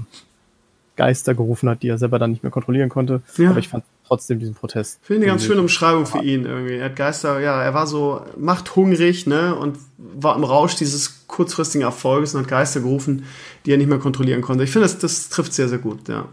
Geister 0.96 1.34
gerufen 1.34 1.68
hat, 1.68 1.82
die 1.82 1.88
er 1.88 1.98
selber 1.98 2.18
dann 2.18 2.30
nicht 2.30 2.42
mehr 2.42 2.52
kontrollieren 2.52 2.88
konnte. 2.88 3.22
Ja. 3.38 3.50
Aber 3.50 3.58
ich 3.58 3.68
fand 3.68 3.84
trotzdem 4.06 4.38
diesen 4.38 4.54
Protest. 4.54 4.98
Finde 5.02 5.22
eine 5.22 5.32
ganz 5.32 5.44
schöne 5.44 5.60
Umschreibung 5.60 6.06
für 6.06 6.18
ihn 6.18 6.44
irgendwie. 6.44 6.74
Er 6.74 6.86
hat 6.86 6.96
Geister, 6.96 7.40
ja, 7.40 7.62
er 7.62 7.74
war 7.74 7.86
so 7.86 8.22
machthungrig, 8.36 9.26
ne, 9.26 9.54
und 9.54 9.78
war 9.98 10.36
im 10.36 10.44
Rausch 10.44 10.76
dieses 10.76 11.26
kurzfristigen 11.26 11.84
Erfolges 11.84 12.34
und 12.34 12.42
hat 12.42 12.48
Geister 12.48 12.80
gerufen, 12.80 13.24
die 13.64 13.72
er 13.72 13.78
nicht 13.78 13.88
mehr 13.88 13.98
kontrollieren 13.98 14.42
konnte. 14.42 14.64
Ich 14.64 14.70
finde, 14.70 14.86
das, 14.86 14.98
das 14.98 15.28
trifft 15.28 15.54
sehr, 15.54 15.68
sehr 15.68 15.78
gut, 15.78 16.08
ja. 16.08 16.26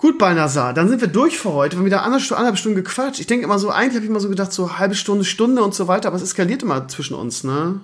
Gut, 0.00 0.18
Balnasar, 0.18 0.72
dann 0.72 0.88
sind 0.88 1.02
wir 1.02 1.08
durch 1.08 1.38
für 1.38 1.52
heute. 1.52 1.76
Wir 1.76 1.80
haben 1.80 1.86
wieder 1.86 2.02
anderthalb, 2.02 2.32
anderthalb 2.32 2.58
Stunden 2.58 2.76
gequatscht. 2.76 3.20
Ich 3.20 3.26
denke 3.26 3.44
immer 3.44 3.58
so, 3.58 3.68
eigentlich 3.68 3.96
habe 3.96 4.04
ich 4.04 4.10
immer 4.10 4.20
so 4.20 4.30
gedacht, 4.30 4.50
so 4.50 4.78
halbe 4.78 4.94
Stunde, 4.94 5.26
Stunde 5.26 5.62
und 5.62 5.74
so 5.74 5.88
weiter, 5.88 6.08
aber 6.08 6.16
es 6.16 6.22
eskaliert 6.22 6.62
immer 6.62 6.88
zwischen 6.88 7.14
uns, 7.14 7.44
ne? 7.44 7.80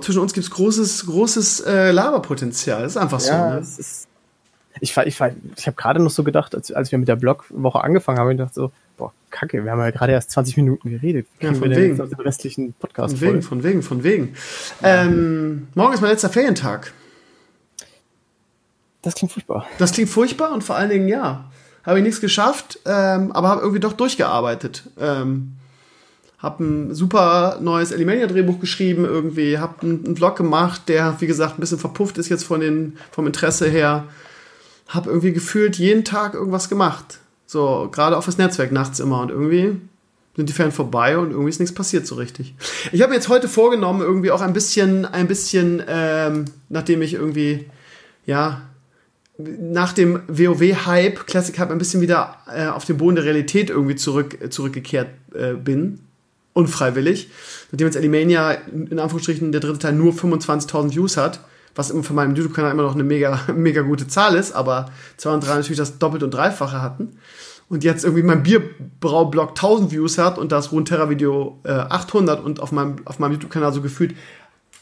Zwischen 0.00 0.18
uns 0.18 0.32
gibt 0.32 0.44
es 0.44 0.50
großes, 0.50 1.06
großes 1.06 1.60
äh, 1.60 1.92
Laberpotenzial. 1.92 2.82
Das 2.82 2.92
ist 2.92 2.96
einfach 2.96 3.20
so. 3.20 3.30
Ja, 3.30 3.54
ne? 3.54 3.60
es 3.60 3.78
ist 3.78 4.07
ich, 4.80 4.96
ich, 4.96 5.06
ich 5.06 5.66
habe 5.66 5.76
gerade 5.76 6.02
noch 6.02 6.10
so 6.10 6.24
gedacht, 6.24 6.54
als, 6.54 6.70
als 6.72 6.92
wir 6.92 6.98
mit 6.98 7.08
der 7.08 7.16
Blogwoche 7.16 7.82
angefangen 7.82 8.18
haben, 8.18 8.30
ich 8.30 8.38
dachte 8.38 8.54
so, 8.54 8.72
boah, 8.96 9.12
kacke, 9.30 9.64
wir 9.64 9.70
haben 9.70 9.80
ja 9.80 9.90
gerade 9.90 10.12
erst 10.12 10.30
20 10.32 10.56
Minuten 10.56 10.90
geredet. 10.90 11.26
Ja, 11.40 11.52
von 11.54 11.70
wegen. 11.70 11.96
Den 11.96 12.20
restlichen 12.20 12.74
Podcast 12.74 13.18
von 13.18 13.20
wegen, 13.20 13.42
von 13.42 13.62
wegen, 13.62 13.82
von 13.82 14.04
wegen. 14.04 14.34
Ähm, 14.82 15.68
morgen 15.74 15.94
ist 15.94 16.00
mein 16.00 16.10
letzter 16.10 16.28
Ferientag. 16.28 16.92
Das 19.02 19.14
klingt 19.14 19.32
furchtbar. 19.32 19.66
Das 19.78 19.92
klingt 19.92 20.10
furchtbar 20.10 20.52
und 20.52 20.64
vor 20.64 20.76
allen 20.76 20.90
Dingen, 20.90 21.08
ja, 21.08 21.50
habe 21.84 21.98
ich 21.98 22.04
nichts 22.04 22.20
geschafft, 22.20 22.80
ähm, 22.84 23.32
aber 23.32 23.48
habe 23.48 23.60
irgendwie 23.62 23.80
doch 23.80 23.92
durchgearbeitet. 23.92 24.84
Ähm, 25.00 25.52
habe 26.38 26.62
ein 26.62 26.94
super 26.94 27.58
neues 27.60 27.92
Alimania-Drehbuch 27.92 28.60
geschrieben, 28.60 29.04
irgendwie, 29.04 29.58
habe 29.58 29.82
einen, 29.82 30.04
einen 30.04 30.16
Vlog 30.16 30.36
gemacht, 30.36 30.82
der, 30.88 31.20
wie 31.20 31.26
gesagt, 31.26 31.58
ein 31.58 31.60
bisschen 31.60 31.78
verpufft 31.78 32.18
ist 32.18 32.28
jetzt 32.28 32.44
von 32.44 32.60
den, 32.60 32.96
vom 33.10 33.26
Interesse 33.26 33.68
her 33.68 34.04
habe 34.88 35.10
irgendwie 35.10 35.32
gefühlt 35.32 35.76
jeden 35.76 36.04
Tag 36.04 36.34
irgendwas 36.34 36.68
gemacht. 36.68 37.20
So, 37.46 37.88
gerade 37.92 38.16
auf 38.16 38.26
das 38.26 38.38
Netzwerk 38.38 38.72
nachts 38.72 39.00
immer 39.00 39.20
und 39.20 39.30
irgendwie 39.30 39.80
sind 40.36 40.48
die 40.48 40.52
Ferien 40.52 40.72
vorbei 40.72 41.18
und 41.18 41.30
irgendwie 41.30 41.50
ist 41.50 41.60
nichts 41.60 41.74
passiert 41.74 42.06
so 42.06 42.14
richtig. 42.14 42.54
Ich 42.92 43.02
habe 43.02 43.10
mir 43.10 43.16
jetzt 43.16 43.28
heute 43.28 43.48
vorgenommen, 43.48 44.02
irgendwie 44.02 44.30
auch 44.30 44.40
ein 44.40 44.52
bisschen, 44.52 45.04
ein 45.04 45.26
bisschen, 45.26 45.82
ähm, 45.88 46.44
nachdem 46.68 47.02
ich 47.02 47.14
irgendwie, 47.14 47.66
ja, 48.24 48.62
nach 49.38 49.92
dem 49.92 50.20
WoW-Hype, 50.28 51.26
Classic-Hype, 51.26 51.70
ein 51.70 51.78
bisschen 51.78 52.00
wieder 52.00 52.36
äh, 52.52 52.66
auf 52.66 52.84
den 52.84 52.98
Boden 52.98 53.16
der 53.16 53.24
Realität 53.24 53.70
irgendwie 53.70 53.96
zurück, 53.96 54.38
zurückgekehrt 54.50 55.08
äh, 55.34 55.54
bin. 55.54 56.00
Unfreiwillig. 56.54 57.30
Nachdem 57.70 57.86
jetzt 57.86 57.96
Alimania 57.96 58.52
in 58.52 58.98
Anführungsstrichen 58.98 59.52
der 59.52 59.60
dritte 59.60 59.78
Teil 59.78 59.92
nur 59.92 60.12
25.000 60.12 60.94
Views 60.94 61.16
hat, 61.16 61.40
was 61.78 61.92
von 61.92 62.16
meinem 62.16 62.34
YouTube-Kanal 62.34 62.72
immer 62.72 62.82
noch 62.82 62.94
eine 62.94 63.04
mega, 63.04 63.40
mega 63.54 63.82
gute 63.82 64.08
Zahl 64.08 64.34
ist, 64.34 64.52
aber 64.52 64.90
2 65.16 65.34
und 65.34 65.46
3 65.46 65.54
natürlich 65.54 65.78
das 65.78 65.98
doppelt 65.98 66.24
und 66.24 66.32
dreifache 66.32 66.82
hatten. 66.82 67.18
Und 67.68 67.84
jetzt 67.84 68.02
irgendwie 68.02 68.24
mein 68.24 68.42
Bierbrau-Blog 68.42 69.50
1000 69.50 69.92
Views 69.92 70.18
hat 70.18 70.38
und 70.38 70.50
das 70.50 70.72
Runeterra-Video 70.72 71.60
äh, 71.62 71.70
800 71.70 72.44
und 72.44 72.60
auf 72.60 72.72
meinem, 72.72 72.96
auf 73.04 73.20
meinem 73.20 73.32
YouTube-Kanal 73.32 73.72
so 73.72 73.80
gefühlt 73.80 74.16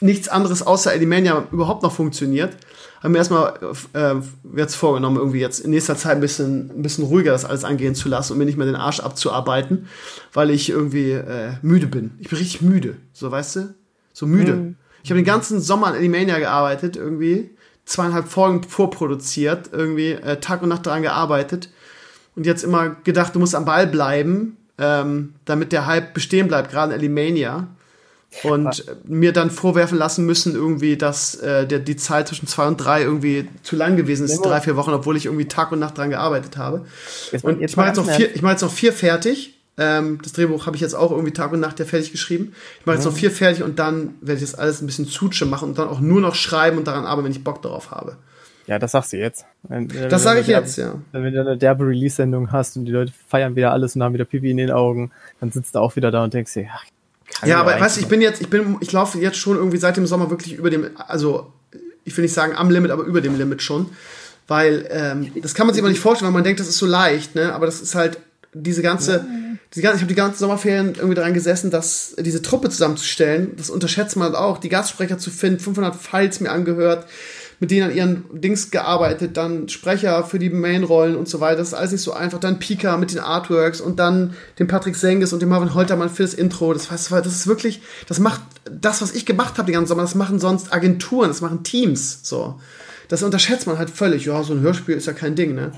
nichts 0.00 0.28
anderes 0.28 0.62
außer 0.62 0.94
Elimania 0.94 1.46
überhaupt 1.52 1.82
noch 1.82 1.92
funktioniert, 1.92 2.56
haben 3.02 3.12
wir 3.12 3.18
erstmal 3.18 3.58
äh, 3.92 4.14
jetzt 4.56 4.74
vorgenommen, 4.76 5.18
irgendwie 5.18 5.40
jetzt 5.40 5.60
in 5.60 5.72
nächster 5.72 5.96
Zeit 5.96 6.12
ein 6.12 6.20
bisschen, 6.20 6.70
ein 6.70 6.82
bisschen 6.82 7.04
ruhiger 7.04 7.32
das 7.32 7.44
alles 7.44 7.64
angehen 7.64 7.94
zu 7.94 8.08
lassen 8.08 8.32
und 8.32 8.38
mir 8.38 8.46
nicht 8.46 8.56
mehr 8.56 8.66
den 8.66 8.76
Arsch 8.76 9.00
abzuarbeiten, 9.00 9.86
weil 10.32 10.50
ich 10.50 10.70
irgendwie 10.70 11.10
äh, 11.10 11.52
müde 11.60 11.88
bin. 11.88 12.12
Ich 12.20 12.30
bin 12.30 12.38
richtig 12.38 12.62
müde, 12.62 12.96
so 13.12 13.30
weißt 13.30 13.56
du? 13.56 13.74
So 14.14 14.26
müde. 14.26 14.54
Mhm. 14.54 14.76
Ich 15.06 15.10
habe 15.10 15.20
den 15.20 15.24
ganzen 15.24 15.60
Sommer 15.60 15.86
an 15.86 15.94
Animania 15.94 16.40
gearbeitet, 16.40 16.96
irgendwie. 16.96 17.50
Zweieinhalb 17.84 18.26
Folgen 18.26 18.64
vorproduziert, 18.64 19.70
irgendwie 19.70 20.10
äh, 20.10 20.40
Tag 20.40 20.62
und 20.62 20.68
Nacht 20.68 20.84
daran 20.84 21.02
gearbeitet. 21.02 21.68
Und 22.34 22.44
jetzt 22.44 22.64
immer 22.64 22.96
gedacht, 23.04 23.32
du 23.32 23.38
musst 23.38 23.54
am 23.54 23.64
Ball 23.64 23.86
bleiben, 23.86 24.56
ähm, 24.78 25.34
damit 25.44 25.70
der 25.70 25.86
Hype 25.86 26.12
bestehen 26.12 26.48
bleibt, 26.48 26.72
gerade 26.72 26.92
in 26.92 26.98
Alimania. 26.98 27.68
Und 28.42 28.64
Was? 28.64 28.84
mir 29.04 29.32
dann 29.32 29.52
vorwerfen 29.52 29.96
lassen 29.96 30.26
müssen, 30.26 30.56
irgendwie, 30.56 30.96
dass 30.96 31.36
äh, 31.36 31.68
der, 31.68 31.78
die 31.78 31.94
Zeit 31.94 32.26
zwischen 32.26 32.48
zwei 32.48 32.66
und 32.66 32.78
drei 32.78 33.02
irgendwie 33.02 33.48
zu 33.62 33.76
lang 33.76 33.94
gewesen 33.94 34.24
ist, 34.24 34.42
drei, 34.42 34.60
vier 34.60 34.74
Wochen, 34.74 34.90
obwohl 34.90 35.16
ich 35.16 35.26
irgendwie 35.26 35.46
Tag 35.46 35.70
und 35.70 35.78
Nacht 35.78 35.98
daran 35.98 36.10
gearbeitet 36.10 36.56
habe. 36.56 36.84
Jetzt, 37.30 37.44
und 37.44 37.60
jetzt 37.60 37.70
ich 37.70 37.76
mache 37.76 37.86
jetzt, 37.86 37.96
noch 37.98 38.10
vier, 38.10 38.34
ich 38.34 38.42
mach 38.42 38.50
jetzt 38.50 38.62
noch 38.62 38.72
vier 38.72 38.92
fertig 38.92 39.55
ähm, 39.78 40.18
das 40.22 40.32
Drehbuch 40.32 40.66
habe 40.66 40.76
ich 40.76 40.82
jetzt 40.82 40.94
auch 40.94 41.10
irgendwie 41.10 41.32
Tag 41.32 41.52
und 41.52 41.60
Nacht 41.60 41.78
ja 41.78 41.84
fertig 41.84 42.12
geschrieben. 42.12 42.52
Ich 42.80 42.86
mache 42.86 42.96
jetzt 42.96 43.04
noch 43.04 43.12
vier 43.12 43.30
fertig 43.30 43.62
und 43.62 43.78
dann 43.78 44.14
werde 44.20 44.42
ich 44.42 44.50
das 44.50 44.58
alles 44.58 44.80
ein 44.80 44.86
bisschen 44.86 45.06
Zutsche 45.06 45.46
machen 45.46 45.68
und 45.68 45.78
dann 45.78 45.88
auch 45.88 46.00
nur 46.00 46.20
noch 46.20 46.34
schreiben 46.34 46.78
und 46.78 46.86
daran 46.86 47.04
arbeiten, 47.04 47.26
wenn 47.26 47.32
ich 47.32 47.44
Bock 47.44 47.62
darauf 47.62 47.90
habe. 47.90 48.16
Ja, 48.66 48.78
das 48.78 48.92
sagst 48.92 49.12
du 49.12 49.18
jetzt. 49.18 49.44
Wenn, 49.62 49.88
das 49.88 50.22
sage 50.22 50.40
ich 50.40 50.48
jetzt, 50.48 50.76
ja. 50.76 50.94
Wenn 51.12 51.32
du 51.32 51.40
eine 51.40 51.56
derbe 51.56 51.84
Release-Sendung 51.84 52.50
hast 52.50 52.76
und 52.76 52.84
die 52.86 52.92
Leute 52.92 53.12
feiern 53.28 53.54
wieder 53.54 53.72
alles 53.72 53.94
und 53.94 54.02
haben 54.02 54.14
wieder 54.14 54.24
Pipi 54.24 54.50
in 54.50 54.56
den 54.56 54.72
Augen, 54.72 55.12
dann 55.40 55.52
sitzt 55.52 55.74
du 55.74 55.78
auch 55.78 55.94
wieder 55.94 56.10
da 56.10 56.24
und 56.24 56.34
denkst 56.34 56.54
dir, 56.54 56.68
ach, 56.74 56.84
ja, 57.44 57.60
aber 57.60 57.78
weißt 57.78 57.96
du, 57.96 58.00
ich 58.00 58.08
bin 58.08 58.20
jetzt, 58.20 58.40
ich 58.40 58.48
bin, 58.48 58.76
ich 58.80 58.92
laufe 58.92 59.18
jetzt 59.18 59.36
schon 59.36 59.56
irgendwie 59.56 59.76
seit 59.76 59.96
dem 59.96 60.06
Sommer 60.06 60.30
wirklich 60.30 60.54
über 60.54 60.70
dem, 60.70 60.90
also 60.96 61.52
ich 62.04 62.16
will 62.16 62.22
nicht 62.22 62.34
sagen 62.34 62.54
am 62.56 62.70
Limit, 62.70 62.90
aber 62.90 63.02
über 63.02 63.20
dem 63.20 63.36
Limit 63.36 63.62
schon. 63.62 63.90
Weil 64.48 64.86
ähm, 64.90 65.32
das 65.42 65.54
kann 65.54 65.66
man 65.66 65.74
sich 65.74 65.82
aber 65.82 65.90
nicht 65.90 66.00
vorstellen, 66.00 66.28
weil 66.28 66.34
man 66.34 66.44
denkt, 66.44 66.60
das 66.60 66.68
ist 66.68 66.78
so 66.78 66.86
leicht, 66.86 67.34
ne? 67.34 67.52
Aber 67.52 67.66
das 67.66 67.80
ist 67.80 67.96
halt 67.96 68.18
diese 68.62 68.82
ganze, 68.82 69.26
die 69.74 69.82
ganze, 69.82 69.96
ich 69.96 70.02
habe 70.02 70.12
die 70.12 70.14
ganzen 70.14 70.38
Sommerferien 70.38 70.94
irgendwie 70.94 71.14
daran 71.14 71.34
gesessen, 71.34 71.70
dass 71.70 72.14
diese 72.18 72.42
Truppe 72.42 72.70
zusammenzustellen. 72.70 73.52
Das 73.56 73.70
unterschätzt 73.70 74.16
man 74.16 74.34
auch, 74.34 74.58
die 74.58 74.68
Gastsprecher 74.68 75.18
zu 75.18 75.30
finden, 75.30 75.60
500 75.60 75.94
Files 75.94 76.40
mir 76.40 76.50
angehört, 76.50 77.06
mit 77.58 77.70
denen 77.70 77.90
an 77.90 77.96
ihren 77.96 78.24
Dings 78.32 78.70
gearbeitet, 78.70 79.36
dann 79.36 79.68
Sprecher 79.68 80.24
für 80.24 80.38
die 80.38 80.50
Mainrollen 80.50 81.16
und 81.16 81.28
so 81.28 81.40
weiter. 81.40 81.58
Das 81.58 81.68
ist 81.68 81.74
alles 81.74 81.92
nicht 81.92 82.02
so 82.02 82.12
einfach. 82.12 82.38
Dann 82.38 82.58
Pika 82.58 82.96
mit 82.98 83.12
den 83.12 83.18
Artworks 83.18 83.80
und 83.80 83.98
dann 83.98 84.34
den 84.58 84.66
Patrick 84.66 84.96
Senges 84.96 85.32
und 85.32 85.40
den 85.40 85.48
Marvin 85.48 85.74
Holtermann 85.74 86.10
für 86.10 86.22
das 86.22 86.34
Intro. 86.34 86.72
Das, 86.72 86.88
das, 86.88 87.08
das 87.08 87.26
ist 87.26 87.46
wirklich, 87.46 87.80
das 88.08 88.18
macht 88.18 88.42
das, 88.70 89.00
was 89.00 89.12
ich 89.12 89.24
gemacht 89.24 89.56
habe 89.56 89.66
den 89.66 89.74
ganzen 89.74 89.88
Sommer, 89.88 90.02
das 90.02 90.14
machen 90.14 90.38
sonst 90.38 90.72
Agenturen, 90.72 91.28
das 91.28 91.40
machen 91.40 91.62
Teams. 91.62 92.20
So. 92.22 92.60
Das 93.08 93.22
unterschätzt 93.22 93.66
man 93.66 93.78
halt 93.78 93.90
völlig. 93.90 94.26
Ja, 94.26 94.42
so 94.42 94.52
ein 94.52 94.60
Hörspiel 94.60 94.96
ist 94.96 95.06
ja 95.06 95.12
kein 95.12 95.34
Ding, 95.34 95.54
ne? 95.54 95.72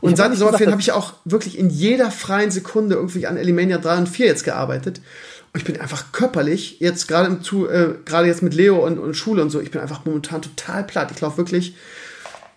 Und 0.00 0.16
seit 0.16 0.34
Sommerferien 0.36 0.72
habe 0.72 0.82
ich 0.82 0.92
auch 0.92 1.14
wirklich 1.24 1.58
in 1.58 1.70
jeder 1.70 2.10
freien 2.10 2.50
Sekunde 2.50 2.96
irgendwie 2.96 3.26
an 3.26 3.36
Elemania 3.36 3.78
3 3.78 3.98
und 3.98 4.08
4 4.08 4.26
jetzt 4.26 4.44
gearbeitet. 4.44 5.00
Und 5.52 5.60
ich 5.60 5.64
bin 5.64 5.80
einfach 5.80 6.12
körperlich, 6.12 6.80
jetzt 6.80 7.06
gerade 7.06 7.28
im 7.28 7.42
zu, 7.42 7.68
äh, 7.68 7.94
gerade 8.04 8.26
jetzt 8.26 8.42
mit 8.42 8.54
Leo 8.54 8.84
und, 8.84 8.98
und 8.98 9.14
Schule 9.14 9.40
und 9.40 9.50
so, 9.50 9.60
ich 9.60 9.70
bin 9.70 9.80
einfach 9.80 10.04
momentan 10.04 10.42
total 10.42 10.84
platt. 10.84 11.10
Ich 11.14 11.20
laufe 11.20 11.38
wirklich, 11.38 11.74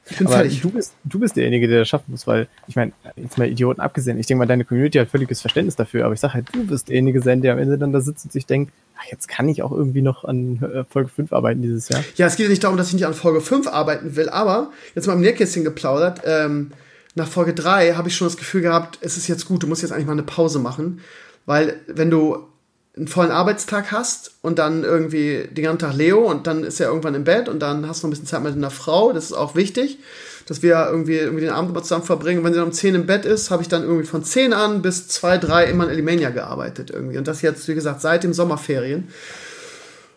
ich 0.09 0.17
bin 0.17 0.27
Aber 0.27 0.37
fertig. 0.37 0.61
Du 0.61 0.69
bist, 0.69 0.93
du 1.03 1.19
bist 1.19 1.35
derjenige, 1.35 1.67
der 1.67 1.79
das 1.79 1.89
schaffen 1.89 2.11
muss, 2.11 2.25
weil, 2.27 2.47
ich 2.67 2.75
meine, 2.75 2.93
jetzt 3.15 3.37
mal 3.37 3.47
Idioten 3.47 3.81
abgesehen, 3.81 4.17
ich 4.17 4.25
denke 4.25 4.39
mal, 4.39 4.45
deine 4.45 4.63
Community 4.63 4.97
hat 4.97 5.09
völliges 5.09 5.41
Verständnis 5.41 5.75
dafür, 5.75 6.05
aber 6.05 6.13
ich 6.13 6.19
sage 6.19 6.35
halt, 6.35 6.47
du 6.53 6.69
wirst 6.69 6.87
derjenige 6.87 7.21
sein, 7.21 7.41
der 7.41 7.53
am 7.53 7.59
Ende 7.59 7.77
dann 7.77 7.91
da 7.91 7.99
sitzt 7.99 8.25
und 8.25 8.31
sich 8.31 8.45
denkt, 8.45 8.71
ach, 8.97 9.05
jetzt 9.11 9.27
kann 9.27 9.49
ich 9.49 9.63
auch 9.63 9.71
irgendwie 9.71 10.01
noch 10.01 10.23
an 10.23 10.63
äh, 10.63 10.83
Folge 10.85 11.09
5 11.09 11.33
arbeiten 11.33 11.61
dieses 11.61 11.89
Jahr. 11.89 12.03
Ja, 12.15 12.27
es 12.27 12.37
geht 12.37 12.45
ja 12.45 12.49
nicht 12.49 12.63
darum, 12.63 12.77
dass 12.77 12.87
ich 12.87 12.93
nicht 12.93 13.05
an 13.05 13.13
Folge 13.13 13.41
5 13.41 13.67
arbeiten 13.67 14.15
will, 14.15 14.29
aber 14.29 14.71
jetzt 14.95 15.07
mal 15.07 15.13
im 15.13 15.21
Nähkästchen 15.21 15.63
geplaudert, 15.63 16.21
ähm, 16.25 16.71
nach 17.17 17.27
Folge 17.27 17.53
3 17.53 17.93
habe 17.93 18.07
ich 18.07 18.15
schon 18.15 18.27
das 18.27 18.37
Gefühl 18.37 18.61
gehabt, 18.61 18.99
es 19.01 19.17
ist 19.17 19.27
jetzt 19.27 19.47
gut, 19.47 19.63
du 19.63 19.67
musst 19.67 19.81
jetzt 19.81 19.91
eigentlich 19.91 20.05
mal 20.05 20.13
eine 20.13 20.23
Pause 20.23 20.59
machen. 20.59 21.01
Weil 21.45 21.79
wenn 21.87 22.11
du 22.11 22.47
einen 22.95 23.07
vollen 23.07 23.31
Arbeitstag 23.31 23.91
hast 23.91 24.31
und 24.41 24.59
dann 24.59 24.83
irgendwie 24.83 25.47
den 25.51 25.63
ganzen 25.63 25.79
Tag 25.79 25.95
Leo 25.95 26.19
und 26.19 26.47
dann 26.47 26.63
ist 26.63 26.79
er 26.79 26.87
irgendwann 26.87 27.15
im 27.15 27.23
Bett 27.23 27.49
und 27.49 27.59
dann 27.59 27.87
hast 27.87 28.01
du 28.01 28.07
noch 28.07 28.09
ein 28.09 28.11
bisschen 28.11 28.27
Zeit 28.27 28.43
mit 28.43 28.53
einer 28.53 28.71
Frau, 28.71 29.13
das 29.13 29.25
ist 29.25 29.33
auch 29.33 29.55
wichtig, 29.55 29.99
dass 30.47 30.61
wir 30.61 30.87
irgendwie, 30.89 31.17
irgendwie 31.17 31.43
den 31.43 31.53
Abend 31.53 31.75
zusammen 31.83 32.03
verbringen. 32.03 32.39
Und 32.39 32.45
wenn 32.45 32.53
sie 32.53 32.59
dann 32.59 32.69
um 32.69 32.73
10 32.73 32.95
im 32.95 33.05
Bett 33.05 33.25
ist, 33.25 33.51
habe 33.51 33.61
ich 33.61 33.67
dann 33.67 33.83
irgendwie 33.83 34.05
von 34.05 34.23
10 34.23 34.53
an 34.53 34.81
bis 34.81 35.07
2, 35.07 35.39
3 35.39 35.65
immer 35.65 35.85
in 35.85 35.89
Elimania 35.89 36.29
gearbeitet 36.29 36.91
irgendwie. 36.91 37.17
Und 37.17 37.27
das 37.27 37.41
jetzt, 37.41 37.67
wie 37.67 37.75
gesagt, 37.75 38.01
seit 38.01 38.23
den 38.23 38.33
Sommerferien. 38.33 39.09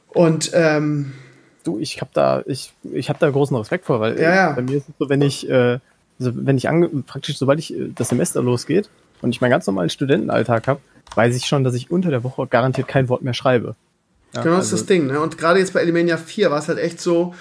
Und 0.08 0.50
ähm, 0.54 1.12
du, 1.64 1.78
ich 1.78 2.00
habe 2.00 2.10
da, 2.12 2.42
ich, 2.46 2.72
ich 2.92 3.08
habe 3.08 3.18
da 3.18 3.30
großen 3.30 3.56
Respekt 3.56 3.86
vor, 3.86 4.00
weil 4.00 4.20
ja, 4.20 4.34
ja. 4.34 4.52
bei 4.52 4.62
mir 4.62 4.78
ist 4.78 4.88
es 4.88 4.94
so, 4.98 5.08
wenn 5.08 5.22
ich 5.22 5.48
äh, 5.48 5.78
also 6.20 6.32
wenn 6.34 6.56
ich 6.56 6.68
ange 6.68 6.88
praktisch, 7.06 7.38
sobald 7.38 7.58
ich 7.58 7.74
äh, 7.74 7.90
das 7.94 8.10
Semester 8.10 8.42
losgeht 8.42 8.88
und 9.22 9.30
ich 9.30 9.40
meinen 9.40 9.50
ganz 9.50 9.66
normalen 9.66 9.90
Studentenalltag 9.90 10.68
habe, 10.68 10.80
weiß 11.14 11.34
ich 11.34 11.46
schon, 11.46 11.64
dass 11.64 11.74
ich 11.74 11.90
unter 11.90 12.10
der 12.10 12.22
Woche 12.22 12.46
garantiert 12.46 12.86
kein 12.86 13.08
Wort 13.08 13.22
mehr 13.22 13.34
schreibe. 13.34 13.74
Ja, 14.34 14.42
genau, 14.42 14.56
das 14.56 14.66
ist 14.66 14.72
also 14.72 14.84
das 14.84 14.86
Ding. 14.86 15.06
Ne? 15.06 15.20
Und 15.20 15.38
gerade 15.38 15.58
jetzt 15.58 15.72
bei 15.72 15.80
Elemania 15.80 16.16
4 16.16 16.50
war 16.50 16.58
es 16.58 16.68
halt 16.68 16.78
echt 16.78 17.00
so, 17.00 17.34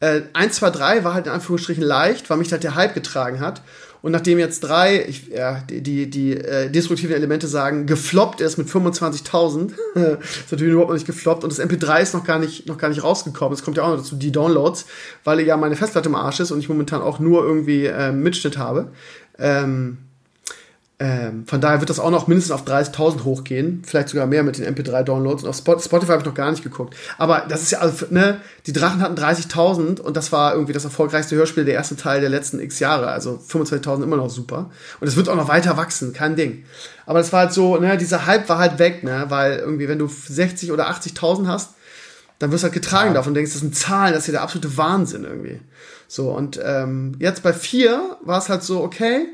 äh, 0.00 0.22
1, 0.34 0.56
2, 0.56 0.70
3 0.70 1.04
war 1.04 1.14
halt 1.14 1.26
in 1.26 1.32
Anführungsstrichen 1.32 1.82
leicht, 1.82 2.28
weil 2.28 2.36
mich 2.36 2.52
halt 2.52 2.64
der 2.64 2.74
Hype 2.74 2.94
getragen 2.94 3.40
hat. 3.40 3.62
Und 4.04 4.12
nachdem 4.12 4.38
jetzt 4.38 4.60
drei, 4.60 5.02
ich, 5.08 5.28
ja, 5.28 5.62
die, 5.70 5.80
die, 5.80 6.10
die 6.10 6.36
äh, 6.36 6.68
destruktiven 6.68 7.16
Elemente 7.16 7.48
sagen, 7.48 7.86
gefloppt 7.86 8.42
ist 8.42 8.58
mit 8.58 8.68
25.000, 8.68 9.70
ist 9.94 10.52
natürlich 10.52 10.72
überhaupt 10.72 10.90
noch 10.90 10.94
nicht 10.94 11.06
gefloppt 11.06 11.42
und 11.42 11.50
das 11.50 11.58
MP3 11.58 12.02
ist 12.02 12.12
noch 12.12 12.22
gar 12.22 12.38
nicht, 12.38 12.66
noch 12.66 12.76
gar 12.76 12.90
nicht 12.90 13.02
rausgekommen. 13.02 13.54
Es 13.54 13.64
kommt 13.64 13.78
ja 13.78 13.82
auch 13.82 13.88
noch 13.88 13.96
dazu, 13.96 14.16
die 14.16 14.30
Downloads, 14.30 14.84
weil 15.24 15.40
ja 15.40 15.56
meine 15.56 15.74
Festplatte 15.74 16.10
im 16.10 16.16
Arsch 16.16 16.40
ist 16.40 16.50
und 16.50 16.58
ich 16.58 16.68
momentan 16.68 17.00
auch 17.00 17.18
nur 17.18 17.44
irgendwie 17.44 17.86
äh, 17.86 18.12
Mitschnitt 18.12 18.58
habe. 18.58 18.88
Ähm, 19.38 19.96
ähm, 21.00 21.44
von 21.46 21.60
daher 21.60 21.80
wird 21.80 21.90
das 21.90 21.98
auch 21.98 22.10
noch 22.10 22.28
mindestens 22.28 22.52
auf 22.52 22.64
30.000 22.64 23.24
hochgehen, 23.24 23.82
vielleicht 23.84 24.10
sogar 24.10 24.26
mehr 24.26 24.44
mit 24.44 24.58
den 24.58 24.64
MP3-Downloads. 24.64 25.42
Und 25.42 25.48
auf 25.48 25.56
Spotify 25.56 26.12
habe 26.12 26.20
ich 26.20 26.24
noch 26.24 26.34
gar 26.34 26.52
nicht 26.52 26.62
gegucut. 26.62 26.94
Aber 27.18 27.46
das 27.48 27.62
ist 27.62 27.72
ja, 27.72 27.80
also, 27.80 28.06
ne, 28.10 28.40
die 28.66 28.72
Drachen 28.72 29.02
hatten 29.02 29.16
30.000 29.16 30.00
und 30.00 30.16
das 30.16 30.30
war 30.30 30.54
irgendwie 30.54 30.72
das 30.72 30.84
erfolgreichste 30.84 31.34
Hörspiel 31.34 31.64
der 31.64 31.74
erste 31.74 31.96
Teil 31.96 32.20
der 32.20 32.30
letzten 32.30 32.60
x 32.60 32.78
Jahre. 32.78 33.08
Also 33.08 33.40
25.000 33.44 34.04
immer 34.04 34.16
noch 34.16 34.30
super. 34.30 34.70
Und 35.00 35.08
es 35.08 35.16
wird 35.16 35.28
auch 35.28 35.34
noch 35.34 35.48
weiter 35.48 35.76
wachsen, 35.76 36.12
kein 36.12 36.36
Ding. 36.36 36.64
Aber 37.06 37.18
das 37.18 37.32
war 37.32 37.40
halt 37.40 37.52
so, 37.52 37.76
ne, 37.76 37.96
dieser 37.96 38.26
Hype 38.26 38.48
war 38.48 38.58
halt 38.58 38.78
weg, 38.78 39.02
ne, 39.02 39.26
weil 39.28 39.58
irgendwie, 39.58 39.88
wenn 39.88 39.98
du 39.98 40.06
60 40.06 40.70
oder 40.70 40.88
80.000 40.88 41.48
hast, 41.48 41.70
dann 42.38 42.52
wirst 42.52 42.62
du 42.62 42.66
halt 42.66 42.74
getragen 42.74 43.08
ja. 43.08 43.14
davon 43.14 43.30
und 43.30 43.34
denkst, 43.34 43.52
das 43.52 43.60
sind 43.62 43.74
Zahlen, 43.74 44.12
das 44.12 44.22
ist 44.22 44.26
ja 44.28 44.32
der 44.32 44.42
absolute 44.42 44.76
Wahnsinn 44.76 45.24
irgendwie. 45.24 45.60
So, 46.06 46.30
und 46.30 46.60
ähm, 46.64 47.16
jetzt 47.18 47.42
bei 47.42 47.52
vier 47.52 48.16
war 48.22 48.38
es 48.38 48.48
halt 48.48 48.62
so, 48.62 48.80
okay, 48.80 49.26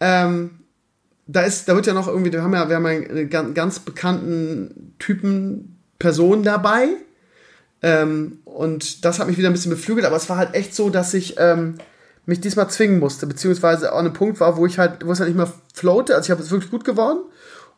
ähm, 0.00 0.58
da 1.26 1.42
ist, 1.42 1.68
da 1.68 1.74
wird 1.74 1.86
ja 1.86 1.94
noch 1.94 2.08
irgendwie, 2.08 2.32
wir 2.32 2.42
haben 2.42 2.54
ja, 2.54 2.68
wir 2.68 2.76
haben 2.76 2.86
einen 2.86 3.30
ganz, 3.30 3.54
ganz 3.54 3.78
bekannten 3.80 4.94
Typen, 4.98 5.78
Person 5.98 6.42
dabei. 6.42 6.88
Ähm, 7.80 8.38
und 8.44 9.04
das 9.04 9.18
hat 9.18 9.28
mich 9.28 9.38
wieder 9.38 9.48
ein 9.48 9.52
bisschen 9.52 9.70
beflügelt, 9.70 10.04
aber 10.04 10.16
es 10.16 10.28
war 10.28 10.36
halt 10.36 10.54
echt 10.54 10.74
so, 10.74 10.90
dass 10.90 11.14
ich 11.14 11.36
ähm, 11.38 11.76
mich 12.26 12.40
diesmal 12.40 12.68
zwingen 12.68 12.98
musste, 12.98 13.26
beziehungsweise 13.26 13.92
auch 13.92 13.98
ein 13.98 14.12
Punkt 14.12 14.40
war, 14.40 14.56
wo 14.56 14.66
ich 14.66 14.78
halt, 14.78 15.06
wo 15.06 15.12
es 15.12 15.20
halt 15.20 15.28
nicht 15.28 15.36
mehr 15.36 15.52
floate. 15.74 16.14
Also 16.14 16.26
ich 16.26 16.30
habe 16.32 16.42
es 16.42 16.50
wirklich 16.50 16.70
gut 16.70 16.84
geworden. 16.84 17.20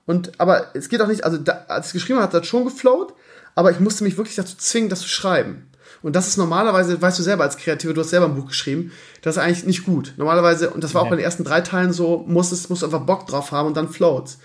Und, 0.07 0.39
aber 0.39 0.75
es 0.75 0.89
geht 0.89 1.01
auch 1.01 1.07
nicht, 1.07 1.25
also 1.25 1.39
da, 1.39 1.65
als 1.69 1.89
ich 1.89 1.93
geschrieben 1.95 2.19
habe, 2.19 2.27
hat 2.27 2.35
das 2.35 2.47
schon 2.47 2.65
gefloat, 2.65 3.15
aber 3.55 3.71
ich 3.71 3.81
musste 3.81 4.05
mich 4.05 4.16
wirklich 4.16 4.37
dazu 4.37 4.57
zwingen, 4.57 4.91
das 4.91 5.01
zu 5.01 5.09
schreiben. 5.09 5.69
Und 6.05 6.15
das 6.15 6.29
ist 6.29 6.37
normalerweise, 6.37 7.01
weißt 7.01 7.19
du 7.19 7.23
selber 7.23 7.45
als 7.45 7.57
Kreative, 7.57 7.95
du 7.95 8.03
hast 8.03 8.11
selber 8.11 8.27
ein 8.27 8.35
Buch 8.35 8.49
geschrieben, 8.49 8.93
das 9.23 9.37
ist 9.37 9.43
eigentlich 9.43 9.65
nicht 9.65 9.87
gut. 9.87 10.13
Normalerweise, 10.19 10.69
und 10.69 10.85
das 10.85 10.93
war 10.93 11.01
auch 11.01 11.09
bei 11.09 11.17
den 11.17 11.25
ersten 11.25 11.45
drei 11.45 11.63
Teilen 11.63 11.95
so, 11.95 12.23
muss 12.29 12.53
es, 12.53 12.69
musst 12.69 12.83
du 12.83 12.87
einfach 12.87 13.07
Bock 13.07 13.27
drauf 13.27 13.53
haben 13.53 13.69
und 13.69 13.77
dann 13.79 13.89
floats. 13.89 14.39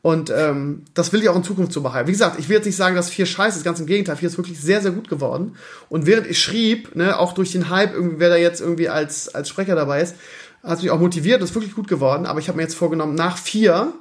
Und 0.00 0.32
ähm, 0.34 0.86
das 0.94 1.12
will 1.12 1.20
ich 1.20 1.28
auch 1.28 1.36
in 1.36 1.44
Zukunft 1.44 1.74
so 1.74 1.82
behalten. 1.82 2.08
Wie 2.08 2.12
gesagt, 2.12 2.38
ich 2.38 2.48
will 2.48 2.56
jetzt 2.56 2.64
nicht 2.64 2.76
sagen, 2.76 2.96
dass 2.96 3.10
vier 3.10 3.26
scheiße 3.26 3.58
ist, 3.58 3.64
ganz 3.64 3.78
im 3.78 3.84
Gegenteil, 3.84 4.16
vier 4.16 4.28
ist 4.30 4.38
wirklich 4.38 4.58
sehr, 4.58 4.80
sehr 4.80 4.92
gut 4.92 5.10
geworden. 5.10 5.54
Und 5.90 6.06
während 6.06 6.26
ich 6.28 6.40
schrieb, 6.40 6.96
ne, 6.96 7.18
auch 7.18 7.34
durch 7.34 7.52
den 7.52 7.68
Hype, 7.68 7.92
irgendwie, 7.92 8.18
wer 8.18 8.30
da 8.30 8.36
jetzt 8.36 8.62
irgendwie 8.62 8.88
als, 8.88 9.34
als 9.34 9.50
Sprecher 9.50 9.74
dabei 9.74 10.00
ist, 10.00 10.16
hat 10.62 10.80
mich 10.80 10.90
auch 10.90 10.98
motiviert, 10.98 11.42
das 11.42 11.50
ist 11.50 11.54
wirklich 11.54 11.74
gut 11.74 11.88
geworden. 11.88 12.24
Aber 12.24 12.40
ich 12.40 12.48
habe 12.48 12.56
mir 12.56 12.62
jetzt 12.62 12.74
vorgenommen, 12.74 13.16
nach 13.16 13.36
vier, 13.36 13.92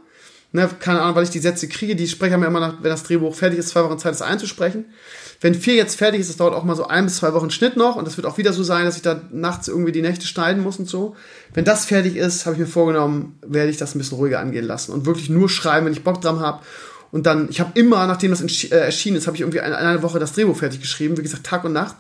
ne, 0.51 0.69
keine 0.79 1.01
Ahnung, 1.01 1.15
weil 1.15 1.23
ich 1.23 1.29
die 1.29 1.39
Sätze 1.39 1.67
kriege, 1.67 1.95
die 1.95 2.07
sprechen 2.07 2.39
mir 2.39 2.47
immer 2.47 2.59
nach, 2.59 2.75
wenn 2.81 2.89
das 2.89 3.03
Drehbuch 3.03 3.35
fertig 3.35 3.59
ist, 3.59 3.69
zwei 3.69 3.83
Wochen 3.83 3.99
Zeit, 3.99 4.11
das 4.11 4.21
einzusprechen. 4.21 4.85
Wenn 5.39 5.55
vier 5.55 5.73
jetzt 5.73 5.95
fertig 5.95 6.21
ist, 6.21 6.29
das 6.29 6.37
dauert 6.37 6.53
auch 6.53 6.63
mal 6.63 6.75
so 6.75 6.87
ein 6.87 7.05
bis 7.05 7.17
zwei 7.17 7.33
Wochen 7.33 7.49
Schnitt 7.49 7.75
noch 7.75 7.95
und 7.95 8.05
das 8.05 8.17
wird 8.17 8.27
auch 8.27 8.37
wieder 8.37 8.53
so 8.53 8.63
sein, 8.63 8.85
dass 8.85 8.95
ich 8.95 9.01
da 9.01 9.21
nachts 9.31 9.67
irgendwie 9.67 9.91
die 9.91 10.01
Nächte 10.01 10.27
schneiden 10.27 10.61
muss 10.61 10.77
und 10.77 10.87
so. 10.87 11.15
Wenn 11.53 11.65
das 11.65 11.85
fertig 11.85 12.15
ist, 12.15 12.45
habe 12.45 12.55
ich 12.55 12.59
mir 12.59 12.67
vorgenommen, 12.67 13.39
werde 13.41 13.71
ich 13.71 13.77
das 13.77 13.95
ein 13.95 13.99
bisschen 13.99 14.17
ruhiger 14.17 14.39
angehen 14.39 14.65
lassen 14.65 14.91
und 14.91 15.05
wirklich 15.05 15.29
nur 15.29 15.49
schreiben, 15.49 15.85
wenn 15.85 15.93
ich 15.93 16.03
Bock 16.03 16.21
dran 16.21 16.39
habe. 16.39 16.61
Und 17.11 17.25
dann, 17.25 17.49
ich 17.49 17.59
habe 17.59 17.71
immer, 17.77 18.07
nachdem 18.07 18.31
das 18.31 18.41
äh, 18.41 18.67
erschienen 18.69 19.17
ist, 19.17 19.27
habe 19.27 19.35
ich 19.35 19.41
irgendwie 19.41 19.57
in 19.57 19.73
einer 19.73 20.01
Woche 20.01 20.19
das 20.19 20.33
Drehbuch 20.33 20.55
fertig 20.55 20.79
geschrieben, 20.79 21.17
wie 21.17 21.23
gesagt, 21.23 21.45
Tag 21.45 21.63
und 21.63 21.73
Nacht 21.73 21.95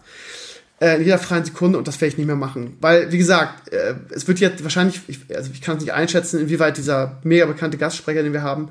äh, 0.81 0.95
in 0.95 1.03
jeder 1.03 1.19
freien 1.19 1.45
Sekunde 1.45 1.77
und 1.77 1.87
das 1.87 2.01
werde 2.01 2.11
ich 2.11 2.17
nicht 2.17 2.27
mehr 2.27 2.35
machen. 2.35 2.75
Weil, 2.81 3.11
wie 3.11 3.17
gesagt, 3.19 3.71
äh, 3.71 3.93
es 4.09 4.27
wird 4.27 4.39
jetzt 4.39 4.63
wahrscheinlich, 4.63 5.01
ich, 5.07 5.19
also 5.33 5.51
ich 5.53 5.61
kann 5.61 5.77
es 5.77 5.83
nicht 5.83 5.93
einschätzen, 5.93 6.39
inwieweit 6.39 6.77
dieser 6.77 7.19
mega 7.23 7.45
bekannte 7.45 7.77
Gastsprecher, 7.77 8.23
den 8.23 8.33
wir 8.33 8.41
haben, 8.41 8.69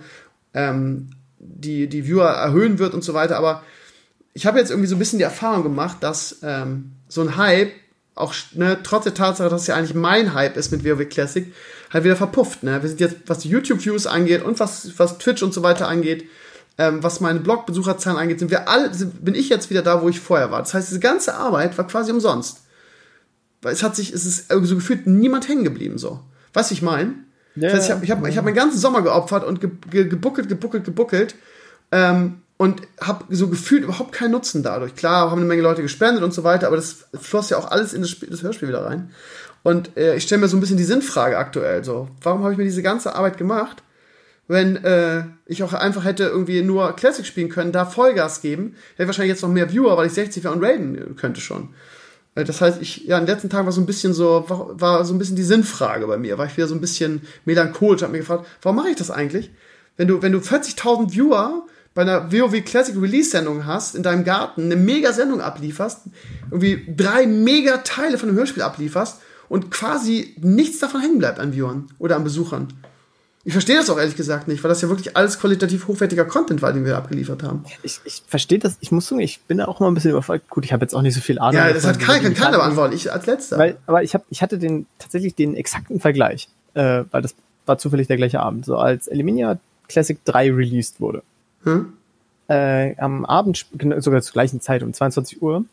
ähm, 0.52 1.10
die, 1.38 1.86
die 1.86 2.06
Viewer 2.06 2.28
erhöhen 2.28 2.78
wird 2.78 2.94
und 2.94 3.04
so 3.04 3.14
weiter, 3.14 3.38
aber 3.38 3.62
ich 4.34 4.44
habe 4.44 4.58
jetzt 4.58 4.70
irgendwie 4.70 4.88
so 4.88 4.96
ein 4.96 4.98
bisschen 4.98 5.18
die 5.18 5.24
Erfahrung 5.24 5.62
gemacht, 5.62 5.98
dass 6.00 6.38
ähm, 6.42 6.92
so 7.08 7.22
ein 7.22 7.36
Hype, 7.36 7.70
auch 8.16 8.34
ne, 8.54 8.78
trotz 8.82 9.04
der 9.04 9.14
Tatsache, 9.14 9.48
dass 9.48 9.62
es 9.62 9.66
ja 9.68 9.76
eigentlich 9.76 9.94
mein 9.94 10.34
Hype 10.34 10.56
ist 10.56 10.72
mit 10.72 10.84
WoW 10.84 11.08
Classic, 11.08 11.52
halt 11.92 12.04
wieder 12.04 12.16
verpufft. 12.16 12.64
Ne? 12.64 12.82
Wir 12.82 12.88
sind 12.88 13.00
jetzt, 13.00 13.16
was 13.26 13.38
die 13.38 13.48
YouTube-Views 13.48 14.06
angeht 14.06 14.42
und 14.42 14.60
was, 14.60 14.98
was 14.98 15.18
Twitch 15.18 15.42
und 15.42 15.54
so 15.54 15.62
weiter 15.62 15.88
angeht, 15.88 16.24
ähm, 16.80 17.02
was 17.02 17.20
meine 17.20 17.40
Blog-Besucherzahlen 17.40 18.18
angeht, 18.18 18.38
sind 18.38 18.50
wir 18.50 18.66
alle, 18.66 18.94
sind, 18.94 19.22
bin 19.22 19.34
ich 19.34 19.50
jetzt 19.50 19.68
wieder 19.68 19.82
da, 19.82 20.00
wo 20.00 20.08
ich 20.08 20.18
vorher 20.18 20.50
war. 20.50 20.60
Das 20.60 20.72
heißt, 20.72 20.88
diese 20.88 20.98
ganze 20.98 21.34
Arbeit 21.34 21.76
war 21.76 21.86
quasi 21.86 22.10
umsonst. 22.10 22.62
Weil 23.60 23.74
es 23.74 23.82
hat 23.82 23.94
sich, 23.94 24.14
es 24.14 24.24
ist 24.24 24.50
so 24.50 24.74
gefühlt 24.76 25.06
niemand 25.06 25.46
hängen 25.46 25.62
geblieben, 25.62 25.98
so. 25.98 26.20
Weißt 26.54 26.70
du, 26.70 26.74
ich 26.74 26.80
meine? 26.80 27.16
Yeah. 27.54 27.70
Das 27.72 27.74
heißt, 27.74 27.84
ich 27.84 27.90
habe 27.92 28.04
ich 28.04 28.10
hab, 28.10 28.26
ich 28.26 28.38
hab 28.38 28.44
meinen 28.46 28.54
ganzen 28.54 28.78
Sommer 28.78 29.02
geopfert 29.02 29.44
und 29.44 29.60
ge, 29.60 29.68
ge, 29.90 30.08
gebuckelt, 30.08 30.48
gebuckelt, 30.48 30.84
gebuckelt. 30.84 31.34
Ähm, 31.92 32.40
und 32.56 32.80
habe 32.98 33.24
so 33.28 33.48
gefühlt 33.48 33.84
überhaupt 33.84 34.12
keinen 34.12 34.30
Nutzen 34.30 34.62
dadurch. 34.62 34.94
Klar, 34.94 35.30
haben 35.30 35.38
eine 35.38 35.48
Menge 35.48 35.60
Leute 35.60 35.82
gespendet 35.82 36.24
und 36.24 36.32
so 36.32 36.44
weiter, 36.44 36.66
aber 36.66 36.76
das 36.76 37.04
floss 37.12 37.50
ja 37.50 37.58
auch 37.58 37.70
alles 37.70 37.92
in 37.92 38.00
das, 38.00 38.10
Spiel, 38.10 38.30
das 38.30 38.42
Hörspiel 38.42 38.68
wieder 38.68 38.86
rein. 38.86 39.10
Und 39.62 39.96
äh, 39.98 40.16
ich 40.16 40.22
stelle 40.22 40.40
mir 40.40 40.48
so 40.48 40.56
ein 40.56 40.60
bisschen 40.60 40.78
die 40.78 40.84
Sinnfrage 40.84 41.36
aktuell 41.36 41.84
so. 41.84 42.08
Warum 42.22 42.42
habe 42.42 42.52
ich 42.52 42.58
mir 42.58 42.64
diese 42.64 42.82
ganze 42.82 43.14
Arbeit 43.14 43.36
gemacht, 43.36 43.82
wenn 44.50 44.84
äh, 44.84 45.22
ich 45.46 45.62
auch 45.62 45.72
einfach 45.72 46.04
hätte 46.04 46.24
irgendwie 46.24 46.62
nur 46.62 46.96
Classic 46.96 47.24
spielen 47.24 47.50
können, 47.50 47.70
da 47.70 47.86
Vollgas 47.86 48.42
geben, 48.42 48.74
hätte 48.96 49.06
wahrscheinlich 49.06 49.30
jetzt 49.30 49.42
noch 49.42 49.48
mehr 49.48 49.70
Viewer, 49.72 49.96
weil 49.96 50.08
ich 50.08 50.12
60 50.12 50.42
wäre 50.42 50.52
und 50.52 50.64
raiden 50.64 51.14
könnte 51.14 51.40
schon. 51.40 51.68
Äh, 52.34 52.42
das 52.42 52.60
heißt, 52.60 52.82
ich, 52.82 53.04
ja, 53.06 53.16
in 53.16 53.26
den 53.26 53.32
letzten 53.32 53.48
Tagen 53.48 53.66
war 53.66 53.72
so 53.72 53.80
ein 53.80 53.86
bisschen 53.86 54.12
so, 54.12 54.44
war, 54.48 54.80
war 54.80 55.04
so 55.04 55.14
ein 55.14 55.20
bisschen 55.20 55.36
die 55.36 55.44
Sinnfrage 55.44 56.04
bei 56.08 56.18
mir, 56.18 56.36
war 56.36 56.46
ich 56.46 56.56
wieder 56.56 56.66
so 56.66 56.74
ein 56.74 56.80
bisschen 56.80 57.22
melancholisch, 57.44 58.02
habe 58.02 58.10
mir 58.10 58.18
gefragt, 58.18 58.44
warum 58.60 58.74
mache 58.74 58.90
ich 58.90 58.96
das 58.96 59.12
eigentlich? 59.12 59.52
Wenn 59.96 60.08
du, 60.08 60.20
wenn 60.20 60.32
du 60.32 60.38
40.000 60.38 61.12
Viewer 61.12 61.64
bei 61.94 62.02
einer 62.02 62.32
WoW 62.32 62.64
Classic 62.64 63.00
Release 63.00 63.30
Sendung 63.30 63.66
hast, 63.66 63.94
in 63.94 64.02
deinem 64.02 64.24
Garten 64.24 64.64
eine 64.64 64.76
mega 64.76 65.12
Sendung 65.12 65.40
ablieferst, 65.40 66.00
irgendwie 66.50 66.92
drei 66.96 67.28
mega 67.28 67.78
Teile 67.78 68.18
von 68.18 68.28
einem 68.28 68.38
Hörspiel 68.38 68.64
ablieferst 68.64 69.20
und 69.48 69.70
quasi 69.70 70.34
nichts 70.40 70.80
davon 70.80 71.02
hängen 71.02 71.18
bleibt 71.18 71.38
an 71.38 71.52
Viewern 71.52 71.86
oder 72.00 72.16
an 72.16 72.24
Besuchern. 72.24 72.66
Ich 73.42 73.54
verstehe 73.54 73.76
das 73.76 73.88
auch 73.88 73.98
ehrlich 73.98 74.16
gesagt 74.16 74.48
nicht, 74.48 74.62
weil 74.62 74.68
das 74.68 74.82
ja 74.82 74.88
wirklich 74.90 75.16
alles 75.16 75.38
qualitativ 75.38 75.88
hochwertiger 75.88 76.26
Content 76.26 76.60
war, 76.60 76.74
den 76.74 76.84
wir 76.84 76.96
abgeliefert 76.96 77.42
haben. 77.42 77.64
Ich, 77.82 78.00
ich 78.04 78.22
verstehe 78.26 78.58
das, 78.58 78.76
ich 78.80 78.92
muss 78.92 79.06
sagen, 79.06 79.22
ich 79.22 79.40
bin 79.40 79.58
da 79.58 79.64
auch 79.64 79.80
mal 79.80 79.88
ein 79.88 79.94
bisschen 79.94 80.10
überfordert. 80.10 80.48
Gut, 80.50 80.66
ich 80.66 80.74
habe 80.74 80.84
jetzt 80.84 80.94
auch 80.94 81.00
nicht 81.00 81.14
so 81.14 81.20
viel 81.20 81.38
Ahnung. 81.38 81.54
Ja, 81.54 81.72
das 81.72 81.86
hat 81.86 81.98
keiner, 81.98 82.22
kann 82.22 82.34
keiner 82.34 82.58
beantworten, 82.58 82.94
ich 82.94 83.10
als 83.10 83.24
letzter. 83.24 83.56
Weil, 83.56 83.78
aber 83.86 84.02
ich, 84.02 84.14
hab, 84.14 84.24
ich 84.28 84.42
hatte 84.42 84.58
den 84.58 84.86
tatsächlich 84.98 85.34
den 85.34 85.54
exakten 85.54 86.00
Vergleich, 86.00 86.50
äh, 86.74 87.04
weil 87.10 87.22
das 87.22 87.34
war 87.64 87.78
zufällig 87.78 88.08
der 88.08 88.18
gleiche 88.18 88.40
Abend. 88.40 88.66
So 88.66 88.76
als 88.76 89.08
Eliminia 89.08 89.58
Classic 89.88 90.22
3 90.24 90.52
released 90.52 91.00
wurde, 91.00 91.22
hm? 91.64 91.94
Äh, 92.48 92.96
am 92.96 93.24
Abend, 93.24 93.64
sogar 93.98 94.22
zur 94.22 94.32
gleichen 94.32 94.60
Zeit, 94.60 94.82
um 94.82 94.92
22 94.92 95.40
Uhr, 95.40 95.64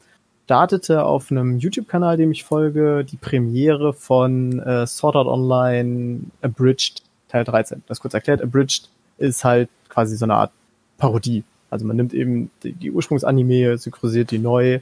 startete 0.46 1.04
auf 1.04 1.32
einem 1.32 1.58
YouTube-Kanal, 1.58 2.18
dem 2.18 2.32
ich 2.32 2.44
folge, 2.44 3.04
die 3.04 3.18
Premiere 3.18 3.94
von 3.94 4.60
äh, 4.60 4.86
Sword 4.86 5.16
Art 5.16 5.28
Online 5.28 6.22
Abridged 6.42 7.02
Teil 7.28 7.44
13. 7.44 7.84
Das 7.88 8.00
kurz 8.00 8.14
erklärt, 8.14 8.42
Abridged 8.42 8.90
ist 9.18 9.44
halt 9.44 9.70
quasi 9.90 10.16
so 10.16 10.26
eine 10.26 10.36
Art 10.36 10.52
Parodie. 10.98 11.44
Also 11.70 11.86
man 11.86 11.98
nimmt 11.98 12.14
eben 12.14 12.50
die, 12.64 12.74
die 12.74 12.92
Ursprungsanime, 12.92 13.78
synchronisiert 13.78 14.32
die 14.32 14.40
neu, 14.40 14.80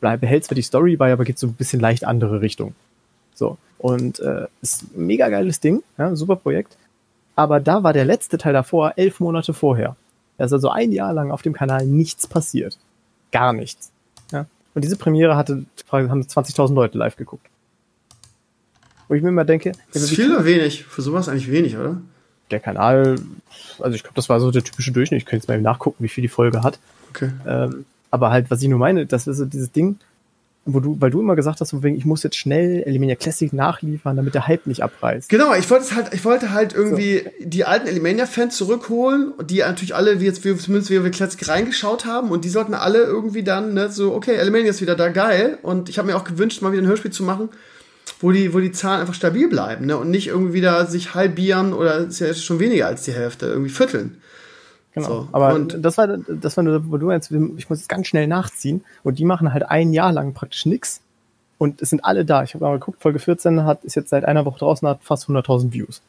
behält 0.00 0.44
zwar 0.44 0.54
die 0.54 0.62
Story 0.62 0.96
bei, 0.96 1.12
aber 1.12 1.24
geht 1.24 1.38
so 1.38 1.46
ein 1.46 1.54
bisschen 1.54 1.80
leicht 1.80 2.04
andere 2.04 2.40
Richtung. 2.40 2.74
So. 3.34 3.58
Und 3.78 4.20
äh, 4.20 4.46
ist 4.62 4.94
ein 4.94 5.06
mega 5.06 5.28
geiles 5.28 5.60
Ding, 5.60 5.82
ja, 5.98 6.14
super 6.14 6.36
Projekt. 6.36 6.76
Aber 7.36 7.60
da 7.60 7.82
war 7.82 7.92
der 7.92 8.04
letzte 8.04 8.38
Teil 8.38 8.52
davor, 8.52 8.92
elf 8.96 9.20
Monate 9.20 9.54
vorher. 9.54 9.96
Da 10.36 10.44
ist 10.44 10.52
also 10.52 10.68
ein 10.68 10.92
Jahr 10.92 11.12
lang 11.12 11.30
auf 11.30 11.42
dem 11.42 11.52
Kanal 11.52 11.86
nichts 11.86 12.26
passiert. 12.26 12.78
Gar 13.32 13.52
nichts. 13.52 13.90
Ja? 14.30 14.46
Und 14.74 14.84
diese 14.84 14.96
Premiere 14.96 15.36
hatte, 15.36 15.64
haben 15.90 16.22
20.000 16.22 16.74
Leute 16.74 16.98
live 16.98 17.16
geguckt. 17.16 17.46
Wo 19.10 19.14
ich 19.16 19.22
mir 19.22 19.30
immer 19.30 19.44
denke. 19.44 19.72
Das 19.92 20.02
ist 20.02 20.10
viel 20.10 20.30
oder 20.32 20.44
wenig? 20.44 20.84
Für 20.84 21.02
sowas 21.02 21.28
eigentlich 21.28 21.50
wenig, 21.50 21.76
oder? 21.76 22.00
Der 22.52 22.60
Kanal, 22.60 23.16
also 23.80 23.96
ich 23.96 24.04
glaube, 24.04 24.14
das 24.14 24.28
war 24.28 24.38
so 24.38 24.52
der 24.52 24.62
typische 24.62 24.92
Durchschnitt. 24.92 25.18
Ich 25.18 25.26
könnte 25.26 25.42
jetzt 25.42 25.48
mal 25.48 25.60
nachgucken, 25.60 25.96
wie 26.04 26.08
viel 26.08 26.22
die 26.22 26.28
Folge 26.28 26.62
hat. 26.62 26.78
Okay. 27.10 27.30
Ähm, 27.44 27.86
aber 28.12 28.30
halt, 28.30 28.52
was 28.52 28.62
ich 28.62 28.68
nur 28.68 28.78
meine, 28.78 29.06
das 29.06 29.26
ist 29.26 29.38
so 29.38 29.46
dieses 29.46 29.72
Ding, 29.72 29.96
wo 30.64 30.78
du, 30.78 30.96
weil 31.00 31.10
du 31.10 31.20
immer 31.20 31.34
gesagt 31.34 31.60
hast, 31.60 31.82
wegen, 31.82 31.96
ich 31.96 32.04
muss 32.04 32.22
jetzt 32.22 32.36
schnell 32.36 32.84
Elimania 32.84 33.16
Classic 33.16 33.52
nachliefern, 33.52 34.16
damit 34.16 34.34
der 34.34 34.46
Hype 34.46 34.68
nicht 34.68 34.84
abreißt. 34.84 35.28
Genau, 35.28 35.54
ich 35.54 35.68
wollte 35.70 35.92
halt, 35.96 36.14
ich 36.14 36.24
wollte 36.24 36.52
halt 36.52 36.72
irgendwie 36.72 37.24
so. 37.24 37.48
die 37.48 37.64
alten 37.64 37.88
Elimania-Fans 37.88 38.56
zurückholen, 38.56 39.32
die 39.42 39.58
natürlich 39.58 39.96
alle, 39.96 40.20
wie 40.20 40.26
jetzt, 40.26 40.44
wie, 40.44 40.54
zumindest 40.56 40.88
wie 40.92 41.02
wir 41.02 41.10
Classic 41.10 41.48
reingeschaut 41.48 42.04
haben, 42.04 42.30
und 42.30 42.44
die 42.44 42.48
sollten 42.48 42.74
alle 42.74 42.98
irgendwie 42.98 43.42
dann, 43.42 43.74
ne, 43.74 43.90
so, 43.90 44.14
okay, 44.14 44.36
Elimania 44.36 44.70
ist 44.70 44.80
wieder 44.80 44.94
da, 44.94 45.08
geil. 45.08 45.58
Und 45.62 45.88
ich 45.88 45.98
habe 45.98 46.06
mir 46.06 46.16
auch 46.16 46.22
gewünscht, 46.22 46.62
mal 46.62 46.70
wieder 46.70 46.82
ein 46.82 46.88
Hörspiel 46.88 47.10
zu 47.10 47.24
machen, 47.24 47.48
wo 48.20 48.32
die, 48.32 48.52
wo 48.54 48.60
die 48.60 48.72
Zahlen 48.72 49.00
einfach 49.00 49.14
stabil 49.14 49.48
bleiben, 49.48 49.86
ne? 49.86 49.96
Und 49.96 50.10
nicht 50.10 50.28
irgendwie 50.28 50.52
wieder 50.52 50.86
sich 50.86 51.14
halbieren 51.14 51.72
oder 51.72 51.98
ist 51.98 52.20
ja 52.20 52.32
schon 52.34 52.60
weniger 52.60 52.86
als 52.86 53.02
die 53.04 53.12
Hälfte, 53.12 53.46
irgendwie 53.46 53.70
vierteln. 53.70 54.20
Genau. 54.92 55.08
So. 55.08 55.28
Aber 55.32 55.54
und 55.54 55.84
das 55.84 55.96
war, 55.98 56.06
das 56.06 56.56
war 56.56 56.64
nur, 56.64 56.90
wo 56.90 56.98
du 56.98 57.10
jetzt, 57.10 57.30
ich 57.30 57.70
muss 57.70 57.78
jetzt 57.78 57.88
ganz 57.88 58.06
schnell 58.06 58.26
nachziehen 58.26 58.84
und 59.02 59.18
die 59.18 59.24
machen 59.24 59.52
halt 59.52 59.68
ein 59.68 59.92
Jahr 59.92 60.12
lang 60.12 60.34
praktisch 60.34 60.66
nichts 60.66 61.00
und 61.58 61.80
es 61.80 61.90
sind 61.90 62.04
alle 62.04 62.24
da. 62.24 62.42
Ich 62.42 62.54
habe 62.54 62.64
mal 62.64 62.78
geguckt, 62.78 63.00
Folge 63.00 63.18
14 63.18 63.64
hat, 63.64 63.84
ist 63.84 63.94
jetzt 63.94 64.10
seit 64.10 64.24
einer 64.24 64.44
Woche 64.44 64.58
draußen, 64.58 64.86
hat 64.86 65.00
fast 65.02 65.28
100.000 65.28 65.72
Views. 65.72 66.02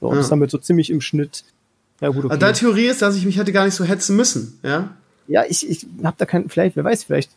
So, 0.00 0.08
und 0.08 0.14
ja. 0.14 0.20
ist 0.20 0.30
damit 0.30 0.50
so 0.50 0.58
ziemlich 0.58 0.90
im 0.90 1.00
Schnitt. 1.00 1.44
Ja, 2.00 2.08
gut, 2.08 2.24
okay. 2.24 2.30
Also 2.30 2.40
deine 2.40 2.52
Theorie 2.54 2.86
ist, 2.86 3.02
dass 3.02 3.16
ich 3.16 3.26
mich 3.26 3.36
hätte 3.36 3.52
gar 3.52 3.64
nicht 3.64 3.74
so 3.74 3.84
hetzen 3.84 4.16
müssen, 4.16 4.58
ja? 4.62 4.90
Ja, 5.26 5.44
ich, 5.48 5.68
ich 5.68 5.86
habe 6.02 6.16
da 6.18 6.24
kein, 6.24 6.48
vielleicht, 6.48 6.76
wer 6.76 6.84
weiß, 6.84 7.04
vielleicht, 7.04 7.30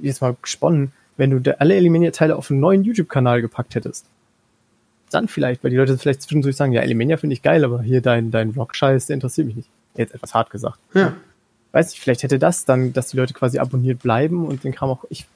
jetzt 0.00 0.22
mal 0.22 0.36
gesponnen, 0.40 0.92
wenn 1.18 1.42
du 1.42 1.60
alle 1.60 1.74
Elimania-Teile 1.74 2.36
auf 2.36 2.50
einen 2.50 2.60
neuen 2.60 2.84
YouTube-Kanal 2.84 3.42
gepackt 3.42 3.74
hättest. 3.74 4.06
Dann 5.10 5.28
vielleicht, 5.28 5.62
weil 5.62 5.70
die 5.70 5.76
Leute 5.76 5.98
vielleicht 5.98 6.22
zwischendurch 6.22 6.56
sagen, 6.56 6.72
ja, 6.72 6.80
Elimania 6.80 7.16
finde 7.16 7.34
ich 7.34 7.42
geil, 7.42 7.64
aber 7.64 7.82
hier 7.82 8.00
dein, 8.00 8.30
dein 8.30 8.50
Rock-Scheiß, 8.50 9.06
der 9.06 9.14
interessiert 9.14 9.46
mich 9.46 9.56
nicht. 9.56 9.68
Jetzt 9.96 10.14
etwas 10.14 10.32
hart 10.32 10.50
gesagt. 10.50 10.78
Ja. 10.94 11.14
Weiß 11.72 11.92
ich, 11.92 12.00
vielleicht 12.00 12.22
hätte 12.22 12.38
das 12.38 12.64
dann, 12.64 12.92
dass 12.92 13.08
die 13.08 13.16
Leute 13.16 13.34
quasi 13.34 13.58
abonniert 13.58 14.00
bleiben 14.00 14.46
und 14.46 14.64
den 14.64 14.72
Kram 14.72 14.90
auch, 14.90 15.04
ich 15.10 15.26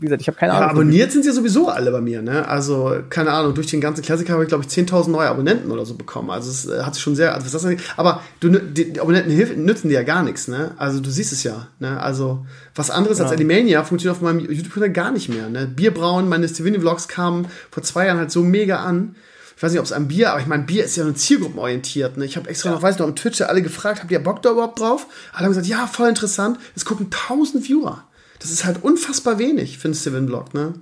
wie 0.00 0.06
gesagt, 0.06 0.22
ich 0.22 0.28
habe 0.28 0.38
keine 0.38 0.52
Ahnung. 0.52 0.64
Ja, 0.64 0.70
abonniert 0.70 1.10
sind 1.10 1.24
sie 1.24 1.32
sowieso 1.32 1.68
alle 1.68 1.90
bei 1.90 2.00
mir, 2.00 2.22
ne? 2.22 2.46
Also, 2.46 2.98
keine 3.10 3.32
Ahnung, 3.32 3.54
durch 3.54 3.66
den 3.66 3.80
ganzen 3.80 4.02
Klassiker 4.02 4.34
habe 4.34 4.44
ich, 4.44 4.48
glaube 4.48 4.64
ich, 4.64 4.70
10.000 4.70 5.10
neue 5.10 5.28
Abonnenten 5.28 5.72
oder 5.72 5.84
so 5.84 5.94
bekommen. 5.94 6.30
Also, 6.30 6.50
es 6.50 6.66
äh, 6.66 6.84
hat 6.84 6.94
sich 6.94 7.02
schon 7.02 7.16
sehr, 7.16 7.34
also, 7.34 7.44
was 7.46 7.62
das 7.62 7.76
aber 7.96 8.22
du, 8.38 8.48
die, 8.50 9.00
Abonnenten 9.00 9.32
hilf, 9.32 9.56
nützen 9.56 9.88
dir 9.88 9.94
ja 9.94 10.02
gar 10.04 10.22
nichts, 10.22 10.46
ne? 10.46 10.70
Also, 10.76 11.00
du 11.00 11.10
siehst 11.10 11.32
es 11.32 11.42
ja, 11.42 11.66
ne? 11.80 12.00
Also, 12.00 12.46
was 12.76 12.90
anderes 12.90 13.18
ja. 13.18 13.24
als 13.24 13.32
Alimania 13.32 13.82
funktioniert 13.82 14.16
auf 14.16 14.22
meinem 14.22 14.38
YouTube-Kanal 14.38 14.90
gar 14.90 15.10
nicht 15.10 15.28
mehr, 15.28 15.48
ne? 15.48 15.66
Bierbrauen, 15.66 16.28
meine 16.28 16.46
Stevini-Vlogs 16.46 17.08
kamen 17.08 17.48
vor 17.70 17.82
zwei 17.82 18.06
Jahren 18.06 18.18
halt 18.18 18.30
so 18.30 18.44
mega 18.44 18.76
an. 18.76 19.16
Ich 19.56 19.62
weiß 19.64 19.72
nicht, 19.72 19.80
ob 19.80 19.86
es 19.86 19.92
am 19.92 20.06
Bier, 20.06 20.30
aber 20.30 20.40
ich 20.40 20.46
meine, 20.46 20.62
Bier 20.62 20.84
ist 20.84 20.94
ja 20.96 21.02
nur 21.02 21.16
zielgruppenorientiert. 21.16 22.16
Ne? 22.16 22.24
Ich 22.24 22.36
habe 22.36 22.48
extra 22.48 22.68
ja. 22.68 22.76
noch, 22.76 22.82
weiß 22.82 22.94
ich 22.94 23.00
noch, 23.00 23.08
am 23.08 23.16
Twitch 23.16 23.40
alle 23.40 23.60
gefragt, 23.60 24.00
habt 24.00 24.12
ihr 24.12 24.22
Bock 24.22 24.40
da 24.40 24.52
überhaupt 24.52 24.78
drauf? 24.78 25.08
Alle 25.32 25.46
haben 25.46 25.50
gesagt, 25.50 25.66
ja, 25.66 25.88
voll 25.88 26.08
interessant. 26.08 26.60
Es 26.76 26.84
gucken 26.84 27.10
tausend 27.10 27.68
Viewer. 27.68 28.04
Das 28.38 28.50
ist 28.50 28.64
halt 28.64 28.82
unfassbar 28.82 29.38
wenig 29.38 29.78
für 29.78 29.88
einen 29.88 29.94
Steven 29.94 30.26
Block, 30.26 30.54
ne? 30.54 30.74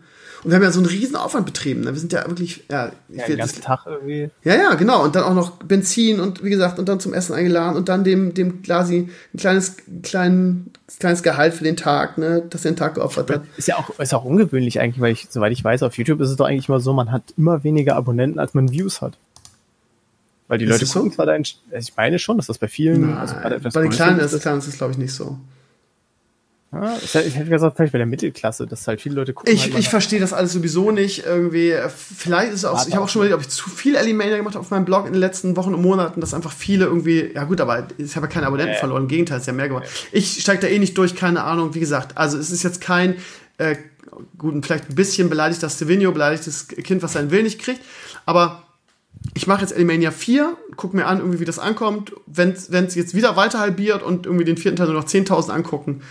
Und 0.44 0.50
wir 0.50 0.56
haben 0.56 0.62
ja 0.62 0.70
so 0.70 0.78
einen 0.78 0.88
riesen 0.88 1.16
Aufwand 1.16 1.44
betrieben. 1.44 1.80
Ne? 1.80 1.92
Wir 1.92 1.98
sind 1.98 2.12
ja 2.12 2.24
wirklich, 2.28 2.62
ja, 2.70 2.92
ich 3.08 3.16
ja, 3.16 3.26
will, 3.26 3.34
den 3.34 3.38
ganzen 3.38 3.56
das, 3.56 3.64
Tag 3.64 3.80
irgendwie. 3.86 4.30
Ja, 4.44 4.54
ja, 4.54 4.74
genau. 4.74 5.02
Und 5.02 5.16
dann 5.16 5.24
auch 5.24 5.34
noch 5.34 5.50
Benzin 5.64 6.20
und 6.20 6.44
wie 6.44 6.50
gesagt, 6.50 6.78
und 6.78 6.88
dann 6.88 7.00
zum 7.00 7.14
Essen 7.14 7.34
eingeladen 7.34 7.76
und 7.76 7.88
dann 7.88 8.04
dem, 8.04 8.32
dem 8.32 8.62
Glasi 8.62 9.08
ein 9.34 9.38
kleines, 9.38 9.76
klein, 10.04 10.70
kleines 11.00 11.24
Gehalt 11.24 11.54
für 11.54 11.64
den 11.64 11.76
Tag, 11.76 12.16
ne, 12.16 12.44
dass 12.48 12.64
er 12.64 12.70
den 12.70 12.76
Tag 12.76 12.94
geopfert 12.94 13.28
hat. 13.30 13.42
Ist 13.56 13.66
ja 13.66 13.76
auch, 13.76 13.98
ist 13.98 14.14
auch 14.14 14.24
ungewöhnlich 14.24 14.78
eigentlich, 14.78 15.00
weil 15.00 15.12
ich, 15.12 15.26
soweit 15.30 15.50
ich 15.50 15.64
weiß, 15.64 15.82
auf 15.82 15.98
YouTube 15.98 16.20
ist 16.20 16.30
es 16.30 16.36
doch 16.36 16.46
eigentlich 16.46 16.68
immer 16.68 16.78
so, 16.78 16.92
man 16.92 17.10
hat 17.10 17.34
immer 17.36 17.64
weniger 17.64 17.96
Abonnenten, 17.96 18.38
als 18.38 18.54
man 18.54 18.70
Views 18.70 19.00
hat. 19.00 19.18
Weil 20.48 20.58
die 20.58 20.66
ist 20.66 20.70
Leute 20.70 20.86
gucken 20.86 21.10
so? 21.10 21.16
zwar 21.16 21.26
dein, 21.26 21.42
also 21.72 21.88
ich 21.88 21.96
meine 21.96 22.20
schon, 22.20 22.36
dass 22.36 22.46
das 22.46 22.58
bei 22.58 22.68
vielen, 22.68 23.00
Nein, 23.00 23.18
also 23.18 23.34
bei, 23.42 23.58
bei 23.58 23.82
den 23.82 23.90
Kleinen 23.90 24.20
ist, 24.20 24.32
ist, 24.32 24.46
ist, 24.46 24.78
glaube 24.78 24.92
ich, 24.92 24.98
nicht 24.98 25.12
so. 25.12 25.38
Ja, 26.72 26.96
ich 27.00 27.14
hätte 27.14 27.48
gesagt, 27.48 27.76
vielleicht 27.76 27.92
bei 27.92 27.98
der 27.98 28.06
Mittelklasse, 28.06 28.66
dass 28.66 28.86
halt 28.88 29.00
viele 29.00 29.14
Leute 29.14 29.32
gucken. 29.32 29.54
Ich, 29.54 29.64
halt 29.64 29.78
ich 29.78 29.88
verstehe 29.88 30.18
das 30.18 30.32
alles 30.32 30.52
sowieso 30.52 30.90
nicht. 30.90 31.24
Irgendwie, 31.24 31.74
vielleicht 31.88 32.52
ist 32.52 32.60
es 32.60 32.64
auch, 32.64 32.86
ich 32.86 32.94
habe 32.94 33.04
auch 33.04 33.08
schon 33.08 33.22
überlegt, 33.22 33.36
ob 33.36 33.40
ich 33.40 33.48
zu 33.48 33.70
viel 33.70 33.96
Alimania 33.96 34.36
gemacht 34.36 34.54
habe 34.54 34.64
auf 34.64 34.70
meinem 34.70 34.84
Blog 34.84 35.06
in 35.06 35.12
den 35.12 35.20
letzten 35.20 35.56
Wochen 35.56 35.74
und 35.74 35.82
Monaten, 35.82 36.20
dass 36.20 36.34
einfach 36.34 36.52
viele 36.52 36.86
irgendwie, 36.86 37.30
ja 37.34 37.44
gut, 37.44 37.60
aber 37.60 37.86
ich 37.98 38.16
habe 38.16 38.26
ja 38.26 38.32
keine 38.32 38.46
Abonnenten 38.48 38.74
äh. 38.74 38.78
verloren, 38.78 39.02
im 39.02 39.08
Gegenteil, 39.08 39.36
es 39.36 39.44
ist 39.44 39.46
ja 39.46 39.52
mehr 39.52 39.68
geworden. 39.68 39.86
Ich 40.10 40.40
steige 40.40 40.60
da 40.60 40.66
eh 40.66 40.78
nicht 40.78 40.98
durch, 40.98 41.14
keine 41.14 41.44
Ahnung, 41.44 41.74
wie 41.74 41.80
gesagt. 41.80 42.18
Also 42.18 42.36
es 42.36 42.50
ist 42.50 42.64
jetzt 42.64 42.80
kein, 42.80 43.16
äh, 43.58 43.76
gut, 44.36 44.66
vielleicht 44.66 44.90
ein 44.90 44.96
bisschen 44.96 45.30
beleidigt 45.30 45.62
das 45.62 45.76
Stevenio, 45.76 46.10
beleidigt 46.10 46.46
das 46.46 46.66
Kind, 46.66 47.02
was 47.02 47.12
seinen 47.12 47.30
Willen 47.30 47.44
nicht 47.44 47.60
kriegt, 47.60 47.80
aber 48.26 48.64
ich 49.34 49.46
mache 49.46 49.62
jetzt 49.62 49.74
Alimania 49.74 50.10
4, 50.10 50.56
guck 50.76 50.94
mir 50.94 51.06
an, 51.06 51.18
irgendwie, 51.18 51.40
wie 51.40 51.44
das 51.44 51.58
ankommt. 51.58 52.12
Wenn 52.26 52.50
es 52.50 52.94
jetzt 52.94 53.14
wieder 53.14 53.36
weiter 53.36 53.58
halbiert 53.58 54.02
und 54.02 54.26
irgendwie 54.26 54.44
den 54.44 54.56
vierten 54.56 54.76
Teil 54.76 54.86
nur 54.86 54.94
noch 54.94 55.06
10.000 55.06 55.50
angucken, 55.50 56.02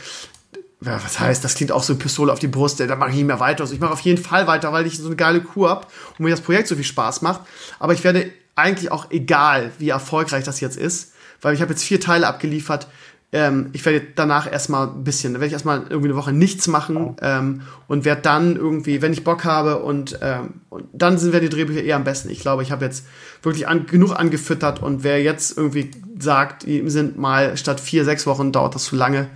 ja, 0.85 1.03
was 1.03 1.19
heißt, 1.19 1.43
das 1.43 1.55
klingt 1.55 1.71
auch 1.71 1.83
so 1.83 1.93
eine 1.93 2.01
Pistole 2.01 2.31
auf 2.31 2.39
die 2.39 2.47
Brust, 2.47 2.79
da 2.79 2.95
mache 2.95 3.09
ich 3.09 3.15
nicht 3.15 3.25
mehr 3.25 3.39
weiter. 3.39 3.61
Also 3.61 3.73
ich 3.73 3.79
mache 3.79 3.93
auf 3.93 4.01
jeden 4.01 4.21
Fall 4.21 4.45
weiter, 4.45 4.71
weil 4.71 4.85
ich 4.85 4.97
so 4.97 5.07
eine 5.07 5.15
geile 5.15 5.41
Kuh 5.41 5.67
habe 5.67 5.87
und 6.17 6.25
mir 6.25 6.29
das 6.29 6.41
Projekt 6.41 6.67
so 6.67 6.75
viel 6.75 6.83
Spaß 6.83 7.21
macht. 7.21 7.41
Aber 7.79 7.93
ich 7.93 8.03
werde 8.03 8.31
eigentlich 8.55 8.91
auch 8.91 9.09
egal, 9.09 9.71
wie 9.79 9.89
erfolgreich 9.89 10.43
das 10.43 10.59
jetzt 10.59 10.77
ist, 10.77 11.13
weil 11.41 11.55
ich 11.55 11.61
habe 11.61 11.71
jetzt 11.71 11.83
vier 11.83 11.99
Teile 11.99 12.27
abgeliefert. 12.27 12.87
Ähm, 13.31 13.69
ich 13.73 13.83
werde 13.83 14.05
danach 14.15 14.49
erstmal 14.49 14.87
ein 14.87 15.03
bisschen, 15.03 15.33
da 15.33 15.39
werde 15.39 15.47
ich 15.47 15.53
erstmal 15.53 15.81
irgendwie 15.89 16.09
eine 16.09 16.15
Woche 16.15 16.31
nichts 16.31 16.67
machen 16.67 17.15
ähm, 17.21 17.61
und 17.87 18.05
werde 18.05 18.21
dann 18.21 18.55
irgendwie, 18.55 19.01
wenn 19.01 19.11
ich 19.11 19.23
Bock 19.23 19.43
habe 19.43 19.79
und, 19.79 20.19
ähm, 20.21 20.61
und 20.69 20.85
dann 20.93 21.17
sind 21.17 21.33
wir 21.33 21.39
die 21.39 21.49
Drehbücher 21.49 21.83
eher 21.83 21.95
am 21.95 22.03
besten. 22.03 22.29
Ich 22.29 22.39
glaube, 22.39 22.61
ich 22.63 22.71
habe 22.71 22.85
jetzt 22.85 23.05
wirklich 23.41 23.67
an, 23.67 23.87
genug 23.87 24.11
angefüttert 24.11 24.81
und 24.81 25.03
wer 25.03 25.21
jetzt 25.21 25.57
irgendwie 25.57 25.91
sagt, 26.19 26.63
im 26.63 26.89
sind 26.89 27.17
mal 27.17 27.57
statt 27.57 27.79
vier, 27.79 28.05
sechs 28.05 28.27
Wochen 28.27 28.51
dauert 28.51 28.75
das 28.75 28.85
zu 28.85 28.95
lange, 28.95 29.27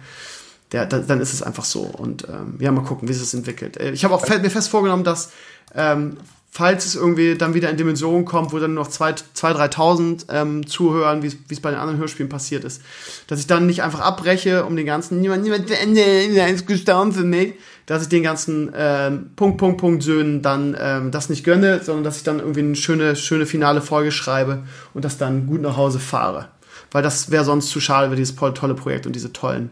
der, 0.71 0.85
da, 0.85 0.99
dann 0.99 1.19
ist 1.19 1.33
es 1.33 1.41
einfach 1.41 1.65
so. 1.65 1.81
Und 1.81 2.27
ähm, 2.29 2.57
ja, 2.59 2.71
mal 2.71 2.83
gucken, 2.83 3.07
wie 3.07 3.13
sich 3.13 3.23
das 3.23 3.33
entwickelt. 3.33 3.77
Äh, 3.77 3.91
ich 3.91 4.03
habe 4.03 4.13
auch 4.13 4.27
mir 4.27 4.49
fest 4.49 4.69
vorgenommen, 4.69 5.03
dass 5.03 5.31
ähm, 5.75 6.17
falls 6.51 6.85
es 6.85 6.95
irgendwie 6.95 7.35
dann 7.35 7.53
wieder 7.53 7.69
in 7.69 7.77
Dimensionen 7.77 8.25
kommt, 8.25 8.51
wo 8.51 8.59
dann 8.59 8.73
nur 8.73 8.83
noch 8.83 8.91
2.000, 8.91 9.23
3.000 9.35 10.25
ähm, 10.29 10.67
zuhören, 10.67 11.21
wie 11.21 11.27
es 11.27 11.59
bei 11.59 11.69
den 11.69 11.79
anderen 11.79 11.99
Hörspielen 11.99 12.29
passiert 12.29 12.63
ist, 12.63 12.81
dass 13.27 13.39
ich 13.39 13.47
dann 13.47 13.67
nicht 13.67 13.83
einfach 13.83 13.99
abbreche, 13.99 14.65
um 14.65 14.75
den 14.75 14.85
ganzen 14.85 15.21
niemand, 15.21 15.43
niemand 15.43 15.69
ist 15.69 16.67
gestaunt 16.67 17.13
sind, 17.13 17.29
nee, 17.29 17.53
dass 17.85 18.03
ich 18.03 18.09
den 18.09 18.23
ganzen 18.23 18.71
ähm, 18.75 19.31
Punkt, 19.35 19.57
Punkt, 19.57 19.79
Punkt 19.79 20.03
Söhnen 20.03 20.41
dann 20.41 20.75
ähm, 20.79 21.11
das 21.11 21.29
nicht 21.29 21.43
gönne, 21.43 21.81
sondern 21.83 22.03
dass 22.03 22.17
ich 22.17 22.23
dann 22.23 22.39
irgendwie 22.39 22.61
eine 22.61 22.75
schöne, 22.75 23.15
schöne 23.15 23.45
finale 23.45 23.81
Folge 23.81 24.11
schreibe 24.11 24.63
und 24.93 25.05
das 25.05 25.17
dann 25.17 25.45
gut 25.45 25.61
nach 25.61 25.77
Hause 25.77 25.99
fahre. 25.99 26.47
Weil 26.91 27.03
das 27.03 27.29
wäre 27.31 27.45
sonst 27.45 27.69
zu 27.69 27.79
schade 27.79 28.09
für 28.09 28.15
dieses 28.15 28.35
tolle 28.35 28.73
Projekt 28.73 29.05
und 29.05 29.15
diese 29.15 29.31
tollen 29.31 29.71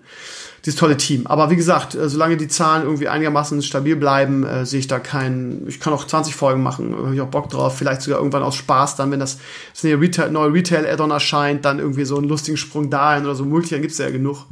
dieses 0.67 0.79
tolle 0.79 0.97
Team. 0.97 1.25
Aber 1.27 1.49
wie 1.49 1.55
gesagt, 1.55 1.95
äh, 1.95 2.09
solange 2.09 2.35
die 2.35 2.49
Zahlen 2.49 2.83
irgendwie 2.83 3.07
einigermaßen 3.07 3.61
stabil 3.61 3.95
bleiben, 3.95 4.45
äh, 4.45 4.65
sehe 4.65 4.81
ich 4.81 4.87
da 4.87 4.99
keinen. 4.99 5.65
Ich 5.67 5.79
kann 5.79 5.93
auch 5.93 6.05
20 6.05 6.35
Folgen 6.35 6.61
machen, 6.61 6.93
habe 6.93 7.15
ich 7.15 7.21
auch 7.21 7.27
Bock 7.27 7.49
drauf. 7.49 7.77
Vielleicht 7.77 8.01
sogar 8.01 8.19
irgendwann 8.19 8.43
aus 8.43 8.55
Spaß, 8.55 8.97
dann, 8.97 9.09
wenn 9.09 9.19
das, 9.21 9.39
das 9.73 9.83
neue 9.85 10.01
Retail, 10.01 10.29
neue 10.29 10.51
Retail-Add-on 10.51 11.11
erscheint, 11.11 11.63
dann 11.63 11.79
irgendwie 11.79 12.03
so 12.03 12.17
einen 12.17 12.27
lustigen 12.27 12.57
Sprung 12.57 12.89
dahin 12.89 13.23
oder 13.23 13.35
so. 13.35 13.45
Multi, 13.45 13.79
gibt 13.79 13.93
es 13.93 13.97
ja 13.97 14.09
genug. 14.09 14.45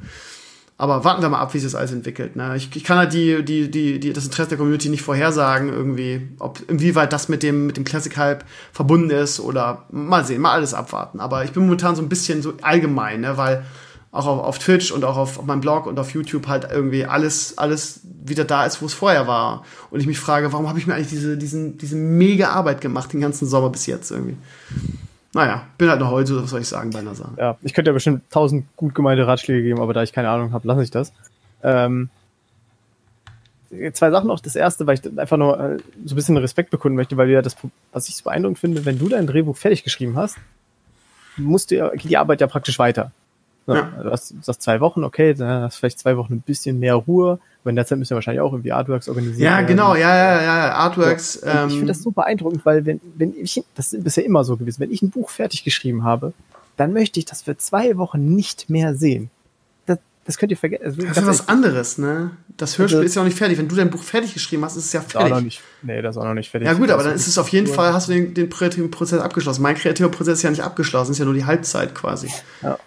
Aber 0.78 1.06
warten 1.06 1.22
wir 1.22 1.30
mal 1.30 1.40
ab, 1.40 1.54
wie 1.54 1.60
sich 1.60 1.72
das 1.72 1.80
alles 1.80 1.94
entwickelt. 1.94 2.36
Ne? 2.36 2.54
Ich, 2.58 2.76
ich 2.76 2.84
kann 2.84 2.98
halt 2.98 3.14
die, 3.14 3.46
die, 3.46 3.72
die, 3.72 3.98
die, 3.98 4.12
das 4.12 4.26
Interesse 4.26 4.50
der 4.50 4.58
Community 4.58 4.90
nicht 4.90 5.04
vorhersagen, 5.04 5.70
irgendwie, 5.70 6.28
ob 6.40 6.60
inwieweit 6.70 7.14
das 7.14 7.30
mit 7.30 7.44
dem, 7.44 7.66
mit 7.66 7.78
dem 7.78 7.86
Classic 7.86 8.16
Hype 8.18 8.44
verbunden 8.74 9.10
ist 9.10 9.40
oder 9.40 9.86
mal 9.90 10.26
sehen, 10.26 10.42
mal 10.42 10.52
alles 10.52 10.74
abwarten. 10.74 11.22
Aber 11.22 11.46
ich 11.46 11.54
bin 11.54 11.64
momentan 11.64 11.96
so 11.96 12.02
ein 12.02 12.10
bisschen 12.10 12.42
so 12.42 12.54
allgemein, 12.62 13.22
ne? 13.22 13.38
weil 13.38 13.66
auch 14.12 14.26
auf, 14.26 14.44
auf 14.44 14.60
Twitch 14.60 14.92
und 14.92 15.06
auch 15.06 15.16
auf, 15.16 15.40
auf 15.40 15.46
meinem 15.46 15.62
Blog 15.62 15.86
und 15.86 15.98
auf 15.98 16.12
YouTube 16.12 16.48
halt 16.48 16.68
irgendwie 16.70 17.06
alles, 17.06 17.58
alles 17.58 18.02
wieder 18.04 18.44
da 18.44 18.66
ist, 18.66 18.82
wo 18.82 18.86
es 18.86 18.94
vorher 18.94 19.28
war. 19.28 19.64
Und 19.92 20.02
ich 20.02 20.08
mich 20.08 20.20
frage, 20.20 20.52
warum 20.52 20.68
habe 20.68 20.80
ich 20.80 20.88
mir 20.88 20.96
eigentlich 20.96 21.10
diese, 21.10 21.38
diesen, 21.38 21.78
diese 21.78 21.96
mega 21.96 22.50
Arbeit 22.50 22.82
gemacht, 22.82 23.14
den 23.14 23.22
ganzen 23.22 23.48
Sommer 23.48 23.70
bis 23.70 23.86
jetzt 23.86 24.12
irgendwie. 24.12 24.38
Naja, 25.36 25.68
bin 25.78 25.90
halt 25.90 26.00
noch 26.00 26.12
heute, 26.12 26.42
was 26.42 26.50
soll 26.50 26.62
ich 26.62 26.68
sagen 26.70 26.92
bei 26.92 27.00
einer 27.00 27.14
Sache. 27.14 27.34
Ja, 27.38 27.58
ich 27.62 27.74
könnte 27.74 27.90
ja 27.90 27.94
bestimmt 27.94 28.22
tausend 28.32 28.68
gut 28.78 28.96
gemeinte 28.96 29.28
Ratschläge 29.28 29.64
geben, 29.64 29.82
aber 29.82 29.94
da 29.94 30.02
ich 30.02 30.14
keine 30.14 30.30
Ahnung 30.30 30.54
habe, 30.54 30.66
lasse 30.66 30.82
ich 30.82 30.92
das. 30.92 31.12
Ähm, 31.62 32.08
zwei 33.92 34.12
Sachen 34.12 34.28
noch. 34.28 34.40
Das 34.40 34.56
erste, 34.56 34.88
weil 34.88 34.98
ich 34.98 35.20
einfach 35.20 35.36
nur 35.36 35.60
äh, 35.60 35.78
so 36.06 36.14
ein 36.14 36.16
bisschen 36.16 36.38
Respekt 36.38 36.70
bekunden 36.70 36.96
möchte, 36.96 37.18
weil 37.18 37.28
du 37.28 37.34
ja 37.34 37.42
das, 37.42 37.58
was 37.92 38.08
ich 38.08 38.16
so 38.16 38.24
beeindruckend 38.24 38.60
finde, 38.60 38.86
wenn 38.86 38.98
du 38.98 39.10
dein 39.10 39.28
Drehbuch 39.28 39.58
fertig 39.58 39.84
geschrieben 39.84 40.16
hast, 40.16 40.38
musst 41.36 41.70
du 41.70 41.76
ja, 41.76 41.90
geht 41.90 42.10
die 42.10 42.16
Arbeit 42.16 42.40
ja 42.40 42.48
praktisch 42.48 42.80
weiter. 42.80 43.12
Ja. 43.68 43.76
ja. 43.76 44.04
Du 44.04 44.12
hast, 44.12 44.34
sagst 44.42 44.62
zwei 44.62 44.80
Wochen, 44.80 45.04
okay, 45.04 45.34
dann 45.34 45.64
hast 45.64 45.78
du 45.78 45.80
vielleicht 45.80 46.00
zwei 46.00 46.18
Wochen 46.18 46.34
ein 46.34 46.42
bisschen 46.42 46.80
mehr 46.80 46.96
Ruhe. 46.96 47.40
Aber 47.64 47.72
in 47.72 47.76
der 47.76 47.88
Zeit 47.88 47.98
müssen 47.98 48.12
wir 48.12 48.16
wahrscheinlich 48.16 48.42
auch 48.42 48.52
irgendwie 48.52 48.72
Artworks 48.72 49.10
organisieren. 49.10 49.42
Ja, 49.42 49.62
genau, 49.62 49.96
ja, 49.96 50.16
ja, 50.16 50.44
ja, 50.44 50.74
Artworks. 50.74 51.42
Ja, 51.44 51.64
ähm, 51.64 51.70
ich 51.70 51.76
finde 51.76 51.88
das 51.88 52.04
so 52.04 52.12
beeindruckend, 52.12 52.64
weil 52.64 52.86
wenn, 52.86 53.02
wenn 53.16 53.34
ich, 53.36 53.64
das 53.74 53.92
ist 53.92 54.04
bisher 54.04 54.24
immer 54.24 54.44
so 54.44 54.56
gewesen, 54.56 54.82
wenn 54.82 54.92
ich 54.92 55.02
ein 55.02 55.10
Buch 55.10 55.32
fertig 55.32 55.64
geschrieben 55.64 56.04
habe, 56.04 56.34
dann 56.78 56.94
möchte 56.94 57.20
ich 57.20 57.26
das 57.26 57.42
für 57.42 57.58
zwei 57.58 57.98
Wochen 57.98 58.36
nicht 58.36 58.70
mehr 58.70 58.94
sehen. 58.94 59.32
Das, 59.88 59.98
das 60.26 60.38
könnt 60.38 60.52
ihr 60.52 60.58
vergessen. 60.58 60.86
Also, 60.86 61.02
das 61.02 61.18
ist 61.18 61.26
was 61.26 61.48
anderes, 61.48 61.98
ne? 61.98 62.32
Das 62.58 62.78
Hörspiel 62.78 62.98
also, 62.98 63.06
ist 63.06 63.16
ja 63.16 63.22
auch 63.22 63.26
nicht 63.26 63.38
fertig. 63.38 63.58
Wenn 63.58 63.68
du 63.68 63.76
dein 63.76 63.90
Buch 63.90 64.04
fertig 64.04 64.36
geschrieben 64.36 64.64
hast, 64.64 64.76
ist 64.76 64.86
es 64.86 64.94
ja 64.94 65.02
fertig. 65.02 65.32
Auch 65.32 65.38
noch 65.38 65.44
nicht, 65.44 65.64
nee, 65.82 66.04
das 66.04 66.16
ist 66.16 66.22
auch 66.22 66.26
noch 66.26 66.36
nicht 66.36 66.52
fertig. 66.52 66.68
Ja 66.68 66.74
gut, 66.74 66.92
aber 66.92 67.04
dann 67.04 67.16
ist 67.16 67.28
es 67.28 67.40
auf 67.40 67.50
jeden 67.50 67.66
Fall, 67.66 67.94
hast 67.94 68.10
du 68.10 68.14
den, 68.14 68.36
den 68.36 68.50
kreativen 68.50 68.92
Prozess 68.92 69.20
abgeschlossen. 69.22 69.64
Mein 69.64 69.76
kreativer 69.76 70.10
Prozess 70.10 70.38
ist 70.38 70.44
ja 70.44 70.52
nicht 70.52 70.64
abgeschlossen, 70.64 71.14
ist 71.14 71.18
ja 71.18 71.26
nur 71.26 71.34
die 71.34 71.46
Halbzeit 71.46 71.96
quasi. 71.96 72.30
Ja. 72.62 72.78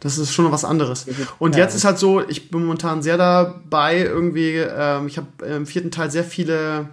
Das 0.00 0.18
ist 0.18 0.32
schon 0.32 0.50
was 0.52 0.64
anderes. 0.64 1.06
Und 1.38 1.56
jetzt 1.56 1.74
ist 1.74 1.84
halt 1.84 1.98
so, 1.98 2.26
ich 2.28 2.50
bin 2.50 2.64
momentan 2.64 3.02
sehr 3.02 3.16
dabei, 3.16 4.00
irgendwie, 4.00 4.56
ähm, 4.56 5.06
ich 5.06 5.16
habe 5.16 5.28
im 5.46 5.66
vierten 5.66 5.90
Teil 5.90 6.10
sehr 6.10 6.24
viele 6.24 6.88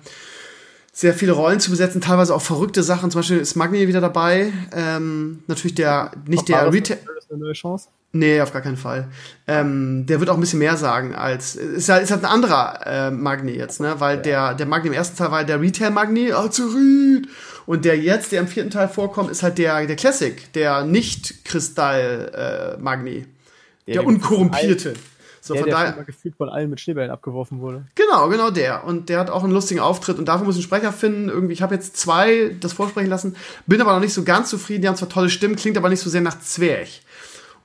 sehr 0.96 1.16
viele 1.16 1.32
Rollen 1.32 1.60
zu 1.60 1.72
besetzen, 1.72 2.02
teilweise 2.02 2.36
auch 2.36 2.42
verrückte 2.42 2.84
Sachen. 2.84 3.10
Zum 3.10 3.18
Beispiel 3.20 3.40
ist 3.40 3.56
Magni 3.56 3.88
wieder 3.88 4.00
dabei. 4.00 4.54
Ähm, 4.74 5.40
natürlich 5.48 5.74
der, 5.74 6.12
nicht 6.28 6.48
der 6.48 6.72
Retail. 6.72 7.00
Nee, 8.16 8.42
auf 8.42 8.54
gar 8.54 8.62
keinen 8.62 8.78
Fall. 8.78 9.08
Ähm, 9.48 10.06
der 10.06 10.20
wird 10.20 10.30
auch 10.30 10.36
ein 10.36 10.40
bisschen 10.40 10.60
mehr 10.60 10.78
sagen 10.78 11.16
als. 11.16 11.56
Ist 11.56 11.90
halt, 11.90 12.04
ist 12.04 12.12
halt 12.12 12.24
ein 12.24 12.30
anderer 12.30 12.86
äh, 12.86 13.10
Magni 13.10 13.54
jetzt, 13.54 13.82
ne? 13.82 13.96
Weil 13.98 14.22
der, 14.22 14.54
der 14.54 14.68
Magni 14.68 14.90
im 14.90 14.94
ersten 14.94 15.18
Teil 15.18 15.32
war 15.32 15.44
der 15.44 15.60
Retail-Magni, 15.60 16.32
Azurit. 16.32 17.28
Und 17.66 17.86
der 17.86 17.98
jetzt, 17.98 18.32
der 18.32 18.42
im 18.42 18.48
vierten 18.48 18.70
Teil 18.70 18.88
vorkommt, 18.88 19.32
ist 19.32 19.42
halt 19.42 19.58
der, 19.58 19.88
der 19.88 19.96
Classic, 19.96 20.54
der 20.54 20.86
Nicht-Kristall-Magni. 20.86 23.18
Äh, 23.18 23.26
der, 23.88 23.96
der 23.96 24.06
unkorrumpierte. 24.06 24.94
So, 25.46 25.56
der, 25.56 25.64
von 25.64 25.70
der 25.72 25.78
daher, 25.78 26.04
gefühlt 26.06 26.38
von 26.38 26.48
allen 26.48 26.70
mit 26.70 26.80
Schneebällen 26.80 27.12
abgeworfen 27.12 27.60
wurde. 27.60 27.84
Genau, 27.96 28.30
genau 28.30 28.50
der. 28.50 28.86
Und 28.86 29.10
der 29.10 29.20
hat 29.20 29.30
auch 29.30 29.44
einen 29.44 29.52
lustigen 29.52 29.82
Auftritt 29.82 30.18
und 30.18 30.26
dafür 30.26 30.46
muss 30.46 30.56
ich 30.56 30.60
einen 30.60 30.68
Sprecher 30.68 30.94
finden. 30.94 31.28
Irgendwie, 31.28 31.52
ich 31.52 31.62
habe 31.62 31.76
jetzt 31.76 31.98
zwei 31.98 32.56
das 32.62 32.72
vorsprechen 32.72 33.10
lassen, 33.10 33.36
bin 33.68 33.82
aber 33.82 33.92
noch 33.92 34.00
nicht 34.00 34.14
so 34.14 34.24
ganz 34.24 34.50
zufrieden. 34.50 34.84
Die 34.84 34.88
haben 34.88 34.96
zwar 34.96 35.10
tolle 35.10 35.30
Stimmen, 35.30 35.58
klingt 35.58 35.76
aber 35.76 35.90
nicht 35.90 36.00
so 36.00 36.10
sehr 36.10 36.22
nach 36.22 36.40
Zwerg. 36.40 36.88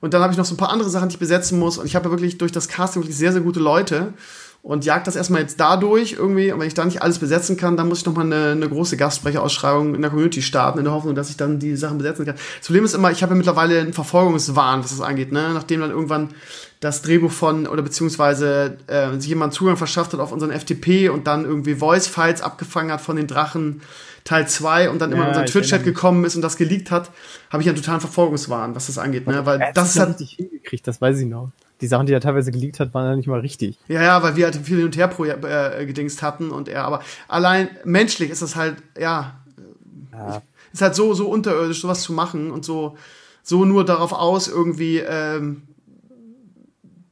Und 0.01 0.13
dann 0.13 0.21
habe 0.21 0.33
ich 0.33 0.37
noch 0.37 0.43
so 0.43 0.55
ein 0.55 0.57
paar 0.57 0.71
andere 0.71 0.89
Sachen, 0.89 1.07
die 1.07 1.13
ich 1.13 1.19
besetzen 1.19 1.57
muss. 1.57 1.77
Und 1.77 1.85
ich 1.85 1.95
habe 1.95 2.05
ja 2.05 2.11
wirklich 2.11 2.37
durch 2.37 2.51
das 2.51 2.67
Casting 2.67 3.01
wirklich 3.01 3.17
sehr, 3.17 3.31
sehr 3.31 3.41
gute 3.41 3.61
Leute 3.61 4.13
und 4.61 4.83
jag 4.83 5.03
das 5.05 5.15
erstmal 5.15 5.41
jetzt 5.41 5.59
dadurch 5.59 6.13
irgendwie. 6.13 6.51
Und 6.51 6.59
wenn 6.59 6.67
ich 6.67 6.73
da 6.73 6.83
nicht 6.83 7.01
alles 7.01 7.19
besetzen 7.19 7.55
kann, 7.55 7.77
dann 7.77 7.87
muss 7.87 7.99
ich 7.99 8.05
nochmal 8.05 8.25
eine, 8.25 8.51
eine 8.51 8.67
große 8.67 8.97
Gastsprecherausschreibung 8.97 9.95
in 9.95 10.01
der 10.01 10.09
Community 10.09 10.41
starten, 10.41 10.79
in 10.79 10.85
der 10.85 10.93
Hoffnung, 10.93 11.15
dass 11.15 11.29
ich 11.29 11.37
dann 11.37 11.59
die 11.59 11.75
Sachen 11.77 11.97
besetzen 11.97 12.25
kann. 12.25 12.35
Das 12.35 12.67
Problem 12.67 12.83
ist 12.83 12.93
immer, 12.93 13.09
ich 13.11 13.23
habe 13.23 13.33
ja 13.33 13.37
mittlerweile 13.37 13.79
einen 13.79 13.93
Verfolgungswahn, 13.93 14.83
was 14.83 14.91
das 14.91 15.01
angeht, 15.01 15.31
ne? 15.31 15.51
Nachdem 15.53 15.79
dann 15.79 15.91
irgendwann 15.91 16.29
das 16.81 17.01
Drehbuch 17.01 17.31
von 17.31 17.67
oder 17.67 17.81
beziehungsweise 17.81 18.77
äh, 18.87 19.17
sich 19.17 19.29
jemand 19.29 19.53
Zugang 19.53 19.77
verschafft 19.77 20.13
hat 20.13 20.19
auf 20.19 20.31
unseren 20.31 20.51
FTP 20.51 21.09
und 21.09 21.27
dann 21.27 21.45
irgendwie 21.45 21.75
Voice-Files 21.75 22.41
abgefangen 22.41 22.91
hat 22.91 23.01
von 23.01 23.15
den 23.15 23.27
Drachen 23.27 23.81
Teil 24.25 24.47
2 24.47 24.89
und 24.89 24.99
dann 24.99 25.11
immer 25.11 25.21
ja, 25.21 25.23
in 25.23 25.29
unseren 25.29 25.45
Twitch-Chat 25.45 25.83
gekommen 25.85 26.25
ist 26.25 26.35
und 26.35 26.41
das 26.41 26.57
geleakt 26.57 26.91
hat, 26.91 27.09
habe 27.49 27.63
ich 27.63 27.69
einen 27.69 27.77
totalen 27.77 28.01
Verfolgungswahn, 28.01 28.75
was 28.75 28.87
das 28.87 28.97
angeht. 28.97 29.25
Ne? 29.25 29.45
Weil 29.45 29.59
das, 29.73 29.93
das 29.93 29.99
hat 29.99 30.09
richtig 30.09 30.31
hingekriegt, 30.33 30.85
das 30.85 30.99
weiß 30.99 31.17
ich 31.19 31.27
noch 31.27 31.51
die 31.81 31.87
Sachen, 31.87 32.05
die 32.05 32.13
er 32.13 32.21
teilweise 32.21 32.51
geleakt 32.51 32.79
hat, 32.79 32.93
waren 32.93 33.05
ja 33.05 33.15
nicht 33.15 33.27
mal 33.27 33.39
richtig. 33.39 33.77
Ja, 33.87 34.01
ja, 34.01 34.23
weil 34.23 34.35
wir 34.35 34.45
halt 34.45 34.55
viel 34.57 34.77
hin 34.77 34.85
und 34.85 34.97
her 34.97 35.07
pro, 35.07 35.25
äh, 35.25 35.85
gedingst 35.85 36.21
hatten 36.21 36.51
und 36.51 36.67
er, 36.67 36.83
aber 36.83 37.01
allein 37.27 37.69
menschlich 37.85 38.29
ist 38.29 38.41
das 38.41 38.55
halt, 38.55 38.77
ja, 38.97 39.39
ja. 40.11 40.41
ist 40.73 40.81
halt 40.81 40.95
so, 40.95 41.13
so 41.13 41.29
unterirdisch, 41.29 41.81
sowas 41.81 42.01
zu 42.01 42.13
machen 42.13 42.51
und 42.51 42.65
so, 42.65 42.97
so 43.43 43.65
nur 43.65 43.85
darauf 43.85 44.11
aus, 44.11 44.47
irgendwie 44.47 44.97
ähm, 44.97 45.63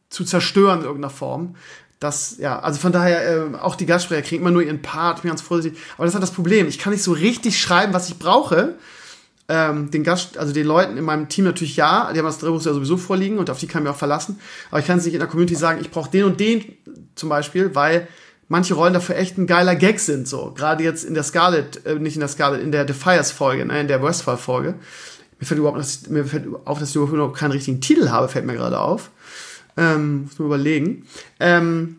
zu 0.10 0.26
zerstören 0.26 0.80
in 0.80 0.86
irgendeiner 0.86 1.14
Form. 1.14 1.56
Das, 2.00 2.38
ja, 2.38 2.60
also 2.60 2.80
von 2.80 2.92
daher, 2.92 3.28
äh, 3.28 3.56
auch 3.56 3.76
die 3.76 3.88
Gastsprecher 3.88 4.22
kriegen 4.22 4.44
immer 4.44 4.52
nur 4.52 4.62
ihren 4.62 4.82
Part, 4.82 5.18
ich 5.18 5.22
bin 5.24 5.30
ganz 5.30 5.42
vorsichtig. 5.42 5.82
Aber 5.96 6.06
das 6.06 6.12
ist 6.12 6.16
halt 6.16 6.24
das 6.24 6.32
Problem. 6.32 6.68
Ich 6.68 6.78
kann 6.78 6.94
nicht 6.94 7.02
so 7.02 7.12
richtig 7.12 7.60
schreiben, 7.60 7.94
was 7.94 8.10
ich 8.10 8.20
brauche 8.20 8.76
ähm, 9.50 9.92
den 9.92 10.04
Gast, 10.04 10.38
also 10.38 10.54
den 10.54 10.66
Leuten 10.66 10.98
in 10.98 11.06
meinem 11.06 11.30
Team 11.30 11.46
natürlich 11.46 11.78
ja, 11.78 12.12
die 12.12 12.20
haben 12.20 12.26
das 12.26 12.40
Drehbuch 12.40 12.62
ja 12.64 12.74
sowieso 12.74 12.98
vorliegen 12.98 13.38
und 13.38 13.50
auf 13.50 13.60
die 13.60 13.68
kann 13.68 13.84
ich 13.84 13.90
auch 13.90 13.96
verlassen. 13.96 14.40
Aber 14.70 14.80
ich 14.80 14.86
kann 14.86 14.98
es 14.98 15.06
nicht 15.06 15.14
in 15.14 15.20
der 15.20 15.30
Community 15.30 15.56
sagen, 15.56 15.80
ich 15.82 15.90
brauche 15.90 16.12
den 16.12 16.26
und 16.26 16.40
den 16.40 16.64
zum 17.16 17.30
Beispiel, 17.30 17.74
weil 17.74 18.08
manche 18.50 18.74
Rollen 18.74 18.94
dafür 18.94 19.16
echt 19.16 19.38
ein 19.38 19.48
geiler 19.48 19.76
Gag 19.76 20.00
sind. 20.00 20.28
So 20.28 20.52
gerade 20.56 20.84
jetzt 20.84 21.04
in 21.04 21.14
der 21.14 21.24
Scarlet, 21.24 21.86
äh, 21.86 21.96
nicht 21.96 22.16
in 22.16 22.20
der 22.20 22.30
Scarlet, 22.30 22.62
in 22.62 22.72
der 22.72 22.86
Defiers 22.86 23.32
Folge, 23.32 23.66
ne, 23.66 23.80
in 23.80 23.88
der 23.88 24.04
Westfall 24.04 24.38
Folge. 24.38 24.76
Mir 25.40 25.46
fällt 25.46 25.60
überhaupt 25.60 25.78
nicht, 25.78 26.10
mir 26.10 26.26
fällt 26.26 26.48
auf, 26.66 26.80
dass 26.80 26.90
ich 26.90 26.96
überhaupt 26.96 27.16
noch 27.16 27.34
keinen 27.34 27.52
richtigen 27.52 27.80
Titel 27.80 28.10
habe, 28.10 28.28
fällt 28.28 28.46
mir 28.46 28.56
gerade 28.56 28.80
auf. 28.80 29.12
Ähm, 29.78 30.24
muss 30.24 30.40
man 30.40 30.48
überlegen. 30.48 31.06
Ähm, 31.40 31.98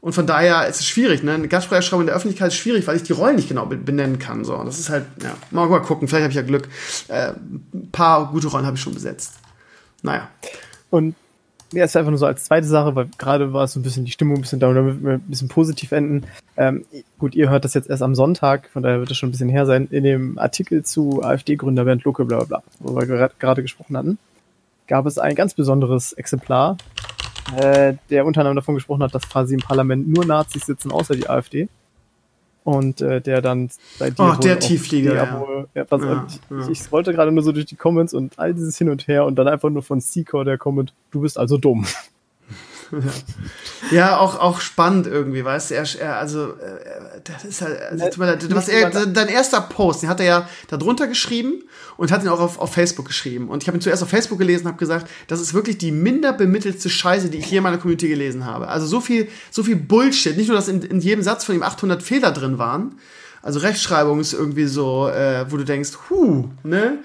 und 0.00 0.14
von 0.14 0.26
daher 0.26 0.66
ist 0.66 0.80
es 0.80 0.86
schwierig, 0.86 1.22
ne? 1.22 1.34
Eine 1.34 1.48
Gastsprecherschreibung 1.48 2.02
in 2.02 2.06
der 2.06 2.16
Öffentlichkeit 2.16 2.48
ist 2.48 2.56
schwierig, 2.56 2.86
weil 2.86 2.96
ich 2.96 3.02
die 3.02 3.12
Rollen 3.12 3.36
nicht 3.36 3.48
genau 3.48 3.66
benennen 3.66 4.18
kann. 4.18 4.44
So. 4.44 4.56
Das 4.64 4.78
ist 4.78 4.88
halt, 4.88 5.04
ja, 5.22 5.34
mal, 5.50 5.68
mal 5.68 5.80
gucken, 5.80 6.08
vielleicht 6.08 6.22
habe 6.22 6.30
ich 6.30 6.36
ja 6.36 6.42
Glück. 6.42 6.68
Äh, 7.08 7.32
ein 7.74 7.90
paar 7.92 8.30
gute 8.30 8.48
Rollen 8.48 8.64
habe 8.64 8.76
ich 8.76 8.82
schon 8.82 8.94
besetzt. 8.94 9.34
Naja. 10.02 10.28
Und 10.88 11.14
ja, 11.72 11.84
ist 11.84 11.96
einfach 11.96 12.10
nur 12.10 12.18
so 12.18 12.26
als 12.26 12.44
zweite 12.44 12.66
Sache, 12.66 12.96
weil 12.96 13.08
gerade 13.18 13.52
war 13.52 13.64
es 13.64 13.74
so 13.74 13.80
ein 13.80 13.82
bisschen 13.82 14.04
die 14.04 14.10
Stimmung 14.10 14.38
ein 14.38 14.40
bisschen 14.40 14.58
da, 14.58 14.72
damit 14.72 15.04
wir 15.04 15.12
ein 15.12 15.20
bisschen 15.20 15.48
positiv 15.48 15.92
enden. 15.92 16.26
Ähm, 16.56 16.84
gut, 17.18 17.34
ihr 17.34 17.48
hört 17.50 17.64
das 17.64 17.74
jetzt 17.74 17.88
erst 17.88 18.02
am 18.02 18.14
Sonntag, 18.14 18.68
von 18.72 18.82
daher 18.82 18.98
wird 18.98 19.10
das 19.10 19.18
schon 19.18 19.28
ein 19.28 19.32
bisschen 19.32 19.50
her 19.50 19.66
sein. 19.66 19.86
In 19.90 20.02
dem 20.02 20.38
Artikel 20.38 20.82
zu 20.82 21.22
AfD-Gründer 21.22 21.84
Bernd 21.84 22.02
Lucke, 22.04 22.24
bla 22.24 22.38
bla 22.38 22.46
bla, 22.46 22.62
wo 22.80 22.96
wir 22.96 23.06
gerade 23.06 23.62
gesprochen 23.62 23.96
hatten, 23.96 24.18
gab 24.88 25.06
es 25.06 25.18
ein 25.18 25.36
ganz 25.36 25.54
besonderes 25.54 26.12
Exemplar, 26.14 26.76
äh, 27.56 27.94
der 28.10 28.26
unter 28.26 28.40
anderem 28.40 28.56
davon 28.56 28.74
gesprochen 28.74 29.02
hat, 29.02 29.14
dass 29.14 29.28
quasi 29.28 29.54
im 29.54 29.60
Parlament 29.60 30.08
nur 30.08 30.24
Nazis 30.24 30.66
sitzen, 30.66 30.92
außer 30.92 31.14
die 31.14 31.28
AfD. 31.28 31.68
Und 32.62 33.00
äh, 33.00 33.20
der 33.20 33.40
dann 33.40 33.70
bei 33.98 34.10
dir. 34.10 34.34
Oh, 34.36 34.40
der 34.40 34.58
Tiefflieger. 34.58 35.14
Ja. 35.14 35.66
Ja, 35.74 35.84
pass, 35.84 36.02
ja, 36.02 36.26
ich, 36.28 36.68
ich 36.68 36.80
scrollte 36.80 37.12
gerade 37.12 37.32
nur 37.32 37.42
so 37.42 37.52
durch 37.52 37.64
die 37.64 37.76
Comments 37.76 38.12
und 38.12 38.38
all 38.38 38.52
dieses 38.52 38.76
hin 38.76 38.90
und 38.90 39.08
her 39.08 39.24
und 39.24 39.36
dann 39.36 39.48
einfach 39.48 39.70
nur 39.70 39.82
von 39.82 40.00
Seeker 40.00 40.44
der 40.44 40.58
Comment, 40.58 40.92
du 41.10 41.22
bist 41.22 41.38
also 41.38 41.56
dumm. 41.56 41.86
Ja, 43.90 44.18
auch, 44.18 44.38
auch 44.38 44.60
spannend 44.60 45.06
irgendwie, 45.06 45.44
weißt 45.44 45.70
du, 45.70 45.74
er, 45.74 45.84
er 46.00 46.16
also, 46.18 46.52
äh, 46.54 47.20
das 47.24 47.44
ist 47.44 47.62
halt, 47.62 47.80
also, 47.80 48.04
leid, 48.22 48.54
was 48.54 48.68
er, 48.68 48.90
dein 48.90 49.28
erster 49.28 49.60
Post, 49.60 50.02
den 50.02 50.08
hat 50.08 50.20
er 50.20 50.26
ja 50.26 50.48
da 50.68 50.76
drunter 50.76 51.06
geschrieben 51.06 51.62
und 51.96 52.10
hat 52.10 52.22
ihn 52.22 52.28
auch 52.28 52.40
auf, 52.40 52.58
auf 52.58 52.72
Facebook 52.72 53.06
geschrieben. 53.06 53.48
Und 53.48 53.62
ich 53.62 53.68
habe 53.68 53.78
ihn 53.78 53.82
zuerst 53.82 54.02
auf 54.02 54.08
Facebook 54.08 54.38
gelesen 54.38 54.64
und 54.64 54.72
habe 54.72 54.78
gesagt, 54.78 55.08
das 55.28 55.40
ist 55.40 55.54
wirklich 55.54 55.78
die 55.78 55.92
minder 55.92 56.32
bemittelste 56.32 56.90
Scheiße, 56.90 57.28
die 57.28 57.38
ich 57.38 57.46
hier 57.46 57.58
in 57.58 57.64
meiner 57.64 57.78
Community 57.78 58.08
gelesen 58.08 58.44
habe. 58.46 58.68
Also 58.68 58.86
so 58.86 59.00
viel, 59.00 59.28
so 59.50 59.62
viel 59.62 59.76
Bullshit, 59.76 60.36
nicht 60.36 60.48
nur, 60.48 60.56
dass 60.56 60.68
in, 60.68 60.82
in 60.82 61.00
jedem 61.00 61.22
Satz 61.22 61.44
von 61.44 61.54
ihm 61.54 61.62
800 61.62 62.02
Fehler 62.02 62.32
drin 62.32 62.58
waren, 62.58 62.96
also 63.42 63.60
Rechtschreibung 63.60 64.20
ist 64.20 64.32
irgendwie 64.32 64.66
so, 64.66 65.08
äh, 65.08 65.50
wo 65.50 65.56
du 65.56 65.64
denkst, 65.64 65.90
huh, 66.10 66.48
ne? 66.62 66.98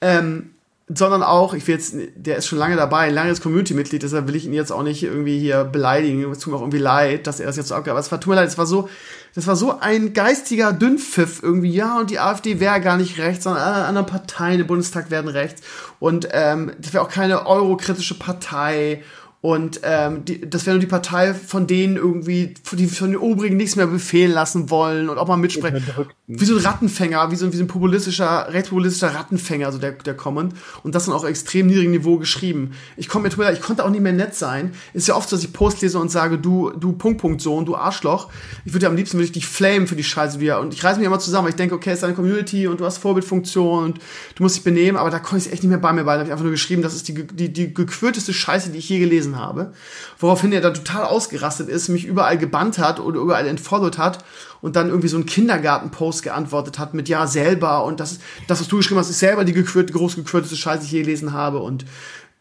Ähm, 0.00 0.50
sondern 0.92 1.22
auch, 1.22 1.54
ich 1.54 1.66
will 1.66 1.76
jetzt, 1.76 1.94
der 2.16 2.36
ist 2.36 2.46
schon 2.46 2.58
lange 2.58 2.76
dabei, 2.76 3.08
ein 3.08 3.14
langes 3.14 3.40
Community-Mitglied, 3.40 4.02
deshalb 4.02 4.26
will 4.26 4.34
ich 4.34 4.44
ihn 4.44 4.52
jetzt 4.52 4.72
auch 4.72 4.82
nicht 4.82 5.02
irgendwie 5.02 5.38
hier 5.38 5.64
beleidigen. 5.64 6.28
Es 6.30 6.40
tut 6.40 6.52
mir 6.52 6.56
auch 6.58 6.62
irgendwie 6.62 6.78
leid, 6.78 7.26
dass 7.26 7.38
er 7.38 7.46
das 7.46 7.56
jetzt 7.56 7.68
so 7.68 7.74
abgab. 7.74 7.92
Aber 7.92 8.00
es 8.00 8.10
war, 8.10 8.20
tut 8.20 8.30
mir 8.30 8.36
leid, 8.36 8.48
es 8.48 8.58
war 8.58 8.66
so, 8.66 8.88
das 9.34 9.46
war 9.46 9.54
so 9.54 9.78
ein 9.78 10.12
geistiger 10.14 10.72
Dünnpfiff 10.72 11.42
irgendwie, 11.42 11.70
ja, 11.70 11.98
und 12.00 12.10
die 12.10 12.18
AfD 12.18 12.58
wäre 12.58 12.80
gar 12.80 12.96
nicht 12.96 13.18
rechts, 13.18 13.44
sondern 13.44 13.62
alle 13.62 13.84
anderen 13.84 14.06
Parteien 14.06 14.60
im 14.60 14.66
Bundestag 14.66 15.10
werden 15.10 15.28
rechts. 15.28 15.62
Und 16.00 16.28
ähm, 16.32 16.72
das 16.78 16.92
wäre 16.92 17.04
auch 17.04 17.10
keine 17.10 17.46
eurokritische 17.46 18.18
Partei 18.18 19.02
und 19.42 19.80
ähm, 19.84 20.24
die, 20.26 20.48
das 20.48 20.66
wäre 20.66 20.76
nur 20.76 20.80
die 20.80 20.86
Partei 20.86 21.32
von 21.32 21.66
denen 21.66 21.96
irgendwie, 21.96 22.54
die 22.72 22.86
von 22.86 23.10
den 23.10 23.18
Obrigen 23.18 23.56
nichts 23.56 23.74
mehr 23.74 23.86
befehlen 23.86 24.32
lassen 24.32 24.68
wollen 24.68 25.08
und 25.08 25.16
auch 25.16 25.28
mal 25.28 25.38
mitsprechen. 25.38 25.82
Wie 26.26 26.44
so 26.44 26.56
ein 26.56 26.62
Rattenfänger, 26.62 27.30
wie 27.30 27.36
so, 27.36 27.50
wie 27.50 27.56
so 27.56 27.64
ein 27.64 27.66
populistischer, 27.66 28.52
rechtspopulistischer 28.52 29.14
Rattenfänger, 29.14 29.72
so 29.72 29.78
der, 29.78 29.92
der 29.92 30.14
Comment. 30.14 30.52
Und 30.82 30.94
das 30.94 31.06
dann 31.06 31.14
auch 31.14 31.24
extrem 31.24 31.68
niedrigem 31.68 31.92
Niveau 31.92 32.18
geschrieben. 32.18 32.72
Ich 32.98 33.08
komme 33.08 33.24
mir 33.24 33.30
Twitter, 33.30 33.50
ich 33.52 33.62
konnte 33.62 33.82
auch 33.84 33.88
nicht 33.88 34.02
mehr 34.02 34.12
nett 34.12 34.34
sein. 34.34 34.72
Ist 34.92 35.08
ja 35.08 35.16
oft 35.16 35.30
so, 35.30 35.36
dass 35.36 35.44
ich 35.44 35.54
Post 35.54 35.80
lese 35.80 35.98
und 35.98 36.10
sage, 36.10 36.36
du, 36.36 36.70
du 36.70 36.92
Punkt, 36.92 37.22
Punkt, 37.22 37.40
Sohn, 37.40 37.64
du 37.64 37.76
Arschloch. 37.76 38.28
Ich 38.66 38.74
würde 38.74 38.84
ja 38.84 38.90
am 38.90 38.96
liebsten 38.96 39.16
würde 39.16 39.24
ich 39.24 39.32
dich 39.32 39.46
flamen 39.46 39.86
für 39.86 39.96
die 39.96 40.04
Scheiße, 40.04 40.38
ja. 40.44 40.58
Und 40.58 40.74
ich 40.74 40.84
reiße 40.84 40.98
mich 40.98 41.06
immer 41.06 41.18
zusammen, 41.18 41.44
weil 41.44 41.52
ich 41.52 41.56
denke, 41.56 41.74
okay, 41.74 41.92
es 41.92 41.98
ist 41.98 42.04
eine 42.04 42.14
Community 42.14 42.66
und 42.66 42.80
du 42.80 42.84
hast 42.84 42.98
Vorbildfunktion 42.98 43.84
und 43.84 43.98
du 44.34 44.42
musst 44.42 44.56
dich 44.56 44.64
benehmen, 44.64 44.98
aber 44.98 45.08
da 45.08 45.18
konnte 45.18 45.46
ich 45.46 45.52
echt 45.52 45.62
nicht 45.62 45.70
mehr 45.70 45.78
bei 45.78 45.94
mir 45.94 46.04
bei. 46.04 46.12
Da 46.12 46.18
habe 46.18 46.28
ich 46.28 46.32
einfach 46.32 46.44
nur 46.44 46.52
geschrieben, 46.52 46.82
das 46.82 46.94
ist 46.94 47.08
die, 47.08 47.26
die, 47.26 47.50
die 47.50 47.72
gequirteste 47.72 48.34
Scheiße, 48.34 48.70
die 48.70 48.78
ich 48.78 48.88
je 48.90 48.98
gelesen 48.98 49.29
gelesen 49.30 49.38
habe. 49.38 49.72
Woraufhin 50.18 50.52
er 50.52 50.60
dann 50.60 50.74
total 50.74 51.04
ausgerastet 51.04 51.68
ist, 51.68 51.88
mich 51.88 52.04
überall 52.04 52.38
gebannt 52.38 52.78
hat 52.78 53.00
oder 53.00 53.20
überall 53.20 53.46
entfollowt 53.46 53.98
hat 53.98 54.24
und 54.60 54.76
dann 54.76 54.88
irgendwie 54.88 55.08
so 55.08 55.16
einen 55.16 55.26
Kindergarten-Post 55.26 56.22
geantwortet 56.22 56.78
hat 56.78 56.94
mit 56.94 57.08
ja 57.08 57.26
selber 57.26 57.84
und 57.84 58.00
das, 58.00 58.18
das 58.48 58.60
was 58.60 58.68
du 58.68 58.76
geschrieben 58.76 59.00
hast, 59.00 59.10
ist 59.10 59.20
selber 59.20 59.44
die 59.44 59.52
gequirlte, 59.52 59.92
groß 59.92 60.16
gequirteste 60.16 60.56
Scheiße, 60.56 60.80
die 60.80 60.86
ich 60.86 60.92
je 60.92 61.02
gelesen 61.02 61.32
habe 61.32 61.58
und 61.58 61.84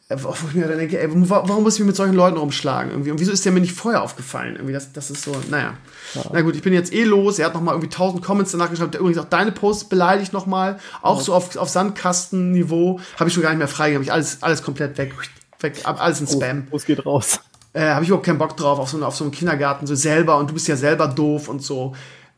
äh, 0.10 0.18
wo 0.20 0.34
ich 0.48 0.56
mir 0.56 0.68
dann 0.68 0.80
denke, 0.80 1.00
ey, 1.00 1.08
warum 1.12 1.64
muss 1.64 1.76
ich 1.76 1.82
mich 1.82 1.88
mit 1.88 1.96
solchen 1.96 2.16
Leuten 2.16 2.38
rumschlagen? 2.38 2.92
Irgendwie? 2.92 3.12
Und 3.12 3.20
wieso 3.20 3.32
ist 3.32 3.46
der 3.46 3.52
mir 3.52 3.62
nicht 3.62 3.74
vorher 3.74 4.02
aufgefallen? 4.02 4.56
Irgendwie, 4.56 4.74
das, 4.74 4.92
das 4.92 5.12
ist 5.12 5.22
so, 5.22 5.36
naja. 5.52 5.76
Ja. 6.16 6.24
Na 6.34 6.42
gut, 6.42 6.56
ich 6.56 6.64
bin 6.64 6.74
jetzt 6.74 6.92
eh 6.92 7.04
los. 7.04 7.38
Er 7.38 7.46
hat 7.46 7.54
nochmal 7.54 7.76
irgendwie 7.76 7.96
tausend 7.96 8.24
Comments 8.24 8.52
danach 8.52 8.72
geschrieben. 8.72 8.90
Der 8.90 9.02
übrigens 9.02 9.20
auch 9.20 9.30
deine 9.30 9.52
Posts 9.52 9.88
beleidigt 9.88 10.34
nochmal. 10.34 10.80
Auch 11.04 11.20
ja. 11.20 11.24
so 11.24 11.34
auf, 11.36 11.56
auf 11.58 11.70
Sandkastenniveau. 11.70 13.00
Habe 13.18 13.28
ich 13.28 13.34
schon 13.36 13.44
gar 13.44 13.52
nicht 13.52 13.60
mehr 13.60 13.68
frei. 13.68 13.94
Habe 13.94 14.04
ich 14.04 14.12
alles, 14.12 14.42
alles 14.42 14.64
komplett 14.64 14.98
weg 14.98 15.14
weg, 15.60 15.82
alles 15.84 16.22
in 16.22 16.28
Spam. 16.28 16.68
Es 16.72 16.86
geht 16.86 17.06
raus. 17.06 17.40
Äh, 17.74 17.90
habe 17.90 18.04
ich 18.04 18.10
überhaupt 18.10 18.26
keinen 18.26 18.40
Bock 18.40 18.58
drauf, 18.58 18.80
auf 18.80 18.90
so, 18.90 19.04
auf 19.04 19.16
so 19.16 19.24
einen 19.24 19.32
Kindergarten, 19.32 19.86
so 19.86 19.96
selber 19.96 20.38
und 20.38 20.50
du 20.50 20.54
bist 20.54 20.68
ja 20.68 20.76
selber 20.76 21.08
doof 21.08 21.48
und 21.50 21.62
so. 21.62 21.94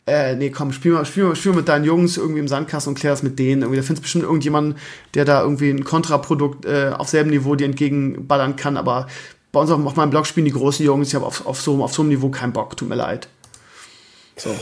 Äh, 0.06 0.35
nee, 0.35 0.50
komm, 0.50 0.74
spiel 0.74 0.93
mal, 0.93 1.06
spiel 1.06 1.24
mal, 1.24 1.35
spiel 1.35 1.51
mal 1.51 1.59
mit 1.59 1.69
deinen 1.69 1.85
Jungs 1.85 2.17
irgendwie 2.17 2.40
im 2.40 2.48
Sandkasten 2.48 2.91
und 2.91 3.00
klär 3.00 3.14
das 3.14 3.24
mit 3.24 3.40
denen. 3.40 3.61
Irgendwie, 3.61 3.77
da 3.77 3.83
findest 3.83 4.01
bestimmt 4.01 4.24
irgendjemanden, 4.24 4.75
der 5.14 5.25
da 5.25 5.41
irgendwie 5.41 5.69
ein 5.69 5.83
Kontraprodukt 5.83 6.66
äh, 6.66 6.91
auf 6.98 7.08
selben 7.08 7.30
Niveau 7.30 7.56
dir 7.56 7.66
entgegenballern 7.66 8.56
kann, 8.56 8.77
aber 8.77 9.08
bei 9.51 9.59
uns 9.59 9.69
auf, 9.69 9.85
auf 9.85 9.95
meinem 9.95 10.09
Blog 10.09 10.25
spielen 10.25 10.45
die 10.45 10.51
großen 10.51 10.85
Jungs, 10.85 11.09
ich 11.09 11.16
habe 11.16 11.25
auf, 11.25 11.45
auf, 11.45 11.61
so, 11.61 11.82
auf 11.83 11.93
so 11.93 12.01
einem 12.01 12.09
Niveau 12.09 12.30
keinen 12.30 12.53
Bock, 12.53 12.75
tut 12.75 12.90
mir 12.90 12.95
leid. 12.95 13.27
So. 14.35 14.56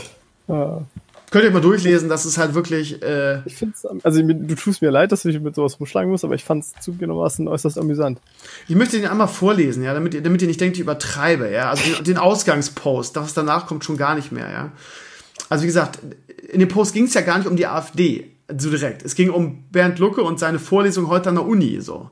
Ja. 0.48 0.82
Könnt 1.30 1.44
ihr 1.44 1.50
mal 1.52 1.60
durchlesen, 1.60 2.08
das 2.08 2.26
ist 2.26 2.38
halt 2.38 2.54
wirklich. 2.54 3.02
Äh 3.02 3.42
ich 3.44 3.54
find's, 3.54 3.86
also 4.02 4.20
du 4.22 4.54
tust 4.56 4.82
mir 4.82 4.90
leid, 4.90 5.12
dass 5.12 5.22
du 5.22 5.28
dich 5.30 5.40
mit 5.40 5.54
sowas 5.54 5.78
rumschlagen 5.78 6.10
musst, 6.10 6.24
aber 6.24 6.34
ich 6.34 6.42
fand 6.42 6.64
es 6.64 6.72
zugegebenermaßen 6.80 7.46
äußerst 7.46 7.78
amüsant. 7.78 8.20
Ich 8.66 8.74
möchte 8.74 8.98
den 8.98 9.08
einmal 9.08 9.28
vorlesen, 9.28 9.84
ja, 9.84 9.94
damit, 9.94 10.14
ihr, 10.14 10.22
damit 10.22 10.42
ihr 10.42 10.48
nicht 10.48 10.60
denkt, 10.60 10.76
ich 10.76 10.82
übertreibe, 10.82 11.50
ja. 11.50 11.70
Also 11.70 11.84
den, 11.94 12.04
den 12.04 12.18
Ausgangspost, 12.18 13.14
das 13.16 13.24
was 13.24 13.34
danach 13.34 13.66
kommt, 13.66 13.84
schon 13.84 13.96
gar 13.96 14.16
nicht 14.16 14.32
mehr, 14.32 14.50
ja. 14.50 14.72
also 15.48 15.62
wie 15.62 15.68
gesagt, 15.68 16.00
in 16.48 16.58
dem 16.58 16.68
Post 16.68 16.94
ging 16.94 17.04
es 17.04 17.14
ja 17.14 17.20
gar 17.20 17.38
nicht 17.38 17.46
um 17.46 17.56
die 17.56 17.66
AfD 17.66 18.32
so 18.58 18.70
direkt. 18.70 19.04
Es 19.04 19.14
ging 19.14 19.30
um 19.30 19.64
Bernd 19.70 19.98
Lucke 19.98 20.22
und 20.22 20.38
seine 20.38 20.58
Vorlesung 20.58 21.08
heute 21.08 21.28
an 21.28 21.36
der 21.36 21.46
Uni 21.46 21.80
so. 21.80 22.10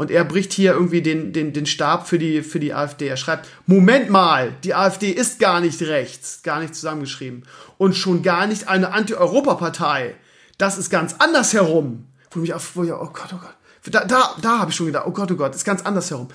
Und 0.00 0.10
er 0.10 0.24
bricht 0.24 0.54
hier 0.54 0.72
irgendwie 0.72 1.02
den, 1.02 1.34
den, 1.34 1.52
den 1.52 1.66
Stab 1.66 2.08
für 2.08 2.18
die, 2.18 2.40
für 2.40 2.58
die 2.58 2.72
AfD. 2.72 3.06
Er 3.06 3.18
schreibt, 3.18 3.50
Moment 3.66 4.08
mal, 4.08 4.50
die 4.64 4.74
AfD 4.74 5.10
ist 5.10 5.38
gar 5.38 5.60
nicht 5.60 5.82
rechts, 5.82 6.42
gar 6.42 6.60
nicht 6.60 6.74
zusammengeschrieben. 6.74 7.42
Und 7.76 7.94
schon 7.94 8.22
gar 8.22 8.46
nicht 8.46 8.66
eine 8.66 8.94
Anti-Europa-Partei. 8.94 10.14
Das 10.56 10.78
ist 10.78 10.88
ganz 10.88 11.16
anders 11.18 11.52
herum. 11.52 12.06
Wo 12.30 12.42
ich 12.42 12.54
auf, 12.54 12.76
wo 12.76 12.82
ich, 12.82 12.90
oh 12.90 13.10
Gott, 13.12 13.34
oh 13.34 13.40
Gott. 13.42 13.92
Da, 13.92 14.06
da, 14.06 14.36
da 14.40 14.58
habe 14.60 14.70
ich 14.70 14.76
schon 14.78 14.86
gedacht, 14.86 15.04
oh 15.06 15.10
Gott, 15.10 15.30
oh 15.32 15.36
Gott, 15.36 15.54
ist 15.54 15.66
ganz 15.66 15.82
anders 15.82 16.10
herum. 16.10 16.28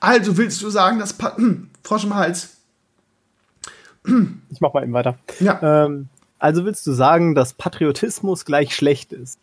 Also 0.00 0.36
willst 0.36 0.60
du 0.60 0.68
sagen, 0.68 0.98
dass 0.98 1.12
pa 1.12 1.36
hm, 1.36 1.70
Frosch 1.84 2.02
im 2.02 2.16
Hals. 2.16 2.56
Ich 4.50 4.60
mach 4.60 4.74
mal 4.74 4.82
eben 4.82 4.94
weiter. 4.94 5.16
Ja. 5.38 5.84
Ähm, 5.84 6.08
also 6.40 6.64
willst 6.64 6.84
du 6.88 6.92
sagen, 6.92 7.36
dass 7.36 7.54
Patriotismus 7.54 8.44
gleich 8.44 8.74
schlecht 8.74 9.12
ist? 9.12 9.38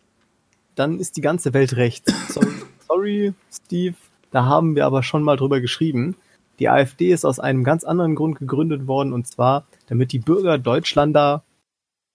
Dann 0.74 1.00
ist 1.00 1.16
die 1.16 1.22
ganze 1.22 1.54
Welt 1.54 1.76
rechts. 1.76 2.12
Sorry, 2.28 2.52
sorry, 2.90 3.34
Steve, 3.50 3.94
da 4.32 4.46
haben 4.46 4.74
wir 4.74 4.84
aber 4.84 5.02
schon 5.02 5.22
mal 5.22 5.36
drüber 5.36 5.60
geschrieben. 5.60 6.16
Die 6.58 6.68
AfD 6.68 7.12
ist 7.12 7.24
aus 7.24 7.38
einem 7.38 7.62
ganz 7.64 7.84
anderen 7.84 8.16
Grund 8.16 8.38
gegründet 8.38 8.86
worden, 8.86 9.12
und 9.12 9.26
zwar, 9.26 9.64
damit 9.86 10.12
die 10.12 10.18
Bürger 10.18 10.58
Deutschlander 10.58 11.44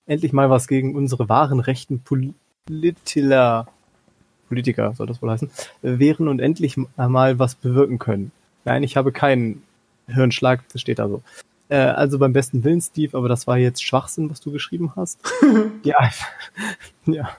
endlich 0.06 0.34
mal 0.34 0.50
was 0.50 0.68
gegen 0.68 0.95
unsere 0.95 1.30
wahren 1.30 1.60
rechten 1.60 2.04
Politiker, 2.68 3.68
Politiker 4.50 4.94
soll 4.94 5.08
das 5.08 5.22
wohl 5.22 5.32
heißen, 5.32 5.50
wehren 5.82 6.28
und 6.28 6.40
endlich 6.40 6.78
mal 6.98 7.40
was 7.40 7.56
bewirken 7.56 7.98
können. 7.98 8.32
Nein, 8.66 8.84
ich 8.84 8.98
habe 8.98 9.12
keinen 9.12 9.64
Hirnschlag, 10.08 10.64
das 10.74 10.82
steht 10.82 11.00
da 11.00 11.08
so. 11.08 11.24
Äh, 11.69 11.77
also 11.77 12.19
beim 12.19 12.34
besten 12.34 12.64
Willen, 12.64 12.82
Steve, 12.82 13.18
aber 13.18 13.30
das 13.30 13.48
war 13.48 13.58
jetzt 13.58 13.84
Schwachsinn, 13.84 14.30
was 14.30 14.42
du 14.42 14.52
geschrieben 14.52 14.94
hast. 14.95 15.19
die, 15.85 15.95
AfD, 15.95 16.26
ja, 17.06 17.30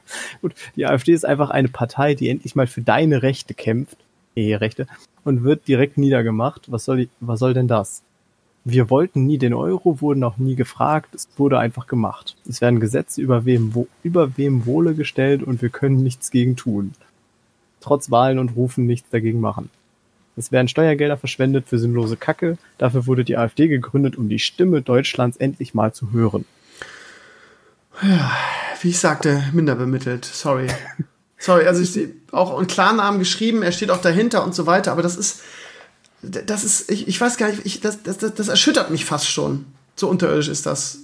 gut. 0.40 0.54
die 0.74 0.86
AfD 0.86 1.12
ist 1.12 1.24
einfach 1.24 1.50
eine 1.50 1.68
Partei, 1.68 2.14
die 2.14 2.28
endlich 2.28 2.56
mal 2.56 2.66
für 2.66 2.82
deine 2.82 3.22
Rechte 3.22 3.54
kämpft, 3.54 3.98
Eherechte, 4.34 4.86
und 5.24 5.44
wird 5.44 5.68
direkt 5.68 5.98
niedergemacht. 5.98 6.70
Was 6.70 6.84
soll, 6.84 7.08
was 7.20 7.38
soll 7.38 7.54
denn 7.54 7.68
das? 7.68 8.02
Wir 8.64 8.90
wollten 8.90 9.26
nie 9.26 9.38
den 9.38 9.54
Euro, 9.54 10.00
wurden 10.00 10.24
auch 10.24 10.38
nie 10.38 10.56
gefragt, 10.56 11.14
es 11.14 11.28
wurde 11.36 11.60
einfach 11.60 11.86
gemacht. 11.86 12.36
Es 12.48 12.60
werden 12.60 12.80
Gesetze 12.80 13.22
über 13.22 13.44
wem, 13.44 13.76
wo, 13.76 13.86
über 14.02 14.36
wem 14.36 14.66
Wohle 14.66 14.94
gestellt 14.94 15.44
und 15.44 15.62
wir 15.62 15.68
können 15.68 16.02
nichts 16.02 16.32
gegen 16.32 16.56
tun. 16.56 16.92
Trotz 17.80 18.10
Wahlen 18.10 18.40
und 18.40 18.56
Rufen 18.56 18.86
nichts 18.86 19.08
dagegen 19.08 19.38
machen. 19.38 19.70
Es 20.36 20.52
werden 20.52 20.68
Steuergelder 20.68 21.16
verschwendet 21.16 21.66
für 21.66 21.78
sinnlose 21.78 22.16
Kacke. 22.16 22.58
Dafür 22.76 23.06
wurde 23.06 23.24
die 23.24 23.38
AfD 23.38 23.68
gegründet, 23.68 24.16
um 24.16 24.28
die 24.28 24.38
Stimme 24.38 24.82
Deutschlands 24.82 25.38
endlich 25.38 25.72
mal 25.72 25.94
zu 25.94 26.12
hören. 26.12 26.44
Ja, 28.02 28.30
wie 28.82 28.90
ich 28.90 28.98
sagte, 28.98 29.42
minder 29.52 29.74
bemittelt. 29.74 30.26
Sorry. 30.26 30.66
Sorry, 31.38 31.66
also 31.66 31.82
ich 31.82 31.92
sehe 31.92 32.10
auch 32.32 32.56
einen 32.56 32.66
Klarnamen 32.66 33.18
geschrieben, 33.18 33.62
er 33.62 33.72
steht 33.72 33.90
auch 33.90 34.00
dahinter 34.00 34.44
und 34.44 34.54
so 34.54 34.66
weiter, 34.66 34.92
aber 34.92 35.02
das 35.02 35.16
ist, 35.16 35.42
das 36.22 36.64
ist, 36.64 36.90
ich, 36.90 37.08
ich 37.08 37.20
weiß 37.20 37.36
gar 37.36 37.48
nicht, 37.48 37.64
ich, 37.64 37.80
das, 37.80 38.02
das, 38.02 38.18
das 38.18 38.48
erschüttert 38.48 38.90
mich 38.90 39.04
fast 39.04 39.28
schon. 39.28 39.66
So 39.96 40.08
unterirdisch 40.08 40.48
ist 40.48 40.66
das. 40.66 40.98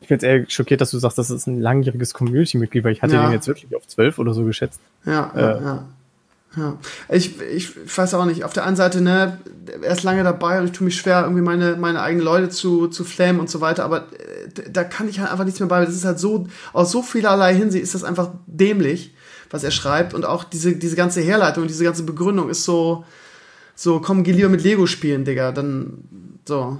Ich 0.00 0.08
bin 0.08 0.16
jetzt 0.16 0.22
eher 0.22 0.44
schockiert, 0.48 0.80
dass 0.80 0.90
du 0.90 0.98
sagst, 0.98 1.18
das 1.18 1.30
ist 1.30 1.46
ein 1.46 1.60
langjähriges 1.60 2.14
Community-Mitglied, 2.14 2.84
weil 2.84 2.92
ich 2.92 3.02
hatte 3.02 3.14
ja. 3.14 3.26
den 3.26 3.32
jetzt 3.32 3.48
wirklich 3.48 3.74
auf 3.74 3.86
zwölf 3.86 4.18
oder 4.18 4.34
so 4.34 4.44
geschätzt. 4.44 4.80
Ja, 5.04 5.32
äh, 5.34 5.40
ja, 5.40 5.60
ja. 5.60 5.84
Ja, 6.56 6.78
ich, 7.08 7.40
ich 7.40 7.96
weiß 7.96 8.14
auch 8.14 8.24
nicht. 8.24 8.44
Auf 8.44 8.52
der 8.52 8.64
einen 8.64 8.76
Seite, 8.76 9.02
ne, 9.02 9.38
er 9.82 9.92
ist 9.92 10.04
lange 10.04 10.24
dabei 10.24 10.58
und 10.58 10.66
ich 10.66 10.72
tue 10.72 10.86
mich 10.86 10.96
schwer, 10.96 11.22
irgendwie 11.22 11.42
meine, 11.42 11.76
meine 11.76 12.00
eigenen 12.00 12.24
Leute 12.24 12.48
zu, 12.48 12.88
zu 12.88 13.04
flamen 13.04 13.40
und 13.40 13.50
so 13.50 13.60
weiter, 13.60 13.84
aber 13.84 14.06
äh, 14.12 14.70
da 14.70 14.84
kann 14.84 15.08
ich 15.08 15.20
halt 15.20 15.30
einfach 15.30 15.44
nichts 15.44 15.60
mehr 15.60 15.68
bei. 15.68 15.84
Das 15.84 15.94
ist 15.94 16.06
halt 16.06 16.18
so, 16.18 16.46
aus 16.72 16.90
so 16.90 17.02
vielerlei 17.02 17.54
Hinsicht 17.54 17.84
ist 17.84 17.94
das 17.94 18.04
einfach 18.04 18.30
dämlich, 18.46 19.14
was 19.50 19.64
er 19.64 19.70
schreibt 19.70 20.14
und 20.14 20.24
auch 20.24 20.44
diese, 20.44 20.76
diese 20.76 20.96
ganze 20.96 21.20
Herleitung, 21.20 21.66
diese 21.66 21.84
ganze 21.84 22.04
Begründung 22.04 22.48
ist 22.48 22.64
so, 22.64 23.04
so, 23.74 24.00
komm, 24.00 24.24
geh 24.24 24.32
lieber 24.32 24.48
mit 24.48 24.62
Lego 24.62 24.86
spielen, 24.86 25.24
Digga, 25.26 25.52
dann, 25.52 25.98
so. 26.46 26.78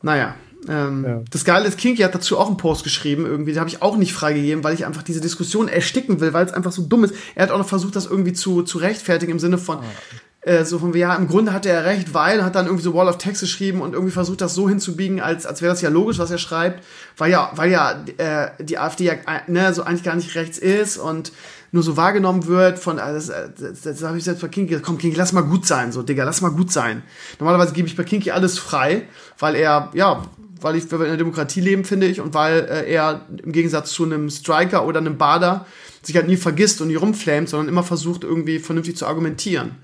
Naja. 0.00 0.34
Ähm, 0.68 1.04
ja. 1.06 1.22
Das 1.30 1.44
Geile 1.44 1.66
ist, 1.66 1.78
Kinky 1.78 2.02
hat 2.02 2.14
dazu 2.14 2.38
auch 2.38 2.48
einen 2.48 2.56
Post 2.56 2.84
geschrieben, 2.84 3.26
irgendwie, 3.26 3.52
den 3.52 3.60
habe 3.60 3.70
ich 3.70 3.82
auch 3.82 3.96
nicht 3.96 4.12
freigegeben, 4.12 4.64
weil 4.64 4.74
ich 4.74 4.86
einfach 4.86 5.02
diese 5.02 5.20
Diskussion 5.20 5.68
ersticken 5.68 6.20
will, 6.20 6.32
weil 6.32 6.46
es 6.46 6.52
einfach 6.52 6.72
so 6.72 6.82
dumm 6.82 7.04
ist. 7.04 7.14
Er 7.34 7.44
hat 7.44 7.50
auch 7.50 7.58
noch 7.58 7.68
versucht, 7.68 7.96
das 7.96 8.06
irgendwie 8.06 8.32
zu, 8.32 8.62
zu 8.62 8.78
rechtfertigen 8.78 9.32
im 9.32 9.38
Sinne 9.38 9.58
von, 9.58 9.78
oh. 9.78 10.48
äh, 10.48 10.64
so 10.64 10.78
von, 10.78 10.94
ja, 10.94 11.14
im 11.14 11.28
Grunde 11.28 11.52
hatte 11.52 11.68
er 11.68 11.84
recht, 11.84 12.14
weil, 12.14 12.44
hat 12.44 12.54
dann 12.54 12.66
irgendwie 12.66 12.84
so 12.84 12.94
Wall 12.94 13.08
of 13.08 13.18
Text 13.18 13.40
geschrieben 13.40 13.80
und 13.80 13.92
irgendwie 13.92 14.12
versucht, 14.12 14.40
das 14.40 14.54
so 14.54 14.68
hinzubiegen, 14.68 15.20
als, 15.20 15.46
als 15.46 15.62
wäre 15.62 15.72
das 15.72 15.82
ja 15.82 15.90
logisch, 15.90 16.18
was 16.18 16.30
er 16.30 16.38
schreibt, 16.38 16.82
weil 17.16 17.30
ja, 17.30 17.50
weil 17.54 17.70
ja 17.70 18.04
äh, 18.18 18.50
die 18.62 18.78
AfD 18.78 19.04
ja 19.04 19.12
äh, 19.12 19.50
ne, 19.50 19.72
so 19.72 19.82
eigentlich 19.82 20.02
gar 20.02 20.16
nicht 20.16 20.34
rechts 20.34 20.58
ist 20.58 20.98
und 20.98 21.32
nur 21.72 21.82
so 21.82 21.96
wahrgenommen 21.96 22.46
wird 22.46 22.78
von, 22.78 22.98
äh, 22.98 23.12
das, 23.12 23.26
das, 23.26 23.82
das 23.82 24.02
habe 24.02 24.18
ich 24.18 24.24
selbst 24.24 24.40
bei 24.40 24.48
Kinky, 24.48 24.80
komm 24.80 24.98
Kinky, 24.98 25.16
lass 25.16 25.32
mal 25.32 25.42
gut 25.42 25.66
sein, 25.66 25.92
so, 25.92 26.02
Digga, 26.02 26.24
lass 26.24 26.40
mal 26.40 26.50
gut 26.50 26.72
sein. 26.72 27.02
Normalerweise 27.38 27.72
gebe 27.72 27.86
ich 27.86 27.96
bei 27.96 28.04
Kinky 28.04 28.30
alles 28.30 28.58
frei, 28.58 29.02
weil 29.38 29.54
er, 29.54 29.90
ja, 29.94 30.22
weil, 30.66 30.74
ich, 30.74 30.90
wir 30.90 31.00
in 31.00 31.06
der 31.06 31.16
Demokratie 31.16 31.60
leben, 31.60 31.84
finde 31.84 32.08
ich, 32.08 32.20
und 32.20 32.34
weil 32.34 32.66
äh, 32.68 32.92
er 32.92 33.22
im 33.42 33.52
Gegensatz 33.52 33.92
zu 33.92 34.04
einem 34.04 34.28
Striker 34.28 34.84
oder 34.84 34.98
einem 34.98 35.16
Bader 35.16 35.64
sich 36.02 36.16
halt 36.16 36.26
nie 36.26 36.36
vergisst 36.36 36.80
und 36.80 36.88
nie 36.88 36.96
rumflamet, 36.96 37.48
sondern 37.48 37.68
immer 37.68 37.84
versucht, 37.84 38.24
irgendwie 38.24 38.58
vernünftig 38.58 38.96
zu 38.96 39.06
argumentieren. 39.06 39.76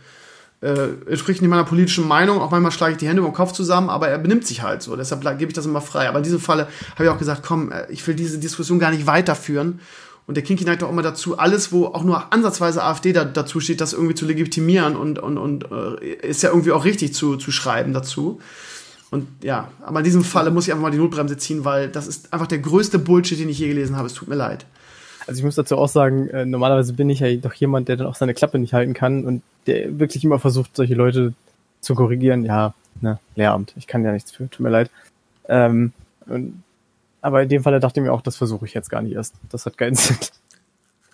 Äh, 0.61 0.89
entspricht 1.09 1.41
nicht 1.41 1.51
meiner 1.51 1.65
politischen 1.65 2.07
Meinung, 2.07 2.41
auch 2.41 2.51
manchmal 2.51 2.73
schlage 2.73 2.93
ich 2.93 2.99
die 2.99 3.07
Hände 3.07 3.21
über 3.21 3.31
den 3.31 3.35
Kopf 3.35 3.53
zusammen, 3.53 3.91
aber 3.91 4.09
er 4.09 4.19
benimmt 4.19 4.45
sich 4.45 4.63
halt 4.63 4.83
so, 4.83 4.97
deshalb 4.97 5.23
gebe 5.39 5.51
ich 5.51 5.55
das 5.55 5.67
immer 5.67 5.81
frei. 5.81 6.09
Aber 6.09 6.19
in 6.19 6.25
diesem 6.25 6.41
Falle 6.41 6.67
habe 6.95 7.05
ich 7.05 7.11
auch 7.11 7.19
gesagt, 7.19 7.43
komm, 7.47 7.71
äh, 7.71 7.87
ich 7.91 8.05
will 8.07 8.17
diese 8.17 8.39
Diskussion 8.39 8.81
gar 8.81 8.91
nicht 8.91 9.07
weiterführen. 9.07 9.79
Und 10.27 10.37
der 10.37 10.45
Kinky 10.45 10.65
neigt 10.65 10.83
auch 10.83 10.91
immer 10.91 11.03
dazu, 11.03 11.37
alles, 11.37 11.73
wo 11.73 11.87
auch 11.87 12.05
nur 12.05 12.33
ansatzweise 12.33 12.83
AfD 12.83 13.13
da, 13.13 13.25
dazu 13.25 13.59
steht, 13.59 13.81
das 13.81 13.93
irgendwie 13.93 14.15
zu 14.15 14.25
legitimieren 14.25 14.97
und, 14.97 15.19
und, 15.19 15.37
und 15.37 15.67
äh, 16.01 16.29
ist 16.29 16.43
ja 16.43 16.51
irgendwie 16.51 16.73
auch 16.73 16.85
richtig 16.85 17.13
zu, 17.13 17.37
zu 17.37 17.51
schreiben 17.51 17.93
dazu. 17.93 18.41
Und 19.13 19.29
ja, 19.43 19.69
aber 19.83 19.99
in 19.99 20.05
diesem 20.05 20.25
Falle 20.25 20.51
muss 20.51 20.67
ich 20.67 20.73
einfach 20.73 20.85
mal 20.85 20.91
die 20.91 20.97
Notbremse 20.97 21.37
ziehen, 21.37 21.67
weil 21.67 21.91
das 21.91 22.07
ist 22.07 22.33
einfach 22.33 22.47
der 22.47 22.61
größte 22.61 22.99
Bullshit, 22.99 23.39
den 23.39 23.51
ich 23.51 23.59
je 23.59 23.69
gelesen 23.69 23.95
habe. 23.95 24.07
Es 24.07 24.15
tut 24.15 24.27
mir 24.27 24.37
leid. 24.37 24.65
Also 25.27 25.39
ich 25.39 25.45
muss 25.45 25.55
dazu 25.55 25.77
auch 25.77 25.89
sagen, 25.89 26.29
äh, 26.29 26.47
normalerweise 26.47 26.95
bin 26.95 27.11
ich 27.11 27.21
ja 27.21 27.31
doch 27.37 27.53
jemand, 27.53 27.89
der 27.89 27.99
dann 27.99 28.07
auch 28.07 28.15
seine 28.15 28.33
Klappe 28.33 28.59
nicht 28.59 28.73
halten 28.73 28.95
kann 28.95 29.27
und 29.27 29.43
der 29.67 29.99
wirklich 29.99 30.25
immer 30.25 30.39
versucht, 30.39 30.75
solche 30.75 30.95
Leute 30.95 31.35
zu 31.83 31.95
korrigieren. 31.95 32.43
Ja, 32.47 32.73
ne, 33.03 33.19
Lehramt, 33.37 33.75
ich 33.77 33.87
kann 33.87 34.03
ja 34.03 34.13
nichts 34.13 34.33
für, 34.33 34.49
tut 34.49 34.61
mir 34.61 34.71
leid. 34.71 34.91
Ähm, 35.47 35.93
und, 36.27 36.63
aber 37.21 37.43
in 37.43 37.51
dem 37.51 37.63
Fall 37.63 37.79
dachte 37.81 38.01
ich 38.01 38.05
mir 38.05 38.15
auch, 38.15 38.23
das 38.23 38.37
versuche 38.37 38.65
ich 38.65 38.73
jetzt 38.73 38.89
gar 38.89 39.03
nicht 39.03 39.13
erst. 39.13 39.35
Das 39.51 39.67
hat 39.67 39.77
keinen 39.77 39.95
Sinn. 39.95 40.17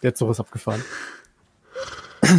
Der 0.04 0.14
Zug 0.14 0.30
ist 0.30 0.38
abgefahren. 0.38 0.84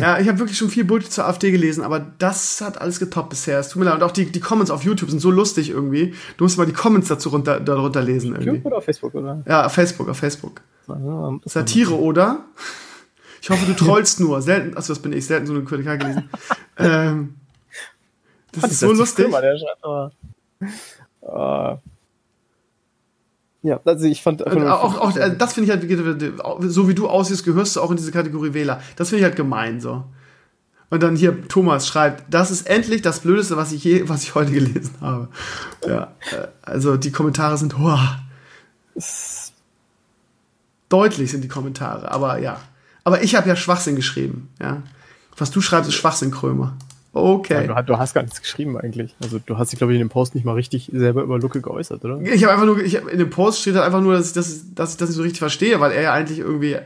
Ja, 0.02 0.20
ich 0.20 0.28
habe 0.28 0.40
wirklich 0.40 0.58
schon 0.58 0.70
viel 0.70 0.84
Bullshit 0.84 1.12
zur 1.12 1.26
AfD 1.26 1.52
gelesen, 1.52 1.84
aber 1.84 2.00
das 2.00 2.62
hat 2.62 2.80
alles 2.82 3.00
getoppt 3.00 3.30
bisher. 3.30 3.60
Es 3.60 3.70
tut 3.70 3.80
mir 3.80 3.86
leid. 3.86 3.96
Und 3.96 4.04
auch 4.04 4.12
die, 4.12 4.26
die 4.26 4.40
Comments 4.40 4.70
auf 4.72 4.84
YouTube 4.84 5.10
sind 5.10 5.20
so 5.20 5.32
lustig 5.32 5.70
irgendwie. 5.70 6.14
Du 6.38 6.44
musst 6.44 6.58
mal 6.58 6.66
die 6.66 6.74
Comments 6.74 7.08
dazu 7.08 7.30
runter, 7.30 7.60
darunter 7.60 8.02
lesen. 8.02 8.32
Irgendwie. 8.32 8.50
YouTube 8.50 8.66
oder 8.66 8.78
auf 8.78 8.86
Facebook, 8.86 9.16
oder? 9.16 9.44
Ja, 9.48 9.66
auf 9.66 9.74
Facebook, 9.74 10.10
auf 10.10 10.18
Facebook. 10.18 10.62
Satire, 11.46 12.00
oder? 12.00 12.46
Ich 13.42 13.50
hoffe, 13.50 13.66
du 13.66 13.74
trollst 13.74 14.20
nur. 14.20 14.42
Selten, 14.42 14.76
achso, 14.76 14.94
das 14.94 15.02
bin 15.02 15.14
ich, 15.14 15.26
selten 15.26 15.48
so 15.48 15.54
eine 15.54 15.64
Kommentar 15.64 15.98
gelesen. 15.98 16.30
ähm, 16.78 17.36
das 18.52 18.72
ist 18.72 18.80
so 18.80 18.92
lustig. 18.92 19.26
Firma, 19.26 19.42
der 19.42 19.58
schreibt, 19.58 19.84
aber, 19.84 20.12
uh, 21.22 21.78
ja, 23.62 23.80
also 23.84 24.06
ich 24.06 24.22
fand. 24.22 24.46
Auch, 24.48 24.98
auch, 25.00 25.16
äh, 25.18 25.36
das 25.38 25.54
finde 25.54 25.74
ich 25.74 25.78
halt, 25.78 26.72
so 26.72 26.88
wie 26.88 26.96
du 26.96 27.10
aussiehst, 27.10 27.44
gehörst 27.44 27.76
du 27.76 27.82
auch 27.82 27.92
in 27.92 27.98
diese 27.98 28.12
Kategorie 28.12 28.54
Wähler. 28.54 28.82
Das 28.96 29.10
finde 29.10 29.20
ich 29.20 29.26
halt 29.26 29.36
gemein 29.36 29.82
so. 29.82 30.06
Und 30.90 31.04
dann 31.04 31.16
hier 31.16 31.48
Thomas 31.48 31.88
schreibt, 31.88 32.34
das 32.34 32.50
ist 32.50 32.68
endlich 32.68 33.02
das 33.02 33.20
Blödeste, 33.20 33.58
was 33.58 33.72
ich 33.72 33.84
je, 33.84 34.10
was 34.10 34.24
ich 34.24 34.34
heute 34.34 34.52
gelesen 34.52 34.96
habe. 35.02 35.28
Ja, 35.86 36.14
äh, 36.32 36.48
also 36.62 36.98
die 36.98 37.12
Kommentare 37.12 37.58
sind, 37.58 37.76
oh, 37.80 37.98
deutlich 40.88 41.32
sind 41.32 41.44
die 41.44 41.48
Kommentare, 41.48 42.12
aber 42.12 42.40
ja. 42.40 42.60
Aber 43.04 43.24
ich 43.24 43.36
habe 43.36 43.48
ja 43.48 43.56
Schwachsinn 43.56 43.96
geschrieben, 43.96 44.50
ja. 44.60 44.82
Was 45.38 45.52
du 45.52 45.62
schreibst, 45.62 45.90
ist 45.90 45.96
Schwachsinn, 45.96 46.32
Krömer. 46.32 46.76
Okay. 47.12 47.66
Ja, 47.68 47.82
du, 47.82 47.98
hast 47.98 48.14
gar 48.14 48.22
nichts 48.22 48.42
geschrieben 48.42 48.78
eigentlich. 48.78 49.16
Also 49.22 49.40
du 49.44 49.58
hast 49.58 49.72
dich, 49.72 49.80
glaube 49.80 49.94
ich, 49.94 50.00
in 50.00 50.06
dem 50.06 50.10
Post 50.10 50.36
nicht 50.36 50.46
mal 50.46 50.54
richtig 50.54 50.92
selber 50.94 51.24
über 51.24 51.40
Lucke 51.40 51.62
geäußert, 51.62 52.06
oder? 52.06 52.22
Ich 52.22 52.44
habe 52.44 52.54
einfach 52.54 52.66
nur, 52.66 52.80
ich 52.84 52.96
hab, 52.96 53.08
in 53.08 53.18
dem 53.18 53.30
Post 53.30 53.62
steht 53.62 53.76
halt 53.76 53.86
einfach 53.86 54.02
nur, 54.02 54.14
dass 54.14 54.28
ich 54.28 54.34
das, 54.34 54.74
dass 54.76 54.92
ich 54.92 54.98
das 54.98 55.10
nicht 55.10 55.18
so 55.18 55.24
richtig 55.24 55.40
verstehe, 55.40 55.80
weil 55.80 55.92
er 55.92 56.04
ja 56.04 56.14
eigentlich 56.14 56.40
irgendwie 56.40 56.78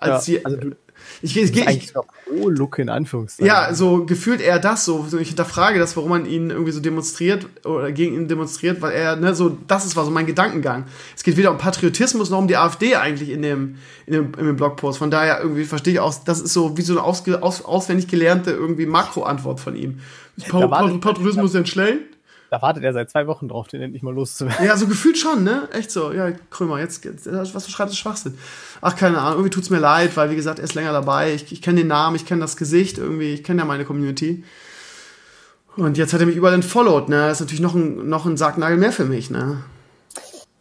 als 0.00 0.26
ja, 0.28 0.40
also 0.44 0.56
du, 0.56 0.76
ich, 1.22 1.36
ich, 1.36 1.56
ich, 1.56 1.66
eigentlich 1.66 1.94
noch 1.94 2.06
pro 2.06 2.48
Look 2.48 2.78
in 2.78 2.88
Anführungszeichen. 2.88 3.46
Ja, 3.46 3.72
so 3.74 4.04
gefühlt 4.04 4.40
eher 4.40 4.58
das 4.58 4.84
so. 4.84 5.06
Ich 5.18 5.28
hinterfrage 5.28 5.78
das, 5.78 5.96
warum 5.96 6.10
man 6.10 6.26
ihn 6.26 6.50
irgendwie 6.50 6.72
so 6.72 6.80
demonstriert 6.80 7.46
oder 7.64 7.92
gegen 7.92 8.14
ihn 8.14 8.28
demonstriert, 8.28 8.82
weil 8.82 8.92
er, 8.92 9.16
ne, 9.16 9.34
so, 9.34 9.56
das 9.66 9.84
ist 9.84 9.96
war 9.96 10.04
so 10.04 10.10
mein 10.10 10.26
Gedankengang. 10.26 10.84
Es 11.14 11.22
geht 11.22 11.36
weder 11.36 11.50
um 11.50 11.58
Patriotismus 11.58 12.30
noch 12.30 12.38
um 12.38 12.48
die 12.48 12.56
AfD 12.56 12.96
eigentlich 12.96 13.30
in 13.30 13.42
dem, 13.42 13.76
in 14.06 14.12
dem, 14.12 14.32
in 14.38 14.46
dem 14.46 14.56
Blogpost. 14.56 14.98
Von 14.98 15.10
daher 15.10 15.40
irgendwie 15.40 15.64
verstehe 15.64 15.94
ich 15.94 16.00
auch, 16.00 16.14
das 16.24 16.40
ist 16.40 16.52
so 16.52 16.76
wie 16.76 16.82
so 16.82 16.92
eine 16.92 17.02
ausge, 17.02 17.42
aus, 17.42 17.64
auswendig 17.64 18.08
gelernte 18.08 18.50
irgendwie 18.50 18.86
Makroantwort 18.86 19.60
von 19.60 19.76
ihm. 19.76 20.00
Pa 20.48 20.66
Patriotismus 20.66 21.52
denn 21.52 21.66
schlecht? 21.66 22.15
Da 22.50 22.62
wartet 22.62 22.84
er 22.84 22.92
seit 22.92 23.10
zwei 23.10 23.26
Wochen 23.26 23.48
drauf, 23.48 23.66
den 23.66 23.82
endlich 23.82 24.02
mal 24.02 24.14
loszuwerden. 24.14 24.64
Ja, 24.64 24.76
so 24.76 24.86
gefühlt 24.86 25.18
schon, 25.18 25.42
ne? 25.42 25.68
Echt 25.72 25.90
so. 25.90 26.12
Ja, 26.12 26.30
Krömer, 26.50 26.78
jetzt, 26.78 27.04
jetzt 27.04 27.26
was 27.26 27.64
du 27.64 27.70
schreibst, 27.70 27.92
ist 27.92 27.98
Schwachsinn. 27.98 28.38
Ach, 28.80 28.94
keine 28.94 29.18
Ahnung, 29.18 29.34
irgendwie 29.34 29.50
tut's 29.50 29.70
mir 29.70 29.80
leid, 29.80 30.16
weil, 30.16 30.30
wie 30.30 30.36
gesagt, 30.36 30.58
er 30.60 30.64
ist 30.64 30.74
länger 30.74 30.92
dabei. 30.92 31.34
Ich, 31.34 31.50
ich 31.50 31.60
kenne 31.60 31.80
den 31.80 31.88
Namen, 31.88 32.14
ich 32.14 32.24
kenne 32.24 32.40
das 32.40 32.56
Gesicht 32.56 32.98
irgendwie, 32.98 33.34
ich 33.34 33.42
kenne 33.42 33.62
ja 33.62 33.66
meine 33.66 33.84
Community. 33.84 34.44
Und 35.76 35.98
jetzt 35.98 36.12
hat 36.12 36.20
er 36.20 36.26
mich 36.26 36.36
überall 36.36 36.54
entfollowed, 36.54 37.08
ne? 37.08 37.28
Das 37.28 37.38
ist 37.38 37.40
natürlich 37.40 37.60
noch 37.60 37.74
ein, 37.74 38.08
noch 38.08 38.26
ein 38.26 38.36
Sargnagel 38.36 38.78
mehr 38.78 38.92
für 38.92 39.04
mich, 39.04 39.30
ne? 39.30 39.62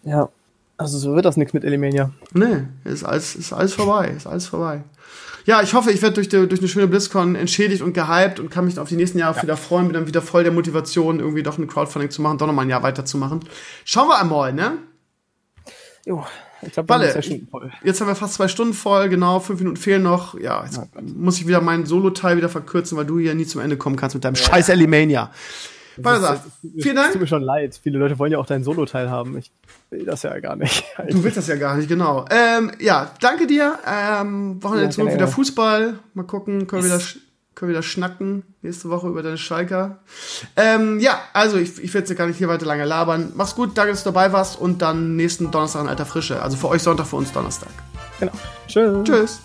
Ja, 0.04 0.30
also 0.78 0.98
so 0.98 1.16
wird 1.16 1.26
das 1.26 1.38
nichts 1.38 1.54
mit 1.54 1.64
Elimania. 1.64 2.12
Nee, 2.34 2.64
ist 2.84 3.04
alles, 3.04 3.36
ist 3.36 3.54
alles 3.54 3.74
vorbei, 3.74 4.10
ist 4.10 4.28
alles 4.28 4.48
vorbei. 4.48 4.84
Ja, 5.46 5.62
ich 5.62 5.74
hoffe, 5.74 5.92
ich 5.92 6.02
werde 6.02 6.16
durch, 6.16 6.30
durch 6.30 6.60
eine 6.60 6.68
schöne 6.68 6.88
BlizzCon 6.88 7.36
entschädigt 7.36 7.82
und 7.82 7.94
gehypt 7.94 8.40
und 8.40 8.50
kann 8.50 8.66
mich 8.66 8.80
auf 8.80 8.90
die 8.90 8.96
nächsten 8.96 9.20
Jahre 9.20 9.38
ja. 9.38 9.44
wieder 9.44 9.58
freuen, 9.58 9.86
bin 9.86 9.94
dann 9.94 10.08
wieder 10.08 10.22
voll 10.22 10.44
der 10.44 10.52
Motivation, 10.52 11.20
irgendwie 11.20 11.44
doch 11.44 11.58
ein 11.58 11.68
Crowdfunding 11.68 12.10
zu 12.10 12.22
machen, 12.22 12.38
doch 12.38 12.48
nochmal 12.48 12.66
ein 12.66 12.70
Jahr 12.70 12.84
weiterzumachen. 12.84 13.42
Schauen 13.86 14.08
wir 14.08 14.20
einmal, 14.20 14.54
ne? 14.54 14.80
Jo, 16.06 16.26
ich 16.62 16.74
glaube, 16.74 16.88
Balle. 16.88 17.14
Jetzt 17.84 18.02
haben 18.02 18.08
wir 18.08 18.16
fast 18.16 18.36
zwei 18.36 18.48
Stunden 18.48 18.74
voll, 18.74 19.10
genau, 19.10 19.40
fünf 19.40 19.60
Minuten 19.60 19.78
fehlen 19.78 20.04
noch. 20.04 20.40
Ja, 20.40 20.64
jetzt 20.64 20.78
ja, 20.78 20.88
muss 21.02 21.38
ich 21.38 21.48
wieder 21.48 21.62
meinen 21.62 21.86
Solo-Teil 21.86 22.38
wieder 22.38 22.50
verkürzen, 22.50 22.98
weil 22.98 23.06
du 23.06 23.20
hier 23.20 23.36
nie 23.36 23.46
zum 23.46 23.62
Ende 23.62 23.78
kommen 23.78 23.96
kannst 23.96 24.16
mit 24.16 24.24
deinem 24.24 24.36
ja. 24.36 24.44
scheiß 24.44 24.70
Elimania. 24.70 25.32
Balthasar, 25.98 26.44
vielen 26.80 26.96
Dank. 26.96 27.08
Es 27.08 27.14
tut 27.14 27.22
mir 27.22 27.28
schon 27.28 27.44
leid. 27.44 27.80
Viele 27.82 27.98
Leute 27.98 28.18
wollen 28.20 28.32
ja 28.32 28.38
auch 28.38 28.46
deinen 28.46 28.64
Solo-Teil 28.64 29.10
haben. 29.10 29.38
Ich 29.38 29.52
will 29.90 30.06
das 30.06 30.24
ja 30.24 30.38
gar 30.40 30.56
nicht. 30.56 30.84
Du 31.10 31.24
willst 31.24 31.38
das 31.38 31.48
ja 31.48 31.56
gar 31.56 31.76
nicht, 31.78 31.88
genau. 31.88 32.26
Ähm, 32.30 32.72
ja, 32.80 33.12
danke 33.22 33.48
dir. 33.48 33.78
Ähm, 33.86 34.62
Wochenende 34.62 34.86
ja, 34.86 34.92
zurück, 34.92 35.14
wieder 35.14 35.28
Fußball. 35.28 36.00
Mal 36.14 36.24
gucken, 36.24 36.68
können 36.68 36.84
wir 36.84 36.96
wieder, 36.96 37.04
können 37.56 37.70
wieder 37.70 37.84
schnacken 37.84 38.44
nächste 38.62 38.90
Woche 38.90 39.08
über 39.08 39.24
deine 39.24 39.38
Schalker. 39.38 40.00
Ähm, 40.56 41.00
ja, 41.00 41.20
also 41.34 41.58
ich, 41.58 41.82
ich 41.82 41.94
will 41.94 42.02
jetzt 42.02 42.16
gar 42.18 42.28
nicht 42.28 42.38
hier 42.38 42.50
weiter 42.50 42.66
lange 42.66 42.86
labern. 42.86 43.32
Mach's 43.36 43.56
gut, 43.56 43.78
danke, 43.78 43.92
dass 43.92 44.04
du 44.04 44.10
dabei 44.12 44.34
warst 44.34 44.60
und 44.60 44.82
dann 44.82 45.16
nächsten 45.16 45.52
Donnerstag 45.52 45.84
in 45.84 45.88
alter 45.88 46.06
Frische. 46.06 46.42
Also 46.42 46.58
für 46.58 46.68
euch 46.68 46.84
Sonntag, 46.84 47.08
für 47.08 47.16
uns 47.16 47.32
Donnerstag. 47.32 47.70
Genau. 48.20 48.34
Tschüss. 48.68 49.04
Tschüss. 49.04 49.42